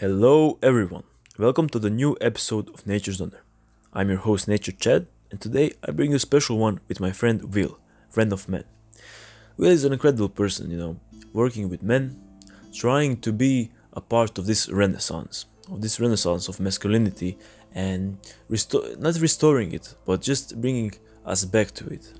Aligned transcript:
Hello, 0.00 0.58
everyone. 0.62 1.02
Welcome 1.38 1.68
to 1.68 1.78
the 1.78 1.90
new 1.90 2.16
episode 2.22 2.70
of 2.70 2.86
Nature's 2.86 3.18
Donor. 3.18 3.42
I'm 3.92 4.08
your 4.08 4.20
host, 4.20 4.48
Nature 4.48 4.72
Chad, 4.72 5.06
and 5.30 5.38
today 5.38 5.72
I 5.86 5.90
bring 5.90 6.12
you 6.12 6.16
a 6.16 6.26
special 6.30 6.56
one 6.56 6.80
with 6.88 7.00
my 7.00 7.12
friend 7.12 7.54
Will, 7.54 7.78
friend 8.08 8.32
of 8.32 8.48
men. 8.48 8.64
Will 9.58 9.68
is 9.68 9.84
an 9.84 9.92
incredible 9.92 10.30
person, 10.30 10.70
you 10.70 10.78
know, 10.78 10.98
working 11.34 11.68
with 11.68 11.82
men, 11.82 12.18
trying 12.72 13.18
to 13.18 13.30
be 13.30 13.72
a 13.92 14.00
part 14.00 14.38
of 14.38 14.46
this 14.46 14.70
renaissance, 14.70 15.44
of 15.70 15.82
this 15.82 16.00
renaissance 16.00 16.48
of 16.48 16.60
masculinity, 16.60 17.36
and 17.74 18.16
resto- 18.50 18.98
not 18.98 19.20
restoring 19.20 19.74
it, 19.74 19.94
but 20.06 20.22
just 20.22 20.58
bringing 20.62 20.92
us 21.26 21.44
back 21.44 21.72
to 21.72 21.86
it. 21.88 22.10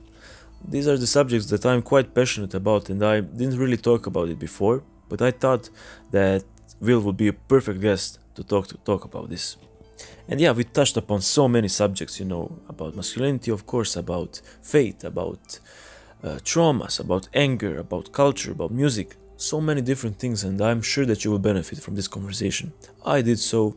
These 0.68 0.86
are 0.86 0.98
the 0.98 1.06
subjects 1.06 1.46
that 1.46 1.64
I'm 1.64 1.80
quite 1.80 2.14
passionate 2.14 2.52
about, 2.52 2.90
and 2.90 3.02
I 3.02 3.22
didn't 3.22 3.58
really 3.58 3.78
talk 3.78 4.06
about 4.06 4.28
it 4.28 4.38
before, 4.38 4.84
but 5.08 5.22
I 5.22 5.30
thought 5.30 5.70
that 6.10 6.44
Will 6.80 7.00
would 7.00 7.16
be 7.16 7.28
a 7.28 7.32
perfect 7.32 7.80
guest 7.80 8.18
to 8.34 8.42
talk 8.42 8.66
to 8.68 8.76
talk 8.78 9.04
about 9.04 9.28
this. 9.28 9.56
And 10.28 10.40
yeah, 10.40 10.52
we 10.52 10.64
touched 10.64 10.96
upon 10.96 11.20
so 11.20 11.48
many 11.48 11.68
subjects, 11.68 12.18
you 12.18 12.26
know, 12.26 12.58
about 12.68 12.96
masculinity, 12.96 13.50
of 13.50 13.66
course, 13.66 13.96
about 13.96 14.40
faith, 14.62 15.04
about 15.04 15.60
uh, 16.22 16.38
traumas, 16.42 17.00
about 17.00 17.28
anger, 17.34 17.78
about 17.78 18.12
culture, 18.12 18.52
about 18.52 18.70
music, 18.70 19.16
so 19.36 19.60
many 19.60 19.80
different 19.80 20.18
things, 20.18 20.44
and 20.44 20.60
I'm 20.60 20.82
sure 20.82 21.06
that 21.06 21.24
you 21.24 21.30
will 21.30 21.38
benefit 21.38 21.80
from 21.80 21.94
this 21.94 22.08
conversation. 22.08 22.72
I 23.04 23.22
did 23.22 23.38
so, 23.38 23.76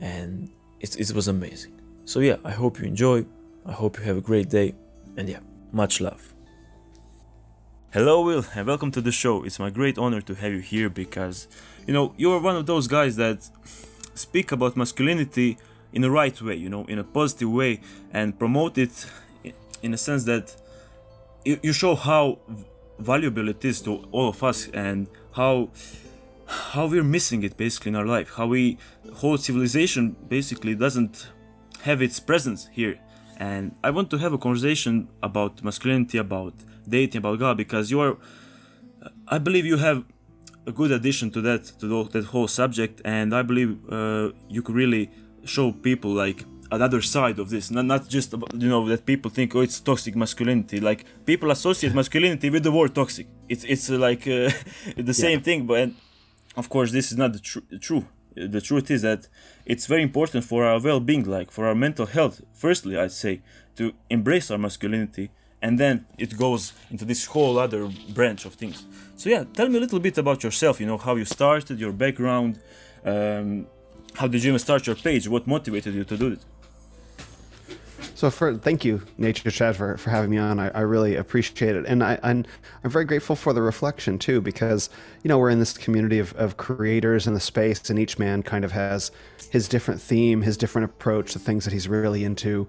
and 0.00 0.48
it, 0.80 0.98
it 0.98 1.12
was 1.12 1.28
amazing. 1.28 1.80
So 2.04 2.20
yeah, 2.20 2.36
I 2.44 2.52
hope 2.52 2.78
you 2.78 2.86
enjoy. 2.86 3.26
I 3.66 3.72
hope 3.72 3.98
you 3.98 4.04
have 4.04 4.16
a 4.16 4.20
great 4.20 4.48
day, 4.48 4.74
and 5.16 5.28
yeah, 5.28 5.40
much 5.72 6.00
love. 6.00 6.32
Hello, 7.92 8.24
Will, 8.24 8.44
and 8.54 8.66
welcome 8.66 8.90
to 8.92 9.00
the 9.00 9.12
show. 9.12 9.42
It's 9.44 9.58
my 9.58 9.70
great 9.70 9.98
honor 9.98 10.20
to 10.22 10.34
have 10.34 10.52
you 10.52 10.60
here 10.60 10.88
because, 10.88 11.46
you 11.86 11.92
know, 11.92 12.14
you're 12.16 12.40
one 12.40 12.56
of 12.56 12.66
those 12.66 12.86
guys 12.86 13.16
that 13.16 13.48
speak 14.14 14.52
about 14.52 14.76
masculinity 14.76 15.58
in 15.92 16.02
the 16.02 16.10
right 16.10 16.40
way, 16.40 16.54
you 16.54 16.68
know, 16.68 16.84
in 16.86 16.98
a 16.98 17.04
positive 17.04 17.50
way, 17.50 17.80
and 18.12 18.38
promote 18.38 18.78
it 18.78 19.06
in 19.82 19.94
a 19.94 19.98
sense 19.98 20.24
that 20.24 20.54
you, 21.44 21.58
you 21.62 21.72
show 21.72 21.94
how 21.94 22.38
valuable 22.98 23.48
it 23.48 23.64
is 23.64 23.80
to 23.82 24.04
all 24.12 24.28
of 24.28 24.42
us 24.42 24.68
and 24.68 25.08
how 25.32 25.68
how 26.46 26.86
we're 26.86 27.02
missing 27.02 27.42
it 27.42 27.56
basically 27.56 27.88
in 27.88 27.96
our 27.96 28.04
life 28.04 28.34
how 28.36 28.46
we 28.46 28.78
whole 29.14 29.38
civilization 29.38 30.14
basically 30.28 30.74
doesn't 30.74 31.28
have 31.82 32.00
its 32.02 32.20
presence 32.20 32.68
here. 32.72 32.98
And 33.38 33.74
i 33.82 33.90
want 33.90 34.10
to 34.10 34.18
have 34.18 34.32
a 34.32 34.38
conversation 34.38 35.08
about 35.22 35.64
masculinity 35.64 36.18
about 36.18 36.54
dating 36.88 37.18
about 37.18 37.38
god 37.38 37.56
because 37.56 37.90
you 37.90 37.98
are 38.00 38.16
i 39.26 39.38
believe 39.38 39.66
you 39.66 39.78
have 39.78 40.04
a 40.66 40.72
good 40.72 40.92
addition 40.92 41.30
to 41.30 41.40
that 41.40 41.62
to 41.80 42.04
that 42.14 42.24
whole 42.26 42.48
subject 42.48 43.00
and 43.04 43.34
i 43.34 43.42
believe 43.42 43.70
uh, 43.90 44.30
you 44.48 44.62
could 44.62 44.74
really 44.74 45.10
show 45.44 45.72
people 45.72 46.10
like 46.12 46.44
another 46.70 47.02
side 47.02 47.38
of 47.38 47.50
this. 47.50 47.70
Not, 47.70 47.84
not 47.84 48.08
just 48.08 48.32
about, 48.32 48.54
you 48.54 48.68
know 48.68 48.88
that 48.88 49.04
people 49.04 49.30
think 49.30 49.54
oh 49.54 49.60
it's 49.60 49.78
toxic 49.80 50.14
masculinity. 50.16 50.80
Like 50.80 51.04
people 51.26 51.50
associate 51.50 51.92
masculinity 51.94 52.48
with 52.48 52.62
the 52.62 52.72
word 52.72 52.94
toxic. 52.94 53.26
It's 53.48 53.64
it's 53.64 53.90
uh, 53.90 53.98
like 53.98 54.22
uh, 54.26 54.50
the 54.96 55.12
same 55.24 55.38
Yeah. 55.38 55.44
thing 55.48 55.66
but 55.66 55.78
and 55.82 55.94
of 56.56 56.68
course 56.74 56.90
this 56.92 57.06
is 57.12 57.18
not 57.18 57.30
the 57.34 57.40
tr- 57.40 57.66
true. 57.80 58.04
The 58.34 58.62
truth 58.62 58.90
is 58.90 59.02
that 59.02 59.28
it's 59.66 59.86
very 59.86 60.02
important 60.02 60.44
for 60.44 60.64
our 60.64 60.80
well-being 60.80 61.24
like 61.36 61.50
for 61.50 61.66
our 61.68 61.74
mental 61.74 62.06
health 62.06 62.40
firstly 62.64 62.94
i'd 63.02 63.12
say 63.24 63.34
to 63.78 63.84
embrace 64.16 64.50
our 64.50 64.58
masculinity 64.68 65.30
and 65.62 65.78
then 65.78 66.04
it 66.18 66.36
goes 66.36 66.72
into 66.90 67.04
this 67.04 67.26
whole 67.26 67.58
other 67.58 67.88
branch 68.18 68.44
of 68.44 68.54
things. 68.54 68.84
So 69.16 69.30
yeah 69.30 69.44
tell 69.56 69.68
me 69.68 69.76
a 69.78 69.80
little 69.80 70.00
bit 70.00 70.18
about 70.18 70.42
yourself 70.42 70.80
you 70.80 70.86
know 70.86 70.98
how 70.98 71.14
you 71.16 71.24
started 71.24 71.78
your 71.78 71.92
background 71.92 72.58
um, 73.04 73.66
how 74.14 74.26
did 74.28 74.42
you 74.42 74.50
even 74.50 74.58
start 74.58 74.86
your 74.86 74.96
page? 74.96 75.28
What 75.28 75.46
motivated 75.46 75.94
you 75.94 76.04
to 76.04 76.16
do 76.16 76.32
it? 76.32 76.40
So 78.14 78.30
for 78.30 78.56
thank 78.56 78.84
you, 78.84 79.02
Nature 79.18 79.50
Chad, 79.50 79.74
for, 79.74 79.96
for 79.96 80.10
having 80.10 80.30
me 80.30 80.38
on. 80.38 80.60
I, 80.60 80.68
I 80.68 80.80
really 80.80 81.16
appreciate 81.16 81.74
it, 81.74 81.86
and 81.86 82.04
I 82.04 82.18
and 82.22 82.46
I'm 82.84 82.90
very 82.90 83.04
grateful 83.04 83.34
for 83.34 83.52
the 83.52 83.62
reflection 83.62 84.18
too, 84.18 84.40
because 84.40 84.90
you 85.24 85.28
know 85.28 85.38
we're 85.38 85.50
in 85.50 85.58
this 85.58 85.76
community 85.76 86.18
of, 86.20 86.32
of 86.34 86.56
creators 86.56 87.26
in 87.26 87.34
the 87.34 87.40
space, 87.40 87.90
and 87.90 87.98
each 87.98 88.18
man 88.18 88.42
kind 88.42 88.64
of 88.64 88.72
has 88.72 89.10
his 89.50 89.66
different 89.66 90.00
theme, 90.00 90.42
his 90.42 90.56
different 90.56 90.84
approach, 90.84 91.32
the 91.32 91.40
things 91.40 91.64
that 91.64 91.72
he's 91.72 91.88
really 91.88 92.22
into, 92.22 92.68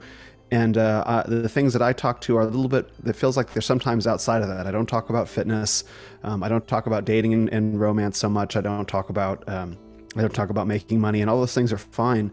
and 0.53 0.77
uh, 0.77 1.23
the 1.27 1.49
things 1.49 1.73
that 1.73 1.81
I 1.81 1.93
talk 1.93 2.21
to 2.21 2.37
are 2.37 2.43
a 2.43 2.45
little 2.45 2.67
bit. 2.67 2.87
It 3.07 3.15
feels 3.15 3.35
like 3.35 3.51
they're 3.53 3.61
sometimes 3.61 4.05
outside 4.05 4.43
of 4.43 4.49
that. 4.49 4.67
I 4.67 4.71
don't 4.71 4.85
talk 4.85 5.09
about 5.09 5.27
fitness. 5.27 5.83
Um, 6.21 6.43
I 6.43 6.47
don't 6.47 6.67
talk 6.67 6.85
about 6.85 7.05
dating 7.05 7.33
and, 7.33 7.49
and 7.49 7.79
romance 7.79 8.19
so 8.19 8.29
much. 8.29 8.55
I 8.55 8.61
don't 8.61 8.87
talk 8.87 9.09
about. 9.09 9.43
Um, 9.49 9.77
I 10.15 10.21
don't 10.21 10.33
talk 10.33 10.49
about 10.49 10.67
making 10.67 10.99
money, 10.99 11.21
and 11.21 11.29
all 11.29 11.39
those 11.39 11.53
things 11.53 11.73
are 11.73 11.77
fine. 11.77 12.31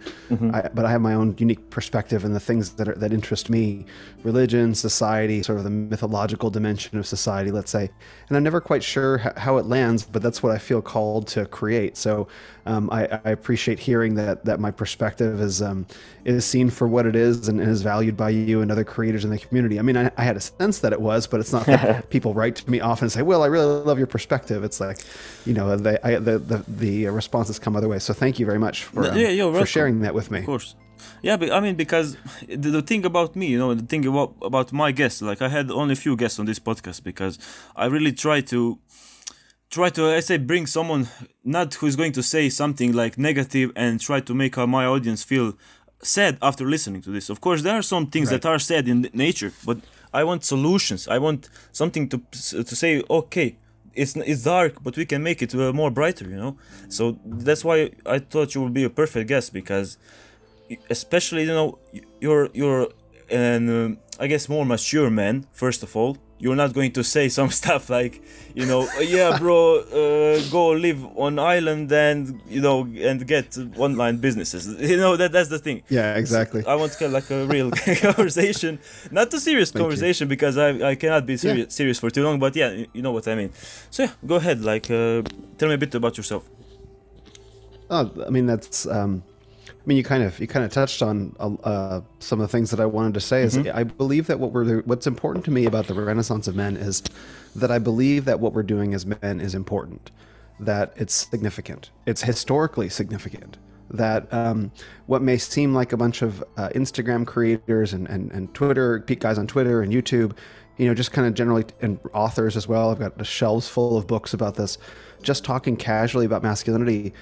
I, 0.54 0.68
but 0.68 0.84
I 0.84 0.90
have 0.90 1.00
my 1.00 1.14
own 1.14 1.34
unique 1.38 1.70
perspective 1.70 2.24
and 2.24 2.34
the 2.34 2.40
things 2.40 2.70
that 2.72 2.88
are, 2.88 2.94
that 2.94 3.12
interest 3.12 3.48
me: 3.48 3.86
religion, 4.22 4.74
society, 4.74 5.42
sort 5.42 5.58
of 5.58 5.64
the 5.64 5.70
mythological 5.70 6.50
dimension 6.50 6.98
of 6.98 7.06
society, 7.06 7.50
let's 7.50 7.70
say. 7.70 7.90
And 8.28 8.36
I'm 8.36 8.42
never 8.42 8.60
quite 8.60 8.82
sure 8.82 9.18
how 9.36 9.56
it 9.56 9.66
lands, 9.66 10.04
but 10.04 10.22
that's 10.22 10.42
what 10.42 10.52
I 10.52 10.58
feel 10.58 10.82
called 10.82 11.26
to 11.28 11.46
create. 11.46 11.96
So 11.96 12.28
um, 12.66 12.90
I, 12.90 13.20
I 13.24 13.30
appreciate 13.30 13.78
hearing 13.78 14.14
that 14.16 14.44
that 14.44 14.60
my 14.60 14.70
perspective 14.70 15.40
is 15.40 15.62
um, 15.62 15.86
is 16.24 16.44
seen 16.44 16.70
for 16.70 16.86
what 16.86 17.06
it 17.06 17.16
is 17.16 17.48
and 17.48 17.60
is 17.60 17.82
valued 17.82 18.16
by 18.16 18.30
you 18.30 18.60
and 18.60 18.70
other 18.70 18.84
creators 18.84 19.24
in 19.24 19.30
the 19.30 19.38
community. 19.38 19.78
I 19.78 19.82
mean, 19.82 19.96
I, 19.96 20.10
I 20.16 20.22
had 20.22 20.36
a 20.36 20.40
sense 20.40 20.80
that 20.80 20.92
it 20.92 21.00
was, 21.00 21.26
but 21.26 21.40
it's 21.40 21.52
not 21.52 21.66
that 21.66 22.10
people 22.10 22.34
write 22.34 22.56
to 22.56 22.70
me 22.70 22.80
often 22.80 23.06
and 23.06 23.12
say, 23.12 23.22
"Well, 23.22 23.42
I 23.42 23.46
really 23.46 23.82
love 23.82 23.98
your 23.98 24.06
perspective." 24.06 24.64
It's 24.64 24.80
like, 24.80 24.98
you 25.46 25.54
know, 25.54 25.76
they, 25.76 25.98
I, 26.02 26.16
the, 26.16 26.38
the 26.38 26.64
the 26.68 27.06
responses 27.08 27.58
come 27.58 27.69
other 27.76 27.88
ways. 27.88 28.04
So 28.04 28.12
thank 28.14 28.38
you 28.38 28.46
very 28.46 28.58
much 28.58 28.84
for 28.84 29.06
um, 29.06 29.16
yeah, 29.16 29.52
for 29.52 29.66
sharing 29.66 30.00
that 30.00 30.14
with 30.14 30.30
me. 30.30 30.40
Of 30.40 30.46
course. 30.46 30.74
Yeah, 31.22 31.36
but 31.36 31.50
I 31.50 31.60
mean, 31.60 31.76
because 31.76 32.16
the, 32.46 32.70
the 32.70 32.82
thing 32.82 33.04
about 33.04 33.36
me, 33.36 33.46
you 33.46 33.58
know, 33.58 33.74
the 33.74 33.86
thing 33.86 34.06
about, 34.06 34.34
about 34.42 34.72
my 34.72 34.92
guests, 34.92 35.22
like 35.22 35.42
I 35.42 35.48
had 35.48 35.70
only 35.70 35.94
a 35.94 35.96
few 35.96 36.16
guests 36.16 36.38
on 36.38 36.46
this 36.46 36.58
podcast 36.58 37.02
because 37.02 37.38
I 37.76 37.86
really 37.86 38.12
try 38.12 38.40
to 38.42 38.78
try 39.70 39.88
to 39.88 40.10
I 40.10 40.20
say 40.20 40.36
bring 40.36 40.66
someone 40.66 41.08
not 41.44 41.74
who's 41.74 41.96
going 41.96 42.12
to 42.12 42.22
say 42.22 42.48
something 42.48 42.92
like 42.92 43.16
negative 43.18 43.72
and 43.76 44.00
try 44.00 44.20
to 44.20 44.34
make 44.34 44.56
my 44.56 44.84
audience 44.84 45.22
feel 45.22 45.56
sad 46.02 46.38
after 46.42 46.64
listening 46.66 47.02
to 47.02 47.10
this. 47.10 47.30
Of 47.30 47.40
course, 47.40 47.62
there 47.62 47.76
are 47.76 47.82
some 47.82 48.06
things 48.06 48.30
that 48.30 48.44
are 48.44 48.58
sad 48.58 48.88
in 48.88 49.08
nature, 49.12 49.52
but 49.64 49.78
I 50.12 50.24
want 50.24 50.44
solutions. 50.44 51.06
I 51.08 51.18
want 51.18 51.48
something 51.72 52.08
to 52.08 52.18
to 52.30 52.76
say. 52.76 53.02
Okay, 53.08 53.56
it's 53.94 54.16
it's 54.16 54.44
dark, 54.44 54.82
but 54.82 54.96
we 54.96 55.04
can 55.04 55.22
make 55.22 55.42
it 55.42 55.54
uh, 55.54 55.72
more 55.72 55.90
brighter. 55.90 56.28
You 56.28 56.36
know. 56.36 56.56
So 56.88 57.18
that's 57.24 57.64
why 57.64 57.90
I 58.06 58.18
thought 58.18 58.54
you 58.54 58.62
would 58.62 58.74
be 58.74 58.84
a 58.84 58.90
perfect 58.90 59.28
guest 59.28 59.52
because 59.52 59.98
especially 60.88 61.42
you 61.42 61.48
know 61.48 61.78
you're 62.20 62.48
you're 62.54 62.88
an 63.30 63.68
um, 63.68 63.98
I 64.18 64.26
guess 64.26 64.48
more 64.48 64.64
mature 64.64 65.10
man 65.10 65.46
first 65.52 65.82
of 65.82 65.96
all 65.96 66.16
you're 66.42 66.56
not 66.56 66.72
going 66.72 66.90
to 66.98 67.02
say 67.04 67.28
some 67.28 67.50
stuff 67.60 67.88
like 67.90 68.14
you 68.54 68.66
know 68.66 68.80
"Uh, 68.96 69.00
yeah 69.16 69.38
bro 69.38 69.58
uh, 70.00 70.40
go 70.50 70.70
live 70.86 71.00
on 71.16 71.38
island 71.38 71.92
and 71.92 72.40
you 72.48 72.60
know 72.66 72.78
and 73.10 73.18
get 73.34 73.48
online 73.76 74.16
businesses 74.26 74.62
you 74.90 74.96
know 74.96 75.14
that 75.20 75.30
that's 75.32 75.50
the 75.54 75.58
thing 75.66 75.78
Yeah, 75.88 76.16
exactly. 76.22 76.62
I 76.66 76.74
want 76.80 76.90
to 76.94 76.98
get 76.98 77.10
like 77.18 77.28
a 77.30 77.40
real 77.54 77.70
conversation, 78.06 78.72
not 79.10 79.32
a 79.34 79.38
serious 79.48 79.70
you. 79.74 79.80
conversation 79.82 80.26
because 80.34 80.56
I, 80.66 80.68
I 80.90 80.94
cannot 81.02 81.24
be 81.26 81.36
serious, 81.36 81.68
serious 81.80 81.98
for 82.02 82.10
too 82.10 82.24
long. 82.24 82.38
But 82.44 82.52
yeah, 82.56 82.70
you 82.96 83.02
know 83.04 83.12
what 83.16 83.26
I 83.28 83.34
mean. 83.40 83.50
So 83.94 83.98
yeah, 84.04 84.12
go 84.26 84.36
ahead. 84.42 84.58
Like, 84.72 84.86
uh, 84.90 85.22
tell 85.58 85.68
me 85.70 85.74
a 85.74 85.78
bit 85.84 85.94
about 85.94 86.16
yourself. 86.16 86.42
Oh, 87.90 88.10
I 88.26 88.30
mean 88.30 88.46
that's. 88.46 88.86
Um, 88.86 89.22
I 89.82 89.86
mean, 89.86 89.96
you 89.96 90.04
kind 90.04 90.22
of 90.22 90.38
you 90.38 90.46
kind 90.46 90.64
of 90.64 90.70
touched 90.70 91.00
on 91.00 91.34
uh, 91.40 92.02
some 92.18 92.38
of 92.38 92.46
the 92.46 92.52
things 92.52 92.70
that 92.70 92.80
I 92.80 92.86
wanted 92.86 93.14
to 93.14 93.20
say. 93.20 93.42
Is 93.42 93.56
I 93.56 93.82
believe 93.84 94.26
that 94.26 94.38
what 94.38 94.52
we're 94.52 94.82
what's 94.82 95.06
important 95.06 95.44
to 95.46 95.50
me 95.50 95.64
about 95.64 95.86
the 95.86 95.94
Renaissance 95.94 96.46
of 96.46 96.54
men 96.54 96.76
is 96.76 97.02
that 97.56 97.70
I 97.70 97.78
believe 97.78 98.26
that 98.26 98.40
what 98.40 98.52
we're 98.52 98.62
doing 98.62 98.92
as 98.92 99.06
men 99.06 99.40
is 99.40 99.54
important, 99.54 100.10
that 100.58 100.92
it's 100.96 101.14
significant, 101.14 101.90
it's 102.04 102.22
historically 102.22 102.90
significant. 102.90 103.56
That 103.92 104.32
um, 104.32 104.70
what 105.06 105.22
may 105.22 105.38
seem 105.38 105.74
like 105.74 105.92
a 105.92 105.96
bunch 105.96 106.22
of 106.22 106.44
uh, 106.56 106.68
Instagram 106.74 107.26
creators 107.26 107.92
and, 107.92 108.06
and, 108.08 108.30
and 108.30 108.52
Twitter 108.54 109.00
peak 109.00 109.20
guys 109.20 109.36
on 109.36 109.48
Twitter 109.48 109.82
and 109.82 109.92
YouTube, 109.92 110.36
you 110.76 110.86
know, 110.86 110.94
just 110.94 111.10
kind 111.10 111.26
of 111.26 111.34
generally 111.34 111.64
and 111.80 111.98
authors 112.12 112.56
as 112.56 112.68
well. 112.68 112.90
I've 112.90 113.00
got 113.00 113.18
the 113.18 113.24
shelves 113.24 113.66
full 113.66 113.96
of 113.96 114.06
books 114.06 114.32
about 114.32 114.54
this. 114.54 114.78
Just 115.22 115.42
talking 115.42 115.76
casually 115.76 116.24
about 116.24 116.42
masculinity, 116.42 117.12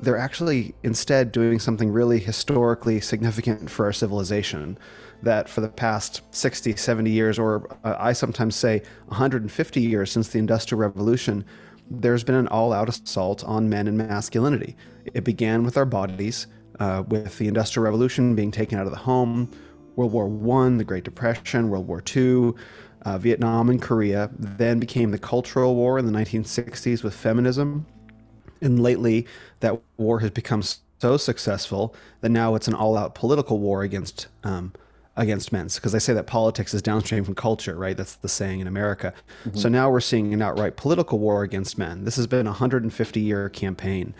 they're 0.00 0.18
actually 0.18 0.74
instead 0.82 1.32
doing 1.32 1.58
something 1.58 1.90
really 1.90 2.18
historically 2.18 3.00
significant 3.00 3.70
for 3.70 3.86
our 3.86 3.92
civilization. 3.92 4.78
That 5.22 5.48
for 5.48 5.60
the 5.60 5.68
past 5.68 6.22
60, 6.30 6.76
70 6.76 7.10
years, 7.10 7.38
or 7.40 7.76
uh, 7.82 7.96
I 7.98 8.12
sometimes 8.12 8.54
say 8.54 8.82
150 9.06 9.80
years 9.80 10.12
since 10.12 10.28
the 10.28 10.38
Industrial 10.38 10.80
Revolution, 10.80 11.44
there's 11.90 12.22
been 12.22 12.36
an 12.36 12.46
all 12.48 12.72
out 12.72 12.88
assault 12.88 13.42
on 13.42 13.68
men 13.68 13.88
and 13.88 13.98
masculinity. 13.98 14.76
It 15.14 15.24
began 15.24 15.64
with 15.64 15.76
our 15.76 15.84
bodies, 15.84 16.46
uh, 16.78 17.02
with 17.08 17.36
the 17.38 17.48
Industrial 17.48 17.84
Revolution 17.84 18.36
being 18.36 18.52
taken 18.52 18.78
out 18.78 18.86
of 18.86 18.92
the 18.92 18.98
home, 18.98 19.50
World 19.96 20.12
War 20.12 20.28
One, 20.28 20.76
the 20.76 20.84
Great 20.84 21.02
Depression, 21.02 21.68
World 21.68 21.88
War 21.88 22.00
Two, 22.00 22.54
uh, 23.02 23.18
Vietnam 23.18 23.70
and 23.70 23.82
Korea, 23.82 24.30
then 24.38 24.78
became 24.78 25.10
the 25.10 25.18
Cultural 25.18 25.74
War 25.74 25.98
in 25.98 26.06
the 26.06 26.12
1960s 26.12 27.02
with 27.02 27.14
feminism, 27.14 27.86
And 28.60 28.80
lately, 28.80 29.26
that 29.60 29.80
war 29.96 30.20
has 30.20 30.30
become 30.30 30.62
so 31.00 31.16
successful 31.16 31.94
that 32.20 32.30
now 32.30 32.54
it's 32.54 32.68
an 32.68 32.74
all-out 32.74 33.14
political 33.14 33.58
war 33.58 33.82
against 33.82 34.26
um, 34.44 34.72
against 35.16 35.52
men. 35.52 35.68
Because 35.74 35.92
they 35.92 35.98
say 35.98 36.14
that 36.14 36.26
politics 36.26 36.72
is 36.72 36.80
downstream 36.80 37.24
from 37.24 37.34
culture, 37.34 37.74
right? 37.74 37.96
That's 37.96 38.14
the 38.14 38.28
saying 38.28 38.60
in 38.60 38.66
America. 38.66 39.12
Mm-hmm. 39.44 39.58
So 39.58 39.68
now 39.68 39.90
we're 39.90 40.00
seeing 40.00 40.32
an 40.32 40.40
outright 40.40 40.76
political 40.76 41.18
war 41.18 41.42
against 41.42 41.76
men. 41.76 42.04
This 42.04 42.16
has 42.16 42.26
been 42.26 42.46
a 42.46 42.50
150 42.50 43.20
year 43.20 43.48
campaign. 43.48 44.14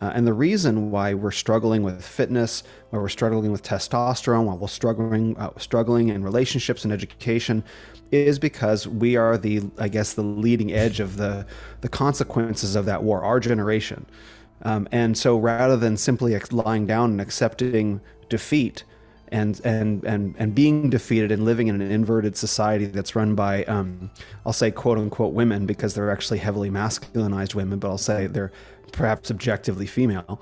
Uh, 0.00 0.10
and 0.14 0.26
the 0.26 0.32
reason 0.32 0.90
why 0.90 1.14
we're 1.14 1.30
struggling 1.30 1.82
with 1.82 2.04
fitness, 2.04 2.64
why 2.90 2.98
we're 2.98 3.08
struggling 3.08 3.52
with 3.52 3.62
testosterone, 3.62 4.44
why 4.44 4.54
we're 4.54 4.66
struggling 4.66 5.36
uh, 5.36 5.50
struggling 5.56 6.08
in 6.08 6.24
relationships 6.24 6.84
and 6.84 6.92
education, 6.92 7.62
is 8.10 8.38
because 8.38 8.86
we 8.88 9.16
are 9.16 9.38
the, 9.38 9.62
I 9.78 9.88
guess, 9.88 10.14
the 10.14 10.22
leading 10.22 10.72
edge 10.72 10.98
of 11.00 11.16
the 11.16 11.46
the 11.80 11.88
consequences 11.88 12.74
of 12.74 12.86
that 12.86 13.04
war. 13.04 13.22
Our 13.22 13.38
generation, 13.38 14.06
um, 14.62 14.88
and 14.90 15.16
so 15.16 15.36
rather 15.36 15.76
than 15.76 15.96
simply 15.96 16.38
lying 16.50 16.86
down 16.86 17.12
and 17.12 17.20
accepting 17.20 18.00
defeat, 18.28 18.82
and 19.28 19.60
and 19.64 20.04
and 20.04 20.34
and 20.38 20.54
being 20.54 20.90
defeated 20.90 21.30
and 21.32 21.44
living 21.44 21.68
in 21.68 21.80
an 21.80 21.90
inverted 21.90 22.36
society 22.36 22.86
that's 22.86 23.16
run 23.16 23.34
by 23.34 23.64
um, 23.64 24.10
I'll 24.44 24.52
say 24.52 24.70
quote 24.70 24.98
unquote 24.98 25.34
women 25.34 25.66
because 25.66 25.94
they're 25.94 26.10
actually 26.10 26.38
heavily 26.38 26.70
masculinized 26.70 27.54
women, 27.54 27.78
but 27.78 27.88
I'll 27.88 27.98
say 27.98 28.26
they're 28.26 28.52
perhaps 28.94 29.30
objectively 29.30 29.86
female. 29.86 30.40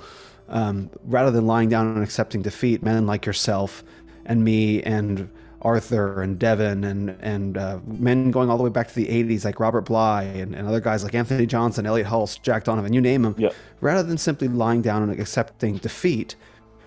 Um, 0.49 0.91
rather 1.05 1.31
than 1.31 1.47
lying 1.47 1.69
down 1.69 1.89
and 1.89 2.03
accepting 2.03 2.43
defeat, 2.43 2.83
men 2.83 3.07
like 3.07 3.27
yourself 3.27 3.83
and 4.27 4.45
me 4.45 4.83
and 4.83 5.31
Arthur 5.63 6.23
and 6.23 6.39
Devin 6.39 6.85
and 6.85 7.11
and 7.21 7.57
uh, 7.57 7.79
men 7.87 8.31
going 8.31 8.51
all 8.51 8.57
the 8.57 8.65
way 8.65 8.71
back 8.71 8.89
to 8.89 8.95
the 8.95 9.07
80s 9.07 9.45
like 9.45 9.61
Robert 9.61 9.83
Bly 9.83 10.25
and, 10.25 10.55
and 10.55 10.67
other 10.69 10.81
guys 10.81 11.05
like 11.05 11.15
Anthony 11.15 11.47
Johnson, 11.47 11.87
Elliot 11.87 12.07
Hulse, 12.07 12.41
Jack 12.43 12.65
Donovan, 12.65 12.93
you 12.93 13.01
name 13.01 13.23
them. 13.23 13.35
Yeah. 13.39 13.51
Rather 13.81 14.03
than 14.03 14.19
simply 14.19 14.49
lying 14.49 14.83
down 14.83 15.03
and 15.03 15.19
accepting 15.19 15.77
defeat 15.77 16.35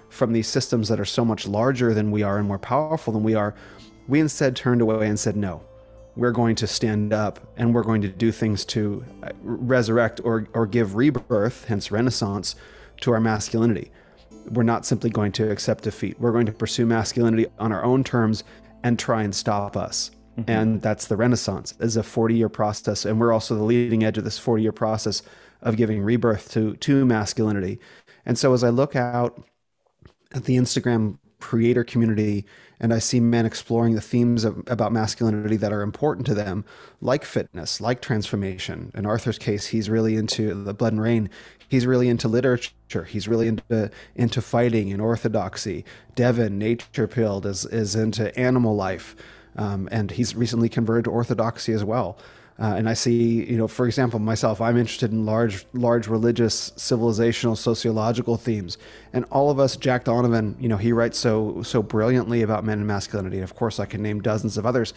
from 0.09 0.33
these 0.33 0.47
systems 0.47 0.89
that 0.89 0.99
are 0.99 1.05
so 1.05 1.25
much 1.25 1.47
larger 1.47 1.93
than 1.93 2.11
we 2.11 2.21
are 2.21 2.37
and 2.37 2.47
more 2.47 2.59
powerful 2.59 3.13
than 3.13 3.23
we 3.23 3.33
are, 3.33 3.55
we 4.07 4.19
instead 4.19 4.55
turned 4.55 4.81
away 4.81 5.07
and 5.07 5.19
said 5.19 5.35
no 5.35 5.61
we're 6.15 6.31
going 6.31 6.55
to 6.55 6.67
stand 6.67 7.13
up 7.13 7.39
and 7.57 7.73
we're 7.73 7.83
going 7.83 8.01
to 8.01 8.07
do 8.07 8.31
things 8.31 8.65
to 8.65 9.03
uh, 9.23 9.29
resurrect 9.41 10.21
or, 10.23 10.47
or 10.53 10.65
give 10.65 10.95
rebirth, 10.95 11.65
hence 11.65 11.91
renaissance, 11.91 12.55
to 13.01 13.11
our 13.11 13.19
masculinity. 13.19 13.91
We're 14.51 14.63
not 14.63 14.85
simply 14.85 15.09
going 15.09 15.31
to 15.33 15.51
accept 15.51 15.83
defeat. 15.83 16.19
We're 16.19 16.31
going 16.31 16.45
to 16.45 16.51
pursue 16.51 16.85
masculinity 16.85 17.47
on 17.59 17.71
our 17.71 17.83
own 17.83 18.03
terms 18.03 18.43
and 18.83 18.97
try 18.97 19.23
and 19.23 19.33
stop 19.33 19.75
us. 19.75 20.11
Mm-hmm. 20.37 20.51
And 20.51 20.81
that's 20.81 21.07
the 21.07 21.15
Renaissance. 21.15 21.73
It's 21.79 21.95
a 21.95 22.03
40 22.03 22.35
year 22.35 22.49
process. 22.49 23.05
And 23.05 23.19
we're 23.19 23.33
also 23.33 23.55
the 23.55 23.63
leading 23.63 24.03
edge 24.03 24.17
of 24.17 24.23
this 24.23 24.37
40 24.37 24.61
year 24.61 24.71
process 24.71 25.21
of 25.61 25.77
giving 25.77 26.01
rebirth 26.01 26.51
to, 26.51 26.75
to 26.75 27.05
masculinity. 27.05 27.79
And 28.25 28.37
so 28.37 28.53
as 28.53 28.63
I 28.63 28.69
look 28.69 28.95
out 28.95 29.43
at 30.33 30.45
the 30.45 30.57
Instagram 30.57 31.17
creator 31.39 31.83
community 31.83 32.45
and 32.79 32.93
I 32.93 32.99
see 32.99 33.19
men 33.19 33.45
exploring 33.45 33.95
the 33.95 34.01
themes 34.01 34.43
of, 34.43 34.63
about 34.67 34.91
masculinity 34.91 35.57
that 35.57 35.71
are 35.71 35.81
important 35.81 36.25
to 36.27 36.33
them, 36.33 36.65
like 37.01 37.23
fitness, 37.23 37.79
like 37.79 38.01
transformation. 38.01 38.91
In 38.93 39.05
Arthur's 39.05 39.37
case, 39.37 39.67
he's 39.67 39.89
really 39.89 40.15
into 40.15 40.53
the 40.63 40.73
Blood 40.73 40.93
and 40.93 41.01
Rain. 41.01 41.29
He's 41.67 41.85
really 41.85 42.09
into 42.09 42.27
literature. 42.27 43.03
He's 43.05 43.27
really 43.27 43.47
into 43.47 43.89
into 44.15 44.41
fighting 44.41 44.91
and 44.91 45.01
orthodoxy. 45.01 45.85
Devin, 46.15 46.57
nature 46.57 47.07
pilled, 47.07 47.45
is 47.45 47.65
is 47.65 47.95
into 47.95 48.37
animal 48.37 48.75
life, 48.75 49.15
um, 49.55 49.89
and 49.91 50.11
he's 50.11 50.35
recently 50.35 50.69
converted 50.69 51.05
to 51.05 51.11
orthodoxy 51.11 51.73
as 51.73 51.83
well. 51.83 52.17
Uh, 52.57 52.75
and 52.77 52.87
I 52.87 52.93
see, 52.93 53.43
you 53.43 53.57
know, 53.57 53.67
for 53.67 53.85
example, 53.85 54.17
myself, 54.19 54.61
I'm 54.61 54.77
interested 54.77 55.11
in 55.11 55.25
large, 55.25 55.65
large 55.73 56.07
religious, 56.07 56.71
civilizational, 56.71 57.57
sociological 57.57 58.37
themes, 58.37 58.77
and 59.11 59.25
all 59.25 59.51
of 59.51 59.59
us, 59.59 59.75
Jack 59.75 60.05
Donovan, 60.05 60.55
you 60.59 60.69
know, 60.69 60.77
he 60.77 60.93
writes 60.93 61.17
so 61.17 61.61
so 61.63 61.83
brilliantly 61.83 62.43
about 62.43 62.63
men 62.63 62.79
and 62.79 62.87
masculinity. 62.87 63.37
And 63.37 63.43
of 63.43 63.55
course, 63.55 63.79
I 63.79 63.85
can 63.85 64.01
name 64.01 64.21
dozens 64.21 64.57
of 64.57 64.65
others. 64.65 64.93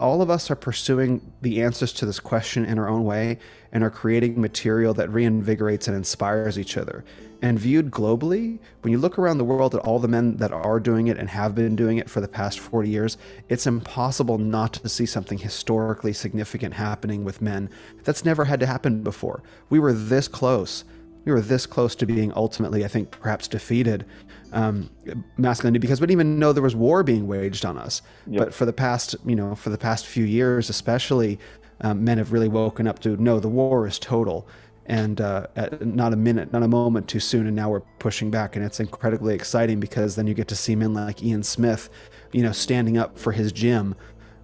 All 0.00 0.22
of 0.22 0.30
us 0.30 0.50
are 0.50 0.56
pursuing 0.56 1.32
the 1.42 1.60
answers 1.60 1.92
to 1.94 2.06
this 2.06 2.20
question 2.20 2.64
in 2.64 2.78
our 2.78 2.88
own 2.88 3.04
way, 3.04 3.38
and 3.72 3.82
are 3.84 3.90
creating 3.90 4.40
material 4.40 4.94
that 4.94 5.10
reinvigorates 5.10 5.88
and 5.88 5.96
inspires 5.96 6.58
each 6.58 6.76
other. 6.76 7.04
And 7.42 7.58
viewed 7.58 7.90
globally, 7.90 8.58
when 8.82 8.92
you 8.92 8.98
look 8.98 9.18
around 9.18 9.38
the 9.38 9.44
world 9.44 9.74
at 9.74 9.80
all 9.82 9.98
the 9.98 10.08
men 10.08 10.36
that 10.38 10.52
are 10.52 10.80
doing 10.80 11.08
it 11.08 11.18
and 11.18 11.28
have 11.28 11.54
been 11.54 11.76
doing 11.76 11.98
it 11.98 12.10
for 12.10 12.20
the 12.20 12.28
past 12.28 12.58
40 12.58 12.88
years, 12.88 13.16
it's 13.48 13.66
impossible 13.66 14.38
not 14.38 14.72
to 14.74 14.88
see 14.88 15.06
something 15.06 15.38
historically 15.38 16.12
significant 16.12 16.74
happening 16.74 17.24
with 17.24 17.42
men 17.42 17.68
that's 18.04 18.24
never 18.24 18.44
had 18.44 18.60
to 18.60 18.66
happen 18.66 19.02
before. 19.02 19.42
We 19.68 19.78
were 19.78 19.92
this 19.92 20.28
close. 20.28 20.84
We 21.24 21.32
were 21.32 21.40
this 21.40 21.66
close 21.66 21.94
to 21.96 22.06
being 22.06 22.32
ultimately, 22.34 22.84
I 22.84 22.88
think, 22.88 23.10
perhaps 23.10 23.46
defeated 23.48 24.06
um, 24.52 24.90
masculinity 25.36 25.80
because 25.80 26.00
we 26.00 26.06
didn't 26.06 26.20
even 26.20 26.38
know 26.38 26.52
there 26.52 26.62
was 26.62 26.76
war 26.76 27.02
being 27.02 27.26
waged 27.26 27.64
on 27.64 27.78
us. 27.78 28.02
Yep. 28.26 28.38
But 28.38 28.54
for 28.54 28.64
the 28.64 28.72
past, 28.72 29.16
you 29.24 29.36
know, 29.36 29.54
for 29.54 29.70
the 29.70 29.78
past 29.78 30.06
few 30.06 30.24
years, 30.24 30.70
especially, 30.70 31.38
um, 31.80 32.04
men 32.04 32.18
have 32.18 32.32
really 32.32 32.48
woken 32.48 32.86
up 32.86 32.98
to 33.00 33.16
no, 33.16 33.38
the 33.40 33.48
war 33.48 33.86
is 33.86 33.98
total 33.98 34.48
and 34.88 35.20
uh, 35.20 35.46
not 35.80 36.14
a 36.14 36.16
minute, 36.16 36.50
not 36.50 36.62
a 36.62 36.68
moment 36.68 37.08
too 37.08 37.20
soon. 37.20 37.46
And 37.46 37.54
now 37.54 37.70
we're 37.70 37.82
pushing 37.98 38.30
back, 38.30 38.56
and 38.56 38.64
it's 38.64 38.80
incredibly 38.80 39.34
exciting 39.34 39.80
because 39.80 40.16
then 40.16 40.26
you 40.26 40.34
get 40.34 40.48
to 40.48 40.56
see 40.56 40.74
men 40.74 40.94
like 40.94 41.22
Ian 41.22 41.42
Smith, 41.42 41.90
you 42.32 42.42
know, 42.42 42.52
standing 42.52 42.96
up 42.96 43.18
for 43.18 43.32
his 43.32 43.52
gym. 43.52 43.94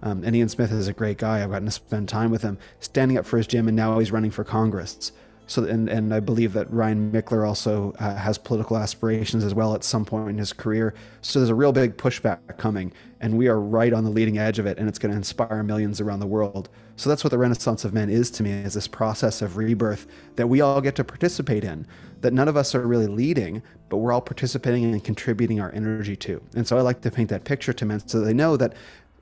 Um, 0.03 0.23
and 0.23 0.35
Ian 0.35 0.49
Smith 0.49 0.71
is 0.71 0.87
a 0.87 0.93
great 0.93 1.17
guy. 1.17 1.43
I've 1.43 1.49
gotten 1.49 1.65
to 1.65 1.71
spend 1.71 2.07
time 2.07 2.29
with 2.29 2.43
him, 2.43 2.59
standing 2.79 3.17
up 3.17 3.25
for 3.25 3.37
his 3.37 3.47
gym, 3.47 3.67
and 3.67 3.75
now 3.75 3.97
he's 3.97 4.11
running 4.11 4.29
for 4.29 4.43
Congress. 4.43 5.11
So, 5.47 5.63
and, 5.63 5.87
and 5.89 6.13
I 6.13 6.19
believe 6.19 6.53
that 6.53 6.71
Ryan 6.71 7.11
Michler 7.11 7.47
also 7.47 7.93
uh, 7.99 8.15
has 8.15 8.37
political 8.37 8.77
aspirations 8.77 9.43
as 9.43 9.53
well 9.53 9.75
at 9.75 9.83
some 9.83 10.03
point 10.03 10.29
in 10.29 10.37
his 10.37 10.53
career. 10.53 10.95
So 11.21 11.39
there's 11.39 11.49
a 11.49 11.55
real 11.55 11.71
big 11.71 11.97
pushback 11.97 12.39
coming, 12.57 12.91
and 13.21 13.37
we 13.37 13.47
are 13.47 13.59
right 13.59 13.93
on 13.93 14.03
the 14.03 14.09
leading 14.09 14.37
edge 14.37 14.57
of 14.57 14.65
it, 14.65 14.77
and 14.79 14.89
it's 14.89 14.97
going 14.97 15.11
to 15.11 15.17
inspire 15.17 15.61
millions 15.61 16.01
around 16.01 16.19
the 16.19 16.27
world. 16.27 16.69
So 16.95 17.09
that's 17.09 17.23
what 17.23 17.29
the 17.29 17.37
Renaissance 17.37 17.85
of 17.85 17.93
Men 17.93 18.09
is 18.09 18.31
to 18.31 18.43
me, 18.43 18.51
is 18.51 18.73
this 18.73 18.87
process 18.87 19.41
of 19.41 19.57
rebirth 19.57 20.07
that 20.35 20.47
we 20.47 20.61
all 20.61 20.81
get 20.81 20.95
to 20.95 21.03
participate 21.03 21.63
in, 21.63 21.85
that 22.21 22.33
none 22.33 22.47
of 22.47 22.57
us 22.57 22.73
are 22.73 22.87
really 22.87 23.07
leading, 23.07 23.61
but 23.89 23.97
we're 23.97 24.11
all 24.11 24.21
participating 24.21 24.85
and 24.85 25.03
contributing 25.03 25.59
our 25.59 25.71
energy 25.73 26.15
to. 26.15 26.41
And 26.55 26.65
so 26.65 26.77
I 26.77 26.81
like 26.81 27.01
to 27.01 27.11
paint 27.11 27.29
that 27.29 27.43
picture 27.43 27.73
to 27.73 27.85
men 27.85 28.07
so 28.07 28.21
they 28.21 28.33
know 28.33 28.57
that 28.57 28.73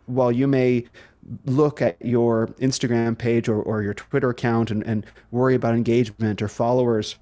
while 0.06 0.32
you 0.32 0.48
may 0.48 0.86
look 1.46 1.82
at 1.82 2.04
your 2.04 2.48
Instagram 2.60 3.18
page 3.18 3.48
or, 3.48 3.62
or 3.62 3.82
your 3.82 3.94
Twitter 3.94 4.30
account 4.30 4.72
and, 4.72 4.86
and 4.86 5.06
worry 5.32 5.56
about 5.56 5.76
engagement 5.76 6.42
or 6.42 6.48
followers, 6.48 7.16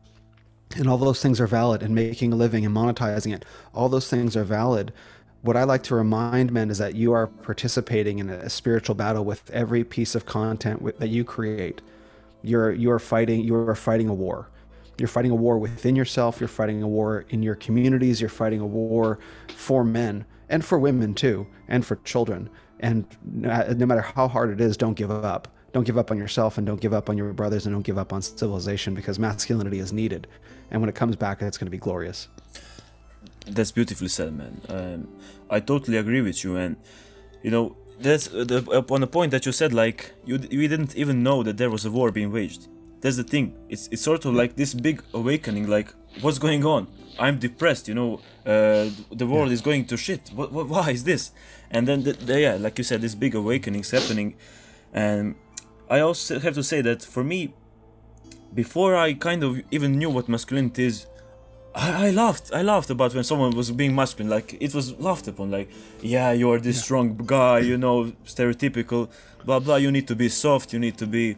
and 0.75 0.87
all 0.87 0.97
those 0.97 1.21
things 1.21 1.39
are 1.39 1.47
valid, 1.47 1.83
and 1.83 1.93
making 1.93 2.33
a 2.33 2.35
living 2.35 2.65
and 2.65 2.75
monetizing 2.75 3.33
it, 3.33 3.45
all 3.73 3.89
those 3.89 4.09
things 4.09 4.37
are 4.37 4.43
valid. 4.43 4.93
What 5.41 5.57
I 5.57 5.63
like 5.63 5.83
to 5.83 5.95
remind 5.95 6.51
men 6.51 6.69
is 6.69 6.77
that 6.77 6.95
you 6.95 7.13
are 7.13 7.27
participating 7.27 8.19
in 8.19 8.29
a 8.29 8.49
spiritual 8.49 8.95
battle 8.95 9.25
with 9.25 9.49
every 9.51 9.83
piece 9.83 10.15
of 10.15 10.25
content 10.25 10.99
that 10.99 11.09
you 11.09 11.23
create. 11.23 11.81
You're 12.43 12.71
you 12.71 12.91
are 12.91 12.99
fighting 12.99 13.41
you 13.41 13.55
are 13.55 13.75
fighting 13.75 14.07
a 14.07 14.13
war. 14.13 14.49
You're 14.97 15.07
fighting 15.07 15.31
a 15.31 15.35
war 15.35 15.57
within 15.57 15.95
yourself. 15.95 16.39
You're 16.39 16.47
fighting 16.47 16.83
a 16.83 16.87
war 16.87 17.25
in 17.29 17.41
your 17.41 17.55
communities. 17.55 18.21
You're 18.21 18.29
fighting 18.29 18.59
a 18.59 18.65
war 18.65 19.17
for 19.55 19.83
men 19.83 20.25
and 20.47 20.63
for 20.63 20.77
women 20.77 21.15
too, 21.15 21.47
and 21.67 21.83
for 21.83 21.95
children. 21.97 22.49
And 22.81 23.05
no 23.23 23.85
matter 23.85 24.01
how 24.01 24.27
hard 24.27 24.49
it 24.49 24.59
is, 24.59 24.75
don't 24.75 24.95
give 24.95 25.11
up. 25.11 25.47
Don't 25.71 25.85
give 25.85 25.97
up 25.97 26.11
on 26.11 26.17
yourself 26.17 26.57
and 26.57 26.67
don't 26.67 26.81
give 26.81 26.93
up 26.93 27.09
on 27.09 27.17
your 27.17 27.31
brothers 27.31 27.65
and 27.65 27.73
don't 27.73 27.83
give 27.83 27.97
up 27.97 28.11
on 28.11 28.21
civilization 28.21 28.93
because 28.93 29.19
masculinity 29.19 29.79
is 29.79 29.93
needed. 29.93 30.27
And 30.69 30.81
when 30.81 30.89
it 30.89 30.95
comes 30.95 31.15
back, 31.15 31.41
it's 31.41 31.57
going 31.57 31.67
to 31.67 31.71
be 31.71 31.77
glorious. 31.77 32.27
That's 33.45 33.71
beautifully 33.71 34.09
said, 34.09 34.33
man. 34.33 34.61
Um, 34.67 35.07
I 35.49 35.59
totally 35.59 35.97
agree 35.97 36.21
with 36.21 36.43
you. 36.43 36.57
And, 36.57 36.75
you 37.43 37.51
know, 37.51 37.77
that's 37.99 38.27
the, 38.27 38.85
on 38.89 39.01
the 39.01 39.07
point 39.07 39.31
that 39.31 39.45
you 39.45 39.51
said, 39.51 39.73
like, 39.73 40.13
you, 40.25 40.39
you 40.49 40.67
didn't 40.67 40.95
even 40.95 41.23
know 41.23 41.43
that 41.43 41.57
there 41.57 41.69
was 41.69 41.85
a 41.85 41.91
war 41.91 42.11
being 42.11 42.31
waged. 42.31 42.67
That's 43.01 43.17
the 43.17 43.23
thing. 43.23 43.55
It's, 43.69 43.87
it's 43.91 44.01
sort 44.01 44.25
of 44.25 44.33
like 44.33 44.55
this 44.55 44.73
big 44.73 45.03
awakening, 45.13 45.67
like, 45.67 45.93
what's 46.21 46.39
going 46.39 46.65
on? 46.65 46.87
I'm 47.21 47.37
depressed, 47.37 47.87
you 47.87 47.93
know, 47.93 48.19
uh, 48.45 48.89
the 49.21 49.27
world 49.27 49.49
yeah. 49.49 49.53
is 49.57 49.61
going 49.61 49.85
to 49.85 49.95
shit. 49.95 50.31
What, 50.33 50.51
what, 50.51 50.67
why 50.67 50.89
is 50.89 51.03
this? 51.03 51.31
And 51.69 51.87
then, 51.87 52.03
the, 52.03 52.13
the, 52.13 52.41
yeah, 52.41 52.55
like 52.55 52.77
you 52.79 52.83
said, 52.83 53.01
this 53.01 53.15
big 53.15 53.35
awakening 53.35 53.81
is 53.81 53.91
happening. 53.91 54.35
And 54.91 55.35
I 55.89 55.99
also 55.99 56.39
have 56.39 56.55
to 56.55 56.63
say 56.63 56.81
that 56.81 57.03
for 57.03 57.23
me, 57.23 57.53
before 58.53 58.95
I 58.95 59.13
kind 59.13 59.43
of 59.43 59.61
even 59.69 59.99
knew 59.99 60.09
what 60.09 60.27
masculinity 60.27 60.85
is, 60.85 61.05
I, 61.75 62.07
I 62.07 62.09
laughed. 62.09 62.51
I 62.53 62.63
laughed 62.63 62.89
about 62.89 63.13
when 63.13 63.23
someone 63.23 63.51
was 63.55 63.71
being 63.71 63.95
masculine. 63.95 64.29
Like 64.29 64.57
it 64.59 64.73
was 64.73 64.99
laughed 64.99 65.27
upon. 65.27 65.51
Like, 65.51 65.69
yeah, 66.01 66.31
you 66.31 66.51
are 66.51 66.59
this 66.59 66.77
yeah. 66.77 66.83
strong 66.83 67.17
guy. 67.25 67.59
You 67.59 67.77
know, 67.77 68.11
stereotypical. 68.25 69.09
Blah 69.45 69.59
blah. 69.59 69.77
You 69.77 69.91
need 69.91 70.07
to 70.07 70.15
be 70.15 70.27
soft. 70.27 70.73
You 70.73 70.79
need 70.79 70.97
to 70.97 71.07
be 71.07 71.37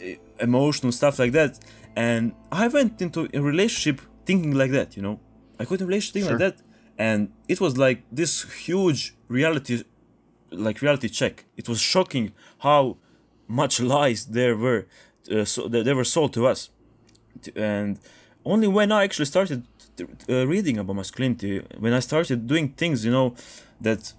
eh, 0.00 0.16
emotional 0.40 0.92
stuff 0.92 1.18
like 1.18 1.32
that. 1.32 1.58
And 1.94 2.34
I 2.50 2.68
went 2.68 3.02
into 3.02 3.28
a 3.34 3.40
relationship 3.40 4.00
thinking 4.26 4.52
like 4.52 4.72
that, 4.72 4.96
you 4.96 5.02
know. 5.02 5.20
I 5.58 5.64
couldn't 5.64 5.86
relate 5.86 6.02
to 6.02 6.12
thinking 6.12 6.30
sure. 6.30 6.38
like 6.38 6.56
that, 6.56 6.64
and 6.98 7.32
it 7.48 7.60
was 7.60 7.78
like 7.78 8.02
this 8.12 8.32
huge 8.66 9.14
reality, 9.28 9.84
like 10.50 10.82
reality 10.82 11.08
check. 11.08 11.44
It 11.56 11.68
was 11.68 11.80
shocking 11.80 12.32
how 12.58 12.98
much 13.48 13.80
lies 13.80 14.26
there 14.26 14.56
were, 14.56 14.86
uh, 15.30 15.44
so 15.44 15.68
they 15.68 15.94
were 15.94 16.04
sold 16.04 16.32
to 16.34 16.46
us. 16.46 16.70
and 17.54 17.98
only 18.44 18.68
when 18.68 18.92
I 18.92 19.04
actually 19.04 19.26
started 19.26 19.64
uh, 20.28 20.46
reading 20.46 20.78
about 20.78 20.96
masculinity, 20.96 21.62
when 21.78 21.92
I 21.92 22.00
started 22.00 22.46
doing 22.46 22.68
things, 22.70 23.04
you 23.04 23.10
know, 23.10 23.34
that 23.80 24.12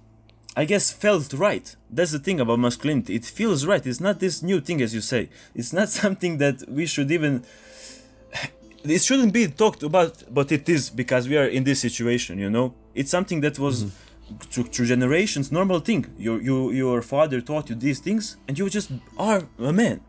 I 0.55 0.65
guess 0.65 0.91
felt 0.91 1.33
right. 1.33 1.75
That's 1.89 2.11
the 2.11 2.19
thing 2.19 2.39
about 2.39 2.59
masculinity. 2.59 3.15
It 3.15 3.25
feels 3.25 3.65
right. 3.65 3.85
It's 3.85 4.01
not 4.01 4.19
this 4.19 4.41
new 4.41 4.59
thing, 4.59 4.81
as 4.81 4.93
you 4.93 5.01
say. 5.01 5.29
It's 5.55 5.71
not 5.71 5.89
something 6.01 6.39
that 6.39 6.63
we 6.67 6.85
should 6.85 7.11
even. 7.11 7.43
It 8.83 9.01
shouldn't 9.01 9.33
be 9.33 9.47
talked 9.47 9.83
about, 9.83 10.23
but 10.33 10.51
it 10.51 10.69
is 10.69 10.89
because 10.89 11.27
we 11.27 11.37
are 11.37 11.47
in 11.47 11.63
this 11.63 11.79
situation. 11.81 12.37
You 12.39 12.49
know, 12.49 12.73
it's 12.95 13.11
something 13.11 13.41
that 13.41 13.59
was. 13.59 13.83
Mm-hmm. 13.83 14.03
Generations, 14.83 15.53
normal 15.53 15.79
thing. 15.79 16.05
Your 16.17 16.41
you, 16.41 16.71
your 16.71 17.01
father 17.01 17.39
taught 17.39 17.69
you 17.69 17.75
these 17.75 18.01
things, 18.01 18.35
and 18.45 18.59
you 18.59 18.69
just 18.69 18.91
are 19.17 19.43
a 19.57 19.71
man. 19.71 20.01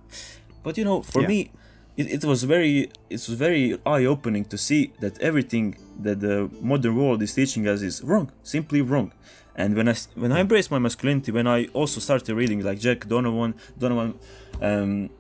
But 0.65 0.77
you 0.77 0.85
know, 0.85 1.03
for 1.03 1.23
yeah. 1.23 1.29
me, 1.29 1.51
it, 1.97 2.07
it 2.11 2.25
was 2.25 2.43
very 2.43 2.91
it 3.11 3.21
was 3.29 3.29
very 3.29 3.79
eye-opening 3.87 4.45
to 4.47 4.59
see 4.59 4.93
that 4.99 5.21
everything 5.21 5.77
that 6.01 6.19
the 6.19 6.51
modern 6.61 6.97
world 6.97 7.23
is 7.23 7.33
teaching 7.33 7.69
us 7.69 7.81
is 7.81 8.03
wrong, 8.03 8.33
simply 8.43 8.81
wrong. 8.83 9.13
And 9.55 9.77
when 9.77 9.89
I 9.89 9.95
when 10.15 10.33
I 10.33 10.41
embraced 10.41 10.71
my 10.71 10.79
masculinity, 10.79 11.31
when 11.33 11.47
I 11.47 11.67
also 11.73 12.01
started 12.01 12.35
reading 12.35 12.63
like 12.65 12.79
Jack 12.79 13.09
Donovan, 13.09 13.55
Donovan, 13.79 14.15
um, 14.61 15.11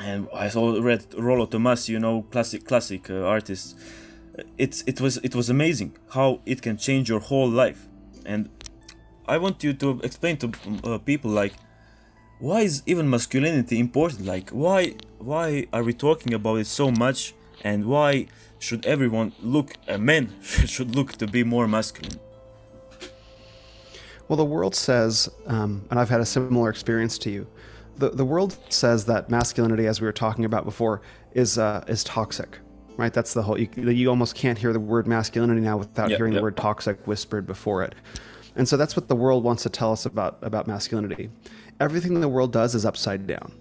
and 0.00 0.28
I 0.34 0.44
also 0.44 0.80
read 0.80 1.06
Rollo 1.16 1.46
Tomassi, 1.46 1.90
you 1.90 2.00
know, 2.00 2.22
classic 2.30 2.64
classic 2.64 3.10
uh, 3.10 3.22
artists. 3.22 3.74
It's 4.58 4.82
it 4.86 5.00
was 5.00 5.18
it 5.18 5.34
was 5.34 5.48
amazing 5.48 5.96
how 6.10 6.40
it 6.46 6.62
can 6.62 6.76
change 6.76 7.08
your 7.08 7.20
whole 7.20 7.48
life. 7.48 7.86
And 8.26 8.48
I 9.26 9.38
want 9.38 9.62
you 9.62 9.72
to 9.74 10.00
explain 10.02 10.36
to 10.38 10.52
uh, 10.84 10.98
people 10.98 11.30
like 11.30 11.54
why 12.38 12.62
is 12.62 12.82
even 12.86 13.08
masculinity 13.08 13.78
important? 13.78 14.26
Like 14.26 14.50
why 14.50 14.94
why 15.18 15.66
are 15.72 15.82
we 15.82 15.92
talking 15.92 16.34
about 16.34 16.56
it 16.56 16.66
so 16.66 16.90
much 16.90 17.34
and 17.62 17.86
why 17.86 18.26
should 18.58 18.84
everyone 18.86 19.32
look 19.42 19.74
uh, 19.88 19.98
men 19.98 20.34
should 20.42 20.96
look 20.96 21.12
to 21.12 21.26
be 21.26 21.44
more 21.44 21.68
masculine? 21.68 22.18
Well, 24.26 24.38
the 24.38 24.44
world 24.44 24.74
says, 24.74 25.28
um, 25.46 25.84
and 25.90 26.00
I've 26.00 26.08
had 26.08 26.22
a 26.22 26.26
similar 26.26 26.70
experience 26.70 27.18
to 27.18 27.30
you. 27.30 27.46
The, 27.96 28.10
the 28.10 28.24
world 28.24 28.56
says 28.70 29.06
that 29.06 29.30
masculinity, 29.30 29.86
as 29.86 30.00
we 30.00 30.06
were 30.06 30.12
talking 30.12 30.44
about 30.44 30.64
before, 30.64 31.02
is 31.32 31.58
uh, 31.58 31.84
is 31.86 32.04
toxic, 32.04 32.58
right? 32.96 33.12
That's 33.12 33.34
the 33.34 33.42
whole. 33.42 33.58
You, 33.58 33.68
you 33.76 34.08
almost 34.08 34.34
can't 34.34 34.58
hear 34.58 34.72
the 34.72 34.80
word 34.80 35.06
masculinity 35.06 35.60
now 35.60 35.76
without 35.76 36.10
yep, 36.10 36.18
hearing 36.18 36.32
yep. 36.32 36.40
the 36.40 36.42
word 36.42 36.56
toxic 36.56 37.06
whispered 37.06 37.46
before 37.46 37.82
it, 37.82 37.94
and 38.56 38.68
so 38.68 38.76
that's 38.76 38.96
what 38.96 39.08
the 39.08 39.16
world 39.16 39.44
wants 39.44 39.62
to 39.64 39.68
tell 39.68 39.92
us 39.92 40.06
about 40.06 40.38
about 40.42 40.66
masculinity. 40.66 41.30
Everything 41.80 42.20
the 42.20 42.28
world 42.28 42.52
does 42.52 42.74
is 42.74 42.84
upside 42.84 43.26
down. 43.26 43.52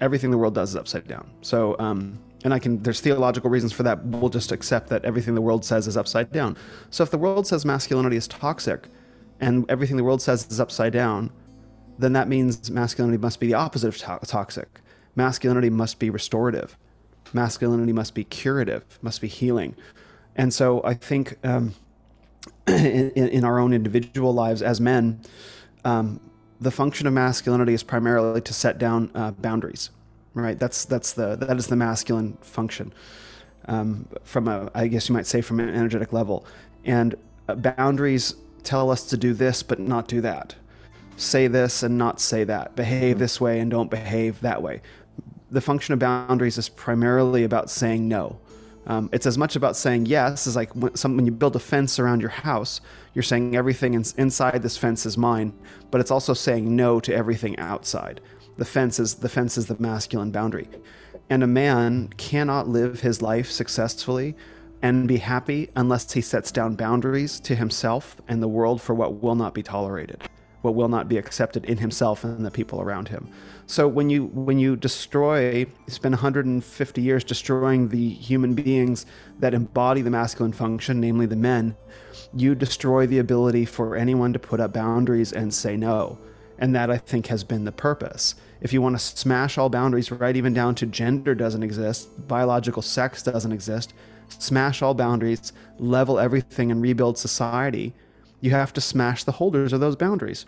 Everything 0.00 0.30
the 0.30 0.38
world 0.38 0.54
does 0.54 0.70
is 0.70 0.76
upside 0.76 1.06
down. 1.06 1.30
So, 1.42 1.76
um, 1.78 2.18
and 2.42 2.52
I 2.52 2.58
can. 2.58 2.82
There's 2.82 3.00
theological 3.00 3.50
reasons 3.50 3.72
for 3.72 3.82
that. 3.84 4.04
We'll 4.04 4.30
just 4.30 4.52
accept 4.52 4.88
that 4.88 5.04
everything 5.04 5.34
the 5.34 5.42
world 5.42 5.64
says 5.64 5.86
is 5.86 5.96
upside 5.96 6.32
down. 6.32 6.56
So, 6.90 7.02
if 7.02 7.10
the 7.10 7.18
world 7.18 7.46
says 7.46 7.64
masculinity 7.64 8.16
is 8.16 8.28
toxic, 8.28 8.88
and 9.40 9.68
everything 9.70 9.96
the 9.96 10.04
world 10.04 10.22
says 10.22 10.46
is 10.50 10.60
upside 10.60 10.92
down, 10.92 11.30
then 11.98 12.12
that 12.14 12.28
means 12.28 12.70
masculinity 12.70 13.18
must 13.18 13.40
be 13.40 13.46
the 13.46 13.54
opposite 13.54 13.88
of 13.88 13.96
to- 13.98 14.26
toxic. 14.26 14.80
Masculinity 15.14 15.70
must 15.70 15.98
be 15.98 16.10
restorative. 16.10 16.76
Masculinity 17.32 17.92
must 17.92 18.14
be 18.14 18.24
curative, 18.24 18.84
must 19.02 19.20
be 19.20 19.28
healing. 19.28 19.76
And 20.36 20.52
so 20.52 20.82
I 20.84 20.94
think 20.94 21.38
um, 21.44 21.74
in, 22.66 23.10
in, 23.10 23.44
our 23.44 23.58
own 23.58 23.72
individual 23.72 24.34
lives 24.34 24.62
as 24.62 24.80
men, 24.80 25.20
um, 25.84 26.20
the 26.60 26.70
function 26.70 27.06
of 27.06 27.12
masculinity 27.12 27.74
is 27.74 27.82
primarily 27.82 28.40
to 28.40 28.52
set 28.54 28.78
down 28.78 29.10
uh, 29.14 29.30
boundaries, 29.32 29.90
right? 30.34 30.58
That's 30.58 30.84
that's 30.84 31.12
the 31.12 31.36
that 31.36 31.56
is 31.56 31.66
the 31.66 31.76
masculine 31.76 32.36
function 32.40 32.92
um, 33.66 34.08
from 34.22 34.48
a 34.48 34.70
I 34.74 34.86
guess 34.88 35.08
you 35.08 35.14
might 35.14 35.26
say 35.26 35.40
from 35.40 35.60
an 35.60 35.68
energetic 35.68 36.12
level, 36.12 36.46
and 36.84 37.14
uh, 37.48 37.54
boundaries 37.54 38.34
tell 38.62 38.90
us 38.90 39.04
to 39.08 39.16
do 39.16 39.34
this 39.34 39.62
but 39.62 39.78
not 39.78 40.08
do 40.08 40.20
that. 40.22 40.54
Say 41.16 41.46
this 41.46 41.82
and 41.82 41.96
not 41.96 42.20
say 42.20 42.44
that. 42.44 42.74
Behave 42.76 43.18
this 43.18 43.40
way 43.40 43.60
and 43.60 43.70
don't 43.70 43.90
behave 43.90 44.40
that 44.40 44.62
way. 44.62 44.82
The 45.50 45.60
function 45.60 45.92
of 45.92 46.00
boundaries 46.00 46.58
is 46.58 46.68
primarily 46.68 47.44
about 47.44 47.70
saying 47.70 48.08
no. 48.08 48.40
Um, 48.86 49.08
it's 49.12 49.24
as 49.24 49.38
much 49.38 49.56
about 49.56 49.76
saying 49.76 50.06
yes 50.06 50.46
as 50.46 50.56
like 50.56 50.74
when, 50.74 50.94
some, 50.94 51.16
when 51.16 51.24
you 51.24 51.32
build 51.32 51.56
a 51.56 51.60
fence 51.60 51.98
around 51.98 52.20
your 52.20 52.30
house, 52.30 52.80
you're 53.14 53.22
saying 53.22 53.56
everything 53.56 53.94
in, 53.94 54.04
inside 54.18 54.62
this 54.62 54.76
fence 54.76 55.06
is 55.06 55.16
mine, 55.16 55.54
but 55.90 56.00
it's 56.00 56.10
also 56.10 56.34
saying 56.34 56.74
no 56.76 57.00
to 57.00 57.14
everything 57.14 57.58
outside. 57.58 58.20
The 58.58 58.64
fence 58.64 59.00
is 59.00 59.14
the 59.14 59.28
fence 59.28 59.56
is 59.56 59.66
the 59.66 59.76
masculine 59.78 60.30
boundary, 60.30 60.68
and 61.30 61.42
a 61.42 61.46
man 61.46 62.08
cannot 62.18 62.68
live 62.68 63.00
his 63.00 63.22
life 63.22 63.50
successfully 63.50 64.36
and 64.82 65.08
be 65.08 65.16
happy 65.16 65.70
unless 65.76 66.12
he 66.12 66.20
sets 66.20 66.52
down 66.52 66.76
boundaries 66.76 67.40
to 67.40 67.56
himself 67.56 68.16
and 68.28 68.42
the 68.42 68.48
world 68.48 68.82
for 68.82 68.94
what 68.94 69.14
will 69.22 69.34
not 69.34 69.54
be 69.54 69.62
tolerated, 69.62 70.22
what 70.64 70.74
will 70.74 70.88
not 70.88 71.08
be 71.08 71.18
accepted 71.18 71.66
in 71.66 71.76
himself 71.76 72.24
and 72.24 72.44
the 72.44 72.50
people 72.50 72.80
around 72.80 73.08
him. 73.08 73.28
So 73.66 73.86
when 73.86 74.08
you 74.08 74.26
when 74.26 74.58
you 74.58 74.76
destroy, 74.76 75.66
spend 75.88 76.14
150 76.14 77.02
years 77.02 77.22
destroying 77.22 77.88
the 77.88 78.08
human 78.08 78.54
beings 78.54 79.04
that 79.40 79.52
embody 79.52 80.00
the 80.00 80.10
masculine 80.10 80.52
function, 80.52 81.00
namely 81.00 81.26
the 81.26 81.36
men, 81.36 81.76
you 82.34 82.54
destroy 82.54 83.06
the 83.06 83.18
ability 83.18 83.66
for 83.66 83.94
anyone 83.94 84.32
to 84.32 84.38
put 84.38 84.58
up 84.58 84.72
boundaries 84.72 85.32
and 85.32 85.52
say 85.52 85.76
no. 85.76 86.18
And 86.58 86.74
that 86.74 86.90
I 86.90 86.98
think 86.98 87.26
has 87.26 87.44
been 87.44 87.64
the 87.64 87.72
purpose. 87.72 88.36
If 88.60 88.72
you 88.72 88.80
want 88.80 88.96
to 88.96 89.04
smash 89.04 89.58
all 89.58 89.68
boundaries, 89.68 90.10
right, 90.10 90.36
even 90.36 90.54
down 90.54 90.74
to 90.76 90.86
gender 90.86 91.34
doesn't 91.34 91.62
exist, 91.62 92.26
biological 92.26 92.80
sex 92.80 93.22
doesn't 93.22 93.52
exist, 93.52 93.92
smash 94.28 94.80
all 94.80 94.94
boundaries, 94.94 95.52
level 95.78 96.18
everything, 96.18 96.70
and 96.70 96.80
rebuild 96.80 97.18
society, 97.18 97.92
you 98.40 98.50
have 98.50 98.72
to 98.74 98.80
smash 98.80 99.24
the 99.24 99.32
holders 99.32 99.72
of 99.72 99.80
those 99.80 99.96
boundaries. 99.96 100.46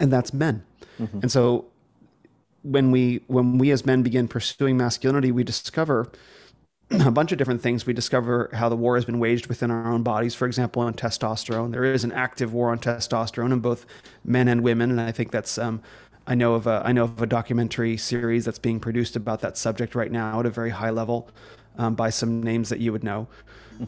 And 0.00 0.12
that's 0.12 0.34
men. 0.34 0.64
Mm-hmm. 0.98 1.20
And 1.22 1.30
so 1.30 1.66
when 2.62 2.90
we 2.90 3.22
when 3.26 3.58
we 3.58 3.70
as 3.70 3.86
men 3.86 4.02
begin 4.02 4.28
pursuing 4.28 4.76
masculinity, 4.76 5.32
we 5.32 5.44
discover 5.44 6.10
a 6.90 7.10
bunch 7.10 7.32
of 7.32 7.38
different 7.38 7.62
things. 7.62 7.86
We 7.86 7.92
discover 7.92 8.50
how 8.52 8.68
the 8.68 8.76
war 8.76 8.96
has 8.96 9.04
been 9.04 9.18
waged 9.18 9.46
within 9.46 9.70
our 9.70 9.90
own 9.90 10.02
bodies. 10.02 10.34
For 10.34 10.46
example, 10.46 10.82
on 10.82 10.94
testosterone, 10.94 11.72
there 11.72 11.84
is 11.84 12.04
an 12.04 12.12
active 12.12 12.52
war 12.52 12.70
on 12.70 12.78
testosterone 12.78 13.52
in 13.52 13.60
both 13.60 13.86
men 14.24 14.48
and 14.48 14.62
women, 14.62 14.90
and 14.90 15.00
I 15.00 15.12
think 15.12 15.30
that's. 15.30 15.58
Um, 15.58 15.82
I 16.26 16.34
know 16.34 16.54
of 16.54 16.66
a 16.66 16.82
I 16.84 16.92
know 16.92 17.04
of 17.04 17.20
a 17.20 17.26
documentary 17.26 17.96
series 17.96 18.44
that's 18.44 18.58
being 18.58 18.78
produced 18.78 19.16
about 19.16 19.40
that 19.40 19.56
subject 19.56 19.94
right 19.94 20.12
now 20.12 20.38
at 20.38 20.46
a 20.46 20.50
very 20.50 20.70
high 20.70 20.90
level 20.90 21.28
um, 21.76 21.94
by 21.94 22.10
some 22.10 22.42
names 22.42 22.68
that 22.68 22.78
you 22.78 22.92
would 22.92 23.02
know, 23.02 23.26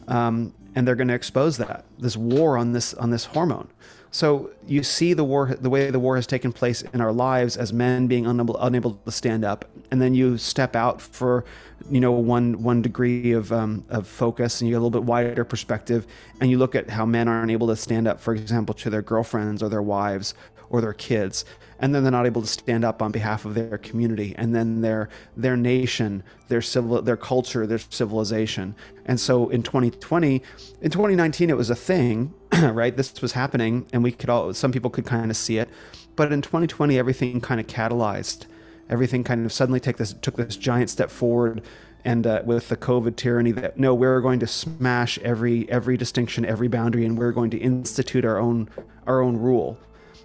um, 0.07 0.53
and 0.75 0.85
they're 0.85 0.95
going 0.95 1.07
to 1.07 1.13
expose 1.13 1.57
that 1.57 1.85
this 1.99 2.17
war 2.17 2.57
on 2.57 2.73
this 2.73 2.93
on 2.95 3.11
this 3.11 3.25
hormone. 3.25 3.69
So 4.13 4.51
you 4.67 4.83
see 4.83 5.13
the 5.13 5.23
war, 5.23 5.57
the 5.59 5.71
way 5.71 5.89
the 5.89 5.99
war 5.99 6.17
has 6.17 6.27
taken 6.27 6.53
place 6.53 6.83
in 6.93 7.01
our 7.01 7.11
lives 7.11 7.57
as 7.57 7.73
men 7.73 8.05
being 8.05 8.27
unable, 8.27 8.55
unable 8.57 8.93
to 8.93 9.11
stand 9.11 9.43
up, 9.43 9.65
and 9.89 9.99
then 9.99 10.13
you 10.13 10.37
step 10.37 10.75
out 10.75 11.01
for, 11.01 11.45
you 11.89 11.99
know, 11.99 12.11
one 12.11 12.61
one 12.61 12.83
degree 12.83 13.31
of 13.31 13.51
um, 13.51 13.83
of 13.89 14.05
focus, 14.05 14.61
and 14.61 14.69
you 14.69 14.73
get 14.75 14.77
a 14.77 14.83
little 14.85 14.91
bit 14.91 15.03
wider 15.03 15.43
perspective, 15.43 16.05
and 16.39 16.51
you 16.51 16.59
look 16.59 16.75
at 16.75 16.91
how 16.91 17.07
men 17.07 17.27
aren't 17.27 17.49
able 17.49 17.65
to 17.65 17.75
stand 17.75 18.07
up, 18.07 18.19
for 18.19 18.35
example, 18.35 18.75
to 18.75 18.91
their 18.91 19.01
girlfriends 19.01 19.63
or 19.63 19.69
their 19.69 19.81
wives 19.81 20.35
or 20.73 20.81
their 20.81 20.93
kids 20.93 21.45
and 21.79 21.93
then 21.93 22.01
they're 22.01 22.11
not 22.11 22.25
able 22.25 22.41
to 22.41 22.47
stand 22.47 22.83
up 22.83 23.01
on 23.01 23.11
behalf 23.11 23.45
of 23.45 23.53
their 23.53 23.77
community 23.77 24.33
and 24.37 24.55
then 24.55 24.81
their 24.81 25.07
their 25.37 25.55
nation 25.55 26.23
their 26.47 26.61
civil 26.61 27.01
their 27.01 27.17
culture 27.17 27.67
their 27.67 27.77
civilization. 27.77 28.75
And 29.05 29.19
so 29.19 29.49
in 29.49 29.63
2020 29.63 30.41
in 30.81 30.91
2019 30.91 31.49
it 31.49 31.57
was 31.57 31.69
a 31.69 31.75
thing 31.75 32.33
right? 32.61 32.95
This 32.97 33.21
was 33.21 33.33
happening 33.33 33.85
and 33.93 34.03
we 34.03 34.11
could 34.11 34.29
all 34.29 34.53
some 34.53 34.71
people 34.71 34.89
could 34.89 35.05
kind 35.05 35.29
of 35.29 35.37
see 35.37 35.57
it. 35.57 35.69
But 36.15 36.31
in 36.31 36.41
2020 36.41 36.97
everything 36.97 37.39
kind 37.39 37.59
of 37.59 37.67
catalyzed. 37.67 38.45
Everything 38.89 39.23
kind 39.23 39.45
of 39.45 39.53
suddenly 39.53 39.79
take 39.79 39.97
this 39.97 40.13
took 40.13 40.37
this 40.37 40.55
giant 40.55 40.89
step 40.89 41.11
forward 41.11 41.61
and 42.05 42.25
uh, 42.25 42.41
with 42.43 42.67
the 42.67 42.77
COVID 42.77 43.15
tyranny 43.15 43.51
that 43.51 43.77
no, 43.77 43.93
we're 43.93 44.21
going 44.21 44.39
to 44.39 44.47
smash 44.47 45.19
every 45.19 45.69
every 45.69 45.97
distinction, 45.97 46.45
every 46.45 46.67
boundary, 46.67 47.05
and 47.05 47.17
we're 47.17 47.31
going 47.31 47.49
to 47.51 47.57
institute 47.57 48.25
our 48.25 48.37
own 48.37 48.69
our 49.05 49.21
own 49.21 49.37
rule 49.37 49.77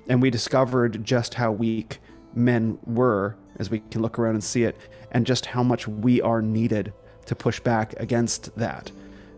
and 0.08 0.22
we 0.22 0.30
discovered 0.30 1.04
just 1.04 1.34
how 1.34 1.52
weak 1.52 1.98
men 2.34 2.78
were 2.86 3.36
as 3.58 3.70
we 3.70 3.80
can 3.90 4.02
look 4.02 4.18
around 4.18 4.34
and 4.34 4.44
see 4.44 4.64
it 4.64 4.76
and 5.10 5.26
just 5.26 5.46
how 5.46 5.62
much 5.62 5.88
we 5.88 6.20
are 6.20 6.40
needed 6.40 6.92
to 7.26 7.34
push 7.34 7.60
back 7.60 7.94
against 7.98 8.54
that. 8.56 8.90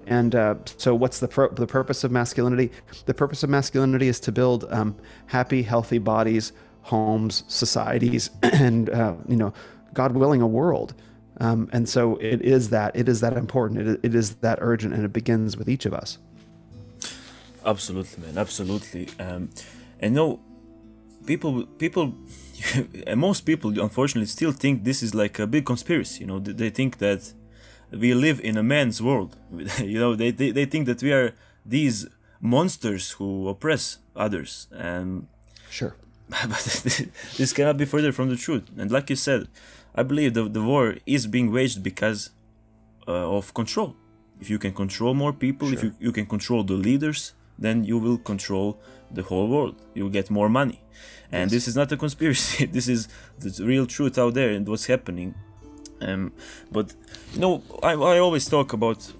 And 0.06 0.34
uh, 0.34 0.56
so 0.76 0.94
what's 0.94 1.20
the, 1.20 1.28
pro- 1.28 1.50
the 1.50 1.66
purpose 1.66 2.04
of 2.04 2.10
masculinity? 2.10 2.72
The 3.06 3.14
purpose 3.14 3.42
of 3.42 3.50
masculinity 3.50 4.08
is 4.08 4.18
to 4.20 4.32
build 4.32 4.64
um, 4.70 4.96
happy 5.26 5.62
healthy 5.62 5.98
bodies 5.98 6.52
homes 6.82 7.44
societies 7.46 8.30
and 8.42 8.88
uh, 8.88 9.14
you 9.28 9.36
know 9.36 9.52
god 9.94 10.12
willing 10.12 10.40
a 10.40 10.46
world. 10.46 10.94
Um, 11.38 11.70
and 11.72 11.88
so 11.88 12.16
it 12.16 12.42
is 12.42 12.70
that 12.70 12.94
it 12.96 13.08
is 13.08 13.20
that 13.20 13.34
important. 13.34 13.88
It, 13.88 14.00
it 14.02 14.14
is 14.14 14.36
that 14.36 14.58
urgent 14.60 14.94
and 14.94 15.04
it 15.04 15.12
begins 15.12 15.56
with 15.56 15.68
each 15.68 15.86
of 15.86 15.94
us. 15.94 16.18
Absolutely 17.64 18.24
man. 18.24 18.38
Absolutely. 18.38 19.08
Um, 19.18 19.50
and 20.00 20.14
no 20.14 20.40
people 21.32 21.52
people 21.84 22.06
most 23.28 23.40
people 23.50 23.70
unfortunately 23.88 24.30
still 24.38 24.54
think 24.62 24.74
this 24.90 24.98
is 25.06 25.10
like 25.22 25.34
a 25.38 25.46
big 25.54 25.64
conspiracy 25.72 26.16
you 26.22 26.28
know 26.30 26.38
they 26.62 26.70
think 26.78 26.92
that 27.06 27.22
we 27.92 28.14
live 28.14 28.40
in 28.40 28.56
a 28.56 28.62
man's 28.62 29.02
world. 29.02 29.36
you 29.78 29.98
know, 29.98 30.14
they, 30.14 30.30
they 30.30 30.50
they 30.50 30.64
think 30.64 30.86
that 30.86 31.02
we 31.02 31.12
are 31.12 31.34
these 31.64 32.06
monsters 32.40 33.12
who 33.12 33.48
oppress 33.48 33.98
others, 34.16 34.68
and 34.72 35.26
Sure. 35.70 35.94
but 36.28 36.64
this 37.36 37.52
cannot 37.52 37.76
be 37.76 37.84
further 37.84 38.12
from 38.12 38.28
the 38.28 38.36
truth. 38.36 38.64
And 38.78 38.90
like 38.90 39.10
you 39.10 39.16
said, 39.16 39.48
I 39.94 40.02
believe 40.02 40.34
the 40.34 40.44
the 40.48 40.62
war 40.62 40.96
is 41.06 41.26
being 41.26 41.50
waged 41.52 41.82
because 41.82 42.30
uh, 43.08 43.36
of 43.36 43.52
control. 43.54 43.96
If 44.40 44.48
you 44.48 44.58
can 44.58 44.72
control 44.72 45.12
more 45.14 45.34
people, 45.34 45.72
if 45.72 45.82
you, 45.82 45.92
you 45.98 46.12
can 46.12 46.24
control 46.24 46.64
the 46.64 46.78
leaders, 46.88 47.34
then 47.58 47.84
you 47.84 47.98
will 47.98 48.16
control 48.16 48.80
the 49.10 49.22
whole 49.22 49.48
world. 49.48 49.76
You'll 49.92 50.14
get 50.20 50.30
more 50.30 50.48
money. 50.48 50.80
And 51.32 51.42
Yes. 51.42 51.50
this 51.52 51.68
is 51.68 51.76
not 51.76 51.92
a 51.92 51.96
conspiracy. 51.96 52.66
this 52.76 52.88
is 52.88 53.08
the 53.38 53.64
real 53.64 53.86
truth 53.86 54.18
out 54.18 54.34
there 54.34 54.50
and 54.50 54.68
what's 54.68 54.86
happening. 54.86 55.34
Um, 56.00 56.32
but 56.72 56.94
you 57.34 57.40
know, 57.40 57.62
I, 57.82 57.92
I 57.92 58.18
always 58.18 58.48
talk 58.48 58.72
about, 58.72 59.12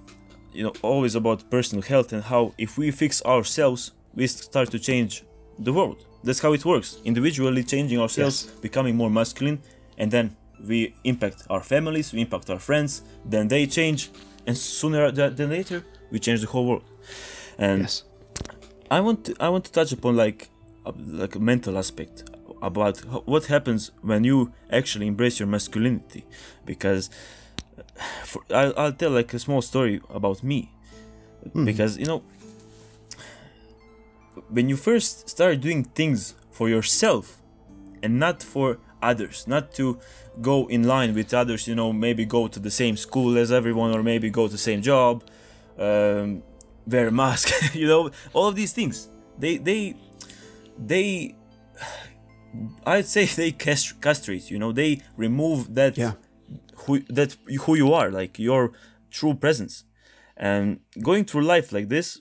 you 0.53 0.63
know, 0.65 0.73
always 0.83 1.15
about 1.15 1.49
personal 1.51 1.83
health 1.83 2.13
and 2.13 2.23
how 2.25 2.53
if 2.59 2.79
we 2.79 2.91
fix 2.91 3.23
ourselves, 3.25 3.93
we 4.15 4.27
start 4.27 4.71
to 4.73 4.79
change 4.79 5.25
the 5.59 5.73
world. 5.73 6.05
That's 6.25 6.41
how 6.41 6.53
it 6.53 6.65
works. 6.65 6.99
Individually 7.05 7.63
changing 7.65 7.99
ourselves, 8.01 8.45
Yes. 8.47 8.55
becoming 8.61 8.97
more 8.97 9.11
masculine, 9.11 9.59
and 9.99 10.11
then 10.11 10.37
we 10.69 10.95
impact 11.05 11.45
our 11.49 11.63
families, 11.63 12.13
we 12.13 12.21
impact 12.21 12.51
our 12.51 12.59
friends, 12.59 13.03
then 13.25 13.49
they 13.49 13.67
change, 13.67 14.11
and 14.47 14.57
sooner 14.57 15.11
than 15.11 15.51
later, 15.51 15.85
we 16.11 16.19
change 16.19 16.41
the 16.41 16.47
whole 16.47 16.67
world. 16.67 16.85
And 17.59 17.83
Yes. 17.83 18.05
I 18.91 19.01
want 19.01 19.25
to, 19.27 19.35
I 19.39 19.49
want 19.49 19.65
to 19.67 19.73
touch 19.73 19.93
upon 19.93 20.17
like 20.17 20.49
like 20.85 21.35
a 21.35 21.41
mental 21.41 21.79
aspect 21.79 22.25
about 22.63 22.99
what 23.27 23.47
happens 23.47 23.91
when 24.03 24.25
you 24.25 24.53
actually 24.71 25.07
embrace 25.07 25.39
your 25.41 25.47
masculinity. 25.47 26.25
Because 26.65 27.11
for, 28.25 28.43
I'll, 28.51 28.75
I'll 28.77 28.93
tell 28.93 29.11
like 29.11 29.33
a 29.35 29.39
small 29.39 29.63
story 29.63 30.01
about 30.11 30.43
me. 30.43 30.71
Because 31.65 31.97
you 31.97 32.05
know 32.05 32.23
when 34.49 34.69
you 34.69 34.77
first 34.77 35.29
start 35.29 35.61
doing 35.61 35.85
things 35.85 36.35
for 36.51 36.69
yourself 36.69 37.41
and 38.03 38.19
not 38.19 38.43
for 38.43 38.79
others 39.03 39.47
not 39.47 39.73
to 39.73 39.99
go 40.43 40.67
in 40.67 40.85
line 40.85 41.15
with 41.15 41.33
others 41.33 41.67
you 41.67 41.75
know 41.75 41.93
maybe 41.93 42.25
go 42.25 42.47
to 42.49 42.61
the 42.61 42.71
same 42.71 42.97
school 42.97 43.39
as 43.39 43.51
everyone 43.51 43.95
or 43.95 44.03
maybe 44.03 44.29
go 44.29 44.47
to 44.47 44.53
the 44.53 44.59
same 44.59 44.83
job 44.83 45.25
um, 45.79 46.43
wear 46.87 47.09
a 47.09 47.11
mask 47.11 47.51
you 47.75 47.87
know 47.87 48.11
all 48.33 48.47
of 48.47 48.55
these 48.55 48.73
things 48.73 49.09
they 49.39 49.57
they 49.57 49.97
they 50.87 51.35
i'd 52.87 53.07
say 53.07 53.25
they 53.41 53.53
cast- 53.53 54.01
castrate 54.01 54.51
you 54.51 54.59
know 54.59 54.73
they 54.73 55.01
remove 55.17 55.75
that 55.75 55.97
Yeah. 55.97 56.13
who 56.87 57.01
that 57.09 57.37
who 57.63 57.75
you 57.77 57.93
are 57.93 58.11
like 58.11 58.39
your 58.39 58.73
true 59.11 59.35
presence. 59.35 59.85
And 60.37 60.81
going 61.03 61.25
through 61.27 61.43
life 61.43 61.71
like 61.77 61.89
this 61.91 62.21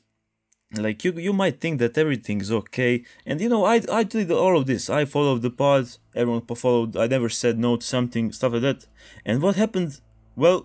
like 0.85 1.03
you 1.05 1.11
you 1.27 1.33
might 1.33 1.61
think 1.61 1.79
that 1.79 1.97
everything's 1.97 2.51
okay. 2.51 2.93
And 3.25 3.39
you 3.41 3.49
know 3.53 3.63
i 3.65 3.81
i 3.99 4.03
did 4.03 4.29
all 4.31 4.55
of 4.59 4.65
this. 4.65 4.89
I 4.89 5.05
followed 5.05 5.41
the 5.41 5.49
pod 5.61 5.83
everyone 6.19 6.45
followed. 6.63 6.97
I 6.97 7.07
never 7.07 7.29
said 7.29 7.55
no 7.57 7.71
to 7.77 7.85
something 7.95 8.25
stuff 8.33 8.53
like 8.53 8.61
that. 8.69 8.81
And 9.25 9.41
what 9.41 9.55
happened? 9.55 9.91
Well 10.35 10.59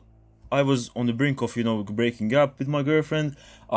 i 0.52 0.62
was 0.70 0.80
on 0.98 1.06
the 1.06 1.12
brink 1.20 1.38
of 1.42 1.56
you 1.58 1.64
know 1.68 1.82
breaking 2.00 2.34
up 2.42 2.58
with 2.58 2.68
my 2.76 2.82
girlfriend. 2.82 3.28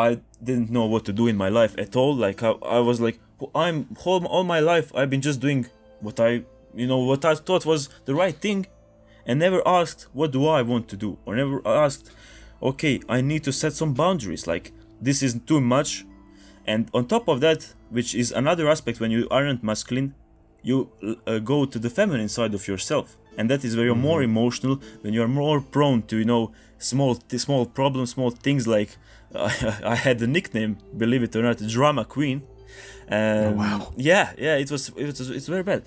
I 0.05 0.07
didn't 0.47 0.69
know 0.75 0.85
what 0.93 1.03
to 1.05 1.13
do 1.13 1.27
in 1.27 1.37
my 1.37 1.49
life 1.49 1.73
at 1.85 1.95
all. 1.95 2.13
Like 2.25 2.39
i, 2.43 2.51
I 2.77 2.79
was 2.89 2.99
like 3.07 3.19
i'm 3.55 3.95
all, 4.03 4.25
all 4.25 4.43
my 4.43 4.59
life 4.59 4.93
i've 4.95 5.09
been 5.09 5.21
just 5.21 5.39
doing 5.39 5.65
what 6.01 6.19
i 6.19 6.43
you 6.75 6.87
know 6.87 6.99
what 6.99 7.23
i 7.25 7.35
thought 7.35 7.65
was 7.65 7.89
the 8.05 8.15
right 8.15 8.35
thing 8.35 8.65
and 9.27 9.39
never 9.39 9.61
asked 9.67 10.07
what 10.13 10.31
do 10.31 10.47
I 10.47 10.61
want 10.61 10.87
to 10.87 10.97
do? 10.97 11.17
or 11.25 11.35
never 11.35 11.61
asked 11.67 12.09
okay 12.63 12.99
I 13.07 13.21
need 13.21 13.43
to 13.43 13.51
set 13.51 13.73
some 13.73 13.93
boundaries 13.93 14.47
like 14.47 14.71
this 14.99 15.21
is 15.21 15.39
too 15.45 15.61
much. 15.61 16.05
And 16.65 16.89
on 16.93 17.05
top 17.05 17.27
of 17.27 17.41
that 17.41 17.73
which 17.89 18.15
is 18.15 18.31
another 18.31 18.67
aspect 18.69 18.99
when 18.99 19.11
you 19.11 19.27
aren't 19.29 19.63
masculine 19.63 20.15
you 20.63 20.89
uh, 21.27 21.39
go 21.39 21.65
to 21.65 21.77
the 21.77 21.89
feminine 21.89 22.27
side 22.27 22.53
of 22.53 22.67
yourself. 22.67 23.15
And 23.37 23.49
that 23.51 23.63
is 23.63 23.75
where 23.75 23.85
you're 23.85 23.95
more 24.09 24.23
emotional 24.23 24.81
when 25.01 25.13
you're 25.13 25.27
more 25.27 25.61
prone 25.61 26.01
to 26.03 26.17
you 26.17 26.25
know 26.25 26.51
small 26.79 27.19
small 27.45 27.65
problems 27.65 28.11
small 28.11 28.31
things 28.31 28.67
like 28.67 28.97
I 29.35 29.95
had 29.95 30.21
a 30.21 30.27
nickname 30.27 30.77
believe 30.95 31.23
it 31.23 31.35
or 31.35 31.43
not 31.43 31.57
drama 31.67 32.05
queen 32.05 32.41
um, 33.09 33.55
wow. 33.57 33.93
yeah 33.95 34.33
yeah 34.37 34.55
it 34.57 34.69
was 34.69 34.89
it 34.89 35.05
was 35.05 35.29
it's 35.29 35.47
very 35.47 35.63
bad. 35.63 35.83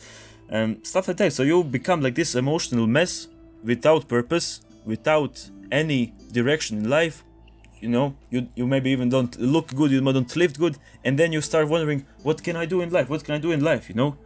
Um, 0.50 0.82
stuff 0.82 1.06
like 1.06 1.18
that. 1.18 1.32
So 1.32 1.42
you 1.42 1.62
become 1.62 2.00
like 2.00 2.14
this 2.14 2.34
emotional 2.34 2.86
mess 2.86 3.28
without 3.62 4.08
purpose 4.08 4.62
without 4.84 5.50
any 5.70 6.12
direction 6.32 6.78
in 6.78 6.88
life. 6.88 7.24
You 7.80 7.88
know 7.88 8.14
you 8.30 8.48
you 8.54 8.66
maybe 8.66 8.90
even 8.90 9.08
don't 9.08 9.38
look 9.40 9.68
good 9.74 9.90
you 9.90 10.00
don't 10.02 10.36
live 10.36 10.58
good 10.58 10.76
and 11.04 11.18
then 11.18 11.32
you 11.32 11.40
start 11.40 11.66
wondering 11.66 12.04
what 12.22 12.42
can 12.42 12.54
i 12.54 12.66
do 12.66 12.82
in 12.82 12.90
life? 12.90 13.08
What 13.08 13.24
can 13.24 13.34
i 13.34 13.38
do 13.38 13.52
in 13.52 13.62
life 13.64 13.88
you 13.88 13.94
know? 13.94 14.16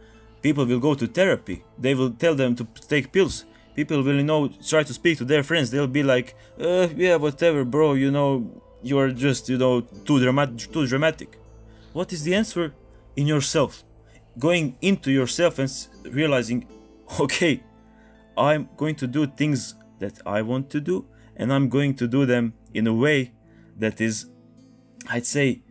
People 0.41 0.65
will 0.65 0.79
go 0.79 0.93
to 0.93 1.07
therapy. 1.07 1.63
They 1.79 1.95
will 1.95 2.11
tell 2.11 2.35
them 2.35 2.55
to 2.57 2.67
take 2.93 3.11
pills. 3.13 3.45
People 3.73 4.03
will 4.03 4.15
you 4.15 4.23
know 4.23 4.49
try 4.71 4.83
to 4.83 4.93
speak 4.93 5.17
to 5.19 5.25
their 5.25 5.43
friends. 5.43 5.71
They'll 5.71 5.95
be 6.01 6.03
like 6.03 6.35
uh, 6.59 6.87
yeah 6.95 7.15
whatever 7.15 7.63
bro 7.63 7.93
you 7.93 8.11
know 8.11 8.29
you're 8.83 9.11
just 9.11 9.47
you 9.47 9.57
know 9.57 9.81
too 10.07 10.19
dramatic 10.19 10.71
too 10.73 10.85
dramatic. 10.85 11.29
What 11.93 12.11
is 12.11 12.23
the 12.23 12.35
answer 12.35 12.73
in 13.15 13.27
yourself 13.27 13.83
going 14.37 14.77
into 14.81 15.11
yourself 15.11 15.59
and 15.59 15.71
realizing 16.11 16.67
okay 17.19 17.63
i'm 18.37 18.67
going 18.77 18.95
to 18.95 19.07
do 19.07 19.25
things 19.25 19.75
that 19.99 20.19
i 20.25 20.41
want 20.41 20.69
to 20.69 20.79
do 20.79 21.05
and 21.37 21.53
i'm 21.53 21.69
going 21.69 21.93
to 21.93 22.07
do 22.07 22.25
them 22.25 22.53
in 22.73 22.87
a 22.87 22.93
way 22.93 23.31
that 23.77 24.01
is 24.01 24.27
i'd 25.09 25.25
say 25.25 25.61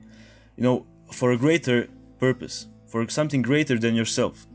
you 0.57 0.63
know 0.63 0.87
for 1.11 1.33
a 1.33 1.37
greater 1.37 1.89
purpose 2.19 2.67
for 2.95 3.09
something 3.09 3.43
greater 3.43 3.77
than 3.77 3.95
yourself. 3.95 4.47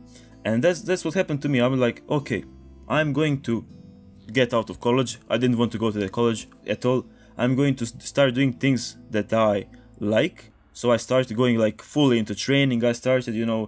And 0.45 0.63
that's 0.63 0.81
that's 0.81 1.03
what 1.05 1.13
happened 1.13 1.41
to 1.41 1.49
me. 1.49 1.59
I'm 1.59 1.77
like 1.79 1.97
okay 2.09 2.41
i'm 2.87 3.11
going 3.13 3.41
to 3.41 3.65
get 4.31 4.53
out 4.53 4.69
of 4.69 4.79
college. 4.79 5.11
I 5.33 5.37
didn't 5.41 5.57
want 5.57 5.71
to 5.73 5.79
go 5.83 5.91
to 5.91 5.99
the 6.05 6.09
college 6.19 6.47
at 6.75 6.85
all. 6.85 7.05
I'm 7.37 7.53
going 7.55 7.75
to 7.81 7.85
start 7.85 8.29
doing 8.39 8.53
things 8.53 8.81
that 9.15 9.33
i 9.33 9.65
like 9.99 10.51
so 10.79 10.85
i 10.91 10.99
started 11.09 11.35
going 11.35 11.57
like 11.65 11.77
fully 11.95 12.17
into 12.21 12.33
training. 12.47 12.79
I 12.91 12.93
started 13.03 13.33
you 13.41 13.47
know 13.51 13.61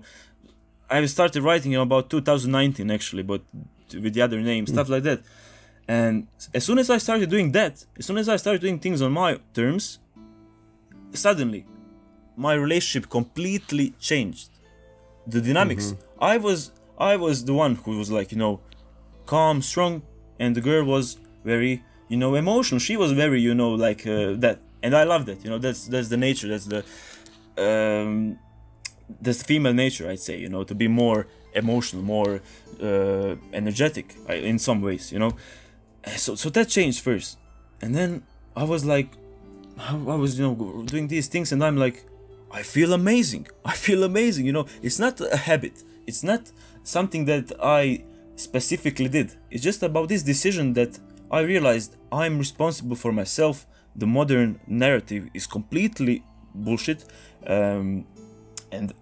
i 0.89 1.05
started 1.17 1.41
writing 1.47 1.75
about 1.75 2.09
2019 2.09 2.89
actually 2.97 3.23
but 3.31 3.41
with 4.03 4.13
the 4.13 4.21
other 4.21 4.39
name 4.39 4.63
stuff 4.65 4.87
like 4.93 5.03
that. 5.09 5.19
And 5.97 6.27
as 6.57 6.63
soon 6.67 6.77
as 6.83 6.89
i 6.95 6.99
started 7.07 7.27
doing 7.35 7.51
that 7.59 7.73
as 7.99 8.05
soon 8.07 8.17
as 8.23 8.27
i 8.33 8.37
started 8.43 8.61
doing 8.65 8.79
things 8.85 8.99
on 9.05 9.11
my 9.11 9.31
terms 9.59 9.83
suddenly 11.27 11.61
my 12.37 12.53
relationship 12.53 13.09
completely 13.19 13.87
changed. 14.09 14.49
The 15.33 15.41
dynamics. 15.47 15.85
I 16.33 16.35
was 16.47 16.59
i 17.11 17.13
was 17.25 17.35
the 17.49 17.55
one 17.65 17.73
who 17.81 17.91
was 18.01 18.09
like 18.17 18.29
you 18.33 18.39
know 18.43 18.53
calm 19.33 19.57
strong 19.71 19.93
and 20.41 20.49
the 20.57 20.63
girl 20.69 20.83
was 20.95 21.05
very 21.51 21.73
you 22.11 22.17
know 22.21 22.31
emotional. 22.43 22.79
She 22.87 22.95
was 23.03 23.11
very 23.23 23.39
you 23.47 23.53
know 23.61 23.71
like 23.87 24.01
uh, 24.07 24.33
that 24.45 24.57
and 24.83 24.95
i 24.95 25.03
love 25.03 25.25
that 25.25 25.43
you 25.43 25.49
know 25.49 25.57
that's 25.57 25.87
that's 25.87 26.09
the 26.09 26.17
nature 26.17 26.47
that's 26.47 26.65
the 26.65 26.83
um 27.57 28.37
that's 29.21 29.39
the 29.39 29.45
female 29.45 29.73
nature 29.73 30.09
i'd 30.09 30.19
say 30.19 30.37
you 30.37 30.49
know 30.49 30.63
to 30.63 30.75
be 30.75 30.87
more 30.87 31.27
emotional 31.53 32.01
more 32.01 32.41
uh, 32.81 33.35
energetic 33.53 34.15
in 34.29 34.57
some 34.57 34.81
ways 34.81 35.11
you 35.11 35.19
know 35.19 35.35
so 36.15 36.35
so 36.35 36.49
that 36.49 36.67
changed 36.69 37.01
first 37.01 37.37
and 37.81 37.93
then 37.93 38.23
i 38.55 38.63
was 38.63 38.85
like 38.85 39.17
I 39.89 39.95
was, 39.95 40.37
you 40.37 40.45
know, 40.45 40.83
doing 40.83 41.07
these 41.07 41.27
things, 41.27 41.51
and 41.51 41.63
I'm 41.63 41.77
like, 41.77 42.05
I 42.51 42.63
feel 42.63 42.93
amazing. 42.93 43.47
I 43.65 43.73
feel 43.73 44.03
amazing. 44.03 44.45
You 44.45 44.53
know, 44.53 44.65
it's 44.81 44.99
not 44.99 45.19
a 45.21 45.37
habit. 45.37 45.83
It's 46.05 46.23
not 46.23 46.51
something 46.83 47.25
that 47.25 47.51
I 47.61 48.03
specifically 48.35 49.07
did. 49.07 49.33
It's 49.49 49.63
just 49.63 49.83
about 49.83 50.09
this 50.09 50.23
decision 50.23 50.73
that 50.73 50.99
I 51.29 51.41
realized 51.41 51.95
I'm 52.11 52.37
responsible 52.37 52.95
for 52.95 53.11
myself. 53.11 53.65
The 53.95 54.07
modern 54.07 54.59
narrative 54.67 55.29
is 55.33 55.47
completely 55.47 56.23
bullshit, 56.55 57.05
um, 57.47 58.05
and 58.71 58.93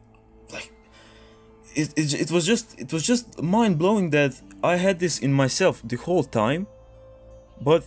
like, 0.51 0.71
it, 1.75 1.93
it, 1.95 2.13
it 2.21 2.31
was 2.31 2.45
just 2.45 2.79
it 2.79 2.91
was 2.91 3.03
just 3.05 3.41
mind 3.41 3.77
blowing 3.77 4.09
that 4.11 4.33
I 4.63 4.75
had 4.77 4.99
this 4.99 5.19
in 5.19 5.31
myself 5.33 5.81
the 5.83 5.95
whole 5.97 6.23
time, 6.23 6.65
but 7.61 7.83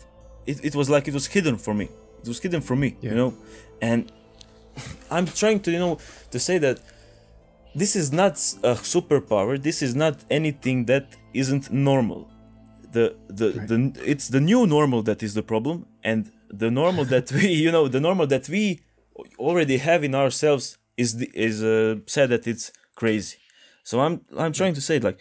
it, 0.46 0.64
it 0.64 0.74
was 0.74 0.88
like 0.88 1.08
it 1.08 1.14
was 1.14 1.26
hidden 1.26 1.56
for 1.58 1.74
me. 1.74 1.88
It 2.22 2.28
was 2.28 2.38
hidden 2.40 2.60
from 2.60 2.80
me, 2.80 2.96
Yeah. 3.00 3.10
you 3.10 3.16
know, 3.16 3.34
and 3.80 4.10
I'm 5.10 5.26
trying 5.26 5.60
to 5.60 5.70
you 5.72 5.78
know 5.80 5.98
to 6.30 6.38
say 6.38 6.58
that 6.58 6.78
this 7.74 7.96
is 7.96 8.12
not 8.12 8.34
a 8.62 8.74
superpower. 8.74 9.60
This 9.60 9.82
is 9.82 9.94
not 9.94 10.22
anything 10.30 10.84
that 10.86 11.06
isn't 11.34 11.72
normal. 11.72 12.28
The 12.92 13.16
the 13.28 13.48
Right. 13.52 13.68
the 13.68 13.92
it's 14.04 14.28
the 14.28 14.40
new 14.40 14.66
normal 14.66 15.02
that 15.02 15.22
is 15.22 15.34
the 15.34 15.42
problem, 15.42 15.86
and 16.04 16.30
the 16.52 16.70
normal 16.70 17.04
that 17.06 17.32
we 17.32 17.48
you 17.64 17.72
know 17.72 17.88
the 17.88 18.00
normal 18.00 18.26
that 18.26 18.48
we 18.48 18.80
already 19.38 19.78
have 19.78 20.04
in 20.04 20.14
ourselves 20.14 20.78
is 20.96 21.16
the, 21.16 21.30
is 21.34 21.62
uh, 21.62 21.96
said 22.06 22.30
that 22.30 22.46
it's 22.46 22.72
crazy. 22.94 23.38
So 23.82 24.00
I'm 24.00 24.20
I'm 24.36 24.52
trying 24.52 24.74
to 24.74 24.80
say 24.80 24.98
like 24.98 25.20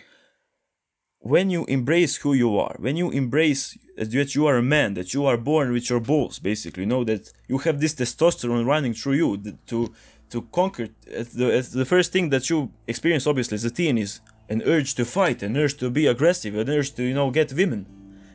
when 1.19 1.49
you 1.49 1.65
embrace 1.65 2.17
who 2.17 2.33
you 2.33 2.57
are, 2.57 2.75
when 2.79 2.97
you 2.97 3.11
embrace 3.11 3.77
that 3.95 4.33
you 4.35 4.47
are 4.47 4.57
a 4.57 4.63
man, 4.63 4.95
that 4.95 5.13
you 5.13 5.25
are 5.25 5.37
born 5.37 5.71
with 5.71 5.89
your 5.89 5.99
balls, 5.99 6.39
basically, 6.39 6.83
you 6.83 6.89
know 6.89 7.03
that 7.03 7.31
you 7.47 7.59
have 7.59 7.79
this 7.79 7.93
testosterone 7.93 8.65
running 8.65 8.93
through 8.93 9.13
you 9.13 9.57
to 9.67 9.93
to 10.31 10.41
conquer. 10.59 10.87
The, 11.05 11.67
the 11.73 11.85
first 11.85 12.11
thing 12.11 12.29
that 12.29 12.49
you 12.49 12.71
experience, 12.87 13.27
obviously, 13.27 13.55
as 13.55 13.65
a 13.65 13.69
teen 13.71 13.97
is 13.97 14.19
an 14.49 14.61
urge 14.65 14.95
to 14.95 15.05
fight, 15.05 15.43
an 15.43 15.55
urge 15.57 15.77
to 15.77 15.89
be 15.89 16.07
aggressive, 16.07 16.55
an 16.55 16.69
urge 16.69 16.93
to 16.95 17.03
you 17.03 17.13
know 17.13 17.29
get 17.31 17.53
women. 17.53 17.85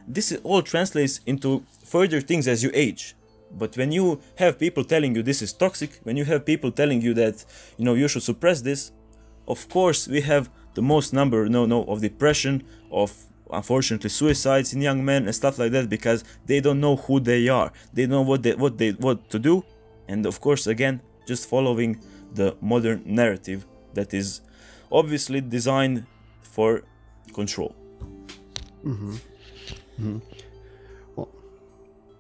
This 0.07 0.37
all 0.45 0.63
translates 0.63 1.21
into 1.27 1.65
further 1.87 2.21
things 2.21 2.49
as 2.49 2.63
you 2.63 2.71
age. 2.75 3.15
But 3.51 3.77
when 3.77 3.93
you 3.93 4.21
have 4.37 4.59
people 4.59 4.85
telling 4.85 5.15
you 5.15 5.23
this 5.23 5.41
is 5.41 5.53
toxic, 5.53 6.01
when 6.03 6.17
you 6.17 6.25
have 6.25 6.45
people 6.45 6.71
telling 6.73 7.01
you 7.01 7.15
that 7.15 7.45
you 7.79 7.85
know 7.85 7.95
you 7.95 8.09
should 8.09 8.23
suppress 8.23 8.61
this, 8.61 8.93
of 9.47 9.69
course 9.69 10.09
we 10.09 10.21
have 10.23 10.51
the 10.75 10.83
most 10.83 11.13
number 11.13 11.49
no 11.49 11.65
no 11.65 11.85
of 11.85 12.01
depression, 12.01 12.65
of 12.91 13.11
unfortunately 13.53 14.11
suicides 14.11 14.73
in 14.75 14.81
young 14.81 15.05
men 15.05 15.25
and 15.25 15.35
stuff 15.35 15.59
like 15.59 15.73
that 15.73 15.89
because 15.89 16.25
they 16.47 16.61
don't 16.61 16.81
know 16.81 16.97
who 16.97 17.21
they 17.21 17.49
are. 17.49 17.73
They 17.93 18.07
know 18.07 18.23
what 18.23 18.43
they 18.43 18.55
what 18.55 18.79
they 18.79 18.91
what 18.93 19.31
to 19.31 19.39
do. 19.39 19.65
And 20.09 20.27
of 20.27 20.41
course 20.41 20.67
again 20.67 21.01
just 21.27 21.49
following 21.49 22.01
the 22.35 22.57
modern 22.61 23.03
narrative 23.07 23.67
that 23.95 24.13
is 24.13 24.41
obviously 24.91 25.41
designed 25.41 26.07
for 26.43 26.83
control. 27.33 27.75
Mm-hmm. 28.85 29.15
Mm-hmm. 30.01 30.19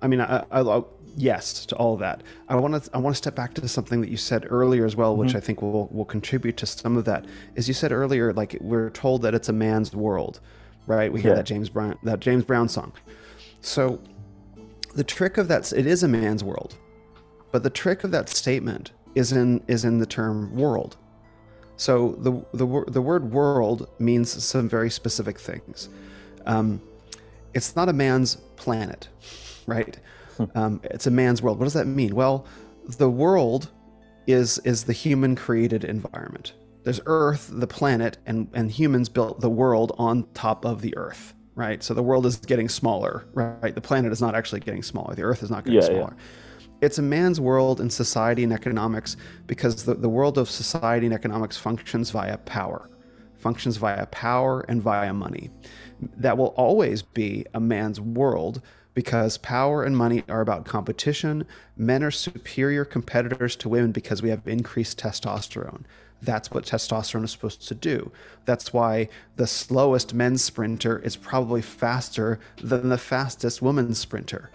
I 0.07 0.09
mean, 0.09 0.21
I, 0.21 0.45
I, 0.53 0.61
I, 0.61 0.83
yes 1.17 1.67
to 1.67 1.75
all 1.75 1.95
of 1.95 1.99
that. 1.99 2.23
I 2.49 2.55
want 2.55 2.81
to 2.81 2.91
I 2.95 2.99
want 2.99 3.17
to 3.17 3.19
step 3.19 3.35
back 3.35 3.55
to 3.55 3.67
something 3.67 4.01
that 4.03 4.09
you 4.09 4.17
said 4.17 4.47
earlier 4.49 4.87
as 4.87 4.95
well, 4.95 5.17
which 5.17 5.31
mm-hmm. 5.31 5.39
I 5.39 5.41
think 5.41 5.63
will 5.63 5.89
will 5.89 6.05
contribute 6.05 6.57
to 6.59 6.67
some 6.67 6.97
of 6.97 7.05
that. 7.07 7.25
As 7.57 7.67
you 7.67 7.75
said 7.75 7.91
earlier, 7.91 8.33
like 8.33 8.57
we're 8.61 8.91
told 8.91 9.23
that 9.23 9.35
it's 9.35 9.49
a 9.49 9.53
man's 9.53 9.97
world, 9.97 10.39
right? 10.87 11.13
We 11.13 11.21
hear 11.21 11.33
yeah. 11.33 11.39
that 11.39 11.47
James 11.47 11.69
Brown 11.69 11.99
that 12.05 12.21
James 12.21 12.45
Brown 12.45 12.69
song. 12.69 12.93
So 13.63 14.01
the 14.95 15.03
trick 15.03 15.39
of 15.39 15.49
that 15.49 15.73
it 15.73 15.89
is 15.89 16.05
a 16.05 16.09
man's 16.09 16.45
world, 16.45 16.77
but 17.51 17.65
the 17.65 17.71
trick 17.71 18.05
of 18.05 18.13
that 18.13 18.29
statement 18.29 18.93
is 19.17 19.33
in 19.33 19.61
is 19.67 19.85
in 19.85 19.99
the 19.99 20.07
term 20.07 20.55
world. 20.55 20.97
So 21.77 22.15
the 22.21 22.31
the 22.57 22.85
the 22.87 23.03
word 23.03 23.33
world 23.33 23.89
means 23.99 24.45
some 24.45 24.69
very 24.69 24.91
specific 24.91 25.41
things. 25.41 25.89
Um, 26.47 26.81
it's 27.55 27.75
not 27.75 27.89
a 27.89 27.93
man's 27.93 28.37
planet, 28.55 29.09
right? 29.67 29.99
Hmm. 30.37 30.45
Um, 30.55 30.81
it's 30.85 31.07
a 31.07 31.11
man's 31.11 31.43
world. 31.43 31.59
What 31.59 31.65
does 31.65 31.75
that 31.75 31.87
mean? 31.87 32.15
Well, 32.15 32.47
the 32.99 33.11
world 33.11 33.71
is 34.27 34.59
is 34.61 34.85
the 34.85 34.93
human 34.93 35.37
created 35.37 35.85
environment. 35.85 36.55
There's 36.85 37.01
Earth, 37.07 37.51
the 37.53 37.67
planet, 37.67 38.19
and 38.27 38.49
and 38.55 38.71
humans 38.71 39.09
built 39.09 39.41
the 39.41 39.51
world 39.51 39.95
on 39.99 40.27
top 40.35 40.65
of 40.65 40.83
the 40.83 40.97
Earth, 40.97 41.35
right? 41.55 41.83
So 41.83 41.95
the 41.95 42.03
world 42.03 42.27
is 42.27 42.37
getting 42.37 42.69
smaller, 42.69 43.27
right? 43.33 43.75
The 43.75 43.81
planet 43.81 44.13
is 44.13 44.21
not 44.21 44.35
actually 44.35 44.61
getting 44.61 44.83
smaller. 44.83 45.15
The 45.15 45.23
Earth 45.23 45.43
is 45.43 45.51
not 45.51 45.65
getting 45.65 45.81
yeah, 45.81 45.87
smaller. 45.87 46.15
Yeah 46.17 46.25
it's 46.83 46.99
a 46.99 47.03
man's 47.03 47.41
world 47.41 47.81
in 47.81 47.89
society 47.89 48.45
and 48.45 48.53
economics 48.53 49.17
because 49.47 49.85
the, 49.85 49.95
the 49.95 50.09
world 50.09 50.39
of 50.39 50.51
society 50.51 51.07
and 51.07 51.15
economics 51.15 51.57
functions 51.57 52.11
via 52.11 52.39
power, 52.39 52.91
functions 53.35 53.77
via 53.77 54.07
power 54.07 54.61
and 54.69 54.83
via 54.83 55.13
money. 55.13 55.51
That 56.17 56.37
will 56.37 56.49
always 56.49 57.03
be 57.03 57.47
a 57.55 57.61
man's 57.61 58.01
world 58.01 58.61
because 58.97 59.39
power 59.39 59.85
and 59.85 59.97
money 59.97 60.25
are 60.29 60.41
about 60.41 60.65
competition. 60.65 61.47
Men 61.77 62.03
are 62.03 62.11
superior 62.11 62.85
competitors 62.85 63.55
to 63.57 63.69
women 63.69 63.93
because 63.93 64.23
we 64.23 64.31
have 64.31 64.49
increased 64.49 64.99
testosterone. 64.99 65.85
That's 66.21 66.51
what 66.51 66.65
testosterone 66.65 67.23
is 67.25 67.31
supposed 67.31 67.69
to 67.69 67.75
do. 67.75 68.11
That's 68.45 68.73
why 68.73 69.09
the 69.37 69.47
slowest 69.47 70.15
men's 70.15 70.43
sprinter 70.43 70.99
is 70.99 71.15
probably 71.15 71.63
faster 71.63 72.41
than 72.57 72.89
the 72.89 72.99
fastest 72.99 73.63
women's 73.63 73.99
sprinter 73.99 74.51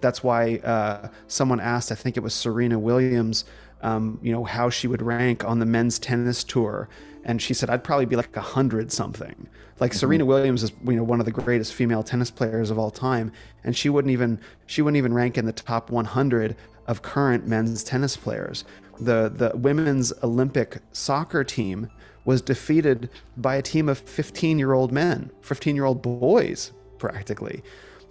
that's 0.00 0.22
why 0.22 0.56
uh, 0.58 1.08
someone 1.26 1.60
asked, 1.60 1.90
I 1.90 1.94
think 1.94 2.16
it 2.16 2.20
was 2.20 2.34
Serena 2.34 2.78
Williams, 2.78 3.44
um, 3.82 4.18
you 4.22 4.32
know, 4.32 4.44
how 4.44 4.70
she 4.70 4.86
would 4.86 5.02
rank 5.02 5.44
on 5.44 5.58
the 5.58 5.66
men's 5.66 5.98
tennis 5.98 6.44
tour. 6.44 6.88
And 7.24 7.40
she 7.40 7.54
said, 7.54 7.70
I'd 7.70 7.84
probably 7.84 8.06
be 8.06 8.16
like 8.16 8.36
a 8.36 8.40
hundred 8.40 8.92
something. 8.92 9.48
Like 9.78 9.92
mm-hmm. 9.92 9.98
Serena 9.98 10.24
Williams 10.24 10.62
is, 10.62 10.72
you 10.84 10.92
know, 10.92 11.04
one 11.04 11.20
of 11.20 11.26
the 11.26 11.32
greatest 11.32 11.74
female 11.74 12.02
tennis 12.02 12.30
players 12.30 12.70
of 12.70 12.78
all 12.78 12.90
time. 12.90 13.32
And 13.64 13.76
she 13.76 13.88
wouldn't 13.88 14.12
even, 14.12 14.40
she 14.66 14.82
wouldn't 14.82 14.98
even 14.98 15.12
rank 15.12 15.36
in 15.36 15.46
the 15.46 15.52
top 15.52 15.90
100 15.90 16.56
of 16.86 17.02
current 17.02 17.46
men's 17.46 17.82
tennis 17.84 18.16
players. 18.16 18.64
The, 19.00 19.28
the 19.28 19.56
women's 19.56 20.12
Olympic 20.22 20.78
soccer 20.92 21.44
team 21.44 21.90
was 22.24 22.42
defeated 22.42 23.10
by 23.36 23.56
a 23.56 23.62
team 23.62 23.88
of 23.88 23.98
15 23.98 24.58
year 24.58 24.72
old 24.72 24.92
men, 24.92 25.30
15 25.42 25.74
year 25.76 25.84
old 25.84 26.02
boys, 26.02 26.72
practically. 26.98 27.62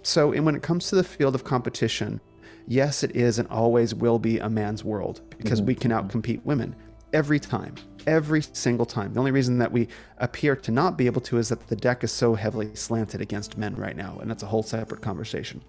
So, 0.02 0.32
and 0.32 0.46
when 0.46 0.54
it 0.54 0.62
comes 0.62 0.88
to 0.88 0.94
the 0.94 1.04
field 1.04 1.34
of 1.34 1.44
competition, 1.44 2.20
yes, 2.66 3.02
it 3.02 3.14
is 3.14 3.38
and 3.38 3.48
always 3.48 3.94
will 3.94 4.18
be 4.18 4.38
a 4.38 4.48
man's 4.48 4.84
world 4.84 5.20
because 5.38 5.60
mm-hmm. 5.60 5.68
we 5.68 5.74
can 5.74 5.90
outcompete 5.90 6.44
women 6.44 6.74
every 7.12 7.40
time, 7.40 7.74
every 8.06 8.42
single 8.42 8.86
time. 8.86 9.12
The 9.12 9.20
only 9.20 9.30
reason 9.30 9.58
that 9.58 9.72
we 9.72 9.88
appear 10.18 10.56
to 10.56 10.70
not 10.70 10.96
be 10.96 11.06
able 11.06 11.20
to 11.22 11.38
is 11.38 11.48
that 11.48 11.66
the 11.68 11.76
deck 11.76 12.04
is 12.04 12.12
so 12.12 12.34
heavily 12.34 12.74
slanted 12.74 13.20
against 13.20 13.58
men 13.58 13.74
right 13.76 13.96
now, 13.96 14.18
and 14.20 14.30
that's 14.30 14.42
a 14.42 14.46
whole 14.46 14.62
separate 14.62 15.00
conversation. 15.00 15.62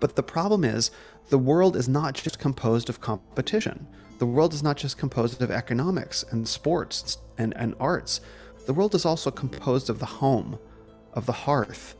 But 0.00 0.16
the 0.16 0.22
problem 0.22 0.64
is, 0.64 0.90
the 1.28 1.38
world 1.38 1.76
is 1.76 1.88
not 1.88 2.14
just 2.14 2.38
composed 2.38 2.88
of 2.88 3.00
competition. 3.00 3.86
The 4.18 4.26
world 4.26 4.54
is 4.54 4.62
not 4.62 4.76
just 4.76 4.98
composed 4.98 5.42
of 5.42 5.50
economics 5.50 6.24
and 6.30 6.48
sports 6.48 7.18
and, 7.36 7.56
and 7.56 7.74
arts. 7.78 8.20
The 8.66 8.72
world 8.72 8.94
is 8.94 9.04
also 9.04 9.30
composed 9.30 9.90
of 9.90 9.98
the 9.98 10.06
home, 10.06 10.58
of 11.12 11.26
the 11.26 11.32
hearth, 11.32 11.96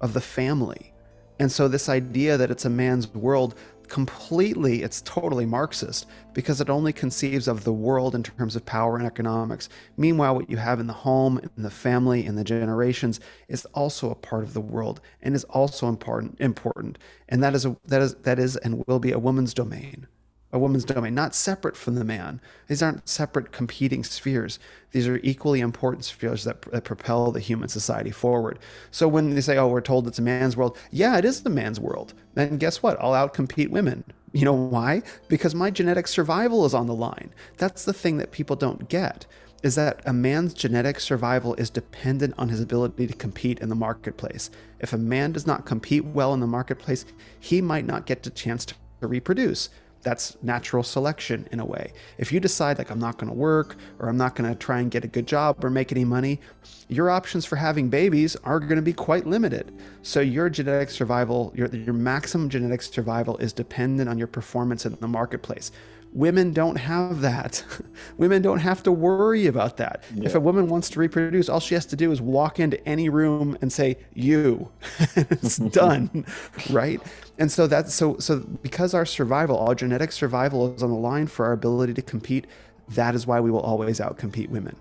of 0.00 0.12
the 0.12 0.20
family. 0.20 0.92
And 1.38 1.50
so, 1.50 1.66
this 1.66 1.88
idea 1.88 2.36
that 2.36 2.50
it's 2.50 2.64
a 2.64 2.70
man's 2.70 3.08
world 3.08 3.54
completely, 3.88 4.82
it's 4.82 5.02
totally 5.02 5.46
Marxist 5.46 6.06
because 6.32 6.60
it 6.60 6.70
only 6.70 6.92
conceives 6.92 7.48
of 7.48 7.64
the 7.64 7.72
world 7.72 8.14
in 8.14 8.22
terms 8.22 8.56
of 8.56 8.64
power 8.66 8.96
and 8.96 9.06
economics. 9.06 9.68
Meanwhile, 9.96 10.34
what 10.34 10.50
you 10.50 10.56
have 10.56 10.80
in 10.80 10.86
the 10.86 10.92
home, 10.92 11.38
in 11.56 11.62
the 11.62 11.70
family, 11.70 12.24
in 12.24 12.36
the 12.36 12.44
generations 12.44 13.20
is 13.48 13.64
also 13.66 14.10
a 14.10 14.14
part 14.14 14.44
of 14.44 14.54
the 14.54 14.60
world 14.60 15.00
and 15.22 15.34
is 15.34 15.44
also 15.44 15.88
important. 15.88 16.40
Important, 16.40 16.98
and 17.28 17.42
that 17.42 17.54
is 17.54 17.64
a 17.64 17.76
that 17.86 18.02
is 18.02 18.14
that 18.16 18.38
is 18.38 18.56
and 18.56 18.84
will 18.86 18.98
be 18.98 19.12
a 19.12 19.18
woman's 19.18 19.54
domain 19.54 20.06
a 20.54 20.58
woman's 20.58 20.84
domain, 20.84 21.14
not 21.14 21.34
separate 21.34 21.76
from 21.76 21.96
the 21.96 22.04
man. 22.04 22.40
These 22.68 22.80
aren't 22.80 23.08
separate 23.08 23.50
competing 23.50 24.04
spheres. 24.04 24.60
These 24.92 25.08
are 25.08 25.18
equally 25.24 25.58
important 25.58 26.04
spheres 26.04 26.44
that, 26.44 26.62
that 26.70 26.84
propel 26.84 27.32
the 27.32 27.40
human 27.40 27.68
society 27.68 28.12
forward. 28.12 28.60
So 28.92 29.08
when 29.08 29.34
they 29.34 29.40
say, 29.40 29.58
oh, 29.58 29.66
we're 29.66 29.80
told 29.80 30.06
it's 30.06 30.20
a 30.20 30.22
man's 30.22 30.56
world, 30.56 30.78
yeah, 30.92 31.18
it 31.18 31.24
is 31.24 31.42
the 31.42 31.50
man's 31.50 31.80
world. 31.80 32.14
And 32.36 32.60
guess 32.60 32.84
what? 32.84 32.96
I'll 33.00 33.28
outcompete 33.28 33.70
women. 33.70 34.04
You 34.32 34.44
know 34.44 34.52
why? 34.52 35.02
Because 35.26 35.56
my 35.56 35.72
genetic 35.72 36.06
survival 36.06 36.64
is 36.64 36.72
on 36.72 36.86
the 36.86 36.94
line. 36.94 37.34
That's 37.58 37.84
the 37.84 37.92
thing 37.92 38.18
that 38.18 38.30
people 38.30 38.54
don't 38.54 38.88
get 38.88 39.26
is 39.64 39.74
that 39.74 40.02
a 40.04 40.12
man's 40.12 40.54
genetic 40.54 41.00
survival 41.00 41.54
is 41.54 41.70
dependent 41.70 42.34
on 42.36 42.50
his 42.50 42.60
ability 42.60 43.08
to 43.08 43.14
compete 43.14 43.58
in 43.58 43.70
the 43.70 43.74
marketplace. 43.74 44.50
If 44.78 44.92
a 44.92 44.98
man 44.98 45.32
does 45.32 45.46
not 45.46 45.64
compete 45.64 46.04
well 46.04 46.32
in 46.32 46.40
the 46.40 46.46
marketplace, 46.46 47.06
he 47.40 47.60
might 47.60 47.86
not 47.86 48.06
get 48.06 48.22
the 48.22 48.30
chance 48.30 48.66
to 48.66 48.74
reproduce 49.00 49.68
that's 50.04 50.36
natural 50.42 50.82
selection 50.82 51.48
in 51.50 51.58
a 51.58 51.64
way. 51.64 51.92
If 52.18 52.30
you 52.30 52.38
decide, 52.38 52.78
like, 52.78 52.90
I'm 52.90 53.00
not 53.00 53.18
going 53.18 53.32
to 53.32 53.36
work 53.36 53.76
or 53.98 54.08
I'm 54.08 54.16
not 54.16 54.36
going 54.36 54.48
to 54.48 54.56
try 54.56 54.78
and 54.80 54.90
get 54.90 55.04
a 55.04 55.08
good 55.08 55.26
job 55.26 55.64
or 55.64 55.70
make 55.70 55.90
any 55.90 56.04
money, 56.04 56.40
your 56.88 57.10
options 57.10 57.44
for 57.44 57.56
having 57.56 57.88
babies 57.88 58.36
are 58.44 58.60
going 58.60 58.76
to 58.76 58.82
be 58.82 58.92
quite 58.92 59.26
limited. 59.26 59.72
So, 60.02 60.20
your 60.20 60.48
genetic 60.48 60.90
survival, 60.90 61.52
your, 61.56 61.68
your 61.68 61.94
maximum 61.94 62.48
genetic 62.48 62.82
survival 62.82 63.36
is 63.38 63.52
dependent 63.52 64.08
on 64.08 64.18
your 64.18 64.28
performance 64.28 64.86
in 64.86 64.94
the 65.00 65.08
marketplace. 65.08 65.72
Women 66.14 66.52
don't 66.52 66.76
have 66.76 67.20
that. 67.22 67.64
women 68.16 68.40
don't 68.40 68.60
have 68.60 68.82
to 68.84 68.92
worry 68.92 69.46
about 69.46 69.76
that. 69.78 70.04
Yeah. 70.14 70.26
If 70.26 70.34
a 70.36 70.40
woman 70.40 70.68
wants 70.68 70.88
to 70.90 71.00
reproduce, 71.00 71.48
all 71.48 71.60
she 71.60 71.74
has 71.74 71.84
to 71.86 71.96
do 71.96 72.12
is 72.12 72.22
walk 72.22 72.60
into 72.60 72.82
any 72.88 73.08
room 73.08 73.58
and 73.60 73.72
say, 73.72 73.98
You. 74.14 74.70
it's 75.16 75.56
done. 75.80 76.24
right? 76.70 77.00
And 77.38 77.50
so 77.50 77.66
that's 77.66 77.92
so 77.92 78.16
so 78.18 78.38
because 78.62 78.94
our 78.94 79.04
survival, 79.04 79.58
our 79.58 79.74
genetic 79.74 80.12
survival 80.12 80.72
is 80.74 80.82
on 80.84 80.90
the 80.90 80.96
line 80.96 81.26
for 81.26 81.46
our 81.46 81.52
ability 81.52 81.94
to 81.94 82.02
compete, 82.02 82.46
that 82.90 83.14
is 83.14 83.26
why 83.26 83.40
we 83.40 83.50
will 83.50 83.60
always 83.60 83.98
outcompete 83.98 84.50
women. 84.50 84.76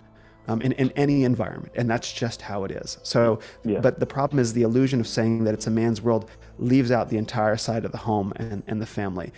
Um, 0.45 0.61
in, 0.61 0.73
in 0.73 0.91
any 0.97 1.23
environment. 1.23 1.71
And 1.75 1.89
that's 1.89 2.11
just 2.11 2.41
how 2.41 2.65
it 2.65 2.71
is. 2.71 2.97
So, 3.03 3.39
yeah. 3.63 3.79
but 3.79 4.01
the 4.01 4.05
problem 4.05 4.39
is 4.39 4.51
the 4.51 4.63
illusion 4.63 4.99
of 4.99 5.07
saying 5.07 5.45
that 5.45 5.53
it's 5.53 5.67
a 5.67 5.71
man's 5.71 6.01
world 6.01 6.29
leaves 6.59 6.91
out 6.91 7.07
the 7.07 7.15
entire 7.17 7.55
side 7.55 7.85
of 7.85 7.93
the 7.93 7.97
home 7.97 8.33
and, 8.35 8.61
and 8.67 8.81
the 8.81 8.85
family. 8.85 9.31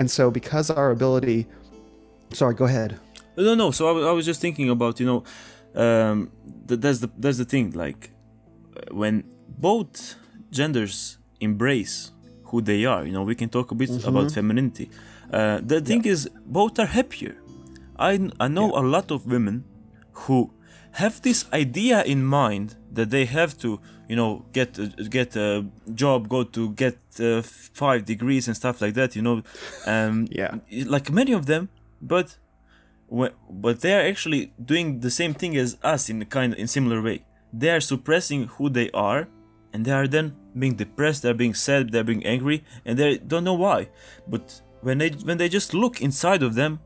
And 0.00 0.10
so, 0.10 0.32
because 0.32 0.68
our 0.68 0.90
ability, 0.90 1.46
sorry, 2.32 2.54
go 2.54 2.64
ahead. 2.64 2.98
No, 3.36 3.54
no. 3.54 3.70
So 3.70 3.86
I, 3.86 4.10
I 4.10 4.12
was 4.12 4.26
just 4.26 4.40
thinking 4.40 4.68
about 4.68 4.98
you 4.98 5.06
know, 5.06 5.24
um, 5.80 6.30
that 6.66 6.80
that's 6.80 6.98
the 6.98 7.10
that's 7.16 7.38
the 7.38 7.44
thing. 7.44 7.70
Like 7.70 8.10
when 8.90 9.24
both 9.48 10.16
genders 10.50 11.18
embrace 11.40 12.10
who 12.44 12.60
they 12.60 12.84
are, 12.84 13.04
you 13.04 13.12
know, 13.12 13.22
we 13.22 13.34
can 13.34 13.48
talk 13.48 13.70
a 13.70 13.74
bit 13.74 13.90
mm-hmm. 13.90 14.08
about 14.08 14.32
femininity. 14.32 14.90
Uh, 15.32 15.60
the 15.62 15.80
thing 15.80 16.02
yeah. 16.04 16.12
is, 16.12 16.28
both 16.46 16.78
are 16.78 16.86
happier. 16.86 17.36
I 17.98 18.30
I 18.40 18.48
know 18.48 18.72
yeah. 18.72 18.80
a 18.80 18.82
lot 18.82 19.10
of 19.10 19.26
women 19.26 19.64
who 20.22 20.52
have 20.92 21.20
this 21.22 21.44
idea 21.52 22.02
in 22.02 22.24
mind 22.24 22.76
that 22.92 23.10
they 23.10 23.24
have 23.24 23.56
to 23.58 23.80
you 24.08 24.16
know 24.16 24.44
get 24.52 24.78
a, 24.78 24.86
get 25.18 25.36
a 25.36 25.64
job 25.94 26.28
go 26.28 26.42
to 26.42 26.70
get 26.70 26.96
uh, 27.20 27.42
five 27.82 28.04
degrees 28.04 28.48
and 28.48 28.56
stuff 28.56 28.80
like 28.80 28.94
that 28.94 29.14
you 29.16 29.22
know 29.22 29.42
um 29.86 30.26
Yeah. 30.40 30.56
like 30.86 31.10
many 31.20 31.32
of 31.32 31.44
them 31.46 31.68
but 32.00 32.36
but 33.50 33.80
they 33.80 33.94
are 33.98 34.04
actually 34.12 34.52
doing 34.72 35.00
the 35.00 35.10
same 35.10 35.34
thing 35.34 35.56
as 35.56 35.76
us 35.82 36.08
in 36.10 36.20
a 36.22 36.24
kind 36.36 36.54
in 36.54 36.66
similar 36.66 37.00
way 37.02 37.24
they 37.52 37.70
are 37.70 37.80
suppressing 37.80 38.40
who 38.54 38.68
they 38.68 38.90
are 38.92 39.28
and 39.72 39.84
they 39.84 39.92
are 39.92 40.08
then 40.08 40.34
being 40.58 40.74
depressed 40.76 41.22
they're 41.22 41.34
being 41.44 41.54
sad 41.54 41.92
they're 41.92 42.04
being 42.12 42.24
angry 42.26 42.64
and 42.84 42.98
they 42.98 43.18
don't 43.18 43.44
know 43.44 43.54
why 43.66 43.88
but 44.26 44.60
when 44.80 44.98
they 44.98 45.10
when 45.10 45.38
they 45.38 45.48
just 45.48 45.74
look 45.74 46.00
inside 46.00 46.42
of 46.42 46.54
them 46.54 46.80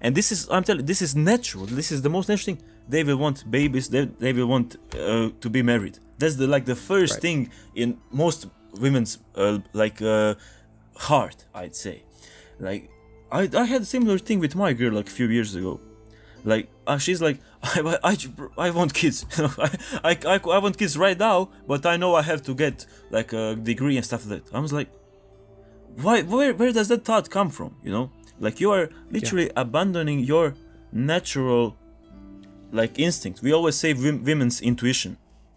and 0.00 0.14
this 0.14 0.30
is 0.32 0.48
i'm 0.50 0.64
telling 0.64 0.84
this 0.86 1.02
is 1.02 1.14
natural. 1.32 1.64
This 1.66 1.90
is 1.92 2.00
the 2.02 2.10
most 2.16 2.28
natural 2.28 2.46
thing. 2.56 2.62
They 2.88 3.02
will 3.02 3.16
want 3.16 3.38
babies. 3.50 3.88
They, 3.88 4.04
they 4.24 4.32
will 4.32 4.46
want 4.54 4.76
uh, 4.94 5.30
to 5.40 5.48
be 5.56 5.62
married. 5.62 5.98
That's 6.18 6.36
the 6.36 6.46
like 6.46 6.64
the 6.66 6.76
first 6.76 7.14
Right. 7.14 7.22
thing 7.26 7.38
in 7.74 7.88
most 8.10 8.40
women's 8.84 9.12
uh, 9.34 9.58
like 9.72 9.98
uh, 10.02 10.34
heart 11.08 11.38
i'd 11.54 11.74
say. 11.74 11.96
Like 12.68 12.82
I, 13.38 13.40
I 13.62 13.64
had 13.64 13.82
a 13.82 13.84
similar 13.96 14.18
thing 14.18 14.38
with 14.44 14.54
my 14.54 14.72
girl 14.80 14.92
like 14.98 15.08
a 15.08 15.16
few 15.20 15.28
years 15.28 15.54
ago. 15.54 15.80
Like 16.44 16.68
uh, 16.86 16.98
she's 16.98 17.20
like 17.20 17.38
I, 17.62 17.98
I, 18.04 18.14
I 18.66 18.70
want 18.70 18.94
kids. 18.94 19.26
I, 19.38 19.70
I, 20.10 20.12
I, 20.34 20.36
I 20.56 20.58
want 20.64 20.78
kids 20.78 20.96
right 21.06 21.18
now 21.18 21.38
but 21.66 21.84
i 21.92 21.96
know 21.96 22.14
i 22.14 22.22
have 22.22 22.42
to 22.48 22.54
get 22.54 22.86
like 23.10 23.30
a 23.32 23.56
degree 23.70 23.96
and 23.98 24.04
stuff 24.10 24.22
like 24.26 24.44
that. 24.44 24.54
I 24.56 24.60
was 24.60 24.72
like 24.72 24.88
why 26.04 26.22
where 26.22 26.52
where 26.54 26.72
does 26.72 26.88
that 26.88 27.04
thought 27.04 27.30
come 27.30 27.50
from 27.50 27.70
you 27.82 27.90
know 27.96 28.06
like 28.38 28.60
you 28.60 28.70
are 28.70 28.88
literally 29.10 29.50
abandoning 29.56 30.20
your 30.20 30.54
natural 30.92 31.76
like 32.72 32.98
instinct 32.98 33.42
we 33.42 33.52
always 33.52 33.76
say 33.76 33.92
wom- 33.94 34.24
women's 34.24 34.60
intuition. 34.60 35.16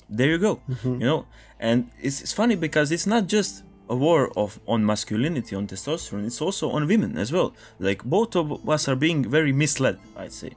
There 0.10 0.30
you 0.30 0.38
go. 0.39 0.62
You 0.84 0.98
know? 0.98 1.26
And 1.60 1.89
it's, 2.02 2.22
it's 2.22 2.34
funny 2.34 2.56
because 2.56 2.92
it's 2.92 3.06
not 3.06 3.28
just 3.28 3.63
a 3.89 3.96
war 3.96 4.32
of 4.36 4.60
on 4.68 4.86
masculinity 4.86 5.56
on 5.56 5.68
testosterone. 5.68 6.26
It's 6.26 6.42
also 6.42 6.70
on 6.72 6.88
women 6.88 7.18
as 7.18 7.32
well. 7.32 7.54
Like 7.80 8.04
both 8.04 8.36
of 8.36 8.68
us 8.70 8.88
are 8.88 8.96
being 8.96 9.30
very 9.30 9.52
misled 9.52 10.00
i'd 10.18 10.32
say. 10.34 10.52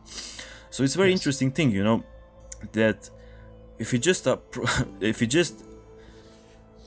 So 0.70 0.84
it's 0.84 0.94
a 0.94 0.98
very 0.98 1.12
interesting 1.12 1.50
thing 1.50 1.70
you 1.70 1.84
know 1.84 2.02
that 2.72 3.10
if 3.78 3.92
you 3.92 3.98
just 3.98 4.26
uh, 4.26 4.36
if 5.00 5.20
you 5.20 5.26
just 5.26 5.64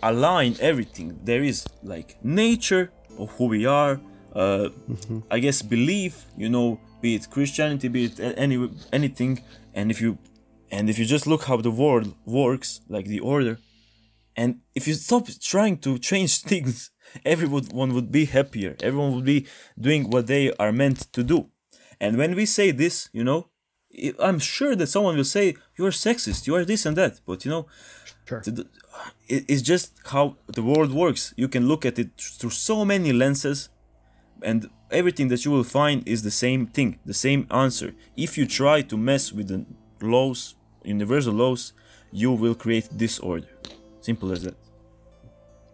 align 0.01 0.55
everything 0.59 1.19
there 1.23 1.43
is 1.43 1.65
like 1.83 2.23
nature 2.23 2.91
of 3.17 3.31
who 3.31 3.45
we 3.45 3.65
are 3.65 3.99
uh, 4.35 4.67
i 5.31 5.39
guess 5.39 5.61
belief 5.61 6.13
you 6.37 6.49
know 6.55 6.79
be 7.01 7.15
it 7.15 7.29
christianity 7.29 7.87
be 7.87 8.05
it 8.05 8.19
any 8.45 8.57
anything 8.91 9.33
and 9.73 9.85
if 9.91 9.99
you 10.01 10.17
and 10.71 10.89
if 10.89 10.95
you 10.99 11.05
just 11.15 11.25
look 11.31 11.43
how 11.49 11.57
the 11.67 11.71
world 11.83 12.07
works 12.25 12.81
like 12.95 13.05
the 13.07 13.19
order 13.19 13.57
and 14.35 14.49
if 14.79 14.83
you 14.87 14.93
stop 14.93 15.23
trying 15.53 15.77
to 15.77 15.97
change 15.99 16.31
things 16.51 16.91
everyone 17.33 17.93
would 17.95 18.11
be 18.11 18.25
happier 18.25 18.75
everyone 18.87 19.11
would 19.15 19.25
be 19.35 19.45
doing 19.79 20.09
what 20.09 20.27
they 20.27 20.51
are 20.63 20.71
meant 20.71 20.99
to 21.13 21.23
do 21.23 21.39
and 22.03 22.17
when 22.17 22.35
we 22.35 22.45
say 22.45 22.71
this 22.71 23.09
you 23.13 23.23
know 23.23 23.41
i'm 24.19 24.39
sure 24.39 24.75
that 24.75 24.87
someone 24.87 25.15
will 25.15 25.31
say 25.37 25.55
you're 25.77 25.91
sexist 26.07 26.45
you 26.47 26.53
are 26.57 26.65
this 26.65 26.85
and 26.85 26.95
that 26.97 27.13
but 27.25 27.45
you 27.45 27.51
know 27.51 27.65
Sure. 28.27 28.41
to 28.41 28.51
the- 28.57 28.67
it- 29.33 29.45
it's 29.47 29.61
just 29.61 29.91
how 30.05 30.37
the 30.47 30.63
world 30.63 30.91
works. 30.91 31.23
You 31.37 31.47
can 31.47 31.67
look 31.67 31.85
at 31.85 31.99
it 31.99 32.09
through 32.39 32.49
so 32.69 32.83
many 32.83 33.11
lenses, 33.13 33.69
and 34.45 34.69
everything 34.91 35.27
that 35.29 35.43
you 35.43 35.51
will 35.51 35.63
find 35.63 36.07
is 36.07 36.21
the 36.21 36.31
same 36.31 36.67
thing, 36.67 36.99
the 37.05 37.13
same 37.13 37.47
answer. 37.49 37.93
If 38.15 38.37
you 38.37 38.45
try 38.45 38.81
to 38.83 38.95
mess 38.95 39.33
with 39.33 39.47
the 39.47 39.65
laws, 40.01 40.55
universal 40.83 41.33
laws, 41.33 41.73
you 42.11 42.31
will 42.31 42.55
create 42.55 42.95
disorder. 42.95 43.47
Simple 44.01 44.31
as 44.31 44.43
that. 44.43 44.55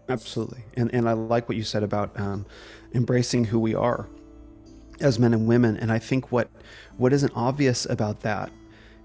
Absolutely. 0.09 0.63
And 0.75 0.93
and 0.93 1.07
I 1.07 1.13
like 1.13 1.47
what 1.49 1.57
you 1.57 1.63
said 1.63 1.83
about 1.83 2.17
um, 2.19 2.45
embracing 2.93 3.45
who 3.45 3.59
we 3.59 3.75
are 3.75 4.07
as 5.01 5.19
men 5.19 5.33
and 5.33 5.47
women. 5.47 5.77
And 5.77 5.91
I 5.91 5.99
think 5.99 6.31
what 6.31 6.49
what 6.97 7.13
isn't 7.13 7.33
obvious 7.35 7.85
about 7.85 8.21
that 8.21 8.49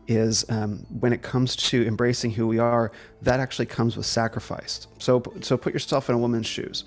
is 0.08 0.44
um, 0.48 0.86
when 1.00 1.12
it 1.12 1.22
comes 1.22 1.56
to 1.56 1.84
embracing 1.84 2.30
who 2.30 2.46
we 2.46 2.60
are, 2.60 2.92
that 3.22 3.40
actually 3.40 3.66
comes 3.66 3.96
with 3.96 4.06
sacrifice. 4.06 4.86
So 4.98 5.22
so 5.40 5.56
put 5.56 5.72
yourself 5.72 6.08
in 6.08 6.14
a 6.14 6.18
woman's 6.18 6.46
shoes. 6.46 6.84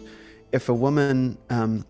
If 0.52 0.70
a 0.70 0.74
woman 0.74 1.38
um, 1.50 1.86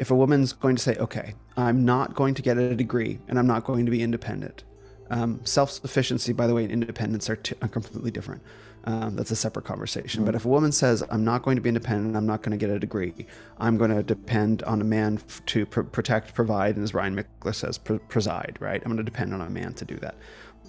if 0.00 0.10
a 0.10 0.16
woman's 0.16 0.54
going 0.54 0.74
to 0.76 0.82
say, 0.82 0.96
okay, 0.96 1.34
I'm 1.58 1.84
not 1.84 2.14
going 2.14 2.34
to 2.34 2.42
get 2.42 2.56
a 2.56 2.74
degree 2.74 3.20
and 3.28 3.38
I'm 3.38 3.46
not 3.46 3.64
going 3.64 3.84
to 3.84 3.90
be 3.92 4.02
independent. 4.02 4.64
Um, 5.10 5.40
Self 5.44 5.70
sufficiency, 5.70 6.32
by 6.32 6.46
the 6.46 6.54
way, 6.54 6.62
and 6.64 6.72
independence 6.72 7.28
are, 7.28 7.36
t- 7.36 7.54
are 7.60 7.68
completely 7.68 8.10
different. 8.10 8.42
Um, 8.84 9.14
that's 9.14 9.30
a 9.30 9.36
separate 9.36 9.66
conversation. 9.66 10.24
But 10.24 10.34
if 10.34 10.46
a 10.46 10.48
woman 10.48 10.72
says, 10.72 11.04
I'm 11.10 11.22
not 11.22 11.42
going 11.42 11.56
to 11.56 11.60
be 11.60 11.68
independent, 11.68 12.16
I'm 12.16 12.26
not 12.26 12.40
going 12.42 12.58
to 12.58 12.66
get 12.66 12.74
a 12.74 12.78
degree, 12.78 13.26
I'm 13.58 13.76
going 13.76 13.94
to 13.94 14.02
depend 14.02 14.62
on 14.62 14.80
a 14.80 14.84
man 14.84 15.20
f- 15.28 15.44
to 15.46 15.66
pr- 15.66 15.82
protect, 15.82 16.34
provide, 16.34 16.76
and 16.76 16.84
as 16.84 16.94
Ryan 16.94 17.14
Michler 17.14 17.54
says, 17.54 17.76
pr- 17.76 17.96
preside, 17.96 18.56
right? 18.58 18.80
I'm 18.82 18.90
going 18.90 18.96
to 18.96 19.02
depend 19.02 19.34
on 19.34 19.42
a 19.42 19.50
man 19.50 19.74
to 19.74 19.84
do 19.84 19.96
that. 19.96 20.14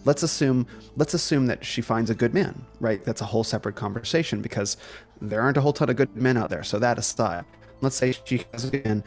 Let's 0.04 0.24
assume 0.24 0.66
let's 0.98 1.14
assume 1.14 1.46
that 1.46 1.64
she 1.64 1.82
finds 1.82 2.10
a 2.10 2.16
good 2.16 2.34
man, 2.34 2.66
right? 2.82 3.02
That's 3.06 3.22
a 3.22 3.26
whole 3.26 3.44
separate 3.44 3.76
conversation 3.76 4.42
because 4.42 4.76
there 5.22 5.42
aren't 5.42 5.58
a 5.58 5.62
whole 5.62 5.74
ton 5.74 5.90
of 5.90 5.96
good 5.96 6.14
men 6.16 6.36
out 6.36 6.50
there. 6.50 6.64
So 6.64 6.80
that 6.80 6.98
aside, 6.98 7.46
let's 7.82 7.96
say 7.96 8.16
she 8.26 8.44
has 8.52 8.66
a 8.66 8.72
good 8.72 8.86
man 8.86 9.04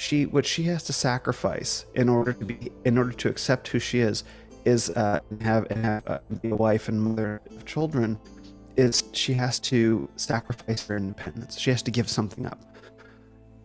she 0.00 0.24
what 0.24 0.46
she 0.46 0.62
has 0.62 0.82
to 0.82 0.94
sacrifice 0.94 1.84
in 1.94 2.08
order 2.08 2.32
to 2.32 2.44
be 2.46 2.72
in 2.86 2.96
order 2.96 3.12
to 3.12 3.28
accept 3.28 3.68
who 3.68 3.78
she 3.78 4.00
is 4.00 4.24
is 4.64 4.88
uh, 4.90 5.20
and 5.30 5.42
have 5.42 5.66
and 5.70 5.84
have 5.84 6.02
uh, 6.06 6.18
be 6.40 6.48
a 6.48 6.56
wife 6.56 6.88
and 6.88 7.00
mother 7.00 7.42
of 7.50 7.66
children 7.66 8.18
is 8.78 9.04
she 9.12 9.34
has 9.34 9.60
to 9.60 10.08
sacrifice 10.16 10.86
her 10.86 10.96
independence. 10.96 11.58
She 11.58 11.70
has 11.70 11.82
to 11.82 11.90
give 11.90 12.08
something 12.08 12.46
up. 12.46 12.62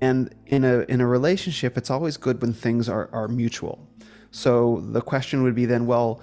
And 0.02 0.36
in 0.48 0.65
a 0.65 0.80
in 0.89 1.00
a 1.00 1.08
relationship 1.08 1.78
it's 1.78 1.89
always 1.89 2.17
good 2.17 2.41
when 2.41 2.52
things 2.52 2.89
are 2.89 3.10
are 3.13 3.30
mutual. 3.30 3.88
So 4.32 4.84
the 4.91 5.02
question 5.02 5.41
would 5.43 5.56
be 5.56 5.65
then 5.65 5.86
well 5.86 6.19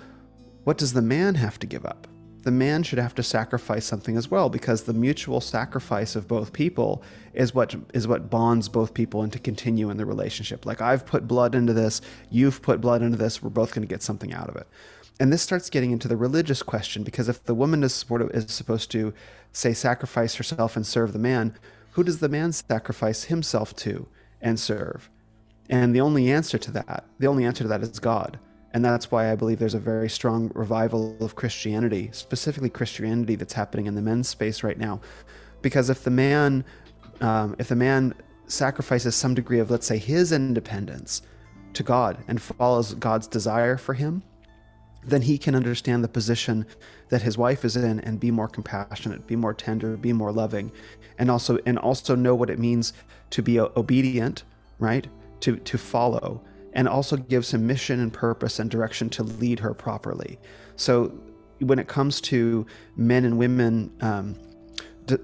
what 0.64 0.76
does 0.76 0.92
the 0.92 1.02
man 1.02 1.36
have 1.36 1.58
to 1.60 1.66
give 1.66 1.86
up 1.86 2.06
the 2.42 2.50
man 2.50 2.82
should 2.82 2.98
have 2.98 3.14
to 3.14 3.22
sacrifice 3.22 3.84
something 3.84 4.16
as 4.16 4.30
well 4.30 4.48
because 4.48 4.82
the 4.82 4.92
mutual 4.92 5.40
sacrifice 5.40 6.16
of 6.16 6.26
both 6.26 6.52
people 6.52 7.02
is 7.34 7.54
what 7.54 7.74
is 7.94 8.08
what 8.08 8.30
bonds 8.30 8.68
both 8.68 8.94
people 8.94 9.22
and 9.22 9.32
to 9.32 9.38
continue 9.38 9.90
in 9.90 9.96
the 9.96 10.06
relationship. 10.06 10.66
Like 10.66 10.80
i've 10.80 11.06
put 11.06 11.28
blood 11.28 11.54
into 11.54 11.72
this 11.72 12.00
you've 12.30 12.60
put 12.62 12.80
blood 12.80 13.02
into 13.02 13.16
this 13.16 13.42
we're 13.42 13.50
both 13.50 13.74
going 13.74 13.86
to 13.86 13.92
get 13.92 14.02
something 14.02 14.32
out 14.32 14.48
of 14.48 14.56
it. 14.56 14.66
And 15.20 15.32
this 15.32 15.42
starts 15.42 15.70
getting 15.70 15.92
into 15.92 16.08
the 16.08 16.16
religious 16.16 16.62
question 16.62 17.04
because 17.04 17.28
if 17.28 17.44
the 17.44 17.54
woman 17.54 17.84
is 17.84 18.04
is 18.10 18.52
supposed 18.52 18.90
to 18.92 19.14
say 19.52 19.72
sacrifice 19.72 20.34
herself 20.34 20.76
and 20.76 20.86
serve 20.86 21.12
the 21.12 21.18
man 21.18 21.56
who 21.92 22.02
does 22.02 22.20
the 22.20 22.28
man 22.28 22.52
sacrifice 22.52 23.24
himself 23.24 23.76
to 23.76 24.08
and 24.40 24.58
serve? 24.58 25.10
And 25.68 25.94
the 25.94 26.00
only 26.00 26.30
answer 26.30 26.58
to 26.58 26.70
that 26.72 27.04
the 27.18 27.28
only 27.28 27.44
answer 27.44 27.62
to 27.64 27.68
that 27.68 27.82
is 27.82 27.98
god 27.98 28.38
and 28.74 28.84
that's 28.84 29.10
why 29.10 29.30
I 29.30 29.36
believe 29.36 29.58
there's 29.58 29.74
a 29.74 29.80
very 29.80 30.08
strong 30.08 30.50
revival 30.54 31.16
of 31.20 31.36
Christianity, 31.36 32.08
specifically 32.12 32.70
Christianity, 32.70 33.34
that's 33.34 33.52
happening 33.52 33.86
in 33.86 33.94
the 33.94 34.02
men's 34.02 34.28
space 34.28 34.62
right 34.62 34.78
now. 34.78 35.00
Because 35.60 35.90
if 35.90 36.04
the 36.04 36.10
man, 36.10 36.64
um, 37.20 37.54
if 37.58 37.68
the 37.68 37.76
man 37.76 38.14
sacrifices 38.46 39.14
some 39.14 39.34
degree 39.34 39.58
of, 39.58 39.70
let's 39.70 39.86
say, 39.86 39.98
his 39.98 40.32
independence 40.32 41.22
to 41.74 41.82
God 41.82 42.24
and 42.28 42.40
follows 42.40 42.94
God's 42.94 43.26
desire 43.26 43.76
for 43.76 43.94
him, 43.94 44.22
then 45.04 45.22
he 45.22 45.36
can 45.36 45.54
understand 45.54 46.02
the 46.02 46.08
position 46.08 46.64
that 47.08 47.22
his 47.22 47.36
wife 47.36 47.64
is 47.64 47.76
in 47.76 48.00
and 48.00 48.20
be 48.20 48.30
more 48.30 48.48
compassionate, 48.48 49.26
be 49.26 49.36
more 49.36 49.52
tender, 49.52 49.96
be 49.96 50.12
more 50.12 50.32
loving, 50.32 50.72
and 51.18 51.30
also 51.30 51.58
and 51.66 51.78
also 51.78 52.14
know 52.14 52.34
what 52.34 52.50
it 52.50 52.58
means 52.58 52.92
to 53.30 53.42
be 53.42 53.58
obedient, 53.58 54.44
right? 54.78 55.06
To 55.40 55.56
to 55.56 55.76
follow 55.76 56.42
and 56.72 56.88
also 56.88 57.16
gives 57.16 57.52
him 57.52 57.66
mission 57.66 58.00
and 58.00 58.12
purpose 58.12 58.58
and 58.58 58.70
direction 58.70 59.10
to 59.10 59.22
lead 59.22 59.60
her 59.60 59.74
properly. 59.74 60.38
So, 60.76 61.18
when 61.58 61.78
it 61.78 61.86
comes 61.86 62.20
to 62.22 62.66
men 62.96 63.24
and 63.24 63.38
women 63.38 63.92
um, 64.00 64.36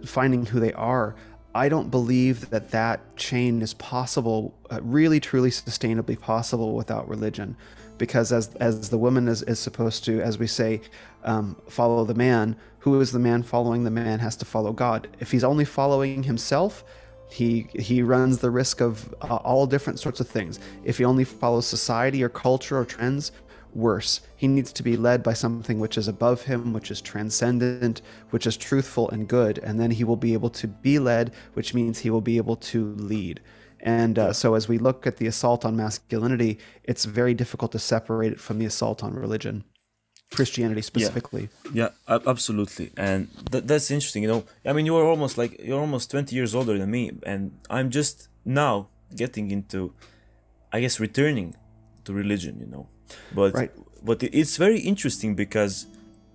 finding 0.05 0.47
who 0.47 0.61
they 0.61 0.73
are, 0.75 1.17
I 1.55 1.69
don't 1.69 1.91
believe 1.91 2.51
that 2.51 2.71
that 2.71 3.17
chain 3.17 3.63
is 3.63 3.75
possible, 3.75 4.55
uh, 4.71 4.81
really, 4.83 5.19
truly, 5.19 5.51
sustainably 5.51 6.19
possible 6.19 6.77
without 6.77 7.09
religion. 7.09 7.57
Because 7.97 8.31
as 8.31 8.55
as 8.57 8.91
the 8.91 8.99
woman 8.99 9.27
is, 9.27 9.43
is 9.43 9.59
supposed 9.59 10.05
to, 10.05 10.21
as 10.21 10.39
we 10.39 10.47
say, 10.47 10.83
um, 11.25 11.57
follow 11.69 12.05
the 12.05 12.15
man, 12.15 12.55
who 12.81 13.01
is 13.01 13.11
the 13.11 13.19
man 13.19 13.43
following 13.43 13.83
the 13.83 13.91
man 13.91 14.21
has 14.21 14.37
to 14.37 14.45
follow 14.45 14.73
God. 14.73 15.09
If 15.19 15.33
he's 15.33 15.43
only 15.43 15.65
following 15.65 16.23
himself, 16.23 16.85
he 17.31 17.69
he 17.75 18.03
runs 18.03 18.39
the 18.39 18.51
risk 18.51 18.81
of 18.81 19.15
uh, 19.21 19.37
all 19.37 19.67
different 19.67 20.01
sorts 20.01 20.21
of 20.21 20.29
things. 20.29 20.59
If 20.85 20.99
he 20.99 21.05
only 21.05 21.25
follows 21.25 21.67
society 21.67 22.23
or 22.23 22.29
culture 22.29 22.79
or 22.79 22.85
trends, 22.85 23.33
worse. 23.75 24.21
He 24.37 24.49
needs 24.49 24.73
to 24.75 24.83
be 24.83 24.97
led 24.97 25.23
by 25.23 25.35
something 25.35 25.79
which 25.79 25.99
is 25.99 26.09
above 26.09 26.43
him, 26.43 26.73
which 26.73 26.91
is 26.91 27.01
transcendent, 27.01 28.03
which 28.31 28.47
is 28.47 28.57
truthful 28.57 29.09
and 29.11 29.29
good, 29.29 29.59
and 29.59 29.79
then 29.79 29.91
he 29.91 30.05
will 30.05 30.17
be 30.17 30.33
able 30.33 30.51
to 30.51 30.69
be 30.69 30.99
led, 30.99 31.33
which 31.55 31.75
means 31.75 31.99
he 31.99 32.11
will 32.11 32.21
be 32.21 32.37
able 32.37 32.57
to 32.57 32.95
lead. 32.95 33.41
And 33.81 34.19
uh, 34.19 34.33
so, 34.33 34.55
as 34.55 34.67
we 34.67 34.79
look 34.79 35.07
at 35.07 35.19
the 35.19 35.29
assault 35.29 35.65
on 35.65 35.77
masculinity, 35.77 36.59
it's 36.83 37.05
very 37.05 37.35
difficult 37.35 37.73
to 37.73 37.79
separate 37.79 38.33
it 38.33 38.41
from 38.41 38.59
the 38.59 38.67
assault 38.67 39.05
on 39.05 39.15
religion. 39.15 39.65
Christianity 40.31 40.83
specifically. 40.83 41.49
Yeah, 41.73 41.89
yeah 42.09 42.19
absolutely, 42.27 42.93
and 42.97 43.29
th- 43.51 43.65
that's 43.65 43.91
interesting. 43.91 44.23
You 44.23 44.29
know, 44.29 44.45
I 44.65 44.73
mean, 44.73 44.87
you're 44.87 45.05
almost 45.05 45.39
like 45.39 45.61
you're 45.63 45.81
almost 45.81 46.11
twenty 46.11 46.37
years 46.37 46.55
older 46.55 46.77
than 46.79 46.91
me, 46.91 47.13
and 47.25 47.53
I'm 47.71 47.91
just 47.91 48.29
now 48.45 48.89
getting 49.17 49.51
into, 49.51 49.93
I 50.73 50.81
guess, 50.81 51.01
returning 51.01 51.57
to 52.05 52.13
religion. 52.13 52.59
You 52.61 52.67
know, 52.67 52.89
but 53.35 53.55
right. 53.55 53.73
but 54.03 54.23
it's 54.23 54.57
very 54.57 54.81
interesting 54.81 55.35
because, 55.35 55.87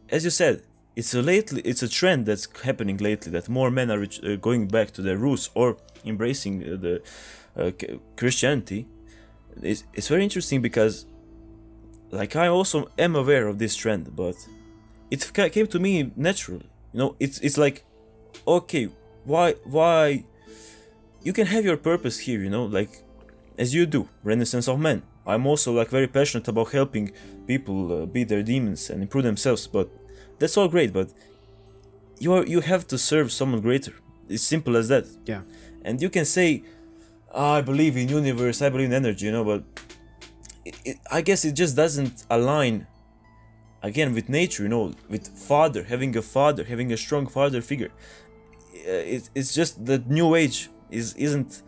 as 0.09 0.23
you 0.23 0.31
said, 0.31 0.63
it's 0.95 1.13
a 1.13 1.21
lately 1.21 1.61
it's 1.61 1.83
a 1.83 1.89
trend 1.89 2.25
that's 2.25 2.47
happening 2.61 2.97
lately 2.97 3.31
that 3.31 3.47
more 3.47 3.69
men 3.71 3.91
are 3.91 4.03
uh, 4.03 4.35
going 4.37 4.67
back 4.67 4.91
to 4.91 5.01
their 5.01 5.17
roots 5.17 5.49
or 5.53 5.77
embracing 6.03 6.63
uh, 6.63 6.77
the 6.77 7.01
uh, 7.55 7.71
Christianity. 8.15 8.87
It's, 9.61 9.83
it's 9.93 10.07
very 10.07 10.23
interesting 10.23 10.61
because 10.61 11.05
like 12.13 12.35
I 12.35 12.47
also 12.47 12.89
am 12.97 13.15
aware 13.15 13.47
of 13.47 13.57
this 13.57 13.75
trend, 13.75 14.15
but 14.15 14.35
it 15.09 15.31
came 15.33 15.67
to 15.67 15.79
me 15.79 16.11
naturally. 16.15 16.69
You 16.93 16.99
know, 16.99 17.15
it's 17.19 17.39
it's 17.39 17.57
like, 17.57 17.83
okay, 18.47 18.89
why 19.25 19.55
why? 19.63 20.23
You 21.23 21.33
can 21.33 21.47
have 21.47 21.63
your 21.65 21.77
purpose 21.77 22.19
here. 22.19 22.41
You 22.41 22.49
know, 22.49 22.65
like 22.65 23.03
as 23.57 23.73
you 23.73 23.85
do, 23.85 24.07
Renaissance 24.23 24.67
of 24.67 24.79
Men. 24.79 25.01
I'm 25.25 25.47
also 25.47 25.71
like 25.71 25.89
very 25.89 26.07
passionate 26.07 26.47
about 26.49 26.71
helping 26.71 27.13
people 27.47 28.03
uh, 28.03 28.05
beat 28.05 28.27
their 28.27 28.43
demons 28.43 28.89
and 28.89 29.01
improve 29.01 29.23
themselves. 29.23 29.67
But 29.67 29.89
that's 30.37 30.57
all 30.57 30.67
great. 30.67 30.91
But 30.93 31.13
you 32.19 32.33
are 32.33 32.45
you 32.45 32.61
have 32.61 32.85
to 32.87 32.97
serve 32.97 33.31
someone 33.31 33.61
greater. 33.61 33.93
It's 34.29 34.43
simple 34.43 34.75
as 34.77 34.87
that. 34.89 35.05
Yeah. 35.25 35.41
And 35.85 36.01
you 36.01 36.09
can 36.09 36.25
say, 36.25 36.63
I 37.33 37.61
believe 37.61 37.97
in 37.97 38.07
universe. 38.09 38.61
I 38.61 38.69
believe 38.69 38.87
in 38.87 38.93
energy. 38.93 39.25
You 39.25 39.31
know, 39.31 39.45
but 39.45 39.63
it, 40.65 40.75
it, 40.85 40.97
I 41.11 41.21
guess 41.21 41.45
it 41.45 41.53
just 41.53 41.75
doesn't 41.75 42.25
align 42.29 42.87
again 43.81 44.13
with 44.13 44.29
nature, 44.29 44.63
you 44.63 44.69
know, 44.69 44.93
with 45.09 45.27
father, 45.27 45.83
having 45.83 46.15
a 46.15 46.21
father, 46.21 46.63
having 46.63 46.91
a 46.91 46.97
strong 46.97 47.27
father 47.27 47.61
figure. 47.61 47.91
Uh, 48.75 49.15
it, 49.15 49.29
it's 49.35 49.53
just 49.53 49.85
that 49.85 50.09
new 50.09 50.35
age 50.35 50.69
is 50.89 51.13
isn't 51.15 51.61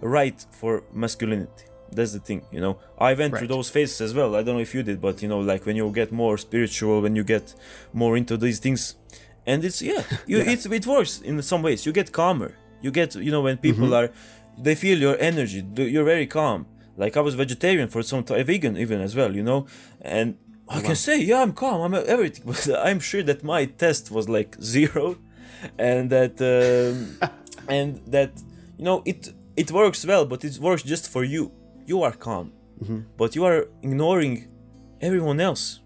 right 0.00 0.44
for 0.50 0.84
masculinity. 0.92 1.64
That's 1.90 2.12
the 2.12 2.20
thing, 2.20 2.42
you 2.50 2.60
know. 2.60 2.78
I 2.98 3.12
went 3.12 3.32
right. 3.32 3.38
through 3.40 3.48
those 3.48 3.68
phases 3.68 4.00
as 4.00 4.14
well. 4.14 4.34
I 4.34 4.42
don't 4.42 4.54
know 4.54 4.60
if 4.60 4.74
you 4.74 4.82
did, 4.82 5.00
but 5.00 5.20
you 5.22 5.28
know, 5.28 5.40
like 5.40 5.66
when 5.66 5.76
you 5.76 5.90
get 5.90 6.10
more 6.10 6.38
spiritual, 6.38 7.02
when 7.02 7.16
you 7.16 7.24
get 7.24 7.54
more 7.92 8.16
into 8.16 8.36
these 8.38 8.58
things, 8.60 8.96
and 9.46 9.64
it's 9.64 9.82
yeah, 9.82 10.02
you, 10.26 10.38
yeah. 10.38 10.50
it's 10.50 10.64
it 10.66 10.86
works 10.86 11.20
in 11.20 11.40
some 11.42 11.62
ways. 11.62 11.84
You 11.84 11.92
get 11.92 12.12
calmer. 12.12 12.54
You 12.80 12.90
get 12.90 13.14
you 13.14 13.30
know 13.30 13.42
when 13.42 13.58
people 13.58 13.88
mm-hmm. 13.88 14.10
are, 14.10 14.10
they 14.56 14.74
feel 14.74 14.98
your 14.98 15.16
energy. 15.20 15.64
You're 15.76 16.04
very 16.04 16.26
calm 16.26 16.66
like 16.96 17.16
I 17.16 17.20
was 17.20 17.34
vegetarian 17.34 17.88
for 17.88 18.02
some 18.02 18.24
time, 18.24 18.44
vegan 18.44 18.76
even 18.76 19.00
as 19.00 19.14
well, 19.16 19.34
you 19.34 19.42
know, 19.42 19.66
and 20.00 20.36
I 20.68 20.80
can 20.80 20.96
say, 20.96 21.20
yeah, 21.20 21.42
I'm 21.42 21.52
calm, 21.52 21.80
I'm 21.80 21.94
everything, 22.06 22.44
but 22.46 22.68
I'm 22.78 23.00
sure 23.00 23.22
that 23.22 23.42
my 23.42 23.66
test 23.66 24.10
was 24.10 24.28
like 24.28 24.56
zero, 24.62 25.18
and 25.78 26.10
that 26.10 26.34
um, 26.40 27.30
and 27.68 28.00
that 28.06 28.32
you 28.78 28.84
know 28.84 29.02
it 29.04 29.32
it 29.56 29.70
works 29.70 30.04
well, 30.06 30.24
but 30.24 30.44
it 30.44 30.58
works 30.58 30.82
just 30.82 31.08
for 31.10 31.24
you. 31.24 31.52
You 31.86 32.02
are 32.02 32.12
calm, 32.12 32.52
mm-hmm. 32.82 33.00
but 33.16 33.34
you 33.36 33.44
are 33.44 33.68
ignoring 33.82 34.48
everyone 35.00 35.40
else, 35.40 35.80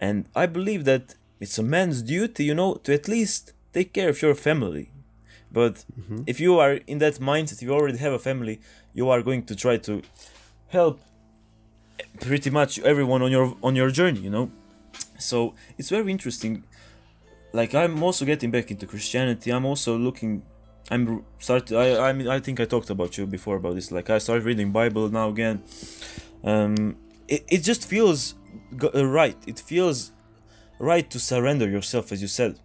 and 0.00 0.28
I 0.34 0.46
believe 0.46 0.84
that 0.84 1.16
it's 1.40 1.58
a 1.58 1.62
man's 1.62 2.02
duty, 2.02 2.44
you 2.44 2.54
know, 2.54 2.74
to 2.84 2.94
at 2.94 3.08
least 3.08 3.52
take 3.72 3.92
care 3.92 4.08
of 4.08 4.22
your 4.22 4.34
family. 4.34 4.90
But 5.50 5.84
mm-hmm. 5.98 6.22
if 6.26 6.40
you 6.40 6.58
are 6.58 6.74
in 6.86 6.98
that 6.98 7.14
mindset, 7.14 7.62
you 7.62 7.72
already 7.72 7.98
have 7.98 8.12
a 8.12 8.18
family, 8.18 8.60
you 8.92 9.08
are 9.10 9.22
going 9.22 9.44
to 9.44 9.54
try 9.54 9.76
to 9.78 10.02
help 10.74 11.00
pretty 12.20 12.50
much 12.50 12.78
everyone 12.80 13.22
on 13.22 13.30
your 13.30 13.56
on 13.62 13.76
your 13.76 13.90
journey 13.90 14.20
you 14.20 14.30
know? 14.30 14.50
So 15.18 15.54
it's 15.78 15.90
very 15.90 16.10
interesting. 16.10 16.64
Like 17.52 17.74
i'm 17.74 18.02
also 18.02 18.24
getting 18.24 18.50
back 18.50 18.70
into 18.70 18.86
christianity. 18.86 19.50
I'm 19.50 19.64
also 19.64 19.96
looking 19.96 20.42
i'm 20.90 21.24
started 21.38 21.76
i 21.84 22.08
i 22.08 22.12
mean 22.12 22.28
i 22.28 22.38
think 22.40 22.60
i 22.60 22.66
talked 22.66 22.90
about 22.90 23.16
you 23.16 23.26
before 23.26 23.56
about 23.56 23.74
this. 23.74 23.90
Like 23.90 24.10
i 24.10 24.18
started 24.18 24.44
reading 24.44 24.72
bible 24.72 25.08
now 25.08 25.28
again. 25.28 25.62
Um 26.42 26.96
it, 27.28 27.44
it 27.48 27.62
just 27.70 27.88
feels 27.88 28.34
uh, 28.82 29.06
right. 29.06 29.36
It 29.46 29.58
feels 29.60 30.12
right 30.78 31.08
to 31.10 31.18
surrender 31.18 31.68
yourself 31.68 32.12
as 32.12 32.20
you 32.20 32.28
said. 32.28 32.58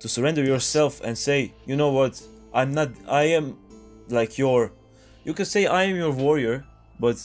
To 0.00 0.08
surrender 0.08 0.44
yourself 0.44 1.00
and 1.06 1.18
say 1.18 1.52
you 1.66 1.76
know 1.76 1.90
what? 1.90 2.22
I'm 2.54 2.72
not 2.72 2.90
i 3.08 3.24
am 3.38 3.58
like 4.08 4.38
your 4.38 4.72
you 5.24 5.34
can 5.34 5.44
say 5.44 5.66
i 5.66 5.82
am 5.82 5.96
your 5.96 6.12
warrior 6.12 6.64
but 7.00 7.16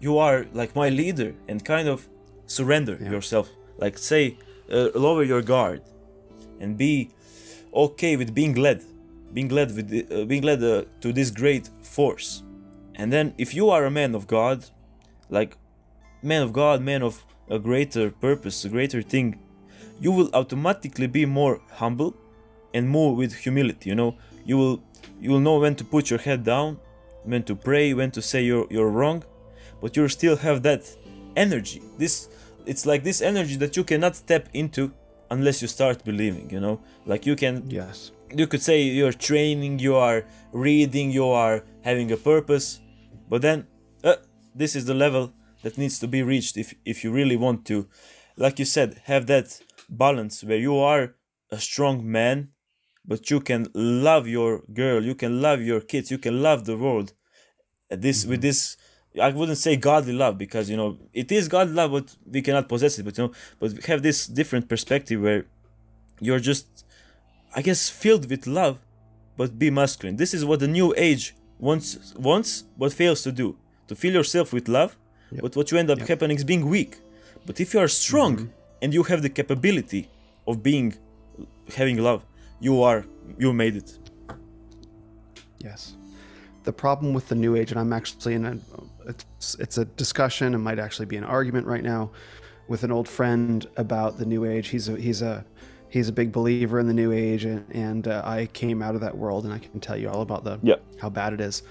you 0.00 0.18
are 0.18 0.46
like 0.52 0.74
my 0.74 0.88
leader 0.88 1.34
and 1.48 1.64
kind 1.64 1.88
of 1.88 2.08
surrender 2.46 2.98
yeah. 3.00 3.10
yourself. 3.10 3.48
Like 3.78 3.98
say 3.98 4.36
uh, 4.70 4.88
lower 4.94 5.22
your 5.22 5.42
guard 5.42 5.82
and 6.60 6.76
be 6.76 7.10
okay 7.74 8.16
with 8.16 8.34
being 8.34 8.54
led 8.54 8.82
being 9.32 9.48
led 9.48 9.74
with 9.76 9.88
the, 9.88 10.06
uh, 10.10 10.24
being 10.24 10.42
led 10.42 10.62
uh, 10.62 10.84
to 11.00 11.12
this 11.12 11.30
great 11.30 11.68
force. 11.82 12.42
And 12.94 13.12
then 13.12 13.34
if 13.36 13.54
you 13.54 13.68
are 13.70 13.84
a 13.84 13.90
man 13.90 14.14
of 14.14 14.26
god 14.26 14.64
like 15.28 15.56
man 16.22 16.42
of 16.42 16.52
god 16.52 16.80
man 16.80 17.02
of 17.02 17.24
a 17.50 17.58
greater 17.58 18.10
purpose 18.10 18.64
a 18.64 18.68
greater 18.68 19.02
thing 19.02 19.38
you 20.00 20.10
will 20.12 20.30
automatically 20.34 21.06
be 21.06 21.26
more 21.26 21.60
humble 21.72 22.14
and 22.72 22.88
more 22.88 23.14
with 23.14 23.34
humility 23.34 23.90
you 23.90 23.94
know? 23.94 24.16
You 24.44 24.56
will 24.56 24.82
you 25.20 25.30
will 25.30 25.40
know 25.40 25.58
when 25.58 25.74
to 25.76 25.84
put 25.84 26.10
your 26.10 26.20
head 26.20 26.44
down 26.44 26.78
when 27.24 27.42
to 27.44 27.54
pray 27.54 27.92
when 27.92 28.10
to 28.12 28.22
say 28.22 28.42
you're, 28.42 28.66
you're 28.70 28.90
wrong 28.90 29.24
but 29.80 29.96
you 29.96 30.08
still 30.08 30.36
have 30.36 30.62
that 30.62 30.82
energy. 31.36 31.82
This 31.98 32.28
it's 32.66 32.84
like 32.84 33.04
this 33.04 33.22
energy 33.22 33.56
that 33.56 33.76
you 33.76 33.84
cannot 33.84 34.16
step 34.16 34.48
into 34.52 34.92
unless 35.30 35.62
you 35.62 35.68
start 35.68 36.04
believing 36.04 36.50
you 36.50 36.60
know? 36.60 36.80
Like 37.04 37.26
you 37.26 37.36
can 37.36 37.68
yes. 37.68 38.10
you 38.34 38.46
could 38.46 38.62
say 38.62 38.82
you're 38.82 39.12
training 39.12 39.78
you 39.78 39.94
are 39.96 40.24
reading 40.52 41.10
you 41.10 41.26
are 41.26 41.64
having 41.82 42.10
a 42.12 42.16
purpose 42.16 42.80
but 43.28 43.42
then 43.42 43.66
uh, 44.04 44.16
this 44.54 44.74
is 44.74 44.84
the 44.86 44.94
level 44.94 45.32
that 45.62 45.78
needs 45.78 45.98
to 45.98 46.08
be 46.08 46.22
reached 46.22 46.56
if 46.56 46.74
if 46.84 47.04
you 47.04 47.10
really 47.12 47.36
want 47.36 47.64
to. 47.66 47.88
Like 48.36 48.58
you 48.58 48.64
said 48.64 49.00
have 49.04 49.26
that 49.26 49.60
balance 49.88 50.44
where 50.44 50.58
you 50.58 50.76
are 50.78 51.14
a 51.50 51.58
strong 51.58 52.10
man 52.10 52.48
but 53.04 53.30
you 53.30 53.40
can 53.40 53.68
love 53.74 54.26
your 54.26 54.62
girl 54.72 55.04
you 55.04 55.14
can 55.14 55.40
love 55.40 55.60
your 55.62 55.80
kids 55.80 56.10
you 56.10 56.18
can 56.18 56.42
love 56.42 56.64
the 56.64 56.76
world. 56.76 57.12
This 57.88 58.22
mm-hmm. 58.22 58.30
with 58.30 58.42
this 58.42 58.76
I 59.20 59.30
wouldn't 59.30 59.58
say 59.58 59.76
godly 59.76 60.12
love 60.12 60.38
because 60.38 60.68
you 60.70 60.76
know 60.76 60.98
it 61.12 61.30
is 61.32 61.48
godly 61.48 61.74
love, 61.74 61.92
but 61.92 62.16
we 62.30 62.42
cannot 62.42 62.68
possess 62.68 62.98
it. 62.98 63.04
But 63.04 63.16
you 63.18 63.24
know, 63.24 63.32
but 63.58 63.72
we 63.72 63.82
have 63.86 64.02
this 64.02 64.26
different 64.26 64.68
perspective 64.68 65.20
where 65.20 65.46
you're 66.20 66.40
just, 66.40 66.84
I 67.54 67.62
guess, 67.62 67.88
filled 67.88 68.28
with 68.30 68.46
love, 68.46 68.80
but 69.36 69.58
be 69.58 69.70
masculine. 69.70 70.16
This 70.16 70.34
is 70.34 70.44
what 70.44 70.60
the 70.60 70.68
new 70.68 70.94
age 70.96 71.34
wants 71.58 72.14
wants, 72.16 72.64
but 72.78 72.92
fails 72.92 73.22
to 73.22 73.32
do. 73.32 73.56
To 73.88 73.94
fill 73.94 74.12
yourself 74.12 74.52
with 74.52 74.68
love, 74.68 74.96
yep. 75.30 75.42
but 75.42 75.56
what 75.56 75.70
you 75.70 75.78
end 75.78 75.90
up 75.90 75.98
yep. 76.00 76.08
happening 76.08 76.36
is 76.36 76.44
being 76.44 76.68
weak. 76.68 76.98
But 77.46 77.60
if 77.60 77.72
you 77.72 77.80
are 77.80 77.88
strong 77.88 78.36
mm-hmm. 78.36 78.82
and 78.82 78.92
you 78.92 79.04
have 79.04 79.22
the 79.22 79.30
capability 79.30 80.08
of 80.46 80.62
being, 80.62 80.96
having 81.76 81.98
love, 81.98 82.24
you 82.60 82.82
are 82.82 83.04
you 83.38 83.52
made 83.52 83.76
it. 83.76 83.98
Yes 85.58 85.96
the 86.66 86.72
problem 86.72 87.14
with 87.14 87.28
the 87.28 87.34
new 87.34 87.56
age, 87.56 87.70
and 87.70 87.80
I'm 87.80 87.94
actually 87.94 88.34
in 88.34 88.44
a 88.44 88.58
it's 89.06 89.54
it's 89.56 89.78
a 89.78 89.84
discussion. 89.84 90.54
It 90.54 90.58
might 90.58 90.78
actually 90.78 91.06
be 91.06 91.16
an 91.16 91.24
argument 91.24 91.66
right 91.66 91.82
now 91.82 92.10
with 92.68 92.84
an 92.84 92.90
old 92.90 93.08
friend 93.08 93.66
about 93.76 94.18
the 94.18 94.26
new 94.26 94.44
age. 94.44 94.68
He's 94.68 94.88
a 94.88 94.96
he's 94.96 95.22
a 95.22 95.44
he's 95.88 96.08
a 96.08 96.12
big 96.12 96.32
believer 96.32 96.78
in 96.78 96.86
the 96.86 96.94
new 96.94 97.12
age, 97.12 97.44
and, 97.44 97.64
and 97.72 98.08
uh, 98.08 98.22
I 98.24 98.46
came 98.46 98.82
out 98.82 98.94
of 98.94 99.00
that 99.00 99.16
world, 99.16 99.44
and 99.44 99.54
I 99.54 99.58
can 99.58 99.80
tell 99.80 99.96
you 99.96 100.08
all 100.08 100.22
about 100.22 100.44
the 100.44 100.58
yeah. 100.62 100.76
how 101.00 101.10
bad 101.10 101.32
it 101.32 101.40
is. 101.40 101.62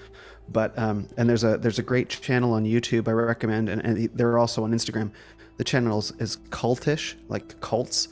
But 0.48 0.78
um, 0.78 1.08
and 1.16 1.28
there's 1.28 1.44
a 1.44 1.58
there's 1.58 1.78
a 1.78 1.82
great 1.82 2.08
channel 2.08 2.54
on 2.54 2.64
YouTube 2.64 3.08
I 3.08 3.12
recommend, 3.12 3.68
and, 3.68 3.84
and 3.84 4.10
they're 4.14 4.38
also 4.38 4.64
on 4.64 4.72
Instagram. 4.72 5.10
The 5.58 5.64
channel 5.64 5.98
is, 5.98 6.12
is 6.18 6.36
cultish, 6.50 7.14
like 7.28 7.60
cults. 7.60 8.08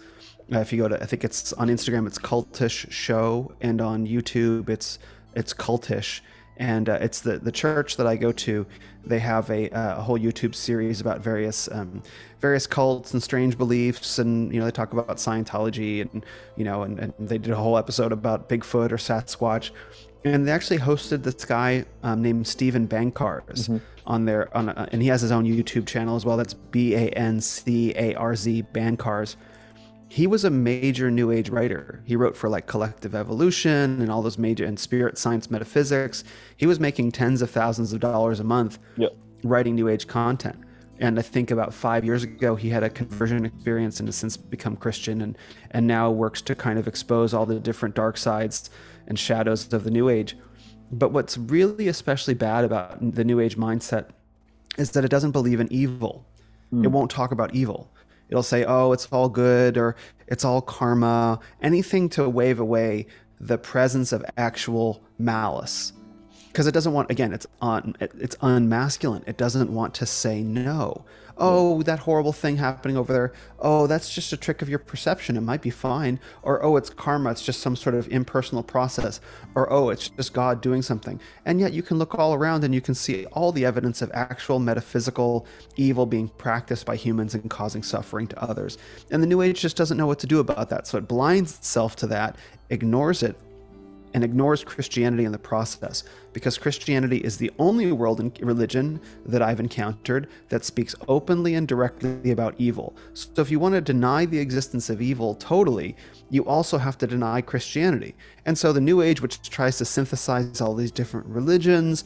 Uh, 0.53 0.59
if 0.59 0.73
you 0.73 0.83
go 0.83 0.89
to, 0.89 1.03
I 1.03 1.07
think 1.07 1.25
it's 1.25 1.53
on 1.55 1.69
Instagram, 1.69 2.07
it's 2.07 2.19
cultish 2.19 2.91
show, 2.91 3.53
and 3.61 3.81
on 3.81 4.07
YouTube, 4.07 4.69
it's 4.69 4.99
it's 5.35 5.55
cultish 5.55 6.21
and 6.57 6.89
uh, 6.89 6.99
it's 7.01 7.21
the 7.21 7.39
the 7.39 7.53
church 7.53 7.97
that 7.97 8.07
I 8.07 8.17
go 8.17 8.33
to. 8.33 8.67
They 9.07 9.19
have 9.19 9.51
a, 9.51 9.71
uh, 9.71 9.99
a 9.99 10.03
whole 10.03 10.19
YouTube 10.19 10.55
series 10.55 11.01
about 11.01 11.21
various 11.21 11.69
um, 11.71 12.03
various 12.41 12.67
cults 12.67 13.13
and 13.13 13.23
strange 13.23 13.59
beliefs, 13.59 14.19
and 14.19 14.53
you 14.53 14.59
know 14.59 14.67
they 14.67 14.71
talk 14.71 14.93
about 14.93 15.17
Scientology, 15.17 16.01
and 16.01 16.25
you 16.57 16.65
know, 16.65 16.83
and, 16.83 16.99
and 16.99 17.13
they 17.19 17.39
did 17.39 17.53
a 17.53 17.57
whole 17.57 17.77
episode 17.77 18.13
about 18.13 18.49
Bigfoot 18.49 18.93
or 18.93 18.97
Sasquatch, 18.97 19.71
and 20.25 20.47
they 20.47 20.53
actually 20.53 20.79
hosted 20.79 21.23
this 21.23 21.45
guy 21.45 21.85
um, 22.03 22.23
named 22.23 22.47
Steven 22.47 22.89
Bancarz 22.89 23.69
mm-hmm. 23.69 23.79
on 24.07 24.25
there, 24.25 24.55
on 24.57 24.71
a, 24.71 24.89
and 24.93 25.03
he 25.03 25.09
has 25.09 25.21
his 25.21 25.33
own 25.33 25.45
YouTube 25.45 25.87
channel 25.87 26.17
as 26.17 26.25
well. 26.25 26.37
That's 26.37 26.55
B 26.55 26.95
A 26.95 27.11
N 27.11 27.41
C 27.41 27.93
A 27.97 28.15
R 28.15 28.35
Z 28.35 28.65
Bancarz 28.73 29.37
he 30.15 30.29
was 30.29 30.45
a 30.45 30.51
major 30.51 31.11
new 31.11 31.33
age 31.33 31.51
writer. 31.51 32.01
He 32.05 32.15
wrote 32.15 32.37
for 32.37 32.49
like 32.49 32.69
collective 32.69 33.17
evolution 33.17 34.01
and 34.01 34.13
all 34.13 34.23
those 34.23 34.39
major 34.39 34.65
and 34.65 34.79
spirit 34.79 35.19
science 35.19 35.51
metaphysics. 35.51 36.23
He 36.57 36.67
was 36.67 36.79
making 36.79 37.11
tens 37.11 37.43
of 37.43 37.51
thousands 37.51 37.93
of 37.93 37.99
dollars 37.99 38.39
a 38.39 38.45
month 38.45 38.79
yep. 38.97 39.17
writing 39.43 39.75
new 39.75 39.89
age 39.89 40.07
content. 40.07 40.55
and 41.01 41.19
I 41.19 41.23
think 41.23 41.51
about 41.51 41.75
five 41.75 42.05
years 42.05 42.23
ago 42.23 42.55
he 42.55 42.71
had 42.71 42.85
a 42.85 42.91
conversion 42.91 43.45
experience 43.45 43.99
and 43.99 44.07
has 44.07 44.15
since 44.15 44.37
become 44.37 44.77
Christian 44.77 45.21
and 45.21 45.37
and 45.73 45.85
now 45.89 46.13
works 46.13 46.41
to 46.43 46.55
kind 46.55 46.79
of 46.79 46.87
expose 46.87 47.35
all 47.35 47.45
the 47.45 47.59
different 47.59 47.97
dark 47.97 48.17
sides 48.17 48.71
and 49.09 49.19
shadows 49.19 49.73
of 49.73 49.83
the 49.83 49.91
New 49.91 50.09
Age. 50.09 50.37
But 50.93 51.11
what's 51.11 51.37
really 51.37 51.89
especially 51.89 52.35
bad 52.35 52.65
about 52.65 53.17
the 53.17 53.25
New 53.25 53.41
Age 53.41 53.57
mindset 53.57 54.11
is 54.79 54.93
that 54.93 55.05
it 55.05 55.11
doesn't 55.11 55.33
believe 55.33 55.59
in 55.59 55.73
evil. 55.73 56.25
Mm. 56.73 56.85
It 56.85 56.89
won't 56.93 57.11
talk 57.11 57.33
about 57.33 57.53
evil. 57.53 57.91
It'll 58.35 58.43
say, 58.43 58.65
"Oh, 58.65 58.91
it's 58.91 59.07
all 59.13 59.29
good," 59.29 59.79
or 59.79 59.95
"It's 60.27 60.45
all 60.45 60.61
karma." 60.61 61.39
Anything 61.63 62.09
to 62.11 62.29
wave 62.29 62.59
away 62.59 63.07
the 63.39 63.59
presence 63.59 64.11
of 64.11 64.25
actual 64.37 65.05
malice 65.21 65.93
because 66.49 66.67
it 66.67 66.73
doesn't 66.73 66.93
want 66.93 67.11
again 67.11 67.33
it's 67.33 67.47
on 67.61 67.97
it's 68.01 68.37
unmasculine 68.41 69.23
it 69.27 69.37
doesn't 69.37 69.73
want 69.73 69.93
to 69.95 70.07
say 70.07 70.43
no 70.43 71.05
oh 71.37 71.83
that 71.83 72.01
horrible 72.01 72.33
thing 72.33 72.57
happening 72.57 72.97
over 72.97 73.13
there. 73.13 73.33
Oh 73.59 73.87
that's 73.87 74.13
just 74.13 74.33
a 74.33 74.37
trick 74.37 74.63
of 74.63 74.69
your 74.69 74.79
perception. 74.79 75.37
It 75.37 75.43
might 75.43 75.63
be 75.63 75.71
fine. 75.71 76.21
Or 76.43 76.63
oh 76.63 76.77
it's 76.77 76.91
karma. 76.91 77.31
It's 77.31 77.45
just 77.45 77.61
some 77.61 77.77
sort 77.77 77.95
of 77.95 78.09
impersonal 78.09 78.63
process. 78.63 79.21
Or 79.55 79.73
oh 79.73 79.91
it's 79.91 80.09
just 80.09 80.33
god 80.33 80.61
doing 80.61 80.83
something. 80.83 81.21
And 81.45 81.61
yet 81.61 81.73
you 81.73 81.83
can 81.83 81.99
look 81.99 82.15
all 82.15 82.35
around 82.35 82.65
and 82.65 82.75
you 82.75 82.81
can 82.81 82.95
see 82.95 83.27
all 83.27 83.53
the 83.53 83.65
evidence 83.65 84.03
of 84.03 84.11
actual 84.13 84.59
metaphysical 84.59 85.47
evil 85.77 86.07
being 86.07 86.29
practiced 86.29 86.87
by 86.87 86.97
humans 86.97 87.35
and 87.35 87.49
causing 87.51 87.83
suffering 87.83 88.27
to 88.29 88.43
others. 88.43 88.79
And 89.11 89.23
the 89.23 89.27
new 89.27 89.43
age 89.43 89.61
just 89.61 89.77
doesn't 89.77 89.97
know 89.97 90.07
what 90.07 90.19
to 90.21 90.27
do 90.27 90.41
about 90.41 90.71
that. 90.71 90.87
So 90.87 90.99
it 90.99 91.09
blinds 91.09 91.57
itself 91.57 91.97
to 91.97 92.07
that 92.09 92.37
ignores 92.71 93.23
it 93.23 93.37
and 94.15 94.23
ignores 94.23 94.63
Christianity 94.63 95.25
in 95.25 95.33
the 95.33 95.39
process 95.39 96.05
because 96.33 96.57
Christianity 96.57 97.19
is 97.19 97.37
the 97.37 97.51
only 97.59 97.91
world 97.91 98.39
religion 98.41 99.01
that 99.27 99.43
I've 99.43 99.59
encountered 99.59 100.29
that 100.49 100.65
speaks 100.65 100.95
openly 101.09 101.57
and 101.57 101.67
directly 101.67 102.31
about 102.31 102.55
evil. 102.57 102.95
So 103.13 103.43
if 103.43 103.51
you 103.51 103.59
want 103.59 103.75
to 103.75 103.81
deny 103.81 104.25
the 104.25 104.39
existence 104.39 104.89
of 104.89 105.03
evil 105.03 105.35
totally, 105.35 105.97
you 106.31 106.45
also 106.45 106.79
have 106.79 106.97
to 106.99 107.09
deny 107.09 107.41
Christianity. 107.41 108.15
And 108.47 108.57
so 108.57 108.73
the 108.73 108.81
New 108.81 109.03
Age, 109.03 109.21
which 109.21 109.43
tries 109.51 109.79
to 109.79 109.85
synthesize 109.85 110.61
all 110.61 110.75
these 110.75 110.93
different 110.93 111.27
religions, 111.27 112.05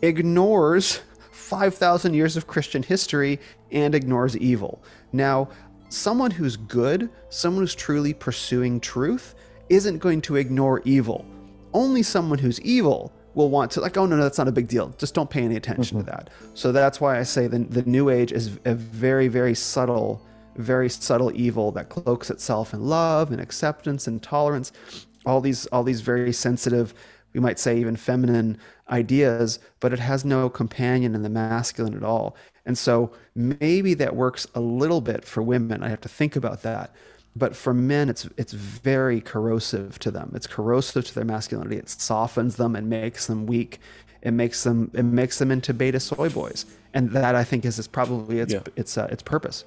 ignores 0.00 1.02
5,000 1.30 2.14
years 2.14 2.38
of 2.38 2.46
Christian 2.46 2.82
history 2.82 3.38
and 3.70 3.94
ignores 3.94 4.34
evil. 4.38 4.82
Now, 5.12 5.50
someone 5.90 6.30
who's 6.30 6.56
good, 6.56 7.10
someone 7.28 7.64
who's 7.64 7.74
truly 7.74 8.14
pursuing 8.14 8.80
truth, 8.80 9.34
isn't 9.68 9.98
going 9.98 10.20
to 10.22 10.36
ignore 10.36 10.80
evil 10.84 11.24
only 11.72 12.02
someone 12.02 12.38
who's 12.38 12.60
evil 12.60 13.12
will 13.34 13.50
want 13.50 13.70
to 13.72 13.80
like 13.80 13.96
oh 13.96 14.06
no 14.06 14.16
no 14.16 14.22
that's 14.22 14.38
not 14.38 14.48
a 14.48 14.52
big 14.52 14.68
deal. 14.68 14.94
Just 14.98 15.14
don't 15.14 15.30
pay 15.30 15.42
any 15.42 15.56
attention 15.56 15.98
mm-hmm. 15.98 16.06
to 16.06 16.12
that. 16.12 16.30
So 16.54 16.72
that's 16.72 17.00
why 17.00 17.18
i 17.18 17.22
say 17.22 17.46
the, 17.46 17.58
the 17.58 17.82
new 17.82 18.10
age 18.10 18.32
is 18.32 18.58
a 18.64 18.74
very 18.74 19.28
very 19.28 19.54
subtle 19.54 20.26
very 20.56 20.90
subtle 20.90 21.32
evil 21.34 21.70
that 21.72 21.88
cloaks 21.88 22.28
itself 22.28 22.74
in 22.74 22.84
love 22.84 23.30
and 23.30 23.40
acceptance 23.40 24.06
and 24.06 24.22
tolerance. 24.22 24.72
All 25.26 25.40
these 25.40 25.66
all 25.66 25.84
these 25.84 26.00
very 26.00 26.32
sensitive 26.32 26.94
we 27.32 27.40
might 27.40 27.60
say 27.60 27.78
even 27.78 27.94
feminine 27.94 28.58
ideas 28.90 29.60
but 29.78 29.92
it 29.92 30.00
has 30.00 30.24
no 30.24 30.48
companion 30.48 31.14
in 31.14 31.22
the 31.22 31.28
masculine 31.28 31.94
at 31.94 32.02
all. 32.02 32.36
And 32.66 32.76
so 32.76 33.12
maybe 33.34 33.94
that 33.94 34.14
works 34.14 34.46
a 34.54 34.60
little 34.60 35.00
bit 35.00 35.24
for 35.24 35.42
women. 35.42 35.82
I 35.82 35.88
have 35.88 36.00
to 36.02 36.08
think 36.08 36.36
about 36.36 36.62
that 36.62 36.94
but 37.36 37.54
for 37.54 37.72
men 37.72 38.08
it's 38.08 38.28
it's 38.36 38.52
very 38.52 39.20
corrosive 39.20 39.98
to 40.00 40.10
them. 40.10 40.32
It's 40.34 40.46
corrosive 40.46 41.04
to 41.06 41.14
their 41.14 41.24
masculinity. 41.24 41.76
It 41.76 41.88
softens 41.88 42.56
them 42.56 42.74
and 42.76 42.88
makes 42.88 43.26
them 43.26 43.46
weak. 43.46 43.80
It 44.22 44.32
makes 44.32 44.64
them 44.64 44.90
it 44.94 45.04
makes 45.04 45.38
them 45.38 45.50
into 45.50 45.72
beta 45.72 46.00
soy 46.00 46.28
boys. 46.28 46.66
And 46.92 47.10
that 47.10 47.34
i 47.34 47.44
think 47.44 47.64
is, 47.64 47.78
is 47.78 47.88
probably 47.88 48.40
its 48.40 48.54
yeah. 48.54 48.62
its 48.76 48.98
uh, 48.98 49.08
its 49.10 49.22
purpose. 49.22 49.64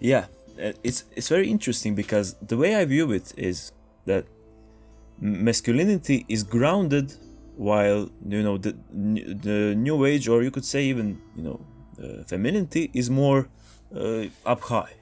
Yeah. 0.00 0.26
It's 0.56 1.04
it's 1.16 1.28
very 1.28 1.48
interesting 1.48 1.94
because 1.94 2.34
the 2.34 2.56
way 2.56 2.76
i 2.76 2.84
view 2.84 3.10
it 3.10 3.32
is 3.36 3.72
that 4.04 4.24
masculinity 5.18 6.24
is 6.28 6.42
grounded 6.44 7.14
while 7.56 8.10
you 8.28 8.42
know 8.42 8.56
the 8.58 8.76
the 8.92 9.74
new 9.74 10.04
age 10.04 10.28
or 10.28 10.42
you 10.42 10.50
could 10.50 10.64
say 10.64 10.84
even 10.84 11.20
you 11.36 11.42
know 11.42 11.60
uh, 12.02 12.22
femininity 12.24 12.90
is 12.92 13.10
more 13.10 13.48
uh, 13.94 14.24
up 14.44 14.60
high. 14.60 14.94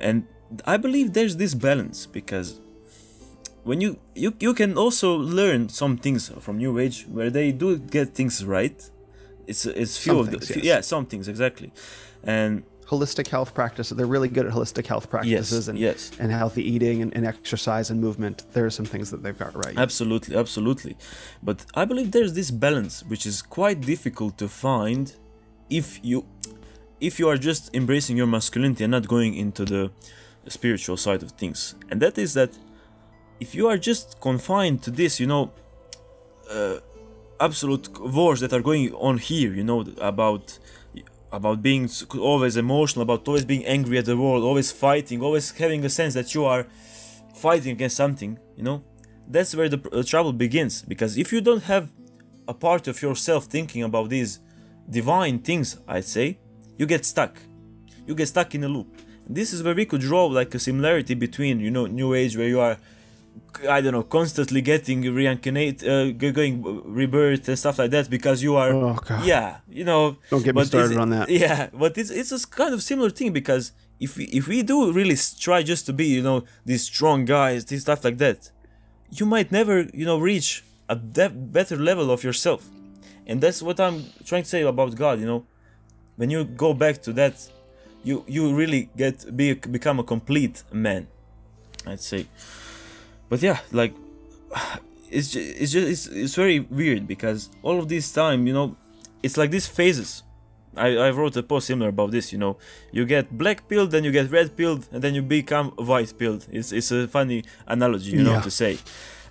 And 0.00 0.26
I 0.64 0.76
believe 0.76 1.12
there's 1.12 1.36
this 1.36 1.54
balance 1.54 2.06
because 2.06 2.60
when 3.64 3.80
you 3.80 3.98
you 4.14 4.34
you 4.40 4.54
can 4.54 4.76
also 4.76 5.14
learn 5.16 5.68
some 5.68 5.96
things 5.96 6.30
from 6.40 6.58
New 6.58 6.78
Age 6.78 7.06
where 7.08 7.30
they 7.30 7.52
do 7.52 7.78
get 7.78 8.14
things 8.14 8.44
right. 8.44 8.90
It's 9.46 9.66
it's 9.66 9.98
few 9.98 10.18
of 10.18 10.30
the, 10.30 10.38
yes. 10.38 10.64
yeah 10.64 10.80
some 10.80 11.06
things 11.06 11.28
exactly, 11.28 11.72
and 12.22 12.62
holistic 12.86 13.28
health 13.28 13.54
practices. 13.54 13.96
They're 13.96 14.14
really 14.16 14.28
good 14.28 14.46
at 14.46 14.52
holistic 14.52 14.86
health 14.86 15.08
practices 15.08 15.52
yes, 15.52 15.68
and 15.68 15.78
yes. 15.78 16.10
and 16.20 16.30
healthy 16.30 16.62
eating 16.72 17.02
and, 17.02 17.10
and, 17.16 17.24
exercise 17.26 17.90
and 17.90 18.00
movement. 18.00 18.44
There 18.52 18.66
are 18.66 18.74
some 18.78 18.86
things 18.92 19.10
that 19.12 19.22
they've 19.22 19.38
got 19.38 19.54
right. 19.64 19.76
Absolutely, 19.76 20.36
absolutely. 20.36 20.96
But 21.42 21.58
I 21.74 21.84
believe 21.84 22.12
there's 22.12 22.34
this 22.34 22.50
balance 22.50 23.02
which 23.04 23.24
is 23.26 23.42
quite 23.42 23.80
difficult 23.80 24.38
to 24.38 24.48
find 24.48 25.04
if 25.70 25.86
you 26.04 26.18
if 27.00 27.18
you 27.18 27.28
are 27.28 27.38
just 27.50 27.74
embracing 27.74 28.16
your 28.16 28.26
masculinity 28.26 28.84
and 28.84 28.92
not 28.92 29.08
going 29.08 29.34
into 29.34 29.64
the 29.64 29.90
spiritual 30.48 30.96
side 30.96 31.22
of 31.22 31.32
things, 31.32 31.74
and 31.90 32.00
that 32.00 32.18
is 32.18 32.34
that 32.34 32.50
if 33.40 33.54
you 33.54 33.66
are 33.68 33.78
just 33.78 34.20
confined 34.20 34.82
to 34.84 34.90
this, 34.90 35.18
you 35.18 35.26
know, 35.26 35.52
uh, 36.50 36.76
absolute 37.40 37.88
wars 38.00 38.40
that 38.40 38.52
are 38.52 38.62
going 38.62 38.92
on 38.94 39.18
here, 39.18 39.52
you 39.52 39.64
know, 39.64 39.80
about 39.98 40.58
about 41.32 41.62
being 41.62 41.88
always 42.18 42.56
emotional, 42.56 43.02
about 43.02 43.26
always 43.26 43.44
being 43.44 43.64
angry 43.64 43.96
at 43.98 44.04
the 44.04 44.16
world, 44.16 44.44
always 44.44 44.70
fighting, 44.70 45.22
always 45.22 45.50
having 45.52 45.82
a 45.84 45.88
sense 45.88 46.12
that 46.14 46.34
you 46.34 46.44
are 46.44 46.66
fighting 47.34 47.72
against 47.72 47.96
something, 47.96 48.38
you 48.56 48.62
know, 48.62 48.84
that's 49.26 49.54
where 49.54 49.68
the, 49.68 49.78
the 49.78 50.04
trouble 50.04 50.32
begins. 50.32 50.82
Because 50.82 51.16
if 51.16 51.32
you 51.32 51.40
don't 51.40 51.64
have 51.64 51.90
a 52.46 52.54
part 52.54 52.86
of 52.86 53.00
yourself 53.00 53.46
thinking 53.46 53.82
about 53.82 54.10
these 54.10 54.40
divine 54.90 55.38
things, 55.38 55.78
I'd 55.88 56.04
say, 56.04 56.38
you 56.76 56.86
get 56.86 57.04
stuck. 57.06 57.38
You 58.06 58.14
get 58.14 58.28
stuck 58.28 58.54
in 58.54 58.62
a 58.64 58.68
loop 58.68 58.94
this 59.34 59.52
is 59.52 59.62
where 59.62 59.74
we 59.74 59.84
could 59.86 60.00
draw 60.00 60.26
like 60.26 60.54
a 60.54 60.58
similarity 60.58 61.14
between 61.14 61.60
you 61.60 61.70
know 61.70 61.86
new 61.86 62.14
age 62.14 62.36
where 62.36 62.48
you 62.48 62.60
are 62.60 62.76
I 63.68 63.80
don't 63.80 63.92
know, 63.92 64.02
constantly 64.02 64.62
getting 64.62 65.02
reincarnate, 65.14 65.86
uh, 65.86 66.10
going 66.12 66.82
rebirth 66.84 67.48
and 67.48 67.58
stuff 67.58 67.78
like 67.78 67.90
that 67.90 68.08
because 68.08 68.42
you 68.42 68.56
are, 68.56 68.72
oh, 68.72 68.98
yeah, 69.24 69.58
you 69.68 69.84
know. 69.84 70.16
Don't 70.30 70.42
get 70.42 70.54
me 70.54 70.64
started 70.64 70.96
on 70.98 71.10
that. 71.10 71.28
Yeah, 71.42 71.68
but 71.72 71.96
it's 71.98 72.10
it's 72.10 72.32
a 72.32 72.46
kind 72.46 72.72
of 72.74 72.82
similar 72.82 73.10
thing 73.10 73.32
because 73.32 73.72
if 74.00 74.16
we, 74.16 74.24
if 74.24 74.48
we 74.48 74.62
do 74.62 74.90
really 74.92 75.16
try 75.38 75.62
just 75.62 75.86
to 75.86 75.92
be, 75.92 76.06
you 76.06 76.22
know, 76.22 76.44
these 76.64 76.82
strong 76.84 77.24
guys, 77.24 77.64
this 77.66 77.82
stuff 77.82 78.04
like 78.04 78.18
that, 78.18 78.50
you 79.10 79.26
might 79.26 79.52
never, 79.52 79.82
you 79.92 80.06
know, 80.06 80.18
reach 80.18 80.64
a 80.88 80.96
better 80.96 81.76
level 81.76 82.10
of 82.10 82.24
yourself, 82.24 82.68
and 83.26 83.40
that's 83.40 83.62
what 83.62 83.78
I'm 83.78 84.06
trying 84.24 84.44
to 84.44 84.48
say 84.48 84.62
about 84.62 84.94
God. 84.94 85.20
You 85.20 85.26
know, 85.26 85.46
when 86.16 86.30
you 86.30 86.44
go 86.44 86.74
back 86.74 87.02
to 87.02 87.12
that 87.14 87.34
you 88.04 88.24
you 88.26 88.54
really 88.54 88.88
get 88.96 89.36
be 89.36 89.54
become 89.54 89.98
a 89.98 90.04
complete 90.04 90.62
man 90.72 91.06
i'd 91.86 92.00
say. 92.00 92.26
But 93.28 93.42
yeah 93.42 93.60
like 93.72 93.94
it's 95.10 95.30
just, 95.32 95.60
it's 95.60 95.72
just 95.72 95.88
it's, 95.88 96.06
it's 96.06 96.34
very 96.34 96.60
weird 96.60 97.06
because 97.06 97.50
all 97.62 97.78
of 97.78 97.88
this 97.88 98.12
time 98.12 98.46
you 98.46 98.52
know 98.52 98.76
it's 99.22 99.36
like 99.36 99.50
these 99.50 99.68
phases. 99.68 100.24
I, 100.74 100.96
I 100.96 101.10
wrote 101.10 101.36
a 101.36 101.42
post 101.42 101.66
similar 101.66 101.90
about 101.90 102.12
this 102.12 102.32
you 102.32 102.38
know. 102.38 102.56
You 102.92 103.04
get 103.04 103.36
black 103.36 103.68
pilled 103.68 103.90
then 103.90 104.04
you 104.04 104.10
get 104.10 104.30
red 104.30 104.56
pilled 104.56 104.88
and 104.90 105.02
then 105.02 105.14
you 105.14 105.22
become 105.22 105.70
white 105.72 106.16
pilled 106.18 106.46
it's, 106.50 106.72
it's 106.72 106.90
a 106.90 107.06
funny 107.08 107.44
analogy 107.66 108.12
you 108.12 108.22
know 108.22 108.40
to 108.40 108.50
say. 108.50 108.78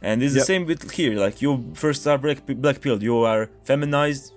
And 0.04 0.24
it's 0.24 0.34
yep. 0.34 0.42
the 0.42 0.46
same 0.46 0.66
with 0.66 0.92
here 0.92 1.16
like 1.20 1.42
you 1.42 1.72
first 1.74 2.08
are 2.08 2.18
black, 2.18 2.46
black 2.46 2.80
pilled 2.82 3.02
you 3.02 3.18
are 3.24 3.50
feminized 3.64 4.34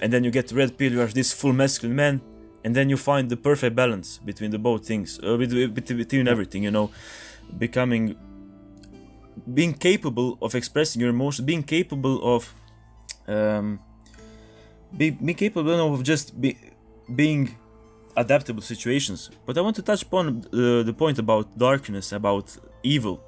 and 0.00 0.12
then 0.12 0.22
you 0.24 0.30
get 0.30 0.52
red 0.52 0.78
pill 0.78 0.92
you 0.92 1.00
are 1.00 1.06
this 1.06 1.32
full 1.32 1.52
masculine 1.52 1.96
man 1.96 2.20
and 2.64 2.74
then 2.74 2.88
you 2.88 2.96
find 2.96 3.28
the 3.28 3.36
perfect 3.36 3.76
balance 3.76 4.18
between 4.24 4.50
the 4.50 4.58
both 4.58 4.86
things 4.86 5.20
uh, 5.22 5.36
between 5.36 6.26
everything 6.26 6.62
you 6.64 6.70
know 6.70 6.90
becoming 7.58 8.16
being 9.52 9.74
capable 9.74 10.38
of 10.40 10.54
expressing 10.54 11.00
your 11.00 11.10
emotions 11.10 11.44
being 11.44 11.62
capable 11.62 12.16
of 12.34 12.54
um, 13.28 13.78
be, 14.96 15.10
be 15.10 15.34
capable 15.34 15.94
of 15.94 16.02
just 16.02 16.40
be, 16.40 16.56
being 17.14 17.56
adaptable 18.16 18.62
situations. 18.62 19.30
But 19.46 19.58
i 19.58 19.60
want 19.60 19.76
to 19.76 19.82
touch 19.82 20.02
upon 20.02 20.46
uh, 20.52 20.82
the 20.82 20.94
point 20.96 21.18
about 21.18 21.58
darkness 21.58 22.12
about 22.12 22.56
evil. 22.82 23.22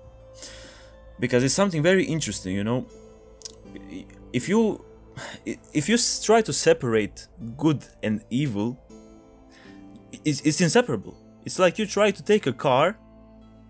Because 1.18 1.42
it's 1.42 1.54
something 1.54 1.82
very 1.82 2.04
interesting 2.04 2.54
you 2.54 2.64
know. 2.64 2.86
If 4.32 4.48
you 4.48 4.84
if 5.72 5.88
you 5.88 5.96
try 6.22 6.42
to 6.42 6.52
separate 6.52 7.26
good 7.56 7.84
and 8.02 8.22
evil 8.30 8.78
it's, 10.24 10.40
it's 10.40 10.60
inseparable. 10.60 11.16
It's 11.44 11.58
like 11.58 11.78
you 11.78 11.86
try 11.86 12.10
to 12.10 12.22
take 12.22 12.46
a 12.46 12.52
car 12.52 12.98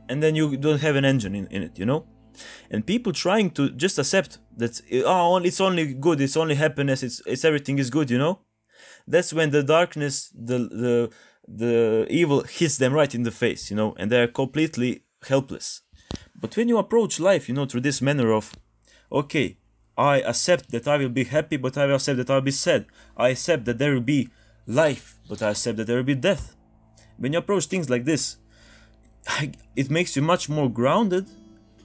and 0.08 0.22
then 0.22 0.34
you 0.34 0.56
don't 0.56 0.80
have 0.80 0.96
an 0.96 1.04
engine 1.04 1.34
in, 1.34 1.46
in 1.48 1.62
it, 1.62 1.78
you 1.78 1.86
know? 1.86 2.06
And 2.70 2.86
people 2.86 3.12
trying 3.12 3.50
to 3.52 3.70
just 3.70 3.98
accept 3.98 4.38
that 4.56 4.80
oh 5.06 5.36
it's 5.38 5.60
only 5.60 5.94
good, 5.94 6.20
it's 6.20 6.36
only 6.36 6.54
happiness, 6.54 7.02
it's 7.02 7.22
it's 7.26 7.44
everything 7.44 7.78
is 7.78 7.88
good, 7.90 8.10
you 8.10 8.18
know? 8.18 8.40
that's 9.06 9.32
when 9.32 9.50
the 9.50 9.62
darkness, 9.62 10.30
the 10.34 10.58
the 10.58 11.10
the 11.48 12.06
evil 12.10 12.42
hits 12.42 12.76
them 12.76 12.92
right 12.92 13.14
in 13.14 13.22
the 13.22 13.30
face, 13.30 13.70
you 13.70 13.76
know, 13.76 13.94
and 13.98 14.10
they're 14.10 14.28
completely 14.28 15.04
helpless. 15.28 15.82
But 16.34 16.56
when 16.56 16.68
you 16.68 16.78
approach 16.78 17.20
life, 17.20 17.48
you 17.48 17.54
know, 17.54 17.66
through 17.66 17.82
this 17.82 18.02
manner 18.02 18.32
of, 18.32 18.52
okay, 19.12 19.58
I 19.96 20.20
accept 20.22 20.70
that 20.72 20.88
I 20.88 20.96
will 20.96 21.08
be 21.08 21.24
happy, 21.24 21.56
but 21.56 21.78
I 21.78 21.86
will 21.86 21.94
accept 21.94 22.18
that 22.18 22.30
I 22.30 22.34
will 22.34 22.42
be 22.42 22.50
sad. 22.50 22.86
I 23.16 23.28
accept 23.28 23.64
that 23.66 23.78
there 23.78 23.94
will 23.94 24.00
be 24.00 24.28
life, 24.66 25.18
but 25.28 25.42
I 25.42 25.50
accept 25.50 25.76
that 25.78 25.86
there 25.86 25.96
will 25.96 26.02
be 26.02 26.14
death. 26.14 26.56
When 27.18 27.32
you 27.32 27.38
approach 27.38 27.66
things 27.66 27.88
like 27.88 28.04
this, 28.04 28.36
it 29.76 29.90
makes 29.90 30.16
you 30.16 30.22
much 30.22 30.48
more 30.48 30.68
grounded, 30.68 31.28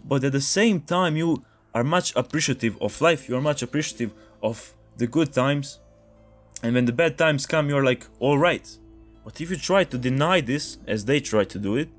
but 0.03 0.23
at 0.23 0.31
the 0.31 0.41
same 0.41 0.81
time, 0.81 1.15
you 1.15 1.43
are 1.73 1.83
much 1.83 2.13
appreciative 2.15 2.77
of 2.81 2.99
life. 3.01 3.29
You 3.29 3.35
are 3.37 3.41
much 3.41 3.61
appreciative 3.61 4.13
of 4.43 4.73
the 4.97 5.07
good 5.07 5.31
times. 5.33 5.79
And 6.63 6.75
when 6.75 6.85
the 6.85 6.91
bad 6.91 7.17
times 7.17 7.45
come, 7.45 7.69
you're 7.69 7.83
like, 7.83 8.07
all 8.19 8.37
right. 8.37 8.67
But 9.23 9.39
if 9.39 9.49
you 9.49 9.57
try 9.57 9.83
to 9.85 9.97
deny 9.97 10.41
this, 10.41 10.77
as 10.87 11.05
they 11.05 11.19
try 11.19 11.43
to 11.45 11.59
do 11.59 11.75
it, 11.75 11.89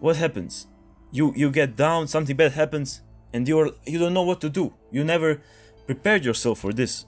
what 0.00 0.16
happens? 0.16 0.66
You 1.12 1.32
you 1.36 1.50
get 1.50 1.76
down, 1.76 2.08
something 2.08 2.36
bad 2.36 2.52
happens, 2.52 3.00
and 3.32 3.46
you're 3.48 3.70
you 3.86 3.98
don't 3.98 4.12
know 4.12 4.22
what 4.22 4.40
to 4.42 4.50
do. 4.50 4.74
You 4.90 5.04
never 5.04 5.40
prepared 5.86 6.24
yourself 6.24 6.58
for 6.60 6.72
this. 6.72 7.06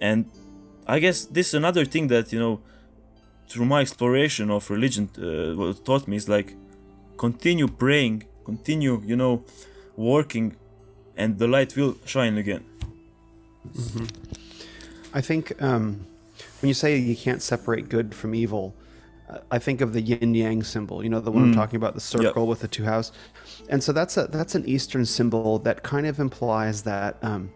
And 0.00 0.26
I 0.90 0.98
guess 0.98 1.24
this 1.24 1.48
is 1.48 1.54
another 1.54 1.84
thing 1.84 2.08
that 2.08 2.32
you 2.32 2.40
know, 2.40 2.60
through 3.48 3.66
my 3.66 3.80
exploration 3.80 4.50
of 4.50 4.68
religion, 4.70 5.08
uh, 5.16 5.72
taught 5.84 6.08
me 6.08 6.16
is 6.16 6.28
like 6.28 6.56
continue 7.16 7.68
praying, 7.68 8.24
continue 8.44 9.00
you 9.04 9.14
know, 9.14 9.44
working, 9.96 10.56
and 11.16 11.38
the 11.38 11.46
light 11.46 11.76
will 11.76 11.96
shine 12.04 12.36
again. 12.38 12.64
Mm-hmm. 13.68 14.06
I 15.14 15.20
think 15.20 15.62
um, 15.62 16.06
when 16.60 16.68
you 16.68 16.74
say 16.74 16.96
you 16.96 17.16
can't 17.16 17.42
separate 17.42 17.88
good 17.88 18.12
from 18.12 18.34
evil, 18.34 18.74
uh, 19.28 19.38
I 19.50 19.60
think 19.60 19.80
of 19.80 19.92
the 19.92 20.00
yin 20.00 20.34
yang 20.34 20.64
symbol. 20.64 21.04
You 21.04 21.10
know, 21.10 21.20
the 21.20 21.30
one 21.30 21.44
mm. 21.44 21.48
I'm 21.48 21.54
talking 21.54 21.76
about, 21.76 21.94
the 21.94 22.00
circle 22.00 22.42
yep. 22.42 22.48
with 22.48 22.60
the 22.60 22.68
two 22.68 22.82
halves. 22.82 23.12
And 23.68 23.80
so 23.84 23.92
that's 23.92 24.16
a 24.16 24.26
that's 24.26 24.56
an 24.56 24.68
Eastern 24.68 25.06
symbol 25.06 25.60
that 25.60 25.84
kind 25.84 26.06
of 26.06 26.18
implies 26.18 26.82
that. 26.82 27.22
Um, 27.22 27.52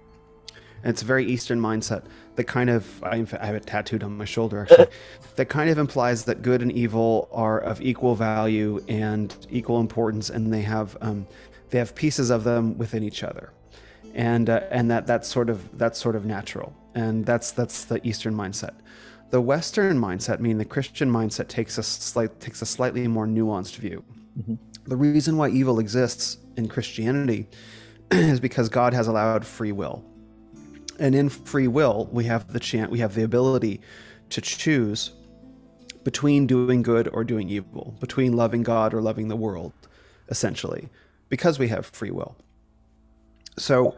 it's 0.84 1.02
a 1.02 1.04
very 1.04 1.24
Eastern 1.26 1.60
mindset 1.60 2.04
that 2.36 2.44
kind 2.44 2.70
of 2.70 3.02
I, 3.02 3.24
I 3.40 3.46
have 3.46 3.54
it 3.54 3.66
tattooed 3.66 4.02
on 4.02 4.16
my 4.16 4.24
shoulder 4.24 4.62
actually. 4.62 4.88
that 5.36 5.48
kind 5.48 5.70
of 5.70 5.78
implies 5.78 6.24
that 6.24 6.42
good 6.42 6.62
and 6.62 6.72
evil 6.72 7.28
are 7.32 7.60
of 7.60 7.80
equal 7.80 8.14
value 8.14 8.84
and 8.88 9.34
equal 9.50 9.80
importance, 9.80 10.30
and 10.30 10.52
they 10.52 10.62
have 10.62 10.96
um, 11.00 11.26
they 11.70 11.78
have 11.78 11.94
pieces 11.94 12.30
of 12.30 12.44
them 12.44 12.78
within 12.78 13.02
each 13.02 13.22
other 13.22 13.52
and 14.14 14.48
uh, 14.48 14.60
and 14.70 14.90
that 14.90 15.06
that's 15.06 15.28
sort 15.28 15.50
of 15.50 15.76
that's 15.76 15.98
sort 15.98 16.16
of 16.16 16.24
natural 16.24 16.72
and 16.94 17.26
that's 17.26 17.50
that's 17.50 17.84
the 17.84 18.00
eastern 18.06 18.34
mindset 18.34 18.74
the 19.30 19.40
western 19.40 19.98
mindset 19.98 20.40
meaning 20.40 20.58
the 20.58 20.64
christian 20.64 21.10
mindset 21.10 21.48
takes 21.48 21.76
a 21.78 21.82
slight 21.82 22.40
takes 22.40 22.62
a 22.62 22.66
slightly 22.66 23.06
more 23.08 23.26
nuanced 23.26 23.76
view 23.76 24.04
mm-hmm. 24.38 24.54
the 24.86 24.96
reason 24.96 25.36
why 25.36 25.48
evil 25.48 25.78
exists 25.80 26.38
in 26.56 26.68
christianity 26.68 27.48
is 28.12 28.38
because 28.38 28.68
god 28.68 28.94
has 28.94 29.08
allowed 29.08 29.44
free 29.44 29.72
will 29.72 30.04
and 30.98 31.14
in 31.14 31.28
free 31.28 31.68
will 31.68 32.08
we 32.12 32.24
have 32.24 32.52
the 32.52 32.60
chance 32.60 32.90
we 32.90 32.98
have 32.98 33.14
the 33.14 33.22
ability 33.22 33.80
to 34.30 34.40
choose 34.40 35.12
between 36.04 36.46
doing 36.46 36.82
good 36.82 37.08
or 37.12 37.24
doing 37.24 37.48
evil 37.48 37.94
between 38.00 38.34
loving 38.34 38.62
god 38.62 38.92
or 38.94 39.00
loving 39.00 39.28
the 39.28 39.36
world 39.36 39.72
essentially 40.28 40.88
because 41.28 41.58
we 41.58 41.68
have 41.68 41.86
free 41.86 42.10
will 42.10 42.36
so, 43.56 43.96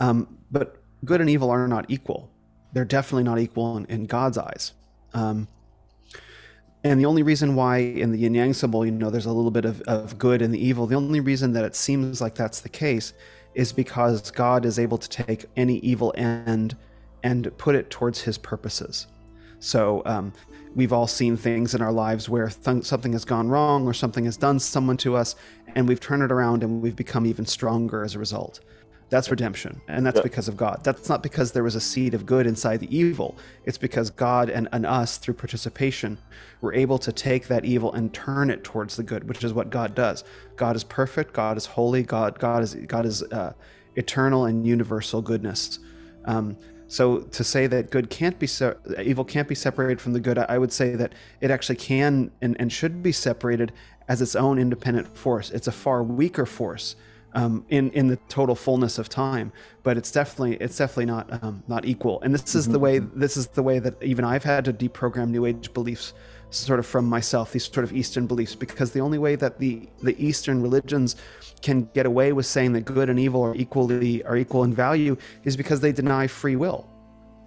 um, 0.00 0.38
but 0.50 0.76
good 1.04 1.20
and 1.20 1.30
evil 1.30 1.50
are 1.50 1.66
not 1.68 1.86
equal. 1.88 2.30
They're 2.72 2.84
definitely 2.84 3.24
not 3.24 3.38
equal 3.38 3.76
in, 3.76 3.86
in 3.86 4.06
God's 4.06 4.38
eyes. 4.38 4.72
Um, 5.14 5.48
and 6.84 7.00
the 7.00 7.06
only 7.06 7.22
reason 7.22 7.54
why 7.54 7.78
in 7.78 8.12
the 8.12 8.18
yin 8.18 8.34
yang 8.34 8.52
symbol, 8.52 8.84
you 8.84 8.92
know, 8.92 9.10
there's 9.10 9.26
a 9.26 9.32
little 9.32 9.50
bit 9.50 9.64
of, 9.64 9.80
of 9.82 10.18
good 10.18 10.42
and 10.42 10.54
the 10.54 10.64
evil, 10.64 10.86
the 10.86 10.94
only 10.94 11.20
reason 11.20 11.52
that 11.54 11.64
it 11.64 11.74
seems 11.74 12.20
like 12.20 12.34
that's 12.34 12.60
the 12.60 12.68
case 12.68 13.12
is 13.58 13.72
because 13.72 14.30
God 14.30 14.64
is 14.64 14.78
able 14.78 14.98
to 14.98 15.08
take 15.08 15.46
any 15.56 15.78
evil 15.78 16.14
end 16.16 16.76
and 17.24 17.50
put 17.58 17.74
it 17.74 17.90
towards 17.90 18.20
his 18.20 18.38
purposes. 18.38 19.08
So 19.58 20.00
um, 20.06 20.32
we've 20.76 20.92
all 20.92 21.08
seen 21.08 21.36
things 21.36 21.74
in 21.74 21.82
our 21.82 21.90
lives 21.90 22.28
where 22.28 22.50
th- 22.50 22.84
something 22.84 23.12
has 23.14 23.24
gone 23.24 23.48
wrong 23.48 23.84
or 23.84 23.92
something 23.92 24.24
has 24.26 24.36
done 24.36 24.60
someone 24.60 24.96
to 24.98 25.16
us, 25.16 25.34
and 25.74 25.88
we've 25.88 25.98
turned 25.98 26.22
it 26.22 26.30
around 26.30 26.62
and 26.62 26.80
we've 26.80 26.94
become 26.94 27.26
even 27.26 27.44
stronger 27.44 28.04
as 28.04 28.14
a 28.14 28.20
result. 28.20 28.60
That's 29.10 29.30
redemption. 29.30 29.80
And 29.88 30.04
that's 30.04 30.16
yeah. 30.16 30.22
because 30.22 30.48
of 30.48 30.56
God. 30.56 30.80
That's 30.84 31.08
not 31.08 31.22
because 31.22 31.52
there 31.52 31.62
was 31.62 31.74
a 31.74 31.80
seed 31.80 32.12
of 32.12 32.26
good 32.26 32.46
inside 32.46 32.80
the 32.80 32.96
evil. 32.96 33.36
It's 33.64 33.78
because 33.78 34.10
God 34.10 34.50
and, 34.50 34.68
and 34.72 34.84
us, 34.84 35.16
through 35.16 35.34
participation, 35.34 36.18
were 36.60 36.74
able 36.74 36.98
to 36.98 37.12
take 37.12 37.48
that 37.48 37.64
evil 37.64 37.92
and 37.92 38.12
turn 38.12 38.50
it 38.50 38.64
towards 38.64 38.96
the 38.96 39.02
good, 39.02 39.26
which 39.26 39.42
is 39.42 39.52
what 39.54 39.70
God 39.70 39.94
does. 39.94 40.24
God 40.56 40.76
is 40.76 40.84
perfect. 40.84 41.32
God 41.32 41.56
is 41.56 41.64
holy. 41.64 42.02
God, 42.02 42.38
God 42.38 42.62
is, 42.62 42.74
God 42.74 43.06
is 43.06 43.22
uh, 43.22 43.54
eternal 43.96 44.44
and 44.44 44.66
universal 44.66 45.22
goodness. 45.22 45.78
Um, 46.26 46.56
so 46.86 47.20
to 47.20 47.44
say 47.44 47.66
that 47.66 47.90
good 47.90 48.10
can't 48.10 48.38
be 48.38 48.46
se- 48.46 48.74
evil 49.02 49.24
can't 49.24 49.48
be 49.48 49.54
separated 49.54 50.00
from 50.00 50.14
the 50.14 50.20
good, 50.20 50.38
I 50.38 50.58
would 50.58 50.72
say 50.72 50.94
that 50.96 51.14
it 51.40 51.50
actually 51.50 51.76
can 51.76 52.30
and, 52.40 52.56
and 52.58 52.72
should 52.72 53.02
be 53.02 53.12
separated 53.12 53.72
as 54.08 54.22
its 54.22 54.34
own 54.34 54.58
independent 54.58 55.16
force. 55.16 55.50
It's 55.50 55.66
a 55.66 55.72
far 55.72 56.02
weaker 56.02 56.46
force 56.46 56.96
um, 57.34 57.64
in 57.68 57.90
in 57.92 58.08
the 58.08 58.16
total 58.28 58.54
fullness 58.54 58.98
of 58.98 59.08
time. 59.08 59.52
But 59.82 59.96
it's 59.96 60.10
definitely 60.10 60.56
it's 60.56 60.76
definitely 60.76 61.06
not 61.06 61.42
um, 61.42 61.62
not 61.68 61.84
equal. 61.84 62.20
And 62.22 62.34
this 62.34 62.54
is 62.54 62.64
mm-hmm. 62.64 62.72
the 62.72 62.78
way 62.78 62.98
this 62.98 63.36
is 63.36 63.48
the 63.48 63.62
way 63.62 63.78
that 63.78 64.02
even 64.02 64.24
I've 64.24 64.44
had 64.44 64.64
to 64.66 64.72
deprogram 64.72 65.30
New 65.30 65.46
Age 65.46 65.72
beliefs 65.72 66.14
sort 66.50 66.78
of 66.78 66.86
from 66.86 67.04
myself 67.04 67.52
these 67.52 67.70
sort 67.70 67.84
of 67.84 67.92
eastern 67.92 68.26
beliefs 68.26 68.54
because 68.54 68.92
the 68.92 69.00
only 69.00 69.18
way 69.18 69.36
that 69.36 69.58
the 69.58 69.88
the 70.02 70.16
eastern 70.24 70.62
religions 70.62 71.16
can 71.60 71.84
get 71.94 72.06
away 72.06 72.32
with 72.32 72.46
saying 72.46 72.72
that 72.72 72.82
good 72.82 73.10
and 73.10 73.18
evil 73.20 73.42
are 73.42 73.54
equally 73.54 74.24
are 74.24 74.36
equal 74.36 74.64
in 74.64 74.72
value 74.72 75.16
is 75.44 75.56
because 75.56 75.80
they 75.80 75.92
deny 75.92 76.26
free 76.26 76.56
will 76.56 76.88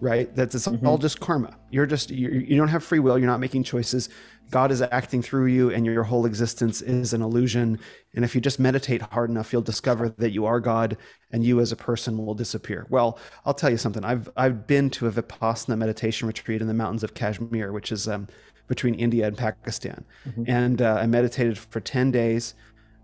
right 0.02 0.36
that's 0.36 0.56
it's 0.56 0.68
mm-hmm. 0.68 0.86
all 0.86 0.98
just 0.98 1.20
karma 1.20 1.56
you're 1.70 1.86
just 1.86 2.10
you, 2.10 2.30
you 2.30 2.58
don't 2.58 2.68
have 2.68 2.84
free 2.84 3.00
will 3.00 3.18
you're 3.18 3.28
not 3.28 3.40
making 3.40 3.64
choices 3.64 4.10
God 4.52 4.70
is 4.72 4.82
acting 4.82 5.22
through 5.22 5.46
you 5.46 5.72
and 5.72 5.86
your 5.86 6.04
whole 6.04 6.26
existence 6.26 6.82
is 6.82 7.14
an 7.14 7.22
illusion. 7.22 7.80
And 8.14 8.26
if 8.26 8.36
you 8.36 8.42
just 8.42 8.60
meditate 8.60 9.02
hard 9.02 9.30
enough, 9.30 9.54
you'll 9.54 9.62
discover 9.62 10.10
that 10.10 10.32
you 10.32 10.46
are 10.46 10.60
God 10.60 10.98
and 11.32 11.44
you 11.44 11.62
as 11.62 11.72
a 11.72 11.78
person 11.78 12.18
will 12.18 12.36
disappear. 12.36 12.86
Well, 12.90 13.18
I'll 13.46 13.54
tell 13.54 13.70
you 13.70 13.78
something. 13.78 14.04
I've, 14.04 14.30
I've 14.36 14.68
been 14.68 14.90
to 14.92 15.08
a 15.08 15.12
Vipassana 15.12 15.78
meditation 15.78 16.28
retreat 16.28 16.62
in 16.62 16.68
the 16.68 16.74
mountains 16.74 17.02
of 17.02 17.14
Kashmir, 17.14 17.72
which 17.72 17.94
is 17.94 18.10
um, 18.10 18.28
between 18.68 18.94
India 18.96 19.26
and 19.26 19.38
Pakistan. 19.38 20.04
Mm-hmm. 20.28 20.44
And 20.48 20.82
uh, 20.82 21.00
I 21.02 21.08
meditated 21.08 21.58
for 21.58 21.80
10 21.80 22.12
days 22.12 22.54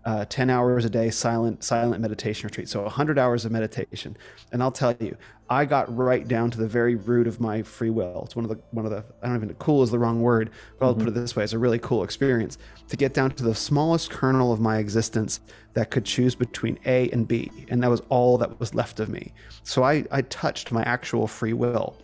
uh, 0.04 0.24
10 0.26 0.48
hours 0.48 0.84
a 0.84 0.90
day 0.90 1.10
silent 1.10 1.62
silent 1.62 2.00
meditation 2.00 2.46
retreat. 2.46 2.68
So 2.68 2.82
100 2.82 3.18
hours 3.18 3.44
of 3.44 3.52
meditation. 3.52 4.16
And 4.52 4.62
i'll 4.62 4.72
tell 4.72 4.94
you 5.00 5.16
i 5.50 5.64
got 5.64 5.94
right 5.94 6.28
down 6.28 6.50
to 6.50 6.58
the 6.58 6.68
very 6.68 6.94
root 6.94 7.26
of 7.26 7.40
my 7.40 7.62
free 7.62 7.90
will. 7.90 8.22
It's 8.24 8.36
one 8.36 8.44
of 8.44 8.50
the 8.50 8.58
one 8.70 8.84
of 8.84 8.90
the 8.90 9.04
i 9.22 9.26
don't 9.26 9.36
even 9.36 9.52
cool 9.54 9.82
is 9.82 9.90
the 9.90 9.98
wrong 9.98 10.20
word 10.20 10.50
but 10.78 10.86
i'll 10.86 10.92
mm-hmm. 10.92 11.04
put 11.04 11.08
it 11.08 11.14
this 11.14 11.34
way. 11.34 11.44
It's 11.44 11.52
a 11.52 11.58
really 11.58 11.78
cool 11.78 12.04
experience 12.04 12.58
to 12.88 12.96
get 12.96 13.12
down 13.12 13.30
to 13.32 13.44
the 13.44 13.54
smallest 13.54 14.10
kernel 14.10 14.52
of 14.52 14.60
my 14.60 14.78
existence 14.78 15.40
that 15.74 15.90
could 15.90 16.04
choose 16.04 16.34
between 16.34 16.78
a 16.86 17.10
and 17.10 17.26
b. 17.26 17.50
And 17.68 17.82
that 17.82 17.90
was 17.90 18.02
all 18.08 18.38
that 18.38 18.58
was 18.58 18.74
left 18.74 19.00
of 19.00 19.08
me. 19.08 19.32
So 19.62 19.82
i 19.82 20.04
i 20.10 20.22
touched 20.22 20.70
my 20.72 20.82
actual 20.82 21.26
free 21.26 21.52
will. 21.52 21.96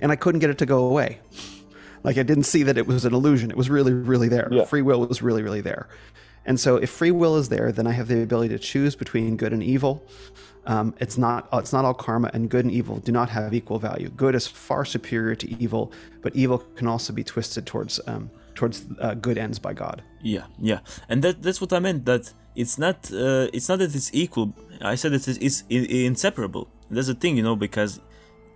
And 0.00 0.10
i 0.10 0.16
couldn't 0.16 0.40
get 0.40 0.50
it 0.50 0.58
to 0.58 0.66
go 0.66 0.84
away. 0.86 1.20
Like 2.02 2.18
i 2.18 2.22
didn't 2.22 2.44
see 2.44 2.62
that 2.64 2.78
it 2.78 2.86
was 2.86 3.04
an 3.04 3.14
illusion. 3.14 3.50
It 3.50 3.56
was 3.56 3.68
really 3.68 3.92
really 3.92 4.28
there. 4.28 4.48
Yeah. 4.50 4.64
free 4.64 4.82
will 4.82 5.06
was 5.06 5.22
really 5.22 5.42
really 5.42 5.60
there 5.60 5.88
and 6.46 6.60
so, 6.60 6.76
if 6.76 6.90
free 6.90 7.10
will 7.10 7.36
is 7.36 7.48
there, 7.48 7.72
then 7.72 7.86
I 7.86 7.92
have 7.92 8.08
the 8.08 8.22
ability 8.22 8.50
to 8.50 8.58
choose 8.58 8.94
between 8.94 9.36
good 9.36 9.52
and 9.52 9.62
evil. 9.62 10.06
Um, 10.66 10.94
it's 10.98 11.18
not 11.18 11.48
it's 11.52 11.72
not 11.72 11.84
all 11.84 11.94
karma, 11.94 12.30
and 12.32 12.48
good 12.48 12.64
and 12.64 12.72
evil 12.72 12.98
do 12.98 13.12
not 13.12 13.28
have 13.30 13.52
equal 13.52 13.78
value. 13.78 14.08
Good 14.10 14.34
is 14.34 14.46
far 14.46 14.84
superior 14.84 15.34
to 15.36 15.50
evil, 15.62 15.92
but 16.22 16.34
evil 16.34 16.58
can 16.76 16.86
also 16.86 17.12
be 17.12 17.24
twisted 17.24 17.66
towards 17.66 18.00
um, 18.06 18.30
towards 18.54 18.84
uh, 19.00 19.14
good 19.14 19.36
ends 19.36 19.58
by 19.58 19.74
God. 19.74 20.02
Yeah, 20.22 20.44
yeah, 20.58 20.80
and 21.08 21.22
that 21.22 21.42
that's 21.42 21.60
what 21.60 21.72
I 21.72 21.80
meant. 21.80 22.06
That 22.06 22.32
it's 22.54 22.78
not 22.78 23.10
uh, 23.12 23.48
it's 23.52 23.68
not 23.68 23.78
that 23.80 23.94
it's 23.94 24.10
equal. 24.14 24.54
I 24.80 24.94
said 24.94 25.12
that 25.12 25.28
it's, 25.28 25.38
it's 25.38 25.64
inseparable. 25.68 26.68
That's 26.90 27.08
the 27.08 27.14
thing, 27.14 27.36
you 27.36 27.42
know, 27.42 27.56
because 27.56 28.00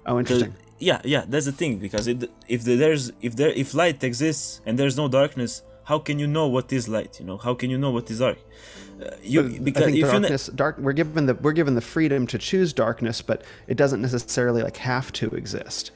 oh, 0.07 0.19
interesting. 0.19 0.55
Yeah, 0.79 1.01
yeah, 1.05 1.25
that's 1.29 1.47
the 1.47 1.53
thing 1.53 1.79
because 1.79 2.07
it, 2.07 2.31
if 2.47 2.63
there's 2.63 3.13
if 3.21 3.37
there 3.37 3.51
if 3.51 3.75
light 3.75 4.05
exists 4.05 4.61
and 4.65 4.79
there's 4.79 4.97
no 4.97 5.09
darkness, 5.09 5.63
how 5.89 5.99
can 5.99 6.19
you 6.19 6.27
know 6.27 6.47
what 6.47 6.73
is 6.79 6.89
light 6.89 7.13
you 7.21 7.27
know? 7.29 7.39
How 7.47 7.55
can 7.61 7.69
you 7.71 7.79
know 7.79 7.93
what 7.97 8.11
is 8.13 8.19
dark? 8.19 8.39
Uh, 8.39 9.11
you 9.23 9.43
because 9.69 9.83
I 9.83 9.87
think 9.87 10.05
darkness, 10.05 10.47
dark 10.65 10.79
we're 10.79 10.99
given 11.03 11.27
the 11.27 11.35
we're 11.35 11.59
given 11.61 11.75
the 11.81 11.87
freedom 11.95 12.27
to 12.33 12.39
choose 12.49 12.73
darkness 12.73 13.23
but 13.31 13.39
it 13.73 13.77
doesn't 13.83 14.03
necessarily 14.03 14.63
like 14.69 14.79
have 14.93 15.13
to 15.21 15.27
exist 15.43 15.93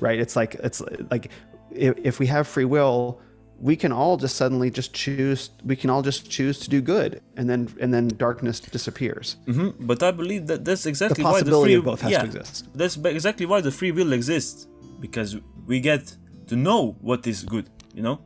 right? 0.00 0.18
It's 0.18 0.36
like 0.40 0.52
it's 0.68 0.80
like 1.14 1.30
if, 1.70 1.94
if 2.10 2.14
we 2.18 2.26
have 2.34 2.44
free 2.54 2.64
will 2.76 3.20
we 3.60 3.76
can 3.76 3.92
all 3.92 4.16
just 4.16 4.34
suddenly 4.36 4.70
just 4.80 4.92
choose 4.92 5.50
we 5.64 5.76
can 5.76 5.88
all 5.92 6.02
just 6.10 6.20
choose 6.36 6.58
to 6.64 6.68
do 6.76 6.80
good 6.80 7.20
and 7.36 7.48
then 7.50 7.60
and 7.80 7.94
then 7.94 8.08
darkness 8.08 8.56
disappears. 8.60 9.36
Mm-hmm. 9.46 9.86
but 9.90 10.02
i 10.02 10.10
believe 10.10 10.42
that 10.50 10.64
that's 10.64 10.86
exactly 10.92 11.22
the 11.22 11.30
why 11.30 11.42
the 11.42 11.62
free 11.64 11.74
of 11.74 11.84
both 11.84 12.00
has 12.00 12.12
yeah, 12.12 12.22
to 12.22 12.26
exist. 12.26 12.68
that's 12.74 12.96
exactly 13.18 13.46
why 13.46 13.60
the 13.60 13.70
free 13.78 13.92
will 13.92 14.12
exists 14.12 14.66
because 15.00 15.30
we 15.66 15.80
get 15.80 16.16
to 16.48 16.56
know 16.56 16.96
what 17.00 17.26
is 17.26 17.44
good. 17.44 17.68
You 17.94 18.02
know, 18.02 18.20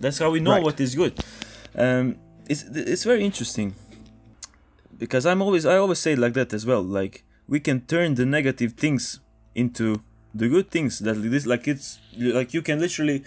that's 0.00 0.18
how 0.18 0.30
we 0.30 0.40
know 0.40 0.52
Right. 0.52 0.62
what 0.62 0.80
is 0.80 0.94
good. 0.94 1.14
Um, 1.76 2.16
it's 2.48 2.62
it's 2.62 3.04
very 3.04 3.24
interesting 3.24 3.74
because 4.98 5.26
I'm 5.26 5.42
always 5.42 5.64
I 5.66 5.76
always 5.76 5.98
say 5.98 6.12
it 6.12 6.18
like 6.18 6.34
that 6.34 6.52
as 6.52 6.64
well. 6.66 6.82
Like 6.82 7.24
we 7.48 7.60
can 7.60 7.80
turn 7.82 8.14
the 8.14 8.26
negative 8.26 8.72
things 8.74 9.20
into 9.54 10.00
the 10.34 10.48
good 10.48 10.70
things. 10.70 10.98
That 11.00 11.14
this 11.14 11.46
like 11.46 11.66
it's 11.68 11.98
like 12.16 12.54
you 12.54 12.62
can 12.62 12.80
literally. 12.80 13.24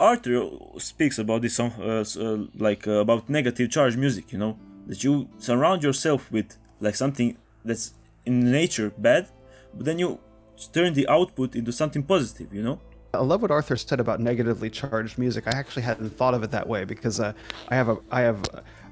Arthur 0.00 0.48
speaks 0.78 1.18
about 1.20 1.42
this 1.42 1.54
song, 1.54 1.72
uh, 1.80 2.04
uh, 2.18 2.38
like 2.56 2.88
uh, 2.88 2.98
about 3.06 3.28
negative 3.28 3.70
charge 3.70 3.96
music. 3.96 4.32
You 4.32 4.38
know 4.38 4.58
that 4.88 5.04
you 5.04 5.28
surround 5.38 5.84
yourself 5.84 6.30
with 6.32 6.56
like 6.80 6.96
something 6.96 7.36
that's 7.64 7.94
in 8.26 8.50
nature 8.50 8.90
bad, 8.98 9.28
but 9.74 9.84
then 9.84 10.00
you 10.00 10.18
turn 10.72 10.94
the 10.94 11.06
output 11.08 11.54
into 11.54 11.70
something 11.72 12.02
positive. 12.02 12.52
You 12.52 12.62
know. 12.62 12.80
I 13.14 13.18
love 13.18 13.42
what 13.42 13.50
Arthur 13.50 13.76
said 13.76 14.00
about 14.00 14.20
negatively 14.20 14.68
charged 14.70 15.18
music. 15.18 15.44
I 15.46 15.56
actually 15.56 15.82
hadn't 15.82 16.10
thought 16.10 16.34
of 16.34 16.42
it 16.42 16.50
that 16.50 16.68
way 16.68 16.84
because 16.84 17.20
uh, 17.20 17.32
I 17.68 17.74
have 17.76 17.88
a 17.88 17.96
I 18.10 18.20
have 18.22 18.42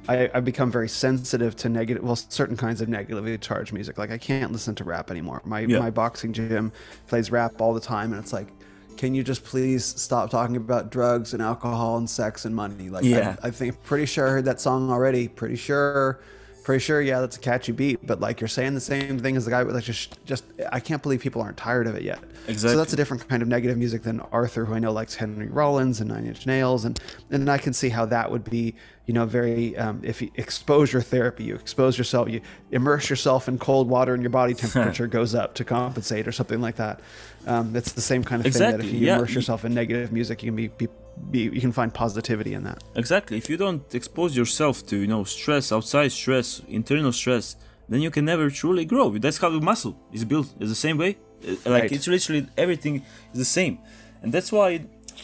I, 0.09 0.31
I've 0.33 0.45
become 0.45 0.71
very 0.71 0.89
sensitive 0.89 1.55
to 1.57 1.69
negative 1.69 2.03
well 2.03 2.17
certain 2.17 2.57
kinds 2.57 2.81
of 2.81 2.89
negatively 2.89 3.37
charged 3.39 3.73
music. 3.73 3.99
Like 3.99 4.11
I 4.11 4.19
can't 4.19 4.53
listen 4.53 4.75
to 4.77 4.85
rap 4.85 5.11
anymore. 5.11 5.43
My 5.45 5.61
Yeah. 5.61 5.81
my 5.81 5.91
boxing 5.91 6.33
gym 6.33 6.73
plays 7.09 7.31
rap 7.31 7.61
all 7.61 7.75
the 7.75 7.81
time, 7.81 8.13
and 8.13 8.23
it's 8.23 8.33
like. 8.33 8.49
Can 8.97 9.15
you 9.15 9.23
just 9.23 9.45
please 9.45 9.85
stop 9.85 10.31
talking 10.31 10.57
about 10.57 10.91
drugs 10.91 11.35
and 11.35 11.43
alcohol 11.43 11.99
and 11.99 12.09
sex 12.09 12.47
and 12.47 12.57
money? 12.57 12.89
Like, 12.89 13.05
Yeah. 13.05 13.37
I, 13.43 13.49
I 13.49 13.51
think 13.51 13.83
pretty 13.83 14.07
sure 14.07 14.27
I 14.27 14.31
heard 14.31 14.47
that 14.47 14.59
song 14.59 14.91
already. 14.91 15.29
Pretty 15.29 15.57
sure, 15.57 16.19
pretty 16.67 16.83
sure. 16.83 17.01
Yeah, 17.01 17.21
that's 17.21 17.37
a 17.37 17.41
catchy 17.41 17.71
beat. 17.71 18.05
But 18.05 18.19
like, 18.19 18.41
you're 18.41 18.49
saying 18.49 18.75
the 18.75 18.81
same 18.81 19.21
thing 19.21 19.37
as 19.37 19.45
the 19.45 19.53
guy. 19.53 19.63
With 19.63 19.77
like, 19.77 19.85
just, 19.85 20.23
just, 20.27 20.45
I 20.73 20.81
can't 20.81 21.01
believe 21.01 21.21
people 21.21 21.41
aren't 21.41 21.57
tired 21.57 21.87
of 21.87 21.95
it 21.95 22.03
yet. 22.03 22.19
Exactly. 22.49 22.71
So 22.71 22.77
that's 22.77 22.93
a 22.93 22.97
different 22.97 23.27
kind 23.29 23.41
of 23.41 23.49
negative 23.49 23.79
music 23.79 24.03
than 24.03 24.21
Arthur, 24.33 24.65
who 24.65 24.75
I 24.75 24.81
know 24.81 24.91
likes 24.91 25.15
Henry 25.15 25.47
Rollins 25.47 26.01
and 26.01 26.11
Nine 26.11 26.27
Inch 26.27 26.45
Nails, 26.45 26.85
and 26.85 27.01
and 27.31 27.49
I 27.49 27.59
can 27.59 27.73
see 27.73 27.89
how 27.89 28.05
that 28.07 28.33
would 28.33 28.43
be, 28.43 28.75
you 29.07 29.15
know, 29.15 29.25
very 29.27 29.77
um, 29.77 30.01
if 30.03 30.21
you 30.21 30.31
exposure 30.35 31.01
therapy, 31.01 31.45
you 31.45 31.55
expose 31.55 31.97
yourself, 31.97 32.29
you 32.29 32.41
immerse 32.73 33.09
yourself 33.09 33.47
in 33.49 33.59
cold 33.59 33.89
water, 33.89 34.13
and 34.13 34.23
your 34.23 34.31
body 34.31 34.55
temperature 34.65 35.07
goes 35.07 35.37
up 35.37 35.55
to 35.55 35.65
compensate, 35.65 36.27
or 36.27 36.33
something 36.33 36.61
like 36.61 36.77
that. 36.77 37.01
Um, 37.47 37.77
it's 37.77 37.93
the 37.93 38.01
same 38.01 38.25
kind 38.25 38.45
of 38.45 38.53
thing 38.53 38.61
that 38.61 38.81
if 38.81 38.93
you 38.93 39.07
yeah. 39.07 39.17
immerse 39.17 39.33
yourself 39.33 39.65
in 39.65 39.73
negative 39.73 40.11
music, 40.11 40.43
you 40.43 40.49
can 40.49 40.57
be, 40.57 40.67
be, 40.67 40.89
be 41.31 41.41
you 41.57 41.61
can 41.61 41.73
find 41.73 41.93
positivity 41.93 42.55
in 42.55 42.63
that. 42.65 42.83
Exactly. 42.95 43.37
If 43.39 43.49
you 43.51 43.57
don't 43.57 43.83
expose 43.95 44.37
yourself 44.37 44.87
to, 44.87 44.97
you 44.97 45.07
know, 45.07 45.25
stress, 45.25 45.73
outside 45.73 46.13
stress, 46.13 46.63
internal 46.69 47.13
stress, 47.13 47.57
then 47.89 48.01
you 48.01 48.11
can 48.11 48.25
never 48.25 48.51
truly 48.51 48.85
grow. 48.85 49.17
That's 49.19 49.39
how 49.39 49.51
the 49.51 49.61
muscle 49.61 49.95
is 50.13 50.25
built. 50.25 50.49
It's 50.61 50.71
the 50.71 50.83
same 50.87 50.99
way. 50.99 51.13
Uh, 51.17 51.71
Like 51.75 51.83
Right. 51.83 51.93
it's 51.93 52.07
literally 52.07 52.47
everything 52.57 52.95
is 53.33 53.39
the 53.45 53.51
same, 53.59 53.79
and 54.23 54.33
that's 54.35 54.51
why. 54.53 54.69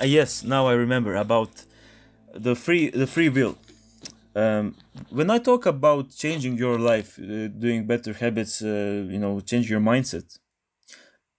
Uh, 0.01 0.07
yes, 0.07 0.43
now 0.55 0.63
I 0.73 0.75
remember 0.85 1.13
about 1.27 1.51
the 2.47 2.55
free 2.55 2.91
the 2.91 3.07
free 3.07 3.29
will. 3.39 3.55
Um, 4.35 4.75
when 5.11 5.29
I 5.31 5.39
talk 5.39 5.67
about 5.67 6.05
changing 6.25 6.57
your 6.57 6.79
life, 6.79 7.19
uh, 7.19 7.49
doing 7.65 7.87
better 7.87 8.13
habits, 8.15 8.63
uh, 8.63 9.05
you 9.15 9.19
know, 9.19 9.41
change 9.41 9.67
your 9.71 9.81
mindset, 9.81 10.39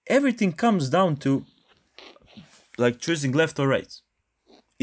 everything 0.08 0.52
comes 0.54 0.90
down 0.90 1.16
to 1.18 1.46
like 2.78 3.00
choosing 3.00 3.32
left 3.32 3.60
or 3.60 3.68
right. 3.68 3.94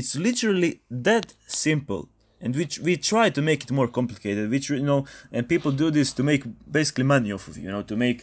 It's 0.00 0.16
literally 0.16 0.80
that 1.08 1.26
simple, 1.46 2.08
and 2.40 2.56
which 2.60 2.74
we 2.86 2.96
try 2.96 3.26
to 3.36 3.42
make 3.42 3.60
it 3.64 3.70
more 3.70 3.90
complicated. 3.98 4.44
Which 4.50 4.66
you 4.70 4.86
know, 4.90 5.00
and 5.30 5.42
people 5.54 5.72
do 5.72 5.88
this 5.90 6.08
to 6.14 6.22
make 6.22 6.42
basically 6.78 7.04
money 7.04 7.30
off 7.32 7.48
of 7.48 7.58
you, 7.58 7.64
you 7.64 7.72
know, 7.74 7.82
to 7.82 7.96
make 7.96 8.18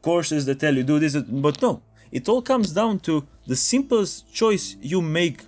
courses 0.00 0.46
that 0.46 0.58
tell 0.58 0.74
you 0.74 0.84
do 0.94 0.98
this, 0.98 1.14
but 1.46 1.60
no, 1.60 1.82
it 2.10 2.24
all 2.30 2.40
comes 2.40 2.68
down 2.72 3.00
to 3.00 3.14
the 3.46 3.56
simplest 3.56 4.32
choice 4.40 4.76
you 4.80 5.02
make 5.02 5.38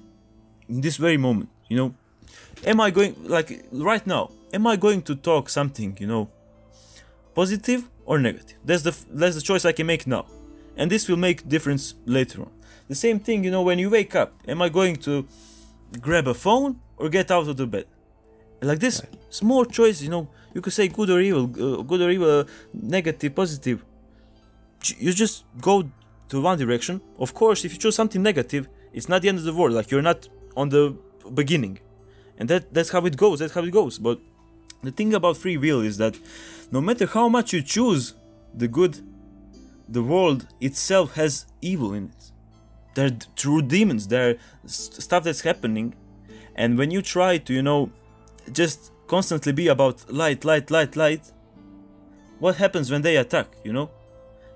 in 0.68 0.82
this 0.82 0.96
very 0.98 1.16
moment. 1.16 1.48
You 1.70 1.76
know, 1.78 1.94
am 2.70 2.78
I 2.86 2.90
going 2.90 3.12
like 3.36 3.48
right 3.72 4.06
now? 4.06 4.24
Am 4.52 4.66
I 4.66 4.76
going 4.76 5.00
to 5.08 5.14
talk 5.14 5.48
something, 5.48 5.96
you 5.98 6.08
know, 6.12 6.28
positive 7.34 7.88
or 8.04 8.18
negative? 8.18 8.58
That's 8.66 8.82
the 8.82 8.94
that's 9.20 9.36
the 9.38 9.44
choice 9.50 9.64
I 9.64 9.72
can 9.72 9.86
make 9.86 10.06
now, 10.06 10.26
and 10.76 10.90
this 10.90 11.08
will 11.08 11.22
make 11.28 11.48
difference 11.48 11.94
later 12.04 12.42
on. 12.42 12.50
The 12.88 13.00
same 13.06 13.18
thing, 13.26 13.44
you 13.44 13.52
know, 13.54 13.62
when 13.62 13.78
you 13.78 13.88
wake 13.88 14.14
up, 14.22 14.30
am 14.46 14.60
I 14.60 14.68
going 14.68 14.96
to 15.08 15.26
grab 16.01 16.28
a 16.28 16.34
phone 16.34 16.80
or 16.97 17.09
get 17.09 17.30
out 17.30 17.49
of 17.49 17.57
the 17.57 17.66
bed? 17.66 17.86
Like 18.62 18.78
this 18.78 19.03
small 19.30 19.64
choice, 19.64 20.03
you 20.03 20.11
know, 20.11 20.28
you 20.55 20.61
could 20.61 20.72
say 20.72 20.88
good 20.88 21.11
or 21.11 21.20
evil, 21.20 21.45
uh, 21.45 21.82
good 21.82 22.01
or 22.01 22.11
evil, 22.11 22.41
uh, 22.41 22.45
negative, 22.74 23.34
positive. 23.34 23.84
You 24.99 25.12
just 25.12 25.45
go 25.61 25.91
to 26.28 26.41
one 26.41 26.59
direction. 26.59 27.01
Of 27.18 27.34
course, 27.34 27.64
if 27.64 27.72
you 27.72 27.78
choose 27.78 27.97
something 27.97 28.22
negative, 28.22 28.68
it's 28.93 29.09
not 29.09 29.22
the 29.22 29.28
end 29.28 29.38
of 29.38 29.45
the 29.45 29.55
world. 29.55 29.72
Like 29.72 29.91
you're 29.91 30.03
not 30.03 30.28
on 30.57 30.68
the 30.70 30.97
beginning, 31.32 31.78
and 32.38 32.49
that 32.49 32.72
that's 32.74 32.91
how 32.91 33.05
it 33.07 33.16
goes. 33.16 33.38
That's 33.38 33.55
how 33.55 33.62
it 33.62 33.70
goes. 33.70 33.99
But 33.99 34.18
the 34.82 34.91
thing 34.91 35.14
about 35.14 35.36
free 35.36 35.57
will 35.57 35.80
is 35.80 35.99
that 35.99 36.18
no 36.70 36.80
matter 36.80 37.07
how 37.07 37.28
much 37.28 37.53
you 37.53 37.62
choose 37.62 38.14
the 38.55 38.68
good, 38.68 38.99
the 39.88 40.03
world 40.03 40.47
itself 40.61 41.14
has 41.14 41.47
evil 41.61 41.93
in 41.95 42.05
it. 42.07 42.32
There 42.95 43.07
are 43.07 43.16
true 43.36 43.62
demons. 43.62 44.12
S- 44.12 44.36
stuff 44.64 45.24
that's 45.24 45.43
happening, 45.43 45.95
and 46.55 46.76
when 46.76 46.91
you 46.91 47.03
try 47.03 47.38
to, 47.38 47.53
you 47.53 47.62
know, 47.62 47.91
just 48.53 48.93
constantly 49.07 49.53
be 49.53 49.68
about 49.68 50.11
light, 50.12 50.45
light, 50.45 50.70
light, 50.70 50.97
light, 50.97 51.32
what 52.38 52.57
happens 52.57 52.91
when 52.91 53.03
they 53.03 53.16
attack? 53.16 53.49
You 53.64 53.72
know, 53.72 53.91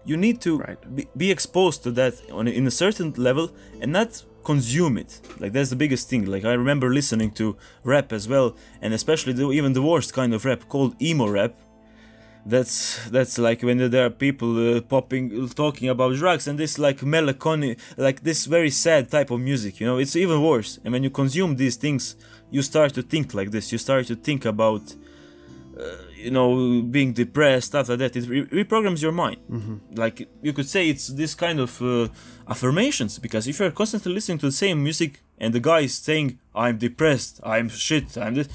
you 0.05 0.17
need 0.17 0.41
to 0.43 0.59
Right. 0.59 0.97
be, 0.97 1.07
be 1.17 1.31
exposed 1.31 1.83
to 1.85 1.91
that 1.93 2.15
on 2.31 2.49
in 2.49 2.67
a 2.67 2.71
certain 2.71 3.13
level 3.17 3.51
and 3.81 3.93
not 3.93 4.25
consume 4.45 4.99
it. 4.99 5.21
Like 5.41 5.53
that's 5.53 5.71
the 5.71 5.77
biggest 5.77 6.09
thing. 6.11 6.27
Like 6.27 6.45
I 6.45 6.53
remember 6.53 6.93
listening 6.93 7.31
to 7.33 7.57
rap 7.83 8.13
as 8.13 8.29
well, 8.29 8.57
and 8.83 8.93
especially 8.95 9.33
the, 9.33 9.51
even 9.53 9.73
the 9.73 9.83
worst 9.83 10.13
kind 10.13 10.35
of 10.35 10.45
rap 10.45 10.69
called 10.69 11.01
emo 11.01 11.29
rap. 11.29 11.55
That's 12.47 13.09
that's 13.09 13.39
like 13.39 13.63
when 13.63 13.79
there 13.91 14.07
are 14.07 14.11
people 14.11 14.77
uh, 14.77 14.81
popping, 14.83 15.49
talking 15.49 15.89
about 15.89 16.15
drugs, 16.17 16.47
and 16.47 16.59
this 16.59 16.79
like 16.79 17.03
melancholy, 17.03 17.79
like 17.97 18.23
this 18.23 18.45
very 18.45 18.71
sad 18.71 19.11
type 19.11 19.31
of 19.31 19.41
music. 19.41 19.81
You 19.81 19.87
know, 19.87 19.99
it's 19.99 20.15
even 20.15 20.43
worse. 20.43 20.79
And 20.85 20.93
when 20.93 21.03
you 21.03 21.11
consume 21.11 21.57
these 21.57 21.77
things, 21.77 22.17
you 22.51 22.61
start 22.63 22.93
to 22.95 23.03
think 23.03 23.33
like 23.33 23.51
this. 23.51 23.73
You 23.73 23.79
start 23.79 24.07
to 24.09 24.17
think 24.17 24.45
about 24.45 24.95
you 26.17 26.31
know, 26.31 26.83
being 26.83 27.13
depressed, 27.13 27.69
stuff 27.69 27.89
like 27.89 27.99
that. 27.99 28.17
It 28.17 28.29
re- 28.29 28.47
reprograms 28.47 29.03
your 29.03 29.13
mind. 29.13 29.39
Like 29.95 30.29
you 30.43 30.53
could 30.53 30.69
say, 30.69 30.89
it's 30.89 31.09
this 31.09 31.35
kind 31.35 31.61
of 31.61 31.83
uh, 31.83 32.09
affirmations 32.49 33.19
because 33.19 33.47
if 33.47 33.59
you're 33.59 33.71
constantly 33.71 34.13
listening 34.13 34.39
to 34.39 34.47
the 34.47 34.53
same 34.53 34.83
music 34.83 35.23
and 35.39 35.53
the 35.53 35.61
guy 35.61 35.81
is 35.81 35.95
saying, 35.99 36.39
"I'm 36.55 36.79
depressed, 36.79 37.41
I'm 37.45 37.69
shit, 37.69 38.17
I'm 38.17 38.35
this," 38.35 38.49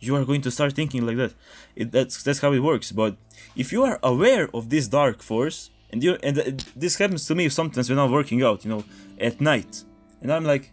you 0.00 0.16
are 0.16 0.24
going 0.24 0.42
to 0.42 0.50
start 0.50 0.72
thinking 0.72 1.06
like 1.06 1.16
that. 1.16 1.32
It, 1.76 1.92
that's 1.92 2.22
that's 2.22 2.40
how 2.40 2.52
it 2.52 2.60
works. 2.60 2.90
But 2.90 3.16
if 3.56 3.72
you 3.72 3.82
are 3.84 3.98
aware 4.02 4.48
of 4.54 4.70
this 4.70 4.88
dark 4.88 5.22
force, 5.22 5.70
and 5.90 6.02
you 6.02 6.16
and 6.22 6.38
uh, 6.38 6.44
this 6.74 6.96
happens 6.96 7.26
to 7.26 7.34
me 7.34 7.48
sometimes 7.48 7.88
when 7.90 7.98
I'm 7.98 8.10
working 8.10 8.42
out, 8.42 8.64
you 8.64 8.70
know, 8.70 8.84
at 9.20 9.40
night, 9.40 9.84
and 10.20 10.32
I'm 10.32 10.44
like, 10.44 10.72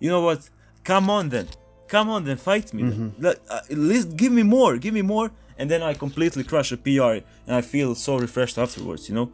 you 0.00 0.08
know 0.10 0.20
what? 0.20 0.48
Come 0.84 1.10
on 1.10 1.28
then. 1.30 1.48
Come 1.88 2.08
on 2.08 2.24
then, 2.24 2.36
fight 2.36 2.72
me. 2.72 2.82
Then. 2.82 3.14
Let- 3.18 3.40
uh, 3.50 3.60
at 3.70 3.78
least 3.78 4.16
give 4.16 4.32
me 4.32 4.42
more, 4.42 4.78
give 4.78 4.94
me 4.94 5.02
more, 5.02 5.30
and 5.58 5.70
then 5.70 5.82
I 5.82 5.94
completely 5.94 6.44
crush 6.44 6.72
a 6.72 6.76
PR 6.76 7.14
and 7.46 7.52
I 7.60 7.62
feel 7.62 7.94
so 7.94 8.16
refreshed 8.18 8.58
afterwards. 8.58 9.08
You 9.08 9.14
know, 9.16 9.32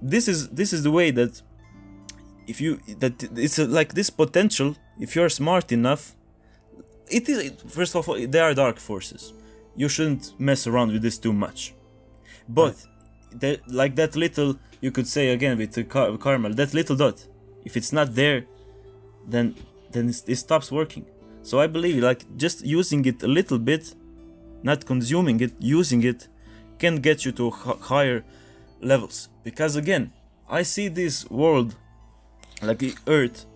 this 0.00 0.28
is 0.28 0.48
this 0.50 0.72
is 0.72 0.82
the 0.82 0.90
way 0.90 1.10
that 1.12 1.42
if 2.46 2.60
you 2.60 2.78
that 2.98 3.14
it's 3.36 3.58
a, 3.58 3.66
like 3.66 3.94
this 3.94 4.10
potential. 4.10 4.76
If 5.00 5.16
you're 5.16 5.30
smart 5.30 5.72
enough, 5.72 6.14
it 7.08 7.28
is 7.28 7.52
first 7.68 7.94
of 7.96 8.08
all 8.08 8.16
there 8.26 8.44
are 8.44 8.54
dark 8.54 8.78
forces. 8.78 9.32
You 9.76 9.88
shouldn't 9.88 10.38
mess 10.38 10.66
around 10.66 10.92
with 10.92 11.02
this 11.02 11.18
too 11.18 11.32
much. 11.32 11.74
But 12.48 12.76
that 13.32 13.68
like 13.68 13.94
that 13.96 14.16
little 14.16 14.58
you 14.80 14.90
could 14.90 15.06
say 15.06 15.28
again 15.28 15.56
with 15.58 15.72
the 15.72 15.84
car- 15.84 16.16
karma 16.18 16.50
that 16.50 16.74
little 16.74 16.96
dot 16.96 17.26
if 17.64 17.76
it's 17.76 17.92
not 17.92 18.14
there 18.14 18.44
then 19.26 19.54
then 19.90 20.08
it 20.26 20.36
stops 20.36 20.70
working. 20.70 21.06
So 21.42 21.60
i 21.60 21.66
believe 21.66 22.02
like 22.02 22.20
just 22.36 22.64
using 22.64 23.04
it 23.04 23.22
a 23.22 23.28
little 23.28 23.58
bit 23.58 23.94
not 24.62 24.86
consuming 24.86 25.40
it 25.40 25.52
using 25.58 26.02
it 26.04 26.28
can 26.78 26.96
get 26.96 27.24
you 27.24 27.32
to 27.32 27.48
h- 27.48 27.78
higher 27.80 28.24
levels. 28.80 29.28
Because 29.44 29.76
again 29.76 30.12
i 30.48 30.62
see 30.62 30.88
this 30.88 31.28
world 31.30 31.74
like 32.60 32.78
the 32.78 32.94
earth 33.06 33.46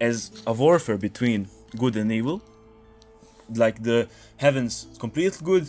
as 0.00 0.30
a 0.46 0.52
warfare 0.52 0.98
between 0.98 1.48
good 1.76 1.96
and 1.96 2.10
evil. 2.12 2.42
Like 3.54 3.82
the 3.82 4.08
heavens 4.36 4.86
complete 4.98 5.38
good 5.42 5.66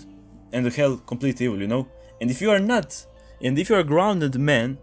and 0.51 0.65
the 0.65 0.69
hell 0.69 0.97
complete 0.97 1.41
evil 1.41 1.59
you 1.59 1.67
know 1.67 1.87
and 2.23 2.31
if 2.31 2.41
you 2.41 2.49
are 2.55 2.63
not 2.73 3.05
and 3.45 3.59
if 3.59 3.69
you 3.69 3.75
are 3.75 3.83
a 3.87 3.89
grounded 3.93 4.35
man 4.39 4.77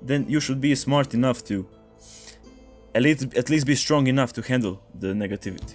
then 0.00 0.20
you 0.28 0.38
should 0.40 0.60
be 0.60 0.72
smart 0.76 1.12
enough 1.14 1.38
to 1.50 1.66
at 2.94 3.02
least, 3.02 3.34
at 3.34 3.50
least 3.50 3.66
be 3.66 3.74
strong 3.74 4.06
enough 4.06 4.32
to 4.32 4.40
handle 4.42 4.74
the 5.02 5.08
negativity 5.08 5.74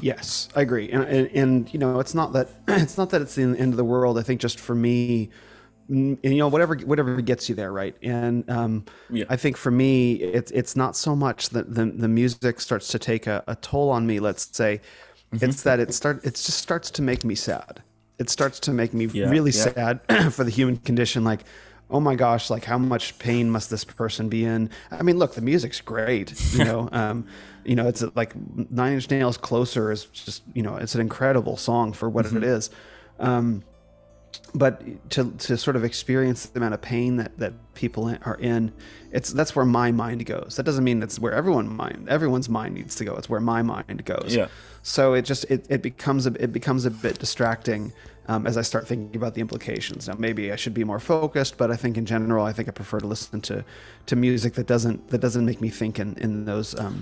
Yes, 0.00 0.48
I 0.54 0.60
agree, 0.60 0.90
and, 0.90 1.04
and 1.04 1.26
and 1.42 1.72
you 1.72 1.78
know, 1.78 1.98
it's 1.98 2.14
not 2.14 2.32
that 2.34 2.48
it's 2.68 2.98
not 2.98 3.08
that 3.10 3.22
it's 3.22 3.34
the 3.36 3.42
end 3.42 3.72
of 3.72 3.76
the 3.78 3.84
world. 3.84 4.18
I 4.18 4.22
think 4.22 4.38
just 4.40 4.60
for 4.60 4.74
me, 4.74 5.30
mm, 5.90 6.18
you 6.22 6.36
know 6.36 6.48
whatever 6.48 6.76
whatever 6.76 7.20
gets 7.22 7.48
you 7.48 7.54
there 7.54 7.72
right 7.72 7.96
and 8.02 8.48
um, 8.50 8.84
Yeah. 9.10 9.24
i 9.30 9.36
think 9.36 9.56
for 9.56 9.70
me 9.70 10.14
it's 10.38 10.50
it's 10.60 10.76
not 10.76 10.94
so 10.96 11.16
much 11.16 11.50
that 11.50 11.74
the, 11.74 11.86
the 11.86 12.08
music 12.08 12.60
starts 12.60 12.88
to 12.88 12.98
take 12.98 13.26
a, 13.26 13.42
a 13.46 13.56
toll 13.56 13.90
on 13.90 14.06
me 14.06 14.20
let's 14.20 14.44
say 14.56 14.80
Mm-hmm. 15.32 15.46
it's 15.46 15.62
that 15.62 15.80
it 15.80 15.92
start 15.94 16.16
it 16.24 16.34
just 16.34 16.58
starts 16.58 16.90
to 16.92 17.02
make 17.02 17.24
me 17.24 17.34
sad 17.34 17.82
it 18.24 18.30
starts 18.30 18.58
to 18.60 18.70
make 18.72 18.92
me 18.94 19.04
Yeah, 19.06 19.30
really 19.30 19.50
yeah. 19.52 19.68
sad 20.00 20.32
for 20.36 20.44
the 20.44 20.50
human 20.50 20.76
condition 20.78 21.24
like 21.24 21.42
oh 21.90 22.00
my 22.00 22.14
gosh 22.14 22.50
like 22.50 22.64
how 22.64 22.78
much 22.78 23.18
pain 23.18 23.50
must 23.50 23.68
this 23.70 23.84
person 23.84 24.28
be 24.28 24.42
in 24.44 24.70
i 24.90 25.02
mean 25.02 25.18
look 25.18 25.34
the 25.34 25.42
music's 25.42 25.80
great 25.82 26.28
you 26.54 26.64
know 26.64 26.88
um 27.00 27.26
you 27.64 27.76
know 27.76 27.86
it's 27.86 28.02
like 28.14 28.32
nine 28.70 28.94
inch 28.94 29.08
nails 29.10 29.36
closer 29.36 29.92
is 29.92 30.06
just 30.06 30.42
you 30.54 30.62
know 30.62 30.76
it's 30.76 30.94
an 30.94 31.00
incredible 31.00 31.56
song 31.56 31.92
for 31.92 32.08
what 32.08 32.24
Mm-hmm. 32.26 32.38
it 32.38 32.44
is 32.44 32.70
um 33.20 33.62
but 34.54 34.82
to 35.10 35.30
to 35.46 35.56
sort 35.56 35.76
of 35.76 35.84
experience 35.84 36.46
the 36.46 36.58
amount 36.58 36.74
of 36.74 36.80
pain 36.82 37.16
that 37.18 37.36
that 37.38 37.52
people 37.74 38.12
are 38.24 38.36
in 38.40 38.72
it's 39.12 39.30
that's 39.32 39.54
where 39.54 39.64
my 39.64 39.92
mind 39.92 40.24
goes 40.26 40.54
that 40.56 40.64
doesn't 40.64 40.84
mean 40.84 41.02
it's 41.02 41.18
where 41.18 41.32
everyone 41.32 41.68
mind 41.76 42.08
everyone's 42.08 42.48
mind 42.48 42.74
needs 42.74 42.94
to 42.96 43.04
go 43.04 43.14
it's 43.16 43.28
where 43.28 43.40
my 43.40 43.62
mind 43.62 44.04
goes 44.04 44.34
Yeah. 44.34 44.48
So 44.86 45.14
it 45.18 45.24
just 45.30 45.42
it, 45.54 45.60
it 45.70 45.82
becomes 45.82 46.22
a 46.26 46.32
it 46.44 46.52
becomes 46.52 46.84
a 46.84 46.90
bit 46.90 47.18
distracting 47.18 47.92
um, 48.30 48.46
as 48.46 48.56
I 48.56 48.62
start 48.62 48.86
thinking 48.90 49.16
about 49.20 49.32
the 49.36 49.40
implications. 49.46 50.06
Now 50.08 50.16
maybe 50.18 50.44
I 50.52 50.56
should 50.62 50.74
be 50.82 50.84
more 50.92 51.00
focused, 51.00 51.54
but 51.60 51.68
I 51.74 51.76
think 51.82 51.96
in 51.96 52.06
general 52.14 52.42
I 52.50 52.52
think 52.56 52.66
I 52.68 52.72
prefer 52.82 52.98
to 53.00 53.08
listen 53.14 53.40
to 53.50 53.56
to 54.10 54.14
music 54.16 54.52
that 54.58 54.66
doesn't 54.74 54.98
that 55.10 55.20
doesn't 55.26 55.44
make 55.50 55.60
me 55.66 55.70
think 55.80 55.98
in 55.98 56.10
in 56.26 56.32
those 56.50 56.68
um, 56.84 56.96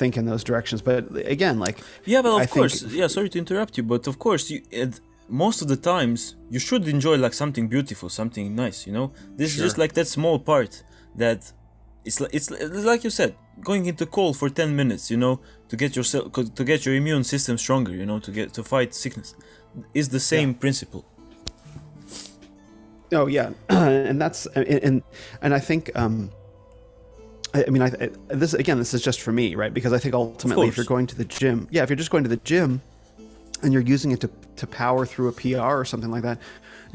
think 0.00 0.16
in 0.16 0.24
those 0.26 0.44
directions. 0.50 0.80
But 0.90 1.02
again, 1.36 1.56
like 1.66 1.76
Yeah, 2.12 2.20
well, 2.24 2.36
of 2.36 2.42
I 2.42 2.46
think- 2.46 2.54
course. 2.70 2.76
yeah, 3.00 3.08
sorry 3.16 3.28
to 3.34 3.38
interrupt 3.44 3.72
you, 3.78 3.84
but 3.94 4.02
of 4.06 4.14
course, 4.26 4.44
you, 4.52 4.58
at 4.84 4.92
most 5.28 5.58
of 5.62 5.68
the 5.68 5.80
times 5.94 6.18
you 6.54 6.60
should 6.68 6.84
enjoy 6.96 7.16
like 7.26 7.34
something 7.42 7.64
beautiful, 7.76 8.08
something 8.08 8.46
nice. 8.64 8.78
You 8.86 8.92
know, 8.96 9.06
this 9.38 9.48
is 9.54 9.58
just 9.66 9.78
like 9.82 9.92
that 9.98 10.06
small 10.06 10.38
part 10.38 10.72
that 11.22 11.40
it's 12.08 12.18
li- 12.22 12.32
it's 12.36 12.48
like 12.92 13.02
you 13.06 13.10
said, 13.20 13.30
going 13.68 13.86
into 13.86 14.04
cold 14.06 14.34
for 14.40 14.48
ten 14.60 14.70
minutes. 14.80 15.10
You 15.12 15.16
know, 15.24 15.34
to 15.68 15.76
get 15.76 15.96
yourself 15.96 16.32
to 16.32 16.64
get 16.64 16.86
your 16.86 16.94
immune 16.94 17.24
system 17.24 17.58
stronger. 17.58 17.92
You 17.92 18.06
know, 18.06 18.18
to 18.20 18.30
get 18.30 18.52
to 18.54 18.62
fight 18.62 18.94
sickness, 18.94 19.34
is 19.94 20.08
the 20.08 20.20
same 20.20 20.54
principle. 20.54 21.04
Oh 23.12 23.26
yeah, 23.26 23.52
and 23.68 24.20
that's 24.20 24.46
and 24.46 25.02
and, 25.42 25.54
I 25.54 25.58
think 25.60 25.90
um, 25.94 26.30
I, 27.54 27.64
I 27.66 27.70
mean 27.70 27.82
I, 27.82 27.86
I 27.86 28.10
this 28.28 28.54
again 28.54 28.78
this 28.78 28.94
is 28.94 29.02
just 29.02 29.20
for 29.20 29.32
me 29.32 29.54
right 29.54 29.72
because 29.72 29.92
I 29.92 29.98
think 29.98 30.14
ultimately 30.14 30.68
if 30.68 30.76
you're 30.76 30.86
going 30.86 31.06
to 31.08 31.16
the 31.16 31.24
gym 31.24 31.68
yeah 31.70 31.82
if 31.82 31.88
you're 31.88 31.96
just 31.96 32.10
going 32.10 32.24
to 32.24 32.30
the 32.30 32.38
gym 32.38 32.82
and 33.62 33.72
you're 33.72 33.82
using 33.82 34.10
it 34.10 34.20
to 34.20 34.30
to 34.56 34.66
power 34.66 35.06
through 35.06 35.28
a 35.28 35.32
PR 35.32 35.60
or 35.60 35.84
something 35.84 36.10
like 36.10 36.22
that 36.22 36.40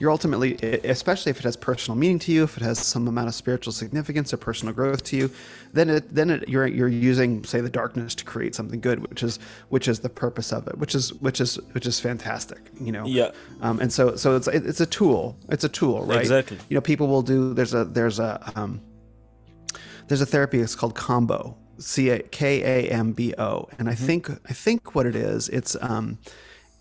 you're 0.01 0.09
ultimately 0.09 0.55
especially 0.83 1.29
if 1.29 1.37
it 1.37 1.43
has 1.43 1.55
personal 1.55 1.95
meaning 1.95 2.17
to 2.17 2.31
you 2.31 2.43
if 2.43 2.57
it 2.57 2.63
has 2.63 2.79
some 2.79 3.07
amount 3.07 3.27
of 3.27 3.35
spiritual 3.35 3.71
significance 3.71 4.33
or 4.33 4.37
personal 4.37 4.73
growth 4.73 5.03
to 5.03 5.15
you 5.15 5.29
then 5.73 5.91
it 5.91 6.13
then 6.13 6.31
it, 6.31 6.49
you're 6.49 6.65
you're 6.65 6.87
using 6.87 7.43
say 7.43 7.61
the 7.61 7.69
darkness 7.69 8.15
to 8.15 8.25
create 8.25 8.55
something 8.55 8.81
good 8.81 9.07
which 9.07 9.21
is 9.21 9.37
which 9.69 9.87
is 9.87 9.99
the 9.99 10.09
purpose 10.09 10.51
of 10.51 10.67
it 10.67 10.75
which 10.79 10.95
is 10.95 11.13
which 11.25 11.39
is 11.39 11.57
which 11.73 11.85
is 11.85 11.99
fantastic 11.99 12.71
you 12.79 12.91
know? 12.91 13.05
Yeah. 13.05 13.29
um, 13.61 13.79
and 13.79 13.93
so 13.93 14.15
so 14.15 14.35
it's 14.35 14.47
it, 14.47 14.65
it's 14.65 14.81
a 14.81 14.87
tool. 14.87 15.37
It's 15.49 15.63
a 15.63 15.69
tool 15.69 16.03
right? 16.03 16.19
Exactly. 16.19 16.57
you 16.67 16.75
know 16.75 16.81
people 16.81 17.07
will 17.07 17.21
do 17.21 17.53
there's 17.53 17.75
a 17.75 17.85
there's 17.85 18.19
a 18.19 18.51
um, 18.55 18.81
there's 20.07 20.21
a 20.21 20.25
therapy 20.25 20.59
it's 20.61 20.73
called 20.73 20.95
Kambo 20.95 21.55
c 21.77 22.09
a 22.09 22.19
k 22.23 22.63
a 22.63 22.89
m 22.89 23.11
b 23.11 23.35
o. 23.37 23.69
And 23.77 23.87
i 23.87 23.95
think 23.95 24.29
i 24.49 24.53
think 24.53 24.95
what 24.95 25.05
it 25.05 25.15
is 25.15 25.49
it's 25.49 25.75
um 25.81 26.17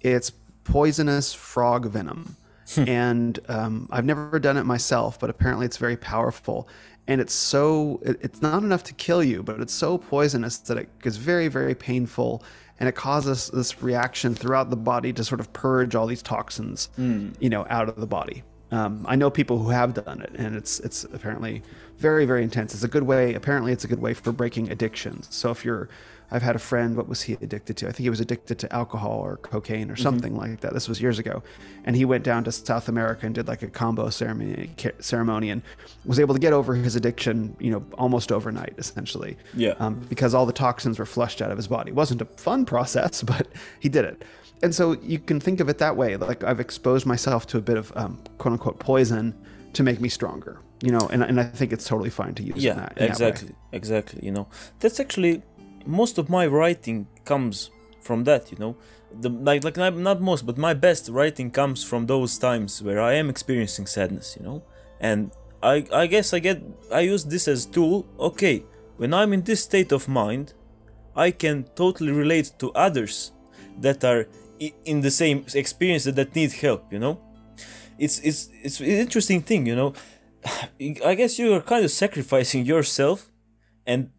it's 0.01 0.33
poisonous 0.64 1.35
frog 1.35 1.87
venom 1.87 2.37
and 2.79 3.39
um, 3.49 3.89
i've 3.91 4.05
never 4.05 4.39
done 4.39 4.57
it 4.57 4.64
myself 4.64 5.18
but 5.18 5.31
apparently 5.31 5.66
it's 5.66 5.77
very 5.77 5.97
powerful 5.97 6.68
and 7.07 7.21
it's 7.21 7.35
so 7.35 8.01
it, 8.03 8.18
it's 8.21 8.43
not 8.43 8.62
enough 8.62 8.85
to 8.85 8.95
kill 8.95 9.23
you 9.23 9.43
but 9.43 9.61
it's 9.61 9.75
so 9.75 9.99
poisonous 9.99 10.59
that 10.59 10.79
it 10.79 10.89
is 11.05 11.16
very 11.16 11.49
very 11.49 11.75
painful 11.75 12.43
and 12.79 12.89
it 12.89 12.95
causes 12.95 13.51
this 13.53 13.83
reaction 13.83 14.35
throughout 14.35 14.71
the 14.71 14.77
body 14.77 15.12
to 15.12 15.23
sort 15.23 15.41
of 15.41 15.53
purge 15.53 15.95
all 15.95 16.07
these 16.07 16.23
toxins 16.23 16.89
you 17.41 17.49
know 17.49 17.66
out 17.68 17.89
of 17.89 17.97
the 17.97 18.07
body 18.07 18.43
um, 18.73 19.05
I 19.09 19.16
know 19.16 19.31
people 19.31 19.59
who 19.59 19.71
have 19.71 19.95
done 19.95 20.21
it, 20.23 20.31
and 20.37 20.55
it's 20.55 20.79
it's 20.81 21.05
apparently 21.05 21.62
very 21.99 22.25
very 22.25 22.43
intense. 22.43 22.73
It's 22.73 22.85
a 22.85 22.89
good 22.89 23.03
way. 23.03 23.35
Apparently, 23.35 23.73
it's 23.73 23.85
a 23.85 23.89
good 23.89 24.01
way 24.01 24.14
for 24.14 24.33
breaking 24.33 24.71
addictions. 24.71 25.27
So 25.31 25.51
if 25.51 25.64
you're, 25.64 25.89
I've 26.31 26.43
had 26.43 26.57
a 26.57 26.61
friend. 26.61 26.97
What 26.97 27.09
was 27.09 27.22
he 27.22 27.35
addicted 27.35 27.76
to? 27.78 27.89
I 27.89 27.93
think 27.93 28.05
he 28.05 28.11
was 28.11 28.20
addicted 28.20 28.59
to 28.61 28.72
alcohol 28.72 29.20
or 29.20 29.37
cocaine 29.39 29.91
or 29.91 29.97
something 29.97 30.37
like 30.37 30.61
that. 30.61 30.72
This 30.74 30.89
was 30.89 31.01
years 31.01 31.18
ago, 31.18 31.43
and 31.85 31.97
he 31.97 32.05
went 32.05 32.24
down 32.24 32.45
to 32.45 32.53
South 32.53 32.89
America 32.89 33.26
and 33.26 33.35
did 33.35 33.49
like 33.49 33.62
a 33.62 33.68
Kambo 33.68 34.12
ceremony 34.12 34.70
ceremony 35.01 35.51
and 35.51 35.62
was 36.05 36.20
able 36.20 36.35
to 36.35 36.41
get 36.41 36.53
over 36.53 36.74
his 36.74 36.97
addiction. 36.97 37.57
You 37.59 37.72
know, 37.72 37.85
almost 37.99 38.31
overnight, 38.33 38.74
essentially. 38.78 39.37
Yeah. 39.55 39.74
Um, 39.78 39.95
because 40.09 40.35
all 40.35 40.47
the 40.47 40.53
toxins 40.53 40.99
were 40.99 41.07
flushed 41.07 41.43
out 41.43 41.51
of 41.51 41.57
his 41.57 41.68
body. 41.68 41.91
It 41.91 41.97
wasn't 41.97 42.22
a 42.22 42.26
fun 42.26 42.64
process, 42.64 43.22
but 43.33 43.49
he 43.81 43.89
did 43.89 44.05
it. 44.05 44.24
And 44.62 44.74
so 44.74 44.93
you 45.01 45.18
can 45.18 45.41
think 45.41 45.61
of 45.61 45.68
it 45.68 45.78
that 45.78 45.97
way. 45.97 46.16
Like 46.16 46.45
I've 46.45 46.61
exposed 46.61 47.07
myself 47.07 47.47
to 47.49 47.59
a 47.59 47.62
bit 47.62 47.76
of 47.76 47.93
um, 47.97 48.22
quote 48.39 48.53
unquote 48.53 48.78
poison 48.78 49.35
to 49.72 49.83
make 49.83 50.01
me 50.01 50.09
stronger. 50.09 50.61
You 50.83 50.93
know, 50.93 51.09
and, 51.12 51.22
and 51.22 51.39
I 51.39 51.45
think 51.45 51.72
it's 51.72 51.87
totally 51.87 52.09
fine 52.09 52.35
to 52.37 52.43
use 52.43 52.57
yeah 52.57 52.72
that, 52.72 52.95
exactly 52.97 53.51
exactly 53.72 54.20
you 54.24 54.33
know 54.33 54.49
that's 54.81 54.99
actually 54.99 55.43
most 55.87 56.18
of 56.18 56.28
my 56.28 56.47
writing 56.47 57.07
comes 57.24 57.70
from 58.01 58.24
that 58.24 58.51
you 58.51 58.59
know? 58.59 58.76
The 59.20 59.28
like 59.28 59.64
like 59.64 59.76
not, 59.76 60.20
most 60.20 60.47
but 60.47 60.57
my 60.57 60.74
best 60.74 61.09
writing 61.09 61.51
comes 61.51 61.83
from 61.85 62.07
those 62.07 62.39
times 62.39 62.83
where 62.83 63.01
i 63.01 63.14
am 63.14 63.28
experiencing 63.28 63.87
sadness 63.87 64.37
you 64.39 64.45
know? 64.47 64.62
And 65.01 65.31
i 65.62 65.85
i 65.93 66.07
guess 66.07 66.33
i 66.33 66.39
get 66.39 66.62
i 66.93 67.01
use 67.01 67.24
this 67.24 67.49
as 67.49 67.66
tool 67.66 68.07
okay 68.18 68.64
when 68.97 69.12
i'm 69.12 69.33
in 69.33 69.43
this 69.43 69.62
state 69.62 69.93
of 69.93 70.09
mind 70.09 70.55
i 71.16 71.31
can 71.31 71.64
totally 71.74 72.12
relate 72.12 72.53
to 72.59 72.72
others 72.72 73.33
that 73.78 74.05
are 74.05 74.26
in 74.85 75.01
the 75.01 75.11
same 75.11 75.45
experience 75.55 76.05
that, 76.05 76.16
that 76.16 76.35
need 76.35 76.53
help 76.53 76.93
you 76.93 76.99
know? 76.99 77.20
It's 77.99 78.18
it's 78.20 78.49
it's 78.62 78.81
an 78.81 78.87
interesting 78.87 79.43
thing 79.43 79.66
you 79.66 79.76
know? 79.76 79.93
I 81.05 81.14
guess 81.14 81.39
you 81.39 81.53
are 81.55 81.61
kind 81.61 81.85
of 81.85 81.91
sacrificing 81.91 82.64
yourself 82.64 83.31
and 83.87 84.11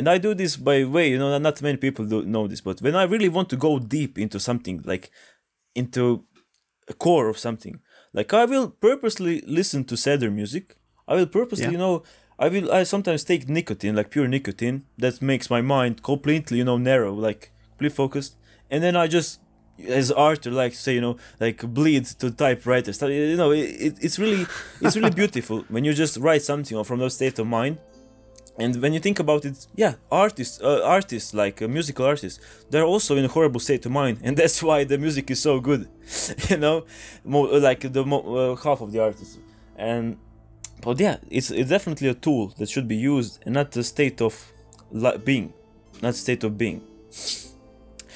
and 0.00 0.08
i 0.14 0.16
do 0.26 0.32
this 0.40 0.52
by 0.70 0.76
way 0.96 1.06
you 1.12 1.18
know 1.22 1.30
not 1.48 1.56
many 1.68 1.78
people 1.86 2.04
do 2.12 2.18
know 2.34 2.44
this 2.50 2.62
but 2.68 2.76
when 2.86 2.96
i 3.02 3.04
really 3.12 3.30
want 3.36 3.48
to 3.50 3.58
go 3.66 3.72
deep 3.96 4.12
into 4.24 4.38
something 4.48 4.76
like 4.92 5.04
into 5.80 6.02
a 6.92 6.94
core 7.04 7.28
of 7.32 7.38
something 7.46 7.74
like 8.18 8.30
i 8.42 8.44
will 8.52 8.68
purposely 8.88 9.34
listen 9.58 9.80
to 9.90 9.94
sadder 10.04 10.30
music 10.40 10.64
i 11.10 11.14
will 11.16 11.30
purposely 11.38 11.66
Yeah. 11.66 11.76
you 11.76 11.82
know 11.84 11.94
i 12.44 12.46
will 12.54 12.68
i 12.78 12.82
sometimes 12.94 13.22
take 13.30 13.42
nicotine 13.58 13.94
like 13.98 14.08
pure 14.16 14.28
nicotine 14.36 14.76
that 15.02 15.14
makes 15.30 15.46
my 15.56 15.62
mind 15.76 15.94
completely 16.10 16.56
you 16.60 16.66
know 16.70 16.78
narrow 16.90 17.12
like 17.28 17.42
completely 17.70 17.96
focused 18.02 18.32
and 18.72 18.78
then 18.84 18.96
i 18.96 19.06
just 19.18 19.30
as 20.00 20.12
Arthur 20.12 20.50
likes 20.50 20.76
to 20.76 20.82
say, 20.82 20.94
you 20.94 21.00
know, 21.00 21.16
like 21.44 21.58
bleed 21.78 22.04
to 22.20 22.30
typewriter. 22.30 22.92
So, 22.92 23.06
You 23.06 23.36
know, 23.42 23.50
it, 23.52 23.94
it's 24.06 24.18
really, 24.18 24.46
it's 24.82 24.96
really 24.96 25.14
beautiful 25.22 25.64
when 25.74 25.84
you 25.86 25.94
just 25.94 26.18
write 26.18 26.42
something 26.42 26.84
from 26.84 26.98
that 27.00 27.10
state 27.10 27.38
of 27.38 27.46
mind. 27.46 27.78
And 28.60 28.76
when 28.82 28.92
you 28.92 29.00
think 29.00 29.18
about 29.18 29.44
it, 29.44 29.66
yeah, 29.74 29.94
artists, 30.10 30.60
uh, 30.60 30.82
artists 30.84 31.32
like 31.32 31.62
uh, 31.62 31.68
musical 31.68 32.04
artists, 32.04 32.38
they're 32.70 32.84
also 32.94 33.16
in 33.16 33.24
a 33.24 33.28
horrible 33.28 33.60
state 33.60 33.86
of 33.86 33.92
mind, 33.92 34.18
and 34.22 34.36
that's 34.40 34.62
why 34.62 34.84
the 34.84 34.98
music 34.98 35.30
is 35.30 35.40
so 35.40 35.60
good. 35.60 35.88
you 36.50 36.58
know, 36.58 36.84
Mo- 37.24 37.50
like 37.68 37.80
the 37.80 38.04
mo- 38.04 38.26
uh, 38.36 38.56
half 38.56 38.80
of 38.80 38.92
the 38.92 39.00
artists. 39.02 39.38
And 39.76 40.18
but 40.82 41.00
yeah, 41.00 41.16
it's 41.30 41.50
it's 41.50 41.70
definitely 41.70 42.08
a 42.08 42.14
tool 42.14 42.48
that 42.58 42.68
should 42.68 42.88
be 42.88 42.96
used, 42.96 43.32
and 43.44 43.54
not 43.54 43.74
a 43.76 43.82
state 43.82 44.20
of 44.20 44.34
li- 44.90 45.18
being, 45.24 45.52
not 46.02 46.14
state 46.14 46.44
of 46.44 46.58
being. 46.58 46.82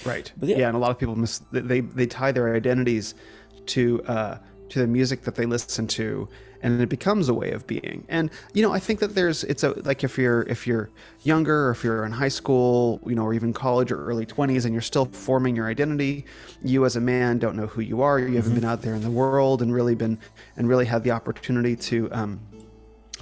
Right. 0.04 0.30
But 0.36 0.48
yeah. 0.50 0.58
yeah. 0.58 0.68
and 0.68 0.76
a 0.76 0.78
lot 0.78 0.90
of 0.90 0.98
people 0.98 1.16
miss 1.16 1.40
they 1.52 1.80
they 1.80 2.06
tie 2.06 2.32
their 2.32 2.54
identities 2.54 3.14
to 3.66 4.02
uh, 4.04 4.38
to 4.70 4.78
the 4.78 4.86
music 4.86 5.22
that 5.22 5.34
they 5.36 5.46
listen 5.46 5.86
to, 5.86 6.28
and 6.64 6.80
it 6.80 6.88
becomes 6.88 7.28
a 7.28 7.34
way 7.34 7.50
of 7.52 7.66
being. 7.66 8.04
And 8.08 8.30
you 8.54 8.62
know, 8.62 8.72
I 8.72 8.80
think 8.80 8.98
that 9.00 9.14
there's 9.14 9.44
it's 9.44 9.62
a 9.62 9.78
like 9.82 10.02
if 10.02 10.16
you're 10.16 10.42
if 10.44 10.66
you're 10.66 10.88
younger, 11.22 11.66
or 11.66 11.70
if 11.70 11.84
you're 11.84 12.04
in 12.06 12.10
high 12.10 12.28
school, 12.28 13.00
you 13.06 13.14
know, 13.14 13.22
or 13.22 13.34
even 13.34 13.52
college 13.52 13.92
or 13.92 14.02
early 14.02 14.24
twenties, 14.24 14.64
and 14.64 14.72
you're 14.72 14.82
still 14.82 15.04
forming 15.04 15.54
your 15.54 15.68
identity, 15.68 16.24
you 16.62 16.86
as 16.86 16.96
a 16.96 17.00
man 17.00 17.38
don't 17.38 17.54
know 17.54 17.66
who 17.66 17.82
you 17.82 18.00
are. 18.00 18.18
You 18.18 18.36
haven't 18.36 18.54
been 18.54 18.64
out 18.64 18.80
there 18.80 18.94
in 18.94 19.02
the 19.02 19.10
world 19.10 19.60
and 19.60 19.74
really 19.74 19.94
been 19.94 20.18
and 20.56 20.66
really 20.66 20.86
had 20.86 21.04
the 21.04 21.10
opportunity 21.10 21.76
to 21.76 22.10
um, 22.12 22.40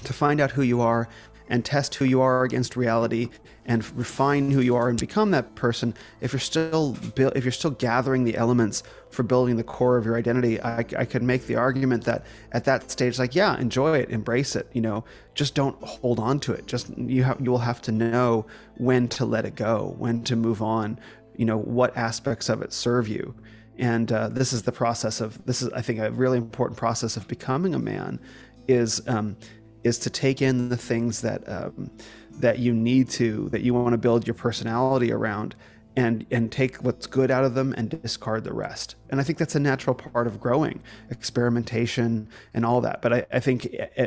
to 0.04 0.12
find 0.12 0.40
out 0.40 0.52
who 0.52 0.62
you 0.62 0.80
are 0.80 1.08
and 1.48 1.64
test 1.64 1.96
who 1.96 2.04
you 2.04 2.20
are 2.20 2.44
against 2.44 2.76
reality 2.76 3.28
and 3.66 3.84
refine 3.96 4.52
who 4.52 4.60
you 4.60 4.76
are 4.76 4.88
and 4.88 5.00
become 5.00 5.32
that 5.32 5.54
person 5.56 5.94
if 6.20 6.32
you're 6.32 6.40
still 6.40 6.96
if 7.16 7.44
you're 7.44 7.52
still 7.52 7.72
gathering 7.72 8.24
the 8.24 8.36
elements 8.36 8.84
for 9.12 9.22
building 9.22 9.56
the 9.56 9.64
core 9.64 9.96
of 9.96 10.04
your 10.04 10.16
identity 10.16 10.60
I, 10.60 10.78
I 10.78 11.04
could 11.04 11.22
make 11.22 11.46
the 11.46 11.56
argument 11.56 12.04
that 12.04 12.24
at 12.52 12.64
that 12.64 12.90
stage 12.90 13.18
like 13.18 13.34
yeah 13.34 13.58
enjoy 13.58 13.98
it 13.98 14.10
embrace 14.10 14.56
it 14.56 14.68
you 14.72 14.80
know 14.80 15.04
just 15.34 15.54
don't 15.54 15.82
hold 15.82 16.18
on 16.18 16.40
to 16.40 16.52
it. 16.52 16.66
Just 16.66 16.96
you 16.96 17.24
have 17.24 17.40
you 17.40 17.50
will 17.50 17.58
have 17.58 17.80
to 17.82 17.92
know 17.92 18.46
when 18.76 19.08
to 19.08 19.24
let 19.24 19.44
it 19.44 19.54
go 19.54 19.94
when 19.98 20.22
to 20.24 20.36
move 20.36 20.62
on 20.62 20.98
you 21.36 21.44
know 21.44 21.56
what 21.56 21.96
aspects 21.96 22.48
of 22.48 22.62
it 22.62 22.72
serve 22.72 23.08
you. 23.08 23.34
And 23.78 24.12
uh, 24.12 24.28
this 24.28 24.52
is 24.52 24.62
the 24.62 24.72
process 24.72 25.20
of 25.20 25.44
this 25.46 25.62
is 25.62 25.70
I 25.70 25.80
think 25.80 25.98
a 25.98 26.10
really 26.10 26.38
important 26.38 26.78
process 26.78 27.16
of 27.16 27.26
becoming 27.26 27.74
a 27.74 27.78
man 27.78 28.20
is 28.68 29.06
um, 29.08 29.36
is 29.82 29.98
to 30.00 30.10
take 30.10 30.42
in 30.42 30.68
the 30.68 30.76
things 30.76 31.22
that 31.22 31.48
um, 31.48 31.90
that 32.32 32.58
you 32.58 32.74
need 32.74 33.08
to 33.10 33.48
that 33.50 33.62
you 33.62 33.72
want 33.72 33.92
to 33.92 33.98
build 33.98 34.26
your 34.26 34.34
personality 34.34 35.12
around 35.12 35.54
and 35.96 36.26
and 36.30 36.50
take 36.50 36.76
what's 36.76 37.06
good 37.06 37.30
out 37.30 37.44
of 37.44 37.54
them 37.54 37.74
and 37.76 37.90
discard 38.02 38.44
the 38.44 38.52
rest. 38.52 38.96
And 39.10 39.20
i 39.20 39.22
think 39.24 39.38
that's 39.38 39.54
a 39.54 39.60
natural 39.60 39.94
part 39.94 40.26
of 40.26 40.40
growing 40.40 40.82
experimentation 41.10 42.28
and 42.54 42.64
all 42.64 42.80
that. 42.80 43.02
But 43.02 43.12
i, 43.12 43.26
I 43.32 43.40
think 43.40 43.66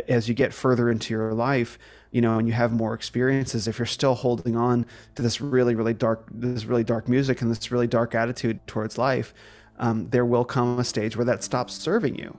as 0.10 0.28
you 0.28 0.34
get 0.34 0.54
further 0.54 0.90
into 0.90 1.14
your 1.14 1.34
life 1.34 1.78
you 2.12 2.22
know 2.22 2.38
and 2.38 2.48
you 2.48 2.54
have 2.54 2.72
more 2.72 2.94
experiences 2.94 3.68
if 3.68 3.78
you're 3.78 3.86
still 3.86 4.16
holding 4.16 4.56
on 4.56 4.86
to 5.16 5.22
this 5.22 5.42
really 5.42 5.76
really 5.76 5.94
dark 5.94 6.26
this 6.32 6.64
really 6.64 6.84
dark 6.84 7.10
music 7.10 7.42
and 7.42 7.52
this 7.52 7.72
really 7.72 7.88
dark 7.88 8.16
attitude 8.16 8.66
towards 8.68 8.98
life 8.98 9.34
um, 9.78 10.10
there 10.10 10.26
will 10.26 10.46
come 10.46 10.80
a 10.80 10.84
stage 10.84 11.18
where 11.18 11.26
that 11.26 11.44
stops 11.44 11.74
serving 11.74 12.16
you. 12.16 12.38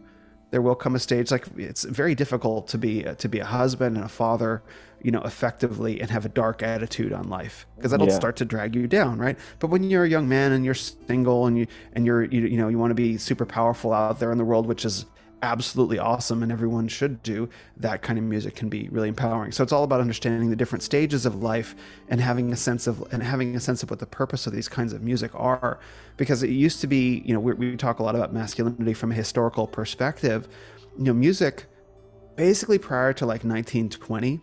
There 0.50 0.62
will 0.62 0.74
come 0.74 0.94
a 0.94 0.98
stage 0.98 1.30
like 1.30 1.46
it's 1.56 1.84
very 1.84 2.14
difficult 2.14 2.68
to 2.68 2.78
be 2.78 3.02
to 3.02 3.28
be 3.28 3.40
a 3.40 3.44
husband 3.44 3.96
and 3.96 4.04
a 4.04 4.08
father 4.08 4.62
you 5.06 5.12
know 5.12 5.22
effectively 5.22 6.00
and 6.00 6.10
have 6.10 6.26
a 6.26 6.28
dark 6.28 6.64
attitude 6.64 7.12
on 7.12 7.28
life 7.28 7.64
because 7.76 7.92
that'll 7.92 8.08
yeah. 8.08 8.14
start 8.14 8.34
to 8.34 8.44
drag 8.44 8.74
you 8.74 8.88
down 8.88 9.18
right 9.18 9.38
but 9.60 9.68
when 9.68 9.84
you're 9.84 10.02
a 10.02 10.08
young 10.08 10.28
man 10.28 10.50
and 10.50 10.64
you're 10.64 10.74
single 10.74 11.46
and 11.46 11.56
you 11.56 11.66
and 11.92 12.04
you're 12.04 12.24
you, 12.24 12.40
you 12.40 12.56
know 12.56 12.66
you 12.66 12.76
want 12.76 12.90
to 12.90 12.96
be 12.96 13.16
super 13.16 13.46
powerful 13.46 13.92
out 13.92 14.18
there 14.18 14.32
in 14.32 14.38
the 14.38 14.44
world 14.44 14.66
which 14.66 14.84
is 14.84 15.06
absolutely 15.42 15.98
awesome 15.98 16.42
and 16.42 16.50
everyone 16.50 16.88
should 16.88 17.22
do, 17.22 17.48
that 17.76 18.00
kind 18.00 18.18
of 18.18 18.24
music 18.24 18.56
can 18.56 18.70
be 18.70 18.88
really 18.88 19.08
empowering. 19.08 19.52
So 19.52 19.62
it's 19.62 19.70
all 19.70 19.84
about 19.84 20.00
understanding 20.00 20.48
the 20.48 20.56
different 20.56 20.82
stages 20.82 21.26
of 21.26 21.42
life 21.42 21.76
and 22.08 22.20
having 22.20 22.52
a 22.52 22.56
sense 22.56 22.86
of 22.86 23.06
and 23.12 23.22
having 23.22 23.54
a 23.54 23.60
sense 23.60 23.82
of 23.82 23.90
what 23.90 23.98
the 23.98 24.06
purpose 24.06 24.46
of 24.46 24.54
these 24.54 24.66
kinds 24.66 24.94
of 24.94 25.02
music 25.02 25.30
are. 25.34 25.78
Because 26.16 26.42
it 26.42 26.50
used 26.50 26.80
to 26.80 26.86
be, 26.86 27.22
you 27.26 27.34
know, 27.34 27.40
we, 27.40 27.52
we 27.52 27.76
talk 27.76 27.98
a 27.98 28.02
lot 28.02 28.14
about 28.14 28.32
masculinity 28.32 28.94
from 28.94 29.12
a 29.12 29.14
historical 29.14 29.66
perspective. 29.66 30.48
You 30.96 31.04
know, 31.04 31.14
music 31.14 31.66
basically 32.34 32.78
prior 32.78 33.12
to 33.12 33.26
like 33.26 33.44
1920 33.44 34.40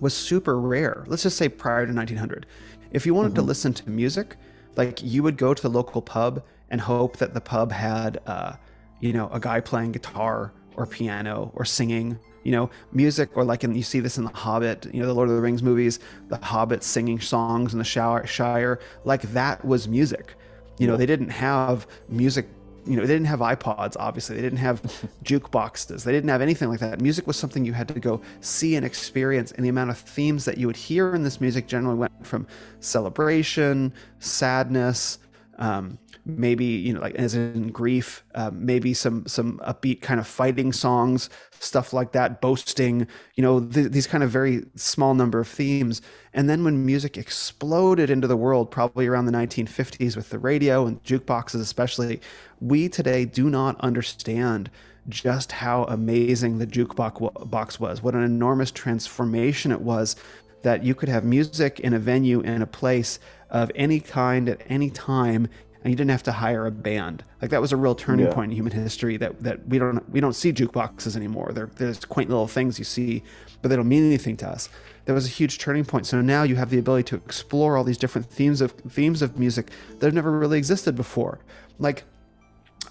was 0.00 0.14
super 0.14 0.58
rare. 0.60 1.04
Let's 1.06 1.22
just 1.22 1.36
say 1.36 1.48
prior 1.48 1.86
to 1.86 1.92
1900. 1.92 2.46
If 2.92 3.06
you 3.06 3.14
wanted 3.14 3.28
mm-hmm. 3.28 3.36
to 3.36 3.42
listen 3.42 3.72
to 3.74 3.90
music, 3.90 4.36
like 4.76 5.02
you 5.02 5.22
would 5.22 5.36
go 5.36 5.54
to 5.54 5.62
the 5.62 5.70
local 5.70 6.02
pub 6.02 6.42
and 6.70 6.80
hope 6.80 7.16
that 7.18 7.34
the 7.34 7.40
pub 7.40 7.72
had 7.72 8.20
uh, 8.26 8.56
you 9.00 9.12
know, 9.12 9.28
a 9.32 9.40
guy 9.40 9.60
playing 9.60 9.92
guitar 9.92 10.52
or 10.76 10.86
piano 10.86 11.50
or 11.54 11.64
singing, 11.64 12.18
you 12.44 12.52
know, 12.52 12.70
music, 12.92 13.30
or 13.36 13.44
like 13.44 13.64
in, 13.64 13.74
you 13.74 13.82
see 13.82 14.00
this 14.00 14.18
in 14.18 14.24
The 14.24 14.30
Hobbit, 14.30 14.86
you 14.92 15.00
know, 15.00 15.06
the 15.06 15.14
Lord 15.14 15.28
of 15.28 15.34
the 15.34 15.40
Rings 15.40 15.62
movies, 15.62 15.98
the 16.28 16.36
Hobbit 16.36 16.82
singing 16.82 17.20
songs 17.20 17.72
in 17.72 17.78
the 17.78 17.84
Shire, 17.84 18.80
like 19.04 19.22
that 19.22 19.64
was 19.64 19.88
music. 19.88 20.34
You 20.78 20.86
know, 20.86 20.96
they 20.96 21.06
didn't 21.06 21.30
have 21.30 21.86
music, 22.10 22.46
you 22.86 22.96
know, 22.96 23.02
they 23.02 23.14
didn't 23.14 23.26
have 23.26 23.40
iPods, 23.40 23.96
obviously. 23.98 24.36
They 24.36 24.42
didn't 24.42 24.58
have 24.58 24.82
jukeboxes. 25.24 26.04
They 26.04 26.12
didn't 26.12 26.30
have 26.30 26.40
anything 26.40 26.68
like 26.68 26.80
that. 26.80 27.00
Music 27.00 27.26
was 27.26 27.36
something 27.36 27.64
you 27.64 27.72
had 27.72 27.88
to 27.88 28.00
go 28.00 28.20
see 28.40 28.76
and 28.76 28.86
experience. 28.86 29.52
And 29.52 29.64
the 29.64 29.68
amount 29.68 29.90
of 29.90 29.98
themes 29.98 30.44
that 30.44 30.58
you 30.58 30.66
would 30.66 30.76
hear 30.76 31.14
in 31.14 31.22
this 31.22 31.40
music 31.40 31.66
generally 31.66 31.96
went 31.96 32.26
from 32.26 32.46
celebration, 32.80 33.92
sadness, 34.20 35.18
um, 35.58 35.98
maybe 36.26 36.64
you 36.64 36.92
know 36.92 37.00
like 37.00 37.14
as 37.14 37.34
in 37.34 37.68
grief 37.68 38.24
um, 38.34 38.66
maybe 38.66 38.92
some 38.92 39.24
some 39.26 39.58
upbeat 39.58 40.02
kind 40.02 40.18
of 40.18 40.26
fighting 40.26 40.72
songs 40.72 41.30
stuff 41.60 41.92
like 41.92 42.12
that 42.12 42.40
boasting 42.40 43.06
you 43.36 43.42
know 43.42 43.60
th- 43.60 43.92
these 43.92 44.08
kind 44.08 44.24
of 44.24 44.30
very 44.30 44.64
small 44.74 45.14
number 45.14 45.38
of 45.38 45.48
themes. 45.48 46.02
And 46.34 46.50
then 46.50 46.64
when 46.64 46.84
music 46.84 47.16
exploded 47.16 48.10
into 48.10 48.26
the 48.26 48.36
world 48.36 48.70
probably 48.70 49.06
around 49.06 49.26
the 49.26 49.32
1950s 49.32 50.16
with 50.16 50.30
the 50.30 50.38
radio 50.38 50.86
and 50.86 51.02
jukeboxes 51.04 51.60
especially 51.60 52.20
we 52.60 52.88
today 52.88 53.24
do 53.24 53.48
not 53.48 53.80
understand 53.80 54.70
just 55.08 55.52
how 55.52 55.84
amazing 55.84 56.58
the 56.58 56.66
jukebox 56.66 57.80
was 57.80 58.02
what 58.02 58.14
an 58.14 58.22
enormous 58.22 58.70
transformation 58.70 59.70
it 59.70 59.80
was 59.80 60.16
that 60.62 60.82
you 60.82 60.94
could 60.94 61.08
have 61.08 61.24
music 61.24 61.78
in 61.80 61.94
a 61.94 61.98
venue 61.98 62.40
in 62.40 62.60
a 62.60 62.66
place 62.66 63.20
of 63.50 63.70
any 63.74 64.00
kind 64.00 64.48
at 64.48 64.60
any 64.66 64.90
time 64.90 65.48
and 65.86 65.92
you 65.92 65.96
didn't 65.96 66.10
have 66.10 66.24
to 66.24 66.32
hire 66.32 66.66
a 66.66 66.72
band. 66.72 67.22
Like 67.40 67.52
that 67.52 67.60
was 67.60 67.70
a 67.70 67.76
real 67.76 67.94
turning 67.94 68.26
yeah. 68.26 68.34
point 68.34 68.50
in 68.50 68.56
human 68.56 68.72
history 68.72 69.16
that, 69.18 69.40
that 69.44 69.68
we 69.68 69.78
don't 69.78 70.10
we 70.10 70.18
don't 70.18 70.32
see 70.32 70.52
jukeboxes 70.52 71.14
anymore. 71.14 71.52
They're 71.52 71.70
there's 71.76 72.04
quaint 72.04 72.28
little 72.28 72.48
things 72.48 72.80
you 72.80 72.84
see, 72.84 73.22
but 73.62 73.68
they 73.68 73.76
don't 73.76 73.86
mean 73.86 74.04
anything 74.04 74.36
to 74.38 74.48
us. 74.48 74.68
That 75.04 75.12
was 75.12 75.26
a 75.26 75.28
huge 75.28 75.58
turning 75.58 75.84
point. 75.84 76.04
So 76.06 76.20
now 76.20 76.42
you 76.42 76.56
have 76.56 76.70
the 76.70 76.78
ability 76.80 77.04
to 77.10 77.14
explore 77.14 77.76
all 77.76 77.84
these 77.84 77.98
different 77.98 78.28
themes 78.28 78.60
of 78.60 78.72
themes 78.72 79.22
of 79.22 79.38
music 79.38 79.70
that 80.00 80.06
have 80.06 80.12
never 80.12 80.32
really 80.32 80.58
existed 80.58 80.96
before. 80.96 81.38
Like 81.78 82.02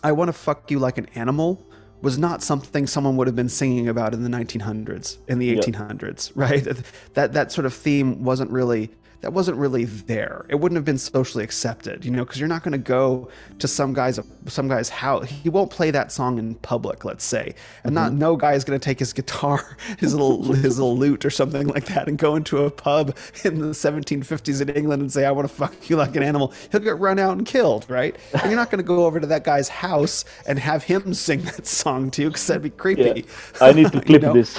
I 0.02 0.14
want 0.14 0.30
to 0.30 0.34
fuck 0.34 0.72
you 0.72 0.80
like 0.80 0.98
an 0.98 1.08
animal 1.16 1.62
was 2.02 2.18
not 2.18 2.42
something 2.42 2.88
someone 2.88 3.18
would 3.18 3.28
have 3.28 3.36
been 3.36 3.50
singing 3.50 3.90
about 3.90 4.14
in 4.14 4.24
the 4.24 4.30
1900s 4.30 5.18
in 5.28 5.40
the 5.40 5.58
1800s 5.58 6.32
right 6.36 6.66
that 7.14 7.34
that 7.34 7.52
sort 7.52 7.66
of 7.66 7.74
theme 7.74 8.24
wasn't 8.24 8.50
really 8.52 8.92
that 9.22 9.34
wasn't 9.34 9.58
really 9.58 9.86
there. 9.86 10.46
It 10.50 10.56
wouldn't 10.56 10.78
have 10.78 10.86
been 10.86 10.98
socially 10.98 11.44
accepted, 11.44 12.06
you 12.06 12.12
know, 12.12 12.24
because 12.24 12.40
you're 12.40 12.50
not 12.50 12.64
going 12.64 12.74
to 12.74 12.78
go 12.78 13.30
to 13.60 13.68
some 13.68 13.94
guy's 13.94 14.20
some 14.48 14.68
guy's 14.68 14.90
house. 14.90 15.30
He 15.30 15.50
won't 15.50 15.72
play 15.72 15.92
that 15.92 16.12
song 16.12 16.38
in 16.38 16.56
public, 16.56 17.06
let's 17.06 17.24
say, 17.24 17.56
and 17.84 17.96
mm-hmm. 17.96 18.04
not 18.04 18.14
no 18.14 18.36
guy 18.36 18.54
is 18.54 18.64
going 18.64 18.80
to 18.80 18.84
take 18.84 19.00
his 19.00 19.14
guitar, 19.14 19.78
his 19.98 20.14
little 20.14 20.44
his 20.54 20.78
little 20.80 20.98
lute 20.98 21.26
or 21.26 21.30
something 21.30 21.68
like 21.68 21.86
that, 21.86 22.08
and 22.08 22.18
go 22.18 22.36
into 22.36 22.66
a 22.66 22.72
pub 22.72 23.16
in 23.44 23.60
the 23.60 23.68
1750s 23.68 24.62
in 24.62 24.70
England 24.70 25.02
and 25.02 25.12
say, 25.12 25.26
"I 25.26 25.32
want 25.32 25.48
to 25.48 25.54
fuck 25.54 25.90
you 25.90 25.96
like 25.96 26.16
an 26.16 26.24
animal." 26.24 26.54
He'll 26.72 26.82
get 26.82 27.00
run 27.00 27.20
out 27.20 27.38
and 27.38 27.46
killed, 27.46 27.86
right? 27.90 28.16
And 28.46 28.52
you're 28.52 28.60
not 28.60 28.70
going 28.70 28.78
to 28.78 28.88
go 28.88 29.06
over 29.06 29.20
to 29.20 29.26
that 29.28 29.44
guy's 29.44 29.70
house 29.70 30.24
and 30.46 30.60
have 30.60 30.84
him 30.84 31.16
sing 31.16 31.42
that 31.44 31.66
song 31.66 32.12
to 32.12 32.22
you 32.22 32.28
because 32.30 32.46
that'd 32.46 32.62
be 32.62 32.70
creepy. 32.70 33.22
Yeah. 33.22 33.68
I 33.68 33.72
need 33.72 33.92
to 33.92 34.02
clip 34.06 34.22
you 34.22 34.34
this. 34.34 34.54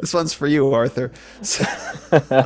this 0.00 0.14
one's 0.14 0.32
for 0.32 0.46
you, 0.46 0.72
Arthur. 0.72 1.10
So, 1.40 1.64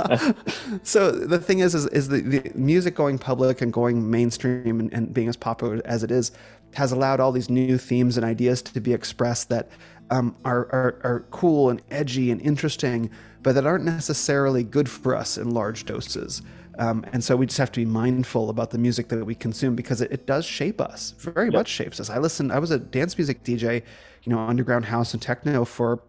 so 0.83 1.11
the 1.11 1.39
thing 1.39 1.61
is, 1.61 1.75
is, 1.75 1.87
is 1.89 2.09
the, 2.09 2.21
the 2.21 2.53
music 2.55 2.95
going 2.95 3.19
public 3.19 3.61
and 3.61 3.73
going 3.73 4.11
mainstream 4.11 4.81
and, 4.81 4.93
and, 4.93 5.15
being 5.15 5.29
as 5.29 5.37
popular 5.37 5.81
as 5.85 6.03
it 6.03 6.11
is 6.11 6.33
has 6.75 6.93
allowed 6.93 7.21
all 7.21 7.33
these 7.33 7.49
new 7.49 7.79
themes 7.79 8.17
and 8.17 8.27
ideas 8.27 8.61
to 8.61 8.81
be 8.81 8.93
expressed 8.93 9.49
that 9.49 9.69
um, 10.11 10.37
are, 10.45 10.67
are, 10.73 11.01
are 11.03 11.25
cool 11.31 11.71
and 11.71 11.81
edgy 11.91 12.31
and 12.31 12.41
interesting, 12.43 13.11
but 13.43 13.55
that 13.55 13.67
aren't 13.67 13.85
necessarily 13.85 14.63
good 14.63 14.89
for 14.89 15.15
us 15.15 15.39
in 15.39 15.51
large 15.51 15.85
doses. 15.87 16.43
Um, 16.79 17.05
and 17.13 17.25
so 17.25 17.37
we 17.37 17.47
just 17.47 17.59
have 17.59 17.73
to 17.73 17.81
be 17.81 17.87
mindful 17.87 18.51
about 18.51 18.71
the 18.71 18.79
music 18.79 19.09
that 19.09 19.25
we 19.25 19.35
consume 19.35 19.75
because 19.75 20.03
it, 20.03 20.13
it 20.13 20.27
does 20.27 20.45
shape 20.45 20.81
us, 20.81 21.15
very 21.19 21.47
yep. 21.47 21.55
much 21.55 21.69
shapes 21.69 21.99
us. 22.01 22.11
I 22.11 22.19
listened, 22.19 22.53
I 22.53 22.59
was 22.59 22.71
a 22.71 22.79
dance 22.79 23.17
music 23.17 23.43
DJ, 23.43 23.83
you 24.25 24.33
know, 24.33 24.39
underground 24.39 24.85
house 24.85 25.15
and 25.15 25.23
techno 25.23 25.65
for 25.65 26.03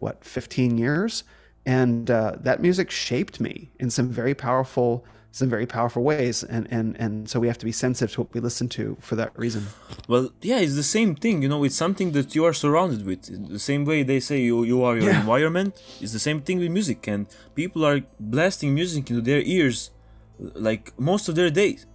what, 0.00 0.24
15 0.24 0.78
years? 0.78 1.22
And 1.66 2.10
uh, 2.10 2.36
that 2.40 2.60
music 2.60 2.90
shaped 2.90 3.40
me 3.40 3.70
in 3.78 3.90
some 3.90 4.08
very 4.08 4.34
powerful 4.34 5.04
some 5.32 5.48
very 5.48 5.66
powerful 5.66 6.02
ways. 6.02 6.42
And, 6.42 6.66
and 6.70 6.96
and 6.98 7.30
so 7.30 7.38
we 7.40 7.46
have 7.46 7.58
to 7.58 7.64
be 7.64 7.72
sensitive 7.72 8.12
to 8.14 8.22
what 8.22 8.34
we 8.34 8.40
listen 8.40 8.68
to 8.70 8.96
for 9.00 9.16
that 9.16 9.36
reason. 9.38 9.66
Well 10.08 10.32
yeah 10.42 10.58
it's 10.58 10.74
the 10.74 10.82
same 10.82 11.14
thing 11.14 11.42
you 11.42 11.48
know 11.48 11.62
it's 11.64 11.76
something 11.76 12.12
that 12.12 12.34
you 12.34 12.44
are 12.44 12.52
surrounded 12.52 13.06
with. 13.06 13.22
The 13.48 13.58
same 13.58 13.84
way 13.84 14.02
they 14.02 14.20
say 14.20 14.40
you 14.40 14.64
you 14.64 14.82
are 14.82 14.96
your 14.96 15.10
yeah. 15.10 15.20
environment 15.20 15.80
it's 16.00 16.12
the 16.12 16.18
same 16.18 16.40
thing 16.40 16.58
with 16.58 16.70
music. 16.70 17.06
And 17.06 17.26
people 17.54 17.84
are 17.84 18.00
blasting 18.18 18.74
music 18.74 19.10
into 19.10 19.20
their 19.20 19.42
ears 19.42 19.90
like 20.38 20.98
most 20.98 21.28
of 21.28 21.34
their 21.34 21.50
days. 21.50 21.86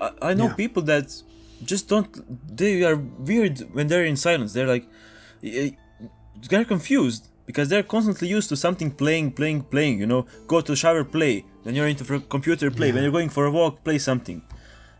I, 0.00 0.10
I 0.30 0.34
know 0.34 0.48
yeah. 0.48 0.54
people 0.54 0.82
that 0.84 1.06
just 1.64 1.88
don't 1.88 2.10
they 2.56 2.82
are 2.82 2.96
weird 2.96 3.60
when 3.72 3.86
they're 3.86 4.04
in 4.04 4.16
silence. 4.16 4.52
They're 4.54 4.66
like 4.66 4.86
they're 5.40 6.64
confused 6.64 7.29
because 7.50 7.68
they're 7.68 7.82
constantly 7.96 8.28
used 8.28 8.48
to 8.48 8.56
something 8.56 8.90
playing, 9.02 9.32
playing, 9.32 9.62
playing. 9.72 9.98
You 9.98 10.06
know, 10.06 10.22
go 10.46 10.60
to 10.60 10.72
the 10.72 10.76
shower, 10.84 11.02
play. 11.02 11.44
when 11.64 11.74
you're 11.74 11.88
into 11.88 12.04
computer, 12.36 12.70
play. 12.70 12.88
Yeah. 12.88 12.94
When 12.94 13.02
you're 13.02 13.16
going 13.20 13.32
for 13.36 13.44
a 13.50 13.50
walk, 13.50 13.82
play 13.82 13.98
something. 13.98 14.40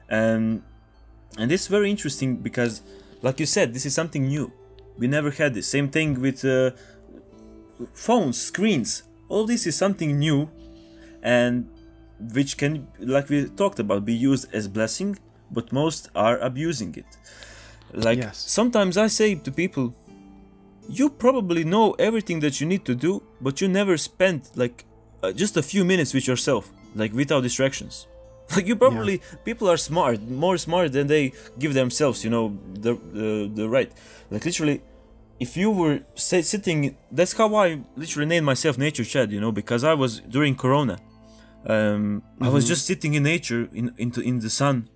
And 0.09 0.62
and 1.38 1.53
it's 1.55 1.68
very 1.76 1.88
interesting 1.94 2.30
because, 2.48 2.82
like 3.22 3.38
you 3.42 3.46
said, 3.57 3.66
this 3.74 3.84
is 3.86 3.94
something 4.01 4.24
new. 4.34 4.46
We 5.01 5.07
never 5.16 5.30
had 5.30 5.51
this. 5.55 5.66
Same 5.76 5.88
thing 5.96 6.09
with 6.26 6.38
uh, 6.44 6.72
phones, 8.07 8.36
screens. 8.51 9.05
All 9.32 9.44
this 9.53 9.62
is 9.70 9.76
something 9.84 10.11
new, 10.26 10.40
and 11.22 11.55
which 12.36 12.53
can, 12.61 12.72
like 12.98 13.28
we 13.28 13.38
talked 13.62 13.78
about, 13.78 14.05
be 14.05 14.18
used 14.30 14.53
as 14.53 14.66
blessing, 14.66 15.11
but 15.57 15.72
most 15.72 16.03
are 16.26 16.36
abusing 16.51 16.92
it. 17.03 17.11
Like 17.92 18.18
yes. 18.18 18.36
sometimes 18.59 18.96
I 18.96 19.07
say 19.07 19.36
to 19.46 19.51
people, 19.62 19.94
you 20.89 21.11
probably 21.11 21.64
know 21.64 21.93
everything 21.99 22.41
that 22.41 22.61
you 22.61 22.66
need 22.66 22.85
to 22.85 22.95
do, 22.95 23.22
but 23.41 23.61
you 23.61 23.68
never 23.68 23.97
spent 23.97 24.51
like 24.57 24.85
uh, 25.22 25.33
just 25.33 25.57
a 25.57 25.62
few 25.62 25.85
minutes 25.85 26.14
with 26.14 26.26
yourself, 26.26 26.70
like 26.95 27.12
without 27.12 27.43
distractions. 27.43 28.07
Like 28.57 28.66
you 28.66 28.74
probably 28.74 29.12
yeah. 29.12 29.39
people 29.45 29.70
are 29.70 29.76
smart, 29.76 30.22
more 30.22 30.59
smart 30.59 30.91
than 30.91 31.07
they 31.07 31.33
give 31.61 31.72
themselves. 31.72 32.24
You 32.24 32.31
know 32.31 32.59
the 32.74 32.95
the, 32.95 33.51
the 33.55 33.68
right. 33.68 33.93
Like 34.28 34.45
literally, 34.45 34.83
if 35.39 35.57
you 35.57 35.70
were 35.70 36.01
say, 36.16 36.43
sitting, 36.43 36.97
that's 37.12 37.33
how 37.35 37.55
I 37.55 37.81
literally 37.95 38.26
named 38.26 38.47
myself 38.47 38.76
Nature 38.76 39.05
Chad. 39.05 39.31
You 39.31 39.41
know 39.41 39.53
because 39.53 39.85
I 39.85 39.95
was 39.95 40.18
during 40.28 40.57
Corona. 40.57 40.99
Um, 41.64 41.76
mm-hmm. 41.76 42.45
I 42.45 42.49
was 42.49 42.64
mm-hmm. 42.64 42.70
just 42.70 42.87
sitting 42.87 43.14
in 43.14 43.22
nature, 43.22 43.68
in 43.72 43.95
into 43.99 44.20
in 44.20 44.41
the 44.41 44.51
sun, 44.51 44.89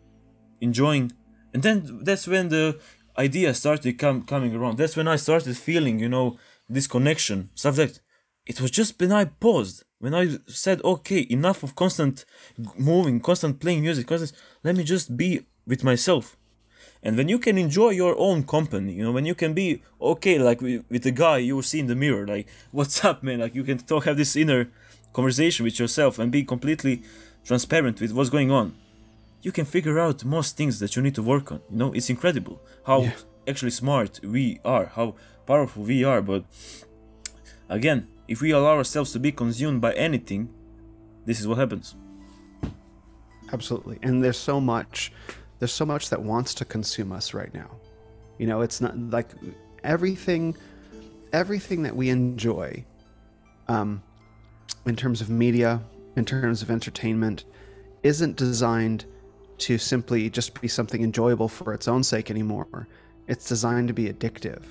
enjoying 0.61 1.13
and 1.55 1.63
then 1.63 2.01
that's 2.03 2.27
when 2.27 2.49
the 2.49 2.79
idea 3.19 3.55
started 3.55 3.99
coming 3.99 4.55
around. 4.55 4.79
That's 4.79 4.97
when 4.97 5.09
i 5.09 5.17
started 5.17 5.57
feeling 5.57 5.99
you 5.99 6.09
know 6.09 6.39
this 6.69 6.87
connection. 6.87 7.51
Subject. 7.55 8.01
it 8.47 8.61
was 8.61 8.71
just 8.71 9.01
when 9.01 9.13
i 9.13 9.25
paused 9.25 9.85
when 9.99 10.15
i 10.15 10.25
said 10.47 10.79
okay 10.85 11.27
enough 11.31 11.63
of 11.63 11.75
constant 11.75 12.27
moving 12.77 13.19
constant 13.21 13.59
playing 13.59 13.81
music 13.81 14.07
constant 14.07 14.33
let 14.63 14.77
me 14.77 14.85
just 14.85 15.17
be 15.17 15.31
with 15.67 15.83
myself. 15.85 16.37
And 17.03 17.17
when 17.19 17.29
you 17.29 17.39
can 17.39 17.59
enjoy 17.59 17.91
your 17.91 18.15
own 18.19 18.45
company 18.45 18.93
you 18.95 19.05
know 19.05 19.13
when 19.13 19.27
you 19.27 19.35
can 19.35 19.55
be 19.55 19.83
okay 20.01 20.39
like 20.39 20.61
with, 20.61 20.85
with 20.91 21.03
the 21.05 21.11
guy 21.25 21.39
you 21.39 21.63
see 21.63 21.81
in 21.81 21.87
the 21.87 21.95
mirror 21.95 22.27
like 22.27 22.47
what's 22.77 23.05
up 23.05 23.23
man? 23.23 23.41
Like 23.41 23.55
you 23.55 23.65
can 23.65 23.79
talk 23.79 24.05
have 24.05 24.17
this 24.17 24.37
inner 24.37 24.71
conversation 25.13 25.65
with 25.65 25.79
yourself 25.79 26.19
and 26.19 26.33
be 26.33 26.43
completely 26.43 27.03
transparent 27.45 28.01
with 28.01 28.13
what's 28.13 28.31
going 28.31 28.51
on 28.51 28.75
you 29.47 29.53
can 29.53 29.67
figure 29.77 29.99
out 30.05 30.25
most 30.25 30.51
things 30.57 30.75
that 30.81 30.91
you 30.97 31.03
need 31.07 31.15
to 31.21 31.23
work 31.35 31.47
on 31.55 31.61
you 31.71 31.77
know 31.81 31.91
it's 31.99 32.11
incredible 32.15 32.57
how 32.91 32.99
Yeah. 33.03 33.13
actually 33.51 33.75
smart 33.83 34.13
we 34.37 34.45
are 34.75 34.87
how 34.97 35.07
powerful 35.51 35.83
we 35.93 35.99
are 36.11 36.23
but 36.33 36.43
again 37.79 38.01
if 38.33 38.41
we 38.45 38.51
allow 38.59 38.75
ourselves 38.81 39.11
to 39.13 39.21
be 39.27 39.31
consumed 39.43 39.81
by 39.87 39.93
anything 40.09 40.43
this 41.29 41.39
is 41.41 41.47
what 41.49 41.59
happens 41.65 41.95
Absolutely. 43.53 43.99
And 44.03 44.25
there's 44.25 44.39
so 44.39 44.61
much 44.61 45.13
there's 45.59 45.73
so 45.73 45.87
much 45.87 46.11
that 46.11 46.21
wants 46.23 46.55
to 46.55 46.65
consume 46.65 47.13
us 47.13 47.35
right 47.35 47.53
now. 47.55 47.71
You 48.39 48.47
know, 48.49 48.63
it's 48.63 48.81
not 48.81 48.99
like 48.99 49.29
everything 49.85 50.57
everything 51.33 51.83
that 51.83 51.95
we 51.95 52.09
enjoy 52.09 52.85
um 53.69 54.03
in 54.87 54.97
terms 54.97 55.21
of 55.21 55.29
media, 55.31 55.81
in 56.17 56.25
terms 56.25 56.63
of 56.63 56.71
entertainment 56.71 57.45
isn't 58.03 58.37
designed 58.37 59.05
to 59.59 59.79
simply 59.79 60.31
just 60.31 60.61
be 60.61 60.69
something 60.69 61.03
enjoyable 61.03 61.49
for 61.49 61.73
its 61.73 61.89
own 61.89 62.03
sake 62.03 62.31
anymore. 62.31 62.89
It's 63.27 63.49
designed 63.49 63.89
to 63.89 63.95
be 63.95 64.09
addictive. 64.13 64.63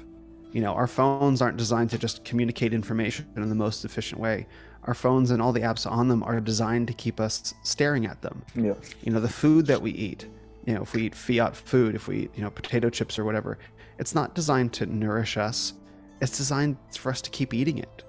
You 0.52 0.62
know, 0.62 0.74
our 0.74 0.88
phones 0.88 1.42
aren't 1.42 1.58
designed 1.58 1.90
to 1.92 1.98
just 1.98 2.24
communicate 2.24 2.74
information 2.74 3.28
in 3.36 3.50
the 3.50 3.56
most 3.56 3.86
efficient 3.86 4.22
way. 4.22 4.46
Our 4.84 4.94
phones 4.94 5.32
and 5.32 5.42
all 5.42 5.52
the 5.52 5.62
apps 5.62 5.90
on 5.90 6.08
them 6.08 6.22
are 6.24 6.40
designed 6.40 6.88
to 6.88 6.94
keep 6.94 7.20
us 7.20 7.54
staring 7.64 8.06
at 8.06 8.22
them. 8.22 8.44
yeah 8.56 8.74
You 9.02 9.12
know, 9.12 9.20
the 9.20 9.30
food 9.30 9.66
that 9.68 9.82
we 9.82 9.92
eat, 9.92 10.28
you 10.66 10.76
know, 10.76 10.84
if 10.84 10.94
we 10.94 11.04
eat 11.04 11.16
fiat 11.16 11.56
food, 11.56 11.96
if 11.96 12.08
we 12.08 12.24
eat, 12.24 12.32
you 12.36 12.44
know, 12.44 12.52
potato 12.52 12.90
chips 12.90 13.18
or 13.18 13.26
whatever, 13.26 13.58
it's 13.98 14.14
not 14.14 14.36
designed 14.36 14.74
to 14.74 14.86
nourish 14.86 15.38
us. 15.38 15.74
It's 16.22 16.38
designed 16.38 16.78
for 16.98 17.12
us 17.12 17.22
to 17.22 17.30
keep 17.30 17.54
eating 17.54 17.80
it. 17.80 18.04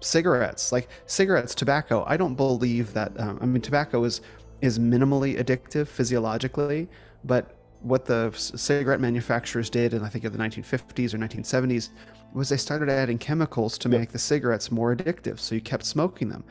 Cigarettes, 0.00 0.72
like 0.72 0.88
cigarettes, 1.06 1.54
tobacco, 1.54 2.04
I 2.06 2.16
don't 2.16 2.34
believe 2.34 2.92
that. 2.94 3.18
Um, 3.20 3.38
I 3.40 3.46
mean, 3.46 3.62
tobacco 3.62 4.04
is 4.04 4.20
is 4.60 4.78
minimally 4.78 5.38
addictive 5.38 5.86
physiologically, 5.86 6.88
but 7.24 7.56
what 7.80 8.06
the 8.06 8.32
cigarette 8.34 9.00
manufacturers 9.00 9.68
did, 9.68 9.92
in 9.92 10.02
I 10.02 10.08
think 10.08 10.24
in 10.24 10.32
the 10.32 10.38
1950s 10.38 11.12
or 11.12 11.18
1970s, 11.18 11.90
was 12.32 12.48
they 12.48 12.56
started 12.56 12.88
adding 12.88 13.18
chemicals 13.18 13.76
to 13.78 13.88
make 13.88 14.10
the 14.10 14.18
cigarettes 14.18 14.72
more 14.72 14.96
addictive. 14.96 15.38
So 15.38 15.54
you 15.54 15.60
kept 15.60 15.84
smoking 15.84 16.30
them. 16.30 16.44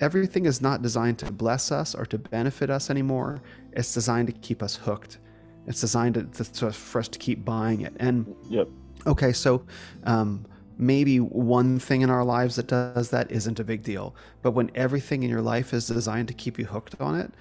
Everything 0.00 0.46
is 0.46 0.60
not 0.60 0.82
designed 0.82 1.18
to 1.20 1.30
bless 1.30 1.70
us 1.70 1.94
or 1.94 2.04
to 2.06 2.18
benefit 2.18 2.70
us 2.70 2.90
anymore. 2.90 3.40
It's 3.72 3.94
designed 3.94 4.26
to 4.28 4.32
keep 4.32 4.62
us 4.62 4.74
hooked. 4.74 5.18
It's 5.66 5.80
designed 5.80 6.14
to, 6.14 6.24
to, 6.24 6.52
to- 6.52 6.72
for 6.72 6.98
us 6.98 7.08
to 7.08 7.18
keep 7.18 7.44
buying 7.44 7.82
it. 7.82 7.94
And 8.00 8.34
yep 8.48 8.68
Okay, 9.06 9.32
so 9.32 9.64
um, 10.04 10.44
maybe 10.76 11.20
one 11.20 11.78
thing 11.78 12.02
in 12.02 12.10
our 12.10 12.24
lives 12.24 12.56
that 12.56 12.66
does 12.66 13.10
that 13.10 13.30
isn't 13.30 13.58
a 13.60 13.64
big 13.64 13.82
deal. 13.82 14.14
But 14.42 14.52
when 14.52 14.70
everything 14.74 15.22
in 15.22 15.30
your 15.30 15.42
life 15.42 15.72
is 15.72 15.86
designed 15.86 16.28
to 16.28 16.34
keep 16.34 16.58
you 16.58 16.66
hooked 16.66 17.00
on 17.00 17.18
it, 17.18 17.32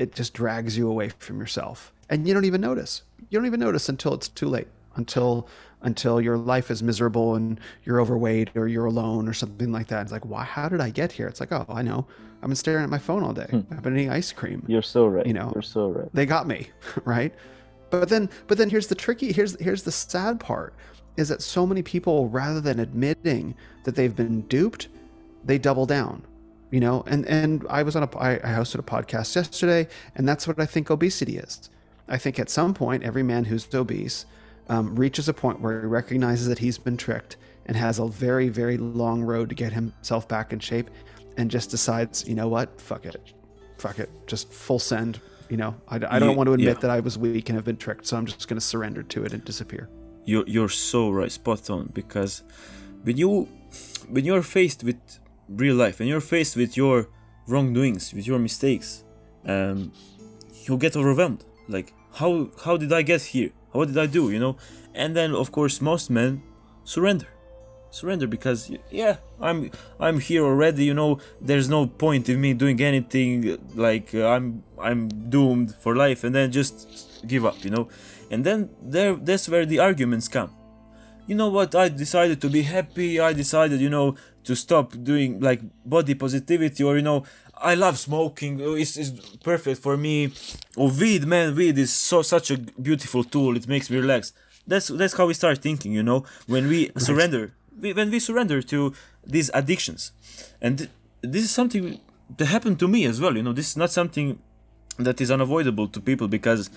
it 0.00 0.14
just 0.14 0.34
drags 0.34 0.76
you 0.76 0.88
away 0.88 1.10
from 1.18 1.38
yourself, 1.38 1.92
and 2.08 2.26
you 2.26 2.34
don't 2.34 2.44
even 2.44 2.60
notice. 2.60 3.02
You 3.28 3.38
don't 3.38 3.46
even 3.46 3.60
notice 3.60 3.88
until 3.88 4.14
it's 4.14 4.28
too 4.28 4.48
late. 4.48 4.68
Until 4.96 5.46
until 5.82 6.20
your 6.20 6.36
life 6.36 6.70
is 6.70 6.82
miserable 6.82 7.36
and 7.36 7.58
you're 7.84 8.00
overweight 8.00 8.50
or 8.54 8.66
you're 8.66 8.84
alone 8.86 9.28
or 9.28 9.32
something 9.32 9.72
like 9.72 9.86
that. 9.86 10.02
It's 10.02 10.12
like, 10.12 10.26
why? 10.26 10.44
How 10.44 10.68
did 10.68 10.80
I 10.80 10.90
get 10.90 11.10
here? 11.12 11.26
It's 11.26 11.40
like, 11.40 11.52
oh, 11.52 11.64
I 11.70 11.80
know. 11.80 12.06
I've 12.42 12.48
been 12.48 12.56
staring 12.56 12.82
at 12.84 12.90
my 12.90 12.98
phone 12.98 13.22
all 13.22 13.32
day. 13.32 13.46
Hmm. 13.48 13.60
I've 13.70 13.82
been 13.82 13.96
eating 13.96 14.10
ice 14.10 14.32
cream 14.32 14.62
You're 14.66 14.82
so 14.82 15.06
right. 15.06 15.26
You 15.26 15.32
know, 15.32 15.52
You're 15.54 15.62
so 15.62 15.88
right. 15.88 16.08
they 16.12 16.26
got 16.26 16.46
me 16.46 16.68
right 17.04 17.32
but 17.90 18.08
then 18.08 18.30
but 18.46 18.56
then 18.56 18.70
here's 18.70 18.86
the 18.86 18.94
tricky 18.94 19.32
here's 19.32 19.60
here's 19.60 19.82
the 19.82 19.92
sad 19.92 20.40
part 20.40 20.74
is 21.16 21.28
that 21.28 21.42
so 21.42 21.66
many 21.66 21.82
people 21.82 22.28
rather 22.28 22.60
than 22.60 22.78
admitting 22.80 23.54
that 23.84 23.94
they've 23.94 24.16
been 24.16 24.42
duped 24.42 24.88
they 25.44 25.58
double 25.58 25.86
down 25.86 26.22
you 26.70 26.80
know 26.80 27.02
and 27.06 27.26
and 27.26 27.66
i 27.68 27.82
was 27.82 27.96
on 27.96 28.02
a 28.02 28.18
i, 28.18 28.34
I 28.34 28.54
hosted 28.58 28.78
a 28.78 28.82
podcast 28.82 29.34
yesterday 29.34 29.88
and 30.14 30.28
that's 30.28 30.46
what 30.46 30.60
i 30.60 30.66
think 30.66 30.90
obesity 30.90 31.36
is 31.38 31.68
i 32.08 32.16
think 32.16 32.38
at 32.38 32.48
some 32.50 32.74
point 32.74 33.02
every 33.02 33.22
man 33.22 33.44
who's 33.44 33.72
obese 33.74 34.26
um, 34.68 34.94
reaches 34.94 35.28
a 35.28 35.34
point 35.34 35.60
where 35.60 35.80
he 35.80 35.86
recognizes 35.86 36.46
that 36.46 36.60
he's 36.60 36.78
been 36.78 36.96
tricked 36.96 37.36
and 37.66 37.76
has 37.76 37.98
a 37.98 38.06
very 38.06 38.48
very 38.48 38.76
long 38.78 39.22
road 39.22 39.48
to 39.48 39.54
get 39.54 39.72
himself 39.72 40.28
back 40.28 40.52
in 40.52 40.60
shape 40.60 40.90
and 41.36 41.50
just 41.50 41.70
decides 41.70 42.28
you 42.28 42.34
know 42.34 42.48
what 42.48 42.80
fuck 42.80 43.04
it 43.04 43.34
fuck 43.80 43.98
it, 43.98 44.10
just 44.26 44.52
full 44.52 44.78
send. 44.78 45.20
You 45.48 45.56
know, 45.56 45.74
I, 45.88 45.96
I 45.96 46.18
don't 46.18 46.30
Ye- 46.30 46.36
want 46.36 46.46
to 46.46 46.52
admit 46.52 46.76
yeah. 46.76 46.80
that 46.80 46.90
I 46.90 47.00
was 47.00 47.18
weak 47.18 47.48
and 47.48 47.56
have 47.56 47.64
been 47.64 47.76
tricked, 47.76 48.06
so 48.06 48.16
I'm 48.16 48.26
just 48.26 48.46
going 48.46 48.58
to 48.58 48.64
surrender 48.64 49.02
to 49.02 49.24
it 49.24 49.32
and 49.32 49.44
disappear. 49.44 49.88
you're 50.24 50.44
you're 50.46 50.68
so 50.68 51.10
right 51.10 51.32
spot 51.32 51.70
on 51.70 51.90
because 51.92 52.42
when 53.02 53.16
you 53.16 53.48
when 54.08 54.24
you're 54.24 54.42
faced 54.42 54.84
with 54.84 55.00
real 55.56 55.76
life 55.76 56.00
and 56.00 56.08
you're 56.08 56.20
faced 56.20 56.56
with 56.56 56.76
your 56.76 57.08
wrongdoings 57.46 58.14
with 58.14 58.26
your 58.26 58.38
mistakes 58.38 59.04
um 59.46 59.92
you 60.64 60.76
get 60.76 60.96
overwhelmed. 60.96 61.44
Like 61.68 61.92
how 62.12 62.50
how 62.64 62.76
did 62.76 62.92
i 62.92 63.02
get 63.02 63.22
here? 63.22 63.50
What 63.72 63.88
did 63.88 63.98
i 63.98 64.06
do 64.06 64.30
you 64.30 64.38
know? 64.38 64.56
And 64.94 65.16
then 65.16 65.34
of 65.34 65.52
course 65.52 65.80
most 65.80 66.10
men 66.10 66.42
surrender. 66.84 67.26
Surrender 67.90 68.28
because 68.28 68.70
yeah 68.90 69.16
i'm 69.40 69.70
i'm 69.98 70.20
here 70.20 70.44
already 70.44 70.84
you 70.84 70.94
know? 70.94 71.18
There's 71.40 71.68
no 71.68 71.86
point 71.86 72.28
in 72.28 72.40
me 72.40 72.54
doing 72.54 72.80
anything 72.80 73.58
like 73.74 74.14
uh, 74.14 74.28
i'm 74.28 74.62
i'm 74.78 75.08
doomed 75.08 75.74
for 75.74 75.96
life 75.96 76.22
and 76.22 76.34
then 76.34 76.52
just 76.52 77.26
give 77.26 77.44
up 77.44 77.64
you 77.64 77.70
know? 77.70 77.88
And 78.30 78.44
then 78.44 78.70
there 78.80 79.16
that's 79.16 79.48
where 79.48 79.66
the 79.66 79.80
arguments 79.80 80.28
come. 80.28 80.54
You 81.26 81.36
know 81.36 81.48
what? 81.48 81.74
I 81.74 81.88
decided 81.88 82.40
to 82.40 82.48
be 82.48 82.62
happy. 82.62 83.20
I 83.20 83.32
decided 83.32 83.80
you 83.80 83.90
know 83.90 84.16
to 84.44 84.56
stop 84.56 84.92
doing 85.02 85.40
like 85.40 85.60
body 85.84 86.14
positivity 86.14 86.82
or 86.82 86.96
you 86.96 87.02
know 87.02 87.24
i 87.62 87.74
love 87.74 87.98
smoking. 87.98 88.60
Oh, 88.62 88.74
it's, 88.74 88.96
it's 88.96 89.10
perfect 89.38 89.82
for 89.82 89.96
me. 89.96 90.32
Or 90.76 90.88
weed 90.90 91.26
man 91.26 91.54
weed 91.54 91.78
is 91.78 91.92
so 91.92 92.22
such 92.22 92.50
a 92.50 92.58
beautiful 92.58 93.24
tool. 93.24 93.56
It 93.56 93.68
makes 93.68 93.90
me 93.90 93.98
relax. 93.98 94.32
That's 94.66 94.88
that's 94.88 95.14
how 95.14 95.26
we 95.26 95.34
start 95.34 95.58
thinking 95.58 95.92
you 95.92 96.02
know 96.02 96.24
when 96.46 96.68
we 96.68 96.90
surrender. 96.96 97.52
We, 97.78 97.92
when 97.92 98.10
we 98.10 98.18
surrender 98.18 98.62
to 98.62 98.94
these 99.26 99.50
addictions. 99.54 100.12
And 100.60 100.78
th- 100.78 100.90
this 101.22 101.44
is 101.44 101.50
something 101.50 102.00
that 102.36 102.46
happened 102.46 102.78
to 102.80 102.88
me 102.88 103.04
as 103.04 103.20
well 103.20 103.36
you 103.36 103.42
know. 103.42 103.52
This 103.52 103.70
is 103.70 103.76
not 103.76 103.90
something 103.90 104.38
that 104.98 105.20
is 105.20 105.30
unavoidable 105.30 105.88
to 105.88 106.00
people 106.00 106.28
because 106.28 106.70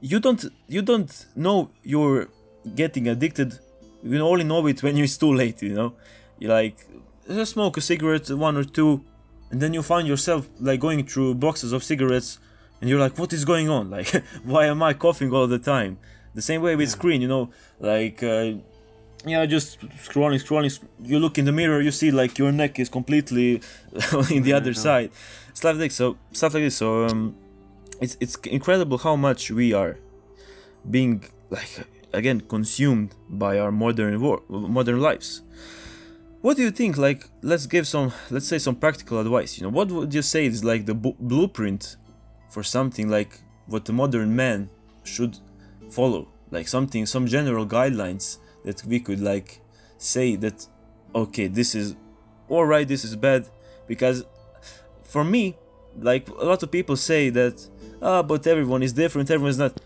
you 0.00 0.18
don't 0.20 0.44
you 0.68 0.82
don't 0.82 1.26
know 1.36 1.70
you're 1.82 2.28
getting 2.74 3.08
addicted 3.08 3.58
you 4.02 4.18
only 4.20 4.44
know 4.44 4.66
it 4.66 4.82
when 4.82 4.96
it's 4.96 5.16
too 5.18 5.32
late 5.32 5.60
you 5.62 5.74
know 5.74 5.92
you 6.40 6.48
like 6.48 6.76
just 7.28 7.52
smoke 7.52 7.76
a 7.76 7.80
cigarette 7.80 8.28
one 8.30 8.56
or 8.56 8.64
two 8.64 9.04
and 9.50 9.60
then 9.62 9.72
you 9.72 9.82
find 9.82 10.08
yourself 10.08 10.48
like 10.58 10.80
going 10.80 11.06
through 11.06 11.34
boxes 11.34 11.72
of 11.72 11.84
cigarettes 11.84 12.38
and 12.80 12.90
you're 12.90 12.98
like 12.98 13.16
what 13.18 13.32
is 13.32 13.44
going 13.44 13.68
on? 13.68 13.90
Like 13.96 14.10
why 14.42 14.66
am 14.66 14.82
i 14.82 14.92
coughing 14.94 15.32
all 15.32 15.46
the 15.46 15.58
time? 15.58 15.98
The 16.34 16.42
same 16.42 16.62
way 16.62 16.74
with 16.74 16.90
screen 16.90 17.20
you 17.20 17.28
know 17.28 17.50
like 17.78 18.22
uh, 18.22 18.54
yeah 19.24 19.44
just 19.46 19.80
scrolling 20.08 20.40
scrolling 20.44 20.72
you 21.02 21.18
look 21.18 21.38
in 21.38 21.44
the 21.44 21.52
mirror 21.52 21.80
you 21.80 21.90
see 21.90 22.10
like 22.10 22.38
your 22.38 22.50
neck 22.50 22.78
is 22.78 22.88
completely 22.88 23.60
in 24.30 24.42
the 24.42 24.52
other 24.52 24.74
side. 24.74 25.10
Stuff 25.54 25.76
like 25.76 25.92
so 25.92 26.16
stuff 26.32 26.54
like 26.54 26.64
this. 26.64 26.76
So 26.76 27.06
um 27.06 27.36
it's 28.00 28.16
it's 28.18 28.36
incredible 28.46 28.98
how 28.98 29.14
much 29.14 29.50
we 29.50 29.72
are 29.74 29.98
being 30.90 31.24
like 31.50 31.86
again 32.12 32.40
consumed 32.40 33.14
by 33.28 33.58
our 33.58 33.70
modern 33.70 34.20
world 34.20 34.42
modern 34.48 35.00
lives 35.00 35.42
what 36.40 36.56
do 36.56 36.62
you 36.62 36.70
think 36.70 36.96
like 36.96 37.28
let's 37.42 37.66
give 37.66 37.86
some 37.86 38.12
let's 38.30 38.48
say 38.48 38.58
some 38.58 38.74
practical 38.74 39.20
advice 39.20 39.58
you 39.58 39.64
know? 39.64 39.70
What 39.70 39.90
would 39.90 40.14
you 40.14 40.22
say 40.22 40.46
is 40.46 40.64
like 40.64 40.86
the 40.86 40.94
blueprint 40.94 41.96
for 42.48 42.62
something 42.62 43.08
like 43.08 43.40
what 43.66 43.84
the 43.84 43.92
modern 43.92 44.34
man 44.34 44.68
should 45.04 45.38
follow? 45.90 46.28
Like 46.50 46.66
something 46.66 47.06
some 47.06 47.26
general 47.26 47.66
guidelines 47.66 48.38
that 48.64 48.84
we 48.84 49.00
could 49.00 49.20
like 49.20 49.60
say 49.98 50.36
that 50.36 50.66
okay 51.14 51.46
this 51.46 51.74
is 51.74 51.96
all 52.48 52.64
right 52.64 52.88
this 52.88 53.04
is 53.04 53.16
bad 53.16 53.46
because 53.86 54.24
for 55.02 55.24
me 55.24 55.56
like 55.98 56.28
a 56.28 56.44
lot 56.44 56.62
of 56.62 56.70
people 56.70 56.96
say 56.96 57.30
that 57.30 57.68
ah 58.00 58.22
but 58.22 58.46
everyone 58.46 58.82
is 58.82 58.92
different 58.92 59.30
everyone's 59.30 59.58
not 59.58 59.78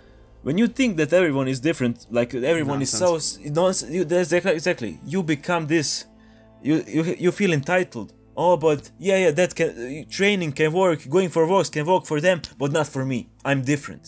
when 0.43 0.59
you 0.59 0.69
think 0.69 0.97
that 0.97 1.13
everyone 1.13 1.49
is 1.49 1.61
different 1.61 2.07
like 2.11 2.35
everyone 2.35 2.81
is 2.83 2.91
so 2.91 3.19
nonsense 3.51 3.91
you, 3.91 4.05
that's 4.05 4.33
exactly, 4.33 4.53
exactly 4.53 4.99
you 5.07 5.23
become 5.23 5.67
this 5.67 6.05
you, 6.69 6.75
you 6.97 7.03
you 7.25 7.31
feel 7.41 7.53
entitled 7.53 8.09
oh 8.37 8.57
but 8.57 8.81
yeah 8.99 9.19
yeah 9.25 9.31
that 9.41 9.51
can 9.59 9.71
training 10.19 10.51
can 10.59 10.73
work 10.73 10.99
going 11.17 11.31
for 11.35 11.43
walks 11.47 11.69
can 11.77 11.85
work 11.93 12.05
for 12.11 12.19
them 12.27 12.39
but 12.61 12.71
not 12.73 12.87
for 12.95 13.05
me 13.13 13.19
i'm 13.45 13.61
different 13.63 14.07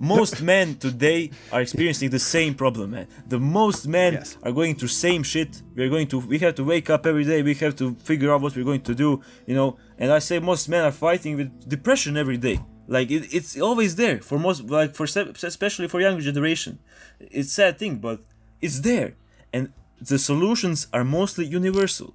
most 0.00 0.40
men 0.52 0.76
today 0.76 1.30
are 1.52 1.60
experiencing 1.60 2.10
the 2.10 2.18
same 2.18 2.54
problem, 2.54 2.92
man. 2.92 3.06
The 3.26 3.38
most 3.38 3.86
men 3.88 4.12
Yes. 4.14 4.38
are 4.42 4.52
going 4.52 4.76
through 4.76 4.88
same 4.88 5.22
shit. 5.22 5.62
We're 5.74 5.88
going 5.88 6.06
to 6.08 6.18
we 6.20 6.38
have 6.38 6.54
to 6.56 6.64
wake 6.64 6.88
up 6.90 7.06
every 7.06 7.24
day. 7.24 7.42
We 7.42 7.54
have 7.54 7.74
to 7.76 7.94
figure 7.94 8.32
out 8.32 8.40
what 8.40 8.54
we're 8.56 8.64
going 8.64 8.82
to 8.82 8.94
do, 8.94 9.20
you 9.46 9.54
know. 9.54 9.76
And 9.98 10.12
I 10.12 10.20
say 10.20 10.38
most 10.38 10.68
men 10.68 10.84
are 10.84 10.92
fighting 10.92 11.36
with 11.36 11.68
depression 11.68 12.16
every 12.16 12.36
day. 12.36 12.60
Like 12.86 13.10
it, 13.10 13.34
it's 13.34 13.60
always 13.60 13.96
there 13.96 14.18
for 14.20 14.38
most, 14.38 14.64
like 14.64 14.94
for 14.94 15.04
especially 15.04 15.88
for 15.88 16.00
younger 16.00 16.22
generation. 16.22 16.78
It's 17.20 17.52
sad 17.52 17.78
thing, 17.78 17.96
but 17.96 18.20
it's 18.62 18.80
there, 18.80 19.14
and 19.52 19.72
the 20.00 20.18
solutions 20.18 20.86
are 20.92 21.04
mostly 21.04 21.46
universal. 21.46 22.14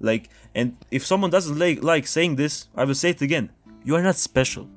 Like, 0.00 0.28
and 0.54 0.76
if 0.90 1.04
someone 1.06 1.30
doesn't 1.30 1.58
like 1.58 1.82
like 1.82 2.06
saying 2.06 2.36
this, 2.36 2.68
I 2.74 2.84
will 2.84 2.94
say 2.94 3.10
it 3.10 3.22
again. 3.22 3.50
You 3.84 3.96
are 3.96 4.02
not 4.02 4.16
special. 4.16 4.68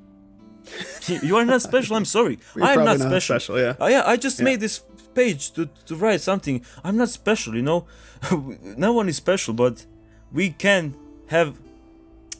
you 1.07 1.37
are 1.37 1.45
not 1.45 1.61
special. 1.61 1.95
I'm 1.95 2.05
sorry. 2.05 2.39
I'm 2.61 2.83
not 2.83 2.99
not 2.99 3.07
special. 3.07 3.39
special, 3.39 3.59
yeah. 3.59 3.75
Uh, 3.79 3.87
yeah, 3.87 4.03
I 4.05 4.17
just 4.17 4.41
made 4.41 4.59
this 4.59 4.81
page 5.13 5.51
to, 5.53 5.67
to 5.85 5.95
write 5.95 6.21
something. 6.21 6.63
I'm 6.83 6.97
not 6.97 7.09
special, 7.09 7.55
you 7.55 7.63
know. 7.63 7.87
no 8.77 8.93
one 8.93 9.09
is 9.09 9.17
special, 9.17 9.53
but 9.53 9.85
we 10.31 10.49
can 10.51 10.95
have 11.27 11.57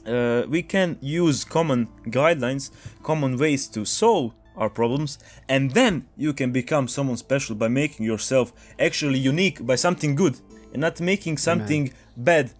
uh, 0.06 0.44
we 0.48 0.62
can 0.62 0.96
use 1.00 1.44
common 1.44 1.88
guidelines, 2.06 2.70
common 3.02 3.36
ways 3.36 3.66
to 3.68 3.84
solve 3.84 4.34
our 4.58 4.68
problems, 4.68 5.18
and 5.48 5.70
then 5.70 6.06
you 6.16 6.32
can 6.34 6.52
become 6.52 6.88
someone 6.88 7.16
special 7.16 7.54
by 7.54 7.68
making 7.68 8.04
yourself 8.04 8.52
actually 8.78 9.18
unique 9.18 9.64
by 9.64 9.76
something 9.76 10.14
good 10.14 10.38
and 10.72 10.80
not 10.80 11.00
making 11.00 11.38
something 11.38 11.92
bad 12.16 12.50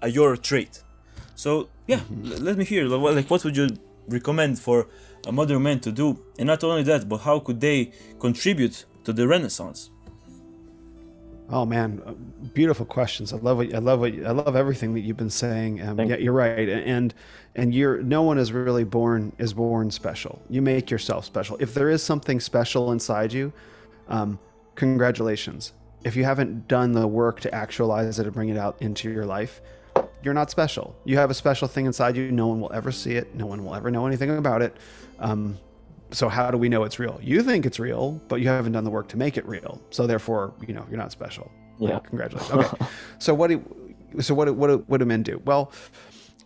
a 0.00 0.08
your 0.08 0.36
trait. 0.36 0.82
So 1.34 1.68
yeah, 1.86 1.98
mm-hmm. 1.98 2.32
l- 2.32 2.38
let 2.38 2.56
me 2.56 2.64
hear 2.64 2.86
like 2.86 3.28
what 3.30 3.44
would 3.44 3.56
you 3.56 3.68
recommend 4.08 4.58
for 4.58 4.86
a 5.26 5.32
modern 5.32 5.62
man 5.62 5.80
to 5.80 5.92
do, 5.92 6.18
and 6.38 6.46
not 6.46 6.64
only 6.64 6.84
that, 6.84 7.08
but 7.08 7.18
how 7.18 7.40
could 7.40 7.60
they 7.60 7.92
contribute 8.18 8.84
to 9.04 9.12
the 9.12 9.26
Renaissance? 9.26 9.90
Oh 11.50 11.64
man, 11.64 12.02
uh, 12.04 12.12
beautiful 12.52 12.84
questions. 12.84 13.32
I 13.32 13.36
love 13.36 13.56
what 13.56 13.74
I 13.74 13.78
love 13.78 14.00
what 14.00 14.12
I 14.12 14.32
love 14.32 14.54
everything 14.54 14.92
that 14.94 15.00
you've 15.00 15.16
been 15.16 15.30
saying. 15.30 15.80
Um, 15.80 15.98
yeah, 16.00 16.16
you're 16.16 16.34
right, 16.34 16.68
and 16.68 17.14
and 17.54 17.74
you're 17.74 18.02
no 18.02 18.22
one 18.22 18.36
is 18.36 18.52
really 18.52 18.84
born 18.84 19.32
is 19.38 19.54
born 19.54 19.90
special. 19.90 20.42
You 20.50 20.60
make 20.60 20.90
yourself 20.90 21.24
special. 21.24 21.56
If 21.58 21.72
there 21.72 21.88
is 21.88 22.02
something 22.02 22.38
special 22.38 22.92
inside 22.92 23.32
you, 23.32 23.52
um, 24.08 24.38
congratulations. 24.74 25.72
If 26.04 26.16
you 26.16 26.24
haven't 26.24 26.68
done 26.68 26.92
the 26.92 27.06
work 27.06 27.40
to 27.40 27.54
actualize 27.54 28.18
it 28.18 28.26
and 28.26 28.34
bring 28.34 28.50
it 28.50 28.58
out 28.58 28.76
into 28.80 29.10
your 29.10 29.24
life, 29.24 29.62
you're 30.22 30.34
not 30.34 30.50
special. 30.50 30.94
You 31.04 31.16
have 31.16 31.30
a 31.30 31.34
special 31.34 31.66
thing 31.66 31.86
inside 31.86 32.14
you. 32.14 32.30
No 32.30 32.48
one 32.48 32.60
will 32.60 32.72
ever 32.72 32.92
see 32.92 33.12
it. 33.12 33.34
No 33.34 33.46
one 33.46 33.64
will 33.64 33.74
ever 33.74 33.90
know 33.90 34.06
anything 34.06 34.30
about 34.36 34.60
it. 34.60 34.76
Um, 35.18 35.58
so 36.10 36.28
how 36.28 36.50
do 36.50 36.58
we 36.58 36.68
know 36.68 36.84
it's 36.84 36.98
real? 36.98 37.18
You 37.22 37.42
think 37.42 37.66
it's 37.66 37.78
real, 37.78 38.20
but 38.28 38.40
you 38.40 38.48
haven't 38.48 38.72
done 38.72 38.84
the 38.84 38.90
work 38.90 39.08
to 39.08 39.16
make 39.16 39.36
it 39.36 39.46
real. 39.46 39.80
So 39.90 40.06
therefore, 40.06 40.54
you 40.66 40.74
know, 40.74 40.86
you're 40.88 40.98
not 40.98 41.12
special. 41.12 41.50
Yeah. 41.78 41.98
Congratulations. 42.00 42.50
Okay. 42.50 42.86
so 43.18 43.34
what 43.34 43.48
do 43.48 43.62
so 44.20 44.34
what 44.34 44.46
do, 44.46 44.54
what 44.54 44.68
do, 44.68 44.84
what 44.86 44.98
do 44.98 45.04
men 45.04 45.22
do? 45.22 45.40
Well, 45.44 45.70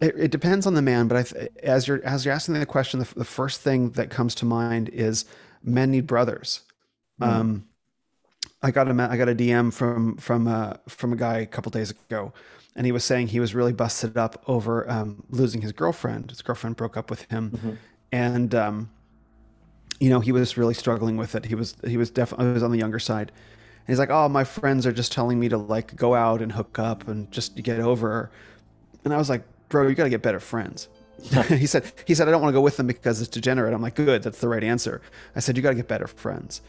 it, 0.01 0.15
it 0.19 0.31
depends 0.31 0.67
on 0.67 0.75
the 0.75 0.83
man, 0.83 1.07
but 1.07 1.27
th- 1.27 1.51
as 1.63 1.87
you're 1.87 2.05
as 2.05 2.25
you're 2.25 2.35
asking 2.35 2.55
the 2.55 2.67
question, 2.67 3.01
the, 3.01 3.09
the 3.15 3.25
first 3.25 3.61
thing 3.61 3.91
that 3.91 4.11
comes 4.11 4.35
to 4.37 4.45
mind 4.45 4.89
is 4.89 5.25
men 5.63 5.93
need 5.93 6.07
brothers. 6.07 6.63
Um, 7.21 7.67
I 8.63 8.73
got 8.73 8.89
a 8.89 9.09
I 9.11 9.17
got 9.17 9.29
a 9.29 9.35
DM 9.35 9.73
from 9.73 10.17
from 10.17 10.49
uh, 10.49 10.75
from 10.89 11.13
a 11.13 11.17
guy 11.17 11.39
a 11.39 11.47
couple 11.47 11.71
days 11.71 11.91
ago, 11.91 12.33
and 12.75 12.85
he 12.85 12.91
was 12.91 13.05
saying 13.05 13.29
he 13.29 13.39
was 13.39 13.55
really 13.55 13.73
busted 13.73 14.17
up 14.17 14.43
over 14.49 14.91
um, 14.91 15.23
losing 15.31 15.61
his 15.61 15.71
girlfriend. 15.71 16.31
His 16.31 16.43
girlfriend 16.43 16.77
broke 16.77 16.97
up 16.97 17.09
with 17.09 17.23
him, 17.31 17.79
and 18.11 18.55
um, 18.57 18.91
you 20.03 20.11
know 20.11 20.19
he 20.19 20.33
was 20.33 20.57
really 20.57 20.75
struggling 20.75 21.17
with 21.17 21.37
it. 21.37 21.45
He 21.45 21.55
was 21.55 21.77
he 21.87 21.97
was 21.97 22.11
definitely 22.11 22.53
was 22.53 22.65
on 22.65 22.73
the 22.73 22.79
younger 22.79 22.99
side. 22.99 23.31
And 23.31 23.87
he's 23.87 24.01
like, 24.01 24.11
"Oh, 24.11 24.29
my 24.29 24.43
friends 24.43 24.85
are 24.85 24.93
just 24.93 25.13
telling 25.13 25.39
me 25.39 25.49
to 25.49 25.57
like 25.57 25.95
go 25.95 26.17
out 26.17 26.43
and 26.43 26.51
hook 26.51 26.77
up 26.81 27.07
and 27.07 27.31
just 27.31 27.55
get 27.55 27.79
over." 27.79 28.09
her." 28.09 28.31
And 29.05 29.15
I 29.15 29.17
was 29.17 29.31
like, 29.31 29.45
"Bro, 29.69 29.87
you 29.87 29.95
got 29.95 30.05
to 30.05 30.11
get 30.11 30.21
better 30.21 30.41
friends." 30.41 30.89
he 31.49 31.67
said 31.67 31.93
he 32.05 32.17
said 32.17 32.27
I 32.27 32.33
don't 32.33 32.43
want 32.43 32.53
to 32.53 32.59
go 32.59 32.61
with 32.61 32.79
them 32.79 32.89
because 32.89 33.21
it's 33.21 33.31
degenerate. 33.31 33.73
I'm 33.73 33.81
like, 33.81 33.95
"Good, 33.95 34.25
that's 34.25 34.41
the 34.41 34.49
right 34.49 34.65
answer." 34.65 35.03
I 35.37 35.41
said, 35.41 35.57
"You 35.57 35.63
got 35.63 35.71
to 35.71 35.77
get 35.77 35.87
better 35.87 36.09
friends." 36.09 36.63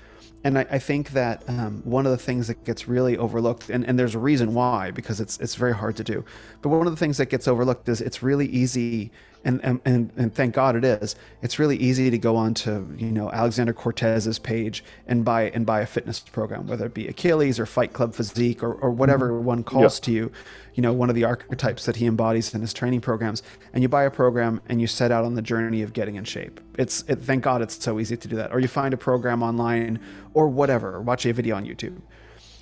And 0.44 0.60
I, 0.60 0.68
I 0.70 0.78
think 0.78 1.12
that 1.12 1.42
um, 1.48 1.82
one 1.86 2.06
of 2.06 2.12
the 2.12 2.18
things 2.18 2.48
that 2.50 2.64
gets 2.66 2.88
really 2.88 3.18
overlooked, 3.18 3.70
and, 3.70 3.84
and 3.86 3.98
there's 3.98 4.14
a 4.14 4.20
reason 4.20 4.54
why, 4.54 4.92
because 4.92 5.20
it's 5.20 5.40
it's 5.40 5.56
very 5.56 5.74
hard 5.74 5.96
to 5.98 6.04
do. 6.04 6.24
But 6.62 6.70
one 6.70 6.86
of 6.86 6.94
the 6.94 7.00
things 7.00 7.18
that 7.18 7.32
gets 7.32 7.48
overlooked 7.48 7.90
is 7.90 8.00
it's 8.00 8.22
really 8.22 8.48
easy, 8.48 9.12
and 9.46 9.82
and, 9.86 10.12
and, 10.16 10.34
thank 10.34 10.56
God 10.56 10.76
it 10.76 10.86
is. 10.86 11.16
It's 11.42 11.60
really 11.60 11.76
easy 11.78 12.10
to 12.10 12.18
go 12.18 12.36
on 12.36 12.54
to 12.56 12.88
you 12.98 13.12
know 13.12 13.30
Alexander 13.32 13.74
Cortes's 13.74 14.40
page 14.40 14.84
and 15.08 15.26
buy 15.26 15.50
and 15.50 15.66
buy 15.66 15.82
a 15.82 15.86
fitness 15.86 16.20
program, 16.20 16.68
whether 16.68 16.86
it 16.86 16.94
be 16.94 17.08
Achilles 17.08 17.60
or 17.60 17.66
Fight 17.66 17.94
Club 17.94 18.14
Physique 18.14 18.64
or, 18.64 18.74
or 18.74 18.92
whatever 18.92 19.30
mm-hmm. 19.30 19.46
one 19.46 19.64
calls 19.64 20.00
to 20.02 20.12
you, 20.12 20.32
you 20.76 20.82
know 20.82 20.94
one 20.94 21.10
of 21.10 21.16
the 21.16 21.26
archetypes 21.26 21.86
that 21.86 21.98
he 21.98 22.06
embodies 22.06 22.54
in 22.54 22.62
his 22.62 22.74
training 22.74 23.02
programs. 23.02 23.44
And 23.74 23.82
you 23.82 23.90
buy 23.90 24.04
a 24.04 24.12
program 24.12 24.62
and 24.68 24.80
you 24.80 24.88
set 24.88 25.12
out 25.12 25.26
on 25.26 25.36
the 25.36 25.42
journey 25.42 25.82
of 25.82 25.94
getting 25.94 26.16
in 26.16 26.24
shape. 26.24 26.62
It's 26.78 27.04
it, 27.08 27.22
thank 27.22 27.44
God 27.44 27.62
it's 27.62 27.84
so 27.84 28.00
easy 28.00 28.16
to 28.16 28.28
do 28.28 28.36
that. 28.38 28.54
Or 28.54 28.60
you 28.60 28.68
find 28.68 28.94
a 28.94 28.98
program 28.98 29.44
online 29.44 30.00
or 30.34 30.48
whatever, 30.48 30.96
or 30.96 31.02
watch 31.02 31.26
a 31.26 31.34
video 31.34 31.56
on 31.56 31.66
YouTube. 31.66 32.02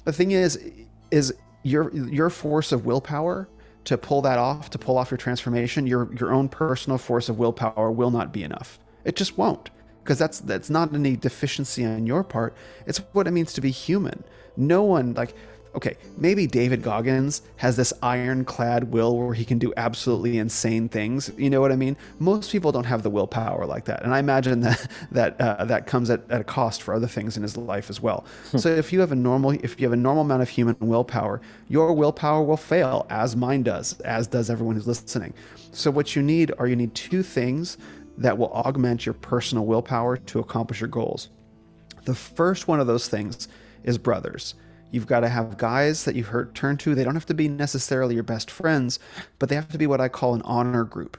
The 0.04 0.14
thing 0.14 0.32
is, 0.32 0.60
is 1.12 1.34
your 1.64 1.94
your 1.94 2.30
force 2.30 2.72
of 2.72 2.86
willpower 2.86 3.48
to 3.86 3.98
pull 3.98 4.22
that 4.22 4.38
off, 4.38 4.70
to 4.72 4.78
pull 4.78 4.98
off 4.98 5.12
your 5.12 5.18
transformation, 5.18 5.88
your 5.88 6.14
your 6.14 6.32
own 6.34 6.50
personal 6.50 6.98
force 6.98 7.30
of 7.30 7.40
willpower 7.40 7.92
will 7.92 8.12
not 8.12 8.32
be 8.32 8.44
enough. 8.44 8.80
It 9.04 9.16
just 9.16 9.38
won't. 9.38 9.70
Because 10.04 10.18
that's 10.18 10.40
that's 10.40 10.70
not 10.70 10.94
any 10.94 11.16
deficiency 11.16 11.86
on 11.86 12.06
your 12.08 12.24
part. 12.24 12.56
It's 12.86 13.00
what 13.14 13.28
it 13.28 13.32
means 13.32 13.54
to 13.54 13.62
be 13.62 13.72
human. 13.72 14.24
No 14.58 14.84
one 14.84 15.14
like 15.14 15.36
okay, 15.76 15.96
maybe 16.18 16.48
David 16.48 16.82
Goggins 16.82 17.42
has 17.58 17.76
this 17.76 17.94
ironclad 18.02 18.92
will 18.92 19.18
where 19.18 19.34
he 19.34 19.46
can 19.46 19.58
do 19.58 19.74
absolutely 19.78 20.38
insane 20.38 20.90
things. 20.90 21.32
You 21.38 21.50
know 21.50 21.62
what 21.62 21.72
I 21.72 21.76
mean? 21.76 21.96
Most 22.20 22.52
people 22.52 22.72
don't 22.72 22.86
have 22.86 23.04
the 23.04 23.10
willpower 23.10 23.66
like 23.66 23.86
that, 23.86 24.04
and 24.04 24.14
I 24.14 24.20
imagine 24.20 24.60
that 24.62 24.92
that 25.12 25.42
uh, 25.42 25.66
that 25.66 25.88
comes 25.88 26.10
at, 26.10 26.30
at 26.30 26.42
a 26.42 26.44
cost 26.44 26.82
for 26.82 26.94
other 26.94 27.08
things 27.08 27.38
in 27.38 27.44
his 27.44 27.58
life 27.58 27.90
as 27.90 28.02
well. 28.02 28.26
so 28.58 28.70
if 28.70 28.92
you 28.92 29.00
have 29.00 29.12
a 29.12 29.16
normal 29.16 29.52
if 29.52 29.80
you 29.80 29.86
have 29.86 29.94
a 29.94 30.02
normal 30.02 30.24
amount 30.24 30.42
of 30.42 30.50
human 30.50 30.76
willpower, 30.80 31.42
your 31.68 31.94
willpower 31.94 32.44
will 32.44 32.58
fail, 32.58 33.06
as 33.10 33.36
mine 33.36 33.64
does, 33.64 34.00
as 34.02 34.28
does 34.28 34.50
everyone 34.50 34.76
who's 34.76 34.88
listening. 34.88 35.34
So 35.72 35.90
what 35.90 36.16
you 36.16 36.22
need 36.22 36.52
are 36.58 36.68
you 36.68 36.76
need 36.76 36.94
two 36.94 37.24
things 37.24 37.78
that 38.18 38.38
will 38.38 38.52
augment 38.52 39.06
your 39.06 39.14
personal 39.14 39.66
willpower 39.66 40.18
to 40.18 40.39
accomplish 40.39 40.82
your 40.82 40.89
goals. 40.89 41.30
The 42.04 42.16
first 42.16 42.68
one 42.68 42.80
of 42.80 42.88
those 42.88 43.08
things 43.08 43.48
is 43.84 43.98
brothers. 43.98 44.56
You've 44.92 45.08
got 45.08 45.22
to 45.22 45.30
have 45.30 45.58
guys 45.58 46.04
that 46.05 46.16
you 46.16 46.24
hurt, 46.24 46.54
turn 46.54 46.78
to. 46.78 46.93
They 46.93 47.04
don't 47.04 47.16
have 47.16 47.26
to 47.28 47.34
be 47.34 47.47
necessarily 47.47 48.13
your 48.13 48.24
best 48.24 48.51
friends, 48.51 49.00
but 49.39 49.50
they 49.50 49.55
have 49.55 49.70
to 49.70 49.78
be 49.78 49.88
what 49.88 50.01
I 50.01 50.09
call 50.09 50.34
an 50.34 50.42
honor 50.43 50.84
group. 50.84 51.18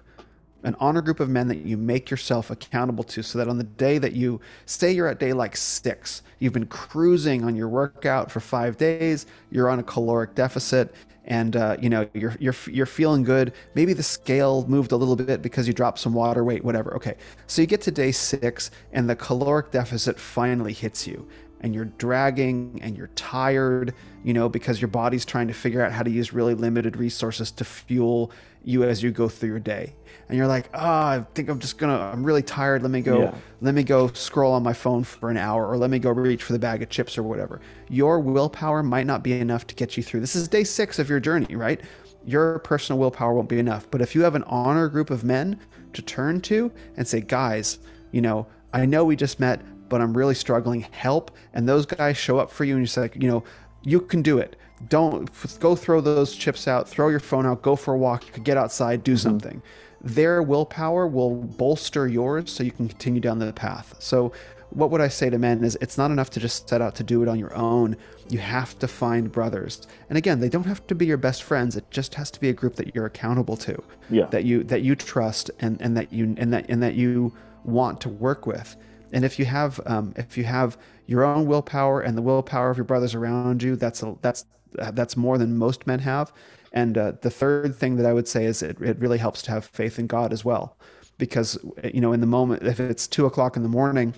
An 0.65 0.77
honor 0.79 1.03
group 1.03 1.19
of 1.19 1.29
men 1.29 1.49
that 1.49 1.59
you 1.59 1.77
make 1.77 2.09
yourself 2.09 2.51
accountable 2.51 3.03
to 3.05 3.23
so 3.23 3.37
that 3.39 3.49
on 3.49 3.59
the 3.59 3.65
day 3.65 3.99
that 3.99 4.13
you 4.13 4.41
say 4.65 4.93
you're 4.93 5.09
at 5.09 5.19
day 5.19 5.33
like 5.33 5.57
six, 5.57 6.23
you've 6.39 6.53
been 6.53 6.67
cruising 6.67 7.43
on 7.43 7.57
your 7.57 7.69
workout 7.69 8.31
for 8.31 8.39
five 8.39 8.77
days, 8.77 9.27
you're 9.51 9.69
on 9.69 9.81
a 9.81 9.83
caloric 9.83 10.37
deficit, 10.37 10.95
and 11.25 11.57
uh, 11.57 11.77
you 11.81 11.89
know 11.89 12.09
you're 12.15 12.37
you're 12.39 12.55
you're 12.67 12.87
feeling 12.87 13.23
good. 13.23 13.53
Maybe 13.75 13.93
the 13.93 14.03
scale 14.03 14.67
moved 14.69 14.93
a 14.93 14.97
little 14.97 15.17
bit 15.17 15.43
because 15.43 15.67
you 15.67 15.75
dropped 15.75 15.99
some 15.99 16.15
water 16.15 16.45
weight, 16.45 16.65
whatever. 16.65 16.95
Okay, 16.95 17.17
so 17.47 17.63
you 17.63 17.67
get 17.67 17.81
to 17.83 17.91
day 17.91 18.13
six, 18.13 18.71
and 18.93 19.09
the 19.09 19.17
caloric 19.17 19.71
deficit 19.71 20.19
finally 20.19 20.73
hits 20.73 21.07
you, 21.07 21.27
and 21.63 21.75
you're 21.75 21.87
dragging 21.87 22.81
and 22.83 22.97
you're 22.97 23.09
tired, 23.09 23.95
you 24.25 24.33
know, 24.35 24.49
because 24.49 24.81
your 24.81 24.89
body's 24.89 25.25
trying 25.25 25.49
to 25.49 25.55
figure 25.55 25.83
out 25.85 25.93
how 25.93 26.03
to 26.03 26.11
use 26.11 26.33
really 26.33 26.55
limited 26.55 26.97
resources 26.97 27.51
to 27.53 27.65
fuel 27.65 28.33
you 28.65 28.85
as 28.85 29.03
you 29.03 29.11
go 29.11 29.29
through 29.29 29.49
your 29.49 29.59
day. 29.59 29.95
And 30.29 30.39
you're 30.39 30.47
like, 30.47 30.69
ah, 30.75 31.11
I 31.11 31.25
think 31.35 31.49
I'm 31.49 31.59
just 31.59 31.79
gonna, 31.79 31.99
I'm 31.99 32.25
really 32.25 32.43
tired. 32.43 32.83
Let 32.83 32.91
me 32.91 33.01
go, 33.01 33.23
Yeah. 33.23 33.35
let 33.61 33.75
me 33.75 33.83
go 33.83 34.09
scroll 34.09 34.53
on 34.53 34.63
my 34.63 34.73
phone 34.73 35.05
for 35.05 35.31
an 35.31 35.37
hour, 35.37 35.67
or 35.69 35.77
let 35.77 35.91
me 35.91 35.99
go 35.99 36.11
reach 36.11 36.43
for 36.43 36.53
the 36.53 36.59
bag 36.59 36.83
of 36.83 36.89
chips 36.89 37.19
or 37.19 37.23
whatever. 37.23 37.61
Your 37.89 38.21
willpower 38.21 38.83
might 38.83 39.07
not 39.07 39.23
be 39.23 39.33
enough 39.33 39.67
to 39.69 39.75
get 39.75 39.97
you 39.97 40.03
through. 40.03 40.21
This 40.21 40.37
is 40.37 40.49
day 40.49 40.65
six 40.65 40.99
of 40.99 41.09
your 41.11 41.21
journey, 41.21 41.55
right? 41.57 41.81
Your 42.25 42.61
personal 42.61 42.99
willpower 43.01 43.35
won't 43.35 43.49
be 43.49 43.59
enough. 43.59 43.91
But 43.91 44.01
if 44.01 44.15
you 44.15 44.23
have 44.23 44.35
an 44.37 44.45
honor 44.45 44.89
group 44.89 45.11
of 45.11 45.25
men 45.25 45.59
to 45.93 46.03
turn 46.03 46.41
to 46.43 46.71
and 46.97 47.07
say, 47.07 47.21
guys, 47.21 47.79
you 48.13 48.21
know, 48.21 48.47
I 48.73 48.87
know 48.87 49.05
we 49.05 49.17
just 49.17 49.41
met, 49.41 49.61
but 49.93 50.01
I'm 50.01 50.17
really 50.17 50.35
struggling. 50.35 50.87
Help. 50.91 51.31
And 51.53 51.69
those 51.69 51.85
guys 51.85 52.17
show 52.17 52.39
up 52.39 52.51
for 52.51 52.65
you 52.65 52.77
and 52.77 52.83
you 52.83 52.87
say, 52.87 53.11
you 53.15 53.29
know, 53.29 53.45
you 53.83 54.01
can 54.01 54.23
do 54.23 54.39
it. 54.39 54.57
Don't 54.89 55.31
go 55.61 55.77
throw 55.77 56.01
those 56.01 56.35
chips 56.35 56.67
out, 56.67 56.89
throw 56.89 57.11
your 57.11 57.21
phone 57.21 57.45
out, 57.45 57.61
go 57.61 57.77
for 57.77 57.93
a 57.93 57.99
walk, 57.99 58.25
get 58.43 58.57
outside, 58.57 59.05
do 59.05 59.13
mm-hmm. 59.13 59.19
something. 59.19 59.63
Their 60.01 60.43
willpower 60.43 61.07
will 61.07 61.35
bolster 61.35 62.09
yours 62.09 62.51
so 62.51 62.65
you 62.65 62.71
can 62.71 62.89
continue 62.89 63.21
down 63.21 63.39
the 63.39 63.53
path. 63.53 63.95
So, 63.99 64.33
what 64.71 64.91
would 64.91 65.03
I 65.03 65.09
say 65.09 65.29
to 65.29 65.37
men 65.37 65.63
is 65.63 65.77
it's 65.83 65.99
not 65.99 66.11
enough 66.11 66.31
to 66.31 66.41
just 66.41 66.67
set 66.67 66.81
out 66.81 66.95
to 66.95 67.05
do 67.05 67.23
it 67.23 67.29
on 67.29 67.39
your 67.39 67.55
own. 67.55 67.95
You 68.31 68.39
have 68.39 68.79
to 68.79 68.89
find 68.89 69.31
brothers. 69.31 69.87
And 70.09 70.17
again, 70.17 70.41
they 70.41 70.49
don't 70.49 70.65
have 70.65 70.87
to 70.87 70.95
be 70.95 71.05
your 71.05 71.19
best 71.19 71.43
friends. 71.43 71.77
It 71.77 71.85
just 71.91 72.15
has 72.15 72.31
to 72.31 72.41
be 72.41 72.49
a 72.49 72.55
group 72.55 72.77
that 72.77 72.95
you're 72.95 73.05
accountable 73.05 73.59
to. 73.59 73.83
Yeah. 74.09 74.29
That 74.29 74.45
you 74.45 74.65
that 74.65 74.81
you 74.81 74.97
trust 74.97 75.51
and, 75.61 75.79
and 75.83 75.95
that 75.99 76.15
you 76.15 76.35
and 76.39 76.51
that 76.55 76.71
and 76.71 76.83
that 76.83 76.95
you 76.95 77.35
want 77.65 78.01
to 78.01 78.09
work 78.09 78.47
with. 78.47 78.75
And 79.13 79.25
if 79.25 79.39
you 79.39 79.45
have 79.45 79.81
um, 79.87 80.15
if 80.17 80.37
you 80.37 80.45
have 80.45 80.77
your 81.07 81.25
own 81.25 81.47
willpower 81.47 82.01
and 82.01 82.17
the 82.17 82.23
willpower 82.23 82.71
of 82.71 82.77
your 82.77 82.85
brothers 82.85 83.15
around 83.15 83.63
you, 83.63 83.77
that's 83.77 84.03
a, 84.03 84.17
that's 84.23 84.47
that's 84.73 85.17
more 85.17 85.37
than 85.39 85.57
most 85.57 85.87
men 85.87 85.99
have. 86.01 86.33
And 86.73 86.97
uh, 86.97 87.13
the 87.21 87.31
third 87.31 87.77
thing 87.77 87.97
that 87.97 88.07
I 88.07 88.15
would 88.15 88.27
say 88.27 88.47
is 88.47 88.63
it, 88.63 88.81
it 88.81 88.99
really 88.99 89.19
helps 89.19 89.43
to 89.43 89.51
have 89.51 89.67
faith 89.67 89.99
in 89.99 90.07
God 90.07 90.33
as 90.33 90.45
well, 90.45 90.77
because 91.19 91.59
you 91.85 92.01
know 92.01 92.13
in 92.13 92.21
the 92.21 92.27
moment 92.27 92.63
if 92.63 92.81
it's 92.81 93.07
two 93.07 93.27
o'clock 93.27 93.57
in 93.57 93.63
the 93.63 93.69
morning 93.69 94.15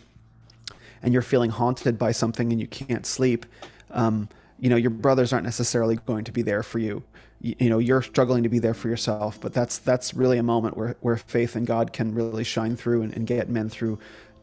and 1.03 1.13
you're 1.13 1.23
feeling 1.23 1.51
haunted 1.51 1.99
by 1.99 2.13
something 2.13 2.53
and 2.53 2.61
you 2.61 2.69
can't 2.69 3.07
sleep, 3.07 3.45
um, 3.91 4.29
you 4.61 4.71
know 4.71 4.77
your 4.77 4.91
brothers 4.91 5.33
aren't 5.33 5.45
necessarily 5.45 5.97
going 6.07 6.25
to 6.25 6.33
be 6.33 6.43
there 6.43 6.63
for 6.63 6.79
you. 6.79 7.03
you. 7.41 7.57
You 7.59 7.71
know 7.71 7.79
you're 7.79 8.03
struggling 8.03 8.45
to 8.45 8.49
be 8.49 8.61
there 8.61 8.75
for 8.75 8.89
yourself, 8.89 9.41
but 9.41 9.53
that's 9.53 9.79
that's 9.79 10.15
really 10.15 10.39
a 10.39 10.45
moment 10.45 10.77
where 10.77 10.95
where 11.01 11.17
faith 11.17 11.57
in 11.57 11.65
God 11.65 11.93
can 11.93 12.15
really 12.15 12.45
shine 12.45 12.77
through 12.77 13.03
and, 13.03 13.13
and 13.13 13.27
get 13.27 13.49
men 13.49 13.69
through 13.69 13.99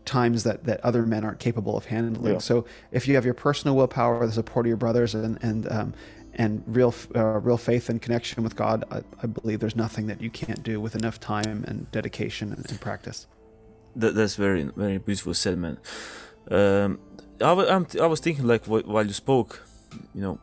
times 0.05 0.43
that 0.43 0.63
that 0.65 0.79
other 0.81 1.05
men 1.05 1.23
aren't 1.23 1.39
capable 1.39 1.77
of 1.77 1.85
handling. 1.85 2.33
Yeah. 2.33 2.39
So 2.39 2.65
if 2.91 3.07
you 3.07 3.15
have 3.15 3.25
your 3.25 3.33
personal 3.33 3.75
willpower, 3.75 4.25
the 4.25 4.31
support 4.31 4.65
of 4.65 4.69
your 4.69 4.77
brothers, 4.77 5.15
and 5.15 5.37
and 5.43 5.71
um, 5.71 5.93
and 6.33 6.63
real 6.67 6.93
uh, 7.15 7.39
real 7.39 7.57
faith 7.57 7.89
and 7.89 8.01
connection 8.01 8.43
with 8.43 8.55
God, 8.55 8.83
I, 8.91 9.01
I, 9.21 9.27
believe 9.27 9.59
there's 9.59 9.75
nothing 9.75 10.07
that 10.07 10.21
you 10.21 10.29
can't 10.29 10.63
do 10.63 10.79
with 10.79 10.95
enough 10.95 11.19
time 11.19 11.65
and 11.67 11.91
dedication 11.91 12.53
and, 12.53 12.69
and 12.69 12.79
practice. 12.79 13.27
That, 13.95 14.15
that's 14.15 14.35
very 14.35 14.63
very 14.63 14.97
beautiful 14.97 15.33
said, 15.33 15.57
man. 15.57 15.77
Um, 16.49 16.99
I, 17.41 17.51
I'm, 17.51 17.87
I 18.01 18.05
was 18.05 18.19
thinking 18.19 18.45
like 18.45 18.65
while 18.65 19.05
you 19.05 19.13
spoke, 19.13 19.65
you 20.13 20.21
know, 20.21 20.39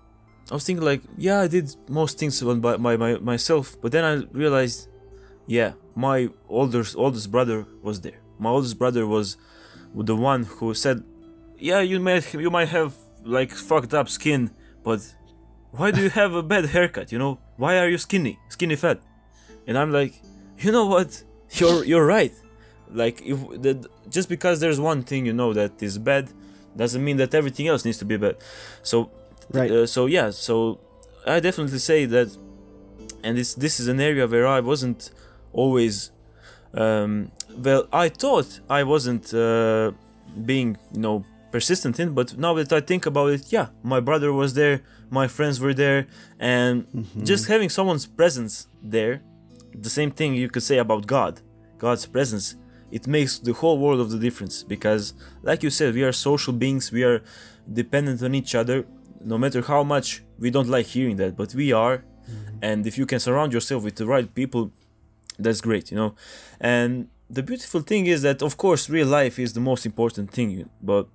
I 0.51 0.55
was 0.55 0.65
thinking 0.65 0.85
like, 0.85 1.03
yeah, 1.17 1.41
I 1.41 1.49
did 1.49 1.75
most 1.89 2.19
things 2.19 2.43
by, 2.43 2.77
by, 2.77 2.97
by 2.97 3.19
myself, 3.19 3.77
but 3.81 3.93
then 3.93 4.05
I 4.05 4.25
realized, 4.37 4.89
yeah, 5.47 5.73
my 5.95 6.29
oldest 6.49 6.97
oldest 6.97 7.31
brother 7.31 7.67
was 7.83 8.01
there. 8.01 8.21
My 8.39 8.51
oldest 8.51 8.79
brother 8.79 9.07
was 9.07 9.37
the 9.95 10.17
one 10.17 10.45
who 10.45 10.75
said, 10.75 11.03
yeah, 11.59 11.81
you 11.81 12.01
might 12.01 12.33
you 12.35 12.51
might 12.51 12.69
have 12.69 12.95
like 13.25 13.53
fucked 13.53 13.95
up 13.95 14.09
skin, 14.09 14.51
but 14.83 15.01
why 15.73 15.91
do 15.91 16.03
you 16.03 16.11
have 16.11 16.35
a 16.35 16.43
bad 16.43 16.67
haircut? 16.67 17.13
You 17.13 17.19
know, 17.19 17.39
why 17.57 17.79
are 17.79 17.89
you 17.89 17.99
skinny, 17.99 18.39
skinny 18.49 18.77
fat? 18.77 19.01
And 19.67 19.77
I'm 19.77 19.93
like, 19.93 20.15
you 20.59 20.73
know 20.73 20.87
what? 20.87 21.23
You're 21.53 21.83
you're 21.85 22.05
right. 22.05 22.33
Like 22.91 23.23
if 23.23 23.39
the, 23.63 23.89
just 24.11 24.29
because 24.29 24.61
there's 24.61 24.79
one 24.79 25.03
thing 25.03 25.25
you 25.25 25.33
know 25.33 25.55
that 25.55 25.83
is 25.83 25.97
bad, 25.97 26.31
doesn't 26.77 27.03
mean 27.03 27.17
that 27.19 27.35
everything 27.35 27.69
else 27.69 27.85
needs 27.87 27.97
to 27.99 28.05
be 28.05 28.19
bad. 28.19 28.37
So, 28.83 29.11
right. 29.53 29.71
Uh, 29.71 29.87
so 29.87 30.05
yeah. 30.07 30.29
So 30.31 30.79
I 31.27 31.41
definitely 31.41 31.79
say 31.79 32.05
that, 32.05 32.37
and 33.23 33.39
this 33.39 33.55
this 33.55 33.81
is 33.81 33.89
an 33.89 33.99
area 33.99 34.27
where 34.27 34.47
I 34.47 34.61
wasn't 34.61 35.11
always. 35.53 36.11
Um, 36.75 37.31
well, 37.59 37.89
I 37.93 38.09
thought 38.09 38.61
I 38.69 38.83
wasn't 38.85 39.33
uh, 39.35 39.93
being 40.45 40.77
you 40.93 41.01
know 41.01 41.25
persistent 41.51 41.99
in, 41.99 42.15
but 42.15 42.37
now 42.39 42.55
that 42.55 42.73
I 42.73 42.81
think 42.81 43.07
about 43.07 43.29
it, 43.31 43.53
yeah, 43.53 43.69
my 43.83 44.01
brother 44.01 44.33
was 44.33 44.55
there, 44.55 44.83
my 45.11 45.27
friends 45.29 45.61
were 45.61 45.75
there, 45.75 46.07
and 46.39 46.87
mm-hmm. 46.87 47.25
just 47.25 47.49
having 47.49 47.69
someone's 47.69 48.07
presence 48.07 48.69
there, 48.83 49.23
the 49.75 49.91
same 49.91 50.11
thing 50.11 50.35
you 50.35 50.49
could 50.49 50.63
say 50.63 50.79
about 50.79 51.07
God, 51.07 51.41
God's 51.79 52.07
presence 52.07 52.57
it 52.91 53.07
makes 53.07 53.39
the 53.39 53.53
whole 53.53 53.79
world 53.79 54.01
of 54.01 54.11
the 54.11 54.19
difference 54.19 54.63
because 54.63 55.15
like 55.43 55.63
you 55.63 55.71
said 55.71 55.95
we 55.95 56.03
are 56.03 56.13
social 56.13 56.53
beings 56.53 56.91
we 56.91 57.05
are 57.05 57.23
dependent 57.71 58.23
on 58.23 58.35
each 58.35 58.55
other 58.55 58.87
no 59.23 59.37
matter 59.37 59.61
how 59.63 59.83
much 59.83 60.23
we 60.39 60.51
don't 60.51 60.69
like 60.69 60.87
hearing 60.87 61.17
that 61.17 61.37
but 61.37 61.55
we 61.55 61.73
are 61.73 61.99
mm-hmm. 61.99 62.59
and 62.63 62.87
if 62.87 62.97
you 62.97 63.07
can 63.07 63.21
surround 63.21 63.53
yourself 63.53 63.83
with 63.83 63.97
the 63.97 64.07
right 64.07 64.35
people 64.35 64.73
that's 65.39 65.61
great 65.61 65.91
you 65.91 65.97
know 65.97 66.15
and 66.61 67.09
the 67.31 67.43
beautiful 67.43 67.81
thing 67.81 68.07
is 68.07 68.23
that 68.23 68.43
of 68.43 68.57
course 68.57 68.89
real 68.89 69.07
life 69.07 69.39
is 69.39 69.53
the 69.53 69.61
most 69.61 69.85
important 69.85 70.31
thing 70.31 70.69
but 70.83 71.09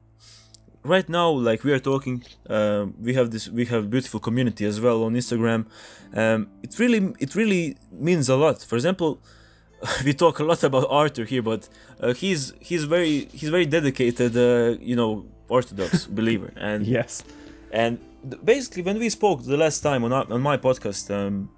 right 0.84 1.08
now 1.10 1.30
like 1.30 1.64
we 1.64 1.72
are 1.72 1.80
talking 1.80 2.24
um, 2.50 2.94
we 3.00 3.14
have 3.14 3.32
this 3.32 3.48
we 3.50 3.66
have 3.66 3.90
beautiful 3.90 4.20
community 4.20 4.66
as 4.66 4.80
well 4.82 5.04
on 5.04 5.14
instagram. 5.14 5.66
Um, 6.14 6.50
it 6.62 6.78
really 6.78 7.14
it 7.20 7.36
really 7.36 7.78
means 7.92 8.30
a 8.30 8.36
lot. 8.36 8.62
For 8.62 8.76
example 8.76 9.20
we 10.06 10.14
talk 10.14 10.40
a 10.40 10.44
lot 10.44 10.64
about 10.64 10.88
Arthur 10.90 11.26
here, 11.26 11.42
but 11.42 11.68
uh, 12.00 12.14
he's 12.14 12.54
he's 12.60 12.84
very 12.84 13.26
he's 13.34 13.50
very 13.50 13.66
dedicated, 13.66 14.36
uh, 14.38 14.78
you 14.80 14.96
know, 14.96 15.26
Orthodox 15.50 16.06
believer, 16.20 16.54
and 16.56 16.86
yes, 16.86 17.24
and 17.72 18.00
basically 18.44 18.84
when 18.84 19.00
we 19.00 19.10
spoke 19.10 19.44
the 19.44 19.58
last 19.58 19.82
time 19.82 20.04
on 20.04 20.14
our, 20.14 20.26
on 20.32 20.42
my 20.42 20.58
podcast, 20.58 21.14
um, 21.14 21.50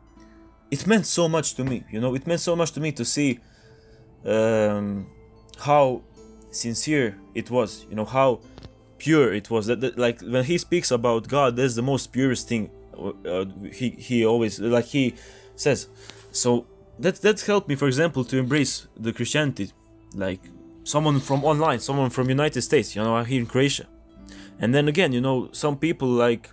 it 0.72 0.88
meant 0.88 1.06
so 1.06 1.28
much 1.28 1.56
to 1.56 1.64
me. 1.64 1.84
You 1.92 2.00
know, 2.00 2.16
it 2.16 2.26
meant 2.26 2.42
so 2.42 2.56
much 2.56 2.72
to 2.74 2.80
me 2.80 2.92
to 2.94 3.06
see 3.06 3.40
um, 4.26 5.08
how 5.60 6.02
sincere 6.52 7.18
it 7.34 7.50
was. 7.52 7.86
You 7.90 7.96
know 7.96 8.06
how 8.06 8.42
pure 8.98 9.34
it 9.34 9.50
was. 9.50 9.68
That, 9.68 9.82
that 9.82 9.98
like 9.98 10.22
when 10.22 10.44
he 10.44 10.58
speaks 10.58 10.92
about 10.92 11.28
God, 11.28 11.56
that's 11.56 11.76
the 11.76 11.82
most 11.82 12.12
purest 12.12 12.48
thing. 12.48 12.70
Uh, 13.26 13.46
he 13.72 13.90
he 13.90 14.26
always 14.26 14.60
like 14.60 14.86
he 14.86 15.16
says. 15.56 15.88
So 16.32 16.66
that 17.00 17.22
that 17.22 17.42
helped 17.42 17.68
me 17.68 17.76
for 17.76 17.88
example 17.88 18.24
to 18.24 18.38
embrace 18.38 18.88
the 18.98 19.12
christianity 19.12 19.72
like 20.14 20.40
someone 20.84 21.20
from 21.20 21.44
online 21.44 21.80
someone 21.80 22.10
from 22.10 22.30
united 22.30 22.62
states 22.62 22.96
you 22.96 23.04
know 23.04 23.24
here 23.24 23.40
in 23.40 23.46
croatia 23.46 23.86
and 24.60 24.74
then 24.74 24.88
again 24.88 25.12
you 25.12 25.22
know 25.22 25.50
some 25.52 25.78
people 25.78 26.08
like 26.08 26.50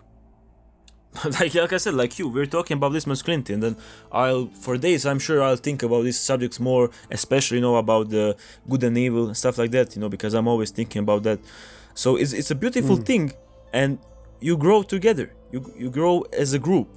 like 1.40 1.54
like 1.54 1.72
i 1.72 1.76
said 1.76 1.94
like 1.94 2.18
you 2.18 2.26
we're 2.26 2.46
talking 2.46 2.76
about 2.76 2.92
this 2.92 3.06
masculinity 3.06 3.52
and 3.52 3.62
then 3.62 3.76
i'll 4.10 4.46
for 4.46 4.78
days 4.78 5.04
i'm 5.04 5.18
sure 5.18 5.42
i'll 5.42 5.56
think 5.56 5.82
about 5.82 6.02
these 6.04 6.18
subjects 6.18 6.58
more 6.58 6.90
especially 7.10 7.58
you 7.58 7.60
know 7.60 7.76
about 7.76 8.08
the 8.08 8.34
good 8.68 8.82
and 8.82 8.96
evil 8.96 9.26
and 9.26 9.36
stuff 9.36 9.58
like 9.58 9.70
that 9.70 9.94
you 9.94 10.00
know 10.00 10.08
because 10.08 10.32
i'm 10.32 10.48
always 10.48 10.70
thinking 10.70 11.00
about 11.02 11.22
that 11.22 11.38
so 11.94 12.16
it's, 12.16 12.32
it's 12.32 12.50
a 12.50 12.54
beautiful 12.54 12.96
mm. 12.96 13.04
thing 13.04 13.32
and 13.74 13.98
you 14.40 14.56
grow 14.56 14.82
together 14.82 15.34
you 15.50 15.60
you 15.76 15.90
grow 15.90 16.22
as 16.32 16.54
a 16.54 16.58
group 16.58 16.88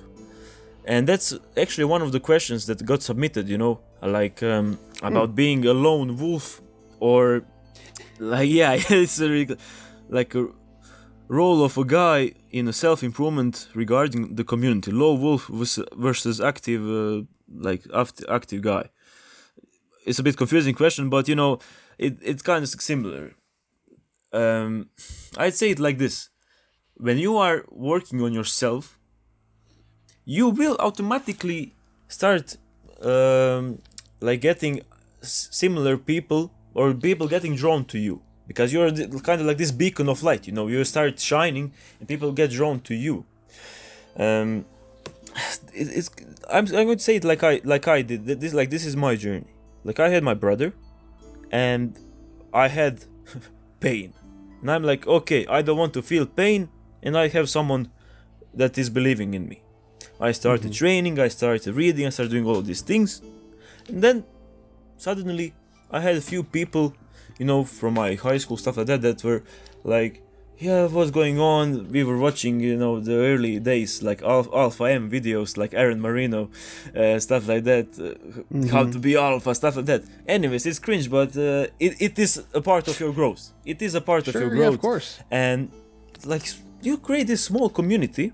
and 0.85 1.07
that's 1.07 1.33
actually 1.57 1.83
one 1.83 2.01
of 2.01 2.11
the 2.13 2.19
questions 2.19 2.67
that 2.67 2.85
got 2.85 3.01
submitted 3.01 3.49
you 3.49 3.57
know 3.57 3.79
like 4.01 4.41
um, 4.43 4.79
about 5.01 5.31
mm. 5.31 5.35
being 5.35 5.65
a 5.65 5.73
lone 5.73 6.15
wolf 6.17 6.61
or 6.99 7.43
like 8.19 8.49
yeah 8.59 8.77
it's 8.89 9.19
a 9.19 9.57
like 10.09 10.33
a 10.35 10.47
role 11.27 11.63
of 11.63 11.77
a 11.77 11.85
guy 11.85 12.33
in 12.51 12.67
a 12.67 12.73
self-improvement 12.73 13.67
regarding 13.73 14.35
the 14.35 14.43
community. 14.43 14.91
Low 14.91 15.13
wolf 15.13 15.47
versus 15.47 16.41
active 16.41 16.83
uh, 16.83 17.23
like 17.49 17.83
active 18.29 18.61
guy. 18.61 18.89
It's 20.05 20.19
a 20.19 20.23
bit 20.23 20.37
confusing 20.37 20.75
question 20.75 21.09
but 21.09 21.27
you 21.27 21.35
know 21.35 21.59
it, 21.97 22.17
it's 22.21 22.41
kind 22.41 22.63
of 22.63 22.69
similar. 22.69 23.33
Um, 24.33 24.89
i'd 25.37 25.55
say 25.55 25.69
it 25.71 25.79
like 25.79 25.97
this. 25.97 26.29
When 26.97 27.17
you 27.17 27.37
are 27.37 27.65
working 27.69 28.21
on 28.21 28.33
yourself 28.33 28.99
you 30.25 30.49
will 30.49 30.75
automatically 30.79 31.73
start 32.07 32.57
um, 33.01 33.79
like 34.19 34.41
getting 34.41 34.81
similar 35.21 35.97
people 35.97 36.51
or 36.73 36.93
people 36.93 37.27
getting 37.27 37.55
drawn 37.55 37.85
to 37.85 37.97
you 37.97 38.21
because 38.47 38.71
you're 38.73 38.91
kind 39.21 39.41
of 39.41 39.47
like 39.47 39.57
this 39.57 39.71
beacon 39.71 40.09
of 40.09 40.23
light 40.23 40.47
you 40.47 40.53
know 40.53 40.67
you 40.67 40.83
start 40.83 41.19
shining 41.19 41.73
and 41.99 42.07
people 42.07 42.31
get 42.31 42.51
drawn 42.51 42.79
to 42.79 42.93
you 42.93 43.25
um 44.17 44.65
it, 45.73 45.87
it's 45.97 46.09
I'm, 46.49 46.65
I'm 46.67 46.85
going 46.85 46.97
to 46.97 47.03
say 47.03 47.17
it 47.17 47.23
like 47.23 47.43
i 47.43 47.61
like 47.63 47.87
i 47.87 48.01
did 48.01 48.25
this 48.25 48.53
like 48.53 48.69
this 48.69 48.85
is 48.85 48.95
my 48.95 49.15
journey 49.15 49.51
like 49.83 49.99
i 49.99 50.09
had 50.09 50.23
my 50.23 50.33
brother 50.33 50.73
and 51.51 51.97
i 52.53 52.67
had 52.67 53.05
pain 53.79 54.13
and 54.61 54.71
i'm 54.71 54.83
like 54.83 55.05
okay 55.07 55.45
i 55.47 55.61
don't 55.61 55.77
want 55.77 55.93
to 55.93 56.01
feel 56.01 56.25
pain 56.25 56.69
and 57.03 57.17
i 57.17 57.27
have 57.27 57.49
someone 57.49 57.91
that 58.53 58.77
is 58.77 58.89
believing 58.89 59.33
in 59.33 59.47
me 59.47 59.61
I 60.19 60.31
started 60.31 60.71
mm-hmm. 60.71 60.71
training, 60.71 61.19
I 61.19 61.27
started 61.27 61.73
reading, 61.75 62.05
I 62.05 62.09
started 62.09 62.31
doing 62.31 62.45
all 62.45 62.57
of 62.57 62.65
these 62.65 62.81
things. 62.81 63.21
And 63.87 64.01
then 64.01 64.23
suddenly 64.97 65.53
I 65.91 65.99
had 65.99 66.15
a 66.15 66.21
few 66.21 66.43
people, 66.43 66.93
you 67.39 67.45
know, 67.45 67.63
from 67.63 67.93
my 67.95 68.15
high 68.15 68.37
school 68.37 68.57
stuff 68.57 68.77
like 68.77 68.87
that 68.87 69.01
that 69.01 69.23
were 69.23 69.43
like, 69.83 70.21
yeah, 70.57 70.87
what's 70.87 71.11
going 71.11 71.37
on? 71.37 71.91
We 71.91 72.03
were 72.05 72.17
watching, 72.17 72.61
you 72.61 72.77
know, 72.77 73.01
the 73.01 73.15
early 73.15 73.59
days, 73.59 74.01
like 74.01 74.21
Alpha, 74.21 74.49
Alpha 74.55 74.85
M 74.85 75.11
videos, 75.11 75.57
like 75.57 75.73
Aaron 75.73 75.99
Marino, 75.99 76.49
uh, 76.95 77.19
stuff 77.19 77.47
like 77.47 77.65
that, 77.65 77.87
uh, 77.99 78.15
mm-hmm. 78.53 78.67
how 78.69 78.85
to 78.85 78.97
be 78.97 79.17
Alpha, 79.17 79.53
stuff 79.53 79.75
like 79.75 79.85
that. 79.85 80.03
Anyways, 80.25 80.65
it's 80.65 80.79
cringe, 80.79 81.09
but 81.09 81.35
uh, 81.35 81.67
it, 81.77 82.01
it 82.01 82.19
is 82.19 82.43
a 82.53 82.61
part 82.61 82.87
of 82.87 82.97
your 82.99 83.11
growth. 83.11 83.51
It 83.65 83.81
is 83.81 83.95
a 83.95 84.01
part 84.01 84.25
sure, 84.25 84.35
of 84.35 84.41
your 84.41 84.49
growth. 84.49 84.61
Yeah, 84.61 84.67
of 84.69 84.79
course. 84.79 85.19
And, 85.29 85.71
like, 86.25 86.45
you 86.81 86.97
create 86.97 87.27
this 87.27 87.43
small 87.43 87.69
community 87.69 88.31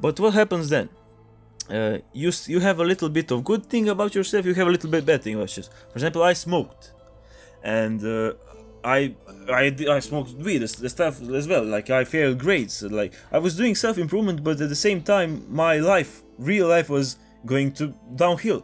but 0.00 0.18
what 0.20 0.34
happens 0.34 0.68
then? 0.68 0.88
Uh, 1.68 1.98
you 2.12 2.30
you 2.46 2.60
have 2.60 2.78
a 2.78 2.84
little 2.84 3.08
bit 3.08 3.30
of 3.30 3.42
good 3.42 3.66
thing 3.66 3.88
about 3.88 4.14
yourself. 4.14 4.46
You 4.46 4.54
have 4.54 4.68
a 4.68 4.70
little 4.70 4.90
bit 4.90 5.04
bad 5.04 5.22
thing 5.22 5.34
about 5.34 5.56
yourself. 5.56 5.68
For 5.90 5.98
example, 5.98 6.22
I 6.22 6.32
smoked, 6.32 6.92
and 7.66 8.02
uh, 8.04 8.32
I 8.84 9.16
I 9.48 9.76
I 9.90 9.98
smoked 9.98 10.30
weed, 10.46 10.58
the 10.58 10.88
stuff 10.88 11.20
as 11.40 11.48
well. 11.48 11.64
Like 11.64 11.90
I 11.90 12.04
failed 12.04 12.38
grades. 12.38 12.82
Like 12.82 13.12
I 13.32 13.38
was 13.38 13.56
doing 13.56 13.74
self 13.74 13.98
improvement, 13.98 14.44
but 14.44 14.60
at 14.60 14.68
the 14.68 14.82
same 14.88 15.02
time, 15.02 15.30
my 15.48 15.74
life, 15.78 16.22
real 16.38 16.68
life, 16.68 16.88
was 16.88 17.18
going 17.44 17.72
to 17.72 17.84
downhill. 18.14 18.62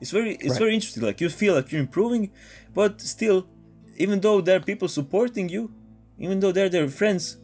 It's 0.00 0.10
very 0.10 0.32
it's 0.36 0.54
right. 0.54 0.64
very 0.64 0.74
interesting. 0.74 1.02
Like 1.02 1.20
you 1.20 1.28
feel 1.28 1.54
like 1.54 1.70
you're 1.70 1.86
improving, 1.88 2.30
but 2.74 3.00
still, 3.02 3.46
even 3.98 4.20
though 4.20 4.40
there 4.40 4.56
are 4.56 4.64
people 4.72 4.88
supporting 4.88 5.50
you, 5.50 5.70
even 6.18 6.40
though 6.40 6.52
they're 6.52 6.70
their 6.70 6.88
friends, 6.88 7.36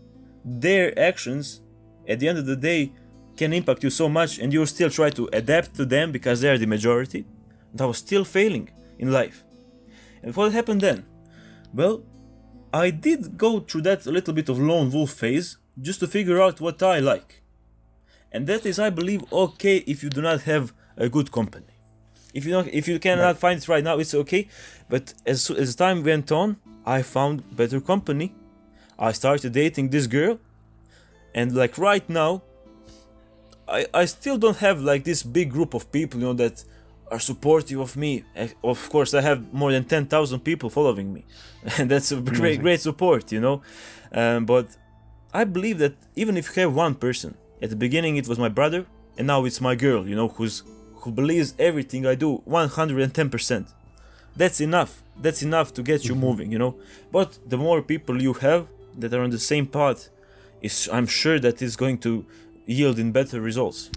their 0.44 0.98
actions 0.98 1.60
at 2.08 2.18
the 2.20 2.28
end 2.28 2.38
of 2.38 2.46
the 2.46 2.56
day 2.56 2.92
can 3.36 3.52
impact 3.52 3.84
you 3.84 3.90
so 3.90 4.08
much 4.08 4.38
and 4.38 4.52
you 4.54 4.64
still 4.66 4.90
try 4.90 5.10
to 5.10 5.28
adapt 5.32 5.74
to 5.76 5.84
them 5.84 6.10
because 6.10 6.40
they're 6.40 6.58
the 6.58 6.66
majority. 6.66 7.26
And 7.72 7.80
I 7.82 7.86
was 7.86 7.98
still 7.98 8.24
failing 8.24 8.70
in 8.98 9.12
life. 9.12 9.44
And 10.22 10.34
what 10.34 10.52
happened 10.52 10.80
then? 10.80 11.06
Well, 11.72 12.02
I 12.72 12.90
did 12.90 13.38
go 13.38 13.60
through 13.60 13.82
that 13.82 14.06
little 14.06 14.34
bit 14.34 14.48
of 14.48 14.58
lone 14.58 14.90
wolf 14.90 15.12
phase 15.12 15.56
just 15.80 16.00
to 16.00 16.06
figure 16.06 16.40
out 16.42 16.60
what 16.60 16.82
I 16.82 16.98
like. 16.98 17.42
And 18.32 18.46
that 18.46 18.66
is, 18.66 18.78
I 18.78 18.90
believe, 18.90 19.22
okay 19.32 19.78
if 19.78 20.02
you 20.02 20.10
do 20.10 20.20
not 20.20 20.42
have 20.42 20.72
a 20.96 21.08
good 21.08 21.32
company. 21.32 21.66
If 22.34 22.44
you 22.44 22.52
don't, 22.52 22.68
if 22.68 22.86
you 22.86 22.98
cannot 22.98 23.24
right. 23.24 23.36
find 23.36 23.58
it 23.58 23.68
right 23.68 23.82
now, 23.82 23.98
it's 23.98 24.14
okay. 24.14 24.48
But 24.88 25.14
as 25.24 25.50
as 25.50 25.74
time 25.74 26.04
went 26.04 26.30
on, 26.30 26.56
I 26.84 27.02
found 27.02 27.56
better 27.56 27.80
company. 27.80 28.34
I 28.98 29.12
started 29.12 29.52
dating 29.52 29.88
this 29.90 30.06
girl, 30.06 30.38
and 31.34 31.54
like 31.54 31.78
right 31.78 32.06
now, 32.08 32.42
I 33.66 33.86
I 33.94 34.04
still 34.04 34.36
don't 34.36 34.58
have 34.58 34.80
like 34.80 35.04
this 35.04 35.22
big 35.22 35.50
group 35.50 35.72
of 35.72 35.90
people, 35.90 36.20
you 36.20 36.26
know, 36.26 36.34
that 36.34 36.64
are 37.10 37.18
supportive 37.20 37.80
of 37.80 37.96
me. 37.96 38.24
Eh, 38.36 38.48
of 38.62 38.88
course, 38.90 39.14
I 39.14 39.20
have 39.20 39.52
more 39.52 39.72
than 39.72 39.84
ten 39.84 40.06
thousand 40.06 40.40
people 40.40 40.70
following 40.70 41.12
me, 41.12 41.24
and 41.78 41.90
that's 41.90 42.12
a 42.12 42.20
great 42.20 42.60
great 42.60 42.80
support, 42.80 43.32
you 43.32 43.40
know. 43.40 43.62
Um, 44.12 44.46
but 44.46 44.66
I 45.32 45.44
believe 45.44 45.78
that 45.78 45.94
even 46.16 46.36
if 46.36 46.56
you 46.56 46.62
have 46.62 46.74
one 46.74 46.94
person, 46.94 47.36
at 47.60 47.70
the 47.70 47.76
beginning 47.76 48.16
it 48.16 48.26
was 48.28 48.38
my 48.38 48.48
brother, 48.48 48.86
and 49.16 49.26
now 49.26 49.44
it's 49.44 49.60
my 49.60 49.74
girl, 49.74 50.06
you 50.08 50.16
know, 50.16 50.28
who's 50.28 50.62
who 51.02 51.10
believes 51.12 51.54
everything 51.58 52.06
I 52.06 52.14
do 52.14 52.42
110%. 52.46 53.72
That's 54.36 54.60
enough. 54.60 55.02
That's 55.20 55.42
enough 55.42 55.72
to 55.74 55.82
get 55.82 56.04
you 56.04 56.14
mm-hmm. 56.14 56.20
moving, 56.20 56.52
you 56.52 56.58
know. 56.58 56.76
But 57.12 57.38
the 57.46 57.56
more 57.56 57.82
people 57.82 58.20
you 58.20 58.34
have 58.34 58.68
that 58.96 59.14
are 59.14 59.22
on 59.22 59.30
the 59.30 59.38
same 59.38 59.66
path, 59.66 60.08
is 60.60 60.88
I'm 60.92 61.06
sure 61.06 61.38
that 61.38 61.62
is 61.62 61.76
going 61.76 61.98
to 61.98 62.26
yield 62.66 62.98
in 62.98 63.12
better 63.12 63.40
results. 63.40 63.90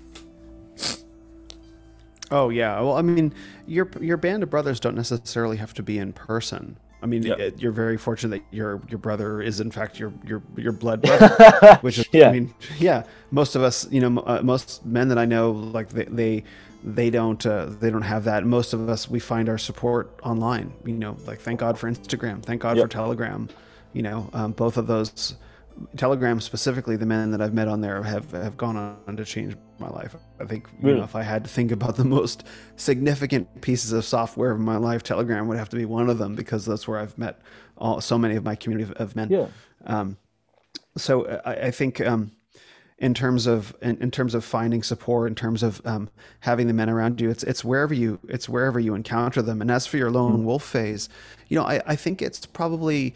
Oh 2.32 2.50
yeah. 2.50 2.80
Well, 2.80 2.94
I 2.94 3.02
mean, 3.02 3.34
your 3.68 3.90
your 4.00 4.18
band 4.18 4.44
of 4.44 4.50
brothers 4.50 4.80
don't 4.80 4.96
necessarily 4.96 5.58
have 5.58 5.74
to 5.76 5.84
be 5.84 5.98
in 5.98 6.14
person. 6.14 6.78
I 7.04 7.08
mean, 7.08 7.24
yep. 7.24 7.40
it, 7.40 7.62
you're 7.62 7.72
very 7.72 7.98
fortunate 7.98 8.38
that 8.38 8.56
your 8.56 8.82
your 8.88 9.00
brother 9.00 9.42
is 9.42 9.60
in 9.60 9.72
fact 9.72 10.00
your 10.00 10.14
your 10.26 10.42
your 10.56 10.72
blood 10.72 11.02
brother, 11.02 11.78
which 11.82 12.00
is 12.00 12.08
yeah. 12.12 12.30
I 12.30 12.32
mean, 12.32 12.54
yeah. 12.80 13.04
Most 13.32 13.56
of 13.56 13.64
us, 13.64 13.92
you 13.92 14.00
know, 14.00 14.22
uh, 14.22 14.42
most 14.44 14.86
men 14.86 15.10
that 15.10 15.18
I 15.18 15.26
know, 15.26 15.52
like 15.52 15.90
they 15.90 16.06
they 16.06 16.44
they 16.84 17.10
don't 17.10 17.44
uh, 17.46 17.66
they 17.66 17.90
don't 17.90 18.04
have 18.04 18.24
that. 18.26 18.46
Most 18.46 18.74
of 18.74 18.88
us 18.88 19.10
we 19.10 19.20
find 19.20 19.50
our 19.50 19.58
support 19.58 20.20
online. 20.24 20.74
You 20.86 20.94
know, 20.94 21.18
like 21.26 21.42
thank 21.42 21.60
God 21.60 21.78
for 21.78 21.92
Instagram, 21.92 22.44
thank 22.44 22.62
God 22.62 22.78
yep. 22.78 22.86
for 22.86 22.90
Telegram. 22.90 23.50
You 23.94 24.04
know, 24.04 24.30
um, 24.34 24.52
both 24.54 24.78
of 24.78 24.88
those 24.88 25.36
Telegram 25.98 26.40
specifically, 26.40 26.96
the 26.96 27.06
men 27.06 27.32
that 27.32 27.42
I've 27.42 27.54
met 27.54 27.68
on 27.68 27.82
there 27.82 28.02
have 28.04 28.32
have 28.32 28.58
gone 28.58 28.78
on 28.78 29.18
to 29.18 29.26
change 29.26 29.56
my 29.80 29.90
life. 29.90 30.16
I 30.40 30.46
think 30.46 30.68
you 30.74 30.88
really? 30.88 31.00
know 31.00 31.04
if 31.04 31.16
I 31.16 31.24
had 31.24 31.44
to 31.44 31.50
think 31.50 31.72
about 31.72 31.96
the 31.96 32.06
most 32.06 32.46
significant 32.76 33.62
pieces 33.62 33.92
of 33.92 34.06
software 34.06 34.52
of 34.52 34.60
my 34.60 34.78
life, 34.78 35.04
Telegram 35.04 35.48
would 35.48 35.58
have 35.58 35.70
to 35.70 35.76
be 35.76 35.86
one 35.86 36.10
of 36.10 36.18
them 36.18 36.36
because 36.36 36.66
that's 36.66 36.88
where 36.88 37.00
I've 37.00 37.18
met 37.18 37.42
all 37.78 38.00
so 38.02 38.18
many 38.18 38.36
of 38.36 38.44
my 38.44 38.56
community 38.56 38.94
of 38.96 39.16
men. 39.16 39.30
Yeah. 39.30 39.48
Um, 39.86 40.18
so 40.98 41.42
I, 41.46 41.54
I 41.54 41.72
think 41.72 42.02
um, 42.02 42.32
in 42.98 43.14
terms 43.14 43.48
of 43.48 43.76
in, 43.82 43.98
in, 43.98 44.12
terms 44.12 44.36
of 44.36 44.46
finding 44.46 44.84
support, 44.84 45.28
in 45.28 45.36
terms 45.36 45.64
of 45.64 45.82
um, 45.86 46.10
having 46.42 46.68
the 46.68 46.74
men 46.74 46.90
around 46.90 47.20
you, 47.20 47.30
it's 47.30 47.44
it's 47.44 47.64
wherever 47.64 47.94
you 47.94 48.20
it's 48.30 48.48
wherever 48.48 48.80
you 48.80 48.94
encounter 48.94 49.42
them. 49.42 49.62
And 49.62 49.72
as 49.72 49.88
for 49.88 49.98
your 49.98 50.12
lone 50.12 50.34
mm-hmm. 50.34 50.46
wolf 50.46 50.64
phase, 50.64 51.10
you 51.48 51.58
know, 51.58 51.66
I, 51.66 51.82
I 51.86 51.96
think 51.96 52.22
it's 52.22 52.46
probably 52.46 53.16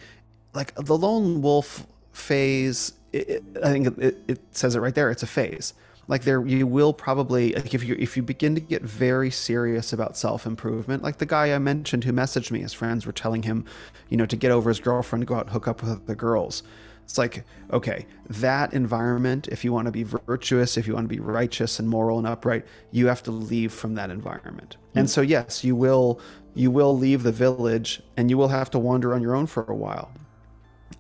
like 0.54 0.74
the 0.76 0.98
lone 0.98 1.42
wolf 1.42 1.86
phase 2.16 2.94
it, 3.12 3.30
it, 3.30 3.44
i 3.64 3.72
think 3.72 3.98
it, 3.98 4.18
it, 4.28 4.40
says 4.52 4.76
it 4.76 4.80
right 4.80 4.96
there 4.96 5.12
it's 5.12 5.24
a 5.24 5.28
phase. 5.28 5.74
Like 6.08 6.22
there 6.22 6.46
you 6.46 6.68
will 6.68 6.94
probably 6.94 7.54
like 7.54 7.74
if 7.74 7.84
you 7.84 7.96
if 7.98 8.16
you 8.16 8.22
begin 8.22 8.54
to 8.54 8.62
get 8.62 8.84
very 8.84 9.32
serious 9.32 9.92
about 9.92 10.16
self-improvement 10.16 11.02
like 11.02 11.18
the 11.18 11.26
guy 11.26 11.52
i 11.52 11.58
mentioned 11.58 12.04
who 12.04 12.14
messaged 12.14 12.52
me 12.52 12.60
his 12.60 12.74
friends 12.74 13.08
were 13.08 13.12
telling 13.12 13.42
him 13.42 13.66
you 14.10 14.16
know 14.16 14.28
to 14.28 14.36
get 14.36 14.52
over 14.52 14.70
his 14.70 14.80
girlfriend 14.80 15.24
to 15.24 15.26
go 15.26 15.34
out 15.34 15.46
and 15.46 15.50
hook 15.50 15.68
up 15.68 15.82
with 15.82 16.06
the 16.06 16.14
girls. 16.14 16.62
It's 17.04 17.18
like 17.18 17.44
okay 17.72 18.06
that 18.30 18.74
environment 18.74 19.48
if 19.48 19.66
you 19.66 19.74
want 19.74 19.88
to 19.88 19.92
be 19.92 20.04
virtuous 20.04 20.78
if 20.78 20.86
you 20.86 20.94
want 20.94 21.06
to 21.06 21.16
be 21.16 21.20
righteous 21.20 21.80
and 21.80 21.90
moral 21.90 22.20
and 22.20 22.28
upright 22.28 22.66
you 22.92 23.08
have 23.08 23.24
to 23.24 23.32
leave 23.32 23.74
from 23.74 23.96
that 23.96 24.12
environment. 24.12 24.78
Mm-hmm. 24.78 25.00
and 25.00 25.10
so 25.10 25.22
yes 25.22 25.64
you 25.64 25.76
will 25.76 26.20
you 26.54 26.70
will 26.70 26.96
leave 26.96 27.24
the 27.24 27.32
village 27.32 28.02
and 28.16 28.30
you 28.30 28.38
will 28.38 28.50
have 28.50 28.70
to 28.72 28.80
wander 28.80 29.16
on 29.16 29.24
your 29.24 29.36
own 29.36 29.48
for 29.48 29.64
a 29.64 29.76
while 29.76 30.12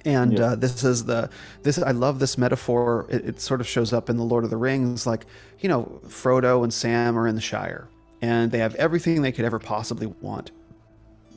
and 0.04 0.38
yeah. 0.38 0.46
uh, 0.46 0.56
this 0.56 0.84
is 0.84 1.06
the 1.06 1.30
this 1.64 1.80
i 1.80 1.92
love 1.92 2.20
this 2.20 2.38
metaphor. 2.38 3.08
It, 3.10 3.26
it, 3.26 3.42
sort 3.42 3.62
of 3.62 3.68
shows 3.68 3.94
up 3.94 4.10
in 4.10 4.18
the 4.18 4.24
lord 4.24 4.44
of 4.44 4.50
the 4.50 4.58
rings 4.58 5.08
like 5.08 5.26
you 5.60 5.70
know 5.70 6.02
frodo 6.08 6.64
and 6.64 6.74
sam 6.74 7.18
are 7.18 7.28
in 7.28 7.36
the 7.36 7.42
shire 7.42 7.88
and 8.22 8.52
they 8.52 8.60
have 8.60 8.76
everything 8.76 9.22
they 9.22 9.32
could 9.32 9.46
ever 9.46 9.60
possibly 9.60 10.08
want. 10.08 10.52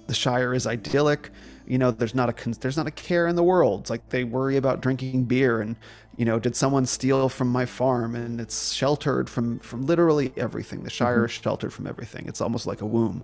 The 0.06 0.14
shire 0.14 0.54
is 0.54 0.66
idyllic 0.66 1.30
you 1.68 1.76
know 1.76 1.90
there's 1.90 2.14
not 2.14 2.30
a 2.30 2.50
there's 2.60 2.78
not 2.78 2.86
a 2.86 2.90
care 2.90 3.26
in 3.28 3.36
the 3.36 3.42
world. 3.42 3.82
It's 3.82 3.90
like 3.90 4.08
they 4.08 4.24
worry 4.24 4.56
about 4.56 4.80
drinking 4.80 5.24
beer 5.24 5.60
and 5.60 5.76
you 6.16 6.24
know 6.24 6.38
did 6.38 6.56
someone 6.56 6.86
steal 6.86 7.28
from 7.28 7.48
my 7.48 7.66
farm? 7.66 8.14
And 8.14 8.40
it's 8.40 8.72
sheltered 8.72 9.28
from 9.28 9.58
from 9.58 9.84
literally 9.84 10.32
everything. 10.38 10.82
The 10.82 10.90
shire 10.90 11.16
mm-hmm. 11.16 11.24
is 11.26 11.32
sheltered 11.32 11.72
from 11.74 11.86
everything. 11.86 12.26
It's 12.26 12.40
almost 12.40 12.66
like 12.66 12.80
a 12.80 12.86
womb. 12.86 13.22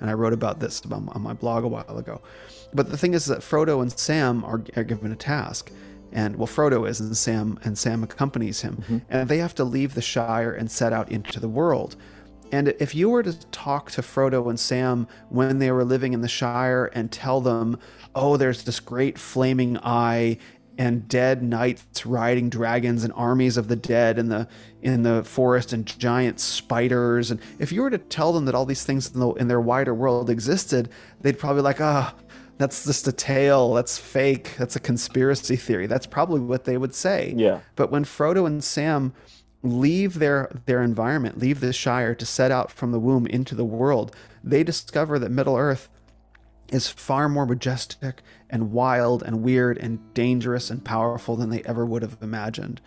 And 0.00 0.10
i 0.10 0.12
wrote 0.12 0.32
about 0.32 0.58
this 0.58 0.82
on 0.90 1.22
my 1.22 1.32
blog 1.32 1.62
a 1.62 1.68
while 1.68 1.96
ago 1.96 2.20
but 2.74 2.90
the 2.90 2.96
thing 2.96 3.14
is 3.14 3.26
that 3.26 3.40
Frodo 3.40 3.80
and 3.80 3.96
Sam 3.96 4.44
are, 4.44 4.62
are 4.76 4.84
given 4.84 5.12
a 5.12 5.16
task, 5.16 5.70
and 6.12 6.36
well, 6.36 6.46
Frodo 6.46 6.88
is, 6.88 7.00
and 7.00 7.16
Sam 7.16 7.58
and 7.64 7.78
Sam 7.78 8.02
accompanies 8.02 8.60
him, 8.60 8.76
mm-hmm. 8.76 8.98
and 9.08 9.28
they 9.28 9.38
have 9.38 9.54
to 9.56 9.64
leave 9.64 9.94
the 9.94 10.02
Shire 10.02 10.52
and 10.52 10.70
set 10.70 10.92
out 10.92 11.10
into 11.10 11.40
the 11.40 11.48
world. 11.48 11.96
And 12.52 12.68
if 12.78 12.94
you 12.94 13.10
were 13.10 13.22
to 13.22 13.32
talk 13.50 13.90
to 13.92 14.00
Frodo 14.00 14.48
and 14.48 14.60
Sam 14.60 15.08
when 15.28 15.58
they 15.58 15.72
were 15.72 15.84
living 15.84 16.12
in 16.12 16.20
the 16.20 16.28
Shire 16.28 16.90
and 16.94 17.10
tell 17.10 17.40
them, 17.40 17.78
oh, 18.14 18.36
there's 18.36 18.62
this 18.62 18.78
great 18.78 19.18
flaming 19.18 19.76
eye 19.78 20.38
and 20.78 21.08
dead 21.08 21.42
knights 21.42 22.04
riding 22.04 22.48
dragons 22.48 23.04
and 23.04 23.12
armies 23.14 23.56
of 23.56 23.68
the 23.68 23.76
dead 23.76 24.18
in 24.18 24.28
the 24.28 24.48
in 24.82 25.02
the 25.02 25.22
forest 25.22 25.72
and 25.72 25.86
giant 25.86 26.40
spiders 26.40 27.30
and 27.30 27.40
if 27.60 27.70
you 27.70 27.80
were 27.80 27.90
to 27.90 27.98
tell 27.98 28.32
them 28.32 28.44
that 28.44 28.56
all 28.56 28.66
these 28.66 28.84
things 28.84 29.12
in, 29.14 29.20
the, 29.20 29.28
in 29.34 29.46
their 29.46 29.60
wider 29.60 29.94
world 29.94 30.28
existed 30.28 30.88
they'd 31.20 31.38
probably 31.38 31.62
like 31.62 31.80
ah 31.80 32.12
oh, 32.12 32.23
that's 32.58 32.84
just 32.84 33.08
a 33.08 33.12
tale. 33.12 33.74
That's 33.74 33.98
fake. 33.98 34.54
That's 34.58 34.76
a 34.76 34.80
conspiracy 34.80 35.56
theory. 35.56 35.86
That's 35.86 36.06
probably 36.06 36.40
what 36.40 36.64
they 36.64 36.76
would 36.76 36.94
say. 36.94 37.34
Yeah. 37.36 37.60
But 37.76 37.90
when 37.90 38.04
Frodo 38.04 38.46
and 38.46 38.62
Sam 38.62 39.12
leave 39.62 40.18
their 40.18 40.50
their 40.66 40.82
environment, 40.82 41.38
leave 41.38 41.60
the 41.60 41.72
Shire 41.72 42.14
to 42.14 42.26
set 42.26 42.50
out 42.50 42.70
from 42.70 42.92
the 42.92 43.00
womb 43.00 43.26
into 43.26 43.54
the 43.54 43.64
world, 43.64 44.14
they 44.42 44.62
discover 44.62 45.18
that 45.18 45.30
Middle 45.30 45.56
Earth 45.56 45.88
is 46.68 46.88
far 46.88 47.28
more 47.28 47.46
majestic 47.46 48.22
and 48.48 48.72
wild 48.72 49.22
and 49.22 49.42
weird 49.42 49.78
and 49.78 50.14
dangerous 50.14 50.70
and 50.70 50.84
powerful 50.84 51.36
than 51.36 51.50
they 51.50 51.62
ever 51.64 51.84
would 51.84 52.02
have 52.02 52.16
imagined. 52.20 52.80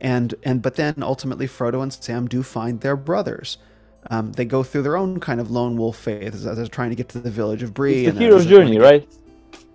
And 0.00 0.34
and 0.42 0.62
but 0.62 0.76
then 0.76 0.94
ultimately 1.02 1.46
Frodo 1.46 1.82
and 1.82 1.92
Sam 1.92 2.26
do 2.26 2.42
find 2.42 2.80
their 2.80 2.96
brothers. 2.96 3.58
Um, 4.08 4.32
they 4.32 4.44
go 4.44 4.62
through 4.62 4.82
their 4.82 4.96
own 4.96 5.20
kind 5.20 5.40
of 5.40 5.50
lone 5.50 5.76
wolf 5.76 5.96
phase 5.96 6.46
as 6.46 6.56
they're 6.56 6.66
trying 6.66 6.90
to 6.90 6.96
get 6.96 7.08
to 7.10 7.18
the 7.18 7.30
village 7.30 7.62
of 7.62 7.74
Bree. 7.74 8.06
It's 8.06 8.16
the 8.16 8.24
hero's 8.24 8.46
journey, 8.46 8.78
right? 8.78 9.06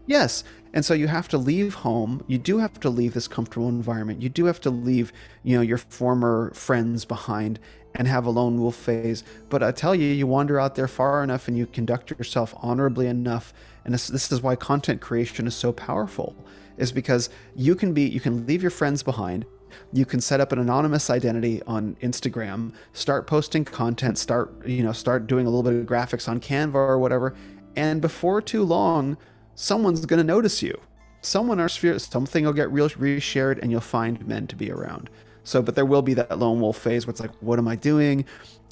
Yes. 0.07 0.43
And 0.73 0.83
so 0.83 0.93
you 0.93 1.07
have 1.07 1.27
to 1.29 1.37
leave 1.37 1.73
home. 1.73 2.23
You 2.27 2.37
do 2.37 2.57
have 2.57 2.79
to 2.81 2.89
leave 2.89 3.13
this 3.13 3.27
comfortable 3.27 3.69
environment. 3.69 4.21
You 4.21 4.29
do 4.29 4.45
have 4.45 4.59
to 4.61 4.69
leave, 4.69 5.13
you 5.43 5.55
know, 5.55 5.61
your 5.61 5.77
former 5.77 6.51
friends 6.53 7.05
behind 7.05 7.59
and 7.93 8.09
have 8.09 8.25
a 8.25 8.29
lone 8.29 8.59
wolf 8.59 8.75
phase. 8.75 9.23
But 9.49 9.63
I 9.63 9.71
tell 9.71 9.95
you, 9.95 10.07
you 10.07 10.27
wander 10.27 10.59
out 10.59 10.75
there 10.75 10.89
far 10.89 11.23
enough 11.23 11.47
and 11.47 11.57
you 11.57 11.65
conduct 11.65 12.11
yourself 12.11 12.53
honorably 12.57 13.07
enough. 13.07 13.53
And 13.85 13.93
this, 13.93 14.07
this 14.07 14.33
is 14.33 14.41
why 14.41 14.57
content 14.57 14.99
creation 14.99 15.47
is 15.47 15.55
so 15.55 15.71
powerful, 15.71 16.35
is 16.77 16.91
because 16.91 17.29
you 17.55 17.73
can 17.73 17.93
be, 17.93 18.03
you 18.03 18.19
can 18.19 18.45
leave 18.45 18.61
your 18.61 18.71
friends 18.71 19.01
behind 19.01 19.45
you 19.93 20.05
can 20.05 20.21
set 20.21 20.39
up 20.39 20.51
an 20.51 20.59
anonymous 20.59 21.09
identity 21.09 21.61
on 21.67 21.95
Instagram, 22.01 22.73
start 22.93 23.27
posting 23.27 23.65
content, 23.65 24.17
start, 24.17 24.65
you 24.67 24.83
know, 24.83 24.91
start 24.91 25.27
doing 25.27 25.45
a 25.45 25.49
little 25.49 25.63
bit 25.63 25.79
of 25.79 25.85
graphics 25.85 26.27
on 26.27 26.39
Canva 26.39 26.75
or 26.75 26.99
whatever, 26.99 27.35
and 27.75 28.01
before 28.01 28.41
too 28.41 28.63
long, 28.63 29.17
someone's 29.55 30.05
going 30.05 30.19
to 30.19 30.23
notice 30.23 30.61
you. 30.61 30.79
Someone 31.21 31.59
or 31.59 31.69
sphere, 31.69 31.97
something 31.99 32.45
will 32.45 32.53
get 32.53 32.71
real 32.71 32.89
reshared 32.89 33.59
and 33.61 33.71
you'll 33.71 33.81
find 33.81 34.25
men 34.27 34.47
to 34.47 34.55
be 34.55 34.71
around. 34.71 35.09
So, 35.43 35.61
but 35.61 35.75
there 35.75 35.85
will 35.85 36.01
be 36.01 36.13
that 36.15 36.37
lone 36.37 36.59
wolf 36.59 36.77
phase 36.77 37.05
where 37.05 37.11
it's 37.11 37.19
like, 37.19 37.31
what 37.41 37.59
am 37.59 37.67
I 37.67 37.75
doing? 37.75 38.25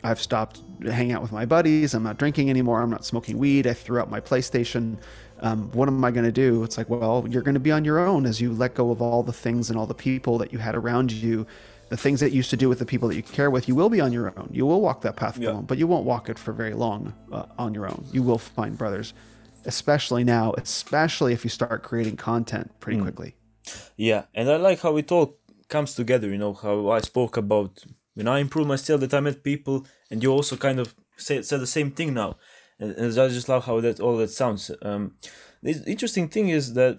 I've 0.03 0.21
stopped 0.21 0.59
hanging 0.83 1.13
out 1.13 1.21
with 1.21 1.31
my 1.31 1.45
buddies. 1.45 1.93
I'm 1.93 2.03
not 2.03 2.17
drinking 2.17 2.49
anymore. 2.49 2.81
I'm 2.81 2.89
not 2.89 3.05
smoking 3.05 3.37
weed. 3.37 3.67
I 3.67 3.73
threw 3.73 3.99
out 3.99 4.09
my 4.09 4.19
PlayStation 4.19 4.97
um, 5.43 5.69
what 5.73 5.87
am 5.87 6.03
I 6.03 6.09
going 6.11 6.25
to 6.25 6.31
do? 6.31 6.63
It's 6.63 6.77
like, 6.77 6.89
well, 6.89 7.25
you're 7.29 7.43
going 7.43 7.53
to 7.53 7.59
be 7.59 7.71
on 7.71 7.85
your 7.85 7.99
own 7.99 8.25
as 8.25 8.41
you 8.41 8.51
let 8.53 8.73
go 8.73 8.89
of 8.91 9.01
all 9.01 9.21
the 9.23 9.33
things 9.33 9.69
and 9.69 9.77
all 9.77 9.85
the 9.85 9.93
people 9.93 10.37
that 10.39 10.51
you 10.51 10.59
had 10.59 10.73
around 10.75 11.11
you, 11.11 11.45
the 11.89 11.97
things 11.97 12.19
that 12.21 12.31
you 12.31 12.37
used 12.37 12.49
to 12.49 12.57
do 12.57 12.69
with 12.69 12.79
the 12.79 12.85
people 12.85 13.07
that 13.09 13.15
you 13.15 13.23
care 13.23 13.51
with. 13.51 13.67
You 13.67 13.75
will 13.75 13.89
be 13.89 14.01
on 14.01 14.11
your 14.11 14.27
own. 14.39 14.49
You 14.51 14.65
will 14.65 14.81
walk 14.81 15.01
that 15.01 15.15
path 15.15 15.37
yeah. 15.37 15.49
alone, 15.51 15.65
but 15.65 15.77
you 15.77 15.85
won't 15.85 16.05
walk 16.05 16.29
it 16.29 16.39
for 16.39 16.53
very 16.53 16.73
long 16.73 17.13
uh, 17.31 17.45
on 17.59 17.73
your 17.75 17.85
own. 17.87 18.05
You 18.11 18.23
will 18.23 18.39
find 18.39 18.77
brothers 18.77 19.13
especially 19.65 20.23
now, 20.23 20.53
especially 20.57 21.33
if 21.33 21.43
you 21.43 21.49
start 21.49 21.83
creating 21.83 22.17
content 22.17 22.71
pretty 22.79 22.97
Hmm. 22.97 23.03
quickly. 23.03 23.35
Yeah, 23.95 24.23
and 24.33 24.49
I 24.49 24.57
like 24.57 24.81
how 24.81 24.97
it 24.97 25.11
all 25.11 25.37
comes 25.69 25.95
together. 25.95 26.27
You 26.29 26.37
know 26.37 26.53
how 26.53 26.89
I 26.89 26.99
spoke 26.99 27.37
about 27.37 27.83
when 28.13 28.27
I 28.27 28.39
improved 28.39 28.67
myself, 28.67 29.01
that 29.01 29.13
I 29.13 29.21
met 29.21 29.43
people, 29.43 29.85
and 30.11 30.21
you 30.21 30.31
also 30.31 30.57
kind 30.57 30.79
of 30.79 30.93
said 31.17 31.45
said 31.45 31.61
the 31.61 31.67
same 31.67 31.91
thing 31.91 32.13
now, 32.13 32.35
and, 32.83 32.91
and 32.97 33.19
I 33.19 33.27
just 33.29 33.47
love 33.49 33.65
how 33.65 33.79
that 33.81 33.99
all 33.99 34.17
that 34.17 34.29
sounds. 34.41 34.71
Um, 34.81 35.03
the 35.61 35.71
interesting 35.87 36.27
thing 36.29 36.49
is 36.49 36.73
that 36.73 36.95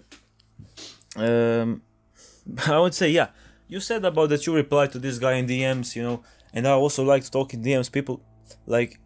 um, 1.15 1.81
I 2.67 2.79
would 2.79 2.93
say 2.93 3.09
yeah, 3.09 3.29
you 3.67 3.79
said 3.79 4.03
about 4.05 4.29
that 4.29 4.45
you 4.45 4.55
replied 4.55 4.91
to 4.93 4.99
this 4.99 5.17
guy 5.19 5.33
in 5.33 5.45
DMs, 5.47 5.95
you 5.95 6.03
know, 6.03 6.23
and 6.53 6.67
I 6.67 6.71
also 6.71 7.03
like 7.03 7.23
to 7.23 7.31
talk 7.31 7.53
in 7.53 7.63
DMs. 7.63 7.91
People 7.91 8.21
like 8.65 8.99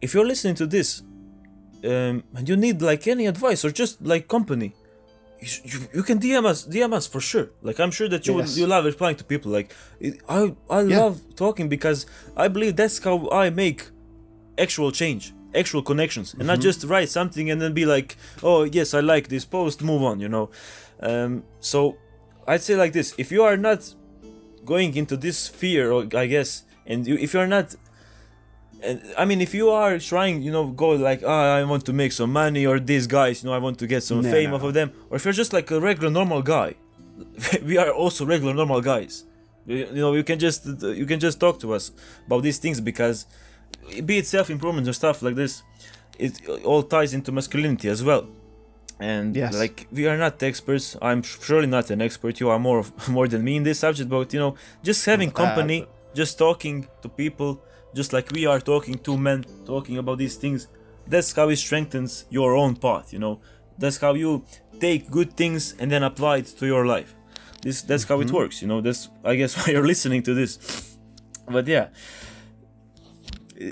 if 0.00 0.14
you're 0.14 0.26
listening 0.26 0.56
to 0.56 0.66
this, 0.66 1.00
um, 1.84 2.24
and 2.36 2.48
you 2.48 2.56
need 2.56 2.82
like 2.82 3.06
any 3.06 3.26
advice 3.26 3.64
or 3.64 3.70
just 3.70 4.02
like 4.02 4.28
company 4.28 4.74
you, 5.40 5.48
you, 5.64 5.78
you 5.96 6.02
can 6.02 6.18
DM 6.18 6.44
us, 6.46 6.66
DM 6.66 6.92
us 6.94 7.06
for 7.06 7.20
sure. 7.20 7.48
Like 7.62 7.78
I'm 7.78 7.90
sure 7.90 8.08
that 8.08 8.26
you 8.26 8.34
Yes. 8.34 8.48
would, 8.48 8.56
you 8.56 8.66
love 8.66 8.84
replying 8.84 9.16
to 9.16 9.24
people. 9.24 9.52
Like 9.52 9.74
it, 10.00 10.20
I 10.28 10.54
I 10.70 10.80
Yeah. 10.86 10.96
love 11.00 11.20
talking 11.36 11.68
because 11.68 12.06
I 12.36 12.48
believe 12.48 12.76
that's 12.76 12.98
how 13.02 13.28
I 13.30 13.50
make 13.50 13.80
actual 14.58 14.90
change, 14.92 15.34
actual 15.56 15.82
connections, 15.82 16.32
and 16.32 16.42
Mm-hmm. 16.42 16.48
not 16.52 16.60
just 16.60 16.84
write 16.84 17.08
something 17.08 17.50
and 17.50 17.60
then 17.62 17.72
be 17.72 17.84
like, 17.86 18.16
oh 18.42 18.64
yes, 18.64 18.94
I 18.94 19.00
like 19.00 19.28
this 19.28 19.44
post, 19.44 19.82
move 19.82 20.02
on. 20.02 20.20
You 20.20 20.28
know. 20.28 20.50
Um, 21.00 21.42
so 21.60 21.96
I'd 22.46 22.62
say 22.62 22.74
like 22.76 22.92
this: 22.92 23.14
if 23.18 23.30
you 23.32 23.42
are 23.42 23.56
not 23.56 23.80
going 24.64 24.96
into 24.96 25.16
this 25.16 25.36
sphere, 25.38 25.92
or 25.92 26.00
I 26.14 26.26
guess, 26.26 26.64
and 26.86 27.06
you, 27.06 27.16
if 27.16 27.34
you're 27.34 27.46
not 27.58 27.74
and 28.82 29.00
I 29.16 29.24
mean, 29.24 29.40
if 29.40 29.54
you 29.54 29.70
are 29.70 29.98
trying, 29.98 30.42
you 30.42 30.52
know, 30.52 30.66
go 30.68 30.90
like, 30.90 31.22
ah, 31.26 31.54
I 31.56 31.64
want 31.64 31.86
to 31.86 31.92
make 31.92 32.12
some 32.12 32.30
money, 32.32 32.66
or 32.66 32.78
these 32.78 33.06
guys, 33.06 33.42
you 33.42 33.48
know, 33.48 33.54
I 33.54 33.58
want 33.58 33.78
to 33.78 33.86
get 33.86 34.02
some 34.02 34.20
No, 34.20 34.30
fame 34.30 34.50
no. 34.50 34.56
off 34.56 34.62
of 34.64 34.74
them, 34.74 34.92
or 35.10 35.16
if 35.16 35.24
you're 35.24 35.32
just 35.42 35.52
like 35.52 35.70
a 35.70 35.80
regular 35.80 36.10
normal 36.10 36.42
guy, 36.42 36.74
we 37.64 37.78
are 37.78 37.90
also 37.90 38.26
regular 38.26 38.52
normal 38.54 38.80
guys. 38.82 39.24
You, 39.66 39.76
you 39.76 40.02
know, 40.04 40.12
you 40.14 40.22
can 40.22 40.38
just 40.38 40.66
you 40.82 41.06
can 41.06 41.18
just 41.20 41.40
talk 41.40 41.58
to 41.60 41.72
us 41.72 41.90
about 42.26 42.42
these 42.42 42.58
things 42.58 42.80
because, 42.80 43.26
be 44.04 44.18
it 44.18 44.26
self 44.26 44.50
improvement 44.50 44.86
or 44.88 44.92
stuff 44.92 45.22
like 45.22 45.34
this, 45.34 45.62
it 46.18 46.32
all 46.64 46.82
ties 46.82 47.12
into 47.14 47.30
masculinity 47.32 47.88
as 47.88 48.02
well. 48.02 48.26
And 48.98 49.36
Yes. 49.36 49.54
like 49.54 49.86
we 49.92 50.06
are 50.06 50.16
not 50.16 50.42
experts. 50.42 50.96
I'm 51.02 51.22
surely 51.22 51.66
not 51.66 51.90
an 51.90 52.00
expert. 52.00 52.40
You 52.40 52.48
are 52.48 52.58
more 52.58 52.78
of, 52.78 53.08
more 53.16 53.28
than 53.28 53.44
me 53.44 53.56
in 53.56 53.62
this 53.62 53.78
subject, 53.80 54.08
but 54.08 54.32
you 54.32 54.40
know, 54.40 54.54
just 54.82 55.04
having 55.04 55.30
company, 55.30 55.80
but- 55.80 56.14
just 56.14 56.38
talking 56.38 56.86
to 57.02 57.08
people, 57.10 57.60
just 57.94 58.12
like 58.14 58.30
we 58.32 58.46
are 58.46 58.58
talking 58.60 58.96
to 59.00 59.18
men, 59.18 59.44
talking 59.66 59.98
about 59.98 60.16
these 60.18 60.36
things. 60.36 60.66
That's 61.06 61.30
how 61.32 61.50
it 61.50 61.56
strengthens 61.56 62.24
your 62.30 62.56
own 62.56 62.74
path. 62.76 63.12
You 63.12 63.18
know, 63.18 63.40
that's 63.78 63.98
how 63.98 64.14
you 64.14 64.42
take 64.80 65.10
good 65.10 65.36
things 65.36 65.74
and 65.78 65.90
then 65.92 66.02
apply 66.02 66.38
it 66.38 66.46
to 66.58 66.66
your 66.66 66.86
life. 66.86 67.14
This 67.62 67.82
that's 67.82 68.04
how 68.04 68.16
Mm-hmm. 68.18 68.28
it 68.28 68.40
works. 68.40 68.62
You 68.62 68.68
know, 68.68 68.80
that's 68.80 69.10
I 69.22 69.36
guess 69.36 69.54
why 69.58 69.72
you're 69.74 69.86
listening 69.86 70.22
to 70.24 70.32
this. 70.34 70.58
But 71.48 71.66
yeah, 71.68 71.88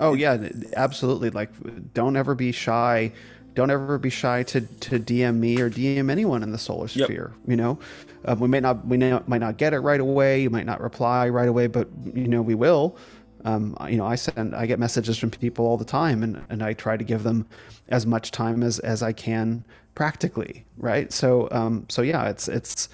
Oh 0.01 0.15
yeah, 0.15 0.49
absolutely. 0.77 1.31
Like, 1.31 1.51
don't 1.93 2.17
ever 2.17 2.35
be 2.35 2.53
shy. 2.53 3.13
Don't 3.55 3.71
ever 3.71 3.99
be 3.99 4.11
shy 4.11 4.43
to 4.45 4.61
to 4.63 4.99
DM 4.99 5.37
me 5.39 5.61
or 5.61 5.71
DM 5.71 6.11
anyone 6.11 6.43
in 6.43 6.51
the 6.53 6.59
solar 6.59 6.89
Yep. 6.89 7.07
sphere. 7.07 7.33
You 7.47 7.57
know, 7.57 7.79
uh, 8.25 8.35
we 8.39 8.49
may 8.49 8.61
not 8.61 8.87
we 8.87 8.97
may- 8.97 9.21
might 9.27 9.41
not 9.41 9.57
get 9.59 9.73
it 9.75 9.79
right 9.81 10.01
away. 10.01 10.43
You 10.43 10.51
might 10.51 10.67
not 10.67 10.81
reply 10.81 11.29
right 11.29 11.49
away, 11.49 11.67
but 11.69 11.89
you 12.15 12.27
know 12.29 12.43
we 12.43 12.55
will. 12.55 12.97
Um, 13.45 13.77
you 13.89 13.97
know, 13.99 14.07
I 14.07 14.15
send 14.15 14.55
I 14.57 14.67
get 14.67 14.79
messages 14.79 15.19
from 15.19 15.31
people 15.31 15.67
all 15.67 15.77
the 15.77 15.85
time, 15.85 16.23
and 16.23 16.43
and 16.49 16.63
I 16.63 16.73
try 16.73 16.97
to 16.97 17.05
give 17.05 17.23
them 17.23 17.47
as 17.91 18.07
much 18.07 18.31
time 18.31 18.63
as 18.63 18.79
as 18.81 19.03
I 19.03 19.13
can 19.13 19.65
practically. 19.95 20.65
Right. 20.79 21.13
So 21.13 21.49
um, 21.53 21.87
so 21.89 22.03
yeah, 22.03 22.29
it's 22.29 22.49
it's. 22.49 22.89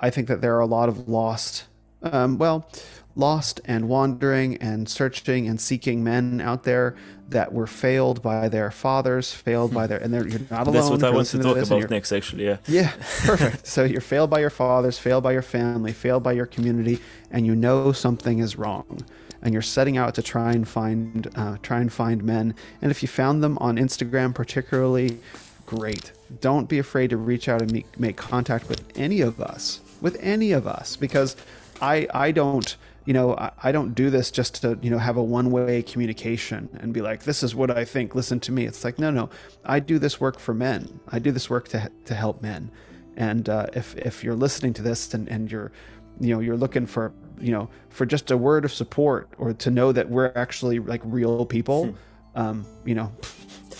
I 0.00 0.10
think 0.10 0.28
that 0.28 0.40
there 0.42 0.54
are 0.56 0.60
a 0.60 0.66
lot 0.66 0.88
of 0.90 1.08
lost, 1.08 1.64
um, 2.02 2.36
well, 2.36 2.68
lost 3.16 3.60
and 3.64 3.88
wandering 3.88 4.56
and 4.58 4.88
searching 4.88 5.48
and 5.48 5.60
seeking 5.60 6.04
men 6.04 6.40
out 6.40 6.62
there 6.64 6.94
that 7.28 7.52
were 7.52 7.66
failed 7.66 8.22
by 8.22 8.48
their 8.48 8.70
fathers, 8.70 9.32
failed 9.32 9.74
by 9.74 9.86
their, 9.86 9.98
and 9.98 10.14
they're, 10.14 10.28
you're 10.28 10.40
not 10.50 10.66
alone. 10.66 10.74
that's 10.74 10.90
what 10.90 11.02
I 11.02 11.10
want 11.10 11.26
to 11.28 11.38
talk 11.38 11.56
about 11.56 11.90
next. 11.90 12.12
Actually, 12.12 12.44
yeah. 12.44 12.58
yeah, 12.68 12.92
perfect. 13.24 13.66
so 13.66 13.82
you're 13.82 14.00
failed 14.00 14.30
by 14.30 14.38
your 14.38 14.50
fathers, 14.50 14.98
failed 14.98 15.24
by 15.24 15.32
your 15.32 15.42
family, 15.42 15.92
failed 15.92 16.22
by 16.22 16.32
your 16.32 16.46
community, 16.46 17.00
and 17.30 17.46
you 17.46 17.56
know 17.56 17.90
something 17.90 18.38
is 18.38 18.56
wrong, 18.56 19.04
and 19.42 19.52
you're 19.52 19.62
setting 19.62 19.96
out 19.96 20.14
to 20.14 20.22
try 20.22 20.52
and 20.52 20.68
find, 20.68 21.28
uh, 21.34 21.56
try 21.62 21.80
and 21.80 21.92
find 21.92 22.22
men. 22.22 22.54
And 22.80 22.90
if 22.90 23.02
you 23.02 23.08
found 23.08 23.42
them 23.42 23.58
on 23.58 23.76
Instagram, 23.76 24.34
particularly, 24.34 25.18
great. 25.64 26.12
Don't 26.40 26.68
be 26.68 26.78
afraid 26.78 27.10
to 27.10 27.16
reach 27.16 27.48
out 27.48 27.60
and 27.60 27.72
make, 27.72 27.98
make 27.98 28.16
contact 28.16 28.68
with 28.68 28.84
any 28.94 29.20
of 29.20 29.40
us, 29.40 29.80
with 30.00 30.16
any 30.20 30.52
of 30.52 30.66
us, 30.66 30.96
because 30.96 31.34
I 31.80 32.06
I 32.14 32.30
don't 32.30 32.76
you 33.06 33.14
know 33.14 33.34
I, 33.34 33.50
I 33.62 33.72
don't 33.72 33.94
do 33.94 34.10
this 34.10 34.30
just 34.30 34.56
to 34.62 34.78
you 34.82 34.90
know 34.90 34.98
have 34.98 35.16
a 35.16 35.22
one 35.22 35.50
way 35.50 35.82
communication 35.82 36.68
and 36.80 36.92
be 36.92 37.00
like 37.00 37.22
this 37.22 37.42
is 37.42 37.54
what 37.54 37.70
I 37.70 37.84
think. 37.84 38.14
Listen 38.14 38.38
to 38.40 38.52
me. 38.52 38.66
It's 38.66 38.84
like 38.84 38.98
no 38.98 39.10
no. 39.10 39.30
I 39.64 39.80
do 39.80 39.98
this 39.98 40.20
work 40.20 40.38
for 40.38 40.52
men. 40.52 41.00
I 41.08 41.18
do 41.18 41.32
this 41.32 41.48
work 41.48 41.68
to 41.68 41.90
to 42.04 42.14
help 42.14 42.42
men. 42.42 42.70
And 43.16 43.48
uh, 43.48 43.68
if 43.72 43.96
if 43.96 44.22
you're 44.22 44.34
listening 44.34 44.74
to 44.74 44.82
this 44.82 45.14
and 45.14 45.28
and 45.28 45.50
you're 45.50 45.72
you 46.20 46.34
know 46.34 46.40
you're 46.40 46.56
looking 46.56 46.86
for 46.86 47.12
you 47.38 47.52
know 47.52 47.68
for 47.88 48.06
just 48.06 48.30
a 48.30 48.36
word 48.36 48.64
of 48.64 48.72
support 48.72 49.28
or 49.38 49.52
to 49.54 49.70
know 49.70 49.92
that 49.92 50.08
we're 50.08 50.32
actually 50.34 50.78
like 50.78 51.02
real 51.04 51.44
people 51.44 51.94
um 52.34 52.64
you 52.84 52.94
know 52.94 53.12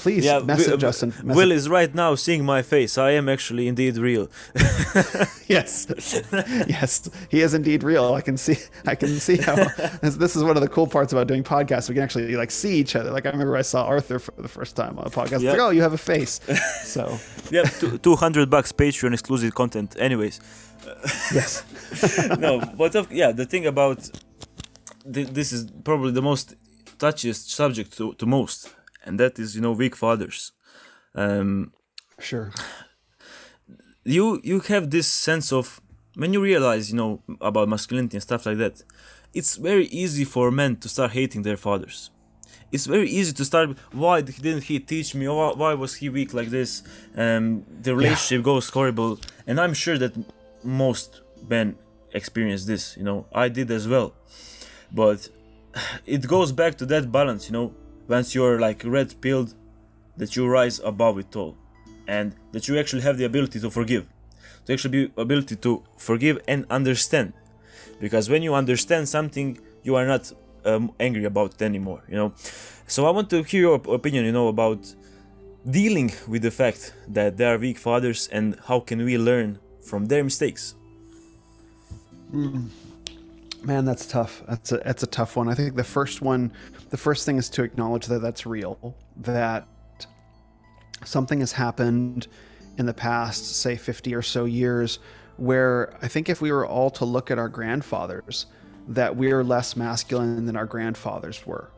please 0.07 0.25
Yeah, 0.25 0.39
message 0.39 0.85
us 0.85 1.03
and 1.03 1.13
message 1.13 1.37
Will 1.37 1.53
is 1.59 1.69
right 1.69 1.93
now 2.03 2.15
seeing 2.15 2.45
my 2.45 2.63
face. 2.63 2.93
I 2.97 3.11
am 3.21 3.29
actually 3.29 3.67
indeed 3.73 3.95
real. 4.09 4.29
yes. 5.55 5.73
Yes 6.77 7.11
he 7.35 7.39
is 7.47 7.53
indeed 7.61 7.81
real. 7.83 8.15
I 8.21 8.23
can 8.29 8.37
see 8.37 8.57
i 8.93 8.95
can 8.95 9.13
see 9.29 9.37
how 9.47 9.55
this, 10.25 10.35
is 10.37 10.43
one 10.51 10.57
of 10.59 10.63
the 10.67 10.73
cool 10.77 10.89
parts 10.97 11.11
about 11.13 11.27
doing 11.33 11.45
podcasts. 11.55 11.89
We 11.89 11.95
can 11.97 12.05
actually 12.05 12.37
like 12.43 12.53
see 12.63 12.75
each 12.83 12.95
other. 12.99 13.11
Like 13.17 13.27
i 13.27 13.31
remember 13.37 13.57
i 13.57 13.67
saw 13.73 13.81
arthur 13.95 14.19
for 14.27 14.35
the 14.47 14.53
first 14.59 14.73
time 14.81 14.95
on 15.01 15.05
a 15.13 15.15
podcast. 15.19 15.41
Yeah. 15.41 15.53
like 15.53 15.65
oh 15.67 15.71
you 15.77 15.83
have 15.89 15.97
a 16.01 16.05
face. 16.13 16.35
So. 16.97 17.19
Yeah, 17.51 17.65
two- 17.81 17.99
200 17.99 18.49
bucks 18.55 18.71
Patreon 18.73 19.13
exclusive 19.13 19.55
content. 19.55 19.97
Anyways, 19.99 20.41
yes. 21.39 21.51
No, 22.39 22.53
but 22.81 22.95
of, 22.95 23.05
yeah, 23.13 23.33
the 23.33 23.47
thing 23.53 23.67
about 23.67 23.99
th- 25.15 25.31
this 25.39 25.53
is 25.53 25.61
probably 25.85 26.13
the 26.13 26.23
most 26.23 26.55
touchiest 26.99 27.49
subject 27.51 27.97
to, 27.99 28.15
to 28.15 28.27
most, 28.27 28.75
and 29.07 29.19
that 29.21 29.39
is 29.39 29.55
you 29.57 29.63
know 29.63 29.73
weak 29.73 29.97
fathers. 29.97 30.53
Um, 31.15 31.73
sure. 32.19 32.53
you 34.05 34.41
you 34.45 34.61
have 34.61 34.91
this 34.91 35.07
sense 35.07 35.53
of 35.53 35.81
when 36.15 36.33
you 36.33 36.43
realize 36.43 36.91
you 36.91 36.97
know 36.97 37.23
about 37.41 37.69
masculinity 37.69 38.17
and 38.17 38.23
stuff 38.23 38.47
like 38.47 38.59
that 38.59 38.83
it's 39.37 39.57
very 39.57 39.87
easy 39.89 40.25
for 40.25 40.51
men 40.51 40.77
to 40.77 40.89
start 40.89 41.11
hating 41.13 41.43
their 41.43 41.59
fathers. 41.59 42.11
It's 42.73 42.87
very 42.87 43.09
easy 43.09 43.33
to 43.35 43.45
start 43.45 43.77
why 43.93 44.23
didn't 44.23 44.65
he 44.65 44.81
teach 44.81 45.15
me? 45.15 45.29
Or 45.29 45.37
why, 45.37 45.53
why 45.61 45.75
was 45.75 45.97
he 45.97 46.09
weak 46.09 46.33
like 46.33 46.49
this? 46.49 46.71
Um 47.17 47.65
the 47.83 47.95
relationship 47.95 48.43
goes 48.51 48.67
horrible. 48.77 49.21
And 49.47 49.61
i'm 49.61 49.75
sure 49.75 49.99
that 49.99 50.15
most 50.65 51.21
men 51.55 51.77
experience 52.21 52.65
this 52.65 52.97
you 52.99 53.05
know. 53.09 53.27
I 53.45 53.47
did 53.49 53.71
as 53.71 53.87
well. 53.87 54.09
But 55.01 55.29
it 56.15 56.23
goes 56.27 56.51
back 56.61 56.73
to 56.79 56.87
that 56.93 57.13
balance 57.13 57.43
you 57.49 57.53
know 57.59 57.69
once 58.09 58.35
you're 58.35 58.59
like 58.61 58.83
red 58.85 59.15
pilled 59.21 59.55
that 60.17 60.37
you 60.37 60.47
rise 60.47 60.81
above 60.85 61.19
it 61.19 61.35
all 61.37 61.57
and 62.07 62.35
that 62.53 62.69
you 62.69 62.79
actually 62.79 63.03
have 63.03 63.19
the 63.19 63.25
ability 63.25 63.61
to 63.61 63.71
forgive. 63.71 64.07
To 64.67 64.73
actually 64.73 65.07
be 65.07 65.13
ability 65.17 65.57
to 65.57 65.83
forgive 65.97 66.41
and 66.49 66.67
understand. 66.71 67.33
Because 68.01 68.29
when 68.29 68.43
you 68.43 68.55
understand 68.55 69.09
something 69.09 69.59
you 69.83 69.95
are 69.95 70.07
not 70.07 70.33
um, 70.67 70.93
angry 70.99 71.25
about 71.25 71.55
it 71.55 71.63
anymore 71.63 72.03
you 72.09 72.17
know? 72.17 72.33
So 72.87 73.07
i 73.07 73.11
want 73.11 73.31
to 73.31 73.43
hear 73.43 73.63
your 73.63 73.81
opinion 73.99 74.25
you 74.25 74.33
know 74.33 74.49
about 74.49 74.81
dealing 75.69 76.13
with 76.29 76.43
the 76.43 76.51
fact 76.51 76.93
that 77.09 77.37
they 77.37 77.45
are 77.45 77.59
weak 77.59 77.79
fathers 77.79 78.29
and 78.33 78.59
how 78.67 78.81
can 78.81 79.05
we 79.05 79.17
learn 79.19 79.59
from 79.81 80.07
their 80.07 80.23
mistakes 80.25 80.75
man 83.67 83.85
that's 83.85 84.07
tough. 84.07 84.43
That's 84.49 84.73
a 84.73 84.79
that's 84.79 85.03
a 85.03 85.07
tough 85.07 85.37
one. 85.37 85.49
I 85.49 85.55
think 85.55 85.75
the 85.75 85.85
first 85.85 86.23
one 86.23 86.53
the 86.91 86.97
first 86.97 87.27
thing 87.27 87.37
is 87.37 87.49
to 87.51 87.63
acknowledge 87.63 88.07
that 88.07 88.21
that's 88.21 88.47
real 88.47 88.97
that 89.17 89.67
something 91.05 91.41
has 91.41 91.53
happened 91.53 92.27
in 92.79 92.87
the 92.87 92.95
past 92.95 93.57
say 93.57 93.77
50 93.77 94.15
or 94.15 94.23
so 94.23 94.45
years 94.45 94.99
where 95.37 95.95
i 96.03 96.09
think 96.09 96.29
if 96.29 96.41
we 96.41 96.51
were 96.53 96.67
all 96.67 96.91
to 96.91 97.05
look 97.05 97.31
at 97.31 97.39
our 97.39 97.49
grandfathers 97.49 98.47
that 98.89 99.17
we're 99.17 99.43
less 99.43 99.77
masculine 99.77 100.47
than 100.47 100.57
our 100.57 100.67
grandfathers 100.67 101.47
were 101.47 101.71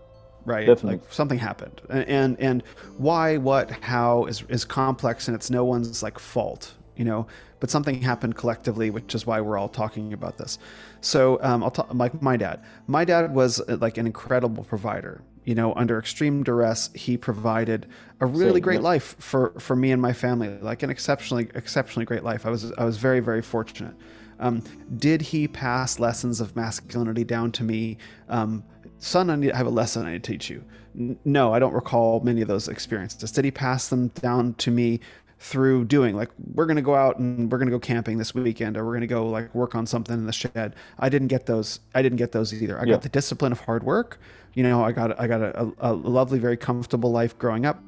right? 0.45 0.67
Definitely. 0.67 0.99
like 0.99 1.13
something 1.13 1.39
happened. 1.39 1.81
And 1.91 2.09
and, 2.09 2.41
and 2.41 2.63
why 2.97 3.37
what 3.37 3.71
how 3.71 4.25
is, 4.25 4.43
is 4.49 4.65
complex 4.65 5.29
and 5.29 5.35
it's 5.35 5.51
no 5.51 5.65
one's 5.65 6.03
like 6.03 6.19
fault 6.19 6.75
you 6.97 7.05
know? 7.05 7.29
But 7.61 7.71
something 7.71 8.01
happened 8.03 8.37
collectively 8.37 8.91
which 8.91 9.15
is 9.15 9.27
why 9.27 9.41
we're 9.41 9.59
all 9.59 9.69
talking 9.69 10.13
about 10.13 10.39
this 10.39 10.59
so 11.01 11.39
um, 11.43 11.63
i'll 11.63 11.71
talk 11.71 11.93
like 11.95 12.21
my 12.23 12.37
dad 12.37 12.63
my 12.87 13.05
dad 13.05 13.35
was 13.35 13.61
uh, 13.61 13.77
like 13.81 13.99
an 13.99 14.07
incredible 14.07 14.65
provider 14.65 15.23
you 15.49 15.55
know, 15.55 15.73
under 15.77 15.99
extreme 15.99 16.43
duress, 16.43 16.91
he 16.93 17.17
provided 17.17 17.87
a 18.21 18.27
really 18.27 18.57
Same, 18.57 18.61
great 18.61 18.81
yeah. 18.81 18.89
life 18.89 19.17
for 19.19 19.59
for 19.59 19.75
me 19.75 19.93
and 19.93 20.03
my 20.03 20.13
family, 20.13 20.49
like 20.61 20.83
an 20.83 20.91
exceptionally 20.91 21.49
exceptionally 21.55 22.05
great 22.05 22.23
life. 22.23 22.45
I 22.45 22.51
was 22.51 22.71
I 22.73 22.85
was 22.85 22.99
very 22.99 23.21
very 23.21 23.41
fortunate. 23.41 23.95
Um, 24.41 24.63
did 24.99 25.23
he 25.23 25.49
pass 25.49 25.99
lessons 25.99 26.43
of 26.43 26.55
masculinity 26.55 27.25
down 27.25 27.51
to 27.53 27.65
me? 27.65 27.97
Um, 28.29 28.63
son, 28.99 29.31
I, 29.31 29.37
need, 29.37 29.53
I 29.53 29.57
have 29.57 29.67
a 29.67 29.71
lesson 29.71 30.05
I 30.05 30.13
need 30.13 30.25
to 30.25 30.33
teach 30.33 30.51
you. 30.51 30.63
N- 30.95 31.19
no, 31.25 31.55
I 31.55 31.59
don't 31.59 31.73
recall 31.73 32.21
many 32.21 32.43
of 32.43 32.49
those 32.49 32.69
experiences. 32.69 33.33
Did 33.33 33.47
he 33.47 33.51
pass 33.51 33.89
them 33.89 34.09
down 34.09 34.53
to 34.55 34.71
me 34.71 35.01
through 35.41 35.85
doing 35.85 36.17
like 36.17 36.31
we're 36.55 36.67
going 36.67 36.77
to 36.77 36.83
go 36.83 36.95
out 36.97 37.19
and 37.19 37.51
we're 37.51 37.59
going 37.59 37.69
to 37.71 37.75
go 37.75 37.79
camping 37.79 38.19
this 38.19 38.35
weekend 38.35 38.77
or 38.77 38.85
we're 38.85 38.93
going 38.93 39.01
to 39.03 39.07
go 39.07 39.25
like 39.29 39.55
work 39.55 39.75
on 39.77 39.87
something 39.87 40.15
in 40.17 40.27
the 40.27 40.33
shed 40.33 40.75
i 40.99 41.09
didn't 41.09 41.29
get 41.29 41.47
those 41.47 41.79
i 41.95 42.03
didn't 42.03 42.19
get 42.19 42.33
those 42.33 42.53
either 42.53 42.77
i 42.79 42.83
Yeah. 42.85 42.95
got 42.95 43.03
the 43.03 43.09
discipline 43.09 43.53
of 43.53 43.61
hard 43.61 43.85
work 43.85 44.19
you 44.55 44.65
know 44.65 44.83
i 44.85 44.91
got 44.91 45.19
i 45.21 45.29
got 45.29 45.41
a, 45.41 45.73
a 45.79 45.93
lovely 45.93 46.41
very 46.41 46.57
comfortable 46.57 47.13
life 47.13 47.39
growing 47.39 47.67
up 47.67 47.81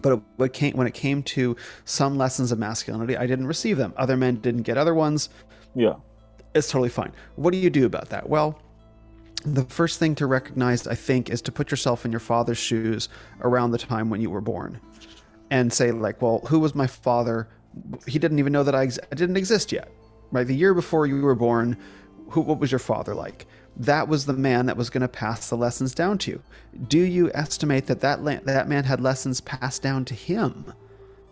but 0.00 0.14
it, 0.14 0.20
what 0.36 0.54
came, 0.54 0.74
when 0.74 0.86
it 0.86 0.94
came 0.94 1.22
to 1.22 1.54
some 1.84 2.16
lessons 2.16 2.50
of 2.52 2.58
masculinity 2.58 3.18
i 3.18 3.26
didn't 3.26 3.46
receive 3.46 3.76
them 3.76 3.92
other 3.98 4.16
men 4.16 4.36
didn't 4.36 4.62
get 4.62 4.78
other 4.78 4.94
ones 4.94 5.28
Yeah. 5.74 5.96
it's 6.54 6.70
totally 6.70 6.88
fine. 6.88 7.12
What 7.36 7.50
do 7.52 7.58
you 7.58 7.68
do 7.68 7.84
about 7.84 8.08
that? 8.10 8.28
Well, 8.30 8.58
the 9.44 9.64
first 9.64 9.98
thing 9.98 10.14
to 10.16 10.26
recognize, 10.26 10.86
I 10.86 10.94
think, 10.94 11.28
is 11.28 11.42
to 11.42 11.52
put 11.52 11.70
yourself 11.70 12.04
in 12.04 12.12
your 12.12 12.20
father's 12.20 12.58
shoes 12.58 13.08
around 13.40 13.72
the 13.72 13.78
time 13.78 14.08
when 14.08 14.20
you 14.20 14.30
were 14.30 14.40
born 14.40 14.80
and 15.52 15.72
say, 15.72 15.92
like, 15.92 16.20
well, 16.22 16.40
who 16.48 16.58
was 16.58 16.74
my 16.74 16.86
father? 16.86 17.46
He 18.06 18.18
didn't 18.18 18.38
even 18.38 18.52
know 18.52 18.64
that 18.64 18.74
I, 18.74 18.84
ex- 18.84 18.98
I 19.10 19.14
didn't 19.14 19.36
exist 19.36 19.70
yet, 19.70 19.88
right? 20.30 20.46
The 20.46 20.56
year 20.56 20.74
before 20.74 21.06
you 21.06 21.20
were 21.22 21.34
born, 21.34 21.76
who, 22.30 22.40
what 22.40 22.58
was 22.58 22.72
your 22.72 22.78
father 22.78 23.14
like? 23.14 23.46
That 23.76 24.08
was 24.08 24.26
the 24.26 24.32
man 24.32 24.66
that 24.66 24.76
was 24.76 24.90
going 24.90 25.02
to 25.02 25.08
pass 25.08 25.48
the 25.48 25.56
lessons 25.56 25.94
down 25.94 26.18
to 26.18 26.32
you. 26.32 26.42
Do 26.88 26.98
you 26.98 27.30
estimate 27.34 27.86
that 27.86 28.00
that, 28.00 28.22
la- 28.22 28.40
that 28.44 28.68
man 28.68 28.84
had 28.84 29.00
lessons 29.00 29.40
passed 29.40 29.82
down 29.82 30.04
to 30.06 30.14
him? 30.14 30.72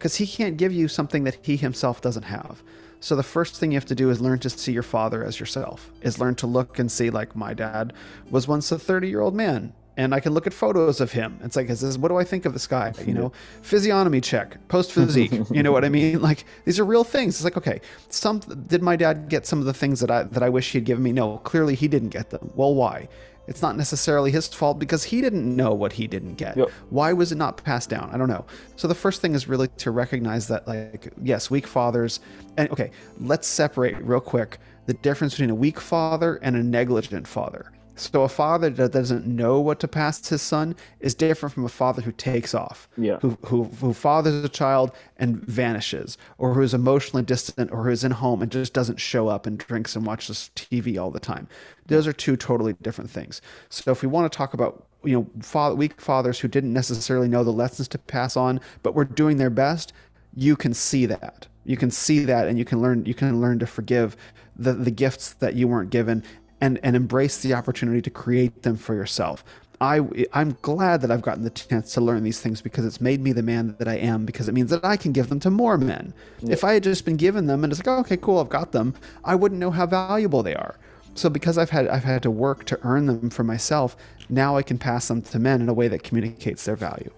because 0.01 0.17
he 0.17 0.27
can't 0.27 0.57
give 0.57 0.73
you 0.73 0.89
something 0.89 1.25
that 1.25 1.37
he 1.43 1.59
himself 1.59 2.01
doesn't 2.01 2.23
have. 2.23 2.63
So 3.01 3.15
the 3.15 3.23
first 3.23 3.57
thing 3.57 3.71
you 3.71 3.77
have 3.77 3.85
to 3.85 3.95
do 3.95 4.09
is 4.09 4.19
learn 4.19 4.39
to 4.39 4.49
see 4.49 4.73
your 4.73 4.83
father 4.83 5.23
as 5.23 5.39
yourself. 5.39 5.91
Is 6.01 6.19
learn 6.19 6.37
to 6.37 6.47
look 6.47 6.79
and 6.79 6.91
see 6.91 7.11
like 7.11 7.37
my 7.37 7.53
dad 7.53 7.93
was 8.31 8.49
once 8.49 8.73
a 8.73 8.77
30-year-old 8.77 9.35
man 9.35 9.75
and 9.97 10.15
I 10.15 10.21
can 10.21 10.33
look 10.33 10.47
at 10.47 10.53
photos 10.53 11.01
of 11.01 11.13
him. 11.13 11.39
It's 11.43 11.57
like 11.57 11.69
is 11.69 11.81
this 11.81 11.99
what 11.99 12.09
do 12.09 12.17
I 12.17 12.25
think 12.25 12.45
of 12.45 12.53
this 12.53 12.67
guy, 12.67 12.93
you 13.07 13.15
know? 13.15 13.33
Physiognomy 13.63 14.21
check, 14.21 14.57
post 14.69 14.93
physique, 14.93 15.33
you 15.51 15.63
know 15.63 15.73
what 15.73 15.85
I 15.85 15.89
mean? 15.99 16.21
Like 16.21 16.45
these 16.65 16.79
are 16.79 16.85
real 16.85 17.05
things. 17.05 17.37
It's 17.37 17.45
like 17.45 17.57
okay, 17.57 17.81
some 18.09 18.41
did 18.67 18.83
my 18.83 18.97
dad 18.97 19.29
get 19.29 19.47
some 19.47 19.59
of 19.59 19.65
the 19.65 19.75
things 19.75 20.01
that 20.01 20.11
I 20.11 20.25
that 20.25 20.43
I 20.43 20.49
wish 20.49 20.73
he'd 20.73 20.85
given 20.85 21.03
me? 21.03 21.13
No, 21.13 21.39
clearly 21.39 21.75
he 21.75 21.89
didn't 21.89 22.11
get 22.11 22.31
them. 22.31 22.51
Well, 22.55 22.75
why? 22.75 23.09
It's 23.51 23.63
not 23.63 23.77
necessarily 23.77 24.31
his 24.31 24.47
fault 24.47 24.79
because 24.79 25.03
he 25.03 25.21
didn't 25.21 25.57
know 25.57 25.75
what 25.75 25.93
he 25.93 26.07
didn't 26.07 26.35
get. 26.35 26.57
Yep. 26.57 26.71
Why 26.91 27.13
was 27.13 27.33
it 27.33 27.35
not 27.35 27.57
passed 27.65 27.91
down? 27.91 28.09
I 28.13 28.17
don't 28.17 28.29
know. 28.29 28.45
So 28.77 28.87
the 28.87 28.95
first 28.95 29.21
thing 29.21 29.35
is 29.35 29.49
really 29.49 29.67
to 29.79 29.91
recognize 29.91 30.47
that, 30.49 30.69
like, 30.69 31.13
yes, 31.21 31.51
weak 31.51 31.67
fathers, 31.67 32.21
and 32.57 32.71
okay, 32.71 32.93
let's 33.19 33.49
separate 33.49 33.97
real 34.05 34.21
quick 34.21 34.59
the 34.87 34.95
difference 34.95 35.35
between 35.35 35.51
a 35.51 35.55
weak 35.55 35.81
father 35.81 36.37
and 36.43 36.55
a 36.55 36.63
negligent 36.63 37.27
father. 37.27 37.73
So 38.01 38.23
a 38.23 38.29
father 38.29 38.71
that 38.71 38.93
doesn't 38.93 39.27
know 39.27 39.61
what 39.61 39.79
to 39.81 39.89
pass 39.89 40.21
to 40.23 40.31
his 40.31 40.43
son 40.43 40.75
is 41.01 41.15
different 41.15 41.55
from 41.55 41.65
a 41.65 41.69
father 41.69 42.01
who 42.03 42.13
takes 42.13 42.55
off, 42.55 42.89
Yeah. 42.97 43.19
who, 43.21 43.37
who 43.47 43.65
who 43.65 43.93
fathers 43.93 44.43
a 44.43 44.49
child 44.49 44.93
and 45.19 45.37
vanishes, 45.45 46.17
or 46.39 46.55
who's 46.55 46.73
emotionally 46.73 47.23
distant, 47.23 47.71
or 47.71 47.85
who's 47.85 48.03
in 48.03 48.13
home 48.13 48.41
and 48.43 48.51
just 48.51 48.73
doesn't 48.73 48.99
show 49.01 49.29
up 49.29 49.47
and 49.47 49.59
drinks 49.59 49.95
and 49.97 50.07
watches 50.07 50.51
TV 50.57 50.99
all 50.99 51.11
the 51.11 51.21
time. 51.21 51.47
Those 51.87 52.07
are 52.07 52.13
two 52.13 52.37
totally 52.37 52.75
different 52.81 53.11
things. 53.11 53.43
So 53.69 53.91
if 53.91 54.01
we 54.03 54.09
want 54.09 54.31
to 54.33 54.37
talk 54.37 54.55
about 54.55 54.87
you 55.05 55.13
know 55.15 55.27
father, 55.43 55.75
weak 55.75 56.01
fathers 56.01 56.41
who 56.41 56.49
didn't 56.49 56.73
necessarily 56.73 57.29
know 57.29 57.45
the 57.45 57.53
lessons 57.53 57.89
to 57.89 57.99
pass 57.99 58.37
on, 58.37 58.61
but 58.83 58.95
were 58.95 59.05
doing 59.05 59.37
their 59.37 59.51
best, 59.51 59.93
you 60.35 60.57
can 60.57 60.73
see 60.73 61.05
that. 61.07 61.49
You 61.65 61.77
can 61.77 61.91
see 61.91 62.25
that, 62.25 62.49
and 62.49 62.59
you 62.59 62.65
can 62.65 62.81
learn. 62.81 63.05
You 63.05 63.13
can 63.15 63.41
learn 63.43 63.59
to 63.59 63.67
forgive 63.67 64.17
the 64.57 64.73
the 64.73 64.91
gifts 64.91 65.35
that 65.35 65.55
you 65.55 65.69
weren't 65.69 65.91
given, 65.91 66.23
and 66.61 66.79
and 66.83 66.97
embrace 66.97 67.39
the 67.39 67.55
opportunity 67.55 68.03
to 68.03 68.11
create 68.11 68.63
them 68.63 68.77
for 68.77 68.95
yourself. 68.95 69.45
I 69.81 70.01
I'm 70.35 70.57
glad 70.61 71.01
that 71.03 71.11
I've 71.11 71.23
gotten 71.23 71.43
the 71.45 71.51
chance 71.51 71.95
to 71.95 72.01
learn 72.03 72.23
these 72.23 72.41
things 72.41 72.61
because 72.61 72.85
it's 72.85 73.01
made 73.01 73.21
me 73.23 73.33
the 73.33 73.43
man 73.43 73.77
that 73.79 73.89
I 73.89 73.95
am 73.97 74.27
because 74.27 74.47
it 74.49 74.53
means 74.53 74.71
that 74.71 74.85
I 74.85 74.97
can 74.99 75.13
give 75.13 75.29
them 75.31 75.41
to 75.41 75.51
more 75.51 75.79
men. 75.79 76.13
If 76.43 76.65
I 76.65 76.75
had 76.75 76.83
just 76.83 77.05
been 77.07 77.17
given 77.17 77.47
them 77.47 77.65
and 77.65 77.73
it's 77.73 77.81
like, 77.81 77.89
oh, 77.89 78.01
okay, 78.01 78.19
cool, 78.19 78.39
I've 78.41 78.51
got 78.51 78.73
them, 78.73 78.95
I 79.25 79.35
wouldn't 79.35 79.59
know 79.59 79.71
how 79.71 79.87
valuable 79.87 80.43
they 80.43 80.55
are. 80.55 80.77
So 81.15 81.31
because 81.31 81.57
I've 81.59 81.71
had 81.71 81.89
I've 81.89 82.05
had 82.05 82.23
to 82.25 82.31
work 82.31 82.65
to 82.67 82.79
earn 82.83 83.07
them 83.07 83.31
for 83.31 83.43
myself, 83.43 83.97
now 84.29 84.57
I 84.57 84.63
can 84.63 84.79
pass 84.79 85.09
them 85.09 85.23
to 85.23 85.39
men 85.39 85.63
in 85.63 85.69
a 85.69 85.75
way 85.75 85.89
that 85.89 86.03
communicates 86.03 86.65
their 86.67 86.77
value. 86.77 87.11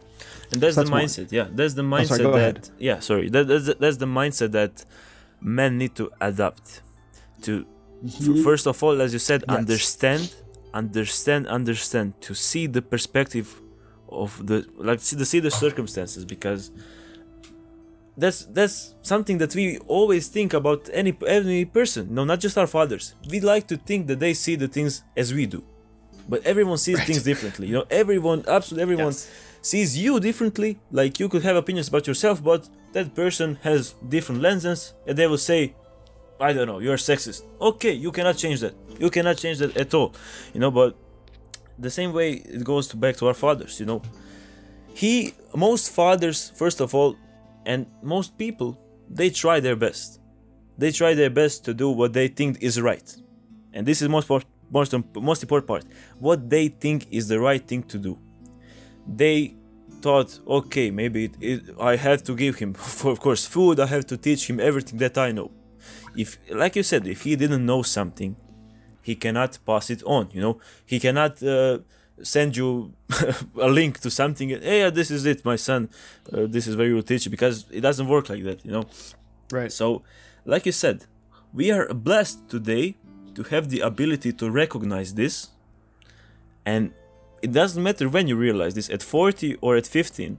and 0.52 0.60
that's, 0.62 0.76
That's 0.76 0.88
the 0.88 0.92
one. 0.92 1.04
mindset 1.04 1.32
yeah 1.32 1.48
that's 1.50 1.74
the 1.74 1.82
oh, 1.82 2.04
sorry, 2.04 2.20
mindset 2.20 2.22
go 2.22 2.32
that 2.32 2.38
ahead. 2.38 2.70
yeah 2.78 3.00
sorry 3.00 3.28
that, 3.30 3.48
that's, 3.48 3.66
that's 3.82 3.96
the 3.96 4.06
mindset 4.06 4.52
that 4.52 4.84
men 5.40 5.78
need 5.78 5.94
to 5.96 6.10
adapt 6.20 6.82
to 7.42 7.66
f- 8.04 8.12
mhm. 8.20 8.42
first 8.44 8.66
of 8.66 8.82
all 8.82 9.00
as 9.00 9.12
you 9.12 9.18
said 9.18 9.40
Yes. 9.48 9.58
understand 9.58 10.24
understand 10.74 11.46
understand. 11.48 12.08
To 12.22 12.34
see 12.34 12.66
the 12.66 12.82
perspective 12.82 13.48
of 14.08 14.30
the 14.46 14.58
like 14.88 15.00
see 15.00 15.16
the 15.16 15.26
see 15.32 15.40
the 15.40 15.50
circumstances 15.50 16.24
because 16.24 16.70
that's 18.16 18.44
that's 18.46 18.94
something 19.02 19.38
that 19.38 19.54
we 19.54 19.78
always 19.88 20.28
think 20.28 20.52
about 20.52 20.88
any 20.92 21.16
any 21.26 21.64
person. 21.64 22.14
No 22.14 22.24
not 22.24 22.40
just 22.40 22.58
our 22.58 22.66
fathers. 22.66 23.14
We 23.30 23.40
like 23.40 23.66
to 23.68 23.76
think 23.76 24.06
that 24.08 24.20
they 24.20 24.34
see 24.34 24.54
the 24.56 24.68
things 24.68 25.02
as 25.16 25.32
we 25.32 25.46
do. 25.46 25.62
But 26.28 26.44
everyone 26.46 26.78
sees 26.78 27.02
things 27.04 27.22
differently. 27.22 27.66
You 27.68 27.74
know 27.74 27.86
everyone 27.90 28.44
absolutely 28.46 28.82
everyone 28.82 29.12
Yes. 29.12 29.28
sees 29.62 29.96
you 29.98 30.20
differently. 30.20 30.78
Like 30.90 31.18
you 31.20 31.28
could 31.28 31.42
have 31.42 31.56
opinions 31.56 31.88
about 31.88 32.06
yourself 32.06 32.42
but 32.44 32.68
that 32.92 33.14
person 33.14 33.58
has 33.62 33.94
different 34.08 34.42
lenses. 34.42 34.92
And 35.06 35.16
they 35.16 35.26
will 35.26 35.38
say 35.52 35.74
i 36.42 36.52
don't 36.52 36.66
know 36.66 36.78
you're 36.78 36.96
sexist. 36.96 37.42
Okay 37.60 37.92
you 37.92 38.10
cannot 38.12 38.36
change 38.36 38.60
that. 38.60 38.74
You 38.98 39.10
cannot 39.10 39.36
change 39.36 39.58
that 39.58 39.76
at 39.76 39.94
all 39.94 40.14
you 40.54 40.60
know 40.60 40.70
but 40.70 40.96
the 41.78 41.90
same 41.90 42.12
way 42.12 42.32
it 42.56 42.62
goes 42.64 42.88
to 42.88 42.96
back 42.96 43.16
to 43.16 43.26
our 43.28 43.34
fathers 43.34 43.80
you 43.80 43.86
know. 43.86 44.02
He 44.94 45.34
most 45.54 45.90
fathers 45.90 46.52
first 46.62 46.80
of 46.80 46.94
all 46.94 47.16
and 47.64 47.86
most 48.02 48.36
people 48.36 48.78
they 49.08 49.30
try 49.30 49.60
their 49.60 49.76
best. 49.76 50.20
They 50.78 50.90
try 50.90 51.14
their 51.14 51.30
best 51.30 51.64
to 51.66 51.74
do 51.74 51.90
what 51.90 52.12
they 52.12 52.28
think 52.28 52.62
is 52.62 52.80
right. 52.80 53.08
And 53.72 53.86
this 53.86 54.02
is 54.02 54.08
most 54.08 54.28
most 54.28 54.92
most 55.30 55.42
important 55.42 55.68
part. 55.68 55.84
What 56.18 56.48
they 56.48 56.68
think 56.68 57.06
is 57.10 57.28
the 57.28 57.40
right 57.40 57.66
thing 57.66 57.82
to 57.84 57.98
do. 57.98 58.18
They 59.06 59.56
thought 60.02 60.40
okay 60.46 60.90
maybe 60.90 61.26
it, 61.26 61.34
it, 61.40 61.60
i 61.80 61.94
have 61.94 62.24
to 62.24 62.34
give 62.34 62.56
him 62.56 62.70
of 63.04 63.20
course 63.20 63.46
food 63.46 63.78
i 63.78 63.86
have 63.86 64.04
to 64.04 64.16
teach 64.16 64.50
him 64.50 64.58
everything 64.58 64.98
that 64.98 65.16
i 65.16 65.30
know 65.30 65.48
if 66.16 66.38
like 66.50 66.76
you 66.76 66.82
said 66.82 67.06
if 67.06 67.22
he 67.22 67.36
didn't 67.36 67.64
know 67.64 67.82
something 67.82 68.36
he 69.02 69.14
cannot 69.14 69.58
pass 69.66 69.90
it 69.90 70.02
on 70.04 70.28
you 70.32 70.40
know? 70.40 70.60
He 70.86 71.00
cannot 71.00 71.42
uh, 71.42 71.78
send 72.22 72.56
you 72.56 72.92
a 73.58 73.68
link 73.68 73.98
to 74.00 74.10
something 74.10 74.48
hey 74.48 74.80
yeah, 74.80 74.90
this 74.90 75.10
is 75.10 75.26
it 75.26 75.44
my 75.44 75.56
son. 75.56 75.88
Uh, 76.32 76.46
this 76.46 76.66
is 76.66 76.76
where 76.76 76.86
you 76.86 76.94
will 76.94 77.02
teach 77.02 77.24
you 77.24 77.30
because 77.30 77.66
it 77.70 77.80
doesn't 77.80 78.08
work 78.08 78.28
like 78.28 78.44
that 78.44 78.64
you 78.64 78.70
know? 78.70 78.84
Right. 79.50 79.72
so 79.72 80.02
like 80.44 80.66
you 80.66 80.72
said 80.72 81.06
we 81.52 81.70
are 81.70 81.92
blessed 81.92 82.48
today 82.48 82.96
to 83.34 83.42
have 83.44 83.68
the 83.68 83.80
ability 83.80 84.32
to 84.34 84.50
recognize 84.50 85.14
this. 85.14 85.48
And 86.64 86.92
it 87.42 87.52
doesn't 87.52 87.82
matter 87.82 88.08
when 88.08 88.28
you 88.28 88.36
realize 88.36 88.74
this 88.74 88.88
at 88.88 89.02
40 89.02 89.56
or 89.60 89.76
at 89.76 89.86
15 89.86 90.38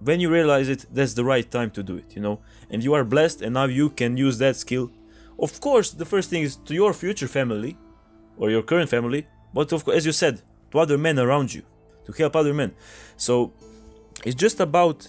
when 0.00 0.20
you 0.20 0.30
realize 0.30 0.68
it 0.68 0.86
that's 0.90 1.14
the 1.14 1.24
right 1.24 1.50
time 1.50 1.70
to 1.70 1.82
do 1.82 1.96
it 1.96 2.16
you 2.16 2.22
know 2.22 2.40
and 2.74 2.82
you 2.82 2.92
are 2.92 3.04
blessed 3.04 3.40
and 3.40 3.54
now 3.54 3.66
you 3.66 3.88
can 3.88 4.16
use 4.16 4.36
that 4.38 4.56
skill. 4.56 4.90
Of 5.38 5.60
course 5.60 5.92
the 5.92 6.04
first 6.04 6.28
thing 6.28 6.42
is 6.42 6.56
to 6.66 6.74
your 6.74 6.92
future 6.92 7.28
family 7.28 7.78
or 8.36 8.50
your 8.50 8.62
current 8.62 8.90
family 8.90 9.26
but 9.54 9.72
of 9.72 9.84
course 9.84 9.96
as 9.98 10.04
you 10.04 10.12
said 10.12 10.42
to 10.72 10.80
other 10.80 10.98
men 10.98 11.18
around 11.18 11.54
you 11.54 11.62
to 12.06 12.12
help 12.12 12.34
other 12.34 12.52
men. 12.52 12.72
So 13.16 13.52
it's 14.24 14.34
just 14.34 14.58
about 14.58 15.08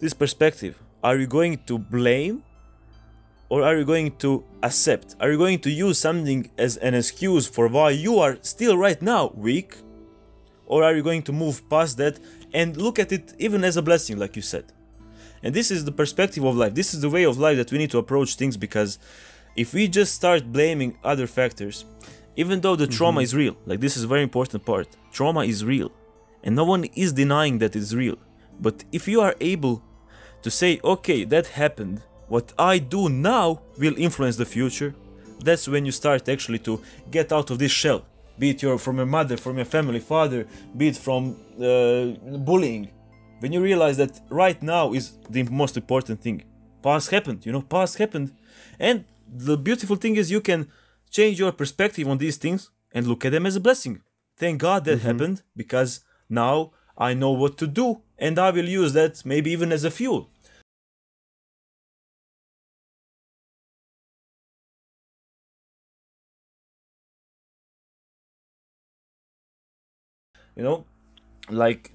this 0.00 0.14
perspective. 0.14 0.82
Are 1.04 1.16
you 1.16 1.26
going 1.26 1.58
to 1.66 1.78
blame 1.78 2.42
or 3.50 3.62
are 3.62 3.76
you 3.76 3.84
going 3.84 4.16
to 4.24 4.42
accept? 4.62 5.14
Are 5.20 5.30
you 5.30 5.38
going 5.38 5.58
to 5.60 5.70
use 5.70 5.98
something 5.98 6.50
as 6.56 6.78
an 6.78 6.94
excuse 6.94 7.46
for 7.46 7.68
why 7.68 7.90
you 7.90 8.18
are 8.18 8.38
still 8.40 8.76
right 8.76 9.00
now 9.02 9.30
weak 9.34 9.76
or 10.66 10.82
are 10.82 10.94
you 10.94 11.02
going 11.02 11.22
to 11.22 11.32
move 11.32 11.68
past 11.68 11.98
that 11.98 12.18
and 12.54 12.76
look 12.76 12.98
at 12.98 13.12
it 13.12 13.34
even 13.38 13.62
as 13.62 13.76
a 13.76 13.82
blessing 13.82 14.18
like 14.18 14.36
you 14.36 14.42
said 14.42 14.64
and 15.42 15.54
this 15.54 15.70
is 15.70 15.84
the 15.84 15.92
perspective 15.92 16.44
of 16.44 16.56
life. 16.56 16.74
This 16.74 16.94
is 16.94 17.00
the 17.00 17.10
way 17.10 17.24
of 17.24 17.38
life 17.38 17.56
that 17.56 17.70
we 17.72 17.78
need 17.78 17.90
to 17.90 17.98
approach 17.98 18.34
things 18.34 18.56
because 18.56 18.98
if 19.56 19.74
we 19.74 19.88
just 19.88 20.14
start 20.14 20.52
blaming 20.52 20.98
other 21.04 21.26
factors 21.26 21.84
even 22.36 22.60
though 22.60 22.76
the 22.76 22.86
trauma 22.86 23.20
is 23.20 23.34
real 23.34 23.56
like 23.66 23.80
this 23.80 23.96
is 23.96 24.04
a 24.04 24.06
very 24.06 24.22
important 24.22 24.64
part. 24.64 24.88
Trauma 25.12 25.44
is 25.44 25.64
real. 25.64 25.90
And 26.44 26.54
no 26.54 26.64
one 26.64 26.84
is 26.94 27.12
denying 27.12 27.58
that 27.58 27.74
it's 27.74 27.92
real. 27.92 28.16
But 28.60 28.84
if 28.92 29.08
you 29.08 29.20
are 29.20 29.34
able 29.40 29.82
to 30.42 30.50
say 30.50 30.80
okay 30.84 31.24
that 31.24 31.46
happened. 31.48 32.02
What 32.28 32.52
i 32.58 32.78
do 32.78 33.08
now 33.08 33.62
will 33.78 33.96
influence 33.96 34.36
the 34.36 34.44
future 34.44 34.94
that's 35.42 35.68
when 35.68 35.84
you 35.86 35.92
start 35.92 36.28
actually 36.28 36.58
to 36.60 36.80
get 37.10 37.32
out 37.32 37.50
of 37.50 37.58
this 37.58 37.72
shell. 37.72 38.04
Be 38.38 38.50
it 38.50 38.62
your 38.62 38.78
from 38.78 38.96
your 38.96 39.06
mother, 39.06 39.36
from 39.36 39.56
your 39.56 39.64
family, 39.64 40.00
father, 40.00 40.46
be 40.76 40.88
it 40.88 40.96
from 40.96 41.36
uh, 41.60 42.06
bullying. 42.38 42.90
When 43.40 43.52
you 43.52 43.62
realize 43.62 43.96
that 43.98 44.20
right 44.30 44.60
now 44.62 44.92
is 44.92 45.12
the 45.30 45.44
most 45.44 45.76
important 45.76 46.20
thing. 46.20 46.42
Past 46.82 47.10
happened, 47.10 47.46
you 47.46 47.52
know, 47.52 47.62
past 47.62 47.98
happened. 47.98 48.32
And 48.78 49.04
the 49.32 49.56
beautiful 49.56 49.96
thing 49.96 50.16
is 50.16 50.30
you 50.30 50.40
can 50.40 50.68
change 51.10 51.38
your 51.38 51.52
perspective 51.52 52.08
on 52.08 52.18
these 52.18 52.36
things 52.36 52.70
and 52.92 53.06
look 53.06 53.24
at 53.24 53.32
them 53.32 53.46
as 53.46 53.56
a 53.56 53.60
blessing. 53.60 54.02
Thank 54.36 54.60
God 54.60 54.84
that 54.84 54.98
mm-hmm. 54.98 55.06
happened 55.06 55.42
because 55.56 56.00
now 56.28 56.72
I 56.96 57.14
know 57.14 57.30
what 57.30 57.58
to 57.58 57.66
do 57.66 58.02
and 58.18 58.38
I 58.38 58.50
will 58.50 58.68
use 58.68 58.92
that 58.94 59.24
maybe 59.24 59.52
even 59.52 59.72
as 59.72 59.84
a 59.84 59.90
fuel. 59.90 60.30
You 70.56 70.64
know, 70.64 70.86
like 71.48 71.92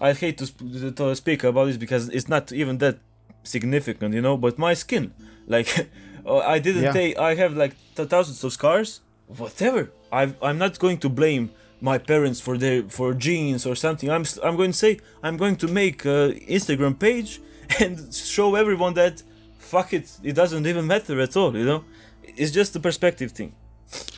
I 0.00 0.12
hate 0.12 0.38
to, 0.38 0.46
sp- 0.50 0.96
to 0.96 1.14
speak 1.16 1.44
about 1.44 1.66
this 1.66 1.76
because 1.76 2.08
it's 2.10 2.28
not 2.28 2.52
even 2.52 2.78
that 2.78 2.98
significant, 3.42 4.14
you 4.14 4.20
know. 4.20 4.36
But 4.36 4.58
my 4.58 4.74
skin, 4.74 5.12
like, 5.46 5.88
uh, 6.26 6.38
I 6.38 6.58
didn't 6.58 6.82
Yeah. 6.84 6.92
take. 6.92 7.18
I 7.18 7.34
have 7.34 7.56
like 7.56 7.74
th- 7.96 8.08
thousands 8.08 8.42
of 8.44 8.52
scars. 8.52 9.00
Whatever. 9.26 9.90
I 10.12 10.32
I'm 10.42 10.58
not 10.58 10.78
going 10.78 10.98
to 10.98 11.08
blame 11.08 11.50
my 11.80 11.98
parents 11.98 12.40
for 12.40 12.56
their 12.58 12.82
for 12.88 13.12
genes 13.14 13.66
or 13.66 13.74
something. 13.74 14.08
I'm 14.10 14.24
I'm 14.42 14.56
going 14.56 14.72
to 14.72 14.78
say 14.78 14.98
I'm 15.22 15.36
going 15.36 15.56
to 15.56 15.68
make 15.68 16.04
a 16.04 16.32
Instagram 16.48 16.98
page 16.98 17.40
and 17.80 18.14
show 18.14 18.54
everyone 18.54 18.94
that 18.94 19.22
fuck 19.58 19.92
it, 19.92 20.10
it 20.22 20.34
doesn't 20.34 20.64
even 20.66 20.86
matter 20.86 21.20
at 21.20 21.36
all. 21.36 21.56
You 21.56 21.64
know, 21.64 21.84
it's 22.22 22.52
just 22.52 22.76
a 22.76 22.80
perspective 22.80 23.32
thing. 23.32 23.52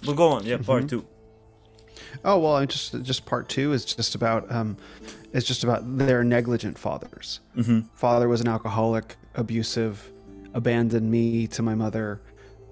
But 0.05 0.15
go 0.17 0.29
on, 0.29 0.45
yeah, 0.45 0.59
part 0.59 0.89
two. 0.89 1.05
Oh 2.25 2.39
well, 2.39 2.55
I 2.57 2.67
just 2.67 3.03
just 3.03 3.25
part 3.27 3.49
two 3.49 3.73
is 3.73 3.85
just 3.85 4.15
about 4.15 4.51
um, 4.53 4.77
it's 5.33 5.47
just 5.47 5.65
about 5.65 5.99
their 5.99 6.25
negligent 6.25 6.79
fathers. 6.79 7.41
Mm-hmm. 7.57 7.81
Father 7.95 8.29
was 8.29 8.41
an 8.41 8.49
alcoholic, 8.49 9.17
abusive, 9.35 10.11
abandoned 10.55 11.11
me 11.11 11.47
to 11.49 11.63
my 11.63 11.75
mother. 11.75 12.21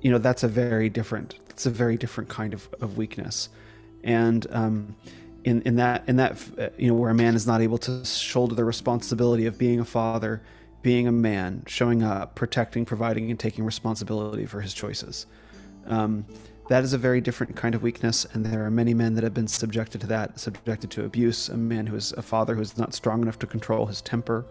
You 0.01 0.11
know 0.11 0.19
that's 0.19 0.43
a 0.43 0.49
very 0.49 0.89
different. 0.89 1.39
It's 1.51 1.67
a 1.67 1.71
very 1.71 1.97
different 1.97 2.29
kind 2.29 2.55
of, 2.55 2.69
of 2.81 2.97
weakness, 2.97 3.49
and 4.05 4.47
um, 4.51 4.97
in 5.45 5.63
in 5.63 5.77
that 5.77 6.05
in 6.07 6.17
that 6.17 6.43
uh, 6.59 6.69
you 6.79 6.89
know 6.89 6.95
where 6.95 7.11
a 7.11 7.15
man 7.15 7.35
is 7.35 7.47
not 7.47 7.61
able 7.61 7.79
to 7.79 8.05
shoulder 8.05 8.55
the 8.55 8.65
responsibility 8.65 9.47
of 9.47 9.59
being 9.59 9.81
a 9.81 9.85
father, 9.85 10.43
being 10.83 11.07
a 11.07 11.13
man, 11.13 11.63
showing 11.67 12.03
up, 12.03 12.35
protecting, 12.35 12.85
providing, 12.85 13.31
and 13.31 13.41
taking 13.41 13.65
responsibility 13.65 14.47
for 14.47 14.61
his 14.61 14.75
choices. 14.75 15.27
Um, 15.87 16.27
that 16.69 16.83
is 16.83 16.93
a 16.93 16.99
very 16.99 17.21
different 17.21 17.55
kind 17.55 17.75
of 17.75 17.83
weakness, 17.83 18.27
and 18.33 18.45
there 18.45 18.65
are 18.65 18.71
many 18.71 18.95
men 18.95 19.15
that 19.15 19.25
have 19.25 19.35
been 19.35 19.47
subjected 19.47 20.01
to 20.01 20.07
that, 20.09 20.39
subjected 20.39 20.91
to 20.93 21.05
abuse. 21.05 21.49
A 21.49 21.57
man 21.57 21.87
who 21.87 21.97
is 21.97 22.13
a 22.13 22.23
father 22.23 22.55
who 22.55 22.63
is 22.63 22.77
not 22.77 22.95
strong 22.95 23.23
enough 23.23 23.39
to 23.41 23.47
control 23.47 23.87
his 23.87 24.01
temper, 24.01 24.45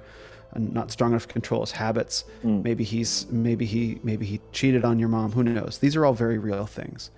and 0.54 0.74
not 0.74 0.92
strong 0.92 1.12
enough 1.12 1.28
to 1.28 1.34
control 1.34 1.62
his 1.62 1.72
habits. 1.72 2.24
Maybe 2.64 2.84
he's 2.84 3.28
maybe 3.30 3.66
he 3.66 4.00
maybe 4.04 4.26
he 4.26 4.40
cheated 4.54 4.86
on 4.86 4.98
your 5.00 5.10
mom. 5.10 5.34
Who 5.34 5.44
knows? 5.44 5.80
These 5.80 5.96
are 5.98 6.06
all 6.06 6.14
very 6.14 6.38
real 6.38 6.66
things. 6.66 7.12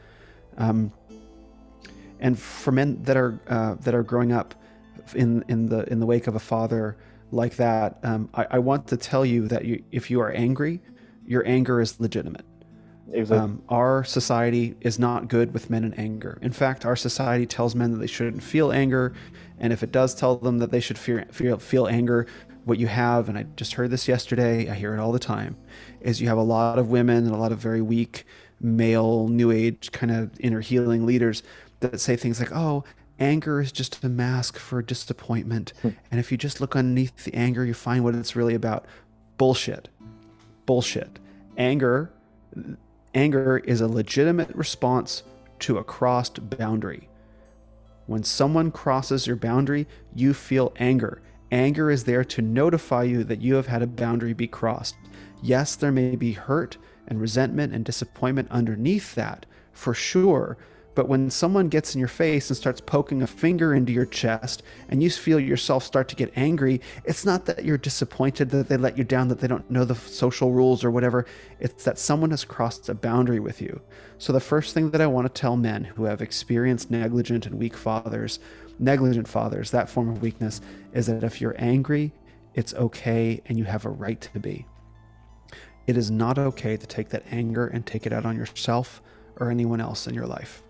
Um, 0.58 0.92
and 2.20 2.38
for 2.38 2.72
men 2.72 3.04
that 3.04 3.16
are 3.16 3.40
uh, 3.48 3.76
that 3.82 3.94
are 3.94 4.04
growing 4.04 4.32
up 4.32 4.56
in 5.14 5.44
in 5.48 5.68
the 5.68 5.84
in 5.92 6.00
the 6.00 6.08
wake 6.08 6.26
of 6.26 6.36
a 6.36 6.40
father 6.40 6.98
like 7.32 7.58
that, 7.58 8.00
um, 8.02 8.30
I, 8.34 8.48
I 8.52 8.60
want 8.60 8.88
to 8.88 8.98
tell 8.98 9.26
you 9.26 9.48
that 9.50 9.66
you, 9.66 9.84
if 9.92 10.10
you 10.10 10.22
are 10.22 10.32
angry, 10.32 10.82
your 11.28 11.46
anger 11.46 11.82
is 11.82 12.00
legitimate. 12.00 12.46
Exactly. 13.12 13.38
Um, 13.38 13.62
our 13.70 14.04
society 14.04 14.76
is 14.82 15.00
not 15.00 15.28
good 15.28 15.54
with 15.54 15.70
men 15.70 15.84
in 15.84 15.94
anger. 15.94 16.38
In 16.42 16.52
fact, 16.52 16.86
our 16.86 16.96
society 16.96 17.46
tells 17.46 17.74
men 17.74 17.92
that 17.92 17.98
they 17.98 18.08
shouldn't 18.08 18.44
feel 18.44 18.72
anger, 18.72 19.14
and 19.60 19.72
if 19.72 19.82
it 19.82 19.92
does 19.92 20.14
tell 20.14 20.38
them 20.38 20.58
that 20.60 20.72
they 20.72 20.80
should 20.80 20.98
fear, 20.98 21.26
feel 21.32 21.58
feel 21.58 21.88
anger, 21.88 22.28
what 22.66 22.80
you 22.80 22.88
have, 22.88 23.30
and 23.30 23.38
I 23.38 23.44
just 23.56 23.76
heard 23.76 23.92
this 23.92 24.08
yesterday, 24.08 24.70
I 24.70 24.76
hear 24.76 24.94
it 24.94 25.00
all 25.00 25.14
the 25.14 25.20
time, 25.20 25.56
is 26.02 26.20
you 26.20 26.28
have 26.28 26.38
a 26.38 26.44
lot 26.44 26.78
of 26.78 26.90
women 26.90 27.26
and 27.26 27.34
a 27.34 27.38
lot 27.38 27.54
of 27.54 27.60
very 27.60 27.82
weak 27.82 28.26
male, 28.60 29.28
new 29.30 29.52
age 29.52 29.92
kind 29.92 30.12
of 30.12 30.32
inner 30.40 30.60
healing 30.60 31.06
leaders 31.06 31.44
that 31.80 32.02
say 32.02 32.18
things 32.18 32.40
like, 32.40 32.52
"Oh, 32.52 32.84
anger 33.20 33.62
is 33.62 33.72
just 33.72 34.04
a 34.04 34.10
mask 34.10 34.58
for 34.58 34.82
disappointment, 34.82 35.72
and 35.84 36.20
if 36.20 36.30
you 36.32 36.38
just 36.38 36.60
look 36.60 36.76
underneath 36.76 37.24
the 37.24 37.34
anger, 37.34 37.64
you 37.64 37.74
find 37.74 38.04
what 38.04 38.16
it's 38.16 38.36
really 38.36 38.56
about." 38.56 38.86
Bullshit. 39.38 39.88
Bullshit. 40.66 41.20
Anger 41.58 42.12
anger 43.14 43.58
is 43.60 43.82
a 43.82 43.88
legitimate 43.88 44.56
response 44.56 45.24
to 45.60 45.78
a 45.78 45.84
crossed 45.84 46.50
boundary. 46.58 47.10
When 48.06 48.24
someone 48.24 48.72
crosses 48.72 49.28
your 49.28 49.36
boundary, 49.36 49.88
you 50.16 50.34
feel 50.34 50.74
anger. 50.78 51.22
Anger 51.52 51.92
is 51.92 52.04
there 52.04 52.24
to 52.24 52.42
notify 52.42 53.04
you 53.04 53.24
that 53.24 53.42
you 53.42 53.56
have 53.56 53.68
had 53.68 53.82
a 53.82 53.88
boundary 53.88 54.34
be 54.34 54.48
crossed. 54.48 54.96
Yes, 55.42 55.76
there 55.76 55.92
may 55.92 56.16
be 56.16 56.34
hurt 56.34 56.78
and 57.08 57.22
resentment 57.22 57.74
and 57.74 57.86
disappointment 57.86 58.50
underneath 58.52 59.16
that, 59.16 59.46
for 59.72 59.94
sure. 59.94 60.58
But 60.98 61.08
when 61.08 61.30
someone 61.30 61.70
gets 61.70 61.94
in 61.94 62.00
your 62.00 62.08
face 62.08 62.50
and 62.50 62.58
starts 62.58 62.82
poking 62.82 63.22
a 63.22 63.28
finger 63.28 63.76
into 63.76 63.94
your 63.94 64.08
chest 64.08 64.64
and 64.90 65.04
you 65.04 65.12
feel 65.12 65.40
yourself 65.40 65.84
start 65.84 66.08
to 66.08 66.16
get 66.16 66.34
angry, 66.36 66.82
it's 67.06 67.24
not 67.24 67.46
that 67.46 67.64
you're 67.64 67.78
disappointed 67.78 68.50
that 68.50 68.68
they 68.68 68.78
let 68.78 68.98
you 68.98 69.04
down, 69.04 69.28
that 69.28 69.40
they 69.40 69.48
don't 69.48 69.70
know 69.70 69.86
the 69.86 69.94
social 69.94 70.52
rules 70.52 70.84
or 70.84 70.90
whatever. 70.90 71.28
It's 71.60 71.84
that 71.84 72.00
someone 72.00 72.32
has 72.32 72.44
crossed 72.44 72.90
a 72.90 72.96
boundary 72.96 73.40
with 73.40 73.62
you. 73.62 73.80
So, 74.18 74.34
the 74.34 74.40
first 74.40 74.74
thing 74.74 74.90
that 74.90 75.00
I 75.00 75.06
want 75.06 75.28
to 75.28 75.40
tell 75.40 75.56
men 75.56 75.84
who 75.84 76.06
have 76.06 76.20
experienced 76.20 76.90
negligent 76.90 77.46
and 77.46 77.60
weak 77.60 77.78
fathers, 77.78 78.40
negligent 78.80 79.28
fathers, 79.28 79.70
that 79.70 79.92
form 79.92 80.10
of 80.10 80.24
weakness, 80.24 80.62
is 80.94 81.06
that 81.06 81.24
if 81.24 81.40
you're 81.40 81.54
angry, 81.60 82.12
it's 82.56 82.74
okay 82.74 83.40
and 83.46 83.60
you 83.60 83.66
have 83.66 83.86
a 83.86 83.90
right 83.90 84.20
to 84.34 84.40
be. 84.40 84.66
It 85.86 85.96
is 85.96 86.10
not 86.10 86.40
okay 86.40 86.76
to 86.76 86.88
take 86.88 87.10
that 87.10 87.26
anger 87.30 87.68
and 87.68 87.86
take 87.86 88.08
it 88.08 88.14
out 88.14 88.26
on 88.26 88.36
yourself 88.36 89.04
or 89.36 89.52
anyone 89.52 89.80
else 89.80 90.08
in 90.08 90.16
your 90.16 90.26
life. 90.26 90.64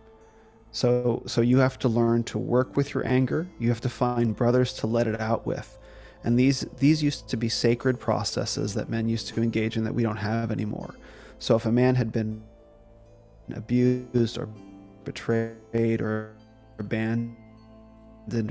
So, 0.77 1.23
so 1.25 1.41
you 1.41 1.57
have 1.57 1.79
to 1.79 1.89
learn 1.89 2.23
to 2.25 2.37
work 2.37 2.77
with 2.77 2.93
your 2.93 3.03
anger. 3.07 3.47
You 3.57 3.69
have 3.69 3.81
to 3.81 3.89
find 3.89 4.35
brothers 4.35 4.73
to 4.73 4.85
let 4.85 5.07
it 5.07 5.19
out 5.19 5.43
with. 5.43 5.75
And 6.23 6.37
these 6.37 6.67
these 6.77 7.01
used 7.01 7.27
to 7.29 7.35
be 7.35 7.49
sacred 7.49 7.99
processes 7.99 8.75
that 8.75 8.87
men 8.87 9.09
used 9.09 9.27
to 9.29 9.41
engage 9.41 9.75
in 9.75 9.83
that 9.85 9.95
we 9.95 10.03
don't 10.03 10.17
have 10.17 10.51
anymore. 10.51 10.93
So 11.39 11.55
if 11.55 11.65
a 11.65 11.71
man 11.71 11.95
had 11.95 12.11
been 12.11 12.43
abused 13.55 14.37
or 14.37 14.47
betrayed 15.03 15.99
or 15.99 16.35
abandoned 16.77 17.35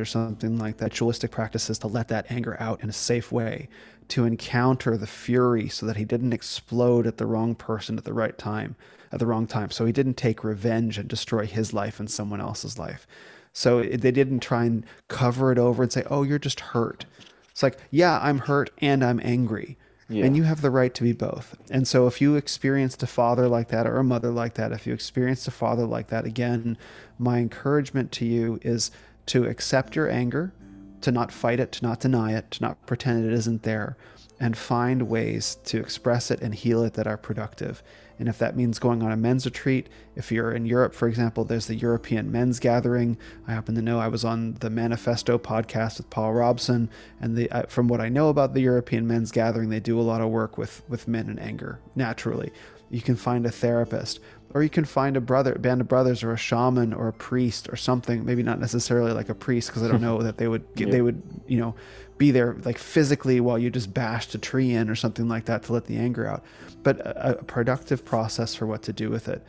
or 0.01 0.05
something 0.05 0.59
like 0.59 0.79
that, 0.79 0.95
ritualistic 0.95 1.31
practices 1.31 1.79
to 1.79 1.87
let 1.87 2.09
that 2.09 2.27
anger 2.29 2.57
out 2.59 2.83
in 2.83 2.89
a 2.89 2.93
safe 2.93 3.31
way, 3.31 3.69
to 4.09 4.25
encounter 4.25 4.97
the 4.97 5.07
fury 5.07 5.69
so 5.69 5.87
that 5.87 5.97
he 5.97 6.05
didn't 6.05 6.33
explode 6.33 7.07
at 7.07 7.19
the 7.19 7.27
wrong 7.27 7.55
person 7.55 7.97
at 7.97 8.05
the 8.05 8.13
right 8.13 8.37
time, 8.37 8.75
at 9.13 9.19
the 9.19 9.27
wrong 9.27 9.47
time. 9.47 9.71
So 9.71 9.85
he 9.85 9.93
didn't 9.93 10.17
take 10.17 10.45
revenge 10.45 10.99
and 10.99 11.09
destroy 11.09 11.47
his 11.47 11.73
life 11.73 12.01
and 12.01 12.11
someone 12.11 12.41
else's 12.41 12.79
life. 12.79 13.07
So 13.53 13.83
they 13.83 14.11
didn't 14.11 14.41
try 14.41 14.65
and 14.65 14.85
cover 15.09 15.51
it 15.53 15.59
over 15.59 15.83
and 15.83 15.93
say, 15.93 16.05
oh, 16.11 16.23
you're 16.23 16.39
just 16.39 16.61
hurt. 16.61 17.07
It's 17.51 17.63
like, 17.63 17.79
yeah, 17.91 18.19
I'm 18.23 18.41
hurt 18.41 18.71
and 18.79 19.03
I'm 19.03 19.21
angry. 19.25 19.79
And 20.09 20.37
you 20.37 20.45
have 20.45 20.61
the 20.61 20.71
right 20.71 20.95
to 20.95 21.03
be 21.03 21.13
both. 21.13 21.57
And 21.69 21.89
so 21.89 22.07
if 22.07 22.21
you 22.21 22.37
experienced 22.37 23.03
a 23.03 23.09
father 23.09 23.49
like 23.49 23.69
that 23.69 23.89
or 23.89 23.97
a 23.97 24.05
mother 24.05 24.31
like 24.31 24.55
that, 24.55 24.71
if 24.71 24.87
you 24.87 24.95
experienced 24.95 25.49
a 25.49 25.51
father 25.51 25.85
like 25.85 26.09
that, 26.09 26.25
again, 26.25 26.79
my 27.19 27.39
encouragement 27.39 28.13
to 28.13 28.25
you 28.25 28.61
is 28.63 28.93
to 29.27 29.47
accept 29.47 29.97
your 29.97 30.09
anger, 30.09 30.53
to 31.01 31.11
not 31.11 31.33
fight 31.33 31.59
it, 31.59 31.73
to 31.73 31.83
not 31.83 31.99
deny 31.99 32.35
it, 32.35 32.53
to 32.53 32.63
not 32.63 32.87
pretend 32.87 33.27
it 33.27 33.33
isn't 33.33 33.65
there, 33.65 33.97
and 34.39 34.57
find 34.57 35.09
ways 35.09 35.57
to 35.65 35.81
express 35.81 36.31
it 36.31 36.41
and 36.41 36.55
heal 36.55 36.85
it 36.85 36.95
that 36.95 37.09
are 37.09 37.17
productive. 37.17 37.83
And 38.19 38.29
if 38.29 38.39
that 38.39 38.57
means 38.57 38.79
going 38.79 39.03
on 39.03 39.13
a 39.13 39.17
men's 39.17 39.45
retreat, 39.45 39.89
if 40.15 40.33
you're 40.33 40.53
in 40.53 40.65
Europe, 40.67 40.95
for 40.95 41.07
example, 41.07 41.45
there's 41.45 41.67
the 41.67 41.75
European 41.75 42.33
Men's 42.33 42.59
Gathering. 42.59 43.19
I 43.47 43.53
happen 43.53 43.75
to 43.75 43.83
know 43.83 43.99
I 43.99 44.09
was 44.09 44.25
on 44.25 44.55
the 44.55 44.71
Manifesto 44.71 45.39
podcast 45.39 45.99
with 45.99 46.09
Paul 46.09 46.33
Robson, 46.33 46.89
and 47.21 47.37
the, 47.37 47.51
uh, 47.51 47.63
from 47.67 47.89
what 47.89 48.01
I 48.01 48.09
know 48.09 48.29
about 48.29 48.55
the 48.55 48.61
European 48.61 49.07
Men's 49.07 49.31
Gathering, 49.31 49.69
they 49.69 49.81
do 49.81 50.01
a 50.01 50.03
lot 50.03 50.21
of 50.21 50.31
work 50.31 50.57
with 50.57 50.83
with 50.89 51.07
men 51.07 51.29
in 51.29 51.39
anger. 51.39 51.79
Naturally, 51.95 52.53
you 52.91 53.03
can 53.03 53.17
find 53.17 53.45
a 53.45 53.51
therapist, 53.51 54.21
or 54.55 54.63
you 54.63 54.71
can 54.71 54.85
find 54.85 55.17
a 55.17 55.21
brother, 55.21 55.55
band 55.55 55.83
of 55.83 55.89
brothers, 55.89 56.23
or 56.23 56.33
a 56.33 56.37
shaman, 56.39 56.95
or 56.95 57.09
a 57.09 57.13
priest, 57.13 57.69
or 57.71 57.77
something. 57.77 58.25
Maybe 58.25 58.43
not 58.43 58.61
necessarily 58.61 59.13
like 59.13 59.29
a 59.29 59.35
priest, 59.35 59.69
because 59.69 59.83
I 59.83 59.89
don't 59.89 60.01
know 60.09 60.23
that 60.23 60.39
they 60.39 60.49
would 60.49 60.65
get, 60.75 60.91
they 60.91 61.03
would 61.03 61.23
you 61.47 61.59
know 61.59 61.75
be 62.19 62.31
there 62.31 62.57
like 62.65 62.79
physically 62.79 63.41
while 63.41 63.59
you 63.59 63.71
just 63.71 63.93
bashed 63.93 64.35
a 64.35 64.39
tree 64.39 64.73
in 64.73 64.89
or 64.89 64.95
something 64.95 65.29
like 65.29 65.45
that 65.45 65.63
to 65.65 65.73
let 65.73 65.85
the 65.85 65.97
anger 65.97 66.27
out 66.27 66.43
but 66.87 67.01
a, 67.01 67.39
a 67.39 67.43
productive 67.43 68.05
process 68.05 68.55
for 68.55 68.65
what 68.65 68.81
to 68.83 68.93
do 68.93 69.11
with 69.11 69.27
it. 69.27 69.45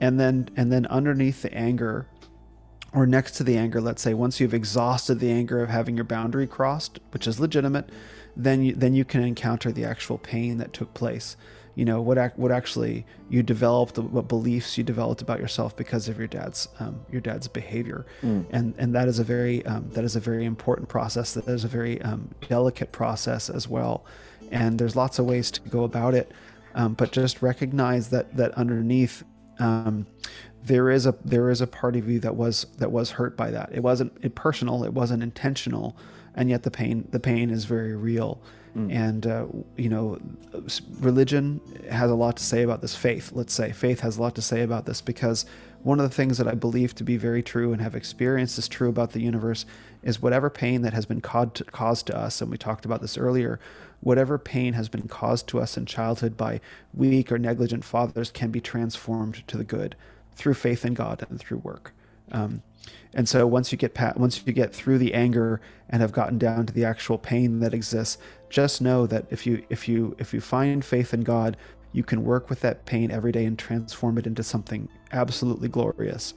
And 0.00 0.20
then 0.20 0.50
and 0.56 0.70
then 0.70 0.84
underneath 0.86 1.40
the 1.40 1.54
anger 1.54 2.06
or 2.92 3.06
next 3.06 3.32
to 3.32 3.44
the 3.44 3.56
anger 3.56 3.80
let's 3.80 4.02
say 4.02 4.12
once 4.12 4.38
you've 4.38 4.52
exhausted 4.52 5.18
the 5.18 5.30
anger 5.30 5.62
of 5.62 5.70
having 5.70 5.96
your 5.96 6.04
boundary 6.04 6.46
crossed 6.46 7.00
which 7.12 7.26
is 7.26 7.40
legitimate 7.40 7.88
then 8.36 8.62
you, 8.62 8.74
then 8.74 8.94
you 8.94 9.06
can 9.06 9.22
encounter 9.22 9.72
the 9.72 9.86
actual 9.86 10.18
pain 10.18 10.58
that 10.58 10.74
took 10.74 10.92
place 10.92 11.36
you 11.74 11.84
know 11.84 12.00
what 12.00 12.18
ac- 12.18 12.34
what 12.36 12.52
actually 12.52 13.06
you 13.30 13.42
developed 13.42 13.98
what 13.98 14.28
beliefs 14.28 14.76
you 14.76 14.84
developed 14.84 15.22
about 15.22 15.40
yourself 15.40 15.74
because 15.76 16.08
of 16.08 16.18
your 16.18 16.26
dad's 16.26 16.68
um, 16.80 17.00
your 17.10 17.20
dad's 17.20 17.48
behavior. 17.48 18.06
Mm. 18.22 18.46
and 18.50 18.74
and 18.78 18.94
that 18.94 19.08
is 19.08 19.18
a 19.18 19.24
very 19.24 19.64
um, 19.66 19.88
that 19.90 20.04
is 20.04 20.16
a 20.16 20.20
very 20.20 20.44
important 20.44 20.88
process. 20.88 21.34
That 21.34 21.48
is 21.48 21.64
a 21.64 21.68
very 21.68 22.00
um, 22.02 22.30
delicate 22.48 22.92
process 22.92 23.48
as 23.48 23.68
well. 23.68 24.04
And 24.50 24.78
there's 24.78 24.96
lots 24.96 25.18
of 25.18 25.24
ways 25.24 25.50
to 25.52 25.60
go 25.62 25.84
about 25.84 26.14
it. 26.14 26.32
Um, 26.74 26.94
but 26.94 27.12
just 27.12 27.42
recognize 27.42 28.08
that 28.10 28.36
that 28.36 28.52
underneath 28.52 29.24
um, 29.58 30.06
there 30.64 30.90
is 30.90 31.06
a 31.06 31.14
there 31.24 31.50
is 31.50 31.60
a 31.60 31.66
part 31.66 31.96
of 31.96 32.08
you 32.08 32.20
that 32.20 32.36
was 32.36 32.66
that 32.78 32.92
was 32.92 33.12
hurt 33.12 33.36
by 33.36 33.50
that. 33.50 33.70
It 33.72 33.80
wasn't 33.80 34.34
personal. 34.34 34.84
It 34.84 34.92
wasn't 34.92 35.22
intentional. 35.22 35.96
And 36.34 36.48
yet 36.48 36.62
the 36.62 36.70
pain 36.70 37.08
the 37.10 37.20
pain 37.20 37.50
is 37.50 37.64
very 37.64 37.94
real 37.94 38.42
Mm. 38.76 38.92
And, 38.92 39.26
uh, 39.26 39.46
you 39.76 39.88
know, 39.88 40.18
religion 41.00 41.60
has 41.90 42.10
a 42.10 42.14
lot 42.14 42.36
to 42.38 42.42
say 42.42 42.62
about 42.62 42.80
this. 42.80 42.96
Faith, 42.96 43.32
let's 43.32 43.52
say, 43.52 43.72
faith 43.72 44.00
has 44.00 44.16
a 44.16 44.22
lot 44.22 44.34
to 44.36 44.42
say 44.42 44.62
about 44.62 44.86
this 44.86 45.00
because 45.00 45.44
one 45.82 45.98
of 45.98 46.08
the 46.08 46.14
things 46.14 46.38
that 46.38 46.48
I 46.48 46.54
believe 46.54 46.94
to 46.94 47.04
be 47.04 47.16
very 47.16 47.42
true 47.42 47.72
and 47.72 47.82
have 47.82 47.94
experienced 47.94 48.58
is 48.58 48.68
true 48.68 48.88
about 48.88 49.12
the 49.12 49.20
universe 49.20 49.66
is 50.02 50.22
whatever 50.22 50.48
pain 50.48 50.82
that 50.82 50.92
has 50.92 51.06
been 51.06 51.20
caused 51.20 52.06
to 52.06 52.16
us, 52.16 52.40
and 52.40 52.50
we 52.50 52.56
talked 52.56 52.84
about 52.84 53.00
this 53.00 53.18
earlier, 53.18 53.60
whatever 54.00 54.38
pain 54.38 54.72
has 54.74 54.88
been 54.88 55.08
caused 55.08 55.46
to 55.48 55.60
us 55.60 55.76
in 55.76 55.86
childhood 55.86 56.36
by 56.36 56.60
weak 56.94 57.30
or 57.30 57.38
negligent 57.38 57.84
fathers 57.84 58.30
can 58.30 58.50
be 58.50 58.60
transformed 58.60 59.46
to 59.46 59.56
the 59.56 59.64
good 59.64 59.96
through 60.34 60.54
faith 60.54 60.84
in 60.84 60.94
God 60.94 61.24
and 61.28 61.38
through 61.38 61.58
work. 61.58 61.92
Um, 62.30 62.62
and 63.14 63.28
so 63.28 63.46
once 63.46 63.70
you 63.70 63.78
get 63.78 63.94
pat, 63.94 64.18
once 64.18 64.42
you 64.44 64.52
get 64.52 64.74
through 64.74 64.98
the 64.98 65.14
anger 65.14 65.60
and 65.88 66.00
have 66.00 66.12
gotten 66.12 66.38
down 66.38 66.66
to 66.66 66.72
the 66.72 66.84
actual 66.84 67.18
pain 67.18 67.60
that 67.60 67.74
exists, 67.74 68.18
just 68.52 68.82
know 68.82 69.06
that 69.06 69.24
if 69.30 69.46
you 69.46 69.64
if 69.70 69.88
you 69.88 70.14
if 70.18 70.34
you 70.34 70.40
find 70.40 70.84
faith 70.84 71.12
in 71.14 71.22
God, 71.22 71.56
you 71.92 72.04
can 72.04 72.22
work 72.22 72.50
with 72.50 72.60
that 72.60 72.84
pain 72.84 73.10
every 73.10 73.32
day 73.32 73.46
and 73.46 73.58
transform 73.58 74.18
it 74.18 74.26
into 74.26 74.42
something 74.42 74.88
absolutely 75.10 75.68
glorious. 75.68 76.34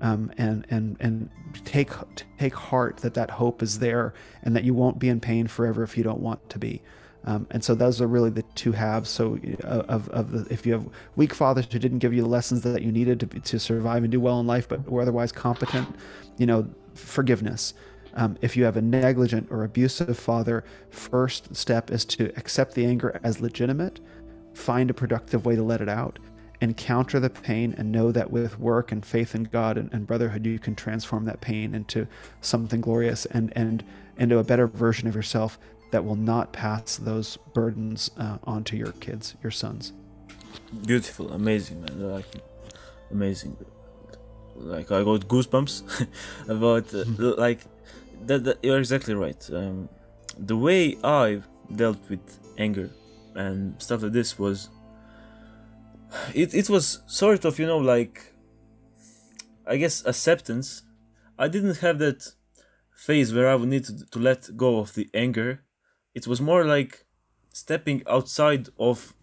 Um, 0.00 0.30
and 0.36 0.66
and 0.68 0.96
and 1.00 1.30
take 1.64 1.90
take 2.38 2.54
heart 2.54 2.98
that 2.98 3.14
that 3.14 3.30
hope 3.30 3.62
is 3.62 3.78
there 3.78 4.12
and 4.42 4.54
that 4.54 4.64
you 4.64 4.74
won't 4.74 4.98
be 4.98 5.08
in 5.08 5.20
pain 5.20 5.46
forever 5.46 5.82
if 5.82 5.96
you 5.96 6.04
don't 6.04 6.20
want 6.20 6.48
to 6.50 6.58
be. 6.58 6.82
Um, 7.26 7.46
and 7.50 7.64
so 7.64 7.74
those 7.74 8.02
are 8.02 8.06
really 8.06 8.28
the 8.28 8.42
two 8.54 8.72
halves. 8.72 9.08
So 9.08 9.38
uh, 9.64 9.84
of, 9.88 10.10
of 10.10 10.32
the, 10.32 10.52
if 10.52 10.66
you 10.66 10.74
have 10.74 10.86
weak 11.16 11.32
fathers 11.32 11.66
who 11.72 11.78
didn't 11.78 12.00
give 12.00 12.12
you 12.12 12.20
the 12.20 12.28
lessons 12.28 12.60
that 12.62 12.82
you 12.82 12.92
needed 12.92 13.20
to, 13.20 13.26
to 13.26 13.58
survive 13.58 14.02
and 14.02 14.12
do 14.12 14.20
well 14.20 14.38
in 14.40 14.46
life, 14.46 14.68
but 14.68 14.86
were 14.90 15.00
otherwise 15.00 15.32
competent, 15.32 15.88
you 16.36 16.44
know, 16.44 16.68
forgiveness. 16.92 17.72
Um, 18.14 18.38
if 18.40 18.56
you 18.56 18.64
have 18.64 18.76
a 18.76 18.82
negligent 18.82 19.48
or 19.50 19.64
abusive 19.64 20.18
father, 20.18 20.64
first 20.90 21.54
step 21.54 21.90
is 21.90 22.04
to 22.06 22.32
accept 22.36 22.74
the 22.74 22.86
anger 22.86 23.20
as 23.22 23.40
legitimate, 23.40 24.00
find 24.52 24.88
a 24.88 24.94
productive 24.94 25.44
way 25.44 25.56
to 25.56 25.62
let 25.62 25.80
it 25.80 25.88
out, 25.88 26.18
encounter 26.60 27.18
the 27.18 27.30
pain, 27.30 27.74
and 27.76 27.90
know 27.90 28.12
that 28.12 28.30
with 28.30 28.58
work 28.58 28.92
and 28.92 29.04
faith 29.04 29.34
in 29.34 29.44
God 29.44 29.76
and, 29.76 29.92
and 29.92 30.06
brotherhood, 30.06 30.46
you 30.46 30.58
can 30.58 30.74
transform 30.74 31.24
that 31.24 31.40
pain 31.40 31.74
into 31.74 32.06
something 32.40 32.80
glorious 32.80 33.26
and 33.26 33.52
and 33.56 33.84
into 34.16 34.38
a 34.38 34.44
better 34.44 34.68
version 34.68 35.08
of 35.08 35.14
yourself 35.14 35.58
that 35.90 36.04
will 36.04 36.16
not 36.16 36.52
pass 36.52 36.96
those 36.96 37.36
burdens 37.52 38.10
uh, 38.16 38.38
on 38.44 38.64
to 38.64 38.76
your 38.76 38.92
kids, 38.92 39.34
your 39.42 39.50
sons. 39.50 39.92
Beautiful, 40.86 41.32
amazing, 41.32 41.80
man. 41.80 42.00
Like 42.00 42.26
amazing. 43.10 43.56
Like 44.56 44.92
I 44.92 45.02
got 45.02 45.20
goosebumps 45.22 46.08
about 46.48 46.94
uh, 46.94 47.04
like 47.38 47.60
that, 48.26 48.44
that, 48.44 48.58
You're 48.62 48.78
exactly 48.78 49.14
right. 49.14 49.50
Um, 49.52 49.88
the 50.36 50.56
way 50.56 50.96
I 51.02 51.42
dealt 51.74 51.98
with 52.08 52.24
anger 52.58 52.90
and 53.34 53.80
stuff 53.80 54.02
like 54.02 54.12
this 54.12 54.38
was. 54.38 54.68
It 56.32 56.54
it 56.54 56.70
was 56.70 57.02
sort 57.06 57.44
of 57.44 57.58
you 57.58 57.66
know 57.66 57.78
like. 57.78 58.32
I 59.66 59.76
guess 59.78 60.04
acceptance. 60.04 60.82
I 61.38 61.48
didn't 61.48 61.78
have 61.78 61.98
that 61.98 62.34
phase 62.94 63.32
where 63.34 63.48
I 63.48 63.54
would 63.54 63.68
need 63.68 63.84
to, 63.86 64.06
to 64.06 64.18
let 64.18 64.56
go 64.56 64.78
of 64.78 64.94
the 64.94 65.08
anger 65.14 65.64
it 66.14 66.26
was 66.26 66.40
more 66.40 66.64
like 66.64 67.04
stepping 67.52 68.02
outside 68.08 68.68
of 68.78 69.14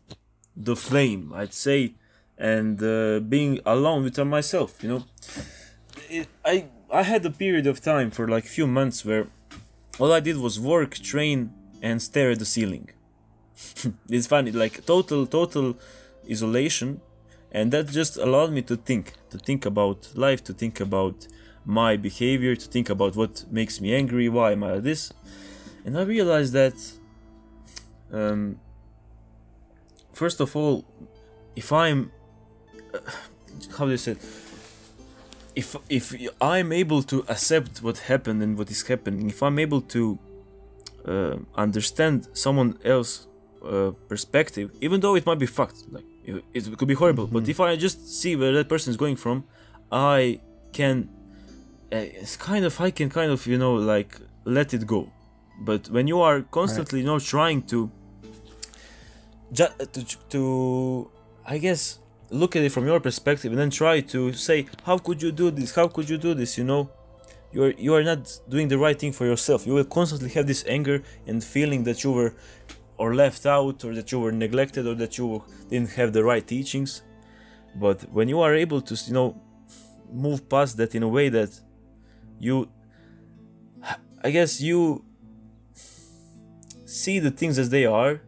the 0.56 0.76
flame, 0.76 1.32
I'd 1.34 1.54
say, 1.54 1.96
and 2.38 2.82
uh, 2.84 3.22
being 3.22 3.60
alone 3.66 4.04
with 4.04 4.18
myself. 4.20 4.84
You 4.84 4.90
know, 4.90 5.04
it, 6.10 6.28
I 6.44 6.66
I 6.92 7.04
had 7.04 7.26
a 7.26 7.32
period 7.32 7.68
of 7.68 7.82
time 7.82 8.12
for 8.12 8.28
like 8.28 8.44
few 8.44 8.68
months 8.68 9.06
where 9.06 9.28
all 9.98 10.12
I 10.12 10.20
did 10.20 10.38
was 10.38 10.60
work, 10.60 10.96
train, 10.96 11.54
and 11.82 12.02
stare 12.02 12.32
at 12.32 12.40
the 12.40 12.46
ceiling. 12.46 12.90
it's 14.10 14.28
funny, 14.28 14.52
like 14.52 14.86
total 14.86 15.26
total 15.26 15.78
isolation, 16.30 17.00
and 17.52 17.72
that 17.72 17.88
just 17.88 18.18
allowed 18.18 18.52
me 18.52 18.62
to 18.64 18.76
think, 18.76 19.14
to 19.30 19.38
think 19.38 19.66
about 19.66 20.12
life, 20.16 20.44
to 20.44 20.54
think 20.54 20.80
about 20.82 21.28
my 21.66 21.96
behavior, 21.96 22.56
to 22.56 22.68
think 22.68 22.90
about 22.90 23.16
what 23.16 23.46
makes 23.50 23.80
me 23.80 23.96
angry, 23.96 24.28
why 24.28 24.52
am 24.52 24.64
I 24.64 24.74
like 24.74 24.84
this? 24.84 25.14
And 25.86 25.98
I 25.98 26.02
realized 26.02 26.54
that 26.54 26.76
um, 28.12 28.60
first 30.12 30.42
of 30.42 30.56
all, 30.56 30.84
if 31.56 31.72
I'm 31.72 32.12
uh, 32.94 33.00
how 33.78 33.86
do 33.86 33.92
you 33.92 33.98
say 33.98 34.16
if 35.56 35.76
if 35.90 36.16
I'm 36.40 36.72
able 36.72 37.04
to 37.04 37.26
accept 37.28 37.84
what 37.84 37.98
happened 38.00 38.42
and 38.44 38.58
what 38.58 38.70
is 38.72 38.82
happening, 38.88 39.30
if 39.30 39.42
I'm 39.44 39.60
able 39.60 39.82
to 39.96 40.20
uh, 41.06 41.36
understand 41.56 42.28
someone 42.34 42.78
else 42.84 43.28
uh, 43.64 43.92
perspective, 44.08 44.72
even 44.82 45.00
though 45.02 45.16
it 45.16 45.26
might 45.26 45.40
be 45.40 45.46
fucked, 45.46 45.84
like 45.92 46.06
it, 46.26 46.44
it 46.54 46.78
could 46.78 46.88
be 46.88 46.94
horrible, 46.94 47.26
mm-hmm. 47.26 47.40
but 47.40 47.50
if 47.50 47.60
I 47.60 47.76
just 47.76 47.98
see 48.20 48.36
where 48.36 48.54
that 48.54 48.70
person 48.70 48.92
is 48.92 48.98
going 48.98 49.16
from, 49.16 49.46
I 49.92 50.42
can. 50.74 51.10
Uh, 51.94 51.98
it's 52.22 52.38
kind 52.38 52.64
of 52.64 52.80
I 52.80 52.90
can 52.90 53.10
kind 53.10 53.32
of 53.32 53.46
you 53.46 53.58
know 53.58 53.74
like 53.74 54.18
let 54.46 54.74
it 54.74 54.88
go 54.88 55.12
but 55.62 55.90
when 55.90 56.08
you 56.08 56.20
are 56.20 56.42
constantly 56.42 57.00
right. 57.00 57.06
you 57.06 57.08
know 57.08 57.20
trying 57.20 57.62
to, 57.62 57.90
ju- 59.52 59.76
to 59.94 60.04
to 60.30 61.12
i 61.46 61.58
guess 61.58 62.00
look 62.32 62.56
at 62.56 62.64
it 62.64 62.72
from 62.72 62.86
your 62.86 63.00
perspective 63.00 63.52
and 63.52 63.60
then 63.60 63.70
try 63.70 64.02
to 64.02 64.34
say 64.34 64.68
how 64.84 64.98
could 64.98 65.22
you 65.22 65.32
do 65.32 65.52
this? 65.52 65.76
How 65.76 65.88
could 65.88 66.10
you 66.10 66.18
do 66.18 66.34
this? 66.34 66.58
You 66.58 66.64
know 66.64 66.90
you're 67.52 67.72
you 67.72 67.94
are 67.94 68.04
not 68.04 68.40
doing 68.50 68.68
the 68.68 68.78
right 68.78 68.98
thing 68.98 69.12
for 69.12 69.26
yourself. 69.26 69.68
You 69.68 69.74
will 69.74 69.86
constantly 69.86 70.30
have 70.32 70.48
this 70.48 70.64
anger 70.68 71.04
and 71.28 71.44
feeling 71.44 71.84
that 71.84 72.04
you 72.04 72.12
were 72.12 72.34
or 72.98 73.14
left 73.16 73.46
out 73.46 73.84
or 73.84 73.94
that 73.96 74.12
you 74.12 74.20
were 74.20 74.32
neglected 74.32 74.88
or 74.88 74.96
that 74.96 75.18
you 75.18 75.44
didn't 75.70 75.92
have 75.92 76.14
the 76.14 76.24
right 76.24 76.46
teachings. 76.46 77.02
But 77.76 78.04
when 78.12 78.30
you 78.30 78.40
are 78.42 78.56
able 78.56 78.82
to 78.82 78.96
you 79.08 79.14
know 79.14 79.42
move 80.12 80.48
past 80.50 80.78
that 80.78 80.94
in 80.94 81.04
a 81.04 81.08
way 81.08 81.30
that 81.30 81.60
you 82.40 82.70
i 84.24 84.30
guess 84.30 84.60
you 84.60 85.04
see 86.86 87.20
the 87.20 87.32
things 87.32 87.58
as 87.58 87.70
they 87.70 87.86
are 87.86 88.22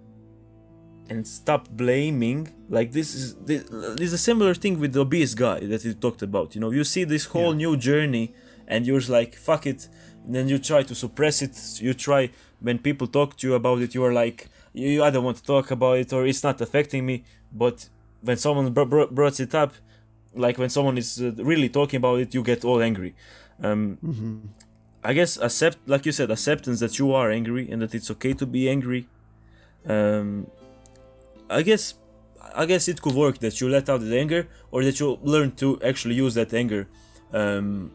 and 1.10 1.28
stop 1.28 1.70
blaming 1.70 2.50
like 2.70 2.92
this 2.92 3.14
is 3.14 3.36
this, 3.36 3.64
this 3.70 4.08
is 4.08 4.14
a 4.14 4.18
similar 4.18 4.54
thing 4.54 4.80
with 4.80 4.94
the 4.94 5.02
obese 5.02 5.34
guy 5.34 5.60
that 5.60 5.84
you 5.84 5.94
talked 5.94 6.22
about 6.22 6.56
you 6.56 6.62
know 6.62 6.72
you 6.72 6.84
see 6.84 7.04
this 7.04 7.26
whole 7.26 7.52
yeah. 7.52 7.58
new 7.58 7.78
journey 7.78 8.34
and 8.68 8.88
you're 8.88 9.02
like 9.02 9.36
fuck 9.36 9.66
it 9.68 9.90
and 10.26 10.34
then 10.36 10.48
you 10.48 10.58
try 10.58 10.82
to 10.82 10.96
suppress 10.96 11.42
it 11.42 11.82
you 11.82 11.94
try 11.94 12.30
when 12.62 12.80
people 12.80 13.08
talk 13.08 13.36
to 13.38 13.48
you 13.48 13.54
about 13.54 13.82
it 13.82 13.94
you 13.94 14.04
are 14.04 14.14
like 14.14 14.48
you 14.74 15.04
either 15.04 15.20
want 15.20 15.38
to 15.38 15.44
talk 15.44 15.72
about 15.72 15.98
it 15.98 16.14
or 16.14 16.26
it's 16.26 16.44
not 16.44 16.62
affecting 16.62 17.06
me 17.06 17.24
but 17.52 17.90
when 18.22 18.38
someone 18.38 18.72
br- 18.72 18.84
br- 18.84 19.12
brought 19.12 19.40
it 19.40 19.54
up 19.54 19.74
like 20.34 20.58
when 20.58 20.70
someone 20.70 20.98
is 20.98 21.22
uh, 21.22 21.32
really 21.38 21.70
talking 21.70 21.98
about 21.98 22.20
it 22.20 22.34
you 22.34 22.42
get 22.42 22.64
all 22.64 22.82
angry 22.82 23.14
um, 23.62 23.98
mm-hmm. 24.04 24.38
I 25.04 25.14
guess 25.14 25.38
accept, 25.38 25.78
like 25.86 26.06
you 26.06 26.12
said, 26.12 26.32
acceptance 26.32 26.80
that 26.80 26.98
you 26.98 27.14
are 27.14 27.30
angry 27.30 27.70
and 27.70 27.82
that 27.82 27.94
it's 27.94 28.10
okay 28.12 28.34
to 28.34 28.46
be 28.46 28.70
angry. 28.70 29.08
Um, 29.86 30.48
I 31.54 31.62
guess, 31.62 31.96
I 32.56 32.66
guess 32.66 32.88
it 32.88 33.02
could 33.02 33.16
work 33.16 33.40
that 33.40 33.60
you 33.62 33.70
let 33.70 33.90
out 33.90 34.02
the 34.02 34.20
anger, 34.20 34.48
or 34.72 34.84
that 34.84 35.00
you 35.00 35.20
learn 35.22 35.52
to 35.58 35.82
actually 35.82 36.16
use 36.16 36.34
that 36.36 36.54
anger 36.54 36.88
um, 37.32 37.92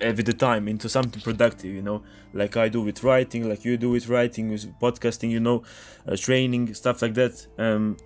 with 0.00 0.26
the 0.26 0.32
time 0.32 0.68
into 0.68 0.88
something 0.88 1.20
productive. 1.22 1.72
You 1.72 1.82
know, 1.82 2.02
like 2.32 2.56
I 2.56 2.68
do 2.68 2.80
with 2.82 3.02
writing, 3.02 3.48
like 3.48 3.64
you 3.64 3.76
do 3.76 3.90
with 3.90 4.08
writing, 4.08 4.50
with 4.50 4.64
podcasting. 4.80 5.30
You 5.30 5.40
know, 5.40 5.62
uh, 6.08 6.16
training 6.16 6.74
stuff 6.74 7.02
like 7.02 7.14
that. 7.14 7.46
Um, 7.58 7.96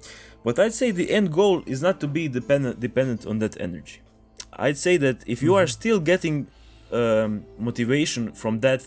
but 0.45 0.59
I'd 0.59 0.75
say 0.75 0.91
the 0.91 1.11
end 1.11 1.33
goal 1.33 1.63
is 1.67 1.83
not 1.83 2.01
to 2.01 2.09
be 2.09 2.29
dependent 2.29 2.81
dependent 2.81 3.27
on 3.27 3.39
that 3.41 3.61
energy. 3.61 4.01
I'd 4.53 4.79
say 4.79 4.97
that 4.99 5.23
if 5.27 5.43
you 5.43 5.51
mm-hmm. 5.51 5.63
are 5.63 5.67
still 5.67 6.01
getting 6.01 6.49
um, 6.93 7.45
motivation 7.59 8.33
from 8.33 8.61
that 8.61 8.85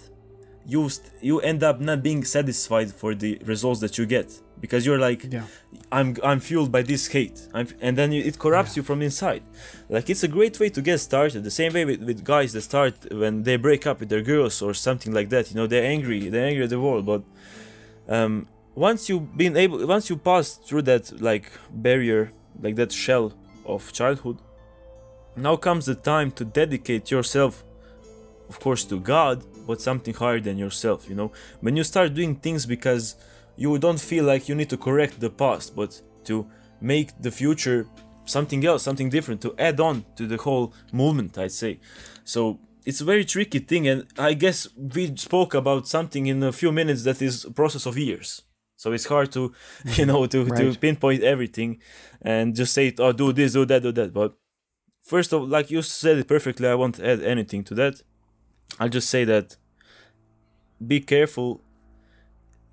you 0.66 0.90
st- 0.90 1.12
you 1.22 1.40
end 1.40 1.64
up 1.64 1.80
not 1.80 2.04
being 2.04 2.24
satisfied 2.24 2.92
for 2.92 3.16
the 3.16 3.40
results 3.46 3.80
that 3.82 3.98
you 3.98 4.06
get 4.06 4.40
because 4.62 4.86
you're 4.86 5.00
like 5.00 5.22
yeah. 5.34 5.44
i'm 5.92 6.16
i'm 6.24 6.40
fueled 6.40 6.72
by 6.72 6.82
this 6.84 7.08
hate. 7.08 7.48
I'm, 7.54 7.68
and 7.82 7.98
then 7.98 8.12
you, 8.12 8.22
it 8.24 8.40
corrupts 8.40 8.74
yeah. 8.74 8.82
you 8.82 8.84
from 8.84 9.02
inside. 9.02 9.44
Like 9.90 10.10
it's 10.10 10.24
a 10.24 10.28
great 10.28 10.60
way 10.60 10.70
to 10.70 10.82
get 10.82 11.00
started. 11.00 11.44
The 11.44 11.52
same 11.52 11.74
way 11.74 11.84
with, 11.84 12.02
with 12.04 12.24
guys 12.24 12.54
that 12.54 12.62
start 12.62 12.94
when 13.12 13.44
they 13.44 13.58
break 13.58 13.86
up 13.88 14.00
with 14.00 14.10
their 14.10 14.22
girls 14.22 14.62
or 14.62 14.74
something 14.74 15.14
like 15.14 15.30
that. 15.30 15.50
You 15.50 15.58
know 15.58 15.68
they're 15.68 15.90
angry. 15.96 16.30
They're 16.30 16.46
angry 16.46 16.64
at 16.64 16.70
the 16.70 16.80
world. 16.80 17.06
But 17.06 17.24
um, 18.08 18.48
once 18.76 19.10
you've 19.10 19.36
been 19.36 19.58
able 19.58 19.86
once 19.86 20.10
you 20.10 20.16
pass 20.16 20.56
through 20.56 20.84
that 20.84 21.22
like 21.22 21.52
barrier 21.72 22.32
like 22.62 22.76
that 22.76 22.92
shell 22.92 23.34
of 23.66 23.92
childhood 23.92 24.38
now 25.36 25.56
comes 25.56 25.86
the 25.86 25.96
time 25.96 26.32
to 26.32 26.46
dedicate 26.46 27.12
yourself 27.12 27.64
of 28.50 28.60
course 28.60 28.86
to 28.86 29.00
god 29.00 29.44
but 29.68 29.82
something 29.82 30.14
higher 30.14 30.40
than 30.40 30.58
yourself 30.58 31.10
you 31.10 31.16
know? 31.16 31.32
When 31.60 31.76
you 31.76 31.84
start 31.84 32.14
doing 32.14 32.36
things 32.36 32.66
because 32.66 33.16
you 33.62 33.78
don't 33.78 34.02
feel 34.12 34.26
like 34.32 34.50
you 34.50 34.56
need 34.56 34.72
to 34.72 34.78
correct 34.88 35.20
the 35.20 35.30
past 35.30 35.76
but 35.76 36.02
to 36.24 36.36
make 36.94 37.10
the 37.26 37.32
future 37.42 37.80
something 38.26 38.66
else 38.66 38.82
something 38.82 39.10
different 39.10 39.40
to 39.42 39.54
add 39.60 39.80
on 39.80 40.04
to 40.16 40.24
the 40.26 40.38
whole 40.38 40.74
movement 40.92 41.38
i'd 41.38 41.52
say. 41.52 41.80
So 42.24 42.60
it's 42.88 43.02
a 43.02 43.08
very 43.12 43.26
tricky 43.34 43.60
thing 43.60 43.84
and 43.92 44.00
i 44.18 44.34
guess 44.44 44.60
we 44.96 45.04
spoke 45.16 45.54
about 45.54 45.88
something 45.88 46.24
in 46.26 46.42
a 46.42 46.52
few 46.62 46.72
minutes 46.72 47.04
that 47.04 47.22
is 47.22 47.46
a 47.46 47.52
process 47.52 47.86
of 47.86 47.98
years. 47.98 48.30
So 48.82 48.88
it's 48.94 49.06
hard 49.14 49.32
to 49.34 49.54
you 49.98 50.06
know 50.10 50.26
to, 50.34 50.40
to 50.60 50.66
pinpoint 50.84 51.22
everything 51.34 51.80
and 52.34 52.56
just 52.56 52.74
say 52.74 52.86
oh 52.98 53.12
do 53.12 53.32
this 53.32 53.54
do 53.54 53.66
that 53.66 53.84
do 53.84 53.92
that. 54.00 54.12
But 54.20 54.32
first 55.14 55.34
of 55.34 55.40
like 55.56 55.70
you 55.74 55.82
said 55.82 56.18
it 56.18 56.28
perfectly 56.36 56.68
i 56.68 56.76
won't 56.82 57.00
add 57.00 57.22
anything 57.34 57.64
to 57.70 57.74
that. 57.82 57.96
I'll 58.80 58.96
just 58.98 59.10
say 59.16 59.24
that 59.26 59.58
be 60.94 61.00
careful 61.16 61.62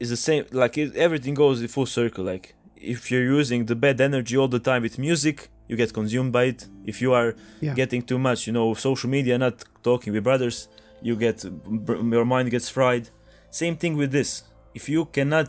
is 0.00 0.08
the 0.10 0.16
same 0.16 0.44
like 0.52 0.76
it, 0.78 0.94
everything 0.96 1.34
goes 1.34 1.60
in 1.60 1.68
full 1.68 1.86
circle 1.86 2.24
like 2.24 2.54
if 2.76 3.10
you're 3.10 3.24
using 3.40 3.60
the 3.66 3.74
bad 3.74 4.00
energy 4.00 4.36
all 4.36 4.48
the 4.48 4.60
time 4.70 4.82
with 4.82 4.98
music 4.98 5.48
you 5.68 5.76
get 5.76 5.92
consumed 5.92 6.32
by 6.32 6.44
it. 6.44 6.60
If 6.86 7.02
you 7.02 7.12
are 7.12 7.30
Yeah. 7.60 7.74
getting 7.74 8.00
too 8.10 8.18
much 8.18 8.46
you 8.46 8.52
know 8.58 8.72
social 8.74 9.10
media 9.10 9.36
not 9.46 9.56
talking 9.82 10.12
with 10.14 10.24
brothers 10.24 10.68
you 11.02 11.14
get 11.16 11.38
br- 11.86 12.00
your 12.16 12.24
mind 12.24 12.50
gets 12.50 12.68
fried. 12.76 13.04
Same 13.50 13.76
thing 13.76 13.94
with 13.96 14.10
this. 14.18 14.30
If 14.74 14.88
you 14.88 15.04
cannot 15.16 15.48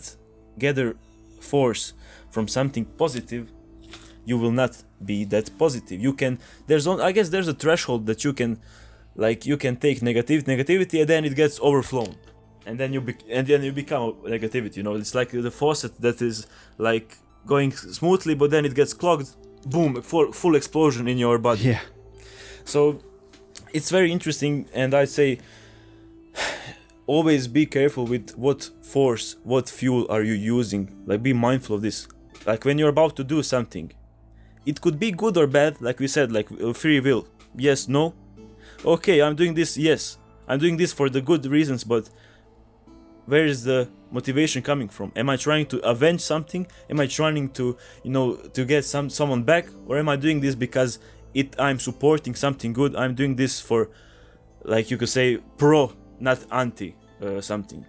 gather 0.57 0.88
force 1.39 1.93
from 2.34 2.47
something 2.47 2.85
positive 3.03 3.43
you 4.26 4.38
will 4.38 4.51
not 4.51 4.73
be 5.03 5.23
that 5.26 5.49
positive. 5.57 5.97
You 6.07 6.13
can 6.21 6.34
there's 6.67 6.85
on 6.91 6.99
i 7.01 7.11
guess 7.15 7.30
there's 7.30 7.47
a 7.47 7.53
threshold 7.63 8.01
that 8.09 8.19
you 8.26 8.34
can 8.34 8.51
like 9.15 9.39
you 9.51 9.57
can 9.57 9.76
take 9.85 9.97
negative 10.01 10.43
negativity 10.53 10.97
and 11.01 11.07
then 11.11 11.21
it 11.30 11.35
gets 11.35 11.55
overflown 11.69 12.13
and 12.69 12.75
then 12.79 12.89
you 12.95 13.01
bec 13.07 13.19
and 13.35 13.43
then 13.51 13.61
you 13.67 13.71
become 13.83 14.03
negativity 14.35 14.75
you 14.79 14.83
know 14.87 14.95
it's 15.03 15.15
like 15.19 15.29
the 15.47 15.53
faucet 15.61 15.93
that 16.05 16.17
is 16.29 16.37
like 16.89 17.07
going 17.53 17.71
smoothly 17.99 18.35
but 18.41 18.47
then 18.53 18.63
it 18.69 18.73
gets 18.79 18.93
clogged 19.01 19.29
boom 19.73 19.91
full, 20.09 20.27
full 20.41 20.55
explosion 20.61 21.03
in 21.13 21.17
your 21.25 21.37
body 21.47 21.63
Yeah. 21.73 21.81
so 22.73 22.79
it's 23.77 23.89
very 23.91 24.11
interesting, 24.11 24.53
and 24.73 24.93
I'd 24.99 25.09
say 25.09 25.29
always 27.07 27.47
be 27.47 27.65
careful 27.65 28.05
with 28.05 28.31
what 28.37 28.69
force, 28.81 29.35
what 29.43 29.69
fuel 29.69 30.05
are 30.09 30.23
you 30.23 30.33
using. 30.33 30.83
Like 31.05 31.21
be 31.23 31.33
mindful 31.33 31.75
of 31.77 31.81
this. 31.81 32.07
Like 32.45 32.65
when 32.65 32.77
you're 32.79 32.89
about 32.97 33.15
to 33.17 33.23
do 33.23 33.43
something, 33.43 33.91
it 34.65 34.81
could 34.81 34.97
be 34.99 35.11
good 35.11 35.37
or 35.37 35.47
bad. 35.47 35.81
Like 35.81 35.99
we 35.99 36.07
said, 36.07 36.31
like 36.31 36.47
uh, 36.51 36.73
free 36.73 36.99
will. 36.99 37.27
Yes, 37.55 37.87
no. 37.87 38.13
Okay, 38.85 39.21
I'm 39.21 39.35
doing 39.35 39.53
this. 39.53 39.77
Yes, 39.77 40.17
I'm 40.47 40.59
doing 40.59 40.77
this 40.77 40.93
for 40.93 41.09
the 41.09 41.21
good 41.21 41.45
reasons, 41.45 41.83
but 41.83 42.09
where 43.30 43.45
is 43.45 43.64
the 43.64 43.88
motivation 44.11 44.61
coming 44.61 44.89
from? 44.89 45.11
Am 45.15 45.30
I 45.30 45.38
trying 45.38 45.68
to 45.68 45.77
avenge 45.88 46.22
something? 46.22 46.68
Am 46.89 46.99
I 46.99 47.07
trying 47.07 47.49
to, 47.49 47.77
you 48.03 48.11
know, 48.11 48.35
to 48.35 48.65
get 48.65 48.84
some 48.85 49.10
someone 49.10 49.43
back, 49.43 49.65
or 49.88 49.97
am 49.97 50.10
I 50.10 50.15
doing 50.15 50.39
this 50.41 50.56
because 50.56 50.99
it 51.34 51.56
I'm 51.60 51.80
supporting 51.80 52.35
something 52.35 52.73
good? 52.73 52.95
I'm 52.95 53.14
doing 53.14 53.35
this 53.35 53.61
for, 53.61 53.89
like 54.64 54.89
you 54.91 54.97
could 54.97 55.10
say, 55.10 55.38
pro, 55.57 55.93
not 56.19 56.39
anti 56.51 56.95
uh, 57.22 57.41
something. 57.41 57.85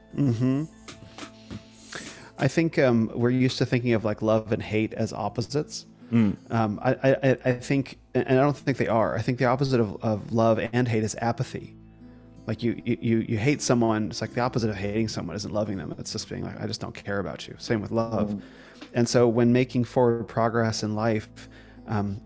I 2.39 2.49
think 2.49 2.79
um, 2.79 3.11
we're 3.15 3.31
used 3.31 3.59
to 3.59 3.67
thinking 3.67 3.93
of 3.93 4.05
like 4.05 4.23
love 4.23 4.53
and 4.53 4.62
hate 4.62 4.95
as 4.95 5.12
opposites. 5.12 5.87
Mm. 6.11 6.37
Um, 6.51 6.81
I, 6.83 7.17
I, 7.23 7.37
I 7.45 7.53
think, 7.53 7.99
and 8.15 8.27
I 8.29 8.43
don't 8.43 8.57
think 8.57 8.79
they 8.79 8.89
are. 8.89 9.17
I 9.17 9.23
think 9.23 9.39
the 9.39 9.45
opposite 9.45 9.79
of, 9.79 10.03
of 10.03 10.33
love 10.33 10.59
and 10.73 10.89
hate 10.89 11.05
is 11.05 11.15
apathy. 11.21 11.77
Like 12.51 12.65
you, 12.65 12.83
you, 12.85 13.25
you, 13.29 13.39
hate 13.39 13.63
someone. 13.63 14.09
It's 14.09 14.21
like 14.21 14.35
the 14.35 14.41
opposite 14.41 14.71
of 14.71 14.75
hating 14.75 15.07
someone 15.07 15.37
isn't 15.37 15.55
loving 15.55 15.77
them. 15.77 15.95
It's 15.99 16.11
just 16.11 16.29
being 16.29 16.43
like, 16.43 16.61
I 16.61 16.67
just 16.67 16.81
don't 16.81 16.93
care 16.93 17.21
about 17.21 17.47
you. 17.47 17.55
Same 17.59 17.81
with 17.81 17.93
love. 17.93 18.43
And 18.93 19.09
so 19.09 19.29
when 19.29 19.53
making 19.53 19.85
forward 19.85 20.25
progress 20.25 20.83
in 20.83 20.97
life, 20.97 21.29
um, 21.87 22.21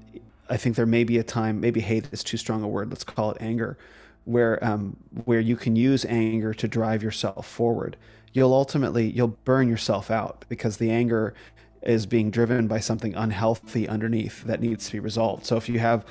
I 0.48 0.56
think 0.56 0.76
there 0.76 0.86
may 0.86 1.04
be 1.04 1.18
a 1.18 1.22
time, 1.22 1.60
maybe 1.60 1.80
hate 1.80 2.08
is 2.10 2.24
too 2.24 2.38
strong 2.38 2.62
a 2.62 2.66
word. 2.68 2.88
Let's 2.88 3.04
call 3.04 3.32
it 3.32 3.36
anger, 3.38 3.76
where 4.24 4.64
um, 4.64 4.96
where 5.26 5.40
you 5.40 5.56
can 5.56 5.76
use 5.76 6.06
anger 6.06 6.54
to 6.54 6.68
drive 6.68 7.02
yourself 7.02 7.46
forward. 7.46 7.98
You'll 8.32 8.54
ultimately 8.54 9.10
you'll 9.10 9.36
burn 9.44 9.68
yourself 9.68 10.10
out 10.10 10.46
because 10.48 10.78
the 10.78 10.90
anger 10.90 11.34
is 11.82 12.06
being 12.06 12.30
driven 12.30 12.66
by 12.66 12.80
something 12.80 13.14
unhealthy 13.14 13.86
underneath 13.86 14.42
that 14.44 14.62
needs 14.62 14.86
to 14.86 14.92
be 14.92 15.00
resolved. 15.00 15.44
So 15.44 15.58
if 15.58 15.68
you 15.68 15.80
have 15.80 16.06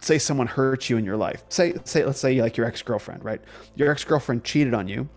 say 0.00 0.18
someone 0.18 0.46
hurt 0.46 0.88
you 0.88 0.96
in 0.96 1.04
your 1.04 1.16
life 1.16 1.42
say 1.48 1.74
say 1.84 2.04
let's 2.04 2.20
say 2.20 2.40
like 2.40 2.56
your 2.56 2.66
ex-girlfriend 2.66 3.24
right? 3.24 3.40
Your 3.74 3.90
ex-girlfriend 3.90 4.44
cheated 4.44 4.74
on 4.74 4.88
you 4.88 5.08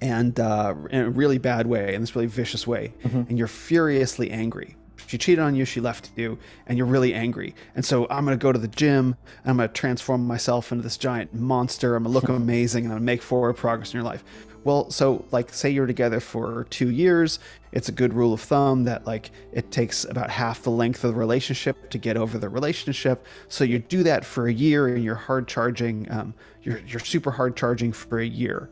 and 0.00 0.38
uh, 0.40 0.74
in 0.90 1.00
a 1.02 1.10
really 1.10 1.38
bad 1.38 1.66
way 1.66 1.94
in 1.94 2.00
this 2.00 2.14
really 2.14 2.26
vicious 2.26 2.66
way 2.66 2.92
and 3.28 3.38
you're 3.38 3.46
furiously 3.46 4.30
angry. 4.30 4.76
She 5.06 5.18
cheated 5.18 5.40
on 5.40 5.54
you 5.54 5.64
she 5.64 5.80
left 5.80 6.10
you 6.16 6.38
and 6.66 6.78
you're 6.78 6.86
really 6.86 7.14
angry. 7.14 7.54
And 7.74 7.84
so 7.84 8.06
i'm 8.10 8.24
going 8.24 8.38
to 8.38 8.42
go 8.42 8.52
to 8.52 8.58
the 8.58 8.68
gym 8.68 9.16
i'm 9.44 9.56
going 9.56 9.68
to 9.68 9.72
transform 9.72 10.26
myself 10.26 10.72
into 10.72 10.82
this 10.82 10.96
giant 10.96 11.34
monster 11.34 11.94
i'm 11.96 12.04
going 12.04 12.12
to 12.12 12.18
look 12.20 12.28
amazing 12.42 12.84
and 12.84 12.92
i'm 12.92 12.98
going 12.98 13.06
to 13.06 13.12
make 13.12 13.22
forward 13.22 13.54
progress 13.54 13.92
in 13.92 13.98
your 13.98 14.04
life 14.04 14.24
well 14.64 14.90
so 14.90 15.24
like 15.30 15.52
say 15.52 15.70
you're 15.70 15.86
together 15.86 16.20
for 16.20 16.64
two 16.70 16.90
years 16.90 17.38
it's 17.74 17.88
a 17.88 17.92
good 17.92 18.14
rule 18.14 18.32
of 18.32 18.40
thumb 18.40 18.84
that 18.84 19.04
like 19.04 19.32
it 19.52 19.72
takes 19.72 20.04
about 20.04 20.30
half 20.30 20.62
the 20.62 20.70
length 20.70 21.02
of 21.02 21.12
the 21.12 21.18
relationship 21.18 21.90
to 21.90 21.98
get 21.98 22.16
over 22.16 22.38
the 22.38 22.48
relationship. 22.48 23.26
So 23.48 23.64
you 23.64 23.80
do 23.80 24.04
that 24.04 24.24
for 24.24 24.46
a 24.46 24.52
year 24.52 24.86
and 24.86 25.02
you're 25.02 25.16
hard 25.16 25.48
charging 25.48 26.10
um, 26.10 26.34
you're, 26.62 26.78
you're 26.86 27.00
super 27.00 27.32
hard 27.32 27.56
charging 27.56 27.92
for 27.92 28.20
a 28.20 28.24
year. 28.24 28.70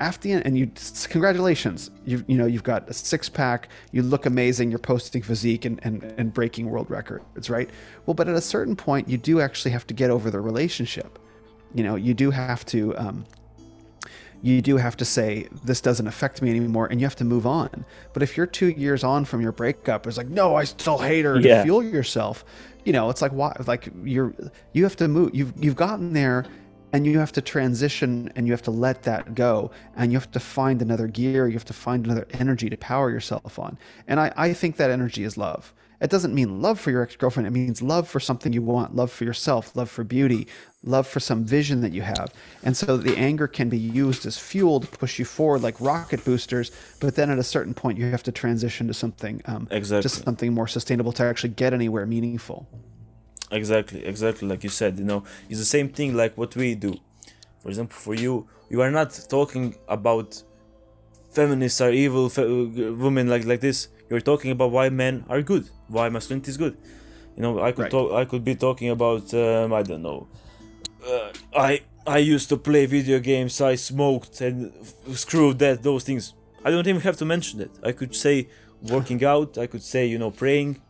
After 0.00 0.22
the 0.22 0.32
end, 0.32 0.46
and 0.46 0.56
you 0.56 0.70
congratulations. 1.08 1.90
You 2.06 2.24
you 2.26 2.38
know 2.38 2.46
you've 2.46 2.62
got 2.62 2.88
a 2.88 2.94
six 2.94 3.28
pack. 3.28 3.68
You 3.92 4.02
look 4.02 4.24
amazing. 4.24 4.70
You're 4.70 4.78
posting 4.78 5.22
physique 5.22 5.66
and, 5.66 5.78
and 5.82 6.02
and 6.16 6.32
breaking 6.32 6.70
world 6.70 6.90
records 6.90 7.50
right? 7.50 7.68
Well 8.06 8.14
but 8.14 8.28
at 8.28 8.36
a 8.36 8.40
certain 8.40 8.76
point 8.76 9.08
you 9.08 9.18
do 9.18 9.40
actually 9.40 9.72
have 9.72 9.86
to 9.88 9.94
get 9.94 10.08
over 10.08 10.30
the 10.30 10.40
relationship. 10.40 11.18
You 11.74 11.82
know 11.82 11.96
you 11.96 12.14
do 12.14 12.30
have 12.30 12.64
to 12.66 12.96
um, 12.96 13.26
you 14.42 14.62
do 14.62 14.76
have 14.76 14.96
to 14.96 15.04
say 15.04 15.48
this 15.64 15.80
doesn't 15.80 16.06
affect 16.06 16.42
me 16.42 16.50
anymore 16.50 16.86
and 16.86 17.00
you 17.00 17.06
have 17.06 17.16
to 17.16 17.24
move 17.24 17.46
on. 17.46 17.84
But 18.12 18.22
if 18.22 18.36
you're 18.36 18.46
two 18.46 18.68
years 18.68 19.02
on 19.04 19.24
from 19.24 19.40
your 19.40 19.52
breakup 19.52 20.06
it's 20.06 20.16
like 20.16 20.28
no 20.28 20.54
i 20.54 20.64
still 20.64 20.98
hate 20.98 21.24
her 21.24 21.40
Yeah. 21.40 21.58
to 21.58 21.62
fuel 21.64 21.82
yourself. 21.82 22.44
You 22.84 22.92
know 22.92 23.10
it's 23.10 23.20
like 23.22 23.32
why 23.32 23.54
like 23.66 23.88
you're 24.04 24.32
you 24.72 24.84
have 24.84 24.96
to 24.96 25.08
move 25.08 25.30
you've 25.34 25.52
you've 25.62 25.76
gotten 25.76 26.12
there 26.12 26.44
and 26.92 27.04
you 27.04 27.18
have 27.18 27.32
to 27.32 27.42
transition 27.42 28.32
and 28.34 28.46
you 28.46 28.52
have 28.52 28.62
to 28.62 28.70
let 28.70 29.02
that 29.02 29.34
go 29.34 29.70
and 29.96 30.10
you 30.10 30.18
have 30.18 30.30
to 30.30 30.40
find 30.40 30.80
another 30.80 31.06
gear 31.06 31.46
you 31.46 31.52
have 31.54 31.64
to 31.66 31.74
find 31.74 32.06
another 32.06 32.26
energy 32.32 32.70
to 32.70 32.76
power 32.76 33.10
yourself 33.10 33.58
on. 33.58 33.76
And 34.06 34.20
i 34.20 34.32
i 34.36 34.52
think 34.52 34.76
that 34.76 34.90
energy 34.90 35.24
is 35.24 35.36
love 35.36 35.74
it 36.00 36.10
doesn't 36.10 36.34
mean 36.34 36.62
love 36.62 36.78
for 36.78 36.90
your 36.90 37.02
ex-girlfriend 37.02 37.46
it 37.46 37.50
means 37.50 37.82
love 37.82 38.08
for 38.08 38.20
something 38.20 38.52
you 38.52 38.62
want 38.62 38.94
love 38.94 39.10
for 39.10 39.24
yourself 39.24 39.74
love 39.74 39.90
for 39.90 40.04
beauty 40.04 40.46
love 40.84 41.06
for 41.06 41.20
some 41.20 41.44
vision 41.44 41.80
that 41.80 41.92
you 41.92 42.02
have 42.02 42.32
and 42.62 42.76
so 42.76 42.96
the 42.96 43.16
anger 43.16 43.48
can 43.48 43.68
be 43.68 43.78
used 43.78 44.24
as 44.26 44.38
fuel 44.38 44.78
to 44.80 44.86
push 44.86 45.18
you 45.18 45.24
forward 45.24 45.60
like 45.62 45.80
rocket 45.80 46.24
boosters 46.24 46.70
but 47.00 47.14
then 47.16 47.30
at 47.30 47.38
a 47.38 47.42
certain 47.42 47.74
point 47.74 47.98
you 47.98 48.06
have 48.10 48.22
to 48.22 48.30
transition 48.32 48.86
to 48.86 48.94
something 48.94 49.42
um, 49.46 49.66
Exactly. 49.70 50.02
just 50.02 50.24
something 50.24 50.52
more 50.54 50.68
sustainable 50.68 51.12
to 51.12 51.22
actually 51.24 51.50
get 51.50 51.72
anywhere 51.72 52.06
meaningful 52.06 52.68
Exactly, 53.50 54.04
exactly 54.04 54.46
like 54.46 54.62
you 54.62 54.68
said, 54.68 54.98
you 54.98 55.04
know, 55.06 55.24
it's 55.48 55.58
the 55.58 55.64
same 55.64 55.88
thing 55.88 56.14
like 56.14 56.36
what 56.36 56.54
we 56.54 56.74
do. 56.74 56.94
For 57.60 57.68
example, 57.70 57.96
for 57.96 58.14
you, 58.14 58.46
you 58.68 58.82
are 58.82 58.90
not 58.90 59.18
talking 59.30 59.74
about 59.88 60.42
feminists 61.32 61.80
are 61.80 61.90
evil, 61.90 62.28
fe- 62.28 62.46
women 62.90 63.28
like 63.28 63.44
like 63.46 63.60
this. 63.60 63.88
You're 64.10 64.20
talking 64.32 64.50
about 64.50 64.70
why 64.70 64.88
men 64.88 65.24
are 65.28 65.42
good, 65.42 65.68
why 65.88 66.08
masculinity 66.08 66.50
is 66.50 66.56
good. 66.56 66.76
You 67.36 67.42
know, 67.42 67.60
I 67.60 67.72
could 67.72 67.82
Right. 67.82 67.90
talk, 67.90 68.12
I 68.12 68.24
could 68.24 68.44
be 68.44 68.54
talking 68.54 68.90
about, 68.90 69.32
um, 69.34 69.72
I 69.72 69.82
don't 69.82 70.02
know. 70.02 70.26
Uh, 71.06 71.30
I 71.54 71.80
I 72.06 72.18
used 72.18 72.48
to 72.48 72.56
play 72.56 72.86
video 72.86 73.18
games. 73.20 73.60
I 73.60 73.74
smoked 73.76 74.40
and 74.40 74.72
f- 74.80 75.16
screw 75.16 75.52
that 75.54 75.82
those 75.82 76.04
things. 76.04 76.34
I 76.64 76.70
don't 76.70 76.86
even 76.88 77.02
have 77.02 77.16
to 77.18 77.24
mention 77.24 77.60
it. 77.60 77.70
I 77.84 77.92
could 77.92 78.14
say 78.14 78.48
working 78.82 79.22
out. 79.34 79.58
I 79.58 79.66
could 79.66 79.82
say 79.82 80.06
you 80.12 80.18
know 80.18 80.30
praying. 80.30 80.80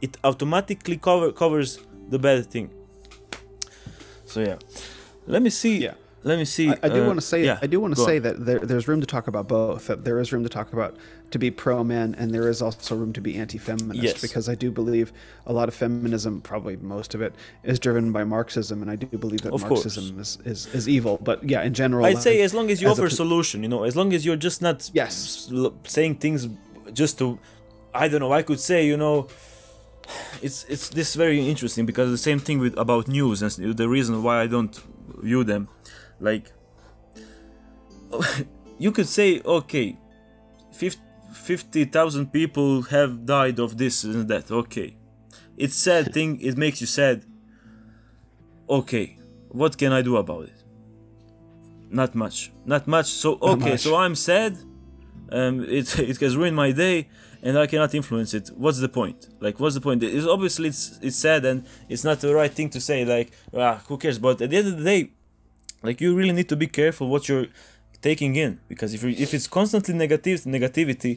It 0.00 0.16
automatically 0.24 0.96
cover 0.96 1.32
covers 1.32 1.78
the 2.12 2.18
bad 2.18 2.46
thing. 2.54 2.70
So 4.26 4.40
yeah, 4.40 4.58
let 5.26 5.42
me 5.42 5.50
see 5.50 5.76
Yeah. 5.84 5.94
Let 6.24 6.38
me 6.38 6.44
see. 6.44 6.70
I, 6.70 6.78
I 6.82 6.88
do 6.88 7.04
uh, 7.04 7.06
want 7.06 7.18
to 7.20 7.26
say 7.26 7.44
yeah, 7.44 7.58
I 7.62 7.66
do 7.66 7.78
want 7.80 7.94
to 7.94 8.02
say 8.02 8.16
on. 8.16 8.22
that 8.22 8.44
there, 8.44 8.58
there's 8.58 8.88
room 8.88 9.00
to 9.00 9.06
talk 9.06 9.26
about 9.28 9.46
both. 9.46 9.86
That 9.86 10.04
there 10.04 10.18
is 10.18 10.32
room 10.32 10.42
to 10.42 10.48
talk 10.48 10.72
about 10.72 10.96
to 11.30 11.38
be 11.38 11.50
pro 11.50 11.84
men, 11.84 12.14
and 12.18 12.32
there 12.34 12.48
is 12.48 12.62
also 12.62 12.96
room 12.96 13.12
to 13.12 13.20
be 13.20 13.36
anti-feminist. 13.36 14.02
Yes. 14.02 14.20
Because 14.20 14.48
I 14.48 14.54
do 14.54 14.70
believe 14.70 15.12
a 15.46 15.52
lot 15.52 15.68
of 15.68 15.74
feminism, 15.74 16.40
probably 16.40 16.76
most 16.76 17.14
of 17.14 17.20
it, 17.22 17.34
is 17.62 17.78
driven 17.78 18.12
by 18.12 18.24
Marxism, 18.24 18.82
and 18.82 18.90
I 18.90 18.96
do 18.96 19.06
believe 19.18 19.42
that 19.42 19.52
Of. 19.52 19.62
Marxism 19.68 20.18
is, 20.18 20.38
is, 20.44 20.66
is 20.74 20.88
evil. 20.88 21.18
But 21.22 21.48
yeah, 21.48 21.62
in 21.62 21.74
general, 21.74 22.04
I'd 22.06 22.22
say 22.22 22.40
as 22.42 22.54
long 22.54 22.70
as 22.70 22.80
you 22.80 22.88
as 22.88 22.98
a 22.98 23.02
offer 23.02 23.10
po- 23.10 23.14
solution, 23.14 23.62
you 23.62 23.68
know, 23.68 23.84
as 23.84 23.94
long 23.94 24.12
as 24.12 24.24
you're 24.24 24.36
just 24.36 24.62
not 24.62 24.90
Yes. 24.92 25.50
saying 25.84 26.16
things 26.16 26.48
just 26.92 27.18
to, 27.18 27.38
I 27.92 28.08
don't 28.08 28.20
know. 28.20 28.32
I 28.32 28.42
could 28.42 28.60
say, 28.60 28.86
you 28.86 28.96
know, 28.96 29.28
it's 30.42 30.64
it's 30.68 30.88
this 30.90 31.14
very 31.14 31.48
interesting 31.48 31.86
because 31.86 32.10
the 32.10 32.18
same 32.18 32.38
thing 32.38 32.58
with 32.58 32.76
about 32.76 33.08
news 33.08 33.42
and 33.42 33.50
the 33.76 33.88
reason 33.88 34.22
why 34.22 34.42
I 34.42 34.46
don't 34.46 34.74
view 35.22 35.44
them, 35.44 35.68
like, 36.24 36.50
you 38.78 38.90
could 38.92 39.08
say, 39.08 39.40
okay, 39.44 39.96
fif- 40.72 40.96
fifty 41.32 41.84
thousand 41.84 42.32
people 42.32 42.82
have 42.82 43.26
died 43.26 43.58
of 43.58 43.76
this 43.76 44.04
and 44.04 44.26
that. 44.28 44.50
Okay, 44.50 44.96
it's 45.56 45.76
sad 45.76 46.12
thing. 46.14 46.40
It 46.40 46.56
makes 46.56 46.80
you 46.80 46.86
sad. 46.86 47.24
Okay, 48.68 49.18
what 49.48 49.76
can 49.76 49.92
I 49.92 50.02
do 50.02 50.16
about 50.16 50.44
it? 50.44 50.58
Not 51.90 52.14
much. 52.14 52.52
Not 52.64 52.86
much. 52.86 53.06
So 53.06 53.38
okay, 53.40 53.70
much. 53.72 53.80
so 53.80 53.96
I'm 53.96 54.14
sad. 54.14 54.56
Um, 55.30 55.60
it 55.78 55.98
it 56.10 56.16
has 56.20 56.36
ruined 56.36 56.56
my 56.56 56.72
day, 56.72 57.08
and 57.42 57.58
I 57.58 57.66
cannot 57.66 57.94
influence 57.94 58.32
it. 58.32 58.50
What's 58.56 58.80
the 58.80 58.88
point? 58.88 59.28
Like, 59.40 59.60
what's 59.60 59.74
the 59.74 59.80
point? 59.80 60.02
It's 60.02 60.26
obviously 60.26 60.68
it's 60.68 60.98
it's 61.02 61.16
sad 61.16 61.44
and 61.44 61.66
it's 61.88 62.04
not 62.04 62.20
the 62.20 62.34
right 62.34 62.50
thing 62.50 62.70
to 62.70 62.80
say. 62.80 63.04
Like, 63.04 63.32
ah, 63.54 63.82
who 63.86 63.98
cares? 63.98 64.18
But 64.18 64.40
at 64.40 64.48
the 64.50 64.56
end 64.56 64.68
of 64.68 64.78
the 64.78 64.84
day, 64.84 65.10
like 65.84 66.00
you 66.00 66.10
really 66.20 66.32
need 66.32 66.48
to 66.48 66.56
be 66.56 66.66
careful 66.80 67.08
what 67.08 67.28
you're 67.28 67.46
taking 68.02 68.32
in 68.44 68.60
because 68.68 68.90
if 68.96 69.02
you 69.02 69.10
if 69.24 69.32
it's 69.36 69.48
constantly 69.58 69.94
negative 69.94 70.38
negativity. 70.56 71.14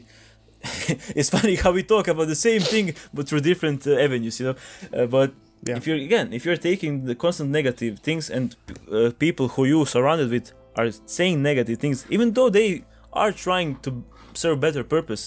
it's 1.18 1.30
funny 1.30 1.54
how 1.54 1.70
we 1.70 1.84
talk 1.94 2.08
about 2.08 2.26
the 2.26 2.34
same 2.48 2.60
thing 2.60 2.86
but 3.14 3.28
through 3.28 3.38
different 3.50 3.86
uh, 3.86 3.94
avenues, 4.06 4.40
you 4.40 4.46
know. 4.46 4.56
Uh, 4.92 5.06
but 5.06 5.30
Yeah. 5.68 5.76
if 5.78 5.86
you're 5.86 6.02
again, 6.10 6.32
if 6.38 6.42
you're 6.46 6.62
taking 6.70 6.92
the 7.10 7.14
constant 7.24 7.48
negative 7.60 7.94
things 8.08 8.24
and 8.36 8.46
uh, 8.92 9.10
people 9.24 9.46
who 9.54 9.62
you 9.72 9.84
surrounded 9.96 10.28
with 10.36 10.46
are 10.78 10.90
saying 11.18 11.36
negative 11.50 11.76
things, 11.84 11.98
even 12.14 12.28
though 12.36 12.50
they 12.58 12.68
are 13.22 13.32
trying 13.46 13.70
to 13.86 13.90
serve 14.34 14.56
better 14.66 14.82
purpose, 14.96 15.22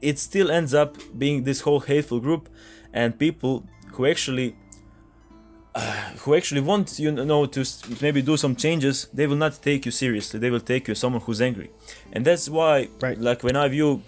it 0.00 0.16
still 0.28 0.48
ends 0.58 0.72
up 0.82 0.90
being 1.22 1.44
this 1.48 1.58
whole 1.66 1.80
hateful 1.92 2.20
group 2.26 2.42
and 3.00 3.08
people 3.26 3.54
who 3.94 4.02
actually 4.12 4.48
who 6.22 6.34
actually 6.34 6.60
want 6.70 6.98
you 6.98 7.10
know 7.12 7.46
to 7.46 7.60
maybe 8.00 8.20
do 8.22 8.36
some 8.36 8.54
changes 8.64 8.96
they 9.18 9.26
will 9.28 9.36
not 9.46 9.52
take 9.62 9.80
you 9.86 9.92
seriously 9.92 10.38
they 10.40 10.50
will 10.50 10.66
take 10.72 10.82
you 10.88 10.92
as 10.92 10.98
someone 10.98 11.22
who's 11.26 11.40
angry 11.40 11.70
and 12.14 12.24
that's 12.24 12.48
why 12.48 12.88
Right. 13.00 13.18
like 13.28 13.40
when 13.46 13.56
i 13.56 13.66
view 13.68 14.02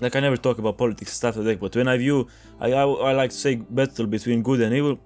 like 0.00 0.14
i 0.16 0.20
never 0.20 0.36
talk 0.36 0.58
about 0.58 0.76
politics 0.76 1.12
stuff 1.12 1.36
like 1.36 1.46
that 1.46 1.60
but 1.60 1.74
when 1.76 1.88
i 1.88 1.96
view 1.96 2.28
i 2.60 2.68
i, 2.72 2.82
I 3.08 3.12
like 3.12 3.30
to 3.30 3.36
say 3.46 3.54
battle 3.56 4.06
between 4.06 4.42
good 4.42 4.60
and 4.60 4.72
evil 4.74 4.98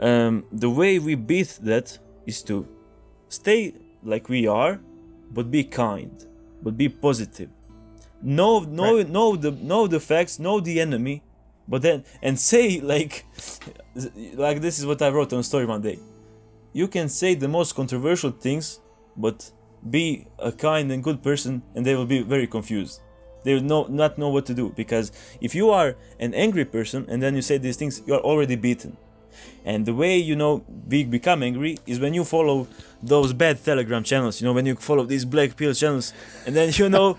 um, 0.00 0.44
the 0.52 0.68
way 0.68 0.98
we 0.98 1.14
beat 1.14 1.58
that 1.62 1.98
is 2.26 2.42
to 2.44 2.66
stay 3.28 3.60
like 4.02 4.28
we 4.28 4.46
are 4.46 4.80
but 5.30 5.50
be 5.50 5.62
kind 5.64 6.26
but 6.62 6.76
be 6.76 6.88
positive 6.88 7.50
know 8.20 8.60
know 8.60 8.96
Right. 8.96 9.08
know 9.08 9.36
the 9.36 9.52
know 9.52 9.86
the 9.86 10.00
facts 10.00 10.38
know 10.38 10.60
the 10.60 10.80
enemy 10.80 11.22
but 11.68 11.82
then 11.82 12.04
and 12.22 12.38
say 12.38 12.80
like 12.80 13.24
like 14.34 14.60
this 14.60 14.78
is 14.78 14.86
what 14.86 15.00
i 15.02 15.08
wrote 15.08 15.32
on 15.32 15.42
story 15.42 15.66
one 15.66 15.80
day 15.80 15.98
you 16.72 16.88
can 16.88 17.08
say 17.08 17.34
the 17.34 17.48
most 17.48 17.74
controversial 17.74 18.30
things 18.30 18.80
but 19.16 19.50
be 19.88 20.26
a 20.38 20.52
kind 20.52 20.90
and 20.92 21.02
good 21.02 21.22
person 21.22 21.62
and 21.74 21.84
they 21.84 21.94
will 21.94 22.06
be 22.06 22.22
very 22.22 22.46
confused. 22.46 23.00
They 23.44 23.54
will 23.54 23.62
know, 23.62 23.86
not 23.88 24.18
know 24.18 24.28
what 24.28 24.46
to 24.46 24.54
do 24.54 24.72
because 24.76 25.10
if 25.40 25.54
you 25.54 25.70
are 25.70 25.96
an 26.20 26.32
angry 26.34 26.64
person 26.64 27.06
and 27.08 27.20
then 27.20 27.34
you 27.34 27.42
say 27.42 27.58
these 27.58 27.76
things 27.76 28.02
you 28.06 28.14
are 28.14 28.20
already 28.20 28.56
beaten. 28.56 28.96
And 29.64 29.86
the 29.86 29.94
way 29.94 30.18
you 30.18 30.36
know 30.36 30.64
we 30.88 31.04
become 31.04 31.42
angry 31.42 31.78
is 31.86 31.98
when 31.98 32.14
you 32.14 32.24
follow 32.24 32.68
those 33.02 33.32
bad 33.32 33.64
telegram 33.64 34.04
channels 34.04 34.40
you 34.40 34.46
know 34.46 34.52
when 34.52 34.66
you 34.66 34.76
follow 34.76 35.04
these 35.04 35.24
black 35.24 35.56
pill 35.56 35.72
channels 35.72 36.12
and 36.46 36.54
then 36.54 36.70
you 36.74 36.88
know 36.88 37.16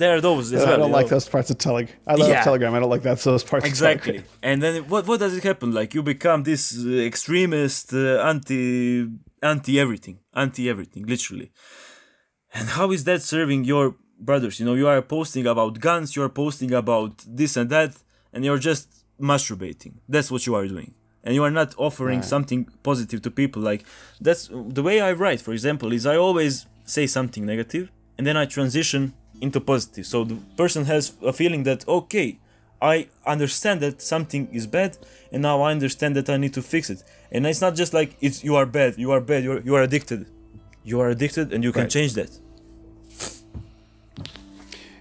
there 0.00 0.12
are 0.16 0.20
those 0.28 0.52
as 0.52 0.62
I 0.62 0.68
well, 0.70 0.78
don't 0.82 0.92
like 0.98 1.06
know. 1.06 1.14
those 1.16 1.28
parts 1.34 1.48
of 1.52 1.56
Telegram. 1.58 1.94
I 2.06 2.14
love 2.20 2.28
Yeah. 2.28 2.44
Telegram. 2.48 2.70
I 2.76 2.78
don't 2.80 2.90
like 2.96 3.02
that 3.08 3.18
So 3.18 3.30
those 3.34 3.44
parts. 3.50 3.66
exactly 3.72 4.16
Of 4.18 4.24
Telegram. 4.24 4.48
and 4.50 4.56
then 4.62 4.74
what 4.92 5.02
what 5.08 5.18
does 5.24 5.34
it 5.38 5.44
happen 5.50 5.68
like 5.80 5.88
you 5.96 6.02
become 6.14 6.38
this 6.50 6.62
uh, 6.76 7.10
extremist 7.10 7.84
uh, 7.94 8.30
anti 8.32 9.08
anti 9.52 9.72
everything 9.84 10.16
anti 10.44 10.62
everything 10.72 11.02
literally 11.14 11.48
and 12.56 12.64
how 12.78 12.86
is 12.96 13.02
that 13.04 13.20
serving 13.34 13.60
your 13.72 13.86
brothers 14.30 14.54
you 14.58 14.64
know 14.68 14.74
you 14.82 14.88
are 14.94 15.02
posting 15.16 15.44
about 15.54 15.72
guns 15.88 16.06
you 16.16 16.22
are 16.26 16.34
posting 16.44 16.72
about 16.82 17.12
this 17.40 17.52
and 17.60 17.68
that 17.76 17.90
and 18.32 18.40
you're 18.46 18.62
just 18.70 18.86
masturbating 19.30 19.94
that's 20.14 20.30
what 20.32 20.42
you 20.46 20.54
are 20.58 20.66
doing 20.74 20.90
and 21.24 21.34
you 21.36 21.42
are 21.48 21.54
not 21.60 21.70
offering 21.86 22.20
Right. 22.20 22.24
something 22.34 22.60
positive 22.90 23.20
to 23.26 23.30
people 23.42 23.60
like 23.70 23.82
that's 24.26 24.42
the 24.78 24.82
way 24.88 24.96
i 25.08 25.10
write 25.22 25.40
for 25.46 25.52
example 25.58 25.88
is 25.92 26.02
i 26.06 26.16
always 26.26 26.54
say 26.96 27.04
something 27.18 27.44
negative 27.54 27.84
and 28.16 28.22
then 28.26 28.36
i 28.42 28.44
transition 28.58 29.02
into 29.40 29.60
positive. 29.60 30.06
So 30.06 30.24
the 30.24 30.36
person 30.56 30.84
has 30.86 31.12
a 31.22 31.32
feeling 31.32 31.64
that 31.64 31.86
okay 31.88 32.38
i 32.82 33.08
understand 33.26 33.80
that 33.80 34.02
something 34.02 34.46
is 34.52 34.66
bad 34.66 34.98
and 35.32 35.40
now 35.42 35.62
i 35.62 35.70
understand 35.70 36.14
that 36.14 36.28
i 36.28 36.36
need 36.36 36.52
to 36.52 36.62
fix 36.62 36.90
it. 36.90 37.02
And 37.32 37.46
it's 37.46 37.62
not 37.62 37.74
just 37.74 37.94
like 37.94 38.16
it's 38.20 38.44
you 38.44 38.54
are 38.56 38.66
bad 38.66 38.98
you 38.98 39.10
are 39.12 39.20
bad 39.20 39.42
you 39.44 39.52
are, 39.52 39.60
you 39.60 39.74
are 39.74 39.82
addicted. 39.82 40.26
You 40.84 41.00
are 41.00 41.08
addicted 41.08 41.52
and 41.54 41.64
you 41.64 41.72
can 41.72 41.82
Right. 41.82 41.90
change 41.90 42.12
that. 42.14 42.30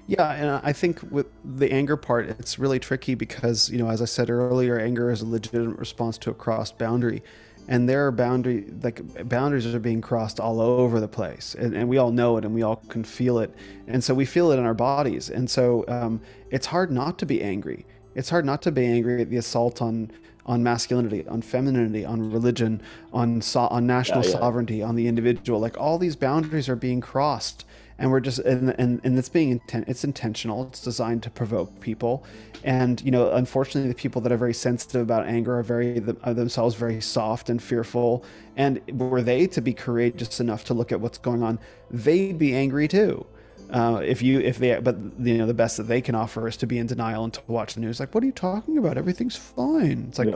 Yeah, 0.07 0.31
and 0.31 0.61
I 0.63 0.71
think 0.71 1.01
with 1.09 1.25
the 1.43 1.71
anger 1.71 1.97
part, 1.97 2.27
it's 2.29 2.59
really 2.59 2.79
tricky 2.79 3.15
because 3.15 3.71
you 3.71 3.79
know, 3.79 3.89
as 3.89 4.01
I 4.01 4.05
said 4.05 4.29
earlier, 4.29 4.79
anger 4.79 5.09
is 5.09 5.21
a 5.21 5.25
legitimate 5.25 5.79
response 5.79 6.17
to 6.19 6.29
a 6.29 6.33
crossed 6.33 6.77
boundary, 6.77 7.23
and 7.67 7.89
there 7.89 8.05
are 8.07 8.11
boundary 8.11 8.65
like 8.83 9.01
boundaries 9.27 9.65
are 9.73 9.79
being 9.79 10.01
crossed 10.01 10.39
all 10.39 10.59
over 10.61 10.99
the 10.99 11.07
place, 11.07 11.55
and, 11.57 11.73
and 11.75 11.89
we 11.89 11.97
all 11.97 12.11
know 12.11 12.37
it, 12.37 12.45
and 12.45 12.53
we 12.53 12.61
all 12.63 12.77
can 12.89 13.03
feel 13.03 13.39
it, 13.39 13.53
and 13.87 14.03
so 14.03 14.13
we 14.13 14.25
feel 14.25 14.51
it 14.51 14.57
in 14.59 14.65
our 14.65 14.73
bodies, 14.73 15.29
and 15.29 15.49
so 15.49 15.83
um, 15.87 16.21
it's 16.51 16.67
hard 16.67 16.91
not 16.91 17.17
to 17.19 17.25
be 17.25 17.41
angry. 17.41 17.85
It's 18.15 18.29
hard 18.29 18.45
not 18.45 18.61
to 18.63 18.71
be 18.71 18.85
angry 18.85 19.21
at 19.21 19.29
the 19.29 19.37
assault 19.37 19.81
on 19.81 20.11
on 20.47 20.61
masculinity, 20.61 21.27
on 21.27 21.41
femininity, 21.41 22.05
on 22.05 22.31
religion, 22.31 22.79
on 23.11 23.41
so- 23.41 23.61
on 23.67 23.87
national 23.87 24.21
Yeah, 24.23 24.29
yeah. 24.31 24.39
sovereignty, 24.39 24.83
on 24.83 24.95
the 24.95 25.07
individual. 25.07 25.59
Like 25.59 25.75
all 25.77 25.97
these 25.97 26.15
boundaries 26.15 26.69
are 26.69 26.75
being 26.75 27.01
crossed, 27.01 27.65
and 27.97 28.11
we're 28.11 28.19
just 28.19 28.39
and 28.39 28.75
and, 28.77 29.01
and 29.03 29.17
it's 29.17 29.29
being 29.29 29.51
intent. 29.51 29.85
It's 29.87 30.03
intentional. 30.03 30.67
It's 30.67 30.81
designed 30.81 31.23
to 31.23 31.29
provoke 31.29 31.79
people, 31.79 32.23
and 32.63 33.01
you 33.01 33.11
know, 33.11 33.31
unfortunately, 33.31 33.89
the 33.89 33.95
people 33.95 34.21
that 34.21 34.31
are 34.31 34.37
very 34.37 34.53
sensitive 34.53 35.01
about 35.01 35.25
anger 35.27 35.57
are 35.59 35.63
very 35.63 36.03
are 36.23 36.33
themselves 36.33 36.75
very 36.75 37.01
soft 37.01 37.49
and 37.49 37.61
fearful. 37.61 38.23
And 38.57 38.81
were 38.91 39.21
they 39.21 39.47
to 39.47 39.61
be 39.61 39.73
courageous 39.73 40.39
enough 40.39 40.63
to 40.65 40.73
look 40.73 40.91
at 40.91 40.99
what's 41.01 41.17
going 41.17 41.43
on, 41.43 41.59
they'd 41.91 42.37
be 42.37 42.53
angry 42.55 42.87
too. 42.87 43.25
Uh, 43.71 43.99
if 44.05 44.21
you 44.21 44.39
if 44.39 44.59
they 44.59 44.79
but 44.79 44.95
you 45.19 45.37
know 45.39 45.47
the 45.47 45.53
best 45.53 45.77
that 45.77 45.83
they 45.83 45.99
can 45.99 46.13
offer 46.13 46.47
is 46.47 46.55
to 46.57 46.67
be 46.67 46.77
in 46.77 46.85
denial 46.85 47.23
and 47.23 47.33
to 47.33 47.41
watch 47.47 47.73
the 47.73 47.79
news 47.79 47.99
like 47.99 48.13
what 48.13 48.23
are 48.23 48.27
you 48.27 48.31
talking 48.31 48.77
about 48.77 48.95
everything's 48.95 49.35
fine 49.35 50.05
it's 50.07 50.19
like 50.19 50.27
Yeah. 50.29 50.35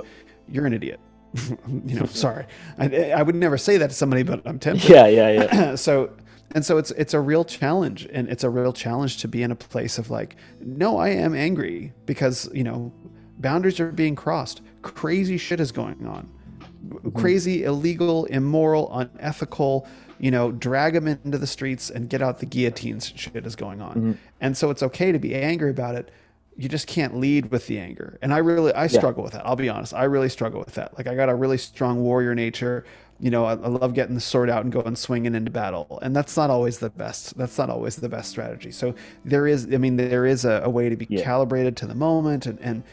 you're 0.50 0.66
an 0.66 0.74
idiot 0.74 1.00
you 1.86 2.00
know 2.00 2.08
sorry 2.08 2.48
I, 2.80 3.12
I 3.12 3.22
would 3.22 3.36
never 3.36 3.56
say 3.56 3.78
that 3.78 3.92
to 3.92 3.96
somebody 3.96 4.24
but 4.24 4.42
i'm 4.48 4.58
tempted 4.58 4.90
yeah 4.90 5.06
yeah 5.06 5.30
yeah 5.44 5.76
so 5.76 6.10
and 6.56 6.66
so 6.66 6.78
it's 6.78 6.92
it's 6.92 7.14
a 7.14 7.20
real 7.20 7.46
challenge 7.46 8.08
and 8.12 8.28
it's 8.30 8.44
a 8.44 8.50
real 8.50 8.74
challenge 8.74 9.18
to 9.18 9.28
be 9.28 9.44
in 9.44 9.52
a 9.52 9.56
place 9.56 9.98
of 9.98 10.10
like 10.10 10.36
no 10.62 10.98
i 10.98 11.10
am 11.10 11.36
angry 11.36 11.94
because 12.06 12.50
you 12.54 12.64
know 12.64 12.92
boundaries 13.40 13.80
are 13.80 13.92
being 13.92 14.16
crossed. 14.16 14.62
Crazy 14.82 15.38
shit 15.38 15.60
is 15.60 15.72
going 15.72 16.06
on. 16.06 16.30
Mm-hmm. 16.88 17.10
Crazy 17.20 17.64
illegal 17.64 18.26
immoral 18.26 18.96
unethical 18.98 19.88
you 20.20 20.32
know 20.32 20.52
drag 20.52 20.94
them 20.94 21.08
into 21.08 21.38
the 21.38 21.48
streets 21.48 21.90
and 21.90 22.10
get 22.10 22.22
out 22.22 22.40
the 22.40 22.46
guillotines 22.46 23.12
shit 23.16 23.46
is 23.46 23.56
going 23.56 23.82
on. 23.82 23.96
Mm-hmm. 23.96 24.12
And 24.42 24.56
so 24.56 24.70
it's 24.70 24.84
okay 24.84 25.12
to 25.12 25.20
be 25.20 25.34
angry 25.36 25.72
about 25.72 25.96
it. 25.96 26.12
You 26.58 26.68
just 26.68 26.88
can't 26.88 27.18
lead 27.18 27.52
with 27.52 27.68
the 27.68 27.80
anger. 27.80 28.20
And 28.22 28.34
i 28.34 28.38
really 28.38 28.74
i 28.74 28.88
struggle 28.88 29.24
with 29.24 29.34
that. 29.34 29.46
I'll 29.46 29.56
be 29.56 29.70
honest. 29.70 29.94
I 29.94 30.04
really 30.04 30.30
struggle 30.30 30.60
with 30.60 30.76
that. 30.76 30.98
Like 30.98 31.08
i 31.08 31.16
got 31.16 31.30
a 31.30 31.36
really 31.36 31.58
strong 31.58 32.02
warrior 32.02 32.36
nature 32.36 32.86
you 33.20 33.30
know 33.30 33.46
I, 33.46 33.52
I 33.52 33.68
love 33.68 33.94
getting 33.94 34.16
the 34.16 34.22
sword 34.22 34.50
out 34.50 34.64
and 34.64 34.72
going 34.72 34.96
swinging 34.96 35.36
into 35.36 35.52
battle. 35.52 36.00
And 36.02 36.16
that's 36.16 36.38
not 36.38 36.50
always 36.50 36.80
the 36.80 36.90
best. 36.90 37.38
That's 37.38 37.58
not 37.58 37.70
always 37.70 37.96
the 37.98 38.10
best 38.10 38.30
strategy. 38.30 38.72
So 38.72 38.96
there 39.26 39.48
is 39.48 39.68
i 39.74 39.78
mean 39.78 39.96
there 39.98 40.26
is 40.26 40.46
a, 40.46 40.62
a 40.64 40.70
way 40.70 40.90
to 40.90 40.96
be 40.96 41.08
Yeah. 41.10 41.24
calibrated 41.24 41.76
to 41.78 41.86
the 41.88 41.96
moment 41.96 42.46
and 42.46 42.60
and 42.62 42.84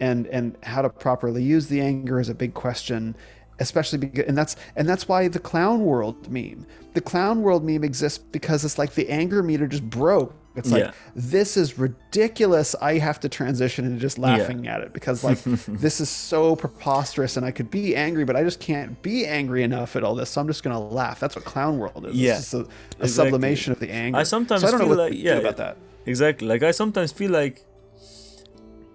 and 0.00 0.26
and 0.28 0.56
how 0.62 0.82
to 0.82 0.90
properly 0.90 1.42
use 1.42 1.68
the 1.68 1.80
anger 1.80 2.20
is 2.20 2.28
a 2.28 2.34
big 2.34 2.54
question 2.54 3.16
especially 3.58 3.98
because 3.98 4.26
and 4.26 4.36
that's 4.36 4.56
and 4.76 4.86
that's 4.88 5.08
why 5.08 5.28
the 5.28 5.38
clown 5.38 5.84
world 5.84 6.30
meme 6.30 6.66
the 6.92 7.00
clown 7.00 7.40
world 7.42 7.64
meme 7.64 7.84
exists 7.84 8.18
because 8.18 8.64
it's 8.64 8.76
like 8.78 8.92
the 8.94 9.08
anger 9.08 9.42
meter 9.42 9.66
just 9.66 9.88
broke 9.88 10.34
It's 10.56 10.70
like 10.72 10.84
Yeah. 10.84 10.92
this 11.14 11.56
is 11.56 11.78
ridiculous. 11.78 12.74
I 12.80 12.98
have 12.98 13.20
to 13.20 13.28
transition 13.28 13.84
into 13.84 13.98
just 14.00 14.18
laughing 14.18 14.66
at 14.66 14.80
it 14.80 14.92
because 14.92 15.22
like 15.22 15.42
this 15.84 16.00
is 16.00 16.08
so 16.08 16.56
preposterous, 16.56 17.36
and 17.36 17.44
I 17.44 17.50
could 17.50 17.70
be 17.70 17.94
angry, 17.94 18.24
but 18.24 18.36
I 18.36 18.42
just 18.42 18.58
can't 18.60 19.00
be 19.02 19.26
angry 19.26 19.62
enough 19.62 19.96
at 19.96 20.02
all 20.02 20.14
this. 20.14 20.30
So 20.30 20.40
I'm 20.40 20.46
just 20.46 20.62
gonna 20.62 20.80
laugh. 20.80 21.20
That's 21.20 21.36
what 21.36 21.44
clown 21.44 21.78
world 21.78 22.06
is. 22.06 22.16
Yeah, 22.16 22.38
it's 22.38 22.54
a, 22.54 22.58
a 22.58 22.60
exactly. 22.60 23.08
sublimation 23.08 23.72
of 23.72 23.80
the 23.80 23.90
anger. 23.90 24.18
I 24.18 24.22
sometimes 24.24 24.62
so 24.62 24.68
I 24.68 24.70
don't 24.70 24.80
know 24.80 24.86
feel 24.86 24.96
what 24.96 25.10
like 25.12 25.18
yeah 25.22 25.34
about 25.34 25.56
that. 25.58 25.76
Exactly. 26.06 26.48
Like 26.48 26.62
I 26.62 26.70
sometimes 26.70 27.12
feel 27.12 27.30
like 27.30 27.64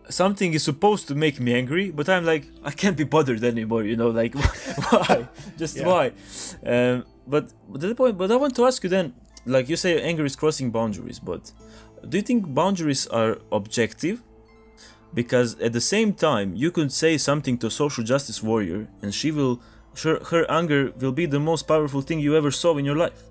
something 0.09 0.53
is 0.53 0.63
supposed 0.63 1.07
to 1.07 1.15
make 1.15 1.39
me 1.39 1.53
angry, 1.53 1.91
but 1.91 2.09
I'm 2.09 2.25
like 2.25 2.45
I 2.63 2.71
can't 2.71 2.97
be 2.97 3.03
bothered 3.03 3.43
anymore. 3.43 3.83
You 3.83 3.95
know, 3.95 4.09
like 4.09 4.33
why? 4.89 5.27
Just 5.57 5.77
Yeah. 5.77 5.88
why? 5.88 6.11
Um, 6.65 7.05
but 7.27 7.53
but 7.69 7.81
the 7.81 7.95
point. 7.95 8.17
But 8.17 8.31
I 8.31 8.35
want 8.35 8.55
to 8.55 8.65
ask 8.65 8.83
you 8.83 8.89
then. 8.89 9.13
Like 9.45 9.69
you 9.69 9.76
say, 9.76 10.01
anger 10.01 10.26
is 10.26 10.35
crossing 10.35 10.72
boundaries, 10.72 11.19
but 11.19 11.51
do 12.07 12.18
you 12.18 12.23
think 12.23 12.53
boundaries 12.53 13.07
are 13.07 13.39
objective? 13.51 14.22
Because 15.13 15.59
at 15.59 15.73
the 15.73 15.81
same 15.81 16.13
time, 16.13 16.55
you 16.55 16.72
could 16.72 16.91
say 16.91 17.18
something 17.18 17.57
to 17.59 17.68
a 17.68 17.72
social 17.72 18.03
justice 18.03 18.41
warrior, 18.41 18.88
and 19.01 19.13
she 19.13 19.31
will, 19.31 19.61
her, 20.03 20.23
her 20.26 20.49
anger 20.49 20.91
will 21.01 21.11
be 21.11 21.26
the 21.26 21.39
most 21.39 21.68
powerful 21.68 22.01
thing 22.01 22.19
you 22.19 22.35
ever 22.38 22.51
saw 22.51 22.77
in 22.77 22.85
your 22.85 22.95
life. 22.95 23.23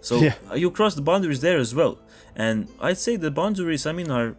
So 0.00 0.20
Yeah. 0.20 0.34
uh, 0.50 0.54
you 0.54 0.70
cross 0.70 0.94
the 0.94 1.02
boundaries 1.02 1.40
there 1.40 1.58
as 1.58 1.74
well, 1.74 1.98
and 2.36 2.68
I'd 2.80 2.98
say 2.98 3.16
the 3.16 3.30
boundaries. 3.32 3.84
I 3.84 3.92
mean, 3.92 4.10
are 4.10 4.36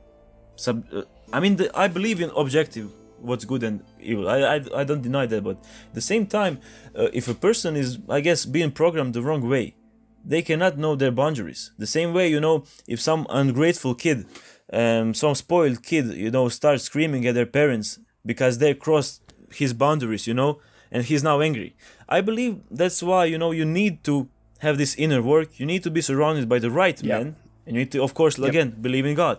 sub. 0.56 0.86
Uh, 0.94 1.02
I 1.34 1.40
mean, 1.42 1.58
the, 1.58 1.70
I 1.78 1.88
believe 1.90 2.22
in 2.22 2.30
objective, 2.36 2.88
what's 3.20 3.44
good 3.44 3.64
and 3.64 3.84
evil. 4.00 4.30
I 4.30 4.38
I, 4.56 4.58
I 4.82 4.84
don't 4.86 5.02
deny 5.02 5.26
that, 5.26 5.44
but 5.44 5.58
at 5.90 5.96
the 5.96 6.02
same 6.02 6.26
time, 6.28 6.60
uh, 6.98 7.10
if 7.12 7.28
a 7.28 7.34
person 7.34 7.76
is, 7.76 7.98
I 8.08 8.22
guess, 8.22 8.46
being 8.46 8.72
programmed 8.72 9.14
the 9.14 9.22
wrong 9.22 9.42
way, 9.50 9.76
they 10.24 10.42
cannot 10.42 10.78
know 10.78 10.96
their 10.96 11.12
boundaries. 11.12 11.72
The 11.78 11.88
same 11.88 12.14
way, 12.14 12.30
you 12.30 12.40
know, 12.40 12.64
if 12.88 13.00
some 13.02 13.26
ungrateful 13.30 13.96
kid, 13.96 14.26
um, 14.72 15.14
some 15.14 15.36
spoiled 15.36 15.84
kid, 15.84 16.06
you 16.14 16.32
know, 16.32 16.50
starts 16.50 16.84
screaming 16.84 17.26
at 17.28 17.36
their 17.36 17.46
parents 17.46 18.00
because 18.26 18.58
they 18.60 18.74
crossed 18.74 19.22
his 19.52 19.74
boundaries, 19.74 20.28
you 20.28 20.34
know, 20.34 20.60
and 20.92 21.04
he's 21.06 21.24
now 21.24 21.42
angry. 21.42 21.76
I 22.08 22.22
believe 22.22 22.62
that's 22.70 23.02
why, 23.02 23.26
you 23.26 23.38
know, 23.38 23.52
you 23.52 23.66
need 23.66 24.04
to 24.06 24.28
have 24.60 24.78
this 24.78 24.96
inner 24.96 25.22
work. 25.22 25.60
You 25.60 25.66
need 25.66 25.84
to 25.84 25.92
be 25.92 26.02
surrounded 26.02 26.48
by 26.50 26.60
the 26.60 26.70
right 26.70 27.02
Yeah. 27.02 27.18
men. 27.20 27.36
And 27.66 27.76
you 27.76 27.84
need 27.84 27.92
to, 27.92 28.02
of 28.02 28.14
course, 28.16 28.40
again, 28.40 28.76
believe 28.82 29.06
in 29.06 29.16
God. 29.16 29.38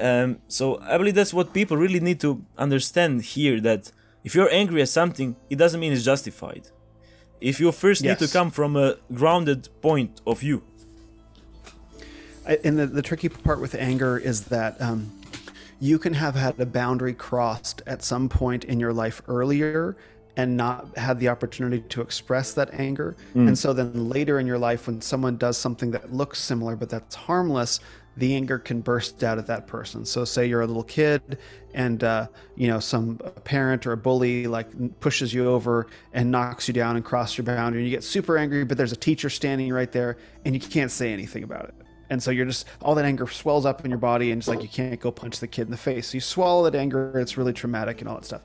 Um, 0.00 0.38
so 0.46 0.80
I 0.82 0.96
believe 0.98 1.16
that's 1.16 1.34
what 1.34 1.52
people 1.52 1.76
really 1.76 1.98
need 1.98 2.20
to 2.20 2.44
understand 2.56 3.22
here 3.22 3.60
that 3.60 3.90
if 4.22 4.36
you're 4.36 4.52
angry 4.52 4.82
at 4.82 4.88
something, 4.88 5.34
it 5.50 5.56
doesn't 5.58 5.80
mean 5.80 5.92
it's 5.92 6.04
justified. 6.04 6.62
If 7.42 7.60
you 7.60 7.70
first 7.72 8.02
need 8.02 8.26
to 8.26 8.32
come 8.32 8.50
from 8.50 8.76
a 8.76 8.96
grounded 9.12 9.68
point 9.80 10.20
of 10.26 10.40
view. 10.40 10.62
I- 12.46 12.58
and 12.64 12.78
the, 12.78 12.86
the 12.86 13.02
tricky 13.02 13.28
part 13.28 13.60
with 13.60 13.74
anger 13.74 14.16
is 14.18 14.44
that 14.44 14.80
um, 14.80 15.10
you 15.80 15.98
can 15.98 16.14
have 16.14 16.34
had 16.34 16.58
a 16.60 16.66
boundary 16.66 17.14
crossed 17.14 17.82
at 17.86 18.02
some 18.02 18.28
point 18.28 18.64
in 18.64 18.78
your 18.80 18.92
life 18.92 19.22
earlier 19.28 19.96
and 20.36 20.56
not 20.56 20.96
had 20.96 21.20
the 21.20 21.28
opportunity 21.28 21.80
to 21.90 22.00
express 22.00 22.54
that 22.54 22.72
anger. 22.72 23.16
And 23.34 23.58
so 23.58 23.72
then 23.74 24.08
later 24.08 24.38
in 24.40 24.46
your 24.46 24.58
life, 24.58 24.86
when 24.86 25.00
someone 25.02 25.36
does 25.36 25.58
something 25.58 25.90
that 25.90 26.12
looks 26.12 26.38
similar 26.40 26.74
but 26.76 26.88
that's 26.88 27.14
harmless, 27.14 27.80
the 28.16 28.34
anger 28.34 28.58
can 28.58 28.80
burst 28.80 29.24
out 29.24 29.38
at 29.38 29.46
that 29.46 29.66
person. 29.66 30.04
So 30.04 30.24
say 30.24 30.46
you're 30.46 30.60
a 30.60 30.66
little 30.66 30.84
kid 30.84 31.38
and 31.74 32.04
uh, 32.04 32.26
you 32.56 32.68
know 32.68 32.80
some 32.80 33.18
parent 33.44 33.86
or 33.86 33.92
a 33.92 33.96
bully 33.96 34.46
like 34.46 35.00
pushes 35.00 35.32
you 35.32 35.46
over 35.48 35.86
and 36.12 36.30
knocks 36.30 36.68
you 36.68 36.74
down 36.74 36.96
and 36.96 37.04
crosses 37.04 37.38
your 37.38 37.44
boundary 37.44 37.80
and 37.80 37.88
you 37.88 37.96
get 37.96 38.04
super 38.04 38.36
angry 38.36 38.64
but 38.64 38.76
there's 38.76 38.92
a 38.92 38.96
teacher 38.96 39.30
standing 39.30 39.72
right 39.72 39.92
there 39.92 40.18
and 40.44 40.54
you 40.54 40.60
can't 40.60 40.90
say 40.90 41.12
anything 41.12 41.42
about 41.42 41.64
it. 41.64 41.74
And 42.12 42.22
so 42.22 42.30
you're 42.30 42.44
just 42.44 42.66
all 42.82 42.94
that 42.96 43.06
anger 43.06 43.26
swells 43.26 43.64
up 43.64 43.86
in 43.86 43.90
your 43.90 43.98
body, 43.98 44.32
and 44.32 44.40
it's 44.40 44.46
like 44.46 44.60
you 44.60 44.68
can't 44.68 45.00
go 45.00 45.10
punch 45.10 45.40
the 45.40 45.46
kid 45.46 45.62
in 45.62 45.70
the 45.70 45.78
face. 45.78 46.08
So 46.08 46.16
you 46.16 46.20
swallow 46.20 46.68
that 46.68 46.78
anger, 46.78 47.18
it's 47.18 47.38
really 47.38 47.54
traumatic 47.54 48.02
and 48.02 48.08
all 48.08 48.16
that 48.16 48.26
stuff. 48.26 48.42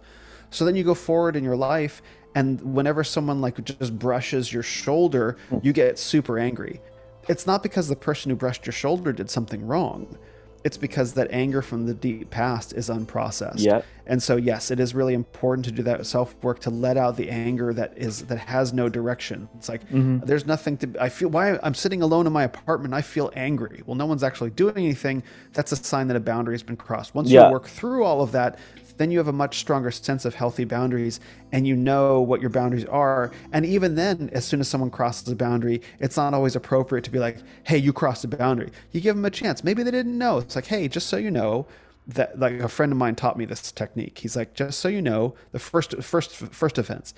So 0.51 0.63
then 0.63 0.77
you 0.77 0.85
go 0.85 0.93
forward 0.93 1.35
in 1.35 1.43
your 1.43 1.57
life, 1.57 2.01
and 2.33 2.61
whenever 2.61 3.03
someone 3.03 3.41
like 3.41 3.61
just 3.65 3.99
brushes 3.99 4.53
your 4.53 4.63
shoulder, 4.63 5.35
you 5.61 5.73
get 5.73 5.99
super 5.99 6.39
angry. 6.39 6.79
It's 7.27 7.47
not 7.47 7.63
because 7.63 7.87
the 7.87 7.95
person 7.95 8.29
who 8.29 8.35
brushed 8.35 8.65
your 8.65 8.73
shoulder 8.73 9.11
did 9.11 9.29
something 9.29 9.65
wrong. 9.65 10.17
It's 10.63 10.77
because 10.77 11.13
that 11.13 11.29
anger 11.31 11.61
from 11.61 11.85
the 11.85 11.93
deep 11.93 12.29
past 12.29 12.73
is 12.73 12.89
unprocessed. 12.89 13.59
Yeah. 13.59 13.83
And 14.05 14.21
so 14.21 14.35
yes, 14.35 14.71
it 14.71 14.79
is 14.79 14.93
really 14.93 15.13
important 15.13 15.65
to 15.65 15.71
do 15.71 15.83
that 15.83 16.05
self 16.05 16.35
work 16.41 16.59
to 16.61 16.69
let 16.69 16.97
out 16.97 17.15
the 17.15 17.29
anger 17.29 17.73
that 17.73 17.97
is 17.97 18.23
that 18.25 18.39
has 18.39 18.73
no 18.73 18.89
direction. 18.89 19.47
It's 19.55 19.69
like 19.69 19.87
mm-hmm. 19.87 20.25
there's 20.25 20.45
nothing 20.45 20.75
to 20.77 20.95
I 20.99 21.09
feel 21.09 21.29
why 21.29 21.57
I'm 21.63 21.73
sitting 21.73 22.01
alone 22.01 22.27
in 22.27 22.33
my 22.33 22.43
apartment, 22.43 22.93
I 22.93 23.01
feel 23.01 23.31
angry. 23.35 23.83
Well, 23.85 23.95
no 23.95 24.05
one's 24.05 24.23
actually 24.23 24.49
doing 24.49 24.75
anything. 24.77 25.23
That's 25.53 25.71
a 25.71 25.75
sign 25.77 26.07
that 26.07 26.17
a 26.17 26.21
boundary 26.21 26.55
has 26.55 26.63
been 26.63 26.75
crossed. 26.77 27.15
Once 27.15 27.29
Yeah. 27.29 27.45
you 27.45 27.51
work 27.51 27.67
through 27.67 28.03
all 28.03 28.21
of 28.21 28.31
that, 28.33 28.59
then 28.97 29.11
you 29.11 29.17
have 29.17 29.27
a 29.27 29.33
much 29.33 29.59
stronger 29.59 29.91
sense 29.91 30.25
of 30.25 30.35
healthy 30.35 30.65
boundaries 30.65 31.19
and 31.51 31.67
you 31.67 31.75
know 31.75 32.19
what 32.19 32.41
your 32.41 32.49
boundaries 32.49 32.85
are. 32.85 33.31
And 33.51 33.65
even 33.65 33.95
then, 33.95 34.29
as 34.33 34.45
soon 34.45 34.59
as 34.59 34.67
someone 34.67 34.89
crosses 34.89 35.27
a 35.29 35.35
boundary, 35.35 35.81
it's 35.99 36.17
not 36.17 36.33
always 36.33 36.55
appropriate 36.55 37.03
to 37.05 37.11
be 37.11 37.19
like, 37.19 37.37
hey, 37.63 37.77
you 37.77 37.93
crossed 37.93 38.23
a 38.23 38.27
boundary. 38.27 38.71
You 38.91 39.01
give 39.01 39.15
them 39.15 39.25
a 39.25 39.29
chance. 39.29 39.63
Maybe 39.63 39.83
they 39.83 39.91
didn't 39.91 40.17
know. 40.17 40.39
It's 40.39 40.55
like, 40.55 40.65
hey, 40.65 40.87
just 40.87 41.07
so 41.07 41.17
you 41.17 41.31
know, 41.31 41.67
that 42.07 42.39
like 42.39 42.59
a 42.59 42.69
friend 42.69 42.91
of 42.91 42.97
mine 42.97 43.15
taught 43.15 43.37
me 43.37 43.45
this 43.45 43.71
technique. 43.71 44.17
He's 44.19 44.35
like, 44.35 44.53
just 44.53 44.79
so 44.79 44.87
you 44.87 45.01
know, 45.01 45.35
the 45.51 45.59
first 45.59 46.01
first 46.01 46.31
first 46.31 46.77
offense. 46.77 47.13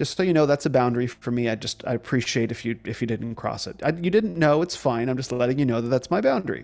Just 0.00 0.16
so 0.16 0.22
you 0.22 0.32
know, 0.32 0.46
that's 0.46 0.64
a 0.64 0.70
boundary 0.70 1.06
for 1.06 1.30
me. 1.30 1.50
I 1.50 1.56
just 1.56 1.86
I 1.86 1.92
appreciate 1.92 2.50
if 2.50 2.64
you 2.64 2.80
if 2.86 3.02
you 3.02 3.06
didn't 3.06 3.34
cross 3.34 3.66
it. 3.66 3.82
I, 3.84 3.90
you 3.90 4.10
didn't 4.10 4.38
know, 4.38 4.62
it's 4.62 4.74
fine. 4.74 5.10
I'm 5.10 5.16
just 5.18 5.30
letting 5.30 5.58
you 5.58 5.66
know 5.66 5.82
that 5.82 5.88
that's 5.88 6.10
my 6.10 6.22
boundary. 6.22 6.62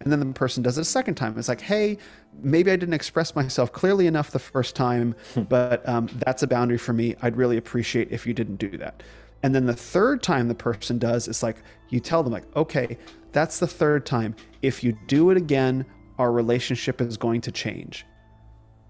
And 0.00 0.10
then 0.12 0.18
the 0.18 0.26
person 0.26 0.64
does 0.64 0.78
it 0.78 0.80
a 0.80 0.84
second 0.84 1.14
time. 1.14 1.38
It's 1.38 1.46
like, 1.46 1.60
hey, 1.60 1.96
maybe 2.42 2.72
I 2.72 2.74
didn't 2.74 2.94
express 2.94 3.36
myself 3.36 3.70
clearly 3.70 4.08
enough 4.08 4.32
the 4.32 4.40
first 4.40 4.74
time, 4.74 5.14
but 5.48 5.88
um, 5.88 6.08
that's 6.26 6.42
a 6.42 6.48
boundary 6.48 6.76
for 6.76 6.92
me. 6.92 7.14
I'd 7.22 7.36
really 7.36 7.56
appreciate 7.56 8.10
if 8.10 8.26
you 8.26 8.34
didn't 8.34 8.56
do 8.56 8.76
that. 8.78 9.04
And 9.44 9.54
then 9.54 9.66
the 9.66 9.76
third 9.76 10.20
time 10.20 10.48
the 10.48 10.54
person 10.56 10.98
does, 10.98 11.28
it's 11.28 11.40
like 11.40 11.58
you 11.90 12.00
tell 12.00 12.24
them 12.24 12.32
like, 12.32 12.56
okay, 12.56 12.98
that's 13.30 13.60
the 13.60 13.68
third 13.68 14.04
time. 14.04 14.34
If 14.60 14.82
you 14.82 14.98
do 15.06 15.30
it 15.30 15.36
again, 15.36 15.86
our 16.18 16.32
relationship 16.32 17.00
is 17.00 17.16
going 17.16 17.42
to 17.42 17.52
change 17.52 18.06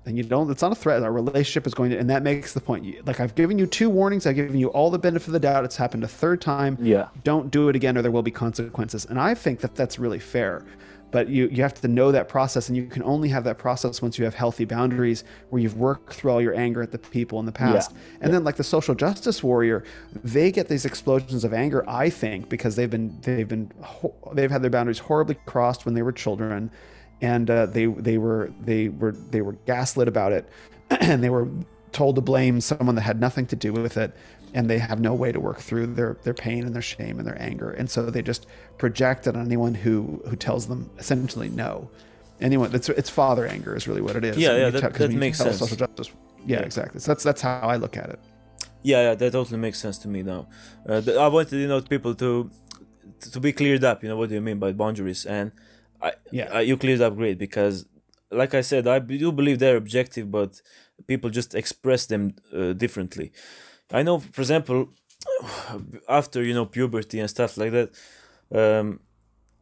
and 0.06 0.16
you 0.16 0.24
don't 0.24 0.50
it's 0.50 0.62
not 0.62 0.72
a 0.72 0.74
threat 0.74 1.02
our 1.02 1.12
relationship 1.12 1.66
is 1.66 1.74
going 1.74 1.90
to 1.90 1.98
and 1.98 2.10
that 2.10 2.22
makes 2.22 2.52
the 2.52 2.60
point. 2.60 3.06
Like 3.06 3.20
i've 3.20 3.34
given 3.34 3.58
you 3.58 3.66
two 3.66 3.88
warnings 3.90 4.26
i've 4.26 4.36
given 4.36 4.58
you 4.58 4.68
all 4.68 4.90
the 4.90 4.98
benefit 4.98 5.28
of 5.28 5.32
the 5.32 5.40
doubt 5.40 5.64
it's 5.64 5.76
happened 5.76 6.04
a 6.04 6.08
third 6.08 6.40
time. 6.40 6.76
Yeah. 6.80 7.08
don't 7.24 7.50
do 7.50 7.68
it 7.68 7.76
again 7.76 7.96
or 7.96 8.02
there 8.02 8.10
will 8.10 8.22
be 8.22 8.30
consequences. 8.30 9.04
And 9.06 9.18
i 9.18 9.34
think 9.34 9.60
that 9.60 9.74
that's 9.74 9.98
really 9.98 10.18
fair 10.18 10.64
but 11.12 11.28
you 11.28 11.46
you 11.52 11.62
have 11.62 11.74
to 11.74 11.86
know 11.86 12.10
that 12.10 12.28
process 12.28 12.68
and 12.68 12.76
you 12.76 12.86
can 12.86 13.02
only 13.04 13.28
have 13.28 13.44
that 13.44 13.58
process 13.58 14.02
once 14.02 14.18
you 14.18 14.24
have 14.24 14.34
healthy 14.34 14.64
boundaries 14.64 15.22
where 15.50 15.62
you've 15.62 15.76
worked 15.76 16.14
through 16.14 16.32
all 16.32 16.40
your 16.40 16.54
anger 16.56 16.82
at 16.82 16.90
the 16.90 16.98
people 16.98 17.38
in 17.38 17.46
the 17.46 17.52
past. 17.52 17.92
Yeah. 17.92 17.98
and 18.22 18.34
then 18.34 18.42
like 18.42 18.56
the 18.56 18.64
social 18.64 18.94
justice 18.94 19.42
warrior 19.42 19.84
they 20.24 20.50
get 20.50 20.66
these 20.68 20.84
explosions 20.84 21.44
of 21.44 21.52
anger 21.54 21.84
i 21.88 22.10
think 22.10 22.48
because 22.48 22.74
they've 22.74 22.90
been 22.90 23.16
they've 23.20 23.48
been 23.48 23.70
they've 24.32 24.50
had 24.50 24.62
their 24.62 24.70
boundaries 24.70 24.98
horribly 24.98 25.36
crossed 25.46 25.84
when 25.84 25.94
they 25.94 26.02
were 26.02 26.12
children 26.12 26.70
and 27.22 27.48
uh, 27.48 27.64
they 27.66 27.86
they 27.86 28.18
were 28.18 28.52
they 28.60 28.88
were 28.90 29.12
they 29.30 29.40
were 29.40 29.52
gaslit 29.66 30.08
about 30.08 30.32
it, 30.32 30.46
and 31.00 31.22
they 31.24 31.30
were 31.30 31.48
told 31.92 32.16
to 32.16 32.20
blame 32.22 32.60
someone 32.60 32.94
that 32.96 33.02
had 33.02 33.20
nothing 33.20 33.46
to 33.46 33.56
do 33.56 33.72
with 33.72 33.96
it, 33.96 34.14
and 34.54 34.68
they 34.68 34.78
have 34.78 35.00
no 35.00 35.14
way 35.14 35.30
to 35.32 35.40
work 35.40 35.58
through 35.60 35.86
their 35.86 36.18
their 36.24 36.34
pain 36.34 36.64
and 36.66 36.74
their 36.74 36.82
shame 36.82 37.18
and 37.18 37.26
their 37.26 37.40
anger, 37.40 37.70
and 37.70 37.88
so 37.88 38.10
they 38.10 38.22
just 38.22 38.46
project 38.78 39.26
it 39.26 39.36
on 39.36 39.46
anyone 39.46 39.74
who 39.74 40.22
who 40.28 40.36
tells 40.36 40.66
them 40.66 40.90
essentially 40.98 41.48
no. 41.48 41.88
Anyone 42.40 42.72
that's 42.72 42.88
it's 42.88 43.08
father 43.10 43.46
anger 43.46 43.76
is 43.76 43.86
really 43.86 44.02
what 44.02 44.16
it 44.16 44.24
is. 44.24 44.36
Yeah, 44.36 44.56
yeah, 44.56 44.70
that- 44.70 44.94
that 44.94 45.12
makes 45.12 45.38
sense. 45.38 45.58
Social 45.58 45.76
justice. 45.76 46.10
Yeah, 46.44 46.58
Yeah. 46.58 46.66
exactly. 46.66 46.98
So 47.00 47.12
that's 47.12 47.22
that's 47.22 47.40
how 47.40 47.60
I 47.74 47.76
look 47.76 47.96
at 47.96 48.10
it. 48.10 48.18
Yeah, 48.82 49.02
yeah, 49.10 49.14
that 49.14 49.30
totally 49.32 49.60
makes 49.60 49.78
sense 49.78 49.96
to 49.98 50.08
me 50.08 50.24
now. 50.24 50.48
Uh, 50.88 51.00
I 51.20 51.28
wanted 51.28 51.52
you 51.52 51.68
know 51.68 51.80
people 51.82 52.14
to 52.16 52.50
to 53.32 53.38
be 53.38 53.52
cleared 53.52 53.84
up. 53.84 54.02
You 54.02 54.08
know 54.08 54.16
what 54.16 54.28
do 54.30 54.34
you 54.34 54.40
mean 54.40 54.58
by 54.58 54.72
boundaries? 54.72 55.24
And 55.24 55.52
I, 56.02 56.12
Yeah. 56.30 56.48
I, 56.52 56.60
you 56.62 56.76
cleared 56.76 57.00
up 57.00 57.14
great 57.16 57.38
because, 57.38 57.86
like 58.30 58.54
I 58.54 58.62
said, 58.62 58.86
I 58.86 58.98
do 58.98 59.30
believe 59.32 59.58
they're 59.58 59.76
objective, 59.76 60.30
but 60.30 60.60
people 61.06 61.30
just 61.30 61.54
express 61.54 62.06
them 62.06 62.34
uh, 62.56 62.72
differently. 62.72 63.32
I 63.92 64.02
know, 64.02 64.18
for 64.20 64.40
example, 64.40 64.88
after 66.08 66.42
you 66.42 66.54
know 66.54 66.66
puberty 66.66 67.18
and 67.20 67.28
stuff 67.30 67.56
like 67.56 67.72
that, 67.72 67.90
um, 68.54 69.00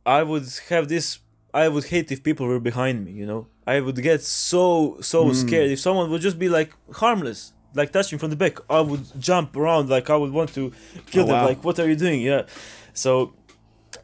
I 0.07 0.23
would 0.23 0.47
have 0.69 0.89
this. 0.89 1.19
I 1.53 1.69
would 1.69 1.85
hate 1.85 2.13
if 2.13 2.23
people 2.23 2.47
were 2.47 2.61
behind 2.61 3.05
me. 3.05 3.13
You 3.13 3.27
know, 3.27 3.47
I 3.67 3.81
would 3.81 4.01
get 4.03 4.23
so 4.23 4.99
so 5.01 5.33
scared 5.33 5.71
if 5.71 5.81
someone 5.81 6.11
would 6.11 6.21
just 6.23 6.39
be 6.39 6.49
like 6.49 6.71
harmless, 6.95 7.53
like 7.75 7.93
touching 7.93 8.19
from 8.19 8.31
the 8.31 8.37
back. 8.37 8.59
I 8.71 8.81
would 8.81 9.05
jump 9.21 9.57
around 9.57 9.89
like 9.91 10.09
I 10.11 10.17
would 10.17 10.33
want 10.33 10.55
to 10.55 10.73
kill 11.11 11.25
Oh, 11.25 11.27
them. 11.27 11.37
wow. 11.37 11.47
Like, 11.47 11.65
what 11.65 11.79
are 11.81 11.89
you 11.89 11.97
doing? 11.97 12.21
Yeah. 12.21 12.43
So, 12.93 13.35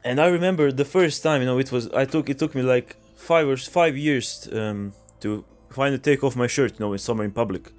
and 0.05 0.21
I 0.21 0.27
remember 0.27 0.73
the 0.73 0.85
first 0.85 1.23
time. 1.23 1.41
You 1.43 1.47
know, 1.47 1.59
it 1.59 1.73
was 1.73 1.89
I 1.91 2.05
took 2.05 2.29
it 2.29 2.39
took 2.39 2.55
me 2.55 2.63
like 2.63 2.97
five 3.17 3.47
or 3.49 3.57
five 3.57 3.97
years 3.97 4.49
um, 4.53 4.93
to 5.21 5.45
finally 5.71 5.99
take 5.99 6.23
off 6.25 6.37
my 6.37 6.47
shirt. 6.47 6.73
You 6.73 6.87
know, 6.87 6.93
in 6.93 6.99
somewhere 6.99 7.25
in 7.25 7.33
public, 7.33 7.73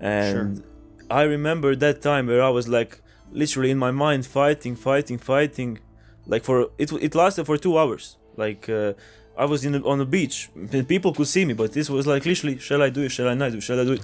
and 0.00 0.62
I 1.10 1.22
remember 1.22 1.74
that 1.76 2.02
time 2.02 2.26
where 2.26 2.42
I 2.42 2.50
was 2.50 2.68
like 2.68 3.00
literally 3.32 3.70
in 3.70 3.78
my 3.78 3.90
mind 3.90 4.26
fighting, 4.26 4.76
fighting, 4.76 5.18
fighting, 5.18 5.78
like 6.26 6.44
for 6.44 6.70
it. 6.78 6.92
It 6.92 7.14
lasted 7.14 7.44
for 7.44 7.56
two 7.56 7.78
hours. 7.78 8.16
Like 8.36 8.68
uh, 8.68 8.92
I 9.36 9.44
was 9.44 9.64
in 9.64 9.72
the, 9.72 9.82
on 9.84 9.98
the 9.98 10.06
beach. 10.06 10.50
People 10.86 11.12
could 11.12 11.26
see 11.26 11.44
me, 11.44 11.54
but 11.54 11.72
this 11.72 11.88
was 11.90 12.06
like 12.06 12.24
literally, 12.26 12.58
shall 12.58 12.82
I 12.82 12.90
do 12.90 13.02
it? 13.02 13.10
Shall 13.10 13.28
I 13.28 13.34
not 13.34 13.52
do 13.52 13.58
it? 13.58 13.62
Shall 13.62 13.80
I 13.80 13.84
do 13.84 13.92
it? 13.92 14.02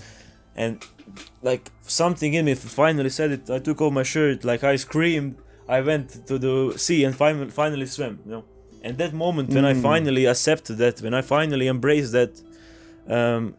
And 0.57 0.85
like 1.43 1.71
something 1.83 2.35
in 2.35 2.45
me 2.47 2.55
finally 2.55 3.11
said 3.11 3.31
it. 3.33 3.51
I 3.51 3.59
took 3.59 3.81
off 3.81 3.93
my 3.93 4.03
shirt, 4.03 4.45
like 4.45 4.65
I 4.65 4.77
screamed. 4.77 5.37
I 5.69 5.81
went 5.81 6.27
to 6.27 6.39
the 6.39 6.75
sea 6.79 7.05
and 7.05 7.15
finally 7.17 7.51
finally 7.51 7.87
swam. 7.87 8.19
You 8.25 8.31
know, 8.33 8.45
and 8.83 8.99
that 8.99 9.13
moment 9.15 9.49
when 9.51 9.65
I 9.65 9.75
finally 9.75 10.27
accepted 10.27 10.77
that, 10.79 11.01
when 11.01 11.15
I 11.15 11.23
finally 11.23 11.69
embraced 11.69 12.13
that, 12.13 12.33
um, 13.09 13.55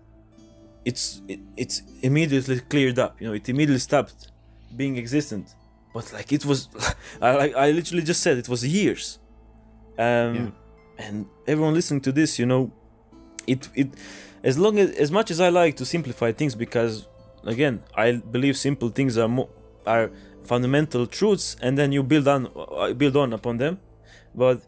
it's 0.86 1.22
it, 1.28 1.40
it's 1.58 1.82
immediately 2.02 2.60
cleared 2.60 3.00
up. 3.00 3.20
You 3.20 3.28
know, 3.28 3.34
it 3.34 3.50
immediately 3.50 3.80
stopped 3.80 4.32
being 4.76 4.98
existent. 4.98 5.56
But 5.94 6.12
like 6.14 6.32
it 6.32 6.46
was, 6.46 6.68
I 7.22 7.36
like 7.36 7.56
I 7.56 7.72
literally 7.72 8.04
just 8.04 8.22
said 8.22 8.38
it 8.38 8.50
was 8.50 8.66
years. 8.66 9.20
Um, 9.98 10.36
Yeah. 10.36 10.50
and 11.08 11.26
everyone 11.48 11.74
listening 11.74 12.02
to 12.02 12.12
this, 12.12 12.38
you 12.38 12.46
know, 12.46 12.72
it 13.48 13.70
it 13.76 13.90
as 14.44 14.58
long 14.60 14.78
as 14.78 14.92
as 14.92 15.10
much 15.12 15.32
as 15.32 15.40
I 15.40 15.50
like 15.50 15.76
to 15.78 15.86
simplify 15.86 16.32
things 16.34 16.54
because 16.56 17.08
again 17.46 17.82
I 17.96 18.08
believe 18.36 18.58
simple 18.58 18.90
things 18.90 19.18
are 19.18 19.28
more 19.30 19.50
are 19.88 20.12
fundamental 20.46 21.08
truths 21.08 21.56
and 21.62 21.78
then 21.78 21.92
you 21.92 22.04
build 22.04 22.28
on 22.28 22.48
uh, 22.56 22.94
build 22.94 23.16
on 23.16 23.34
upon 23.34 23.58
them, 23.58 23.80
but 24.34 24.62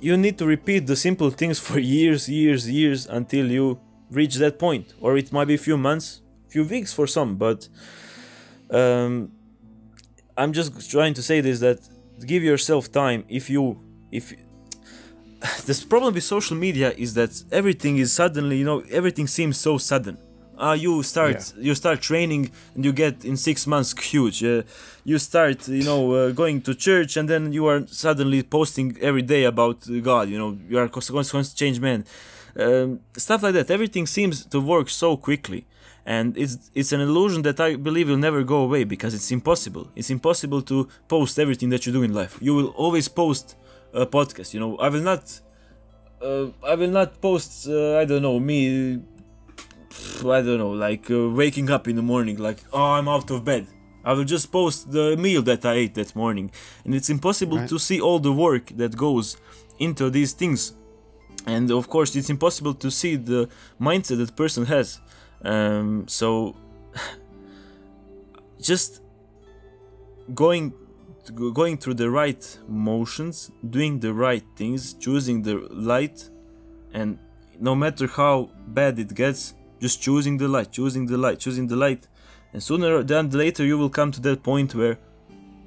you 0.00 0.16
need 0.16 0.38
to 0.38 0.46
repeat 0.46 0.86
the 0.86 0.96
simple 0.96 1.30
things 1.30 1.58
for 1.58 1.78
years, 1.98 2.28
years, 2.28 2.70
years 2.70 3.06
until 3.06 3.50
you 3.50 3.80
reach 4.10 4.36
that 4.36 4.58
point, 4.58 4.94
or 5.00 5.16
it 5.16 5.32
might 5.32 5.46
be 5.46 5.54
a 5.54 5.58
few 5.58 5.76
months, 5.76 6.20
few 6.48 6.64
weeks 6.64 6.92
for 6.92 7.06
some, 7.06 7.36
but 7.36 7.68
um, 8.70 9.32
I'm 10.36 10.52
just 10.52 10.90
trying 10.90 11.14
to 11.14 11.22
say 11.22 11.40
this 11.40 11.60
that 11.60 11.80
give 12.26 12.42
yourself 12.42 12.90
time 12.92 13.24
if 13.28 13.50
you 13.50 13.80
if 14.10 14.32
this 15.66 15.84
problem 15.84 16.14
with 16.14 16.24
social 16.24 16.56
media 16.56 16.92
is 16.96 17.14
that 17.14 17.42
everything 17.52 17.98
is 17.98 18.12
suddenly 18.12 18.58
you 18.58 18.64
know 18.64 18.80
everything 18.90 19.26
seems 19.26 19.56
so 19.58 19.78
sudden 19.78 20.16
uh, 20.58 20.76
you 20.78 21.02
start 21.02 21.52
you 21.58 21.74
start 21.74 22.00
training 22.00 22.50
and 22.74 22.84
you 22.84 22.92
get 22.92 23.24
in 23.24 23.36
six 23.36 23.66
months 23.66 23.92
huge 23.98 24.42
uh, 24.44 24.62
you 25.04 25.18
start 25.18 25.68
you 25.68 25.82
know 25.82 26.12
uh, 26.12 26.30
going 26.32 26.60
to 26.62 26.74
church 26.74 27.16
and 27.16 27.28
then 27.28 27.52
you 27.52 27.66
are 27.66 27.86
suddenly 27.86 28.42
posting 28.42 28.96
every 29.00 29.22
day 29.22 29.44
about 29.44 29.78
god 30.02 30.28
you 30.28 30.38
know 30.38 30.56
you 30.68 30.78
are 30.78 30.88
consequence 30.88 31.52
change 31.52 31.80
man 31.80 32.04
um, 32.58 33.00
stuff 33.16 33.42
like 33.42 33.54
that 33.54 33.70
everything 33.70 34.06
seems 34.06 34.44
to 34.46 34.60
work 34.60 34.88
so 34.88 35.16
quickly 35.16 35.66
and 36.06 36.38
it's 36.38 36.70
it's 36.74 36.92
an 36.92 37.00
illusion 37.00 37.42
that 37.42 37.58
I 37.58 37.74
believe 37.74 38.08
will 38.08 38.16
never 38.16 38.44
go 38.44 38.58
away 38.62 38.84
because 38.84 39.12
it's 39.12 39.30
impossible. 39.32 39.90
It's 39.96 40.08
impossible 40.08 40.62
to 40.62 40.88
post 41.08 41.36
everything 41.38 41.68
that 41.70 41.84
you 41.84 41.92
do 41.92 42.02
in 42.04 42.14
life. 42.14 42.38
You 42.40 42.54
will 42.54 42.68
always 42.68 43.08
post 43.08 43.56
a 43.92 44.06
podcast. 44.06 44.54
You 44.54 44.60
know, 44.60 44.76
I 44.76 44.88
will 44.88 45.02
not. 45.02 45.40
Uh, 46.22 46.46
I 46.64 46.76
will 46.76 46.90
not 46.90 47.20
post. 47.20 47.68
Uh, 47.68 47.98
I 47.98 48.04
don't 48.04 48.22
know 48.22 48.38
me. 48.38 49.00
I 50.20 50.42
don't 50.42 50.58
know, 50.58 50.70
like 50.70 51.10
uh, 51.10 51.28
waking 51.30 51.70
up 51.70 51.86
in 51.88 51.96
the 51.96 52.02
morning, 52.02 52.36
like 52.38 52.58
oh 52.72 52.92
I'm 52.96 53.08
out 53.08 53.30
of 53.30 53.44
bed. 53.44 53.66
I 54.04 54.12
will 54.12 54.24
just 54.24 54.52
post 54.52 54.90
the 54.92 55.16
meal 55.16 55.42
that 55.42 55.64
I 55.64 55.74
ate 55.74 55.94
that 55.94 56.14
morning, 56.14 56.50
and 56.84 56.94
it's 56.94 57.10
impossible 57.10 57.58
Right. 57.58 57.68
to 57.68 57.78
see 57.78 58.00
all 58.00 58.18
the 58.20 58.32
work 58.32 58.66
that 58.76 58.96
goes 58.96 59.36
into 59.78 60.10
these 60.10 60.32
things 60.32 60.72
and 61.46 61.70
of 61.70 61.88
course 61.88 62.16
it's 62.16 62.30
impossible 62.30 62.74
to 62.74 62.90
see 62.90 63.14
the 63.16 63.48
mindset 63.80 64.16
that 64.18 64.34
person 64.34 64.64
has 64.64 65.00
um, 65.44 66.08
so 66.08 66.56
just 68.60 69.02
going 70.34 70.72
going 71.52 71.76
through 71.76 71.94
the 71.94 72.08
right 72.10 72.58
motions 72.68 73.50
doing 73.70 74.00
the 74.00 74.12
right 74.12 74.44
things 74.56 74.94
choosing 74.94 75.42
the 75.42 75.56
light 75.70 76.28
and 76.92 77.18
no 77.60 77.74
matter 77.74 78.06
how 78.06 78.50
bad 78.68 78.98
it 78.98 79.14
gets 79.14 79.54
just 79.80 80.02
choosing 80.02 80.38
the 80.38 80.48
light 80.48 80.72
choosing 80.72 81.06
the 81.06 81.16
light 81.16 81.38
choosing 81.38 81.66
the 81.66 81.76
light. 81.76 82.06
And 82.52 82.62
sooner 82.62 83.02
than 83.02 83.30
later 83.30 83.64
you 83.64 83.76
will 83.76 83.90
come 83.90 84.10
to 84.12 84.20
that 84.22 84.42
point 84.42 84.74
where 84.74 84.98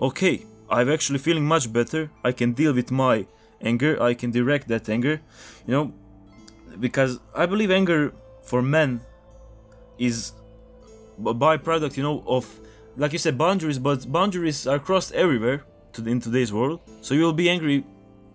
okay 0.02 0.46
i'm 0.70 0.90
actually 0.90 1.20
feeling 1.20 1.46
much 1.46 1.72
better. 1.72 2.12
I 2.24 2.32
can 2.32 2.54
deal 2.54 2.74
with 2.74 2.92
my 2.92 3.26
anger. 3.62 4.02
I 4.02 4.14
can 4.14 4.32
direct 4.32 4.68
that 4.70 4.90
anger 4.90 5.22
you 5.66 5.74
know 5.74 5.94
because 6.80 7.20
i 7.36 7.46
believe 7.46 7.72
anger 7.72 8.14
for 8.44 8.62
men 8.62 9.02
is 9.98 10.34
a 11.20 11.34
byproduct 11.34 11.98
you 11.98 12.04
know 12.04 12.24
of 12.28 12.46
like 12.96 13.12
you 13.12 13.18
said 13.18 13.38
boundaries 13.38 13.80
but 13.80 14.10
boundaries 14.12 14.68
are 14.68 14.80
crossed 14.80 15.12
everywhere 15.14 15.66
to 15.94 16.10
in 16.10 16.20
today's 16.20 16.52
world. 16.54 16.80
So 17.02 17.14
you'll 17.14 17.34
be 17.34 17.50
angry 17.50 17.84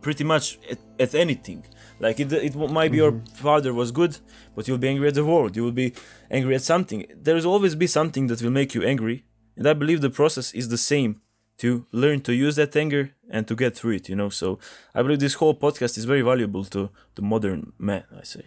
pretty 0.01 0.25
much 0.25 0.59
at, 0.71 0.79
at 0.99 1.15
anything. 1.15 1.65
Like 2.01 2.21
it, 2.21 2.33
it 2.33 2.55
might 2.57 2.91
be 2.91 2.99
your 2.99 3.13
mm-hmm. 3.13 3.35
father 3.35 3.73
was 3.73 3.91
good 3.91 4.19
but 4.55 4.67
you'll 4.67 4.79
be 4.79 4.89
angry 4.89 5.09
at 5.09 5.15
the 5.15 5.25
world 5.25 5.57
you 5.57 5.63
will 5.63 5.73
be 5.73 5.93
angry 6.31 6.55
at 6.55 6.63
something 6.63 7.07
There 7.15 7.35
will 7.35 7.47
always 7.47 7.75
be 7.75 7.87
something 7.87 8.27
that 8.29 8.43
will 8.43 8.51
make 8.51 8.75
you 8.75 8.83
angry 8.83 9.25
and 9.57 9.69
i 9.69 9.73
believe 9.73 10.01
the 10.01 10.11
process 10.11 10.53
is 10.53 10.69
the 10.69 10.79
same 10.79 11.21
to 11.59 11.87
learn 11.93 12.21
to 12.23 12.35
use 12.35 12.57
that 12.57 12.75
anger 12.77 13.15
and 13.31 13.47
to 13.49 13.55
get 13.55 13.77
through 13.77 13.93
it 13.93 14.09
you 14.09 14.17
know 14.17 14.29
so 14.29 14.59
i 14.95 15.03
believe 15.03 15.21
this 15.21 15.35
whole 15.35 15.55
podcast 15.55 15.97
is 15.99 16.05
very 16.05 16.23
valuable 16.23 16.65
to 16.65 16.91
the 17.15 17.23
modern 17.23 17.73
man 17.79 18.05
i 18.21 18.25
say 18.25 18.45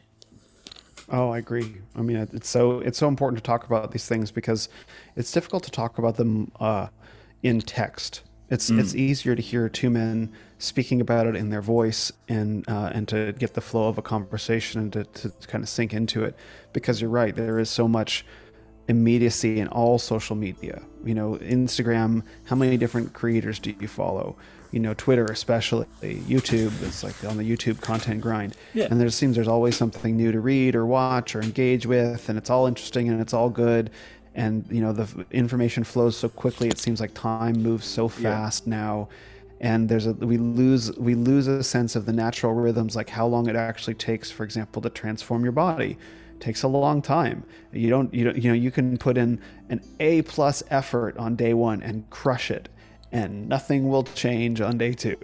Oh, 1.10 1.30
I 1.30 1.38
agree. 1.38 1.78
I 1.96 2.02
mean, 2.02 2.18
it's 2.18 2.50
so 2.50 2.80
it's 2.82 2.98
so 2.98 3.08
important 3.08 3.42
to 3.42 3.44
talk 3.44 3.66
about 3.66 3.92
these 3.92 4.06
things 4.06 4.30
because 4.30 4.68
it's 5.16 5.32
difficult 5.32 5.64
to 5.64 5.72
talk 5.72 5.98
about 5.98 6.18
them 6.18 6.52
uh, 6.60 6.88
in 7.44 7.62
text. 7.62 8.24
It's 8.49 8.69
it's 8.69 8.95
easier 8.95 9.36
to 9.36 9.41
hear 9.41 9.68
two 9.68 9.90
men 9.90 10.32
speaking 10.57 11.02
about 11.02 11.28
it 11.28 11.36
in 11.36 11.49
their 11.49 11.61
voice 11.61 12.14
and 12.30 12.68
uh, 12.69 12.91
and 12.94 13.07
to 13.10 13.34
get 13.34 13.53
the 13.56 13.61
flow 13.61 13.90
of 13.90 13.98
a 13.98 14.02
conversation 14.02 14.82
and 14.82 14.94
to, 14.94 15.03
to 15.03 15.48
kind 15.48 15.64
of 15.64 15.69
sink 15.69 15.94
into 15.94 16.24
it 16.24 16.36
because 16.72 17.02
you're 17.02 17.10
right. 17.10 17.36
There 17.36 17.60
is 17.60 17.69
so 17.69 17.88
much 17.88 18.26
immediacy 18.88 19.60
in 19.60 19.68
all 19.68 19.99
social 19.99 20.36
media. 20.36 20.82
You 21.03 21.14
know, 21.14 21.36
Instagram. 21.41 22.24
How 22.45 22.56
many 22.56 22.78
different 22.78 23.14
creators 23.14 23.60
do 23.60 23.74
you 23.80 23.88
follow? 23.88 24.38
You 24.72 24.80
know, 24.80 24.94
Twitter 24.94 25.26
especially, 25.26 25.86
YouTube. 26.02 26.72
It's 26.84 27.03
like 27.03 27.22
on 27.26 27.38
the 27.38 27.44
YouTube 27.44 27.82
content 27.82 28.22
grind. 28.22 28.56
Yeah. 28.74 28.88
And 28.90 28.99
there 28.99 29.10
seems 29.10 29.36
there's 29.36 29.48
always 29.48 29.76
something 29.76 30.15
new 30.15 30.32
to 30.32 30.40
read 30.40 30.76
or 30.76 30.86
watch 30.86 31.36
or 31.36 31.41
engage 31.41 31.86
with, 31.86 32.30
and 32.30 32.38
it's 32.38 32.49
all 32.49 32.65
interesting 32.65 33.10
and 33.10 33.19
it's 33.19 33.34
all 33.34 33.49
good. 33.49 33.90
And 34.38 34.66
you 34.70 34.80
know, 34.80 34.94
the 34.94 35.26
information 35.32 35.84
flows 35.84 36.16
so 36.16 36.30
quickly. 36.30 36.70
It 36.70 36.78
seems 36.78 37.02
like 37.02 37.14
time 37.14 37.62
moves 37.62 37.86
so 37.86 38.08
fast 38.08 38.68
now. 38.68 39.10
And 39.60 39.90
there's 39.90 40.06
a 40.06 40.14
we 40.14 40.38
lose 40.38 40.96
we 40.98 41.16
lose 41.16 41.48
a 41.48 41.64
sense 41.64 41.96
of 41.96 42.06
the 42.06 42.14
natural 42.14 42.54
rhythms 42.54 42.96
like 42.96 43.10
how 43.10 43.28
long 43.28 43.50
it 43.50 43.56
actually 43.56 43.96
takes 43.96 44.30
for 44.32 44.44
example 44.44 44.82
to 44.84 44.90
transform 44.90 45.44
your 45.44 45.52
body. 45.52 45.98
It 46.36 46.40
takes 46.40 46.62
a 46.62 46.68
long 46.68 47.02
time. 47.02 47.44
You 47.74 47.90
don't 47.90 48.14
you 48.14 48.24
don't 48.26 48.38
you 48.38 48.50
know 48.50 48.56
you 48.56 48.72
can 48.72 48.98
put 48.98 49.18
in 49.18 49.42
an 49.70 49.82
a 50.00 50.22
plus 50.22 50.62
effort 50.70 51.18
on 51.18 51.36
day 51.36 51.56
one 51.56 51.82
and 51.82 52.08
crush 52.12 52.52
it 52.52 52.70
and 53.12 53.50
nothing 53.50 53.90
will 53.90 54.04
change 54.04 54.62
on 54.62 54.78
day 54.78 54.94
two 54.94 55.18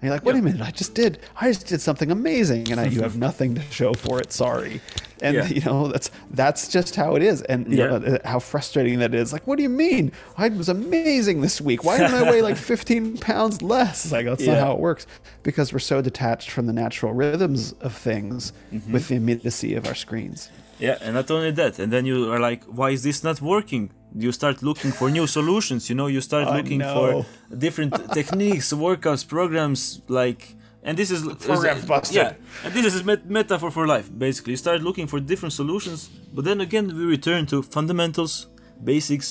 and 0.00 0.08
you're 0.08 0.12
like 0.12 0.24
wait 0.24 0.36
a 0.36 0.42
minute 0.42 0.60
i 0.60 0.70
just 0.70 0.94
did 0.94 1.18
i 1.40 1.48
just 1.50 1.66
did 1.66 1.80
something 1.80 2.10
amazing 2.10 2.70
and 2.70 2.78
I, 2.80 2.86
you 2.86 3.02
have 3.02 3.16
nothing 3.28 3.54
to 3.54 3.62
show 3.70 3.92
for 3.94 4.20
it 4.20 4.32
sorry. 4.32 4.80
And 5.22 5.34
Yeah. 5.34 5.46
you 5.46 5.62
know 5.62 5.88
that's 5.88 6.10
that's 6.30 6.68
just 6.68 6.94
how 6.94 7.16
it 7.16 7.22
is. 7.22 7.40
And 7.40 7.66
you 7.72 7.78
Yeah. 7.78 7.86
know, 7.86 7.96
uh, 7.96 8.18
how 8.28 8.38
frustrating 8.38 8.98
that 8.98 9.14
is. 9.14 9.32
Like 9.32 9.46
what 9.46 9.56
do 9.56 9.62
you 9.62 9.70
mean? 9.70 10.12
I 10.36 10.48
was 10.50 10.68
amazing 10.68 11.40
this 11.40 11.58
week. 11.58 11.82
Why 11.84 11.96
didn't 11.96 12.12
i 12.12 12.30
weigh 12.30 12.42
like 12.42 12.56
15 12.74 13.16
pounds 13.16 13.62
less? 13.62 14.04
It's 14.04 14.12
like 14.12 14.26
that's 14.26 14.44
not 14.46 14.58
how 14.58 14.72
it 14.72 14.78
works. 14.78 15.06
Because 15.42 15.72
we're 15.72 15.78
so 15.78 16.02
detached 16.02 16.50
from 16.50 16.66
the 16.66 16.74
natural 16.74 17.14
rhythms 17.14 17.72
of 17.80 17.94
things 17.96 18.52
Mm-hmm. 18.72 18.92
with 18.92 19.08
the 19.08 19.14
immediacy 19.14 19.74
of 19.74 19.86
our 19.86 19.94
screens. 19.94 20.50
Yeah, 20.78 20.98
and 21.00 21.14
not 21.14 21.30
only 21.30 21.50
that, 21.52 21.78
and 21.78 21.90
then 21.90 22.04
you 22.04 22.30
are 22.30 22.38
like, 22.38 22.62
why 22.64 22.90
is 22.90 23.02
this 23.02 23.24
not 23.24 23.40
working? 23.40 23.90
You 24.18 24.32
start 24.32 24.62
looking 24.62 24.92
for 24.92 25.10
new 25.10 25.26
solutions, 25.26 25.88
you 25.90 25.94
know, 25.94 26.06
you 26.06 26.20
start 26.20 26.48
I 26.48 26.56
looking 26.56 26.78
know. 26.78 26.94
for 26.96 27.56
different 27.66 27.92
techniques, 28.18 28.72
workouts, 28.72 29.22
programs, 29.28 30.00
like, 30.08 30.54
and 30.82 30.96
this 30.96 31.10
is 31.10 31.20
program's 31.46 31.80
is- 31.82 31.84
busted. 31.84 32.16
Yeah, 32.16 32.32
and 32.64 32.72
this 32.74 32.94
is 32.94 33.02
met- 33.04 33.28
metaphor 33.28 33.70
for 33.70 33.86
life, 33.86 34.08
basically. 34.26 34.52
You 34.54 34.56
start 34.66 34.80
looking 34.82 35.06
for 35.06 35.18
different 35.20 35.52
solutions, 35.52 36.08
but 36.34 36.44
then 36.48 36.60
again, 36.60 36.86
we 36.98 37.04
return 37.16 37.44
to 37.52 37.62
fundamentals, 37.62 38.46
basics, 38.82 39.28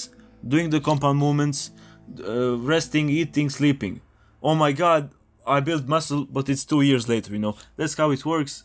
doing 0.48 0.70
the 0.70 0.80
compound 0.80 1.18
movements, 1.26 1.72
uh, 2.20 2.56
resting, 2.58 3.10
eating, 3.10 3.50
sleeping. 3.50 4.02
Oh 4.44 4.54
my 4.54 4.72
god, 4.84 5.10
I 5.48 5.62
built 5.62 5.88
muscle, 5.88 6.26
but 6.26 6.48
it's 6.50 6.64
two 6.66 6.82
years 6.82 7.08
later, 7.10 7.32
you 7.34 7.40
know. 7.40 7.56
That's 7.78 7.96
how 7.96 8.12
it 8.12 8.24
works 8.26 8.64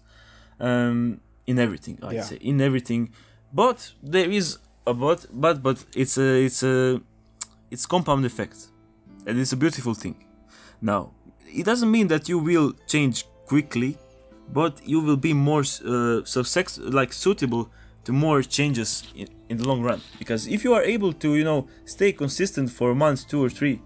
um, 0.59 1.21
in 1.47 1.59
everything. 1.59 1.99
I'd 2.03 2.13
Yeah. 2.17 2.23
say 2.31 2.37
in 2.41 2.61
everything, 2.61 3.03
but 3.53 3.93
there 4.03 4.31
is 4.31 4.59
but, 4.85 5.27
but 5.33 5.63
but 5.63 5.85
it's 5.95 6.19
a 6.19 6.45
it's 6.45 6.63
a 6.63 7.01
it's 7.71 7.87
compound 7.87 8.25
effect, 8.25 8.69
and 9.27 9.39
it's 9.39 9.53
a 9.53 9.57
beautiful 9.57 9.95
thing. 9.95 10.17
Now, 10.81 11.13
it 11.47 11.65
doesn't 11.65 11.91
mean 11.91 12.09
that 12.09 12.29
you 12.29 12.39
will 12.39 12.73
change 12.87 13.25
quickly, 13.47 13.99
but 14.53 14.81
you 14.87 15.01
will 15.01 15.17
be 15.17 15.33
more 15.33 15.61
uh, 15.61 16.23
subsex 16.25 16.79
like 16.93 17.13
suitable 17.13 17.71
to 18.05 18.13
more 18.13 18.43
changes 18.43 19.05
in, 19.15 19.29
in 19.49 19.57
the 19.59 19.69
long 19.69 19.83
run. 19.83 20.01
Because 20.19 20.47
if 20.47 20.65
you 20.65 20.73
are 20.73 20.83
able 20.83 21.13
to, 21.13 21.37
you 21.37 21.45
know, 21.45 21.69
stay 21.85 22.13
consistent 22.13 22.71
for 22.71 22.91
a 22.91 22.95
month, 22.95 23.29
two 23.29 23.45
or 23.45 23.51
three, 23.51 23.83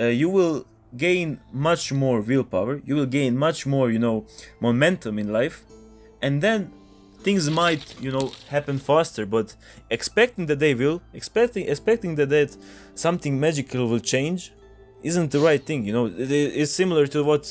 uh, 0.00 0.04
you 0.04 0.30
will 0.30 0.64
gain 0.96 1.38
much 1.52 1.92
more 1.92 2.20
willpower 2.20 2.80
you 2.84 2.94
will 2.94 3.06
gain 3.06 3.36
much 3.36 3.66
more 3.66 3.90
you 3.90 3.98
know 3.98 4.24
momentum 4.60 5.18
in 5.18 5.30
life 5.30 5.64
and 6.22 6.40
then 6.40 6.72
things 7.28 7.44
might 7.64 7.84
you 8.06 8.10
know 8.16 8.26
happen 8.54 8.76
faster 8.90 9.24
but 9.36 9.46
expecting 9.98 10.44
that 10.50 10.58
they 10.64 10.74
will 10.82 10.98
expecting 11.20 11.62
expecting 11.74 12.12
that, 12.18 12.30
that 12.36 12.50
something 13.06 13.34
magical 13.46 13.82
will 13.90 14.04
change 14.14 14.40
isn't 15.10 15.30
the 15.36 15.42
right 15.48 15.62
thing 15.68 15.80
you 15.88 15.94
know. 15.96 16.06
It, 16.06 16.30
it's 16.60 16.74
similar 16.82 17.04
to 17.14 17.18
what 17.30 17.44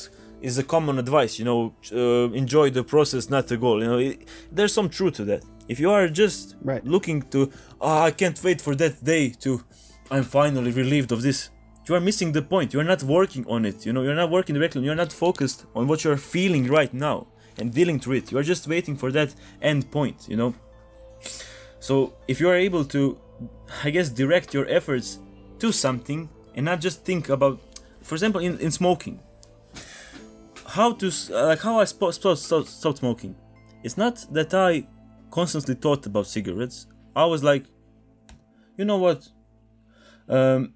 is 0.49 0.56
a 0.64 0.66
common 0.76 0.95
advice 1.06 1.34
you 1.40 1.45
know 1.49 1.60
uh, 2.02 2.28
enjoy 2.44 2.68
the 2.78 2.84
process 2.94 3.24
not 3.36 3.44
the 3.52 3.58
goal 3.66 3.78
you 3.84 3.90
know. 3.91 3.99
It, 4.08 4.16
there's 4.58 4.74
some 4.80 4.90
truth 4.98 5.16
to 5.20 5.24
that. 5.32 5.41
If 5.74 5.78
you 5.84 5.90
are 5.98 6.08
just 6.24 6.44
Right. 6.72 6.84
looking 6.95 7.20
to 7.34 7.40
oh, 7.86 7.99
i 8.10 8.12
can't 8.22 8.40
wait 8.48 8.60
for 8.66 8.74
that 8.84 8.95
day 9.14 9.24
to 9.44 9.49
i'm 10.14 10.26
finally 10.40 10.72
relieved 10.84 11.12
of 11.16 11.20
this 11.28 11.40
you 11.88 11.95
are 11.98 12.04
missing 12.10 12.30
the 12.38 12.45
point. 12.54 12.68
You're 12.74 12.91
not 12.95 13.02
working 13.18 13.44
on 13.56 13.62
it 13.70 13.78
you 13.86 13.91
know. 13.94 14.02
You're 14.06 14.22
not 14.24 14.32
working 14.38 14.54
directly 14.58 14.82
you're 14.88 15.02
not 15.06 15.14
focused 15.26 15.60
on 15.78 15.82
what 15.90 15.98
you're 16.04 16.24
feeling 16.36 16.64
right 16.80 16.94
now 17.10 17.20
and 17.60 17.74
dealing 17.74 18.00
through 18.00 18.16
it. 18.16 18.32
You're 18.32 18.44
just 18.44 18.68
waiting 18.68 18.96
for 18.96 19.12
that 19.12 19.34
end 19.62 19.90
point 19.92 20.28
you 20.30 20.38
know? 20.38 20.54
So 21.80 22.14
if 22.28 22.40
you 22.40 22.50
are 22.50 22.56
able 22.56 22.86
to 22.86 23.20
i 23.84 23.90
guess 23.90 24.10
direct 24.10 24.54
your 24.54 24.68
efforts 24.68 25.20
to 25.60 25.72
something 25.72 26.30
and 26.56 26.66
not 26.66 26.82
just 26.82 27.04
think 27.06 27.30
about 27.30 27.60
for 28.02 28.16
example 28.16 28.42
in, 28.42 28.58
in 28.60 28.72
smoking. 28.72 29.20
How 30.66 30.94
to 30.94 31.08
uh, 31.08 31.46
like 31.48 31.60
how 31.62 31.80
i 31.80 31.86
stopped 31.86 32.16
stopped 32.40 32.98
smoking. 32.98 33.36
It's 33.84 33.98
not 33.98 34.26
that 34.32 34.54
i 34.54 34.88
constantly 35.32 35.76
thought 35.76 36.06
about 36.06 36.28
cigarettes. 36.28 36.88
I 37.16 37.26
was 37.26 37.44
like 37.44 37.66
you 38.78 38.86
know 38.86 38.98
what? 38.98 39.28
Um 40.30 40.74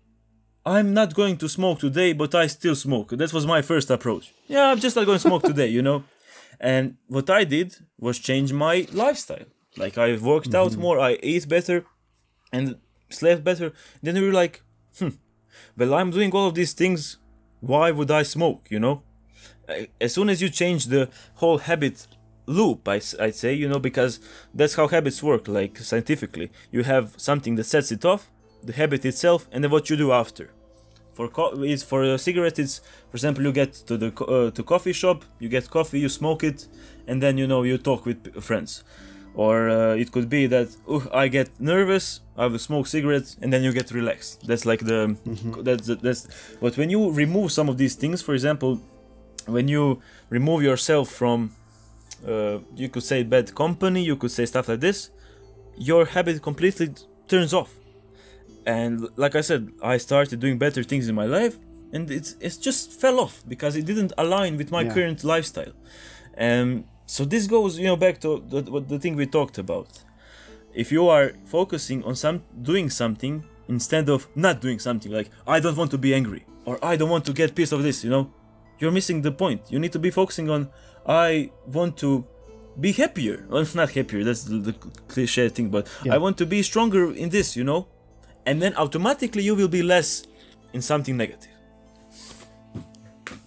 i'm 0.64 0.94
not 0.94 1.16
going 1.16 1.38
to 1.38 1.50
smoke 1.50 1.80
today 1.80 2.14
but 2.14 2.36
i 2.36 2.48
still 2.48 2.76
smoke. 2.76 3.10
That 3.10 3.34
was 3.34 3.46
my 3.46 3.62
first 3.62 3.90
approach. 3.90 4.34
Yeah 4.48 4.66
i'm 4.70 4.80
just 4.80 4.96
not 4.96 5.06
going 5.06 5.18
to 5.18 5.28
smoke 5.30 5.44
today 5.44 5.68
you 5.68 5.82
know 5.82 6.04
and 6.62 6.96
what 7.08 7.30
i 7.30 7.44
did 7.44 7.76
was 8.00 8.20
change 8.20 8.54
my 8.54 8.88
lifestyle. 8.94 9.48
Like 9.78 9.98
i 9.98 10.16
worked 10.16 10.54
out 10.54 10.78
more 10.78 10.98
i 11.00 11.18
ate 11.24 11.48
better 11.50 11.86
and 12.54 12.76
slept 13.10 13.44
better. 13.44 13.74
Then 14.04 14.16
we 14.16 14.28
were 14.28 14.40
like 14.44 14.56
hmm 14.98 15.16
well 15.78 15.94
i'm 15.94 16.12
doing 16.12 16.32
all 16.32 16.48
of 16.48 16.56
these 16.56 16.74
things. 16.74 17.18
Why 17.72 17.92
would 17.92 18.12
i 18.12 18.24
smoke 18.24 18.62
you 18.70 18.80
know? 18.80 19.04
As 20.00 20.14
soon 20.14 20.30
as 20.30 20.42
you 20.42 20.50
change 20.50 20.82
the 20.88 21.10
whole 21.42 21.60
habit 21.70 22.08
loop 22.46 22.88
I, 22.88 23.02
I'd 23.24 23.36
say 23.44 23.54
you 23.54 23.68
know 23.72 23.80
because 23.80 24.20
that's 24.54 24.76
how 24.76 24.88
habits 24.88 25.24
work 25.24 25.48
like 25.48 25.78
scientifically. 25.78 26.52
You 26.76 26.84
have 26.84 27.06
something 27.18 27.56
that 27.56 27.66
sets 27.66 27.92
it 27.92 28.06
off 28.06 28.32
the 28.64 28.74
habit 28.74 29.04
itself 29.06 29.48
and 29.52 29.64
then 29.64 29.72
what 29.72 29.90
you 29.90 29.98
do 29.98 30.12
after 30.12 30.46
for 31.14 31.28
co- 31.28 31.54
is 31.64 31.84
for 31.84 32.04
a 32.04 32.18
cigarette 32.18 32.58
it's 32.60 32.80
for 33.10 33.16
example 33.18 33.44
you 33.44 33.52
get 33.52 33.74
to 33.74 33.98
the 33.98 34.12
co- 34.12 34.26
uh, 34.26 34.52
to 34.52 34.64
coffee 34.64 34.94
shop 34.94 35.24
you 35.40 35.50
get 35.50 35.70
coffee 35.70 36.00
you 36.00 36.10
smoke 36.10 36.44
it 36.44 36.68
and 37.08 37.22
then 37.22 37.38
you 37.38 37.48
know 37.48 37.64
you 37.64 37.78
talk 37.78 38.06
with 38.06 38.24
p- 38.24 38.40
friends. 38.40 38.84
Or 39.34 39.70
uh, 39.70 39.96
it 39.96 40.12
could 40.12 40.28
be 40.28 40.46
that 40.48 40.68
"Ugh, 40.90 41.08
i 41.14 41.30
get 41.30 41.50
nervous 41.58 42.20
i 42.38 42.46
will 42.48 42.60
smoke 42.60 42.86
cigarette 42.88 43.34
and 43.42 43.52
then 43.54 43.64
you 43.64 43.72
get 43.72 43.90
relaxed. 43.92 44.46
That's 44.46 44.66
like 44.66 44.82
the 44.92 45.16
that's 45.64 45.88
the, 45.88 45.96
that's 45.96 46.28
but 46.60 46.76
when 46.78 46.90
you 46.90 47.10
remove 47.12 47.52
some 47.54 47.70
of 47.70 47.78
these 47.78 47.96
things 47.96 48.22
for 48.22 48.34
example 48.34 48.82
when 49.48 49.68
you 49.70 50.02
remove 50.30 50.64
yourself 50.64 51.10
from 51.10 51.52
uh, 52.28 52.60
you 52.76 52.90
could 52.90 53.04
say 53.04 53.24
bad 53.24 53.56
company 53.56 54.04
you 54.04 54.16
could 54.16 54.32
say 54.32 54.46
stuff 54.46 54.68
like 54.68 54.82
this 54.82 55.10
your 55.78 56.06
habit 56.06 56.42
completely 56.42 56.88
turns 57.28 57.54
off 57.54 57.72
and 58.66 59.08
like 59.18 59.36
i 59.36 59.42
said 59.42 59.70
i 59.82 59.98
started 59.98 60.40
doing 60.40 60.58
better 60.58 60.84
things 60.84 61.08
in 61.10 61.16
my 61.16 61.26
life 61.26 61.58
and 61.94 62.10
it's 62.12 62.36
it's 62.40 62.58
just 62.58 62.94
fell 63.02 63.20
off 63.20 63.44
because 63.48 63.76
it 63.76 63.86
didn't 63.86 64.14
align 64.18 64.56
with 64.58 64.72
my 64.72 64.82
Yeah. 64.84 64.94
current 64.94 65.24
lifestyle. 65.24 65.74
Um 66.38 66.86
so 67.06 67.26
this 67.26 67.48
goes 67.48 67.78
you 67.80 67.88
know 67.88 67.98
back 67.98 68.20
to 68.22 68.30
the, 68.52 68.62
what 68.72 68.88
the 68.88 69.00
thing 69.00 69.16
we 69.16 69.26
talked 69.26 69.58
about. 69.58 69.90
If 70.74 70.92
you 70.92 71.10
are 71.10 71.34
focusing 71.46 72.04
on 72.04 72.16
some 72.16 72.44
doing 72.62 72.90
something 72.90 73.44
instead 73.68 74.08
of 74.10 74.28
not 74.36 74.56
doing 74.62 74.80
something 74.80 75.12
like 75.12 75.30
i 75.48 75.60
don't 75.60 75.78
want 75.82 75.92
to 75.92 75.98
be 75.98 76.14
angry 76.14 76.44
or 76.66 76.76
i 76.92 76.94
don't 76.96 77.10
want 77.16 77.26
to 77.26 77.34
get 77.34 77.56
pissed 77.56 77.74
of 77.74 77.82
this 77.84 78.04
you 78.06 78.10
know 78.10 78.32
you're 78.80 78.92
missing 79.00 79.22
the 79.22 79.32
point. 79.32 79.62
You 79.70 79.78
need 79.80 79.92
to 79.92 80.00
be 80.08 80.12
focusing 80.12 80.50
on 80.50 80.62
i 81.06 81.50
want 81.78 81.94
to 81.98 82.10
be 82.80 82.92
happier. 82.94 83.38
Well 83.50 83.66
not 83.82 83.90
happier 83.92 84.24
that's 84.24 84.44
the, 84.46 84.58
the 84.68 84.74
cliche 85.14 85.50
thing 85.50 85.68
but 85.76 85.84
Yeah. 86.06 86.16
i 86.16 86.18
want 86.26 86.36
to 86.42 86.46
be 86.46 86.60
stronger 86.64 87.04
in 87.24 87.30
this 87.30 87.56
you 87.60 87.64
know 87.66 87.82
and 88.46 88.62
then 88.62 88.76
automatically 88.76 89.44
you 89.44 89.56
will 89.56 89.68
be 89.68 89.84
less 89.84 90.24
in 90.74 90.82
something 90.82 91.18
negative 91.18 91.50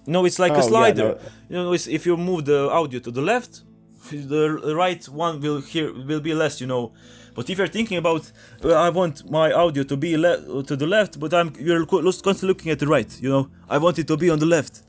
no 0.06 0.24
it's 0.24 0.38
like 0.38 0.52
Oh, 0.52 0.56
a 0.56 0.58
yeah, 0.58 0.68
slider 0.68 1.08
no. 1.08 1.18
you 1.48 1.56
know 1.56 1.72
it's, 1.72 1.86
if 1.86 2.06
you 2.06 2.16
move 2.16 2.44
the 2.44 2.70
audio 2.70 3.00
to 3.00 3.10
the 3.10 3.22
left 3.22 3.62
the 4.10 4.74
right 4.76 5.02
one 5.08 5.40
will 5.40 5.60
hear 5.60 5.92
will 5.92 6.20
be 6.20 6.34
less 6.34 6.60
you 6.60 6.66
know 6.66 6.92
but 7.34 7.48
if 7.50 7.58
you're 7.58 7.66
thinking 7.78 7.96
about 7.98 8.30
well, 8.62 8.76
i 8.76 8.90
want 8.90 9.28
my 9.30 9.50
audio 9.52 9.82
to 9.82 9.96
be 9.96 10.16
le- 10.16 10.62
to 10.62 10.76
the 10.76 10.86
left 10.86 11.18
but 11.18 11.32
i'm 11.32 11.52
you're 11.58 11.86
constantly 11.86 12.48
looking 12.48 12.70
at 12.70 12.78
the 12.78 12.86
right 12.86 13.20
you 13.20 13.30
know 13.30 13.48
i 13.68 13.78
want 13.78 13.98
it 13.98 14.06
to 14.06 14.16
be 14.16 14.28
on 14.28 14.38
the 14.38 14.46
left 14.46 14.82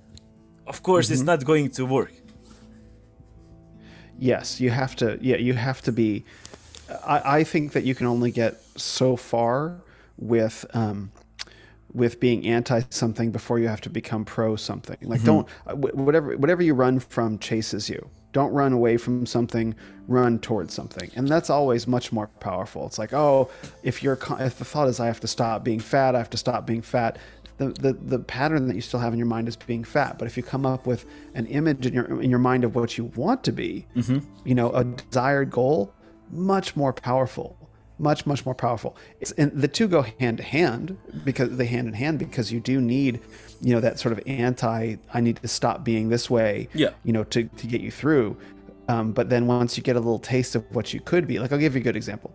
of 0.68 0.84
course 0.84 1.10
it's 1.10 1.22
mm-hmm. 1.22 1.27
not 1.27 1.45
going 1.45 1.69
to 1.69 1.86
work 1.86 2.11
Yes, 4.18 4.61
you 4.61 4.69
have 4.69 4.95
to. 4.98 5.18
Yeah, 5.22 5.38
you 5.38 5.53
have 5.53 5.82
to 5.84 5.91
be. 5.91 6.23
I, 7.06 7.40
I 7.40 7.44
think 7.44 7.73
that 7.73 7.84
you 7.84 7.95
can 7.95 8.07
only 8.07 8.32
get 8.32 8.61
so 8.77 9.15
far 9.15 9.82
with 10.18 10.66
um, 10.74 11.12
with 11.94 12.20
being 12.20 12.46
anti 12.46 12.82
something 12.90 13.32
before 13.32 13.58
you 13.58 13.68
have 13.68 13.82
to 13.82 13.90
become 13.90 14.26
pro 14.26 14.56
something. 14.56 14.98
Like 15.02 15.24
don't 15.24 15.48
uh, 15.66 15.76
whatever 15.76 16.38
whatever 16.38 16.62
you 16.62 16.74
run 16.74 17.00
from 17.00 17.40
chases 17.40 17.90
you. 17.90 18.10
Don't 18.34 18.52
run 18.52 18.74
away 18.74 18.98
from 18.98 19.26
something. 19.26 19.76
Run 20.08 20.40
towards 20.40 20.74
something, 20.74 21.10
and 21.16 21.28
that's 21.28 21.50
always 21.50 21.88
much 21.88 22.12
more 22.12 22.28
powerful. 22.40 22.86
It's 22.86 23.00
like 23.00 23.14
oh, 23.14 23.50
if 23.82 24.04
you're 24.04 24.20
if 24.40 24.60
the 24.60 24.66
thought 24.66 24.88
is 24.88 25.00
I 25.00 25.08
have 25.08 25.22
to 25.22 25.28
stop 25.28 25.64
being 25.64 25.80
fat, 25.80 26.16
I 26.16 26.18
have 26.18 26.30
to 26.32 26.38
stop 26.38 26.68
being 26.68 26.82
fat. 26.82 27.18
The, 27.58 27.70
the, 27.70 27.94
the 27.94 28.20
pattern 28.20 28.68
that 28.68 28.76
you 28.76 28.82
still 28.82 29.00
have 29.00 29.14
in 29.14 29.18
your 29.18 29.30
mind 29.30 29.48
is 29.48 29.56
being 29.56 29.86
fat. 29.86 30.20
But 30.20 30.26
if 30.26 30.36
you 30.36 30.44
come 30.44 30.66
up 30.66 30.86
with 30.86 31.06
an 31.36 31.46
image 31.46 31.86
in 31.86 31.94
your 31.94 32.22
in 32.22 32.30
your 32.30 32.40
mind 32.40 32.66
of 32.66 32.76
what 32.76 32.98
you 32.98 33.06
want 33.16 33.46
to 33.46 33.54
be, 33.54 33.88
you 34.44 34.54
know, 34.54 34.72
a 34.72 34.84
desired 34.84 35.52
goal, 35.52 35.94
much 36.30 36.76
more 36.76 36.92
powerful 36.92 37.58
much 37.98 38.26
much 38.26 38.46
more 38.46 38.54
powerful 38.56 38.96
it's, 39.22 39.32
and 39.34 39.52
the 39.54 39.68
two 39.68 39.88
go 39.88 40.02
hand 40.20 40.38
to 40.38 40.44
hand 40.44 40.98
because 41.24 41.56
they 41.58 41.66
hand 41.66 41.88
in 41.88 41.94
hand 41.94 42.20
because 42.20 42.52
you 42.52 42.60
do 42.60 42.82
need 42.82 43.20
you 43.62 43.74
know 43.74 43.80
that 43.80 43.98
sort 44.00 44.12
of 44.12 44.20
anti 44.28 44.96
i 45.14 45.22
need 45.22 45.38
to 45.38 45.48
stop 45.48 45.84
being 45.84 46.10
this 46.10 46.30
way 46.30 46.68
Yeah. 46.74 46.90
you 47.04 47.14
know 47.14 47.24
to, 47.26 47.44
to 47.46 47.68
get 47.68 47.82
you 47.82 47.92
through 47.92 48.38
um, 48.88 49.14
but 49.14 49.30
then 49.30 49.48
once 49.48 49.78
you 49.78 49.84
get 49.84 49.96
a 49.96 50.00
little 50.00 50.20
taste 50.20 50.56
of 50.56 50.64
what 50.76 50.94
you 50.94 51.00
could 51.00 51.26
be 51.26 51.40
like 51.40 51.52
i'll 51.52 51.58
give 51.60 51.74
you 51.76 51.82
a 51.82 51.84
good 51.84 51.96
example 51.96 52.34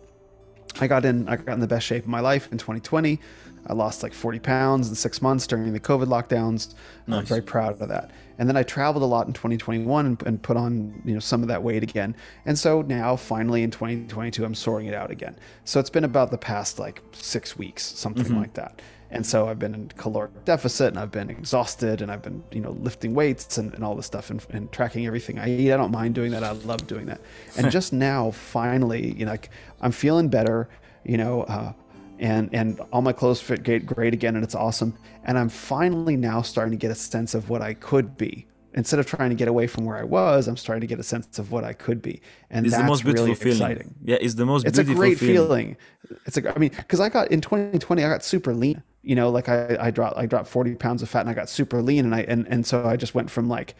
I 0.79 0.87
got 0.87 1.03
in 1.03 1.27
I 1.27 1.35
got 1.35 1.53
in 1.53 1.59
the 1.59 1.67
best 1.67 1.85
shape 1.85 2.03
of 2.03 2.09
my 2.09 2.21
life 2.21 2.49
in 2.49 2.57
2020. 2.57 3.19
I 3.67 3.73
lost 3.73 4.03
like 4.03 4.13
40 4.13 4.39
pounds 4.39 4.87
in 4.87 4.95
six 4.95 5.21
months 5.21 5.45
during 5.45 5.73
the 5.73 5.81
COVID 5.81 6.05
lockdowns. 6.07 6.73
I'm 7.07 7.25
very 7.25 7.41
proud 7.41 7.81
of 7.81 7.89
that. 7.89 8.09
And 8.41 8.49
then 8.49 8.57
I 8.57 8.63
traveled 8.63 9.03
a 9.03 9.05
lot 9.05 9.27
in 9.27 9.33
2021 9.33 10.03
and, 10.03 10.23
and 10.23 10.41
put 10.41 10.57
on 10.57 10.99
you 11.05 11.13
know 11.13 11.19
some 11.19 11.43
of 11.43 11.47
that 11.49 11.61
weight 11.61 11.83
again. 11.83 12.15
And 12.47 12.57
so 12.57 12.81
now 12.81 13.15
finally 13.15 13.61
in 13.61 13.69
2022 13.69 14.43
I'm 14.43 14.55
sorting 14.55 14.87
it 14.87 14.95
out 14.95 15.11
again. 15.11 15.37
So 15.63 15.79
it's 15.79 15.91
been 15.91 16.05
about 16.05 16.31
the 16.31 16.39
past 16.39 16.79
like 16.79 17.03
six 17.11 17.55
weeks, 17.55 17.83
something 17.83 18.35
like 18.35 18.55
that. 18.55 18.81
And 19.11 19.23
so 19.23 19.47
I've 19.47 19.59
been 19.59 19.75
in 19.75 19.89
caloric 19.89 20.43
deficit 20.43 20.87
and 20.87 20.97
I've 20.97 21.11
been 21.11 21.29
exhausted 21.29 22.01
and 22.01 22.11
I've 22.11 22.23
been, 22.23 22.43
you 22.51 22.61
know, 22.61 22.71
lifting 22.71 23.13
weights 23.13 23.59
and, 23.59 23.75
and 23.75 23.83
all 23.83 23.93
this 23.93 24.07
stuff 24.07 24.31
and, 24.31 24.43
and 24.49 24.71
tracking 24.71 25.05
everything 25.05 25.37
I 25.37 25.47
eat. 25.47 25.71
I 25.71 25.77
don't 25.77 25.91
mind 25.91 26.15
doing 26.15 26.31
that. 26.31 26.43
I 26.43 26.53
love 26.53 26.87
doing 26.87 27.05
that. 27.05 27.21
And 27.57 27.69
just 27.77 27.93
now, 27.93 28.31
finally, 28.31 29.13
you 29.15 29.25
know, 29.25 29.31
like 29.33 29.51
I'm 29.81 29.91
feeling 29.91 30.29
better, 30.29 30.67
you 31.03 31.17
know, 31.17 31.43
uh, 31.43 31.73
and, 32.21 32.53
and 32.53 32.79
all 32.93 33.01
my 33.01 33.11
clothes 33.11 33.41
fit 33.41 33.63
great, 33.63 33.85
great 33.85 34.13
again 34.13 34.35
and 34.35 34.43
it's 34.43 34.55
awesome. 34.55 34.97
And 35.25 35.37
I'm 35.37 35.49
finally 35.49 36.15
now 36.15 36.41
starting 36.41 36.71
to 36.71 36.77
get 36.77 36.91
a 36.91 36.95
sense 36.95 37.33
of 37.33 37.49
what 37.49 37.61
I 37.61 37.73
could 37.73 38.15
be. 38.17 38.47
Instead 38.73 38.99
of 38.99 39.05
trying 39.05 39.29
to 39.29 39.35
get 39.35 39.49
away 39.49 39.67
from 39.67 39.83
where 39.83 39.97
I 39.97 40.03
was, 40.03 40.47
I'm 40.47 40.55
starting 40.55 40.79
to 40.79 40.87
get 40.87 40.97
a 40.97 41.03
sense 41.03 41.39
of 41.39 41.51
what 41.51 41.65
I 41.65 41.73
could 41.73 42.01
be. 42.01 42.21
And 42.49 42.65
it's 42.65 42.73
that's 42.73 42.83
the 42.83 42.87
most 42.87 43.03
beautiful 43.03 43.25
really 43.25 43.35
feeling 43.35 43.71
exciting 43.71 43.95
yeah 44.01 44.17
it's 44.21 44.35
the 44.35 44.45
most 44.45 44.63
beautiful 44.63 44.81
it's 44.81 44.89
a 44.89 44.93
great 44.93 45.17
feeling. 45.17 45.75
feeling. 46.07 46.21
It's 46.25 46.37
a, 46.37 46.55
I 46.55 46.57
mean, 46.57 46.69
because 46.69 46.99
I 47.01 47.09
got 47.09 47.31
in 47.31 47.41
2020, 47.41 48.03
I 48.03 48.07
got 48.07 48.23
super 48.23 48.53
lean. 48.53 48.81
You 49.03 49.15
know, 49.15 49.29
like 49.29 49.49
I, 49.49 49.77
I 49.79 49.91
dropped, 49.91 50.17
I 50.17 50.27
dropped 50.27 50.47
40 50.47 50.75
pounds 50.75 51.01
of 51.01 51.09
fat, 51.09 51.21
and 51.21 51.29
I 51.29 51.33
got 51.33 51.49
super 51.49 51.81
lean, 51.81 52.05
and 52.05 52.13
I, 52.13 52.21
and 52.21 52.47
and 52.47 52.65
so 52.65 52.85
I 52.85 52.97
just 52.97 53.15
went 53.15 53.31
from 53.31 53.49
like, 53.49 53.73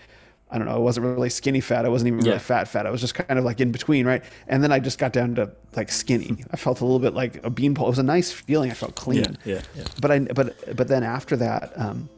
I 0.51 0.57
don't 0.57 0.67
know, 0.67 0.75
I 0.75 0.79
wasn't 0.79 1.05
really 1.05 1.29
skinny 1.29 1.61
fat, 1.61 1.85
I 1.85 1.89
wasn't 1.89 2.09
even 2.09 2.19
Yeah. 2.25 2.31
really 2.31 2.39
fat 2.39 2.67
fat, 2.67 2.85
I 2.85 2.89
was 2.91 2.99
just 3.01 3.15
kind 3.15 3.39
of 3.39 3.45
like 3.45 3.61
in 3.61 3.71
between, 3.71 4.05
right? 4.05 4.23
And 4.47 4.61
then 4.63 4.71
I 4.71 4.79
just 4.79 4.97
got 4.99 5.13
down 5.13 5.35
to 5.35 5.51
like 5.75 5.89
skinny. 5.91 6.43
I 6.51 6.57
felt 6.57 6.81
a 6.81 6.85
little 6.85 6.99
bit 6.99 7.13
like 7.13 7.43
a 7.45 7.49
beanpole. 7.49 7.87
It 7.87 7.89
was 7.91 7.99
a 7.99 8.03
nice 8.03 8.31
feeling. 8.31 8.69
I 8.69 8.73
felt 8.73 8.95
clean. 8.95 9.37
yeah 9.45 9.53
yeah 9.55 9.61
yeah 9.77 9.83
But 10.01 10.11
I, 10.11 10.19
but 10.19 10.75
but 10.75 10.87
then 10.87 11.03
after 11.03 11.35
that, 11.37 11.71
um, 11.79 12.09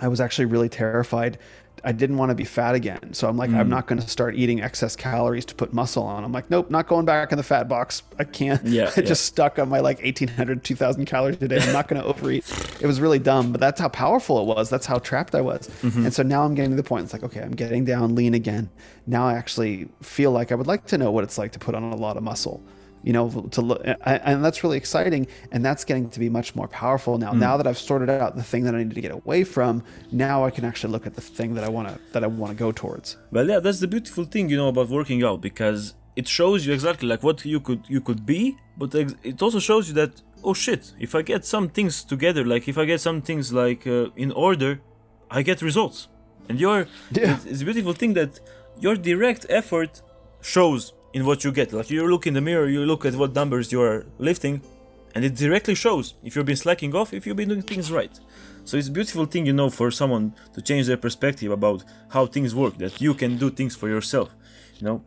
I 0.00 0.08
was 0.08 0.20
actually 0.20 0.46
really 0.46 0.68
terrified 0.68 1.38
I 1.84 1.92
didn't 1.92 2.16
want 2.16 2.30
to 2.30 2.34
be 2.34 2.44
fat 2.44 2.74
again. 2.74 3.12
So 3.12 3.28
I'm 3.28 3.36
like, 3.36 3.50
I'm 3.50 3.68
not 3.68 3.86
going 3.86 4.00
to 4.00 4.08
start 4.08 4.36
eating 4.36 4.60
excess 4.60 4.94
calories 4.94 5.44
to 5.46 5.54
put 5.54 5.72
muscle 5.72 6.04
on. 6.04 6.22
I'm 6.22 6.30
like, 6.30 6.48
nope, 6.48 6.70
not 6.70 6.86
going 6.86 7.04
back 7.04 7.32
in 7.32 7.38
the 7.38 7.42
fat 7.42 7.68
box. 7.68 8.02
I 8.18 8.24
can't. 8.24 8.64
Yeah, 8.64 8.84
I 8.96 9.00
yeah. 9.00 9.06
just 9.06 9.24
stuck 9.24 9.58
on 9.58 9.68
my 9.68 9.80
like 9.80 10.00
1800, 10.02 10.62
2000 10.62 11.06
calories 11.06 11.42
a 11.42 11.48
day. 11.48 11.60
I'm 11.60 11.72
not 11.72 11.88
going 11.88 12.00
to 12.00 12.06
overeat. 12.06 12.44
It 12.80 12.86
was 12.86 13.00
really 13.00 13.18
dumb, 13.18 13.52
but 13.52 13.60
that's 13.60 13.80
how 13.80 13.88
powerful 13.88 14.40
it 14.40 14.46
was. 14.46 14.70
That's 14.70 14.86
how 14.86 14.98
trapped 14.98 15.34
I 15.34 15.40
was. 15.40 15.68
Mm-hmm. 15.82 16.04
And 16.04 16.14
so 16.14 16.22
now 16.22 16.44
I'm 16.44 16.54
getting 16.54 16.70
to 16.70 16.76
the 16.76 16.82
point. 16.82 17.04
It's 17.04 17.12
like, 17.12 17.24
okay, 17.24 17.40
I'm 17.40 17.52
getting 17.52 17.84
down 17.84 18.14
lean 18.14 18.34
again. 18.34 18.70
Now 19.06 19.26
I 19.26 19.34
actually 19.34 19.88
feel 20.02 20.30
like 20.30 20.52
I 20.52 20.54
would 20.54 20.68
like 20.68 20.86
to 20.86 20.98
know 20.98 21.10
what 21.10 21.24
it's 21.24 21.38
like 21.38 21.52
to 21.52 21.58
put 21.58 21.74
on 21.74 21.82
a 21.82 21.96
lot 21.96 22.16
of 22.16 22.22
muscle 22.22 22.62
you 23.02 23.12
know 23.12 23.28
to 23.50 23.60
look 23.60 23.80
and 23.84 24.44
that's 24.44 24.62
really 24.64 24.76
exciting 24.76 25.26
and 25.52 25.64
that's 25.64 25.84
getting 25.84 26.08
to 26.08 26.20
be 26.20 26.28
much 26.28 26.54
more 26.54 26.68
powerful 26.68 27.18
now 27.18 27.32
now 27.32 27.56
that 27.56 27.66
i've 27.66 27.78
sorted 27.78 28.08
out 28.10 28.36
the 28.36 28.42
thing 28.42 28.62
that 28.64 28.74
i 28.74 28.78
need 28.82 28.94
to 28.94 29.00
get 29.00 29.10
away 29.20 29.42
from 29.44 29.82
now 30.12 30.44
i 30.44 30.50
can 30.50 30.64
actually 30.64 30.92
look 30.92 31.06
at 31.06 31.14
the 31.14 31.20
thing 31.20 31.54
that 31.54 31.64
i 31.64 31.68
want 31.76 31.86
to 31.88 31.94
that 32.12 32.22
i 32.22 32.26
want 32.26 32.50
to 32.52 32.56
go 32.64 32.70
towards 32.72 33.16
Well, 33.32 33.46
yeah, 33.48 33.60
that's 33.64 33.80
the 33.80 33.88
beautiful 33.88 34.24
thing, 34.24 34.44
you 34.52 34.56
know, 34.56 34.68
about 34.68 34.88
working 34.88 35.20
out 35.28 35.40
because 35.40 35.94
it 36.20 36.26
shows 36.28 36.58
you 36.66 36.72
exactly 36.78 37.08
like 37.12 37.22
what 37.28 37.44
you 37.54 37.58
could 37.66 37.82
you 37.94 38.00
could 38.08 38.22
be, 38.34 38.40
but 38.80 38.88
it 39.30 39.38
also 39.44 39.60
shows 39.70 39.84
you 39.88 39.94
that 40.02 40.12
oh 40.44 40.54
shit, 40.64 40.82
if 41.06 41.10
I 41.18 41.22
get 41.32 41.40
some 41.54 41.66
things 41.76 41.94
together, 42.12 42.42
like 42.44 42.64
if 42.72 42.76
I 42.82 42.84
get 42.92 43.00
some 43.08 43.18
things 43.28 43.44
like 43.62 43.82
uh, 43.86 44.24
in 44.24 44.30
order, 44.46 44.72
I 45.30 45.40
get 45.50 45.62
results. 45.70 45.98
And 46.48 46.56
your 46.64 46.78
Yeah. 47.18 47.34
it's, 47.34 47.44
it's 47.50 47.62
a 47.62 47.64
beautiful 47.64 47.94
thing 48.00 48.12
that 48.20 48.32
your 48.84 48.96
direct 49.10 49.42
effort 49.60 49.92
shows 50.54 50.92
in 51.14 51.24
what 51.26 51.44
you 51.44 51.52
get. 51.52 51.72
Like 51.72 51.90
you 51.90 52.06
look 52.08 52.26
in 52.26 52.34
the 52.34 52.40
mirror, 52.40 52.68
you 52.68 52.84
look 52.84 53.04
at 53.04 53.14
what 53.14 53.34
numbers 53.34 53.72
you 53.72 53.80
are 53.82 54.06
lifting, 54.18 54.62
and 55.14 55.24
it 55.24 55.34
directly 55.34 55.74
shows 55.74 56.14
if 56.24 56.34
you've 56.36 56.46
been 56.46 56.56
slacking 56.56 56.94
off, 56.94 57.12
if 57.12 57.26
you've 57.26 57.36
been 57.36 57.48
doing 57.48 57.62
things 57.62 57.90
right. 57.92 58.18
So 58.64 58.76
it's 58.76 58.88
a 58.88 58.92
beautiful 58.92 59.26
thing, 59.26 59.44
you 59.46 59.52
know, 59.52 59.70
for 59.70 59.90
someone 59.90 60.34
to 60.54 60.62
change 60.62 60.86
their 60.86 60.96
perspective 60.96 61.50
about 61.50 61.84
how 62.10 62.26
things 62.26 62.54
work, 62.54 62.78
that 62.78 63.00
you 63.00 63.12
can 63.14 63.36
do 63.36 63.50
things 63.50 63.74
for 63.74 63.88
yourself, 63.88 64.28
you 64.78 64.86
know. 64.86 65.02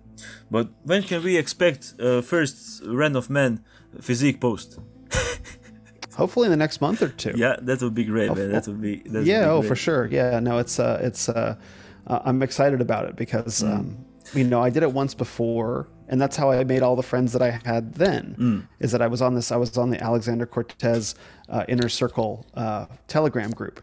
But 0.51 0.67
when 0.83 1.03
can 1.03 1.23
we 1.23 1.37
expect 1.37 1.93
uh, 1.99 2.21
first 2.21 2.81
Ren 2.85 3.15
of 3.15 3.29
Men 3.29 3.63
physique 4.01 4.39
post? 4.41 4.79
hopefully 6.15 6.45
in 6.45 6.51
the 6.51 6.57
next 6.57 6.79
month 6.81 7.01
or 7.01 7.09
two 7.09 7.33
Yeah, 7.35 7.55
that 7.61 7.81
would 7.81 7.93
be 7.93 8.05
great, 8.05 8.33
man. 8.33 8.51
That 8.51 8.67
would 8.67 8.81
be 8.81 8.97
that 9.05 9.19
would 9.19 9.27
yeah 9.27 9.43
be 9.45 9.49
oh 9.49 9.61
for 9.61 9.75
sure 9.75 10.07
yeah 10.07 10.39
no 10.39 10.57
it's 10.59 10.79
uh 10.79 10.99
it's 11.03 11.27
uh, 11.29 11.55
uh 12.07 12.19
i'm 12.23 12.41
excited 12.41 12.79
about 12.81 13.05
it 13.09 13.15
because 13.17 13.61
Mm. 13.63 13.73
um 13.73 14.05
you 14.33 14.43
know 14.45 14.61
i 14.61 14.69
did 14.69 14.83
it 14.83 14.91
once 14.93 15.13
before 15.13 15.87
and 16.07 16.21
that's 16.21 16.35
how 16.35 16.51
i 16.51 16.63
made 16.63 16.81
all 16.83 16.95
the 16.95 17.03
friends 17.03 17.31
that 17.33 17.41
i 17.41 17.59
had 17.65 17.93
then 17.95 18.35
Mm. 18.39 18.67
is 18.79 18.91
that 18.91 19.01
i 19.01 19.07
was 19.07 19.21
on 19.21 19.33
this 19.35 19.51
i 19.51 19.55
was 19.57 19.77
on 19.77 19.89
the 19.89 20.01
Alexander 20.03 20.45
Cortes 20.45 21.15
uh, 21.49 21.63
inner 21.67 21.89
circle 21.89 22.45
uh, 22.55 22.85
telegram 23.07 23.51
group 23.51 23.81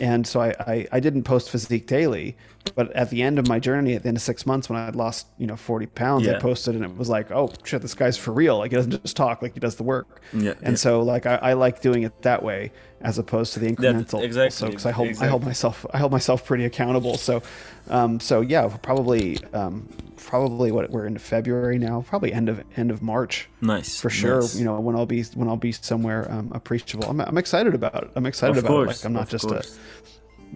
and 0.00 0.26
so 0.26 0.40
I, 0.40 0.54
I 0.66 0.86
i 0.92 1.00
didn't 1.00 1.24
post 1.24 1.50
physique 1.50 1.86
daily 1.86 2.36
but 2.74 2.90
at 2.92 3.10
the 3.10 3.22
end 3.22 3.38
of 3.38 3.48
my 3.48 3.58
journey 3.58 3.94
at 3.94 4.02
the 4.02 4.08
end 4.08 4.16
of 4.16 4.22
six 4.22 4.46
months 4.46 4.68
when 4.68 4.78
i 4.78 4.84
had 4.84 4.94
lost 4.96 5.26
you 5.38 5.46
know 5.46 5.56
40 5.56 5.86
pounds 5.86 6.26
i 6.28 6.38
posted 6.38 6.74
and 6.74 6.84
it 6.84 6.96
was 6.96 7.08
like 7.08 7.30
oh 7.30 7.52
shit 7.64 7.82
this 7.82 7.94
guy's 7.94 8.16
for 8.16 8.32
real 8.32 8.58
like 8.58 8.70
he 8.70 8.76
doesn't 8.76 9.02
just 9.02 9.16
talk 9.16 9.42
like 9.42 9.54
he 9.54 9.60
does 9.60 9.76
the 9.76 9.82
work 9.82 10.20
Yeah, 10.32 10.52
and 10.62 10.72
yeah. 10.72 10.74
so 10.76 11.02
like 11.02 11.26
I, 11.26 11.36
I 11.36 11.52
like 11.54 11.80
doing 11.82 12.02
it 12.04 12.22
that 12.22 12.42
way 12.42 12.72
as 13.00 13.18
opposed 13.18 13.52
to 13.54 13.58
the 13.60 13.66
incremental 13.66 14.22
exactly, 14.22 14.50
so 14.50 14.66
because 14.66 14.86
I 14.86 14.92
hold 14.92 15.08
I 15.20 15.26
hold 15.26 15.44
myself 15.44 15.84
I 15.92 15.98
hold 15.98 16.12
myself 16.12 16.46
pretty 16.46 16.64
accountable. 16.64 17.16
So, 17.16 17.42
um, 17.90 18.20
so 18.20 18.42
yeah, 18.42 18.68
probably 18.80 19.38
um, 19.52 19.88
probably 20.16 20.70
what 20.70 20.88
we're 20.90 21.06
into 21.06 21.18
February 21.18 21.78
now, 21.80 22.04
probably 22.06 22.32
end 22.32 22.48
of 22.48 22.62
end 22.76 22.92
of 22.92 23.02
March 23.02 23.48
Nice 23.60 24.00
for 24.00 24.08
sure. 24.08 24.40
nice. 24.42 24.54
You 24.56 24.64
know 24.64 24.78
when 24.78 24.94
I'll 24.94 25.04
be 25.06 25.24
when 25.34 25.48
I'll 25.48 25.56
be 25.56 25.72
somewhere 25.72 26.30
um, 26.30 26.52
appreciable. 26.54 27.08
I'm, 27.10 27.20
I'm 27.22 27.38
excited 27.38 27.74
about 27.74 28.04
it. 28.04 28.10
I'm 28.14 28.24
excited 28.26 28.56
Of 28.56 28.64
about 28.66 28.72
it. 28.72 28.76
course, 28.84 28.98
Like 29.00 29.06
I'm 29.06 29.12
not 29.14 29.28
just 29.28 29.46
a 29.46 29.48
course. 29.48 29.76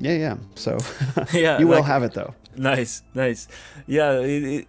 Yeah 0.00 0.12
yeah. 0.12 0.36
So 0.54 0.78
Yeah, 1.32 1.58
you 1.58 1.66
will 1.68 1.76
like- 1.76 1.84
have 1.86 2.02
it 2.02 2.12
though. 2.14 2.34
Nice, 2.56 3.02
nice. 3.14 3.48
Yeah, 3.86 4.12
it, 4.20 4.42
it, 4.44 4.68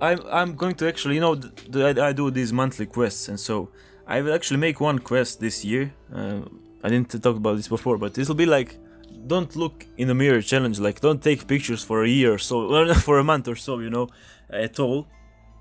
I'm 0.00 0.20
I'm 0.30 0.54
going 0.56 0.74
to 0.76 0.88
actually, 0.88 1.16
you 1.16 1.20
know, 1.20 1.34
th- 1.34 1.98
I, 1.98 2.08
I 2.08 2.12
do 2.14 2.30
these 2.30 2.50
monthly 2.52 2.86
quests, 2.86 3.28
and 3.28 3.38
so 3.38 3.68
I 4.06 4.22
will 4.22 4.32
actually 4.34 4.60
make 4.60 4.80
one 4.80 4.98
quest 4.98 5.38
this 5.40 5.64
year. 5.64 5.92
Uh, 6.14 6.40
I 6.82 6.88
didn't 6.88 7.10
talk 7.22 7.36
about 7.36 7.56
this 7.56 7.68
before, 7.68 7.98
but 7.98 8.14
this 8.14 8.26
will 8.28 8.36
be 8.36 8.46
like, 8.46 8.78
don't 9.26 9.54
look 9.56 9.84
in 9.98 10.08
the 10.08 10.14
mirror 10.14 10.40
challenge. 10.40 10.78
Like, 10.80 11.00
don't 11.00 11.22
take 11.22 11.46
pictures 11.46 11.82
for 11.84 12.04
a 12.04 12.08
year 12.08 12.32
or 12.32 12.38
so, 12.38 12.56
or 12.74 12.94
for 12.94 13.18
a 13.18 13.24
month 13.24 13.48
or 13.48 13.56
so, 13.56 13.80
you 13.80 13.90
know, 13.90 14.08
at 14.48 14.78
all, 14.80 15.06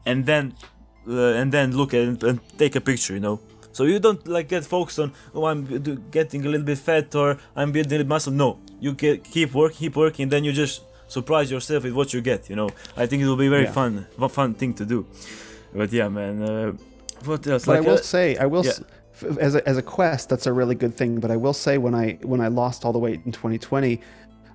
and 0.06 0.26
then 0.26 0.54
uh, 1.10 1.34
and 1.40 1.52
then 1.52 1.76
look 1.76 1.94
at 1.94 2.24
and 2.24 2.40
take 2.58 2.76
a 2.78 2.82
picture, 2.82 3.14
you 3.16 3.20
know. 3.20 3.40
So 3.78 3.84
you 3.84 4.00
don't 4.00 4.28
like 4.28 4.48
get 4.56 4.66
focused 4.66 5.00
on 5.04 5.10
oh 5.36 5.46
I'm 5.46 5.62
getting 6.18 6.44
a 6.48 6.50
little 6.50 6.66
bit 6.66 6.80
fat 6.80 7.14
or 7.22 7.38
I'm 7.56 7.72
building 7.72 8.08
muscle. 8.08 8.34
No, 8.34 8.50
you 8.80 8.92
ke- 9.02 9.24
keep 9.36 9.54
working, 9.54 9.78
keep 9.78 9.96
working, 9.96 10.30
then 10.30 10.44
you 10.44 10.52
just 10.52 10.82
surprise 11.08 11.52
yourself 11.52 11.84
with 11.84 11.94
what 11.94 12.12
you 12.14 12.22
get. 12.22 12.50
You 12.50 12.56
know, 12.56 12.70
I 13.02 13.06
think 13.06 13.22
it 13.22 13.28
will 13.28 13.44
be 13.48 13.52
very 13.58 13.68
Yeah. 13.70 13.80
fun, 13.80 14.08
a 14.20 14.30
fun 14.30 14.56
thing 14.56 14.74
to 14.80 14.86
do. 14.94 15.06
But 15.80 15.94
yeah, 15.94 16.10
man. 16.10 16.42
Uh, 16.42 16.72
what 17.26 17.46
else? 17.46 17.66
But 17.66 17.78
I 17.78 17.82
will 17.82 18.02
uh, 18.06 18.16
say, 18.16 18.36
I 18.38 18.48
will 18.48 18.66
yeah. 18.66 18.72
as 19.48 19.54
a, 19.54 19.62
as 19.72 19.78
a 19.78 19.84
quest, 19.84 20.30
that's 20.30 20.48
a 20.48 20.54
really 20.54 20.76
good 20.84 20.96
thing. 21.00 21.20
But 21.20 21.30
I 21.30 21.38
will 21.38 21.54
say, 21.66 21.78
when 21.78 21.94
I 21.94 22.18
when 22.32 22.42
I 22.42 22.50
lost 22.62 22.84
all 22.84 22.94
the 22.94 23.04
weight 23.06 23.22
in 23.26 23.32
2020, 23.32 24.02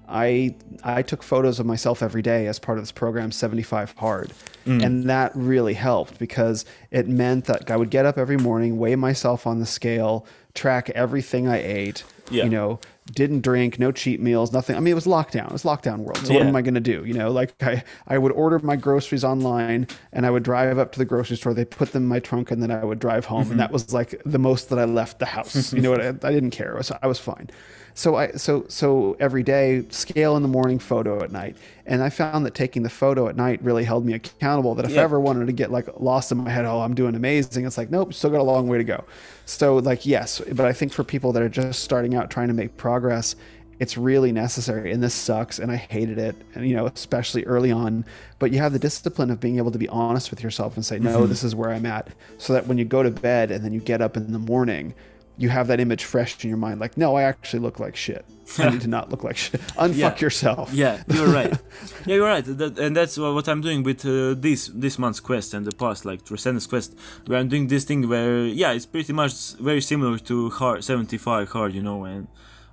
I 0.09 0.55
I 0.83 1.03
took 1.03 1.23
photos 1.23 1.59
of 1.61 1.67
myself 1.67 2.03
every 2.03 2.23
day 2.23 2.47
as 2.47 2.59
part 2.59 2.79
of 2.79 2.83
this 2.85 2.93
program, 2.93 3.33
75 3.33 3.95
Hard, 3.99 4.33
Mm. 4.67 4.85
and 4.85 5.11
that 5.11 5.33
really 5.35 5.75
helped 5.75 6.19
because 6.21 6.65
it 6.93 7.09
meant 7.09 7.47
that 7.47 7.69
I 7.71 7.77
would 7.77 7.91
get 7.91 8.07
up 8.07 8.17
every 8.17 8.37
morning, 8.37 8.79
weigh 8.79 8.95
myself 8.95 9.45
on 9.47 9.59
the 9.59 9.67
scale, 9.67 10.25
track 10.55 10.89
everything 10.91 11.49
I 11.49 11.57
ate. 11.61 12.05
Yeah. 12.31 12.45
You 12.45 12.51
know, 12.51 12.81
didn't 13.13 13.41
drink, 13.43 13.79
no 13.81 13.91
cheat 13.93 14.21
meals, 14.21 14.53
nothing. 14.53 14.77
I 14.77 14.81
mean, 14.81 14.93
it 14.93 14.95
was 14.95 15.05
lockdown. 15.07 15.47
It 15.47 15.53
was 15.53 15.65
lockdown 15.65 15.99
world. 15.99 16.19
So 16.25 16.33
what 16.33 16.47
am 16.47 16.55
I 16.57 16.63
going 16.63 16.75
to 16.75 16.81
do? 16.81 17.05
You 17.05 17.13
know, 17.15 17.31
like 17.31 17.53
I, 17.63 17.83
I 18.07 18.17
would 18.17 18.33
order 18.33 18.59
my 18.61 18.77
groceries 18.77 19.25
online 19.25 19.89
and 20.13 20.25
I 20.25 20.31
would 20.31 20.45
drive 20.45 20.79
up 20.79 20.93
to 20.93 20.99
the 20.99 21.05
grocery 21.05 21.37
store. 21.37 21.53
They 21.53 21.65
put 21.67 21.91
them 21.93 22.05
in 22.05 22.09
my 22.09 22.21
trunk 22.21 22.51
and 22.53 22.63
then 22.63 22.71
I 22.71 22.85
would 22.85 23.01
drive 23.01 23.27
home. 23.27 23.51
And 23.51 23.59
that 23.61 23.73
was 23.73 23.93
like 23.93 24.15
the 24.25 24.39
most 24.39 24.71
that 24.71 24.79
I 24.79 24.85
left 24.85 25.19
the 25.19 25.27
house. 25.27 25.73
you 25.75 25.83
know 25.83 25.91
what? 25.91 26.01
I, 26.01 26.09
I 26.09 26.33
didn't 26.33 26.53
care. 26.53 26.81
So 26.83 26.97
I 27.03 27.07
was 27.09 27.19
fine. 27.19 27.51
So 27.95 28.17
I, 28.17 28.33
so, 28.33 28.65
so 28.69 29.17
every 29.21 29.43
day 29.43 29.85
scale 29.91 30.37
in 30.37 30.43
the 30.43 30.49
morning, 30.49 30.79
photo 30.79 31.23
at 31.23 31.31
night. 31.31 31.57
And 31.85 32.03
I 32.03 32.11
found 32.11 32.47
that 32.47 32.55
taking 32.55 32.83
the 32.83 32.91
photo 32.91 33.29
at 33.29 33.37
night 33.37 33.63
really 33.63 33.85
held 33.85 34.07
me 34.07 34.15
accountable 34.15 34.75
that 34.77 34.85
if 34.85 34.97
I 34.97 35.01
ever 35.01 35.21
wanted 35.21 35.47
to 35.47 35.53
get 35.53 35.71
like 35.71 35.89
lost 36.01 36.33
in 36.33 36.39
my 36.39 36.51
head, 36.51 36.65
oh, 36.65 36.81
I'm 36.81 36.95
doing 36.95 37.15
amazing. 37.15 37.67
It's 37.67 37.77
like, 37.77 37.91
nope, 37.91 38.15
still 38.15 38.31
got 38.31 38.41
a 38.41 38.45
long 38.45 38.69
way 38.69 38.79
to 38.79 38.85
go. 38.85 39.05
So 39.45 39.77
like, 39.77 40.07
yes, 40.07 40.41
but 40.53 40.65
I 40.65 40.73
think 40.73 40.93
for 40.93 41.05
people 41.05 41.33
that 41.33 41.43
are 41.43 41.49
just 41.49 41.83
starting 41.83 42.15
out 42.15 42.31
trying 42.31 42.49
to 42.49 42.55
make 42.55 42.77
progress, 42.77 43.37
it's 43.79 43.99
really 43.99 44.31
necessary. 44.31 44.93
And 44.93 45.03
this 45.03 45.13
sucks. 45.13 45.59
And 45.59 45.71
I 45.71 45.77
hated 45.77 46.19
it. 46.19 46.37
And, 46.55 46.69
you 46.69 46.77
know, 46.77 46.87
especially 46.87 47.45
early 47.45 47.73
on, 47.73 48.05
but 48.39 48.53
you 48.53 48.59
have 48.59 48.73
the 48.73 48.79
discipline 48.79 49.31
of 49.31 49.41
being 49.41 49.59
able 49.59 49.73
to 49.73 49.79
be 49.79 49.89
honest 49.89 50.31
with 50.31 50.43
yourself 50.43 50.77
and 50.77 50.87
say, 50.87 51.01
no, 51.01 51.19
mm-hmm. 51.19 51.29
this 51.29 51.43
is 51.43 51.55
where 51.55 51.71
I'm 51.71 51.85
at. 51.85 52.09
So 52.39 52.53
that 52.53 52.69
when 52.69 52.79
you 52.79 52.85
go 52.85 53.03
to 53.03 53.11
bed 53.11 53.51
and 53.51 53.65
then 53.65 53.73
you 53.73 53.81
get 53.81 54.01
up 54.01 54.17
in 54.17 54.33
the 54.33 54.39
morning, 54.39 54.95
you 55.39 55.49
have 55.49 55.67
that 55.69 55.81
image 55.81 56.05
fresh 56.05 56.43
in 56.45 56.49
your 56.51 56.59
mind. 56.59 56.79
Like, 56.81 56.97
no, 56.97 57.17
I 57.17 57.23
actually 57.23 57.61
look 57.61 57.81
like 57.81 57.97
shit. 57.97 58.25
I 58.59 58.69
need 58.71 58.83
to 58.83 58.89
not 58.89 59.11
look 59.11 59.25
like 59.25 59.37
shit. 59.37 59.61
Unfuck 59.79 59.97
Yeah. 59.97 60.19
yourself. 60.21 60.73
Yeah, 60.73 61.03
you're 61.09 61.29
right. 61.29 61.51
yeah, 62.07 62.17
you're 62.17 62.27
right. 62.27 62.45
That, 62.45 62.79
and 62.79 62.95
that's 62.95 63.17
what 63.17 63.49
I'm 63.49 63.61
doing 63.63 63.83
with 63.83 64.05
uh, 64.05 64.35
this 64.35 64.71
this 64.75 64.99
month's 64.99 65.21
quest 65.21 65.55
and 65.55 65.65
the 65.65 65.75
past, 65.75 66.05
like 66.05 66.25
Transcendence 66.25 66.67
quest, 66.67 66.95
where 67.27 67.39
I'm 67.41 67.49
doing 67.49 67.69
this 67.69 67.85
thing 67.85 68.09
where, 68.09 68.45
yeah, 68.47 68.73
it's 68.73 68.87
pretty 68.87 69.13
much 69.15 69.55
very 69.59 69.81
similar 69.81 70.19
to 70.19 70.51
hard 70.51 70.85
75 70.85 71.49
hard, 71.51 71.73
you 71.73 71.83
know, 71.83 72.05
and 72.05 72.27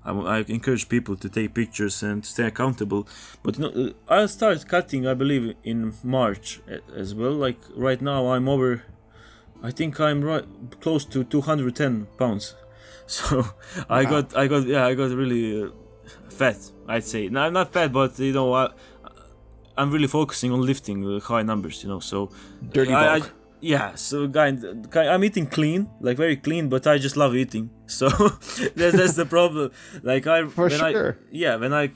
I 0.05 0.43
encourage 0.47 0.89
people 0.89 1.15
to 1.17 1.29
take 1.29 1.53
pictures 1.53 2.03
and 2.03 2.25
stay 2.25 2.45
accountable. 2.47 3.07
But 3.43 3.57
you 3.57 3.63
know, 3.63 3.93
I'll 4.07 4.27
start 4.27 4.67
cutting, 4.67 5.05
I 5.07 5.13
believe, 5.13 5.55
in 5.63 5.93
March 6.03 6.59
as 6.95 7.13
well. 7.13 7.33
Like 7.33 7.59
right 7.75 8.01
now, 8.01 8.31
I'm 8.33 8.49
over. 8.49 8.83
I 9.61 9.71
think 9.71 9.99
I'm 9.99 10.21
right 10.23 10.45
close 10.81 11.05
to 11.05 11.23
210 11.23 12.07
pounds. 12.17 12.55
So 13.07 13.43
I 13.89 14.03
Wow. 14.03 14.09
got, 14.11 14.37
I 14.37 14.47
got, 14.47 14.67
yeah, 14.67 14.85
I 14.85 14.93
got 14.93 15.09
really 15.09 15.63
uh, 15.63 15.69
fat. 16.29 16.57
I'd 16.87 17.03
say. 17.03 17.27
No, 17.29 17.41
I'm 17.41 17.53
not 17.53 17.73
fat, 17.73 17.91
but 17.91 18.19
you 18.19 18.31
know, 18.33 18.53
I, 18.53 18.69
I'm 19.77 19.89
really 19.91 20.07
focusing 20.07 20.51
on 20.51 20.61
lifting 20.61 21.03
uh, 21.07 21.19
high 21.19 21.41
numbers. 21.41 21.81
You 21.83 21.89
know, 21.89 21.99
so 22.01 22.29
Dirty 22.71 22.93
I, 22.93 23.17
I, 23.17 23.21
yeah, 23.61 23.95
so 23.95 24.27
kind, 24.29 24.87
kind, 24.91 25.09
I'm 25.09 25.23
eating 25.23 25.47
clean, 25.47 25.89
like 26.01 26.17
very 26.17 26.37
clean, 26.37 26.69
but 26.69 26.85
I 26.85 26.99
just 26.99 27.17
love 27.17 27.35
eating. 27.35 27.69
So 27.87 28.09
that's, 28.75 28.95
that's 28.95 29.15
the 29.15 29.25
problem. 29.25 29.71
Like 30.03 30.27
I, 30.27 30.45
For 30.45 30.67
when 30.69 30.79
I, 30.81 30.91
sure. 30.91 31.17
yeah, 31.31 31.55
when 31.55 31.73
I 31.73 31.87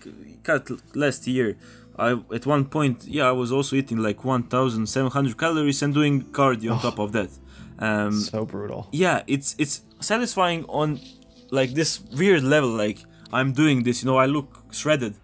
cut 0.44 0.68
last 0.96 1.28
year, 1.28 1.58
I 1.96 2.20
at 2.34 2.48
one 2.48 2.66
point, 2.66 3.06
yeah, 3.06 3.28
I 3.28 3.32
was 3.34 3.52
also 3.52 3.76
eating 3.76 4.00
like 4.00 4.26
1,700 4.26 5.38
calories 5.38 5.84
and 5.84 5.94
doing 5.94 6.24
cardio 6.32 6.72
on 6.74 6.80
top 6.82 6.98
of 6.98 7.12
that. 7.12 7.30
Um, 7.80 8.12
So 8.12 8.46
brutal. 8.46 8.88
yeah 8.92 9.24
it's 9.28 9.56
it's 9.58 9.82
satisfying 10.00 10.66
on 10.68 11.00
like 11.52 11.74
this 11.74 12.00
weird 12.20 12.44
level 12.44 12.70
like 12.70 13.00
i'm 13.32 13.52
doing 13.54 13.84
this 13.84 14.04
you 14.04 14.08
know 14.10 14.18
i 14.18 14.26
look 14.28 14.50
shredded. 14.72 15.16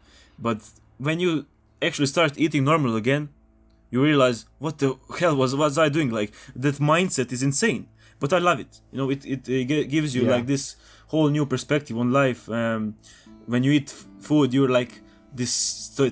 But 0.42 0.60
when 0.98 1.20
you 1.20 1.46
actually 1.82 2.08
start 2.08 2.32
eating 2.38 2.64
normal 2.64 2.96
again 2.96 3.30
you 3.92 4.02
realize 4.04 4.46
what 4.60 4.78
the 4.78 4.96
hell 5.20 5.36
was 5.36 5.56
was 5.56 5.78
i 5.78 5.90
doing? 5.90 6.10
Like 6.20 6.32
that 6.56 6.76
mindset 6.80 7.32
is 7.32 7.42
insane. 7.44 7.88
But 8.20 8.32
i 8.34 8.40
love 8.40 8.60
it. 8.66 8.82
You 8.92 8.98
know 9.00 9.10
it 9.10 9.26
it, 9.26 9.42
gi- 9.70 9.86
gives 9.96 10.14
you 10.16 10.24
Yeah. 10.24 10.36
like 10.36 10.46
this 10.48 10.76
whole 11.08 11.30
new 11.30 11.46
perspective 11.46 11.98
on 11.98 12.12
life. 12.12 12.42
Um 12.50 12.96
when 13.52 13.64
you 13.66 13.72
eat 13.72 13.90
food 14.28 14.54
you're 14.54 14.70
like 14.80 14.94
this 15.36 15.52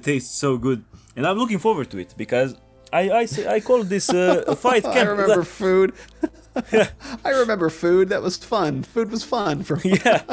tastes 0.10 0.34
so 0.46 0.58
good, 0.58 0.80
and 1.16 1.26
I'm 1.28 1.38
looking 1.38 1.60
forward 1.60 1.90
to 1.92 1.98
it 1.98 2.14
because 2.18 2.56
I 2.94 3.12
I, 3.22 3.26
say, 3.26 3.48
I 3.48 3.60
call 3.60 3.84
this 3.84 4.10
uh, 4.10 4.56
fight 4.60 4.84
camp. 4.84 4.96
I 5.10 5.12
remember 5.12 5.44
food. 5.62 5.94
I 7.26 7.30
remember 7.30 7.70
food. 7.70 8.10
That 8.10 8.22
was 8.22 8.38
fun. 8.38 8.84
Food 8.84 9.12
was 9.12 9.24
fun 9.24 9.64
for 9.64 9.76
me. 9.84 10.00
yeah, 10.06 10.24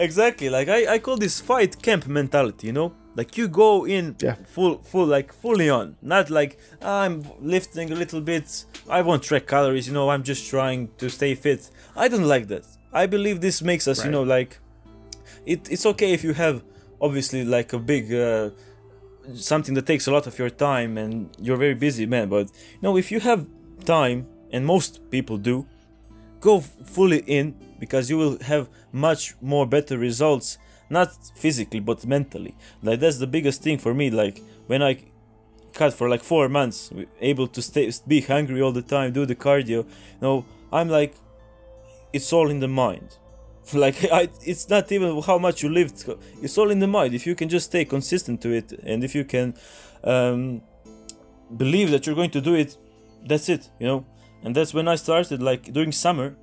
exactly. 0.00 0.48
Like 0.50 0.68
I, 0.68 0.94
I 0.94 0.98
call 0.98 1.16
this 1.16 1.40
fight 1.40 1.80
camp 1.82 2.06
mentality. 2.08 2.66
You 2.66 2.72
know, 2.72 2.92
like 3.14 3.36
you 3.38 3.46
go 3.48 3.86
in 3.86 4.16
Yeah. 4.20 4.34
full, 4.46 4.78
full, 4.78 5.06
like 5.06 5.32
fully 5.32 5.70
on. 5.70 5.96
Not 6.02 6.30
like 6.30 6.58
I'm 6.82 7.24
lifting 7.40 7.92
a 7.92 7.94
little 7.94 8.20
bit. 8.20 8.64
I 8.88 9.02
won't 9.02 9.22
track 9.22 9.46
calories. 9.46 9.86
You 9.86 9.94
know, 9.94 10.10
I'm 10.10 10.22
just 10.24 10.48
trying 10.50 10.88
to 10.98 11.08
stay 11.08 11.34
fit. 11.34 11.70
I 11.94 12.08
don't 12.08 12.24
like 12.26 12.48
that. 12.48 12.64
I 12.92 13.06
believe 13.06 13.40
this 13.40 13.62
makes 13.62 13.86
us, 13.86 14.04
you 14.04 14.10
know, 14.10 14.22
like 14.24 14.58
it. 15.46 15.70
It's 15.70 15.86
okay 15.86 16.12
if 16.12 16.24
you 16.24 16.32
have 16.34 16.62
obviously 17.00 17.44
like 17.44 17.72
a 17.72 17.78
big. 17.78 18.12
Uh, 18.12 18.50
something 19.34 19.74
that 19.74 19.86
takes 19.86 20.06
a 20.06 20.12
lot 20.12 20.26
of 20.26 20.38
your 20.38 20.50
time 20.50 20.96
and 20.96 21.30
you're 21.38 21.56
very 21.56 21.74
busy 21.74 22.06
man 22.06 22.28
but 22.28 22.46
you 22.72 22.82
know 22.82 22.96
if 22.96 23.10
you 23.12 23.20
have 23.20 23.46
time 23.84 24.26
and 24.52 24.64
most 24.64 25.10
people 25.10 25.36
do 25.36 25.66
go 26.40 26.60
fully 26.60 27.18
in 27.26 27.54
because 27.78 28.08
you 28.10 28.16
will 28.16 28.38
have 28.42 28.68
much 28.92 29.34
more 29.40 29.66
better 29.66 29.98
results 29.98 30.58
not 30.90 31.10
physically 31.36 31.80
but 31.80 32.06
mentally. 32.06 32.54
Like 32.82 33.00
that's 33.00 33.18
the 33.18 33.26
biggest 33.26 33.62
thing 33.62 33.78
for 33.78 33.92
me 33.94 34.10
like 34.10 34.42
when 34.66 34.82
i 34.82 34.98
cut 35.74 35.92
for 35.94 36.08
like 36.08 36.22
four 36.22 36.48
months 36.48 36.90
able 37.20 37.46
to 37.46 37.62
stay 37.62 37.90
be 38.06 38.20
hungry 38.20 38.60
all 38.60 38.72
the 38.72 38.82
time 38.82 39.12
do 39.12 39.24
the 39.26 39.34
cardio 39.34 39.68
you 39.70 39.86
know 40.20 40.44
i'm 40.72 40.88
like 40.88 41.14
it's 42.12 42.32
all 42.32 42.50
in 42.50 42.60
the 42.60 42.68
mind 42.68 43.16
like 43.84 44.04
I, 44.10 44.28
it's 44.44 44.68
not 44.68 44.90
even 44.92 45.20
how 45.22 45.38
much 45.38 45.62
you 45.62 45.68
lived. 45.68 46.04
It's 46.42 46.56
all 46.58 46.70
in 46.70 46.78
the 46.78 46.86
mind. 46.86 47.14
If 47.14 47.26
you 47.26 47.34
can 47.34 47.48
just 47.48 47.66
stay 47.66 47.84
consistent 47.84 48.40
to 48.42 48.50
it 48.52 48.72
and 48.84 49.04
if 49.04 49.14
you 49.14 49.24
can 49.24 49.54
um, 50.04 50.62
believe 51.56 51.90
that 51.90 52.06
you're 52.06 52.14
going 52.16 52.30
to 52.30 52.40
do 52.40 52.54
it 52.54 52.76
that's 53.26 53.48
it 53.48 53.68
you 53.80 53.86
know? 53.86 54.06
And 54.44 54.54
that's 54.54 54.72
when 54.72 54.86
i 54.88 54.94
started 54.94 55.42
like 55.42 55.72
during 55.72 55.92
summer 55.92 56.36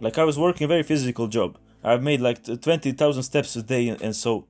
like 0.00 0.16
i 0.18 0.24
was 0.24 0.38
working 0.38 0.64
a 0.64 0.68
very 0.68 0.82
physical 0.82 1.26
job. 1.28 1.58
I've 1.82 2.02
made 2.02 2.20
like 2.20 2.42
t- 2.42 2.56
20000 2.56 3.22
steps 3.22 3.54
a 3.56 3.62
day 3.62 3.88
and, 3.88 4.00
and 4.00 4.16
so. 4.16 4.48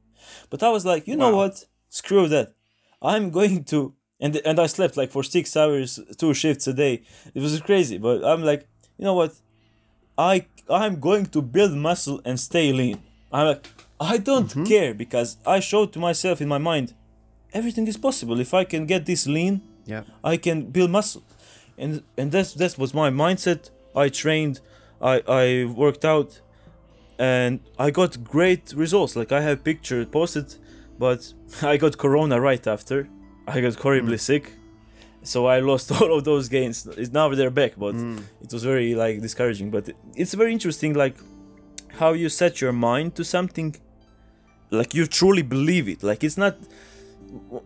But 0.50 0.62
i 0.62 0.68
was 0.70 0.84
like 0.86 1.06
you 1.08 1.16
know 1.16 1.30
Wow. 1.30 1.36
what? 1.36 1.64
Screw 1.88 2.28
that. 2.28 2.54
I'm 3.02 3.30
going 3.30 3.64
to 3.64 3.94
and 4.20 4.36
and 4.48 4.58
i 4.60 4.66
slept 4.66 4.96
like 4.96 5.10
for 5.10 5.22
six 5.24 5.56
hours 5.56 5.98
two 6.16 6.32
shifts 6.34 6.66
a 6.68 6.72
day. 6.72 7.02
It 7.34 7.40
was 7.42 7.60
crazy 7.60 7.98
but 7.98 8.24
i'm 8.24 8.42
like 8.42 8.68
you 8.98 9.04
know 9.04 9.14
what 9.14 9.32
I 10.18 10.46
I'm 10.68 11.00
going 11.00 11.26
to 11.26 11.42
build 11.42 11.72
muscle 11.72 12.20
and 12.24 12.38
stay 12.38 12.72
lean. 12.72 13.00
I'm 13.32 13.46
like 13.46 13.68
I 14.00 14.18
don't 14.18 14.52
mhm. 14.54 14.66
care 14.66 14.94
because 14.94 15.36
I 15.46 15.60
showed 15.60 15.92
to 15.94 15.98
myself 15.98 16.40
in 16.40 16.48
my 16.48 16.58
mind 16.58 16.94
everything 17.52 17.86
is 17.86 17.96
possible. 17.96 18.40
If 18.40 18.54
I 18.54 18.64
can 18.64 18.86
get 18.86 19.06
this 19.06 19.26
lean 19.26 19.62
Yeah. 19.86 20.04
I 20.22 20.36
can 20.38 20.70
build 20.70 20.90
muscle. 20.90 21.22
And 21.76 22.02
and 22.16 22.32
that's 22.32 22.54
that 22.54 22.78
was 22.78 22.94
my 22.94 23.10
mindset. 23.10 23.70
I 23.94 24.08
trained 24.08 24.60
I 25.00 25.22
I 25.28 25.64
worked 25.64 26.04
out 26.04 26.40
and 27.18 27.60
I 27.78 27.90
got 27.90 28.24
great 28.24 28.72
results. 28.72 29.16
Like 29.16 29.32
I 29.32 29.40
have 29.42 29.62
picture 29.64 30.04
posted 30.06 30.54
but 30.98 31.32
I 31.62 31.76
got 31.76 31.98
corona 31.98 32.40
right 32.40 32.66
after. 32.66 33.08
I 33.46 33.60
got 33.60 33.74
horribly 33.74 34.16
mm. 34.16 34.20
sick 34.30 34.52
so 35.24 35.46
I 35.46 35.60
lost 35.60 35.90
all 35.96 36.16
of 36.16 36.24
those 36.24 36.48
gains. 36.48 36.86
It's 36.86 37.12
now 37.12 37.28
they're 37.28 37.50
back 37.50 37.72
but 37.76 37.94
hmm. 37.94 38.18
it 38.42 38.52
was 38.52 38.64
very 38.64 38.94
like 38.94 39.20
discouraging. 39.20 39.70
But 39.70 39.90
it's 40.14 40.34
very 40.34 40.52
interesting 40.52 40.94
like 40.94 41.16
how 41.98 42.12
you 42.12 42.28
set 42.28 42.60
your 42.60 42.72
mind 42.72 43.14
to 43.16 43.24
something 43.24 43.76
like 44.70 44.94
you 44.94 45.06
truly 45.06 45.42
believe 45.42 45.88
it. 45.88 46.02
Like 46.02 46.24
it's 46.24 46.36
not 46.36 46.56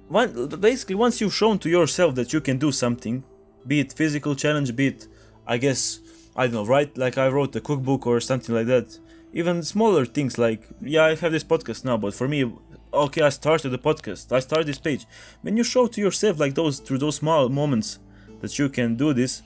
one, 0.08 0.48
basically 0.60 0.94
once 0.94 1.20
you've 1.20 1.34
shown 1.34 1.58
to 1.58 1.68
yourself 1.68 2.14
that 2.14 2.32
you 2.32 2.40
can 2.40 2.58
do 2.58 2.72
something 2.72 3.22
be 3.66 3.80
it 3.80 3.92
physical 3.92 4.34
challenge 4.34 4.74
be 4.74 4.88
it 4.88 5.06
i 5.46 5.56
guess 5.58 6.00
i 6.36 6.46
don't 6.46 6.54
know 6.54 6.66
right 6.66 6.96
like 6.96 7.18
i 7.18 7.28
wrote 7.28 7.54
a 7.56 7.60
cookbook 7.60 8.06
or 8.06 8.20
something 8.20 8.54
like 8.54 8.66
that 8.66 8.98
even 9.32 9.62
smaller 9.62 10.06
things 10.06 10.38
like 10.38 10.62
yeah 10.80 11.04
i 11.04 11.14
have 11.14 11.32
this 11.32 11.44
podcast 11.44 11.84
now 11.84 11.96
but 11.96 12.14
for 12.14 12.28
me 12.28 12.50
okay 12.92 13.22
i 13.22 13.28
started 13.28 13.70
the 13.70 13.78
podcast. 13.78 14.32
I 14.32 14.40
started 14.40 14.66
this 14.66 14.78
page. 14.78 15.06
When 15.42 15.56
you 15.56 15.64
show 15.64 15.86
to 15.86 16.00
yourself 16.00 16.38
like 16.38 16.54
those 16.54 16.80
through 16.80 16.98
those 16.98 17.16
small 17.16 17.48
moments 17.48 17.98
that 18.40 18.58
you 18.58 18.68
can 18.68 18.96
do 18.96 19.12
this 19.12 19.42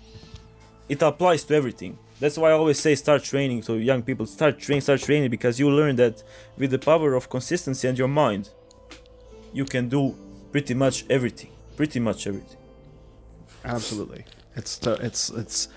it 0.88 1.00
applies 1.02 1.44
to 1.44 1.54
everything. 1.54 1.98
That's 2.20 2.38
why 2.38 2.50
i 2.50 2.52
always 2.52 2.78
say 2.78 2.94
start 2.94 3.22
training 3.22 3.62
to 3.62 3.78
young 3.78 4.02
people 4.02 4.26
start 4.26 4.58
training 4.58 4.82
start 4.82 5.00
training 5.00 5.30
because 5.30 5.58
you 5.58 5.70
learn 5.70 5.96
that 5.96 6.22
with 6.56 6.70
the 6.70 6.78
power 6.78 7.14
of 7.14 7.28
consistency 7.28 7.88
and 7.88 7.98
your 7.98 8.08
mind 8.08 8.50
you 9.52 9.64
can 9.64 9.88
do 9.88 10.14
pretty 10.50 10.74
much 10.74 11.04
everything. 11.10 11.50
Pretty 11.76 12.00
much 12.00 12.26
everything. 12.26 12.58
Absolutely. 13.64 14.24
It's 14.56 14.78
so 14.82 14.92
it's 14.94 15.30
it's 15.30 15.68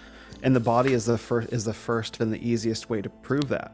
and 0.43 0.55
the 0.55 0.59
body 0.59 0.93
is 0.93 1.05
the 1.05 1.17
first 1.17 1.51
is 1.53 1.65
the 1.65 1.73
first 1.73 2.19
and 2.19 2.31
the 2.31 2.47
easiest 2.47 2.89
way 2.89 3.01
to 3.01 3.09
prove 3.09 3.47
that. 3.49 3.71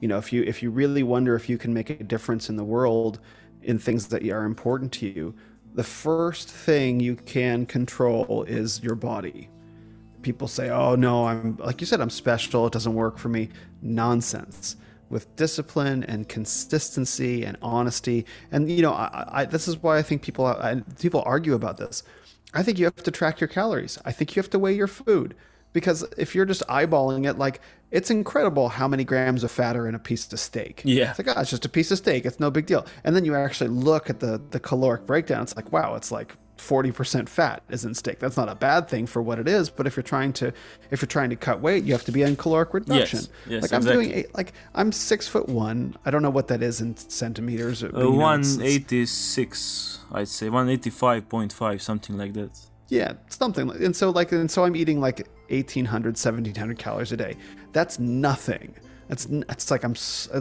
You 0.00 0.08
know, 0.08 0.18
if 0.18 0.32
you 0.32 0.42
if 0.42 0.62
you 0.62 0.70
really 0.70 1.02
wonder 1.02 1.34
if 1.34 1.48
you 1.48 1.58
can 1.58 1.72
make 1.72 1.90
a 1.90 2.02
difference 2.02 2.48
in 2.48 2.56
the 2.56 2.64
world 2.64 3.20
in 3.62 3.78
things 3.78 4.08
that 4.08 4.22
are 4.28 4.44
important 4.44 4.92
to 4.92 5.06
you, 5.06 5.34
the 5.74 5.84
first 5.84 6.48
thing 6.48 7.00
you 7.00 7.16
can 7.16 7.66
control 7.66 8.44
is 8.44 8.82
your 8.82 8.94
body. 8.94 9.48
People 10.22 10.48
say, 10.48 10.70
"Oh 10.70 10.94
no, 10.96 11.26
I'm 11.26 11.56
like 11.56 11.80
you 11.80 11.86
said 11.86 12.00
I'm 12.00 12.10
special, 12.10 12.66
it 12.66 12.72
doesn't 12.72 12.94
work 12.94 13.18
for 13.18 13.28
me." 13.28 13.48
Nonsense. 13.82 14.76
With 15.08 15.36
discipline 15.36 16.02
and 16.04 16.28
consistency 16.28 17.44
and 17.44 17.56
honesty, 17.62 18.26
and 18.50 18.68
you 18.68 18.82
know, 18.82 18.92
I, 18.92 19.28
I, 19.28 19.44
this 19.44 19.68
is 19.68 19.80
why 19.80 19.98
I 19.98 20.02
think 20.02 20.20
people 20.22 20.46
I, 20.46 20.82
people 20.98 21.22
argue 21.24 21.54
about 21.54 21.76
this. 21.76 22.02
I 22.54 22.62
think 22.64 22.78
you 22.78 22.86
have 22.86 22.96
to 22.96 23.10
track 23.10 23.40
your 23.40 23.48
calories. 23.48 23.98
I 24.04 24.12
think 24.12 24.34
you 24.34 24.42
have 24.42 24.50
to 24.50 24.58
weigh 24.58 24.74
your 24.74 24.88
food 24.88 25.36
because 25.72 26.04
if 26.16 26.34
you're 26.34 26.46
just 26.46 26.66
eyeballing 26.68 27.28
it, 27.28 27.36
like 27.38 27.60
it's 27.90 28.10
incredible 28.10 28.68
how 28.68 28.88
many 28.88 29.04
grams 29.04 29.44
of 29.44 29.50
fat 29.50 29.76
are 29.76 29.86
in 29.88 29.94
a 29.94 29.98
piece 29.98 30.32
of 30.32 30.40
steak. 30.40 30.82
Yeah. 30.84 31.10
it's 31.10 31.18
like 31.18 31.28
oh, 31.36 31.40
it's 31.40 31.50
just 31.50 31.64
a 31.64 31.68
piece 31.68 31.90
of 31.90 31.98
steak. 31.98 32.26
It's 32.26 32.40
no 32.40 32.50
big 32.50 32.66
deal. 32.66 32.84
And 33.04 33.14
then 33.14 33.24
you 33.24 33.34
actually 33.34 33.70
look 33.70 34.10
at 34.10 34.20
the 34.20 34.40
the 34.50 34.60
caloric 34.60 35.06
breakdown. 35.06 35.42
It's 35.42 35.54
like 35.56 35.70
wow, 35.72 35.94
it's 35.94 36.10
like 36.10 36.36
forty 36.58 36.90
percent 36.90 37.28
fat 37.28 37.62
is 37.68 37.84
in 37.84 37.94
steak. 37.94 38.18
That's 38.18 38.36
not 38.36 38.48
a 38.48 38.54
bad 38.54 38.88
thing 38.88 39.06
for 39.06 39.20
what 39.22 39.38
it 39.38 39.46
is. 39.46 39.68
But 39.70 39.86
if 39.86 39.94
you're 39.96 40.02
trying 40.02 40.32
to 40.34 40.52
if 40.90 41.00
you're 41.02 41.06
trying 41.06 41.30
to 41.30 41.36
cut 41.36 41.60
weight, 41.60 41.84
you 41.84 41.92
have 41.92 42.04
to 42.04 42.12
be 42.12 42.22
in 42.22 42.34
caloric 42.36 42.74
reduction. 42.74 43.20
yes, 43.46 43.62
like 43.62 43.72
I'm 43.72 43.76
exactly. 43.78 43.92
doing 44.06 44.10
eight, 44.18 44.34
like 44.34 44.52
I'm 44.74 44.90
six 44.90 45.28
foot 45.28 45.48
one. 45.48 45.96
I 46.04 46.10
don't 46.10 46.22
know 46.22 46.30
what 46.30 46.48
that 46.48 46.62
is 46.62 46.80
in 46.80 46.96
centimeters. 46.96 47.84
uh, 47.84 47.88
you 47.88 47.92
know, 47.92 47.98
it's- 48.34 48.56
it's- 48.56 48.62
186 48.62 50.00
i'd 50.12 50.28
say 50.28 50.46
185.5 50.48 51.80
something 51.80 52.16
like 52.16 52.32
that 52.34 52.50
Yeah, 52.88 53.14
something. 53.28 53.66
like- 53.66 53.80
And 53.80 53.94
so 53.96 54.10
like 54.10 54.30
and 54.32 54.50
so 54.50 54.64
I'm 54.64 54.76
eating 54.76 55.00
like 55.00 55.26
1800 55.48 56.10
1700 56.16 56.78
calories 56.78 57.12
a 57.12 57.16
day. 57.16 57.36
That's 57.72 57.98
nothing. 57.98 58.74
That's 59.08 59.26
it's 59.26 59.70
like 59.70 59.84
I'm 59.84 59.94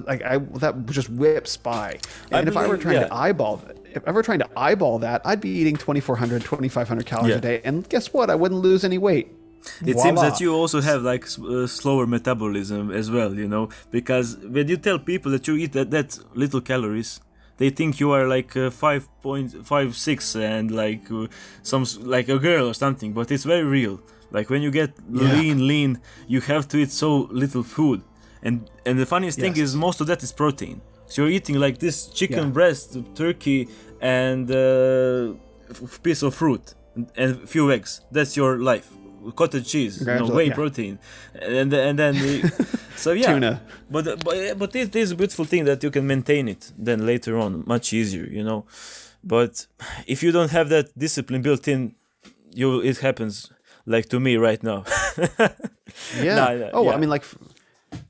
like 0.08 0.24
I 0.24 0.38
that 0.38 0.86
just 0.88 1.10
whips 1.10 1.56
by. 1.58 2.00
And 2.32 2.48
if 2.48 2.58
I 2.58 2.66
were 2.68 2.78
trying 2.78 2.96
yeah. 2.96 3.08
to 3.08 3.14
eyeball 3.14 3.62
it, 3.70 3.78
if 3.94 4.08
I 4.08 4.12
were 4.12 4.24
trying 4.24 4.40
to 4.40 4.50
eyeball 4.58 5.00
that, 5.00 5.22
I'd 5.24 5.40
be 5.42 5.50
eating 5.50 5.76
2400 5.76 6.42
2500 6.42 7.06
calories 7.06 7.30
Yeah. 7.30 7.38
a 7.38 7.42
day 7.42 7.62
and 7.64 7.88
guess 7.90 8.12
what? 8.12 8.30
I 8.30 8.36
wouldn't 8.36 8.62
lose 8.62 8.84
any 8.84 8.98
weight. 8.98 9.28
it 9.92 9.98
seems 10.00 10.22
that 10.22 10.40
you 10.40 10.54
also 10.54 10.80
have 10.82 11.02
like 11.02 11.26
uh, 11.40 11.66
slower 11.66 12.06
metabolism 12.06 12.92
as 12.92 13.10
well 13.10 13.34
you 13.34 13.48
know 13.48 13.68
because 13.90 14.38
when 14.56 14.68
you 14.68 14.78
tell 14.78 15.00
people 15.00 15.32
that 15.32 15.48
you 15.48 15.56
eat 15.56 15.72
that, 15.74 15.90
that 15.90 16.20
little 16.36 16.62
calories 16.62 17.20
they 17.58 17.72
think 17.72 18.00
you 18.00 18.12
are 18.12 18.28
like 18.28 18.56
uh, 18.56 18.70
5.56 18.70 20.40
and 20.42 20.72
like 20.72 21.10
uh, 21.12 21.28
some 21.64 21.86
like 22.02 22.30
a 22.30 22.38
girl 22.38 22.70
or 22.70 22.74
something 22.74 23.14
but 23.14 23.32
it's 23.32 23.44
very 23.44 23.64
real 23.64 24.00
like 24.32 24.50
when 24.50 24.62
you 24.62 24.72
get 24.72 24.92
Yeah. 25.12 25.34
lean 25.34 25.68
lean 25.68 26.00
you 26.28 26.42
have 26.42 26.68
to 26.70 26.78
eat 26.78 26.92
so 26.92 27.28
little 27.32 27.64
food 27.64 28.02
and 28.44 28.70
and 28.86 29.00
the 29.00 29.06
funniest 29.06 29.40
thing 29.40 29.56
is 29.58 29.76
most 29.76 30.02
of 30.02 30.08
that 30.08 30.22
is 30.24 30.32
protein 30.32 30.82
so 31.08 31.22
you're 31.22 31.32
eating 31.40 31.56
like 31.60 31.78
this 31.80 32.08
chicken 32.08 32.46
Yeah. 32.46 32.50
breast 32.58 32.98
turkey 33.16 33.68
and 34.02 34.50
uh, 34.52 35.34
f- 35.70 36.02
piece 36.04 36.22
of 36.24 36.34
fruit 36.36 36.74
and- 36.96 37.44
a 37.44 37.48
few 37.48 37.72
eggs 37.72 38.02
that's 38.12 38.36
your 38.38 38.58
life 38.60 38.88
cottage 39.36 39.68
cheese 39.68 40.02
you 40.02 40.06
know, 40.06 40.28
whey 40.38 40.48
yeah. 40.48 40.54
protein 40.54 41.00
and 41.42 41.74
and 41.74 41.98
then 41.98 42.14
the, 42.24 42.68
so 43.04 43.12
yeah 43.12 43.34
Tuna. 43.34 43.62
but 43.90 44.04
but 44.24 44.36
but 44.60 44.72
this, 44.72 44.90
this 44.90 45.04
is 45.08 45.12
a 45.12 45.16
beautiful 45.16 45.46
thing 45.46 45.66
that 45.66 45.82
you 45.84 45.90
can 45.92 46.06
maintain 46.06 46.48
it 46.48 46.72
then 46.88 47.06
later 47.06 47.34
on 47.38 47.64
much 47.66 47.92
easier 47.94 48.26
you 48.38 48.44
know 48.44 48.66
but 49.24 49.66
if 50.06 50.22
you 50.24 50.32
don't 50.32 50.52
have 50.52 50.70
that 50.70 50.86
discipline 50.98 51.42
built 51.42 51.68
in 51.68 51.96
you 52.54 52.82
it 52.82 52.98
happens 53.00 53.50
like 53.86 54.10
to 54.10 54.20
me 54.20 54.38
right 54.38 54.62
now 54.64 54.84
Yeah. 56.22 56.36
Nah, 56.36 56.54
nah, 56.54 56.70
oh, 56.74 56.86
yeah. 56.86 56.92
I 56.92 56.98
mean, 56.98 57.10
like, 57.10 57.24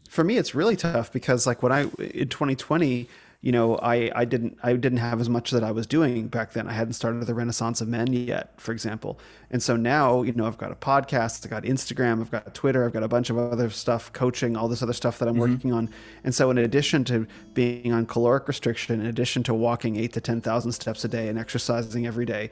for 0.10 0.24
me, 0.24 0.38
it's 0.38 0.56
really 0.56 0.76
tough 0.76 1.12
because, 1.12 1.46
like, 1.46 1.62
when 1.62 1.72
I 1.72 1.82
in 2.00 2.30
2020, 2.30 3.08
you 3.42 3.52
know, 3.52 3.78
I, 3.78 4.10
I 4.16 4.26
didn't 4.26 4.58
I 4.64 4.74
didn't 4.74 4.98
have 4.98 5.22
as 5.22 5.30
much 5.30 5.52
that 5.52 5.64
I 5.64 5.72
was 5.72 5.86
doing 5.86 6.30
back 6.30 6.54
then. 6.54 6.68
I 6.68 6.72
hadn't 6.72 6.94
started 6.94 7.24
the 7.28 7.36
Renaissance 7.36 7.80
of 7.80 7.88
Men 7.88 8.12
yet, 8.12 8.60
for 8.60 8.72
example. 8.72 9.20
And 9.52 9.62
so 9.62 9.76
now, 9.76 10.24
you 10.24 10.32
know, 10.32 10.48
I've 10.48 10.58
got 10.58 10.72
a 10.72 10.76
podcast, 10.76 11.46
I've 11.46 11.52
got 11.52 11.62
Instagram, 11.62 12.22
I've 12.22 12.32
got 12.32 12.56
Twitter, 12.56 12.86
I've 12.86 12.94
got 12.94 13.04
a 13.04 13.08
bunch 13.08 13.30
of 13.30 13.38
other 13.38 13.70
stuff, 13.70 14.12
coaching, 14.14 14.58
all 14.58 14.68
this 14.68 14.82
other 14.82 14.94
stuff 14.94 15.20
that 15.20 15.28
I'm 15.28 15.36
mm-hmm. 15.36 15.54
working 15.54 15.74
on. 15.74 15.90
And 16.24 16.34
so 16.34 16.50
in 16.50 16.58
addition 16.58 17.04
to 17.06 17.28
being 17.54 17.92
on 17.92 18.08
caloric 18.08 18.48
restriction, 18.48 19.00
in 19.00 19.06
addition 19.06 19.44
to 19.44 19.54
walking 19.54 19.96
eight 19.98 20.14
to 20.14 20.22
ten 20.22 20.42
thousand 20.42 20.72
steps 20.72 21.06
a 21.06 21.08
day 21.08 21.28
and 21.28 21.38
exercising 21.38 22.08
every 22.08 22.26
day, 22.26 22.50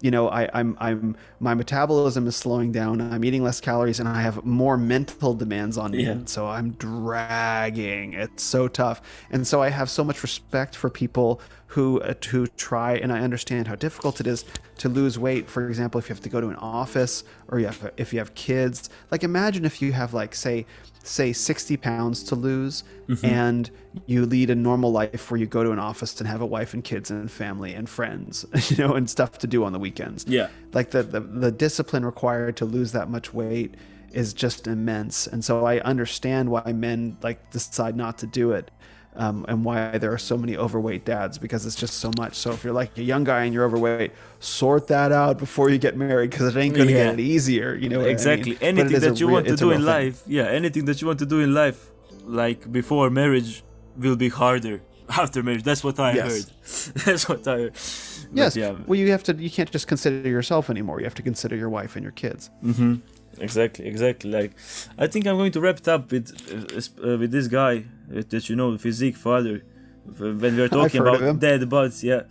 you 0.00 0.10
know, 0.10 0.28
I, 0.28 0.48
I'm, 0.52 0.76
I'm, 0.78 1.16
my 1.40 1.54
metabolism 1.54 2.26
is 2.26 2.36
slowing 2.36 2.70
down. 2.70 3.00
I'm 3.00 3.24
eating 3.24 3.42
less 3.42 3.60
calories, 3.60 3.98
and 3.98 4.08
I 4.08 4.20
have 4.20 4.44
more 4.44 4.76
mental 4.76 5.34
demands 5.34 5.78
on 5.78 5.92
me. 5.92 6.04
Yeah. 6.04 6.10
And 6.10 6.28
so 6.28 6.46
I'm 6.46 6.72
dragging. 6.72 8.12
It's 8.12 8.42
so 8.42 8.68
tough, 8.68 9.00
and 9.30 9.46
so 9.46 9.62
I 9.62 9.70
have 9.70 9.88
so 9.88 10.04
much 10.04 10.22
respect 10.22 10.76
for 10.76 10.90
people 10.90 11.40
who 11.68 12.00
uh, 12.00 12.14
who 12.30 12.46
try, 12.46 12.96
and 12.96 13.12
I 13.12 13.20
understand 13.20 13.68
how 13.68 13.74
difficult 13.74 14.20
it 14.20 14.26
is 14.26 14.44
to 14.78 14.88
lose 14.88 15.18
weight. 15.18 15.48
For 15.48 15.68
example, 15.68 15.98
if 15.98 16.08
you 16.08 16.14
have 16.14 16.22
to 16.22 16.28
go 16.28 16.40
to 16.40 16.48
an 16.48 16.56
office, 16.56 17.24
or 17.48 17.58
you 17.58 17.66
have, 17.66 17.92
if 17.96 18.12
you 18.12 18.18
have 18.18 18.34
kids. 18.34 18.90
Like, 19.10 19.24
imagine 19.24 19.64
if 19.64 19.80
you 19.82 19.92
have 19.92 20.14
like, 20.14 20.34
say, 20.34 20.66
say 21.06 21.32
60 21.32 21.76
pounds 21.76 22.22
to 22.24 22.34
lose 22.34 22.84
mm-hmm. 23.08 23.24
and 23.24 23.70
you 24.06 24.26
lead 24.26 24.50
a 24.50 24.54
normal 24.54 24.92
life 24.92 25.30
where 25.30 25.38
you 25.38 25.46
go 25.46 25.62
to 25.62 25.70
an 25.70 25.78
office 25.78 26.18
and 26.20 26.28
have 26.28 26.40
a 26.40 26.46
wife 26.46 26.74
and 26.74 26.84
kids 26.84 27.10
and 27.10 27.30
family 27.30 27.74
and 27.74 27.88
friends 27.88 28.44
you 28.70 28.76
know 28.76 28.94
and 28.94 29.08
stuff 29.08 29.38
to 29.38 29.46
do 29.46 29.64
on 29.64 29.72
the 29.72 29.78
weekends. 29.78 30.24
Yeah. 30.26 30.48
Like 30.72 30.90
the, 30.90 31.02
the, 31.02 31.20
the 31.20 31.52
discipline 31.52 32.04
required 32.04 32.56
to 32.58 32.64
lose 32.64 32.92
that 32.92 33.08
much 33.08 33.32
weight 33.32 33.74
is 34.12 34.32
just 34.32 34.66
immense. 34.66 35.26
And 35.26 35.44
so 35.44 35.64
i 35.64 35.80
understand 35.80 36.50
why 36.50 36.72
men 36.72 37.16
like 37.22 37.50
decide 37.50 37.96
not 37.96 38.18
to 38.18 38.26
do 38.26 38.52
it 38.52 38.70
um, 39.16 39.44
and 39.48 39.64
why 39.64 39.98
there 39.98 40.12
are 40.12 40.18
so 40.18 40.36
many 40.36 40.56
overweight 40.56 41.04
dads 41.04 41.38
because 41.38 41.64
it's 41.66 41.74
just 41.74 41.94
so 41.94 42.10
much. 42.18 42.34
So 42.34 42.52
if 42.52 42.62
you're 42.62 42.72
like 42.72 42.96
a 42.98 43.02
young 43.02 43.24
guy 43.24 43.44
and 43.44 43.54
you're 43.54 43.64
overweight, 43.64 44.12
sort 44.40 44.88
that 44.88 45.10
out 45.10 45.38
before 45.38 45.70
you 45.70 45.78
get 45.78 45.96
married 45.96 46.30
because 46.30 46.54
it 46.54 46.58
ain't 46.58 46.74
gonna 46.74 46.90
yeah. 46.90 47.04
get 47.04 47.06
any 47.14 47.22
easier. 47.22 47.74
You 47.74 47.88
know 47.88 48.00
exactly. 48.00 48.56
I 48.60 48.72
mean? 48.72 48.80
Anything 48.80 49.00
that 49.00 49.20
you 49.20 49.28
want 49.28 49.46
to 49.46 49.56
do 49.56 49.70
in 49.70 49.84
life, 49.84 50.22
yeah, 50.26 50.44
anything 50.44 50.84
that 50.84 51.00
you 51.00 51.06
want 51.06 51.18
to 51.20 51.26
do 51.26 51.40
in 51.40 51.54
life, 51.54 51.90
like 52.24 52.70
before 52.70 53.10
marriage, 53.10 53.62
will 53.96 54.16
be 54.16 54.28
harder 54.28 54.82
after 55.08 55.42
marriage. 55.42 55.62
That's 55.62 55.82
what 55.82 55.98
I 55.98 56.12
yes. 56.12 56.26
heard. 56.26 56.94
That's 57.04 57.28
what 57.28 57.48
I 57.48 57.56
heard. 57.58 57.72
But 57.72 58.36
yes. 58.38 58.56
Yeah. 58.56 58.76
Well, 58.86 58.98
you 58.98 59.10
have 59.10 59.22
to. 59.24 59.34
You 59.34 59.50
can't 59.50 59.70
just 59.70 59.88
consider 59.88 60.28
yourself 60.28 60.68
anymore. 60.68 61.00
You 61.00 61.04
have 61.04 61.14
to 61.14 61.22
consider 61.22 61.56
your 61.56 61.70
wife 61.70 61.96
and 61.96 62.02
your 62.02 62.12
kids. 62.12 62.50
Mm-hmm. 62.62 62.96
Exactly. 63.38 63.86
Exactly. 63.86 64.30
Like, 64.30 64.52
I 64.98 65.06
think 65.06 65.26
I'm 65.26 65.36
going 65.36 65.52
to 65.52 65.60
wrap 65.60 65.78
it 65.78 65.88
up 65.88 66.10
with 66.10 66.26
uh, 66.50 67.06
uh 67.06 67.18
with 67.18 67.30
this 67.30 67.48
guy 67.48 67.84
that 68.08 68.48
you 68.48 68.56
know, 68.56 68.76
physique 68.78 69.16
father, 69.16 69.62
when 70.04 70.56
we 70.56 70.62
are 70.62 70.68
talking 70.80 71.00
about 71.00 71.40
dead 71.40 71.68
bodies, 71.68 72.04
yeah. 72.04 72.22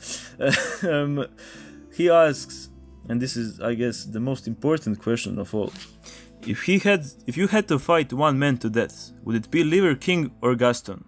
um, 0.90 1.26
he 1.94 2.10
asks, 2.10 2.70
and 3.08 3.22
this 3.22 3.36
is, 3.36 3.60
I 3.62 3.74
guess, 3.76 4.06
the 4.06 4.20
most 4.20 4.48
important 4.48 5.00
question 5.00 5.40
of 5.40 5.54
all. 5.54 5.72
If 6.42 6.64
he 6.64 6.80
had, 6.80 7.06
if 7.26 7.38
you 7.38 7.48
had 7.48 7.68
to 7.70 7.80
fight 7.80 8.14
one 8.14 8.38
man 8.38 8.58
to 8.60 8.70
death, 8.70 9.12
would 9.24 9.36
it 9.36 9.52
be 9.52 9.64
Liver 9.64 9.96
King 9.96 10.32
or 10.42 10.56
Gaston? 10.56 11.06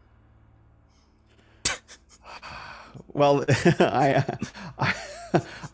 well, 3.08 3.46
I, 3.80 4.24
I, 4.80 4.96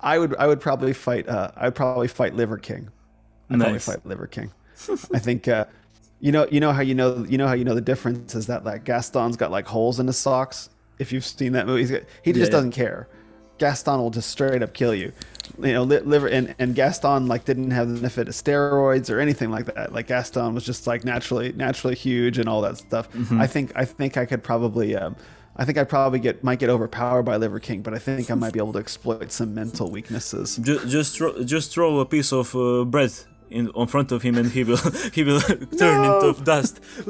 I 0.01 0.19
would, 0.19 0.35
I 0.35 0.47
would 0.47 0.59
probably 0.59 0.93
fight. 0.93 1.29
Uh, 1.29 1.51
I 1.55 1.65
would 1.65 1.75
probably 1.75 2.07
fight 2.07 2.35
Liver 2.35 2.57
King. 2.57 2.89
I'd 3.49 3.59
nice. 3.59 3.65
probably 3.65 3.79
fight 3.79 4.05
Liver 4.05 4.27
King. 4.27 4.51
I 5.13 5.19
think. 5.19 5.47
Uh, 5.47 5.65
you 6.23 6.31
know, 6.31 6.47
you 6.49 6.61
know 6.61 6.71
how 6.71 6.79
you 6.79 6.95
know, 6.95 7.25
you 7.27 7.37
know 7.37 7.47
how 7.47 7.53
you 7.53 7.65
know 7.65 7.75
the 7.75 7.81
difference 7.81 8.33
is 8.33 8.47
that 8.47 8.63
like 8.63 8.85
Gaston's 8.85 9.35
got 9.35 9.51
like 9.51 9.67
holes 9.67 9.99
in 9.99 10.07
his 10.07 10.17
socks. 10.17 10.69
If 10.97 11.11
you've 11.11 11.25
seen 11.25 11.51
that 11.51 11.67
movie, 11.67 11.83
got, 11.83 12.03
he 12.21 12.31
just 12.31 12.49
yeah, 12.49 12.55
doesn't 12.55 12.71
care. 12.71 13.09
Gaston 13.57 13.99
will 13.99 14.09
just 14.09 14.29
straight 14.29 14.63
up 14.63 14.73
kill 14.73 14.95
you. 14.95 15.11
You 15.61 15.73
know, 15.73 15.83
liver 15.83 16.29
and, 16.29 16.55
and 16.59 16.75
Gaston 16.75 17.27
like 17.27 17.43
didn't 17.43 17.71
have 17.71 17.89
the 17.89 17.95
benefit 17.95 18.29
of 18.29 18.35
steroids 18.35 19.13
or 19.13 19.19
anything 19.19 19.51
like 19.51 19.65
that. 19.65 19.91
Like 19.91 20.07
Gaston 20.07 20.55
was 20.55 20.63
just 20.63 20.87
like 20.87 21.03
naturally 21.03 21.51
naturally 21.51 21.95
huge 21.95 22.37
and 22.37 22.47
all 22.47 22.61
that 22.61 22.77
stuff. 22.77 23.11
Mm-hmm. 23.11 23.41
I 23.41 23.47
think 23.47 23.73
I 23.75 23.83
think 23.83 24.15
I 24.15 24.25
could 24.25 24.43
probably. 24.43 24.95
Um, 24.95 25.17
I 25.55 25.65
think 25.65 25.77
I'd 25.77 25.89
probably 25.89 26.19
get 26.19 26.41
might 26.41 26.57
get 26.57 26.69
overpowered 26.69 27.23
by 27.23 27.35
Liver 27.35 27.59
King, 27.59 27.81
but 27.81 27.93
I 27.93 27.99
think 27.99 28.31
I 28.31 28.33
might 28.35 28.53
be 28.53 28.59
able 28.59 28.73
to 28.73 28.79
exploit 28.79 29.31
some 29.33 29.53
mental 29.53 29.91
weaknesses. 29.91 30.55
Just 30.55 30.87
just 30.87 31.17
throw, 31.17 31.43
just 31.43 31.71
throw 31.71 31.99
a 31.99 32.05
piece 32.05 32.31
of 32.31 32.55
uh, 32.55 32.85
bread 32.85 33.11
in 33.53 33.69
on 33.69 33.87
front 33.87 34.11
of 34.11 34.21
him 34.23 34.35
and 34.37 34.51
he 34.51 34.63
will 34.63 34.77
he 35.13 35.23
will 35.23 35.39
turn 35.79 36.01
no! 36.01 36.29
into 36.29 36.43
dust. 36.43 36.81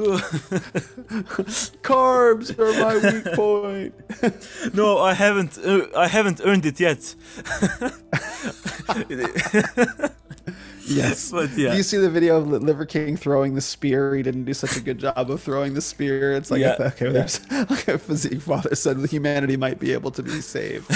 Carbs 1.82 2.56
are 2.58 2.72
my 2.84 2.94
weak 3.12 3.24
point. 3.34 3.94
no, 4.74 4.98
I 4.98 5.14
haven't 5.14 5.58
uh, 5.58 5.86
I 5.96 6.06
haven't 6.06 6.40
earned 6.44 6.66
it 6.66 6.78
yet. 6.78 7.14
yes. 10.86 11.30
But 11.30 11.50
yeah. 11.56 11.70
Do 11.70 11.76
you 11.76 11.82
see 11.82 11.96
the 11.96 12.10
video 12.10 12.36
of 12.36 12.46
Liver 12.48 12.86
King 12.86 13.16
throwing 13.16 13.54
the 13.54 13.60
spear? 13.60 14.14
He 14.14 14.22
didn't 14.22 14.44
do 14.44 14.54
such 14.54 14.76
a 14.76 14.80
good 14.80 14.98
job 14.98 15.30
of 15.30 15.40
throwing 15.42 15.74
the 15.74 15.80
spear. 15.80 16.32
It's 16.32 16.50
like, 16.50 16.60
yeah. 16.60 16.76
okay, 16.78 17.06
yeah. 17.06 17.12
there's 17.12 17.40
like 17.50 17.88
a 17.88 17.98
physique 17.98 18.42
father 18.42 18.74
said 18.74 18.98
humanity 19.06 19.56
might 19.56 19.80
be 19.80 19.92
able 19.92 20.10
to 20.12 20.22
be 20.22 20.40
saved. 20.40 20.90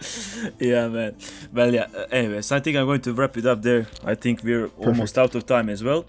yeah, 0.58 0.88
man. 0.88 1.16
Well, 1.52 1.72
yeah. 1.72 1.86
Uh, 1.94 2.06
anyways, 2.10 2.52
I 2.52 2.60
think 2.60 2.76
I'm 2.76 2.86
going 2.86 3.00
to 3.02 3.12
wrap 3.12 3.36
it 3.36 3.46
up 3.46 3.62
there. 3.62 3.86
I 4.04 4.14
think 4.14 4.42
we're 4.42 4.68
Perfect. 4.68 4.86
almost 4.86 5.18
out 5.18 5.34
of 5.34 5.46
time 5.46 5.68
as 5.68 5.82
well. 5.82 6.04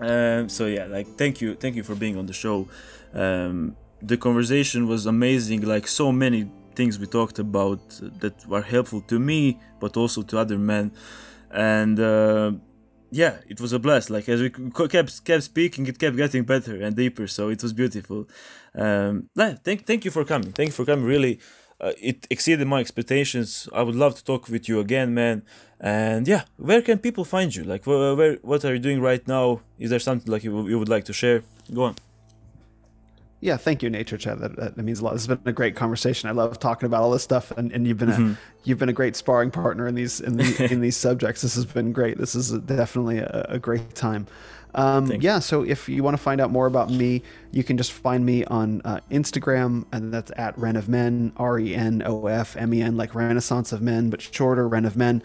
Um, 0.00 0.48
so 0.48 0.66
yeah, 0.66 0.86
like 0.86 1.06
thank 1.16 1.40
you, 1.40 1.54
thank 1.54 1.76
you 1.76 1.84
for 1.84 1.94
being 1.94 2.18
on 2.18 2.26
the 2.26 2.32
show. 2.32 2.68
Um, 3.12 3.76
the 4.02 4.16
conversation 4.16 4.88
was 4.88 5.06
amazing. 5.06 5.62
Like 5.62 5.86
so 5.86 6.10
many 6.10 6.50
things 6.74 6.98
we 6.98 7.06
talked 7.06 7.38
about 7.38 7.80
that 8.20 8.46
were 8.48 8.62
helpful 8.62 9.00
to 9.02 9.18
me, 9.18 9.60
but 9.80 9.96
also 9.96 10.22
to 10.22 10.38
other 10.38 10.58
men. 10.58 10.92
And 11.50 12.00
uh, 12.00 12.52
yeah, 13.10 13.38
it 13.48 13.60
was 13.60 13.72
a 13.72 13.78
blast. 13.78 14.10
Like 14.10 14.28
as 14.28 14.40
we 14.40 14.50
kept 14.50 15.24
kept 15.24 15.42
speaking, 15.44 15.86
it 15.86 15.98
kept 15.98 16.16
getting 16.16 16.42
better 16.42 16.74
and 16.82 16.96
deeper. 16.96 17.28
So 17.28 17.48
it 17.50 17.62
was 17.62 17.72
beautiful. 17.72 18.28
Um, 18.74 19.30
yeah, 19.36 19.54
thank 19.62 19.86
thank 19.86 20.04
you 20.04 20.10
for 20.10 20.24
coming. 20.24 20.52
Thank 20.52 20.68
you 20.70 20.72
for 20.72 20.84
coming. 20.84 21.04
Really 21.04 21.38
uh, 21.80 21.92
it 22.00 22.26
exceeded 22.30 22.66
my 22.66 22.80
expectations. 22.80 23.68
I 23.72 23.82
would 23.82 23.96
love 23.96 24.14
to 24.16 24.24
talk 24.24 24.48
with 24.48 24.68
you 24.68 24.80
again, 24.80 25.14
man. 25.14 25.42
And 25.80 26.26
yeah, 26.26 26.44
where 26.56 26.80
can 26.82 26.98
people 26.98 27.24
find 27.24 27.54
you? 27.54 27.64
Like, 27.64 27.86
where, 27.86 28.14
where 28.14 28.34
what 28.42 28.64
are 28.64 28.72
you 28.74 28.80
doing 28.80 29.00
right 29.00 29.26
now? 29.26 29.60
Is 29.78 29.90
there 29.90 29.98
something 29.98 30.30
like 30.30 30.44
you, 30.44 30.68
you 30.68 30.78
would 30.78 30.88
like 30.88 31.04
to 31.06 31.12
share? 31.12 31.42
Go 31.72 31.82
on. 31.84 31.96
Yeah, 33.44 33.58
thank 33.58 33.82
you, 33.82 33.90
Nature 33.90 34.16
Chat. 34.16 34.38
That, 34.40 34.56
that, 34.56 34.78
means 34.78 35.00
a 35.00 35.04
lot. 35.04 35.12
This 35.12 35.26
has 35.26 35.36
been 35.36 35.50
a 35.50 35.52
great 35.52 35.76
conversation. 35.76 36.30
I 36.30 36.32
love 36.32 36.58
talking 36.58 36.86
about 36.86 37.02
all 37.02 37.10
this 37.10 37.22
stuff, 37.22 37.50
and, 37.50 37.70
and 37.72 37.86
you've 37.86 37.98
been 37.98 38.08
a 38.08 38.12
mm-hmm. 38.12 38.32
you've 38.62 38.78
been 38.78 38.88
a 38.88 38.94
great 38.94 39.16
sparring 39.16 39.50
partner 39.50 39.86
in 39.86 39.94
these 39.94 40.18
in, 40.18 40.38
the, 40.38 40.68
in 40.72 40.80
these 40.80 40.96
subjects. 41.08 41.42
This 41.42 41.54
has 41.56 41.66
been 41.66 41.92
great. 41.92 42.16
This 42.16 42.34
is 42.34 42.52
definitely 42.60 43.18
a, 43.18 43.44
a 43.50 43.58
great 43.58 43.94
time. 43.94 44.26
Um, 44.74 45.12
yeah, 45.12 45.38
so 45.38 45.62
if 45.62 45.88
you 45.88 46.02
want 46.02 46.16
to 46.16 46.22
find 46.22 46.40
out 46.40 46.50
more 46.50 46.66
about 46.66 46.90
me, 46.90 47.22
you 47.52 47.62
can 47.62 47.76
just 47.76 47.92
find 47.92 48.26
me 48.26 48.44
on 48.44 48.82
uh, 48.84 49.00
Instagram, 49.10 49.84
and 49.92 50.12
that's 50.12 50.32
at 50.36 50.58
Ren 50.58 50.76
of 50.76 50.88
Men, 50.88 51.32
R 51.36 51.58
E 51.58 51.74
N 51.74 52.02
O 52.04 52.26
F 52.26 52.56
M 52.56 52.74
E 52.74 52.82
N, 52.82 52.96
like 52.96 53.14
Renaissance 53.14 53.72
of 53.72 53.80
Men, 53.80 54.10
but 54.10 54.20
shorter, 54.20 54.66
Ren 54.66 54.84
of 54.84 54.96
Men. 54.96 55.22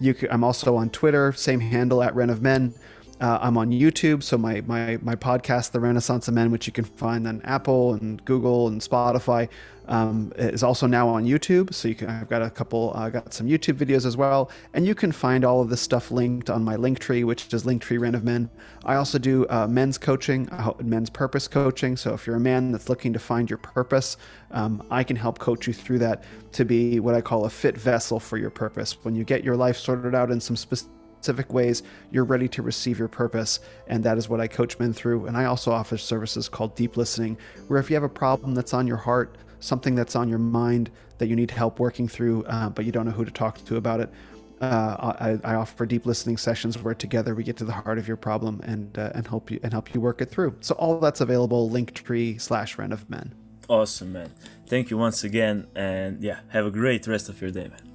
You 0.00 0.14
can, 0.14 0.30
I'm 0.30 0.42
also 0.42 0.76
on 0.76 0.90
Twitter, 0.90 1.32
same 1.32 1.60
handle 1.60 2.02
at 2.02 2.14
Ren 2.14 2.30
of 2.30 2.42
Men. 2.42 2.74
Uh, 3.20 3.38
I'm 3.42 3.58
on 3.58 3.70
YouTube, 3.70 4.22
so 4.22 4.38
my, 4.38 4.60
my 4.66 4.98
my 5.02 5.16
podcast, 5.16 5.72
The 5.72 5.80
Renaissance 5.80 6.28
of 6.28 6.34
Men, 6.34 6.52
which 6.52 6.68
you 6.68 6.72
can 6.72 6.84
find 6.84 7.26
on 7.26 7.42
Apple 7.42 7.94
and 7.94 8.24
Google 8.24 8.68
and 8.68 8.80
Spotify, 8.80 9.48
um, 9.88 10.32
is 10.36 10.62
also 10.62 10.86
now 10.86 11.08
on 11.08 11.24
YouTube. 11.24 11.74
So 11.74 11.88
you 11.88 11.96
can 11.96 12.08
I've 12.08 12.28
got 12.28 12.42
a 12.42 12.50
couple, 12.50 12.92
I 12.94 13.06
uh, 13.06 13.10
got 13.10 13.34
some 13.34 13.48
YouTube 13.48 13.74
videos 13.74 14.06
as 14.06 14.16
well, 14.16 14.52
and 14.72 14.86
you 14.86 14.94
can 14.94 15.10
find 15.10 15.44
all 15.44 15.60
of 15.60 15.68
this 15.68 15.80
stuff 15.80 16.12
linked 16.12 16.48
on 16.48 16.62
my 16.62 16.76
Linktree, 16.76 17.24
which 17.24 17.52
is 17.52 17.64
Linktree 17.64 17.98
Ren 17.98 18.14
of 18.14 18.22
Men. 18.22 18.50
I 18.84 18.94
also 18.94 19.18
do 19.18 19.46
uh, 19.48 19.66
men's 19.66 19.98
coaching, 19.98 20.48
men's 20.80 21.10
purpose 21.10 21.48
coaching. 21.48 21.96
So 21.96 22.14
if 22.14 22.24
you're 22.24 22.36
a 22.36 22.40
man 22.40 22.70
that's 22.70 22.88
looking 22.88 23.12
to 23.14 23.18
find 23.18 23.50
your 23.50 23.58
purpose, 23.58 24.16
um, 24.52 24.86
I 24.92 25.02
can 25.02 25.16
help 25.16 25.40
coach 25.40 25.66
you 25.66 25.72
through 25.72 25.98
that 26.00 26.22
to 26.52 26.64
be 26.64 27.00
what 27.00 27.16
I 27.16 27.20
call 27.20 27.46
a 27.46 27.50
fit 27.50 27.76
vessel 27.76 28.20
for 28.20 28.36
your 28.38 28.50
purpose. 28.50 28.96
When 29.02 29.16
you 29.16 29.24
get 29.24 29.42
your 29.42 29.56
life 29.56 29.76
sorted 29.76 30.14
out 30.14 30.30
in 30.30 30.40
some 30.40 30.54
specific 30.54 30.92
specific 31.18 31.52
ways 31.52 31.82
you're 32.10 32.24
ready 32.24 32.48
to 32.48 32.62
receive 32.62 32.98
your 32.98 33.08
purpose. 33.08 33.60
And 33.88 34.04
that 34.04 34.18
is 34.18 34.28
what 34.28 34.40
I 34.40 34.46
coach 34.46 34.78
men 34.78 34.92
through. 34.92 35.26
And 35.26 35.36
I 35.36 35.46
also 35.46 35.72
offer 35.72 35.98
services 35.98 36.48
called 36.48 36.74
deep 36.76 36.96
listening, 36.96 37.36
where 37.66 37.80
if 37.80 37.90
you 37.90 37.96
have 37.96 38.04
a 38.04 38.08
problem 38.08 38.54
that's 38.54 38.72
on 38.72 38.86
your 38.86 38.96
heart, 38.96 39.36
something 39.60 39.94
that's 39.94 40.14
on 40.14 40.28
your 40.28 40.38
mind 40.38 40.90
that 41.18 41.26
you 41.26 41.34
need 41.34 41.50
help 41.50 41.80
working 41.80 42.06
through, 42.06 42.44
uh, 42.44 42.68
but 42.70 42.84
you 42.84 42.92
don't 42.92 43.04
know 43.04 43.12
who 43.12 43.24
to 43.24 43.30
talk 43.30 43.62
to 43.64 43.76
about 43.76 44.00
it, 44.00 44.10
uh, 44.60 45.14
I, 45.20 45.52
I, 45.52 45.54
offer 45.54 45.86
deep 45.86 46.04
listening 46.04 46.36
sessions 46.36 46.82
where 46.82 46.94
together 46.94 47.32
we 47.36 47.44
get 47.44 47.56
to 47.58 47.64
the 47.64 47.72
heart 47.72 47.96
of 47.96 48.08
your 48.08 48.16
problem 48.16 48.60
and 48.64 48.98
uh, 48.98 49.12
and 49.14 49.24
help 49.24 49.52
you 49.52 49.60
and 49.62 49.72
help 49.72 49.94
you 49.94 50.00
work 50.00 50.20
it 50.20 50.30
through. 50.30 50.56
So 50.62 50.74
all 50.74 50.98
that's 50.98 51.20
available 51.20 51.70
linktree 51.70 52.40
slash 52.40 52.76
Ren 52.76 52.90
of 52.90 53.08
Men. 53.08 53.36
Awesome, 53.68 54.12
man. 54.12 54.32
Thank 54.66 54.90
you 54.90 54.98
once 54.98 55.22
again, 55.22 55.68
and 55.76 56.20
yeah, 56.24 56.40
have 56.48 56.66
a 56.66 56.72
great 56.72 57.06
rest 57.06 57.28
of 57.28 57.40
your 57.40 57.52
day, 57.52 57.68
man. 57.68 57.92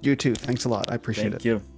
You 0.00 0.16
too. 0.16 0.34
Thanks 0.34 0.64
a 0.64 0.70
lot. 0.70 0.90
I 0.90 0.94
appreciate 0.94 1.32
Thank 1.32 1.34
it. 1.34 1.42
Thank 1.42 1.62
you. 1.62 1.77